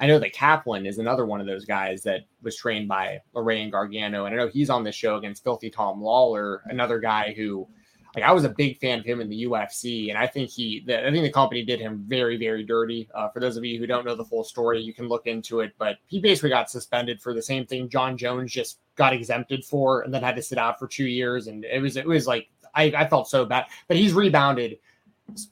I 0.00 0.08
know 0.08 0.18
that 0.18 0.32
Kaplan 0.32 0.86
is 0.86 0.98
another 0.98 1.24
one 1.24 1.40
of 1.40 1.46
those 1.46 1.64
guys 1.64 2.02
that 2.02 2.22
was 2.42 2.56
trained 2.56 2.88
by 2.88 3.20
Lorraine 3.32 3.70
Gargano, 3.70 4.24
and 4.24 4.34
I 4.34 4.38
know 4.38 4.48
he's 4.48 4.70
on 4.70 4.82
the 4.82 4.90
show 4.90 5.14
against 5.14 5.44
Filthy 5.44 5.70
Tom 5.70 6.02
Lawlor, 6.02 6.62
another 6.64 6.98
guy 6.98 7.32
who 7.36 7.68
like 8.14 8.24
I 8.24 8.32
was 8.32 8.44
a 8.44 8.50
big 8.50 8.78
fan 8.78 8.98
of 8.98 9.04
him 9.04 9.20
in 9.20 9.28
the 9.28 9.44
UFC, 9.44 10.10
and 10.10 10.18
I 10.18 10.26
think 10.26 10.50
he, 10.50 10.82
the, 10.86 11.06
I 11.06 11.10
think 11.10 11.24
the 11.24 11.32
company 11.32 11.64
did 11.64 11.80
him 11.80 12.04
very, 12.06 12.36
very 12.36 12.62
dirty. 12.62 13.08
Uh, 13.14 13.28
for 13.28 13.40
those 13.40 13.56
of 13.56 13.64
you 13.64 13.78
who 13.78 13.86
don't 13.86 14.04
know 14.04 14.14
the 14.14 14.24
full 14.24 14.44
story, 14.44 14.80
you 14.80 14.92
can 14.92 15.08
look 15.08 15.26
into 15.26 15.60
it. 15.60 15.72
But 15.78 15.96
he 16.06 16.20
basically 16.20 16.50
got 16.50 16.70
suspended 16.70 17.22
for 17.22 17.32
the 17.32 17.42
same 17.42 17.64
thing 17.64 17.88
Jon 17.88 18.18
Jones 18.18 18.52
just 18.52 18.80
got 18.96 19.14
exempted 19.14 19.64
for, 19.64 20.02
and 20.02 20.12
then 20.12 20.22
had 20.22 20.36
to 20.36 20.42
sit 20.42 20.58
out 20.58 20.78
for 20.78 20.86
two 20.86 21.06
years. 21.06 21.46
And 21.46 21.64
it 21.64 21.80
was, 21.80 21.96
it 21.96 22.06
was 22.06 22.26
like 22.26 22.48
I, 22.74 22.92
I 22.96 23.08
felt 23.08 23.28
so 23.28 23.44
bad, 23.44 23.66
but 23.88 23.96
he's 23.96 24.12
rebounded 24.12 24.78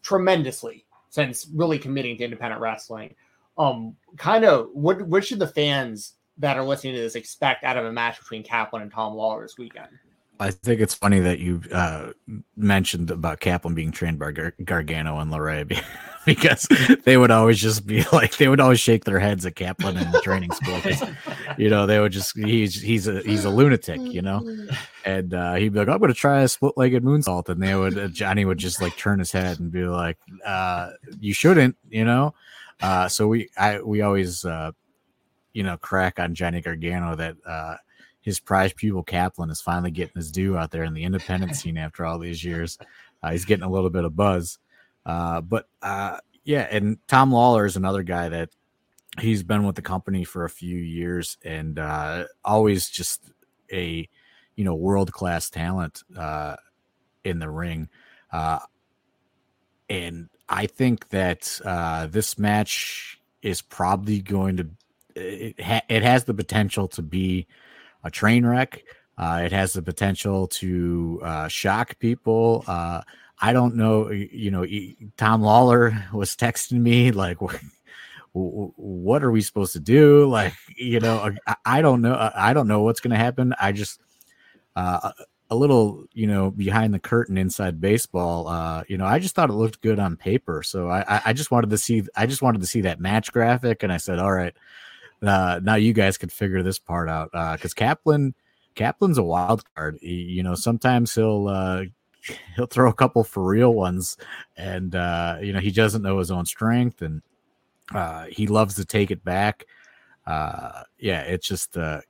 tremendously 0.03 0.85
since 1.09 1.49
really 1.55 1.79
committing 1.79 2.17
to 2.19 2.25
independent 2.25 2.61
wrestling. 2.61 3.15
Um, 3.59 3.97
kind 4.17 4.45
of 4.45 4.69
what 4.73 5.03
what 5.03 5.25
should 5.25 5.39
the 5.39 5.47
fans 5.47 6.15
that 6.39 6.57
are 6.57 6.65
listening 6.65 6.95
to 6.95 7.01
this 7.01 7.15
expect 7.15 7.65
out 7.65 7.77
of 7.77 7.85
a 7.85 7.93
match 7.93 8.19
between 8.19 8.43
Kaplan 8.43 8.83
and 8.83 8.91
Tom 8.93 9.15
Lawlor 9.15 9.43
this 9.43 9.59
weekend. 9.59 9.89
I 10.41 10.51
think 10.51 10.81
it's 10.81 10.95
funny 10.95 11.21
that 11.21 11.39
you 11.39 11.63
uh, 11.71 12.13
mentioned 12.57 13.11
about 13.11 13.41
Kaplan 13.41 13.75
being 13.75 13.93
trained 13.93 14.19
by 14.19 14.33
Gar- 14.33 14.55
Gargano 14.65 15.19
and 15.19 15.31
LeRae 15.31 15.83
because 16.25 16.67
they 17.05 17.19
would 17.19 17.31
always 17.31 17.59
just 17.61 17.87
be 17.87 18.05
like 18.13 18.39
they 18.39 18.49
would 18.49 18.59
always 18.59 18.81
shake 18.81 19.05
their 19.05 19.19
heads 19.19 19.45
at 19.45 19.55
Kaplan 19.55 19.99
in 19.99 20.11
the 20.11 20.21
training 20.23 20.51
school. 20.53 20.81
You 21.59 21.69
know, 21.69 21.85
they 21.85 22.01
would 22.01 22.13
just 22.13 22.37
he's 22.39 22.81
he's 22.81 23.07
a 23.07 23.21
he's 23.21 23.45
a 23.45 23.51
lunatic, 23.51 24.01
you 24.01 24.23
know, 24.23 24.41
and 25.05 25.35
uh, 25.35 25.55
he'd 25.57 25.75
be 25.75 25.79
like, 25.81 25.89
"I'm 25.89 25.99
going 25.99 26.09
to 26.09 26.19
try 26.19 26.41
a 26.41 26.49
split-legged 26.49 27.05
moonsault," 27.05 27.51
and 27.51 27.63
they 27.63 27.75
would 27.75 27.99
uh, 27.99 28.09
Johnny 28.09 28.47
would 28.47 28.59
just 28.59 28.81
like 28.81 28.97
turn 28.97 29.19
his 29.19 29.33
head 29.33 29.61
and 29.61 29.71
be 29.71 29.85
like, 29.85 30.17
uh, 30.47 30.93
"You 31.19 31.35
shouldn't," 31.35 31.77
you 31.91 32.07
know. 32.07 32.35
Uh, 32.81 33.09
so 33.09 33.29
we 33.29 33.51
I 33.59 33.81
we 33.81 34.01
always 34.01 34.47
uh, 34.47 34.73
you 35.53 35.65
know 35.65 35.77
crack 35.77 36.19
on 36.19 36.35
Johnny 36.35 36.63
Gargano 36.63 37.15
that 37.17 37.37
his 38.21 38.41
prize 38.41 38.73
pupil 38.73 39.03
Kaplan 39.03 39.51
is 39.51 39.61
finally 39.61 39.91
getting 39.91 40.17
his 40.17 40.31
due 40.31 40.57
out 40.57 40.71
there 40.71 40.85
in 40.85 40.95
the 40.95 41.05
independent 41.05 41.57
scene 41.57 41.79
after 41.79 42.05
all 42.05 42.19
these 42.19 42.45
years. 42.45 42.79
Uh, 43.23 43.33
he's 43.33 43.45
getting 43.45 43.65
a 43.65 43.71
little 43.71 43.91
bit 43.91 44.05
of 44.05 44.17
buzz. 44.17 44.59
Uh, 45.07 45.41
but 45.41 45.67
uh, 45.83 46.19
yeah, 46.45 46.67
and 46.71 46.99
Tom 47.09 47.31
Lawlor 47.31 47.67
is 47.67 47.77
another 47.77 48.03
guy 48.03 48.29
that 48.29 48.51
he's 49.19 49.43
been 49.43 49.65
with 49.65 49.77
the 49.77 49.83
company 49.83 50.25
for 50.25 50.45
a 50.45 50.51
few 50.51 50.77
years 50.77 51.37
and 51.45 51.79
uh, 51.79 52.25
always 52.45 52.89
just 52.89 53.31
a 53.73 54.09
you 54.57 54.65
know 54.65 54.75
world 54.75 55.13
class 55.13 55.51
talent 55.51 56.03
uh, 56.17 56.57
in 57.25 57.39
the 57.39 57.51
ring. 57.51 57.89
Uh, 58.33 58.59
and 59.89 60.29
I 60.49 60.67
think 60.67 61.09
that 61.09 61.61
uh, 61.65 62.07
this 62.07 62.39
match 62.39 63.21
is 63.43 63.63
probably 63.63 64.21
going 64.21 64.59
to 64.59 64.69
it, 65.17 65.61
ha- 65.61 65.83
it 65.89 66.03
has 66.03 66.25
the 66.25 66.35
potential 66.35 66.89
to 66.89 67.03
be 67.03 67.47
a 68.05 68.11
train 68.11 68.45
wreck. 68.47 68.83
Uh, 69.19 69.43
it 69.45 69.53
has 69.53 69.75
the 69.75 69.83
potential 69.83 70.47
to 70.47 71.21
uh, 71.23 71.49
shock 71.49 71.99
people. 71.99 72.65
Uh, 72.67 73.03
I 73.41 73.53
don't 73.53 73.77
know. 73.77 74.11
You 74.11 74.51
know, 74.51 74.67
Tom 75.17 75.43
Lawlor 75.43 75.95
was 76.13 76.37
texting 76.37 76.81
me 76.81 77.13
like, 77.13 77.39
"What 78.33 79.23
are 79.23 79.31
we 79.31 79.43
supposed 79.43 79.73
to 79.75 79.81
do?" 79.81 80.27
Like, 80.27 80.55
you 80.77 81.01
know, 81.01 81.35
I, 81.65 81.83
don't 81.83 82.03
know. 82.03 82.31
I 82.35 82.53
don't 82.53 82.69
know 82.69 82.83
what's 82.83 83.01
going 83.01 83.13
to 83.13 83.17
happen. 83.17 83.55
I 83.61 83.73
just 83.73 84.01
uh, 84.77 85.13
a 85.51 85.57
little, 85.57 86.05
you 86.15 86.27
know, 86.27 86.51
behind 86.51 86.95
the 86.95 86.99
curtain 86.99 87.37
inside 87.37 87.81
baseball. 87.81 88.47
Uh, 88.49 88.85
you 88.89 88.97
know, 88.97 89.07
I 89.07 89.19
just 89.19 89.35
thought 89.35 89.51
it 89.51 89.55
looked 89.55 89.81
good 89.81 89.99
on 89.99 90.17
paper, 90.17 90.63
so 90.63 90.89
I, 90.89 91.21
I 91.27 91.33
just 91.33 91.51
wanted 91.51 91.71
to 91.71 91.79
see. 91.79 92.05
I 92.17 92.27
just 92.27 92.41
wanted 92.41 92.61
to 92.61 92.67
see 92.67 92.83
that 92.83 93.01
match 93.01 93.33
graphic, 93.33 93.83
and 93.83 93.93
I 93.93 93.97
said, 93.97 94.19
"All 94.19 94.33
right." 94.33 94.55
Uh, 95.23 95.61
now 95.63 95.75
you 95.75 95.93
guys 95.93 96.19
could 96.19 96.33
figure 96.33 96.63
this 96.63 96.79
part 96.79 97.09
out 97.09 97.31
because 97.33 97.73
uh, 97.73 97.77
Kaplan 97.77 98.35
Kaplan's 98.75 99.19
a 99.19 99.23
wild 99.23 99.65
card. 99.75 99.99
He, 100.01 100.15
you 100.15 100.43
know, 100.43 100.55
sometimes 100.55 101.15
he'll 101.15 101.49
uh, 101.49 101.85
he'll 102.57 102.67
throw 102.67 102.91
a 102.91 102.95
couple 102.95 103.25
for 103.25 103.45
real 103.45 103.75
ones, 103.75 104.17
and 104.57 104.95
uh, 104.95 105.39
you 105.43 105.53
know 105.53 105.61
he 105.61 105.71
doesn't 105.71 106.03
know 106.03 106.19
his 106.19 106.31
own 106.31 106.47
strength, 106.47 107.03
and 107.03 107.23
uh, 107.95 108.27
he 108.27 108.47
loves 108.47 108.75
to 108.77 108.85
take 108.85 109.11
it 109.11 109.25
back. 109.25 109.67
Uh, 110.27 110.83
yeah, 110.99 111.23
it's 111.23 111.47
just 111.47 111.77
uh, 111.77 112.01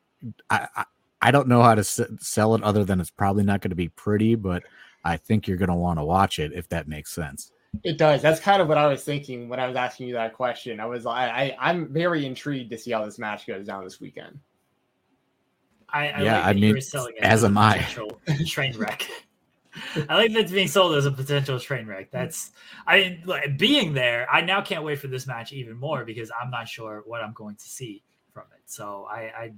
I, 0.50 0.68
I 0.76 0.84
I 1.22 1.30
don't 1.30 1.48
know 1.48 1.62
how 1.62 1.74
to 1.74 1.80
s- 1.80 2.00
sell 2.18 2.54
it 2.54 2.62
other 2.62 2.84
than 2.84 3.00
it's 3.00 3.10
probably 3.10 3.44
not 3.44 3.60
going 3.60 3.70
to 3.70 3.76
be 3.76 3.88
pretty, 3.88 4.34
but 4.34 4.62
I 5.04 5.16
think 5.16 5.46
you're 5.46 5.56
going 5.58 5.68
to 5.68 5.74
want 5.74 5.98
to 5.98 6.04
watch 6.04 6.38
it 6.38 6.52
if 6.52 6.68
that 6.70 6.88
makes 6.88 7.12
sense. 7.12 7.52
It 7.82 7.98
does. 7.98 8.20
That's 8.20 8.40
kind 8.40 8.60
of 8.60 8.68
what 8.68 8.78
I 8.78 8.86
was 8.86 9.04
thinking 9.04 9.48
when 9.48 9.60
I 9.60 9.66
was 9.66 9.76
asking 9.76 10.08
you 10.08 10.14
that 10.14 10.34
question. 10.34 10.80
I 10.80 10.86
was 10.86 11.04
like 11.04 11.30
I, 11.30 11.56
I 11.58 11.70
am 11.70 11.92
very 11.92 12.26
intrigued 12.26 12.70
to 12.70 12.78
see 12.78 12.90
how 12.90 13.04
this 13.04 13.18
match 13.18 13.46
goes 13.46 13.66
down 13.66 13.84
this 13.84 14.00
weekend. 14.00 14.38
I, 15.88 16.08
I 16.08 16.22
yeah, 16.22 16.34
like 16.34 16.44
I 16.44 16.52
mean, 16.60 16.76
as 17.22 17.44
am 17.44 17.58
I. 17.58 17.86
Train 18.46 18.76
wreck. 18.76 19.08
I 20.08 20.16
like 20.16 20.32
that's 20.32 20.52
being 20.52 20.68
sold 20.68 20.94
as 20.96 21.06
a 21.06 21.10
potential 21.10 21.58
train 21.58 21.86
wreck. 21.86 22.10
That's 22.10 22.50
I 22.86 23.20
like, 23.24 23.56
being 23.56 23.92
there. 23.92 24.28
I 24.30 24.40
now 24.40 24.60
can't 24.60 24.84
wait 24.84 24.98
for 24.98 25.08
this 25.08 25.26
match 25.26 25.52
even 25.52 25.76
more 25.76 26.04
because 26.04 26.30
I'm 26.40 26.50
not 26.50 26.68
sure 26.68 27.02
what 27.06 27.22
I'm 27.22 27.32
going 27.32 27.56
to 27.56 27.64
see 27.64 28.02
from 28.32 28.44
it. 28.54 28.62
So 28.66 29.06
I 29.10 29.20
I, 29.20 29.52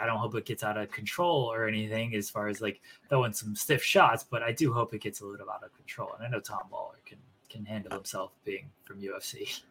I 0.00 0.06
don't 0.06 0.18
hope 0.18 0.34
it 0.36 0.44
gets 0.44 0.62
out 0.62 0.76
of 0.76 0.90
control 0.90 1.52
or 1.52 1.66
anything 1.66 2.14
as 2.14 2.30
far 2.30 2.48
as 2.48 2.60
like 2.60 2.80
throwing 3.08 3.32
some 3.32 3.54
stiff 3.56 3.82
shots, 3.82 4.24
but 4.24 4.42
I 4.42 4.52
do 4.52 4.72
hope 4.72 4.94
it 4.94 5.02
gets 5.02 5.20
a 5.20 5.26
little 5.26 5.50
out 5.50 5.64
of 5.64 5.74
control. 5.74 6.10
And 6.16 6.26
I 6.26 6.30
know 6.30 6.40
Tom 6.40 6.62
Lawlor 6.72 6.96
can 7.04 7.18
can 7.48 7.64
handle 7.64 7.92
himself 7.92 8.32
being 8.44 8.70
from 8.84 9.00
UFC. 9.00 9.62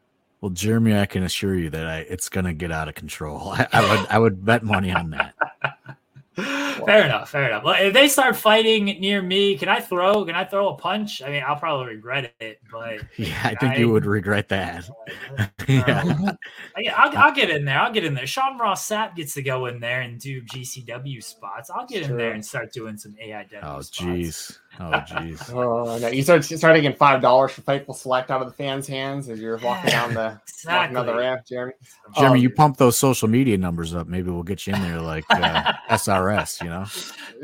Well, 0.41 0.51
Jeremy, 0.51 0.97
I 0.97 1.05
can 1.05 1.23
assure 1.23 1.55
you 1.55 1.69
that 1.71 1.87
I, 1.87 1.97
it's 1.99 2.29
going 2.29 2.45
to 2.45 2.53
get 2.53 2.71
out 2.71 2.87
of 2.87 2.95
control. 2.95 3.53
I, 3.57 3.67
I, 3.71 3.81
would 3.81 4.07
I 4.09 4.19
would 4.19 4.45
bet 4.45 4.63
money 4.63 4.91
on 4.91 5.09
that. 5.11 5.33
fair 6.35 7.05
enough. 7.05 7.29
Fair 7.29 7.47
enough. 7.47 7.63
Well, 7.63 7.75
if 7.79 7.93
they 7.93 8.07
start 8.07 8.35
fighting 8.35 8.85
near 8.85 9.21
me, 9.21 9.57
can 9.57 9.69
I 9.69 9.79
throw? 9.79 10.25
Can 10.25 10.35
I 10.35 10.43
throw 10.43 10.69
a 10.69 10.75
punch? 10.75 11.21
I 11.21 11.29
mean, 11.29 11.43
I'll 11.47 11.55
probably 11.55 11.95
regret 11.95 12.33
it, 12.39 12.59
but 12.69 12.99
yeah, 13.17 13.39
I 13.43 13.55
think 13.55 13.73
I, 13.73 13.75
you 13.77 13.89
would 13.89 14.05
regret 14.05 14.49
that. 14.49 14.89
Um, 15.39 15.49
yeah, 16.77 16.93
I'll, 16.97 17.17
I'll, 17.17 17.33
get 17.33 17.49
in 17.49 17.65
there. 17.65 17.79
I'll 17.79 17.93
get 17.93 18.03
in 18.03 18.13
there. 18.13 18.27
Sean 18.27 18.57
Ross 18.57 18.87
Sapp 18.87 19.15
gets 19.15 19.33
to 19.35 19.41
go 19.41 19.67
in 19.67 19.79
there 19.79 20.01
and 20.01 20.19
do 20.19 20.41
GCW 20.41 21.23
spots. 21.23 21.69
I'll 21.69 21.87
get 21.87 22.03
in 22.03 22.17
there 22.17 22.33
and 22.33 22.45
start 22.45 22.73
doing 22.73 22.97
some 22.97 23.15
AIW. 23.23 23.63
Oh, 23.63 23.79
jeez. 23.79 24.59
Oh, 24.79 24.83
jeez. 25.07 25.53
oh, 25.53 25.97
no. 25.97 26.07
You 26.07 26.23
start, 26.23 26.43
start 26.43 26.75
taking 26.75 26.93
five 26.93 27.21
dollars 27.21 27.51
for 27.51 27.61
Fightful 27.61 27.95
Select 27.95 28.31
out 28.31 28.41
of 28.41 28.47
the 28.47 28.53
fans' 28.53 28.87
hands 28.87 29.29
as 29.29 29.39
you're 29.39 29.57
walking 29.57 29.91
down 29.91 30.13
the 30.13 30.39
exactly. 30.47 30.73
walking 30.73 30.93
down 30.95 31.05
the 31.05 31.15
ramp, 31.15 31.45
Jeremy. 31.45 31.73
Jeremy, 32.17 32.39
um, 32.39 32.43
you 32.43 32.49
pump 32.49 32.77
those 32.77 32.97
social 32.97 33.27
media 33.27 33.57
numbers 33.57 33.95
up. 33.95 34.07
Maybe 34.07 34.29
we'll 34.29 34.43
get 34.43 34.65
you 34.67 34.73
in 34.73 34.81
there 34.81 35.01
like 35.01 35.25
uh, 35.29 35.73
SRS. 35.89 36.61
You 36.63 36.69
know. 36.69 36.85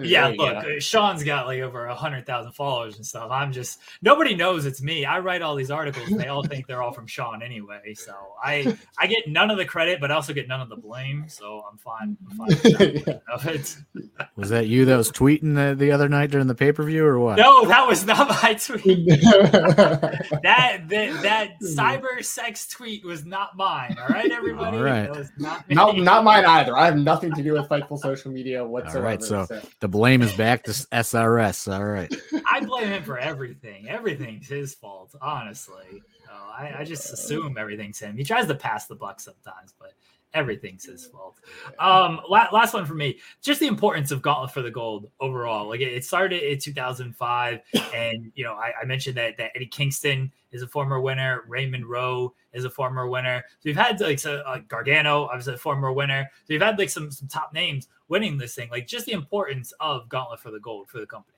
Yeah. 0.03 0.28
Look, 0.28 0.56
uh, 0.56 0.80
Sean's 0.80 1.24
got 1.24 1.48
like 1.48 1.62
over 1.62 1.86
a 1.86 1.95
hundred 1.95 2.26
thousand 2.26 2.53
followers 2.53 2.98
and 2.98 3.06
stuff. 3.06 3.32
I'm 3.32 3.52
just 3.52 3.80
nobody 4.02 4.36
knows 4.36 4.66
it's 4.66 4.82
me. 4.82 5.06
I 5.06 5.20
write 5.20 5.41
all 5.41 5.56
these 5.56 5.72
articles. 5.72 6.10
and 6.10 6.20
They 6.20 6.28
all 6.28 6.44
think 6.44 6.68
they're 6.68 6.82
all 6.82 6.94
from 6.94 7.08
Sean 7.08 7.41
anyway. 7.41 7.94
So 7.94 8.14
I 8.44 8.78
I 8.98 9.08
get 9.08 9.28
none 9.28 9.52
of 9.52 9.58
the 9.58 9.66
credit, 9.66 9.99
but 9.99 10.12
I 10.12 10.16
also 10.16 10.34
get 10.34 10.48
none 10.48 10.62
of 10.62 10.70
the 10.70 10.78
blame. 10.78 11.26
So 11.28 11.64
I'm 11.70 11.78
fine. 11.78 12.18
I'm 12.30 12.38
fine 12.38 13.02
yeah. 13.06 14.20
Was 14.36 14.49
that 14.49 14.68
you 14.68 14.86
that 14.86 14.98
was 14.98 15.12
tweeting 15.12 15.56
the, 15.56 15.76
the 15.76 15.91
other 15.91 16.10
night 16.10 16.32
during 16.32 16.48
the 16.48 16.56
pay 16.56 16.72
per 16.72 16.84
view 16.84 17.06
or 17.06 17.20
what? 17.22 17.38
No, 17.38 17.65
that 17.65 17.88
was 17.88 18.06
not 18.06 18.27
my 18.27 18.53
tweet. 18.65 19.07
that, 19.07 20.84
that 20.88 21.22
that 21.22 21.49
hmm. 21.60 21.65
cyber 21.65 22.23
sex 22.23 22.68
tweet 22.68 23.06
was 23.06 23.26
not 23.26 23.56
mine. 23.56 23.98
All 23.99 24.07
right, 24.07 24.31
everybody. 24.31 24.77
All 24.77 24.84
right. 24.84 25.10
not, 25.38 25.69
not, 25.69 25.98
not 25.98 26.23
mine 26.23 26.45
either. 26.45 26.77
I 26.77 26.85
have 26.85 26.98
nothing 26.98 27.34
to 27.34 27.43
do 27.43 27.53
with 27.53 27.68
Fightful 27.69 27.99
social 27.99 28.31
media 28.31 28.65
whatsoever. 28.65 28.99
All 28.99 29.06
right, 29.06 29.23
so, 29.23 29.45
so, 29.45 29.61
the 29.80 29.88
blame 29.88 30.22
is 30.22 30.34
back 30.34 30.64
to 30.64 30.72
SRS. 30.72 31.73
All 31.73 31.85
right. 31.85 32.14
I 32.52 32.60
blame 32.61 32.89
him 32.89 33.03
for 33.03 33.18
everything. 33.18 33.89
Everything's 33.89 34.48
his 34.48 34.73
fault, 34.73 35.15
honestly. 35.22 36.02
Oh, 36.31 36.52
I, 36.57 36.80
I 36.80 36.84
just 36.84 37.11
assume 37.11 37.57
everything's 37.57 37.99
him. 37.99 38.18
He 38.18 38.23
tries 38.23 38.48
to 38.48 38.56
pass 38.56 38.88
the 38.88 38.95
buck 38.95 39.19
sometimes, 39.19 39.73
but 39.80 39.93
everything's 40.34 40.86
his 40.86 41.06
fault. 41.06 41.38
Um, 41.80 42.22
last 42.30 42.74
one 42.74 42.86
for 42.86 42.94
me, 42.94 43.20
just 43.41 43.60
the 43.60 43.68
importance 43.68 44.12
of 44.12 44.22
Gauntlet 44.22 44.52
for 44.52 44.62
the 44.62 44.72
Gold 44.72 45.10
overall. 45.20 45.68
Like 45.68 45.82
it 45.82 46.03
started 46.06 46.44
in 46.44 46.60
2005, 46.60 47.60
and 47.94 48.32
you 48.36 48.44
know 48.44 48.53
I, 48.53 48.74
I, 48.82 48.86
mentioned 48.86 49.18
that 49.18 49.38
that 49.38 49.52
Eddie 49.56 49.68
Kingston 49.68 50.32
is 50.52 50.62
a 50.62 50.68
former 50.68 50.99
winner, 51.02 51.44
Raymond 51.48 51.86
Rowe 51.86 52.34
is 52.53 52.66
a 52.66 52.70
former 52.70 53.08
winner. 53.08 53.44
So 53.60 53.62
we've 53.66 53.76
had 53.76 53.99
like 53.99 54.20
so, 54.20 54.38
uh, 54.40 54.60
Gargano, 54.68 55.26
obviously 55.26 55.53
a 55.53 55.58
former 55.58 55.91
winner. 55.91 56.30
So 56.44 56.48
we've 56.49 56.62
had 56.62 56.78
like 56.78 56.90
some 56.90 57.12
some 57.12 57.28
top 57.28 57.53
names 57.53 57.88
winning 58.08 58.38
this 58.38 58.56
thing. 58.56 58.70
Like 58.70 58.88
just 58.88 59.06
the 59.06 59.14
importance 59.14 59.74
of 59.80 60.10
Gauntlet 60.10 60.40
for 60.40 60.52
the 60.52 60.60
Gold 60.60 60.90
for 60.90 60.99
the 60.99 61.06
company. 61.06 61.38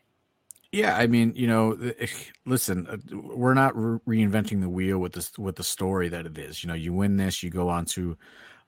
Yeah, 0.71 0.97
I 0.97 1.05
mean, 1.05 1.33
you 1.35 1.45
know, 1.45 1.77
listen, 2.45 2.87
uh, 2.87 2.97
we're 3.15 3.53
not 3.53 3.77
re- 3.77 4.25
reinventing 4.25 4.59
the 4.59 4.69
wheel 4.69 4.97
with 4.97 5.13
this 5.13 5.37
with 5.37 5.55
the 5.55 5.63
story 5.63 6.09
that 6.09 6.25
it 6.25 6.37
is. 6.37 6.63
You 6.63 6.67
know, 6.67 6.73
you 6.73 6.93
win 6.93 7.15
this, 7.15 7.43
you 7.43 7.49
go 7.49 7.69
on 7.69 7.85
to 7.85 8.17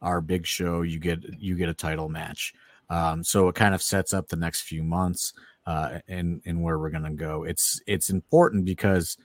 our 0.01 0.21
big 0.21 0.45
show, 0.45 0.81
you 0.81 0.99
get 0.99 1.19
you 1.39 1.55
get 1.55 1.69
a 1.69 1.73
title 1.73 2.09
match. 2.09 2.53
Um, 2.89 3.23
so 3.23 3.47
it 3.47 3.55
kind 3.55 3.73
of 3.73 3.81
sets 3.81 4.13
up 4.13 4.27
the 4.27 4.35
next 4.35 4.61
few 4.61 4.83
months 4.83 5.33
uh, 5.65 5.99
and 6.07 6.41
and 6.45 6.61
where 6.61 6.77
we're 6.79 6.89
gonna 6.89 7.13
go. 7.13 7.43
It's 7.43 7.81
it's 7.87 8.09
important 8.09 8.65
because 8.65 9.17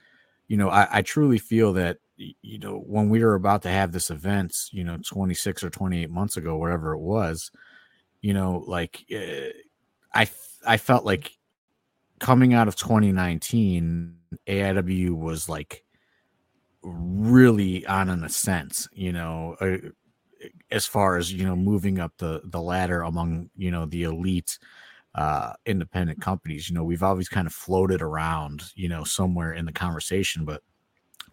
you 0.47 0.57
know 0.57 0.69
I, 0.69 0.87
I 0.91 1.01
truly 1.01 1.37
feel 1.37 1.73
that 1.73 1.97
you 2.17 2.59
know 2.59 2.79
when 2.79 3.09
we 3.09 3.23
were 3.23 3.35
about 3.35 3.61
to 3.63 3.69
have 3.69 3.91
this 3.91 4.09
event, 4.09 4.55
you 4.71 4.83
know, 4.83 4.97
26 5.05 5.63
or 5.63 5.69
28 5.69 6.09
months 6.09 6.37
ago, 6.37 6.57
whatever 6.57 6.93
it 6.93 6.99
was, 6.99 7.51
you 8.21 8.33
know, 8.33 8.63
like 8.67 9.05
uh, 9.13 9.51
I 10.13 10.29
I 10.65 10.77
felt 10.77 11.05
like 11.05 11.31
coming 12.19 12.53
out 12.53 12.67
of 12.67 12.75
2019, 12.75 14.15
AIW 14.47 15.11
was 15.11 15.49
like 15.49 15.83
really 16.83 17.85
on 17.85 18.09
an 18.09 18.23
ascent, 18.23 18.87
you 18.93 19.11
know, 19.11 19.55
uh, 19.59 19.77
as 20.71 20.85
far 20.85 21.17
as 21.17 21.31
you 21.31 21.45
know 21.45 21.55
moving 21.55 21.99
up 21.99 22.13
the 22.17 22.41
the 22.45 22.61
ladder 22.61 23.01
among 23.01 23.49
you 23.57 23.71
know 23.71 23.85
the 23.85 24.03
elite 24.03 24.57
uh 25.15 25.53
independent 25.65 26.21
companies 26.21 26.69
you 26.69 26.75
know 26.75 26.83
we've 26.83 27.03
always 27.03 27.29
kind 27.29 27.45
of 27.45 27.53
floated 27.53 28.01
around 28.01 28.63
you 28.75 28.87
know 28.87 29.03
somewhere 29.03 29.53
in 29.53 29.65
the 29.65 29.71
conversation 29.73 30.45
but 30.45 30.61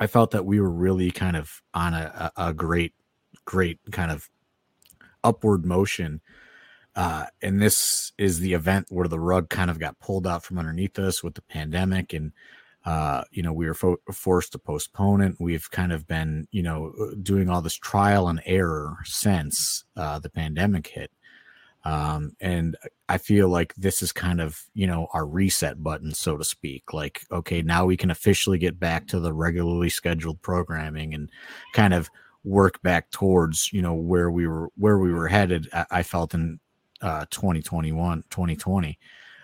i 0.01 0.07
felt 0.07 0.33
that 0.33 0.45
we 0.45 0.61
were 0.61 0.71
really 0.71 1.11
kind 1.11 1.37
of 1.37 1.63
on 1.75 1.95
a, 1.95 2.33
a 2.37 2.53
great 2.53 2.93
great 3.45 3.79
kind 3.91 4.11
of 4.11 4.29
upward 5.25 5.65
motion. 5.65 6.21
Uh, 6.95 7.27
and 7.43 7.63
this 7.63 8.13
is 8.19 8.41
the 8.41 8.55
event 8.55 8.87
where 8.91 9.09
the 9.09 9.21
rug 9.21 9.49
kind 9.49 9.71
of 9.71 9.79
got 9.79 9.99
pulled 10.01 10.27
out 10.27 10.45
from 10.45 10.59
underneath 10.59 10.99
us 10.99 11.23
with 11.23 11.35
the 11.35 11.43
pandemic 11.43 12.13
and 12.13 12.33
uh, 12.89 13.23
you 13.31 13.43
know, 13.43 13.53
we 13.53 13.67
were 13.67 13.75
fo- 13.75 14.01
forced 14.11 14.53
to 14.53 14.59
postpone 14.59 15.21
it. 15.21 15.37
We've 15.39 15.71
kind 15.71 15.93
of 15.93 16.07
been, 16.07 16.49
you 16.53 16.63
know, 16.63 16.95
uh, 16.99 17.17
doing 17.23 17.51
all 17.51 17.61
this 17.61 17.75
trial 17.75 18.29
and 18.29 18.41
error 18.47 18.97
since 19.05 19.85
uh, 19.95 20.19
the 20.21 20.31
pandemic 20.31 20.87
hit. 20.87 21.11
Um, 21.85 22.35
and 22.41 22.79
I 23.11 23.19
feel 23.19 23.51
like 23.51 23.75
this 23.75 24.01
is 24.01 24.11
kind 24.11 24.41
of, 24.41 24.65
you 24.73 24.87
know, 24.87 25.07
our 25.13 25.27
reset 25.27 25.83
button, 25.83 26.15
so 26.15 26.39
to 26.39 26.45
speak. 26.45 26.95
Like, 26.95 27.27
okay, 27.31 27.61
now 27.61 27.85
we 27.85 27.99
can 27.99 28.11
officially 28.11 28.57
get 28.57 28.81
back 28.81 29.07
to 29.09 29.21
the 29.21 29.35
regularly 29.35 29.91
scheduled 29.91 30.41
programming 30.41 31.13
and 31.13 31.31
kind 31.75 31.93
of 31.93 32.09
work 32.43 32.81
back 32.81 33.11
towards, 33.11 33.71
you 33.71 33.83
know, 33.83 33.93
where 33.93 34.31
we 34.31 34.47
were, 34.47 34.71
where 34.79 34.99
we 34.99 35.13
were 35.13 35.29
headed. 35.29 35.69
I, 35.75 35.85
I 35.91 36.03
felt 36.03 36.33
in 36.33 36.59
uh, 37.03 37.27
2021, 37.31 38.25
2020. 38.31 38.99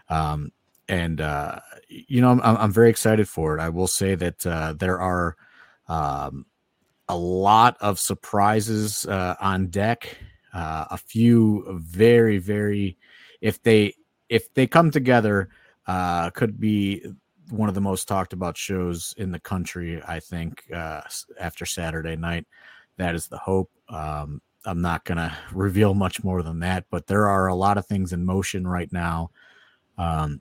Um, 0.08 0.50
and 0.88 1.20
uh, 1.20 1.60
you 1.88 2.20
know, 2.20 2.30
I'm, 2.30 2.40
I'm 2.42 2.72
very 2.72 2.90
excited 2.90 3.28
for 3.28 3.56
it. 3.56 3.60
I 3.60 3.68
will 3.68 3.86
say 3.86 4.14
that 4.14 4.46
uh, 4.46 4.74
there 4.74 5.00
are 5.00 5.36
um, 5.88 6.46
a 7.08 7.16
lot 7.16 7.76
of 7.80 7.98
surprises 7.98 9.06
uh, 9.06 9.36
on 9.40 9.68
deck. 9.68 10.16
Uh, 10.52 10.86
a 10.90 10.96
few 10.96 11.64
very, 11.80 12.38
very, 12.38 12.96
if 13.40 13.62
they 13.62 13.94
if 14.28 14.52
they 14.54 14.66
come 14.66 14.90
together, 14.90 15.48
uh, 15.86 16.30
could 16.30 16.60
be 16.60 17.04
one 17.50 17.68
of 17.68 17.74
the 17.74 17.80
most 17.80 18.08
talked 18.08 18.32
about 18.32 18.56
shows 18.56 19.14
in 19.18 19.30
the 19.30 19.40
country. 19.40 20.02
I 20.06 20.20
think 20.20 20.64
uh, 20.72 21.02
after 21.38 21.66
Saturday 21.66 22.16
night, 22.16 22.46
that 22.96 23.14
is 23.14 23.26
the 23.26 23.38
hope. 23.38 23.70
Um, 23.88 24.40
I'm 24.64 24.80
not 24.80 25.04
going 25.04 25.18
to 25.18 25.36
reveal 25.52 25.94
much 25.94 26.24
more 26.24 26.42
than 26.42 26.60
that, 26.60 26.86
but 26.90 27.06
there 27.06 27.26
are 27.26 27.48
a 27.48 27.54
lot 27.54 27.78
of 27.78 27.86
things 27.86 28.12
in 28.12 28.24
motion 28.24 28.66
right 28.66 28.92
now. 28.92 29.30
Um, 29.98 30.40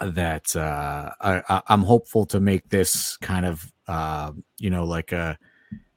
that 0.00 0.54
uh, 0.56 1.10
I, 1.20 1.62
am 1.68 1.82
hopeful 1.82 2.26
to 2.26 2.40
make 2.40 2.68
this 2.68 3.16
kind 3.18 3.46
of 3.46 3.72
uh, 3.86 4.32
you 4.58 4.70
know 4.70 4.84
like 4.84 5.12
a 5.12 5.38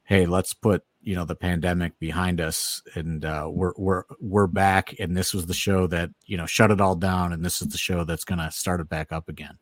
hey 0.04 0.26
let's 0.26 0.54
put 0.54 0.84
you 1.02 1.16
know 1.16 1.26
the 1.26 1.36
pandemic 1.36 1.98
behind 2.00 2.42
us 2.42 2.82
and 2.96 3.24
uh, 3.26 3.48
we're 3.50 3.74
we're 3.78 4.04
we're 4.20 4.48
back 4.48 4.94
and 5.00 5.16
this 5.16 5.34
was 5.34 5.46
the 5.46 5.54
show 5.54 5.88
that 5.88 6.10
you 6.26 6.38
know 6.38 6.46
shut 6.46 6.72
it 6.72 6.82
all 6.82 6.96
down 6.96 7.34
and 7.34 7.44
this 7.44 7.62
is 7.62 7.70
the 7.70 7.78
show 7.78 8.04
that's 8.04 8.26
gonna 8.26 8.52
start 8.52 8.82
it 8.82 8.90
back 8.90 9.12
up 9.12 9.30
again. 9.30 9.58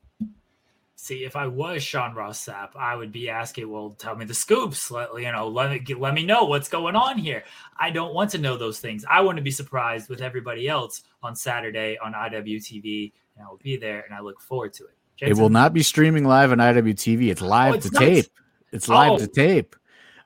See, 0.97 1.23
if 1.23 1.35
I 1.35 1.45
was 1.45 1.83
Sean 1.83 2.15
Ross 2.15 2.43
Sapp, 2.43 2.69
I 2.75 2.95
would 2.95 3.11
be 3.11 3.29
asking, 3.29 3.69
"Well, 3.69 3.91
tell 3.91 4.15
me 4.15 4.25
the 4.25 4.33
scoops. 4.33 4.89
Let 4.89 5.09
you 5.15 5.31
know, 5.31 5.47
let 5.49 5.69
me 5.69 5.93
let 5.93 6.15
me 6.15 6.25
know 6.25 6.45
what's 6.45 6.67
going 6.67 6.95
on 6.95 7.19
here." 7.19 7.43
I 7.77 7.91
don't 7.91 8.15
want 8.15 8.31
to 8.31 8.39
know 8.39 8.57
those 8.57 8.79
things. 8.79 9.05
I 9.07 9.21
want 9.21 9.35
to 9.35 9.43
be 9.43 9.51
surprised 9.51 10.09
with 10.09 10.21
everybody 10.21 10.67
else 10.67 11.03
on 11.21 11.35
Saturday 11.35 11.97
on 12.03 12.13
IWTV 12.13 13.11
and 13.35 13.45
I 13.45 13.49
will 13.49 13.57
be 13.57 13.77
there, 13.77 14.01
and 14.01 14.13
I 14.13 14.21
look 14.21 14.41
forward 14.41 14.73
to 14.73 14.83
it. 14.85 14.97
Jensen? 15.17 15.37
It 15.37 15.41
will 15.41 15.49
not 15.49 15.73
be 15.73 15.83
streaming 15.83 16.25
live 16.25 16.51
on 16.51 16.57
IWTV. 16.57 17.29
It's 17.29 17.41
live 17.41 17.73
oh, 17.73 17.77
it's 17.77 17.89
to 17.89 17.97
tape. 17.97 18.25
It's 18.71 18.89
live 18.89 19.13
oh. 19.13 19.17
to 19.17 19.27
tape. 19.27 19.75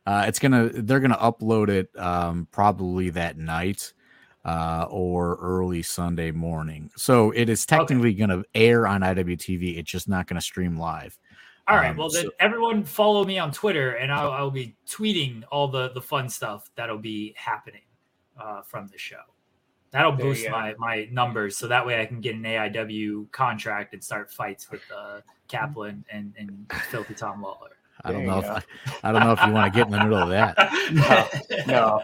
Uh, 0.06 0.26
it's 0.28 0.40
gonna 0.40 0.70
they're 0.70 1.00
gonna 1.00 1.18
upload 1.18 1.70
it 1.70 1.90
um, 2.00 2.48
probably 2.52 3.12
that 3.12 3.38
night 3.38 3.94
uh, 4.46 4.88
or 4.90 5.38
early 5.42 5.84
Sunday 5.84 6.32
morning. 6.32 6.90
So 6.96 7.32
it 7.32 7.50
is 7.50 7.66
technically 7.66 8.10
okay. 8.10 8.20
gonna 8.20 8.44
air 8.56 8.88
on 8.88 9.02
IWTV. 9.02 9.78
It's 9.78 9.92
just 9.92 10.10
not 10.10 10.26
gonna 10.28 10.42
stream 10.42 10.78
live. 10.78 11.20
All 11.68 11.76
right. 11.76 11.92
Um, 11.92 11.98
well, 11.98 12.10
then 12.10 12.26
so, 12.26 12.32
everyone 12.40 12.84
follow 12.84 13.24
me 13.24 13.38
on 13.38 13.52
Twitter, 13.52 13.92
and 13.92 14.12
I'll, 14.12 14.32
I'll, 14.32 14.52
be 14.52 14.76
tweeting 14.88 15.44
all 15.52 15.68
the 15.68 15.90
the 15.90 16.02
fun 16.02 16.28
stuff 16.28 16.68
that'll 16.76 16.98
be 16.98 17.36
happening 17.38 17.84
uh, 18.42 18.64
from 18.64 18.88
the 18.88 18.98
show. 18.98 19.22
That'll 19.92 20.16
there 20.16 20.26
boost 20.26 20.50
my 20.50 20.76
my 20.78 21.08
numbers, 21.12 21.58
so 21.58 21.68
that 21.68 21.86
way 21.86 22.02
I 22.02 22.06
can 22.06 22.22
get 22.22 22.36
an 22.36 22.44
AIW 22.44 23.32
contract 23.32 23.94
and 23.94 24.04
start 24.04 24.32
fights 24.32 24.70
with 24.70 24.82
uh, 24.96 25.22
Kaplan 25.48 26.06
and, 26.12 26.34
and 26.38 26.72
Filthy 26.90 27.16
Tom 27.16 27.42
Lawlor. 27.42 27.70
I 28.04 28.14
don't 28.14 28.26
know 28.26 28.40
if 28.40 28.46
I, 28.46 28.62
I, 29.04 29.12
don't 29.12 29.24
know 29.24 29.34
if 29.34 29.46
you 29.46 29.52
want 29.52 29.74
to 29.74 29.78
get 29.78 29.88
in 29.88 29.92
the 29.92 30.04
middle 30.04 30.20
of 30.20 30.30
that. 30.30 30.56
no, 31.66 31.66
no, 31.68 32.04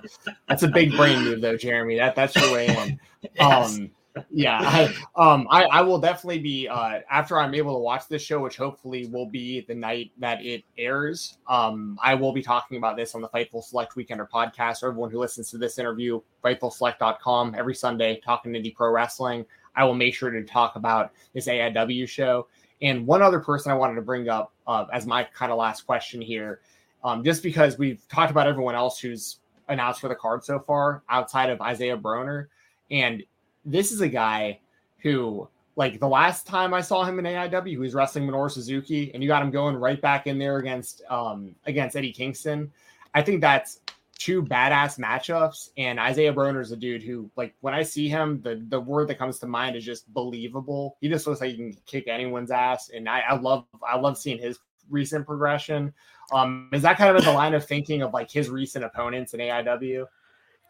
that's 0.50 0.64
a 0.64 0.68
big 0.68 0.92
brain 0.92 1.24
move 1.24 1.42
though, 1.42 1.56
Jeremy. 1.56 1.96
That 1.98 2.16
that's 2.16 2.36
your 2.36 2.52
way 2.52 2.68
in. 2.68 3.00
yes. 3.36 3.78
Um, 3.78 3.92
yeah, 4.32 4.60
I, 4.62 4.86
um, 5.16 5.48
I, 5.50 5.64
I 5.66 5.82
will 5.82 6.00
definitely 6.00 6.40
be 6.40 6.68
uh, 6.68 7.00
after 7.10 7.38
I'm 7.38 7.54
able 7.54 7.74
to 7.74 7.80
watch 7.80 8.08
this 8.08 8.22
show, 8.22 8.40
which 8.42 8.58
hopefully 8.58 9.08
will 9.08 9.26
be 9.26 9.62
the 9.62 9.76
night 9.76 10.12
that 10.20 10.44
it 10.46 10.64
airs. 10.78 11.38
Um, 11.48 12.00
I 12.02 12.16
will 12.16 12.32
be 12.32 12.42
talking 12.42 12.78
about 12.78 12.96
this 12.96 13.16
on 13.16 13.22
the 13.22 13.30
Fightful 13.30 13.64
Select 13.64 13.96
Weekender 13.96 14.28
podcast. 14.30 14.80
For 14.80 14.90
everyone 14.90 15.12
who 15.12 15.20
listens 15.20 15.52
to 15.52 15.58
this 15.58 15.78
interview, 15.80 16.22
FightfulSelect.com 16.44 17.56
every 17.58 17.76
Sunday, 17.76 18.22
talking 18.24 18.54
indie 18.54 18.74
pro 18.74 18.90
wrestling. 18.90 19.46
I 19.76 19.84
will 19.84 19.96
make 19.96 20.16
sure 20.16 20.30
to 20.30 20.44
talk 20.44 20.76
about 20.78 21.12
this 21.34 21.48
AIW 21.48 22.08
show. 22.08 22.48
And 22.82 23.06
one 23.06 23.22
other 23.22 23.40
person 23.40 23.72
I 23.72 23.76
wanted 23.76 23.96
to 23.96 24.02
bring 24.02 24.30
up 24.30 24.54
uh, 24.68 24.86
as 24.94 25.06
my 25.06 25.24
kind 25.24 25.52
of 25.52 25.58
last 25.58 25.86
question 25.86 26.22
here, 26.22 26.62
um, 27.04 27.24
just 27.24 27.44
because 27.44 27.78
we've 27.78 28.06
talked 28.08 28.32
about 28.32 28.48
everyone 28.48 28.76
else 28.76 29.00
who's 29.00 29.38
announced 29.68 30.00
for 30.00 30.08
the 30.08 30.16
card 30.16 30.44
so 30.44 30.60
far 30.60 31.04
outside 31.10 31.50
of 31.50 31.62
Isaiah 31.62 31.98
Broner. 31.98 32.48
And 32.92 33.24
this 33.66 33.92
is 33.92 34.02
a 34.02 34.08
guy 34.08 34.60
who, 35.00 35.48
like, 35.76 36.00
the 36.00 36.08
last 36.08 36.48
time 36.48 36.74
I 36.74 36.82
saw 36.82 37.04
him 37.04 37.20
in 37.20 37.26
AIW, 37.26 37.68
he 37.68 37.78
was 37.78 37.94
wrestling 37.94 38.28
Minoru 38.28 38.50
Suzuki, 38.50 39.12
and 39.14 39.22
you 39.22 39.28
got 39.28 39.42
him 39.42 39.52
going 39.52 39.76
right 39.76 40.02
back 40.02 40.28
in 40.28 40.38
there 40.40 40.58
against 40.58 41.02
um 41.10 41.56
against 41.66 41.96
Eddie 41.96 42.14
Kingston. 42.14 42.72
I 43.14 43.22
think 43.22 43.42
that's 43.42 43.80
two 44.18 44.42
badass 44.44 45.00
matchups. 45.00 45.70
And 45.78 46.00
Isaiah 46.00 46.34
Broner 46.34 46.62
is 46.62 46.72
a 46.72 46.78
dude 46.78 47.04
who, 47.04 47.30
like, 47.36 47.54
when 47.62 47.74
I 47.74 47.84
see 47.84 48.08
him, 48.08 48.42
the 48.42 48.64
the 48.70 48.80
word 48.80 49.08
that 49.10 49.18
comes 49.18 49.40
to 49.40 49.48
mind 49.48 49.76
is 49.76 49.86
just 49.86 50.12
believable. 50.14 50.98
He 51.02 51.10
just 51.10 51.28
looks 51.28 51.42
like 51.42 51.52
he 51.52 51.58
can 51.58 51.78
kick 51.86 52.08
anyone's 52.08 52.52
ass, 52.52 52.90
and 52.90 53.10
I, 53.10 53.22
I 53.22 53.36
love 53.36 53.66
I 53.88 53.98
love 53.98 54.18
seeing 54.18 54.40
his 54.40 54.60
recent 54.90 55.26
progression. 55.26 55.94
Um, 56.32 56.70
is 56.74 56.82
that 56.82 56.98
kind 56.98 57.16
of 57.16 57.24
the 57.24 57.32
line 57.32 57.54
of 57.54 57.66
thinking 57.66 58.02
of 58.02 58.14
like 58.14 58.32
his 58.32 58.50
recent 58.50 58.84
opponents 58.84 59.34
in 59.34 59.40
AIW? 59.40 60.06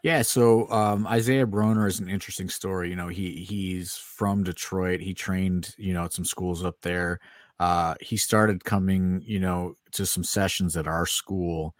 Yeah, 0.06 0.22
so 0.22 0.70
um, 0.70 1.04
Isaiah 1.08 1.48
Broner 1.48 1.88
is 1.88 1.98
an 1.98 2.08
interesting 2.08 2.48
story. 2.48 2.90
You 2.90 2.94
know, 2.94 3.08
he 3.08 3.44
he's 3.44 3.96
from 3.96 4.44
Detroit. 4.44 5.00
He 5.00 5.14
trained, 5.14 5.74
you 5.78 5.92
know, 5.92 6.04
at 6.04 6.12
some 6.12 6.24
schools 6.24 6.64
up 6.64 6.76
there. 6.82 7.18
Uh, 7.58 7.96
he 8.00 8.16
started 8.16 8.62
coming, 8.62 9.20
you 9.26 9.40
know, 9.40 9.74
to 9.90 10.06
some 10.06 10.22
sessions 10.22 10.76
at 10.76 10.86
our 10.86 11.06
school, 11.06 11.74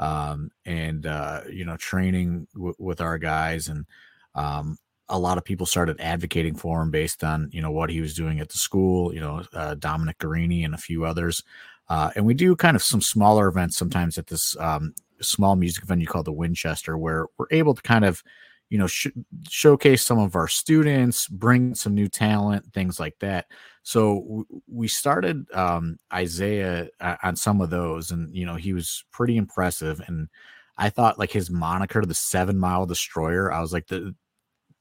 um, 0.00 0.50
and 0.66 1.06
uh, 1.06 1.42
you 1.48 1.64
know, 1.64 1.76
training 1.76 2.48
w- 2.52 2.74
with 2.80 3.00
our 3.00 3.16
guys, 3.16 3.68
and 3.68 3.86
um, 4.34 4.76
a 5.08 5.16
lot 5.16 5.38
of 5.38 5.44
people 5.44 5.64
started 5.64 6.00
advocating 6.00 6.56
for 6.56 6.82
him 6.82 6.90
based 6.90 7.22
on 7.22 7.48
you 7.52 7.62
know 7.62 7.70
what 7.70 7.90
he 7.90 8.00
was 8.00 8.12
doing 8.12 8.40
at 8.40 8.48
the 8.48 8.58
school. 8.58 9.14
You 9.14 9.20
know, 9.20 9.44
uh, 9.52 9.76
Dominic 9.76 10.18
Garrini 10.18 10.64
and 10.64 10.74
a 10.74 10.78
few 10.78 11.04
others. 11.04 11.44
Uh, 11.88 12.10
and 12.16 12.26
we 12.26 12.34
do 12.34 12.56
kind 12.56 12.74
of 12.74 12.82
some 12.82 13.00
smaller 13.00 13.46
events 13.46 13.76
sometimes 13.76 14.18
at 14.18 14.26
this 14.26 14.56
um, 14.58 14.92
small 15.20 15.56
music 15.56 15.84
venue 15.84 16.06
called 16.06 16.26
the 16.26 16.32
Winchester, 16.32 16.96
where 16.96 17.26
we're 17.38 17.46
able 17.50 17.74
to 17.74 17.82
kind 17.82 18.04
of, 18.04 18.22
you 18.70 18.78
know, 18.78 18.86
sh- 18.86 19.08
showcase 19.48 20.04
some 20.04 20.18
of 20.18 20.36
our 20.36 20.48
students, 20.48 21.26
bring 21.28 21.74
some 21.74 21.94
new 21.94 22.08
talent, 22.08 22.72
things 22.72 23.00
like 23.00 23.18
that. 23.20 23.46
So 23.82 24.20
w- 24.20 24.46
we 24.70 24.88
started 24.88 25.50
um, 25.54 25.98
Isaiah 26.12 26.88
uh, 27.00 27.16
on 27.22 27.36
some 27.36 27.60
of 27.60 27.70
those, 27.70 28.10
and 28.10 28.34
you 28.34 28.44
know, 28.44 28.56
he 28.56 28.74
was 28.74 29.04
pretty 29.10 29.36
impressive. 29.38 30.02
And 30.06 30.28
I 30.76 30.90
thought 30.90 31.18
like 31.18 31.32
his 31.32 31.50
moniker, 31.50 32.04
the 32.04 32.14
Seven 32.14 32.58
Mile 32.58 32.84
Destroyer, 32.84 33.50
I 33.52 33.60
was 33.60 33.72
like, 33.72 33.86
the 33.86 34.14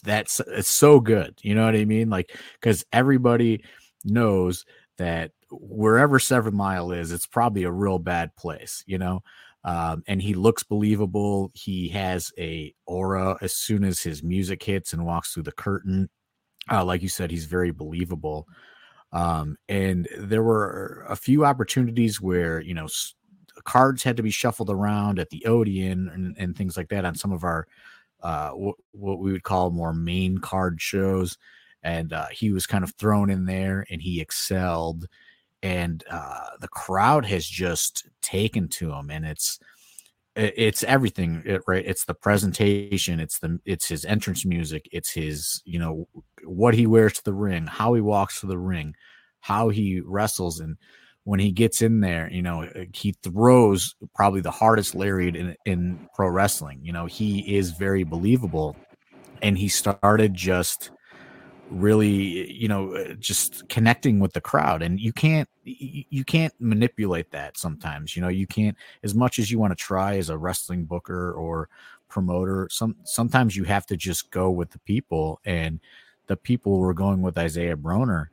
that's 0.03 0.41
it's 0.41 0.69
so 0.69 0.99
good. 0.99 1.39
You 1.41 1.55
know 1.55 1.65
what 1.65 1.75
I 1.75 1.85
mean? 1.85 2.09
Like 2.09 2.37
because 2.59 2.85
everybody 2.91 3.63
knows 4.03 4.65
that 4.97 5.31
wherever 5.49 6.19
Seven 6.19 6.55
Mile 6.55 6.91
is, 6.91 7.11
it's 7.11 7.25
probably 7.25 7.63
a 7.63 7.71
real 7.71 7.99
bad 7.99 8.35
place. 8.35 8.83
You 8.85 8.97
know. 8.97 9.23
Um, 9.67 10.01
and 10.07 10.21
he 10.21 10.33
looks 10.33 10.63
believable. 10.63 11.51
He 11.53 11.89
has 11.89 12.31
a 12.39 12.73
aura 12.85 13.37
as 13.41 13.51
soon 13.53 13.83
as 13.83 14.01
his 14.01 14.23
music 14.23 14.63
hits 14.63 14.93
and 14.93 15.05
walks 15.05 15.33
through 15.33 15.43
the 15.43 15.51
curtain. 15.51 16.09
Uh, 16.71 16.85
like 16.85 17.01
you 17.01 17.09
said, 17.09 17.31
he's 17.31 17.45
very 17.45 17.71
believable. 17.71 18.47
Um, 19.11 19.57
and 19.67 20.07
there 20.17 20.41
were 20.41 21.05
a 21.09 21.17
few 21.17 21.43
opportunities 21.43 22.21
where 22.21 22.61
you 22.61 22.73
know 22.73 22.87
cards 23.65 24.03
had 24.03 24.15
to 24.15 24.23
be 24.23 24.31
shuffled 24.31 24.69
around 24.69 25.19
at 25.19 25.31
the 25.31 25.45
Odeon 25.45 26.07
and, 26.13 26.35
and 26.37 26.55
things 26.55 26.77
like 26.77 26.87
that 26.87 27.03
on 27.03 27.15
some 27.15 27.33
of 27.33 27.43
our 27.43 27.67
uh, 28.23 28.49
w- 28.51 28.73
what 28.93 29.19
we 29.19 29.33
would 29.33 29.43
call 29.43 29.69
more 29.69 29.93
main 29.93 30.37
card 30.37 30.81
shows. 30.81 31.37
And 31.83 32.13
uh, 32.13 32.27
he 32.31 32.53
was 32.53 32.67
kind 32.67 32.85
of 32.85 32.93
thrown 32.93 33.29
in 33.29 33.45
there, 33.45 33.85
and 33.89 34.01
he 34.01 34.21
excelled 34.21 35.07
and 35.63 36.03
uh, 36.09 36.47
the 36.59 36.67
crowd 36.67 37.25
has 37.25 37.45
just 37.45 38.07
taken 38.21 38.67
to 38.69 38.91
him, 38.91 39.09
and 39.09 39.25
it's 39.25 39.59
it's 40.37 40.83
everything 40.83 41.43
right? 41.65 41.83
It's 41.85 42.05
the 42.05 42.13
presentation 42.13 43.19
it's 43.19 43.39
the 43.39 43.59
it's 43.65 43.87
his 43.87 44.05
entrance 44.05 44.45
music 44.45 44.87
it's 44.91 45.11
his 45.11 45.63
you 45.65 45.79
know 45.79 46.07
what 46.43 46.75
he 46.75 46.85
wears 46.85 47.13
to 47.13 47.23
the 47.23 47.33
ring 47.33 47.65
how 47.65 47.95
he 47.95 48.01
walks 48.01 48.41
to 48.41 48.45
the 48.45 48.57
ring 48.57 48.93
how 49.39 49.69
he 49.69 49.99
wrestles 49.99 50.59
and 50.59 50.77
when 51.23 51.39
he 51.39 51.51
gets 51.51 51.81
in 51.81 52.01
there 52.01 52.29
you 52.31 52.43
know 52.43 52.63
uh, 52.63 52.85
he 52.93 53.13
throws 53.23 53.95
probably 54.13 54.41
the 54.41 54.51
hardest 54.51 54.93
lariat 54.93 55.35
in, 55.35 55.55
in 55.65 56.07
pro 56.13 56.29
wrestling 56.29 56.79
you 56.83 56.93
know? 56.93 57.07
He 57.07 57.57
is 57.57 57.71
very 57.71 58.03
believable 58.03 58.75
and 59.41 59.57
he 59.57 59.67
started 59.67 60.35
just 60.35 60.91
really 61.69 62.51
you 62.51 62.67
know 62.67 62.93
uh, 62.93 63.13
just 63.15 63.67
connecting 63.67 64.19
with 64.19 64.33
the 64.33 64.41
crowd 64.41 64.81
and 64.81 64.99
you 64.99 65.11
can't 65.11 65.49
you 65.63 66.23
can't 66.23 66.53
manipulate 66.59 67.31
that 67.31 67.57
sometimes 67.57 68.15
you 68.15 68.21
know 68.21 68.29
you 68.29 68.47
can't 68.47 68.77
as 69.03 69.13
much 69.13 69.37
as 69.37 69.51
you 69.51 69.59
want 69.59 69.71
to 69.71 69.83
try 69.83 70.17
as 70.17 70.29
a 70.29 70.37
wrestling 70.37 70.85
booker 70.85 71.33
or 71.33 71.67
promoter 72.07 72.69
some 72.71 72.95
sometimes 73.03 73.55
you 73.55 73.65
have 73.65 73.85
to 73.85 73.97
just 73.97 74.31
go 74.31 74.49
with 74.49 74.71
the 74.71 74.79
people 74.79 75.39
and 75.45 75.79
the 76.27 76.37
people 76.37 76.79
were 76.79 76.93
going 76.93 77.21
with 77.21 77.37
Isaiah 77.37 77.75
Broner 77.75 78.27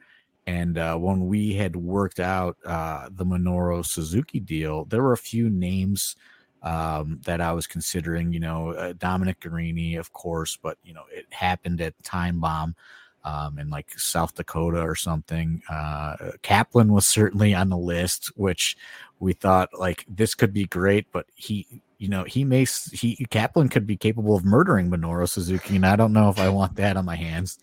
and 0.47 0.78
uh, 0.78 0.97
when 0.97 1.27
we 1.27 1.55
had 1.55 1.74
worked 1.74 2.20
out 2.20 2.56
uh, 2.65 3.09
the 3.11 3.24
Minoru 3.24 3.85
Suzuki 3.85 4.39
deal 4.39 4.85
there 4.85 5.02
were 5.02 5.12
a 5.12 5.19
few 5.19 5.51
names 5.51 6.15
um, 6.62 7.20
that 7.24 7.40
I 7.40 7.52
was 7.52 7.66
considering 7.66 8.32
you 8.32 8.40
know 8.40 8.70
uh, 8.70 8.93
Dominic 8.97 9.40
Garrini 9.40 9.98
of 9.98 10.12
course 10.12 10.56
but 10.56 10.78
you 10.85 10.94
know 10.94 11.05
it 11.11 11.27
happened 11.32 11.81
at 11.81 12.01
Time 12.05 12.39
Bomb 12.39 12.77
um, 13.24 13.59
in 13.59 13.70
like 13.70 13.98
South 13.98 14.34
Dakota 14.34 14.80
or 14.80 14.94
something. 14.94 15.62
Uh, 15.68 16.32
Kaplan 16.42 16.92
was 16.92 17.06
certainly 17.06 17.55
on 17.55 17.70
the 17.70 17.76
list, 17.76 18.32
which 18.36 18.76
we 19.18 19.32
thought 19.32 19.70
like 19.78 20.05
this 20.09 20.34
could 20.34 20.52
be 20.52 20.66
great, 20.66 21.06
but 21.12 21.26
he, 21.34 21.66
you 21.98 22.09
know, 22.09 22.24
he 22.24 22.44
may 22.44 22.66
he 22.92 23.24
Kaplan 23.30 23.68
could 23.68 23.86
be 23.86 23.96
capable 23.96 24.36
of 24.36 24.44
murdering 24.44 24.90
Minoru 24.90 25.28
Suzuki, 25.28 25.76
and 25.76 25.86
I 25.86 25.96
don't 25.96 26.12
know 26.12 26.28
if 26.28 26.38
I 26.38 26.48
want 26.48 26.76
that 26.76 26.96
on 26.96 27.05
my 27.05 27.16
hands. 27.16 27.59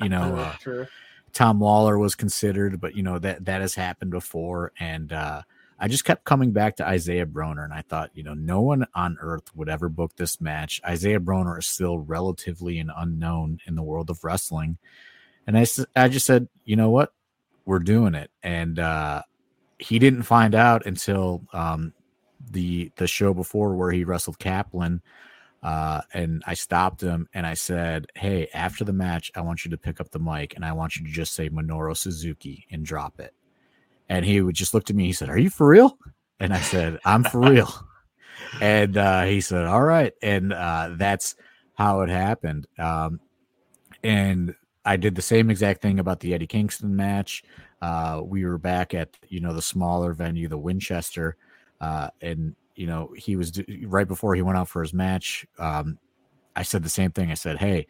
You 0.00 0.10
know, 0.10 0.54
uh, 0.66 0.84
Tom 1.32 1.60
Lawlor 1.60 1.98
was 1.98 2.14
considered, 2.14 2.80
but 2.80 2.94
you 2.94 3.02
know 3.02 3.18
that 3.18 3.44
that 3.46 3.60
has 3.62 3.74
happened 3.74 4.10
before, 4.10 4.72
and 4.78 5.12
uh, 5.12 5.42
I 5.80 5.88
just 5.88 6.04
kept 6.04 6.24
coming 6.24 6.52
back 6.52 6.76
to 6.76 6.86
Isaiah 6.86 7.24
Broner, 7.24 7.64
and 7.64 7.72
I 7.72 7.80
thought, 7.80 8.10
you 8.12 8.22
know, 8.22 8.34
no 8.34 8.60
one 8.60 8.86
on 8.94 9.16
earth 9.20 9.44
would 9.56 9.70
ever 9.70 9.88
book 9.88 10.14
this 10.14 10.38
match. 10.38 10.78
Isaiah 10.86 11.18
Broner 11.20 11.58
is 11.58 11.66
still 11.66 11.98
relatively 11.98 12.78
an 12.78 12.90
unknown 12.94 13.60
in 13.66 13.76
the 13.76 13.82
world 13.82 14.10
of 14.10 14.22
wrestling, 14.22 14.76
and 15.46 15.56
I, 15.56 15.66
I 15.96 16.08
just 16.08 16.26
said, 16.26 16.48
you 16.64 16.76
know 16.76 16.90
what, 16.90 17.14
we're 17.64 17.78
doing 17.78 18.14
it, 18.14 18.30
and 18.42 18.78
uh, 18.78 19.22
he 19.78 19.98
didn't 19.98 20.24
find 20.24 20.54
out 20.54 20.84
until 20.84 21.42
um, 21.54 21.94
the 22.50 22.92
the 22.96 23.06
show 23.06 23.32
before 23.32 23.74
where 23.74 23.90
he 23.90 24.04
wrestled 24.04 24.38
Kaplan. 24.38 25.02
Uh, 25.62 26.00
and 26.14 26.42
I 26.46 26.54
stopped 26.54 27.02
him 27.02 27.28
and 27.34 27.46
I 27.46 27.52
said, 27.52 28.06
Hey, 28.14 28.48
after 28.54 28.82
the 28.82 28.94
match, 28.94 29.30
I 29.34 29.42
want 29.42 29.62
you 29.62 29.70
to 29.72 29.76
pick 29.76 30.00
up 30.00 30.10
the 30.10 30.18
mic 30.18 30.56
and 30.56 30.64
I 30.64 30.72
want 30.72 30.96
you 30.96 31.04
to 31.04 31.12
just 31.12 31.34
say 31.34 31.50
Minoru 31.50 31.94
Suzuki 31.94 32.66
and 32.70 32.82
drop 32.82 33.20
it 33.20 33.34
and 34.10 34.24
he 34.26 34.40
would 34.40 34.56
just 34.56 34.74
look 34.74 34.90
at 34.90 34.96
me. 34.96 35.06
He 35.06 35.12
said, 35.12 35.30
"Are 35.30 35.38
you 35.38 35.48
for 35.48 35.68
real?" 35.68 35.96
And 36.40 36.52
I 36.52 36.60
said, 36.60 36.98
"I'm 37.04 37.24
for 37.24 37.40
real." 37.40 37.72
and 38.60 38.96
uh, 38.96 39.22
he 39.22 39.40
said, 39.40 39.64
"All 39.64 39.82
right," 39.82 40.12
and 40.20 40.52
uh, 40.52 40.90
that's 40.96 41.36
how 41.74 42.00
it 42.02 42.10
happened. 42.10 42.66
Um, 42.78 43.20
and 44.02 44.54
I 44.84 44.96
did 44.96 45.14
the 45.14 45.22
same 45.22 45.48
exact 45.48 45.80
thing 45.80 46.00
about 46.00 46.20
the 46.20 46.34
Eddie 46.34 46.48
Kingston 46.48 46.94
match. 46.94 47.44
Uh, 47.80 48.20
we 48.22 48.44
were 48.44 48.58
back 48.58 48.94
at 48.94 49.16
you 49.28 49.40
know 49.40 49.54
the 49.54 49.62
smaller 49.62 50.12
venue, 50.12 50.48
the 50.48 50.58
Winchester, 50.58 51.36
uh, 51.80 52.08
and 52.20 52.56
you 52.74 52.88
know 52.88 53.14
he 53.16 53.36
was 53.36 53.62
right 53.84 54.08
before 54.08 54.34
he 54.34 54.42
went 54.42 54.58
out 54.58 54.68
for 54.68 54.82
his 54.82 54.92
match. 54.92 55.46
Um, 55.58 55.98
I 56.56 56.64
said 56.64 56.82
the 56.82 56.90
same 56.90 57.12
thing. 57.12 57.30
I 57.30 57.34
said, 57.34 57.58
"Hey, 57.58 57.86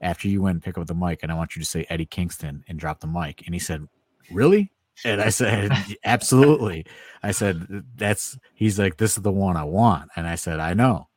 after 0.00 0.26
you 0.26 0.42
went 0.42 0.64
pick 0.64 0.76
up 0.76 0.88
the 0.88 0.94
mic, 0.94 1.20
and 1.22 1.30
I 1.30 1.36
want 1.36 1.54
you 1.54 1.62
to 1.62 1.68
say 1.68 1.86
Eddie 1.88 2.06
Kingston 2.06 2.64
and 2.66 2.76
drop 2.76 2.98
the 2.98 3.06
mic." 3.06 3.44
And 3.46 3.54
he 3.54 3.60
said, 3.60 3.86
"Really?" 4.32 4.72
And 5.04 5.20
I 5.20 5.30
said, 5.30 5.72
absolutely. 6.04 6.86
I 7.22 7.32
said, 7.32 7.84
that's, 7.96 8.38
he's 8.54 8.78
like, 8.78 8.96
this 8.96 9.16
is 9.16 9.22
the 9.22 9.32
one 9.32 9.56
I 9.56 9.64
want. 9.64 10.10
And 10.16 10.26
I 10.26 10.34
said, 10.34 10.60
I 10.60 10.74
know. 10.74 11.08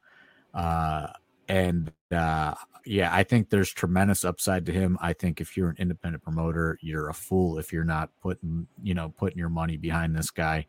Uh, 0.54 1.08
and, 1.48 1.92
uh, 2.12 2.54
yeah, 2.86 3.14
I 3.14 3.24
think 3.24 3.50
there's 3.50 3.72
tremendous 3.72 4.26
upside 4.26 4.66
to 4.66 4.72
him. 4.72 4.98
I 5.02 5.14
think 5.14 5.40
if 5.40 5.56
you're 5.56 5.70
an 5.70 5.78
independent 5.80 6.24
promoter, 6.24 6.78
you're 6.82 7.10
a 7.10 7.14
fool 7.14 7.58
if 7.58 7.72
you're 7.72 7.84
not 7.84 8.10
putting, 8.22 8.68
you 8.82 8.94
know, 8.94 9.14
putting 9.18 9.38
your 9.38 9.50
money 9.50 9.78
behind 9.78 10.16
this 10.16 10.32
guy. 10.32 10.66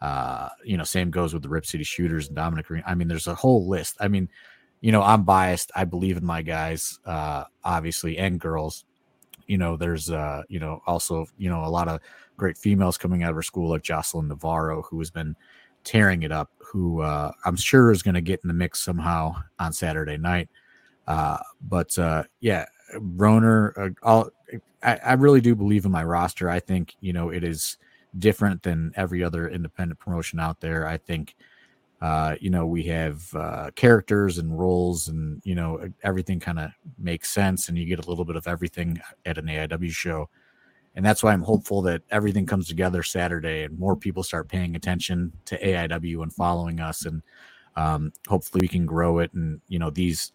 Uh, 0.00 0.50
you 0.62 0.76
know, 0.76 0.84
same 0.84 1.10
goes 1.10 1.32
with 1.32 1.42
the 1.42 1.48
Rip 1.48 1.64
City 1.64 1.84
Shooters 1.84 2.26
and 2.26 2.36
Dominic 2.36 2.66
Green. 2.66 2.82
I 2.86 2.94
mean, 2.94 3.08
there's 3.08 3.26
a 3.26 3.34
whole 3.34 3.66
list. 3.66 3.96
I 4.00 4.08
mean, 4.08 4.28
you 4.82 4.92
know, 4.92 5.02
I'm 5.02 5.24
biased. 5.24 5.70
I 5.74 5.84
believe 5.84 6.18
in 6.18 6.26
my 6.26 6.42
guys, 6.42 6.98
uh, 7.06 7.44
obviously, 7.64 8.18
and 8.18 8.38
girls. 8.38 8.84
You 9.46 9.58
know, 9.58 9.76
there's, 9.76 10.10
uh, 10.10 10.42
you 10.48 10.58
know, 10.58 10.82
also, 10.86 11.26
you 11.36 11.50
know, 11.50 11.64
a 11.64 11.68
lot 11.68 11.88
of 11.88 12.00
great 12.36 12.58
females 12.58 12.98
coming 12.98 13.22
out 13.22 13.30
of 13.30 13.36
her 13.36 13.42
school 13.42 13.70
like 13.70 13.82
Jocelyn 13.82 14.28
Navarro, 14.28 14.82
who 14.82 14.98
has 14.98 15.10
been 15.10 15.36
tearing 15.84 16.22
it 16.22 16.32
up, 16.32 16.50
who 16.58 17.02
uh, 17.02 17.30
I'm 17.44 17.56
sure 17.56 17.90
is 17.90 18.02
going 18.02 18.14
to 18.14 18.20
get 18.20 18.40
in 18.42 18.48
the 18.48 18.54
mix 18.54 18.80
somehow 18.80 19.36
on 19.58 19.72
Saturday 19.72 20.16
night. 20.16 20.48
Uh, 21.06 21.38
but 21.60 21.96
uh, 21.98 22.24
yeah, 22.40 22.64
Broner, 22.96 23.94
uh, 24.02 24.24
I, 24.82 24.96
I, 24.96 25.12
really 25.14 25.42
do 25.42 25.54
believe 25.54 25.84
in 25.84 25.90
my 25.90 26.02
roster. 26.02 26.48
I 26.48 26.60
think, 26.60 26.94
you 27.00 27.12
know, 27.12 27.28
it 27.28 27.44
is 27.44 27.76
different 28.18 28.62
than 28.62 28.92
every 28.96 29.22
other 29.22 29.48
independent 29.48 30.00
promotion 30.00 30.40
out 30.40 30.60
there. 30.60 30.86
I 30.86 30.96
think, 30.96 31.36
uh, 32.04 32.36
you 32.40 32.50
know, 32.50 32.66
we 32.66 32.82
have 32.82 33.34
uh, 33.34 33.70
characters 33.76 34.38
and 34.38 34.58
roles 34.58 35.08
and, 35.08 35.40
you 35.44 35.54
know, 35.54 35.88
everything 36.02 36.38
kind 36.38 36.58
of 36.58 36.70
makes 36.98 37.30
sense 37.30 37.68
and 37.68 37.78
you 37.78 37.86
get 37.86 38.04
a 38.04 38.08
little 38.08 38.24
bit 38.24 38.36
of 38.36 38.46
everything 38.46 39.00
at 39.24 39.38
an 39.38 39.46
AIW 39.46 39.90
show 39.90 40.28
and 40.94 41.04
that's 41.04 41.22
why 41.22 41.32
I'm 41.32 41.42
hopeful 41.42 41.82
that 41.82 42.02
everything 42.10 42.46
comes 42.46 42.68
together 42.68 43.02
Saturday 43.02 43.64
and 43.64 43.78
more 43.78 43.96
people 43.96 44.22
start 44.22 44.48
paying 44.48 44.76
attention 44.76 45.32
to 45.46 45.58
AIW 45.58 46.22
and 46.22 46.32
following 46.32 46.80
us, 46.80 47.04
and 47.04 47.22
um, 47.76 48.12
hopefully 48.28 48.60
we 48.62 48.68
can 48.68 48.86
grow 48.86 49.18
it. 49.18 49.32
And 49.34 49.60
you 49.68 49.78
know 49.78 49.90
these 49.90 50.32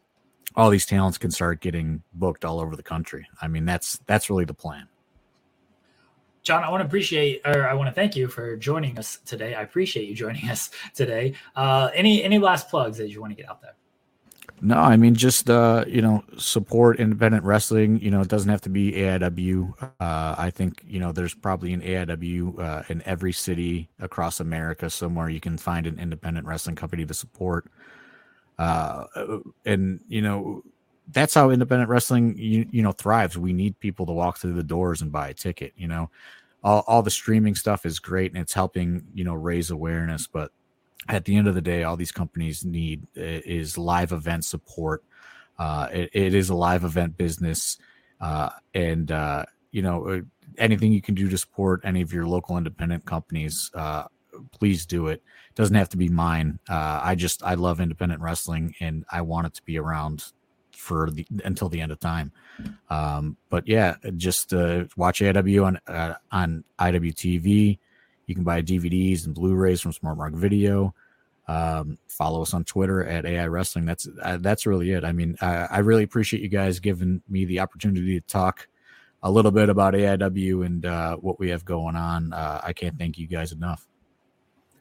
all 0.56 0.70
these 0.70 0.86
talents 0.86 1.18
can 1.18 1.32
start 1.32 1.62
getting 1.62 2.04
booked 2.14 2.44
all 2.44 2.60
over 2.60 2.76
the 2.76 2.84
country. 2.84 3.26
I 3.42 3.48
mean 3.48 3.66
that's 3.66 4.00
that's 4.06 4.30
really 4.30 4.46
the 4.46 4.54
plan. 4.54 4.88
John, 6.50 6.64
I 6.64 6.70
want 6.72 6.82
to 6.82 6.88
appreciate, 6.88 7.42
or 7.46 7.68
I 7.68 7.76
want 7.76 7.90
to 7.90 7.94
thank 7.94 8.16
you 8.16 8.28
for 8.28 8.58
joining 8.58 8.98
us 8.98 9.20
today. 9.24 9.54
I 9.54 9.62
appreciate 9.62 10.10
you 10.10 10.16
joining 10.16 10.50
us 10.50 10.72
today. 10.96 11.36
Uh, 11.56 11.92
any 11.94 12.24
any 12.24 12.40
last 12.40 12.70
plugs 12.70 12.98
that 12.98 13.08
you 13.10 13.22
want 13.22 13.30
to 13.30 13.36
get 13.36 13.48
out 13.48 13.62
there? 13.62 13.76
No, 14.60 14.78
I 14.78 14.98
mean 14.98 15.14
just 15.14 15.48
uh, 15.48 15.86
you 15.88 16.02
know 16.02 16.24
support 16.40 17.00
independent 17.00 17.44
wrestling. 17.44 18.02
You 18.02 18.10
know 18.10 18.22
it 18.22 18.30
doesn't 18.30 18.50
have 18.50 18.62
to 18.62 18.70
be 18.70 18.94
AIW. 18.94 19.76
Uh, 19.80 20.36
I 20.40 20.50
think 20.50 20.82
you 20.88 21.00
know 21.00 21.12
there's 21.12 21.36
probably 21.36 21.72
an 21.72 21.82
AIW 21.82 22.60
uh, 22.60 22.82
in 22.90 23.04
every 23.06 23.32
city 23.32 23.88
across 24.00 24.40
America 24.40 24.90
somewhere 24.90 25.30
you 25.30 25.40
can 25.40 25.56
find 25.56 25.86
an 25.86 26.00
independent 26.00 26.48
wrestling 26.48 26.76
company 26.76 27.06
to 27.06 27.14
support. 27.14 27.70
Uh, 28.58 29.04
and 29.66 30.00
you 30.08 30.24
know 30.24 30.64
that's 31.12 31.34
how 31.34 31.50
independent 31.50 31.90
wrestling 31.90 32.36
you 32.38 32.68
you 32.72 32.82
know 32.82 32.92
thrives. 32.92 33.38
We 33.38 33.54
need 33.54 33.80
people 33.80 34.08
to 34.08 34.12
walk 34.12 34.40
through 34.40 34.54
the 34.54 34.64
doors 34.64 35.02
and 35.04 35.12
buy 35.12 35.30
a 35.30 35.34
ticket. 35.34 35.74
You 35.78 35.88
know, 35.88 36.10
all 36.64 36.84
all 36.88 37.02
the 37.02 37.12
streaming 37.12 37.56
stuff 37.56 37.86
is 37.86 38.00
great 38.00 38.32
and 38.32 38.42
it's 38.42 38.54
helping 38.54 39.06
you 39.14 39.24
know 39.24 39.34
raise 39.34 39.72
awareness, 39.72 40.28
but 40.28 40.52
at 41.08 41.26
the 41.26 41.36
end 41.36 41.48
of 41.48 41.56
the 41.56 41.62
day, 41.62 41.84
all 41.84 41.98
these 41.98 42.12
companies 42.12 42.64
need 42.66 43.08
is 43.16 43.78
live 43.78 44.12
event 44.12 44.46
support. 44.46 45.04
Uh, 45.58 45.88
it, 45.92 46.10
it 46.14 46.34
is 46.34 46.50
a 46.50 46.56
live 46.56 46.84
event 46.84 47.18
business, 47.18 47.78
uh, 48.22 48.50
and 48.74 49.12
uh, 49.12 49.44
you 49.72 49.82
know 49.82 50.08
uh, 50.08 50.22
anything 50.58 50.92
you 50.92 51.02
can 51.02 51.16
do 51.16 51.30
to 51.30 51.38
support 51.38 51.82
any 51.84 52.02
of 52.02 52.14
your 52.14 52.28
local 52.28 52.58
independent 52.58 53.06
companies, 53.06 53.72
uh, 53.74 54.04
please 54.52 54.86
do 54.86 55.08
it. 55.08 55.14
it. 55.14 55.24
Doesn't 55.56 55.76
have 55.76 55.90
to 55.90 55.98
be 55.98 56.10
mine. 56.10 56.60
Uh, 56.70 57.02
I 57.04 57.16
just 57.16 57.44
I 57.44 57.56
love 57.56 57.82
independent 57.82 58.22
wrestling, 58.22 58.76
and 58.80 59.04
I 59.12 59.22
want 59.22 59.48
it 59.48 59.54
to 59.56 59.64
be 59.64 59.78
around 59.78 60.32
for 60.80 61.12
the 61.12 61.26
until 61.44 61.70
the 61.70 61.82
end 61.82 61.92
of 61.92 62.00
time. 62.00 62.32
Um, 62.90 63.38
but 63.50 63.68
yeah, 63.68 63.96
just 64.16 64.54
watch 64.54 65.20
AIW 65.20 65.66
on 65.66 66.16
on 66.32 66.64
IWTV. 66.80 67.78
You 68.26 68.36
can 68.36 68.44
buy 68.44 68.62
DVDs 68.62 69.26
and 69.26 69.36
Blu-rays 69.36 69.82
from 69.82 69.92
Smart 69.92 70.18
Mark 70.18 70.34
Video. 70.34 70.94
Um, 71.48 71.98
follow 72.08 72.44
us 72.44 72.54
on 72.54 72.64
Twitter 72.64 73.04
at 73.04 73.26
AI 73.26 73.48
Wrestling. 73.48 73.86
That's 73.86 74.08
uh, 74.22 74.38
that's 74.40 74.68
really 74.68 74.92
it. 74.92 75.04
I 75.04 75.12
mean, 75.12 75.36
I, 75.42 75.68
I, 75.72 75.80
really 75.80 76.04
appreciate 76.04 76.44
you 76.44 76.48
guys 76.48 76.80
giving 76.80 77.24
me 77.28 77.46
the 77.46 77.60
opportunity 77.60 78.20
to 78.22 78.28
talk 78.28 78.68
a 79.24 79.32
little 79.32 79.50
bit 79.50 79.68
about 79.68 79.96
AIW 79.96 80.64
and 80.64 80.86
uh, 80.86 81.16
what 81.16 81.40
we 81.40 81.50
have 81.50 81.66
going 81.66 81.96
on. 81.96 82.34
Uh, 82.34 82.62
I 82.64 82.72
can't 82.74 83.00
thank 83.00 83.18
you 83.18 83.26
guys 83.26 83.52
enough. 83.52 83.88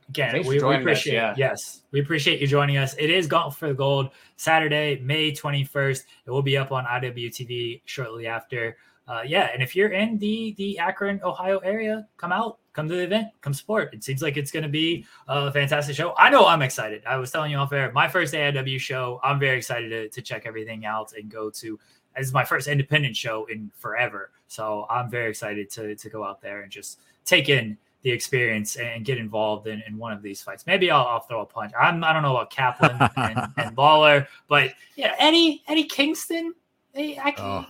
Again, 0.08 0.42
we, 0.46 0.62
we, 0.62 0.74
appreciate 0.74 1.18
us, 1.18 1.36
yeah. 1.38 1.50
yes, 1.50 1.82
we 1.90 2.00
appreciate 2.00 2.40
you 2.40 2.46
joining 2.46 2.78
us. 2.78 2.94
It 2.98 3.10
is 3.10 3.26
Golf 3.26 3.58
for 3.58 3.68
the 3.68 3.74
Gold 3.74 4.10
Saturday, 4.36 5.00
May 5.00 5.34
twenty 5.34 5.64
first. 5.64 6.06
It 6.24 6.30
will 6.30 6.42
be 6.42 6.56
up 6.56 6.72
on 6.72 6.86
IWTV 6.86 7.82
shortly 7.84 8.26
after 8.26 8.76
uh, 9.08 9.22
yeah, 9.26 9.48
and 9.54 9.62
if 9.62 9.74
you're 9.74 9.88
in 9.88 10.18
the 10.18 10.54
the 10.58 10.78
Akron, 10.78 11.18
Ohio 11.24 11.58
area, 11.60 12.06
come 12.18 12.30
out, 12.30 12.58
come 12.74 12.86
to 12.88 12.94
the 12.94 13.02
event, 13.02 13.28
come 13.40 13.54
support. 13.54 13.94
It 13.94 14.04
seems 14.04 14.20
like 14.20 14.36
it's 14.36 14.50
going 14.50 14.64
to 14.64 14.68
be 14.68 15.06
a 15.26 15.50
fantastic 15.50 15.96
show. 15.96 16.14
I 16.18 16.28
know 16.28 16.46
I'm 16.46 16.60
excited. 16.60 17.02
I 17.06 17.16
was 17.16 17.30
telling 17.30 17.50
you 17.50 17.56
off 17.56 17.72
air, 17.72 17.90
my 17.92 18.06
first 18.06 18.34
AIW 18.34 18.78
show. 18.78 19.18
I'm 19.24 19.40
very 19.40 19.56
excited 19.56 19.88
to, 19.88 20.08
to 20.10 20.22
check 20.22 20.44
everything 20.44 20.84
out 20.84 21.14
and 21.14 21.30
go 21.30 21.48
to. 21.48 21.78
This 22.16 22.26
is 22.26 22.34
my 22.34 22.44
first 22.44 22.68
independent 22.68 23.16
show 23.16 23.46
in 23.46 23.70
forever, 23.76 24.30
so 24.46 24.86
I'm 24.90 25.08
very 25.08 25.30
excited 25.30 25.70
to 25.70 25.94
to 25.94 26.10
go 26.10 26.22
out 26.22 26.42
there 26.42 26.60
and 26.60 26.70
just 26.70 26.98
take 27.24 27.48
in 27.48 27.78
the 28.02 28.10
experience 28.10 28.76
and 28.76 29.04
get 29.04 29.18
involved 29.18 29.66
in, 29.66 29.82
in 29.86 29.98
one 29.98 30.12
of 30.12 30.22
these 30.22 30.40
fights. 30.40 30.66
Maybe 30.66 30.90
I'll, 30.90 31.06
I'll 31.06 31.20
throw 31.20 31.42
a 31.42 31.46
punch. 31.46 31.72
I'm 31.78 32.02
I 32.04 32.12
don't 32.12 32.22
know 32.22 32.36
about 32.36 32.50
Kaplan 32.50 33.10
and, 33.16 33.40
and 33.56 33.76
Lawlor, 33.76 34.26
but 34.48 34.72
yeah, 34.96 35.14
Eddie 35.18 35.62
Eddie 35.68 35.84
Kingston 35.84 36.54
Hey, 36.98 37.16
I 37.22 37.30
can, 37.30 37.64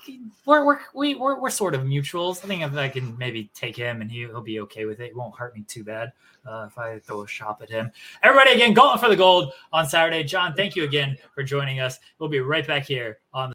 we're, 0.47 0.65
we're, 0.65 0.79
we, 0.95 1.15
we're, 1.15 1.39
we're 1.39 1.51
sort 1.51 1.75
of 1.75 1.83
mutuals. 1.83 2.43
I 2.43 2.47
think 2.47 2.63
if 2.63 2.75
I 2.75 2.89
can 2.89 3.15
maybe 3.19 3.51
take 3.53 3.77
him 3.77 4.01
and 4.01 4.11
he, 4.11 4.21
he'll 4.21 4.41
be 4.41 4.61
okay 4.61 4.87
with 4.87 5.01
it. 5.01 5.11
It 5.11 5.17
won't 5.17 5.37
hurt 5.37 5.55
me 5.55 5.65
too 5.69 5.85
bad 5.85 6.15
uh, 6.49 6.67
if 6.71 6.79
I 6.79 6.99
throw 7.01 7.25
a 7.25 7.29
shop 7.29 7.61
at 7.63 7.69
him. 7.69 7.93
Everybody, 8.23 8.53
again, 8.53 8.73
going 8.73 8.99
for 8.99 9.11
the 9.11 9.17
gold 9.17 9.53
on 9.71 9.87
Saturday. 9.87 10.25
John, 10.25 10.55
thank 10.55 10.77
you 10.77 10.85
again 10.85 11.19
for 11.35 11.43
joining 11.43 11.79
us. 11.79 11.99
We'll 12.19 12.31
be 12.31 12.41
right 12.41 12.67
back 12.67 12.85
here 12.85 13.19
on 13.35 13.51
the. 13.51 13.55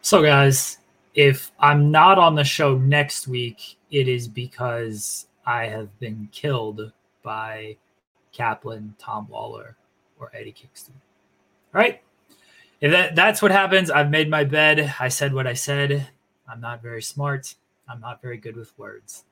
So, 0.00 0.20
guys, 0.20 0.78
if 1.18 1.50
I'm 1.58 1.90
not 1.90 2.16
on 2.16 2.36
the 2.36 2.44
show 2.44 2.78
next 2.78 3.26
week, 3.26 3.76
it 3.90 4.06
is 4.06 4.28
because 4.28 5.26
I 5.44 5.66
have 5.66 5.98
been 5.98 6.28
killed 6.30 6.92
by 7.24 7.76
Kaplan, 8.30 8.94
Tom 9.00 9.26
Lawlor, 9.28 9.74
or 10.20 10.30
Eddie 10.32 10.52
Kingston. 10.52 10.94
All 11.74 11.80
right. 11.80 12.00
If 12.80 12.92
that, 12.92 13.16
that's 13.16 13.42
what 13.42 13.50
happens, 13.50 13.90
I've 13.90 14.10
made 14.10 14.30
my 14.30 14.44
bed. 14.44 14.94
I 15.00 15.08
said 15.08 15.34
what 15.34 15.48
I 15.48 15.54
said. 15.54 16.06
I'm 16.48 16.60
not 16.60 16.82
very 16.82 17.02
smart. 17.02 17.56
I'm 17.88 17.98
not 17.98 18.22
very 18.22 18.36
good 18.36 18.54
with 18.54 18.78
words. 18.78 19.24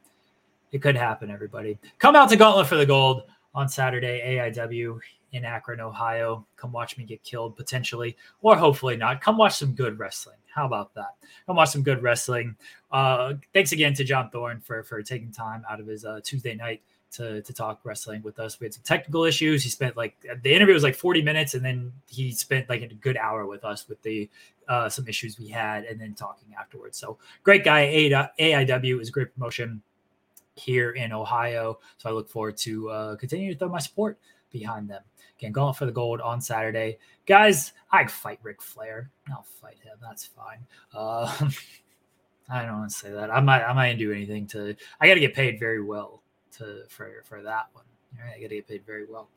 It 0.72 0.82
could 0.82 0.96
happen, 0.96 1.30
everybody. 1.30 1.78
Come 2.00 2.16
out 2.16 2.30
to 2.30 2.36
Gauntlet 2.36 2.66
for 2.66 2.76
the 2.76 2.84
Gold 2.84 3.22
on 3.54 3.68
Saturday, 3.68 4.40
AIW 4.40 4.98
in 5.30 5.44
Akron, 5.44 5.78
Ohio. 5.78 6.44
Come 6.56 6.72
watch 6.72 6.98
me 6.98 7.04
get 7.04 7.22
killed 7.22 7.56
potentially, 7.56 8.16
or 8.42 8.56
hopefully 8.56 8.96
not. 8.96 9.20
Come 9.20 9.36
watch 9.36 9.54
some 9.54 9.72
good 9.72 10.00
wrestling. 10.00 10.38
How 10.56 10.64
about 10.64 10.94
that? 10.94 11.16
Come 11.46 11.56
watch 11.56 11.68
some 11.68 11.82
good 11.82 12.02
wrestling. 12.02 12.56
Uh, 12.90 13.34
thanks 13.52 13.72
again 13.72 13.92
to 13.94 14.04
John 14.04 14.30
Thorne 14.30 14.60
for 14.60 14.82
for 14.82 15.02
taking 15.02 15.30
time 15.30 15.62
out 15.70 15.80
of 15.80 15.86
his 15.86 16.06
uh, 16.06 16.20
Tuesday 16.24 16.54
night 16.54 16.80
to, 17.12 17.42
to 17.42 17.52
talk 17.52 17.80
wrestling 17.84 18.22
with 18.22 18.38
us. 18.38 18.58
We 18.58 18.64
had 18.64 18.74
some 18.74 18.82
technical 18.82 19.24
issues. 19.24 19.62
He 19.62 19.68
spent 19.68 19.98
like 19.98 20.16
the 20.42 20.54
interview 20.54 20.72
was 20.72 20.82
like 20.82 20.94
40 20.94 21.20
minutes, 21.20 21.52
and 21.52 21.62
then 21.62 21.92
he 22.08 22.32
spent 22.32 22.70
like 22.70 22.80
a 22.80 22.94
good 22.94 23.18
hour 23.18 23.46
with 23.46 23.66
us 23.66 23.86
with 23.86 24.00
the 24.00 24.30
uh, 24.66 24.88
some 24.88 25.06
issues 25.06 25.38
we 25.38 25.48
had, 25.48 25.84
and 25.84 26.00
then 26.00 26.14
talking 26.14 26.48
afterwards. 26.58 26.98
So 26.98 27.18
great 27.42 27.62
guy. 27.62 27.86
AIW 28.40 29.00
is 29.00 29.10
a 29.10 29.12
great 29.12 29.34
promotion 29.34 29.82
here 30.54 30.92
in 30.92 31.12
Ohio. 31.12 31.78
So 31.98 32.08
I 32.08 32.12
look 32.12 32.30
forward 32.30 32.56
to 32.58 32.88
uh, 32.88 33.16
continuing 33.16 33.52
to 33.52 33.58
throw 33.58 33.68
my 33.68 33.78
support 33.78 34.18
behind 34.50 34.88
them. 34.88 35.02
Again, 35.38 35.52
going 35.52 35.74
for 35.74 35.84
the 35.84 35.92
gold 35.92 36.20
on 36.20 36.40
Saturday, 36.40 36.98
guys. 37.26 37.72
I 37.92 38.06
fight 38.06 38.38
Ric 38.42 38.62
Flair. 38.62 39.10
I'll 39.30 39.42
fight 39.42 39.78
him. 39.82 39.98
That's 40.00 40.24
fine. 40.24 40.64
Uh, 40.94 41.50
I 42.48 42.64
don't 42.64 42.78
want 42.78 42.90
to 42.90 42.96
say 42.96 43.10
that. 43.10 43.30
I 43.30 43.40
might. 43.40 43.62
I 43.62 43.72
might 43.72 43.98
do 43.98 44.12
anything 44.12 44.46
to. 44.48 44.74
I 45.00 45.08
got 45.08 45.14
to 45.14 45.20
get 45.20 45.34
paid 45.34 45.58
very 45.58 45.82
well 45.82 46.22
to 46.58 46.84
for 46.88 47.22
for 47.24 47.42
that 47.42 47.66
one. 47.72 47.84
All 48.18 48.24
right, 48.24 48.36
I 48.36 48.40
got 48.40 48.48
to 48.48 48.54
get 48.54 48.68
paid 48.68 48.86
very 48.86 49.04
well, 49.04 49.28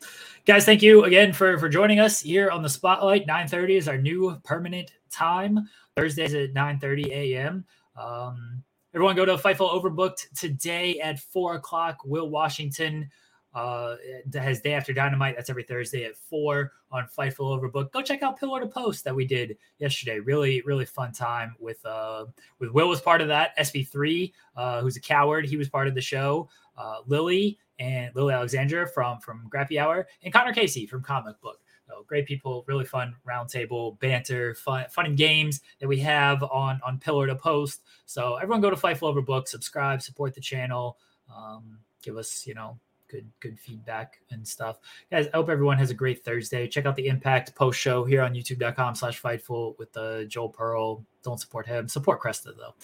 guys. 0.45 0.63
Thank 0.63 0.81
you 0.81 1.03
again 1.03 1.33
for 1.33 1.57
for 1.57 1.67
joining 1.67 1.99
us 1.99 2.21
here 2.21 2.49
on 2.49 2.61
the 2.61 2.69
Spotlight. 2.69 3.27
Nine 3.27 3.47
thirty 3.47 3.75
is 3.75 3.87
our 3.87 3.97
new 3.97 4.39
permanent 4.43 4.91
time. 5.09 5.67
Thursdays 5.95 6.33
at 6.33 6.53
nine 6.53 6.79
thirty 6.79 7.11
a.m. 7.11 7.65
Um, 7.97 8.63
everyone, 8.93 9.15
go 9.15 9.25
to 9.25 9.35
Fightful 9.35 9.73
Overbooked 9.73 10.39
today 10.39 10.99
at 10.99 11.19
four 11.19 11.55
o'clock. 11.55 11.97
Will 12.05 12.29
Washington 12.29 13.09
uh, 13.53 13.95
has 14.33 14.61
Day 14.61 14.73
After 14.73 14.93
Dynamite. 14.93 15.35
That's 15.35 15.49
every 15.49 15.63
Thursday 15.63 16.05
at 16.05 16.15
four 16.15 16.71
on 16.91 17.07
Fightful 17.07 17.59
Overbooked. 17.59 17.91
Go 17.91 18.01
check 18.01 18.21
out 18.21 18.39
Pillar 18.39 18.59
to 18.59 18.67
Post 18.67 19.03
that 19.03 19.15
we 19.15 19.25
did 19.25 19.57
yesterday. 19.79 20.19
Really, 20.19 20.61
really 20.61 20.85
fun 20.85 21.11
time 21.11 21.55
with 21.59 21.83
uh 21.85 22.25
with 22.59 22.71
Will 22.71 22.89
was 22.89 23.01
part 23.01 23.21
of 23.21 23.27
that. 23.27 23.57
SB3, 23.57 24.31
uh, 24.55 24.81
who's 24.81 24.97
a 24.97 25.01
coward. 25.01 25.45
He 25.45 25.57
was 25.57 25.69
part 25.69 25.87
of 25.87 25.95
the 25.95 26.01
show 26.01 26.49
uh, 26.79 27.01
Lily 27.05 27.59
and 27.77 28.15
Lily 28.15 28.33
Alexandra 28.33 28.87
from 28.87 29.19
from 29.19 29.49
Grappy 29.53 29.79
Hour, 29.79 30.07
and 30.23 30.33
Connor 30.33 30.53
Casey 30.53 30.85
from 30.85 31.03
Comic 31.03 31.39
Book. 31.41 31.59
So 31.87 32.03
great 32.07 32.25
people, 32.25 32.63
really 32.67 32.85
fun 32.85 33.15
roundtable 33.27 33.99
banter, 33.99 34.55
fun 34.55 34.85
fun 34.89 35.05
and 35.05 35.17
games 35.17 35.61
that 35.79 35.87
we 35.87 35.99
have 35.99 36.41
on 36.43 36.79
on 36.83 36.99
Pillar 36.99 37.27
to 37.27 37.35
Post. 37.35 37.83
So 38.05 38.35
everyone 38.35 38.61
go 38.61 38.69
to 38.69 38.75
Fightful 38.75 39.13
Overbook, 39.13 39.47
subscribe, 39.47 40.01
support 40.01 40.33
the 40.33 40.41
channel, 40.41 40.97
um, 41.35 41.79
give 42.01 42.17
us 42.17 42.47
you 42.47 42.53
know 42.53 42.79
good 43.09 43.29
good 43.39 43.59
feedback 43.59 44.19
and 44.31 44.47
stuff. 44.47 44.79
Guys, 45.11 45.27
I 45.33 45.37
hope 45.37 45.49
everyone 45.49 45.77
has 45.77 45.89
a 45.89 45.93
great 45.93 46.23
Thursday. 46.23 46.67
Check 46.67 46.85
out 46.85 46.95
the 46.95 47.07
Impact 47.07 47.55
post 47.55 47.79
show 47.79 48.05
here 48.05 48.21
on 48.21 48.33
youtube.com 48.33 48.95
slash 48.95 49.21
fightful 49.21 49.77
with 49.77 49.95
uh, 49.97 50.23
Joel 50.25 50.49
Pearl. 50.49 51.05
Don't 51.23 51.39
support 51.39 51.67
him. 51.67 51.87
Support 51.87 52.21
Cresta 52.21 52.55
though. 52.55 52.75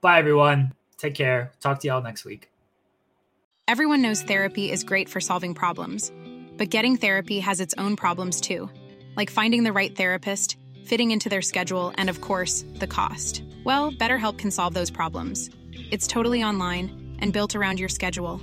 Bye 0.00 0.18
everyone. 0.18 0.74
Take 0.98 1.14
care. 1.14 1.52
Talk 1.60 1.80
to 1.80 1.88
y'all 1.88 2.02
next 2.02 2.24
week. 2.24 2.50
Everyone 3.68 4.02
knows 4.02 4.22
therapy 4.22 4.70
is 4.70 4.84
great 4.84 5.08
for 5.08 5.20
solving 5.20 5.54
problems, 5.54 6.12
but 6.58 6.68
getting 6.68 6.96
therapy 6.96 7.38
has 7.40 7.60
its 7.60 7.74
own 7.78 7.96
problems 7.96 8.40
too, 8.40 8.68
like 9.16 9.30
finding 9.30 9.62
the 9.62 9.72
right 9.72 9.96
therapist, 9.96 10.58
fitting 10.84 11.12
into 11.12 11.28
their 11.28 11.42
schedule, 11.42 11.92
and 11.96 12.10
of 12.10 12.20
course, 12.20 12.64
the 12.74 12.86
cost. 12.86 13.42
Well, 13.64 13.92
BetterHelp 13.92 14.36
can 14.36 14.50
solve 14.50 14.74
those 14.74 14.90
problems. 14.90 15.48
It's 15.90 16.06
totally 16.06 16.42
online 16.42 17.16
and 17.20 17.32
built 17.32 17.54
around 17.54 17.78
your 17.78 17.88
schedule. 17.88 18.42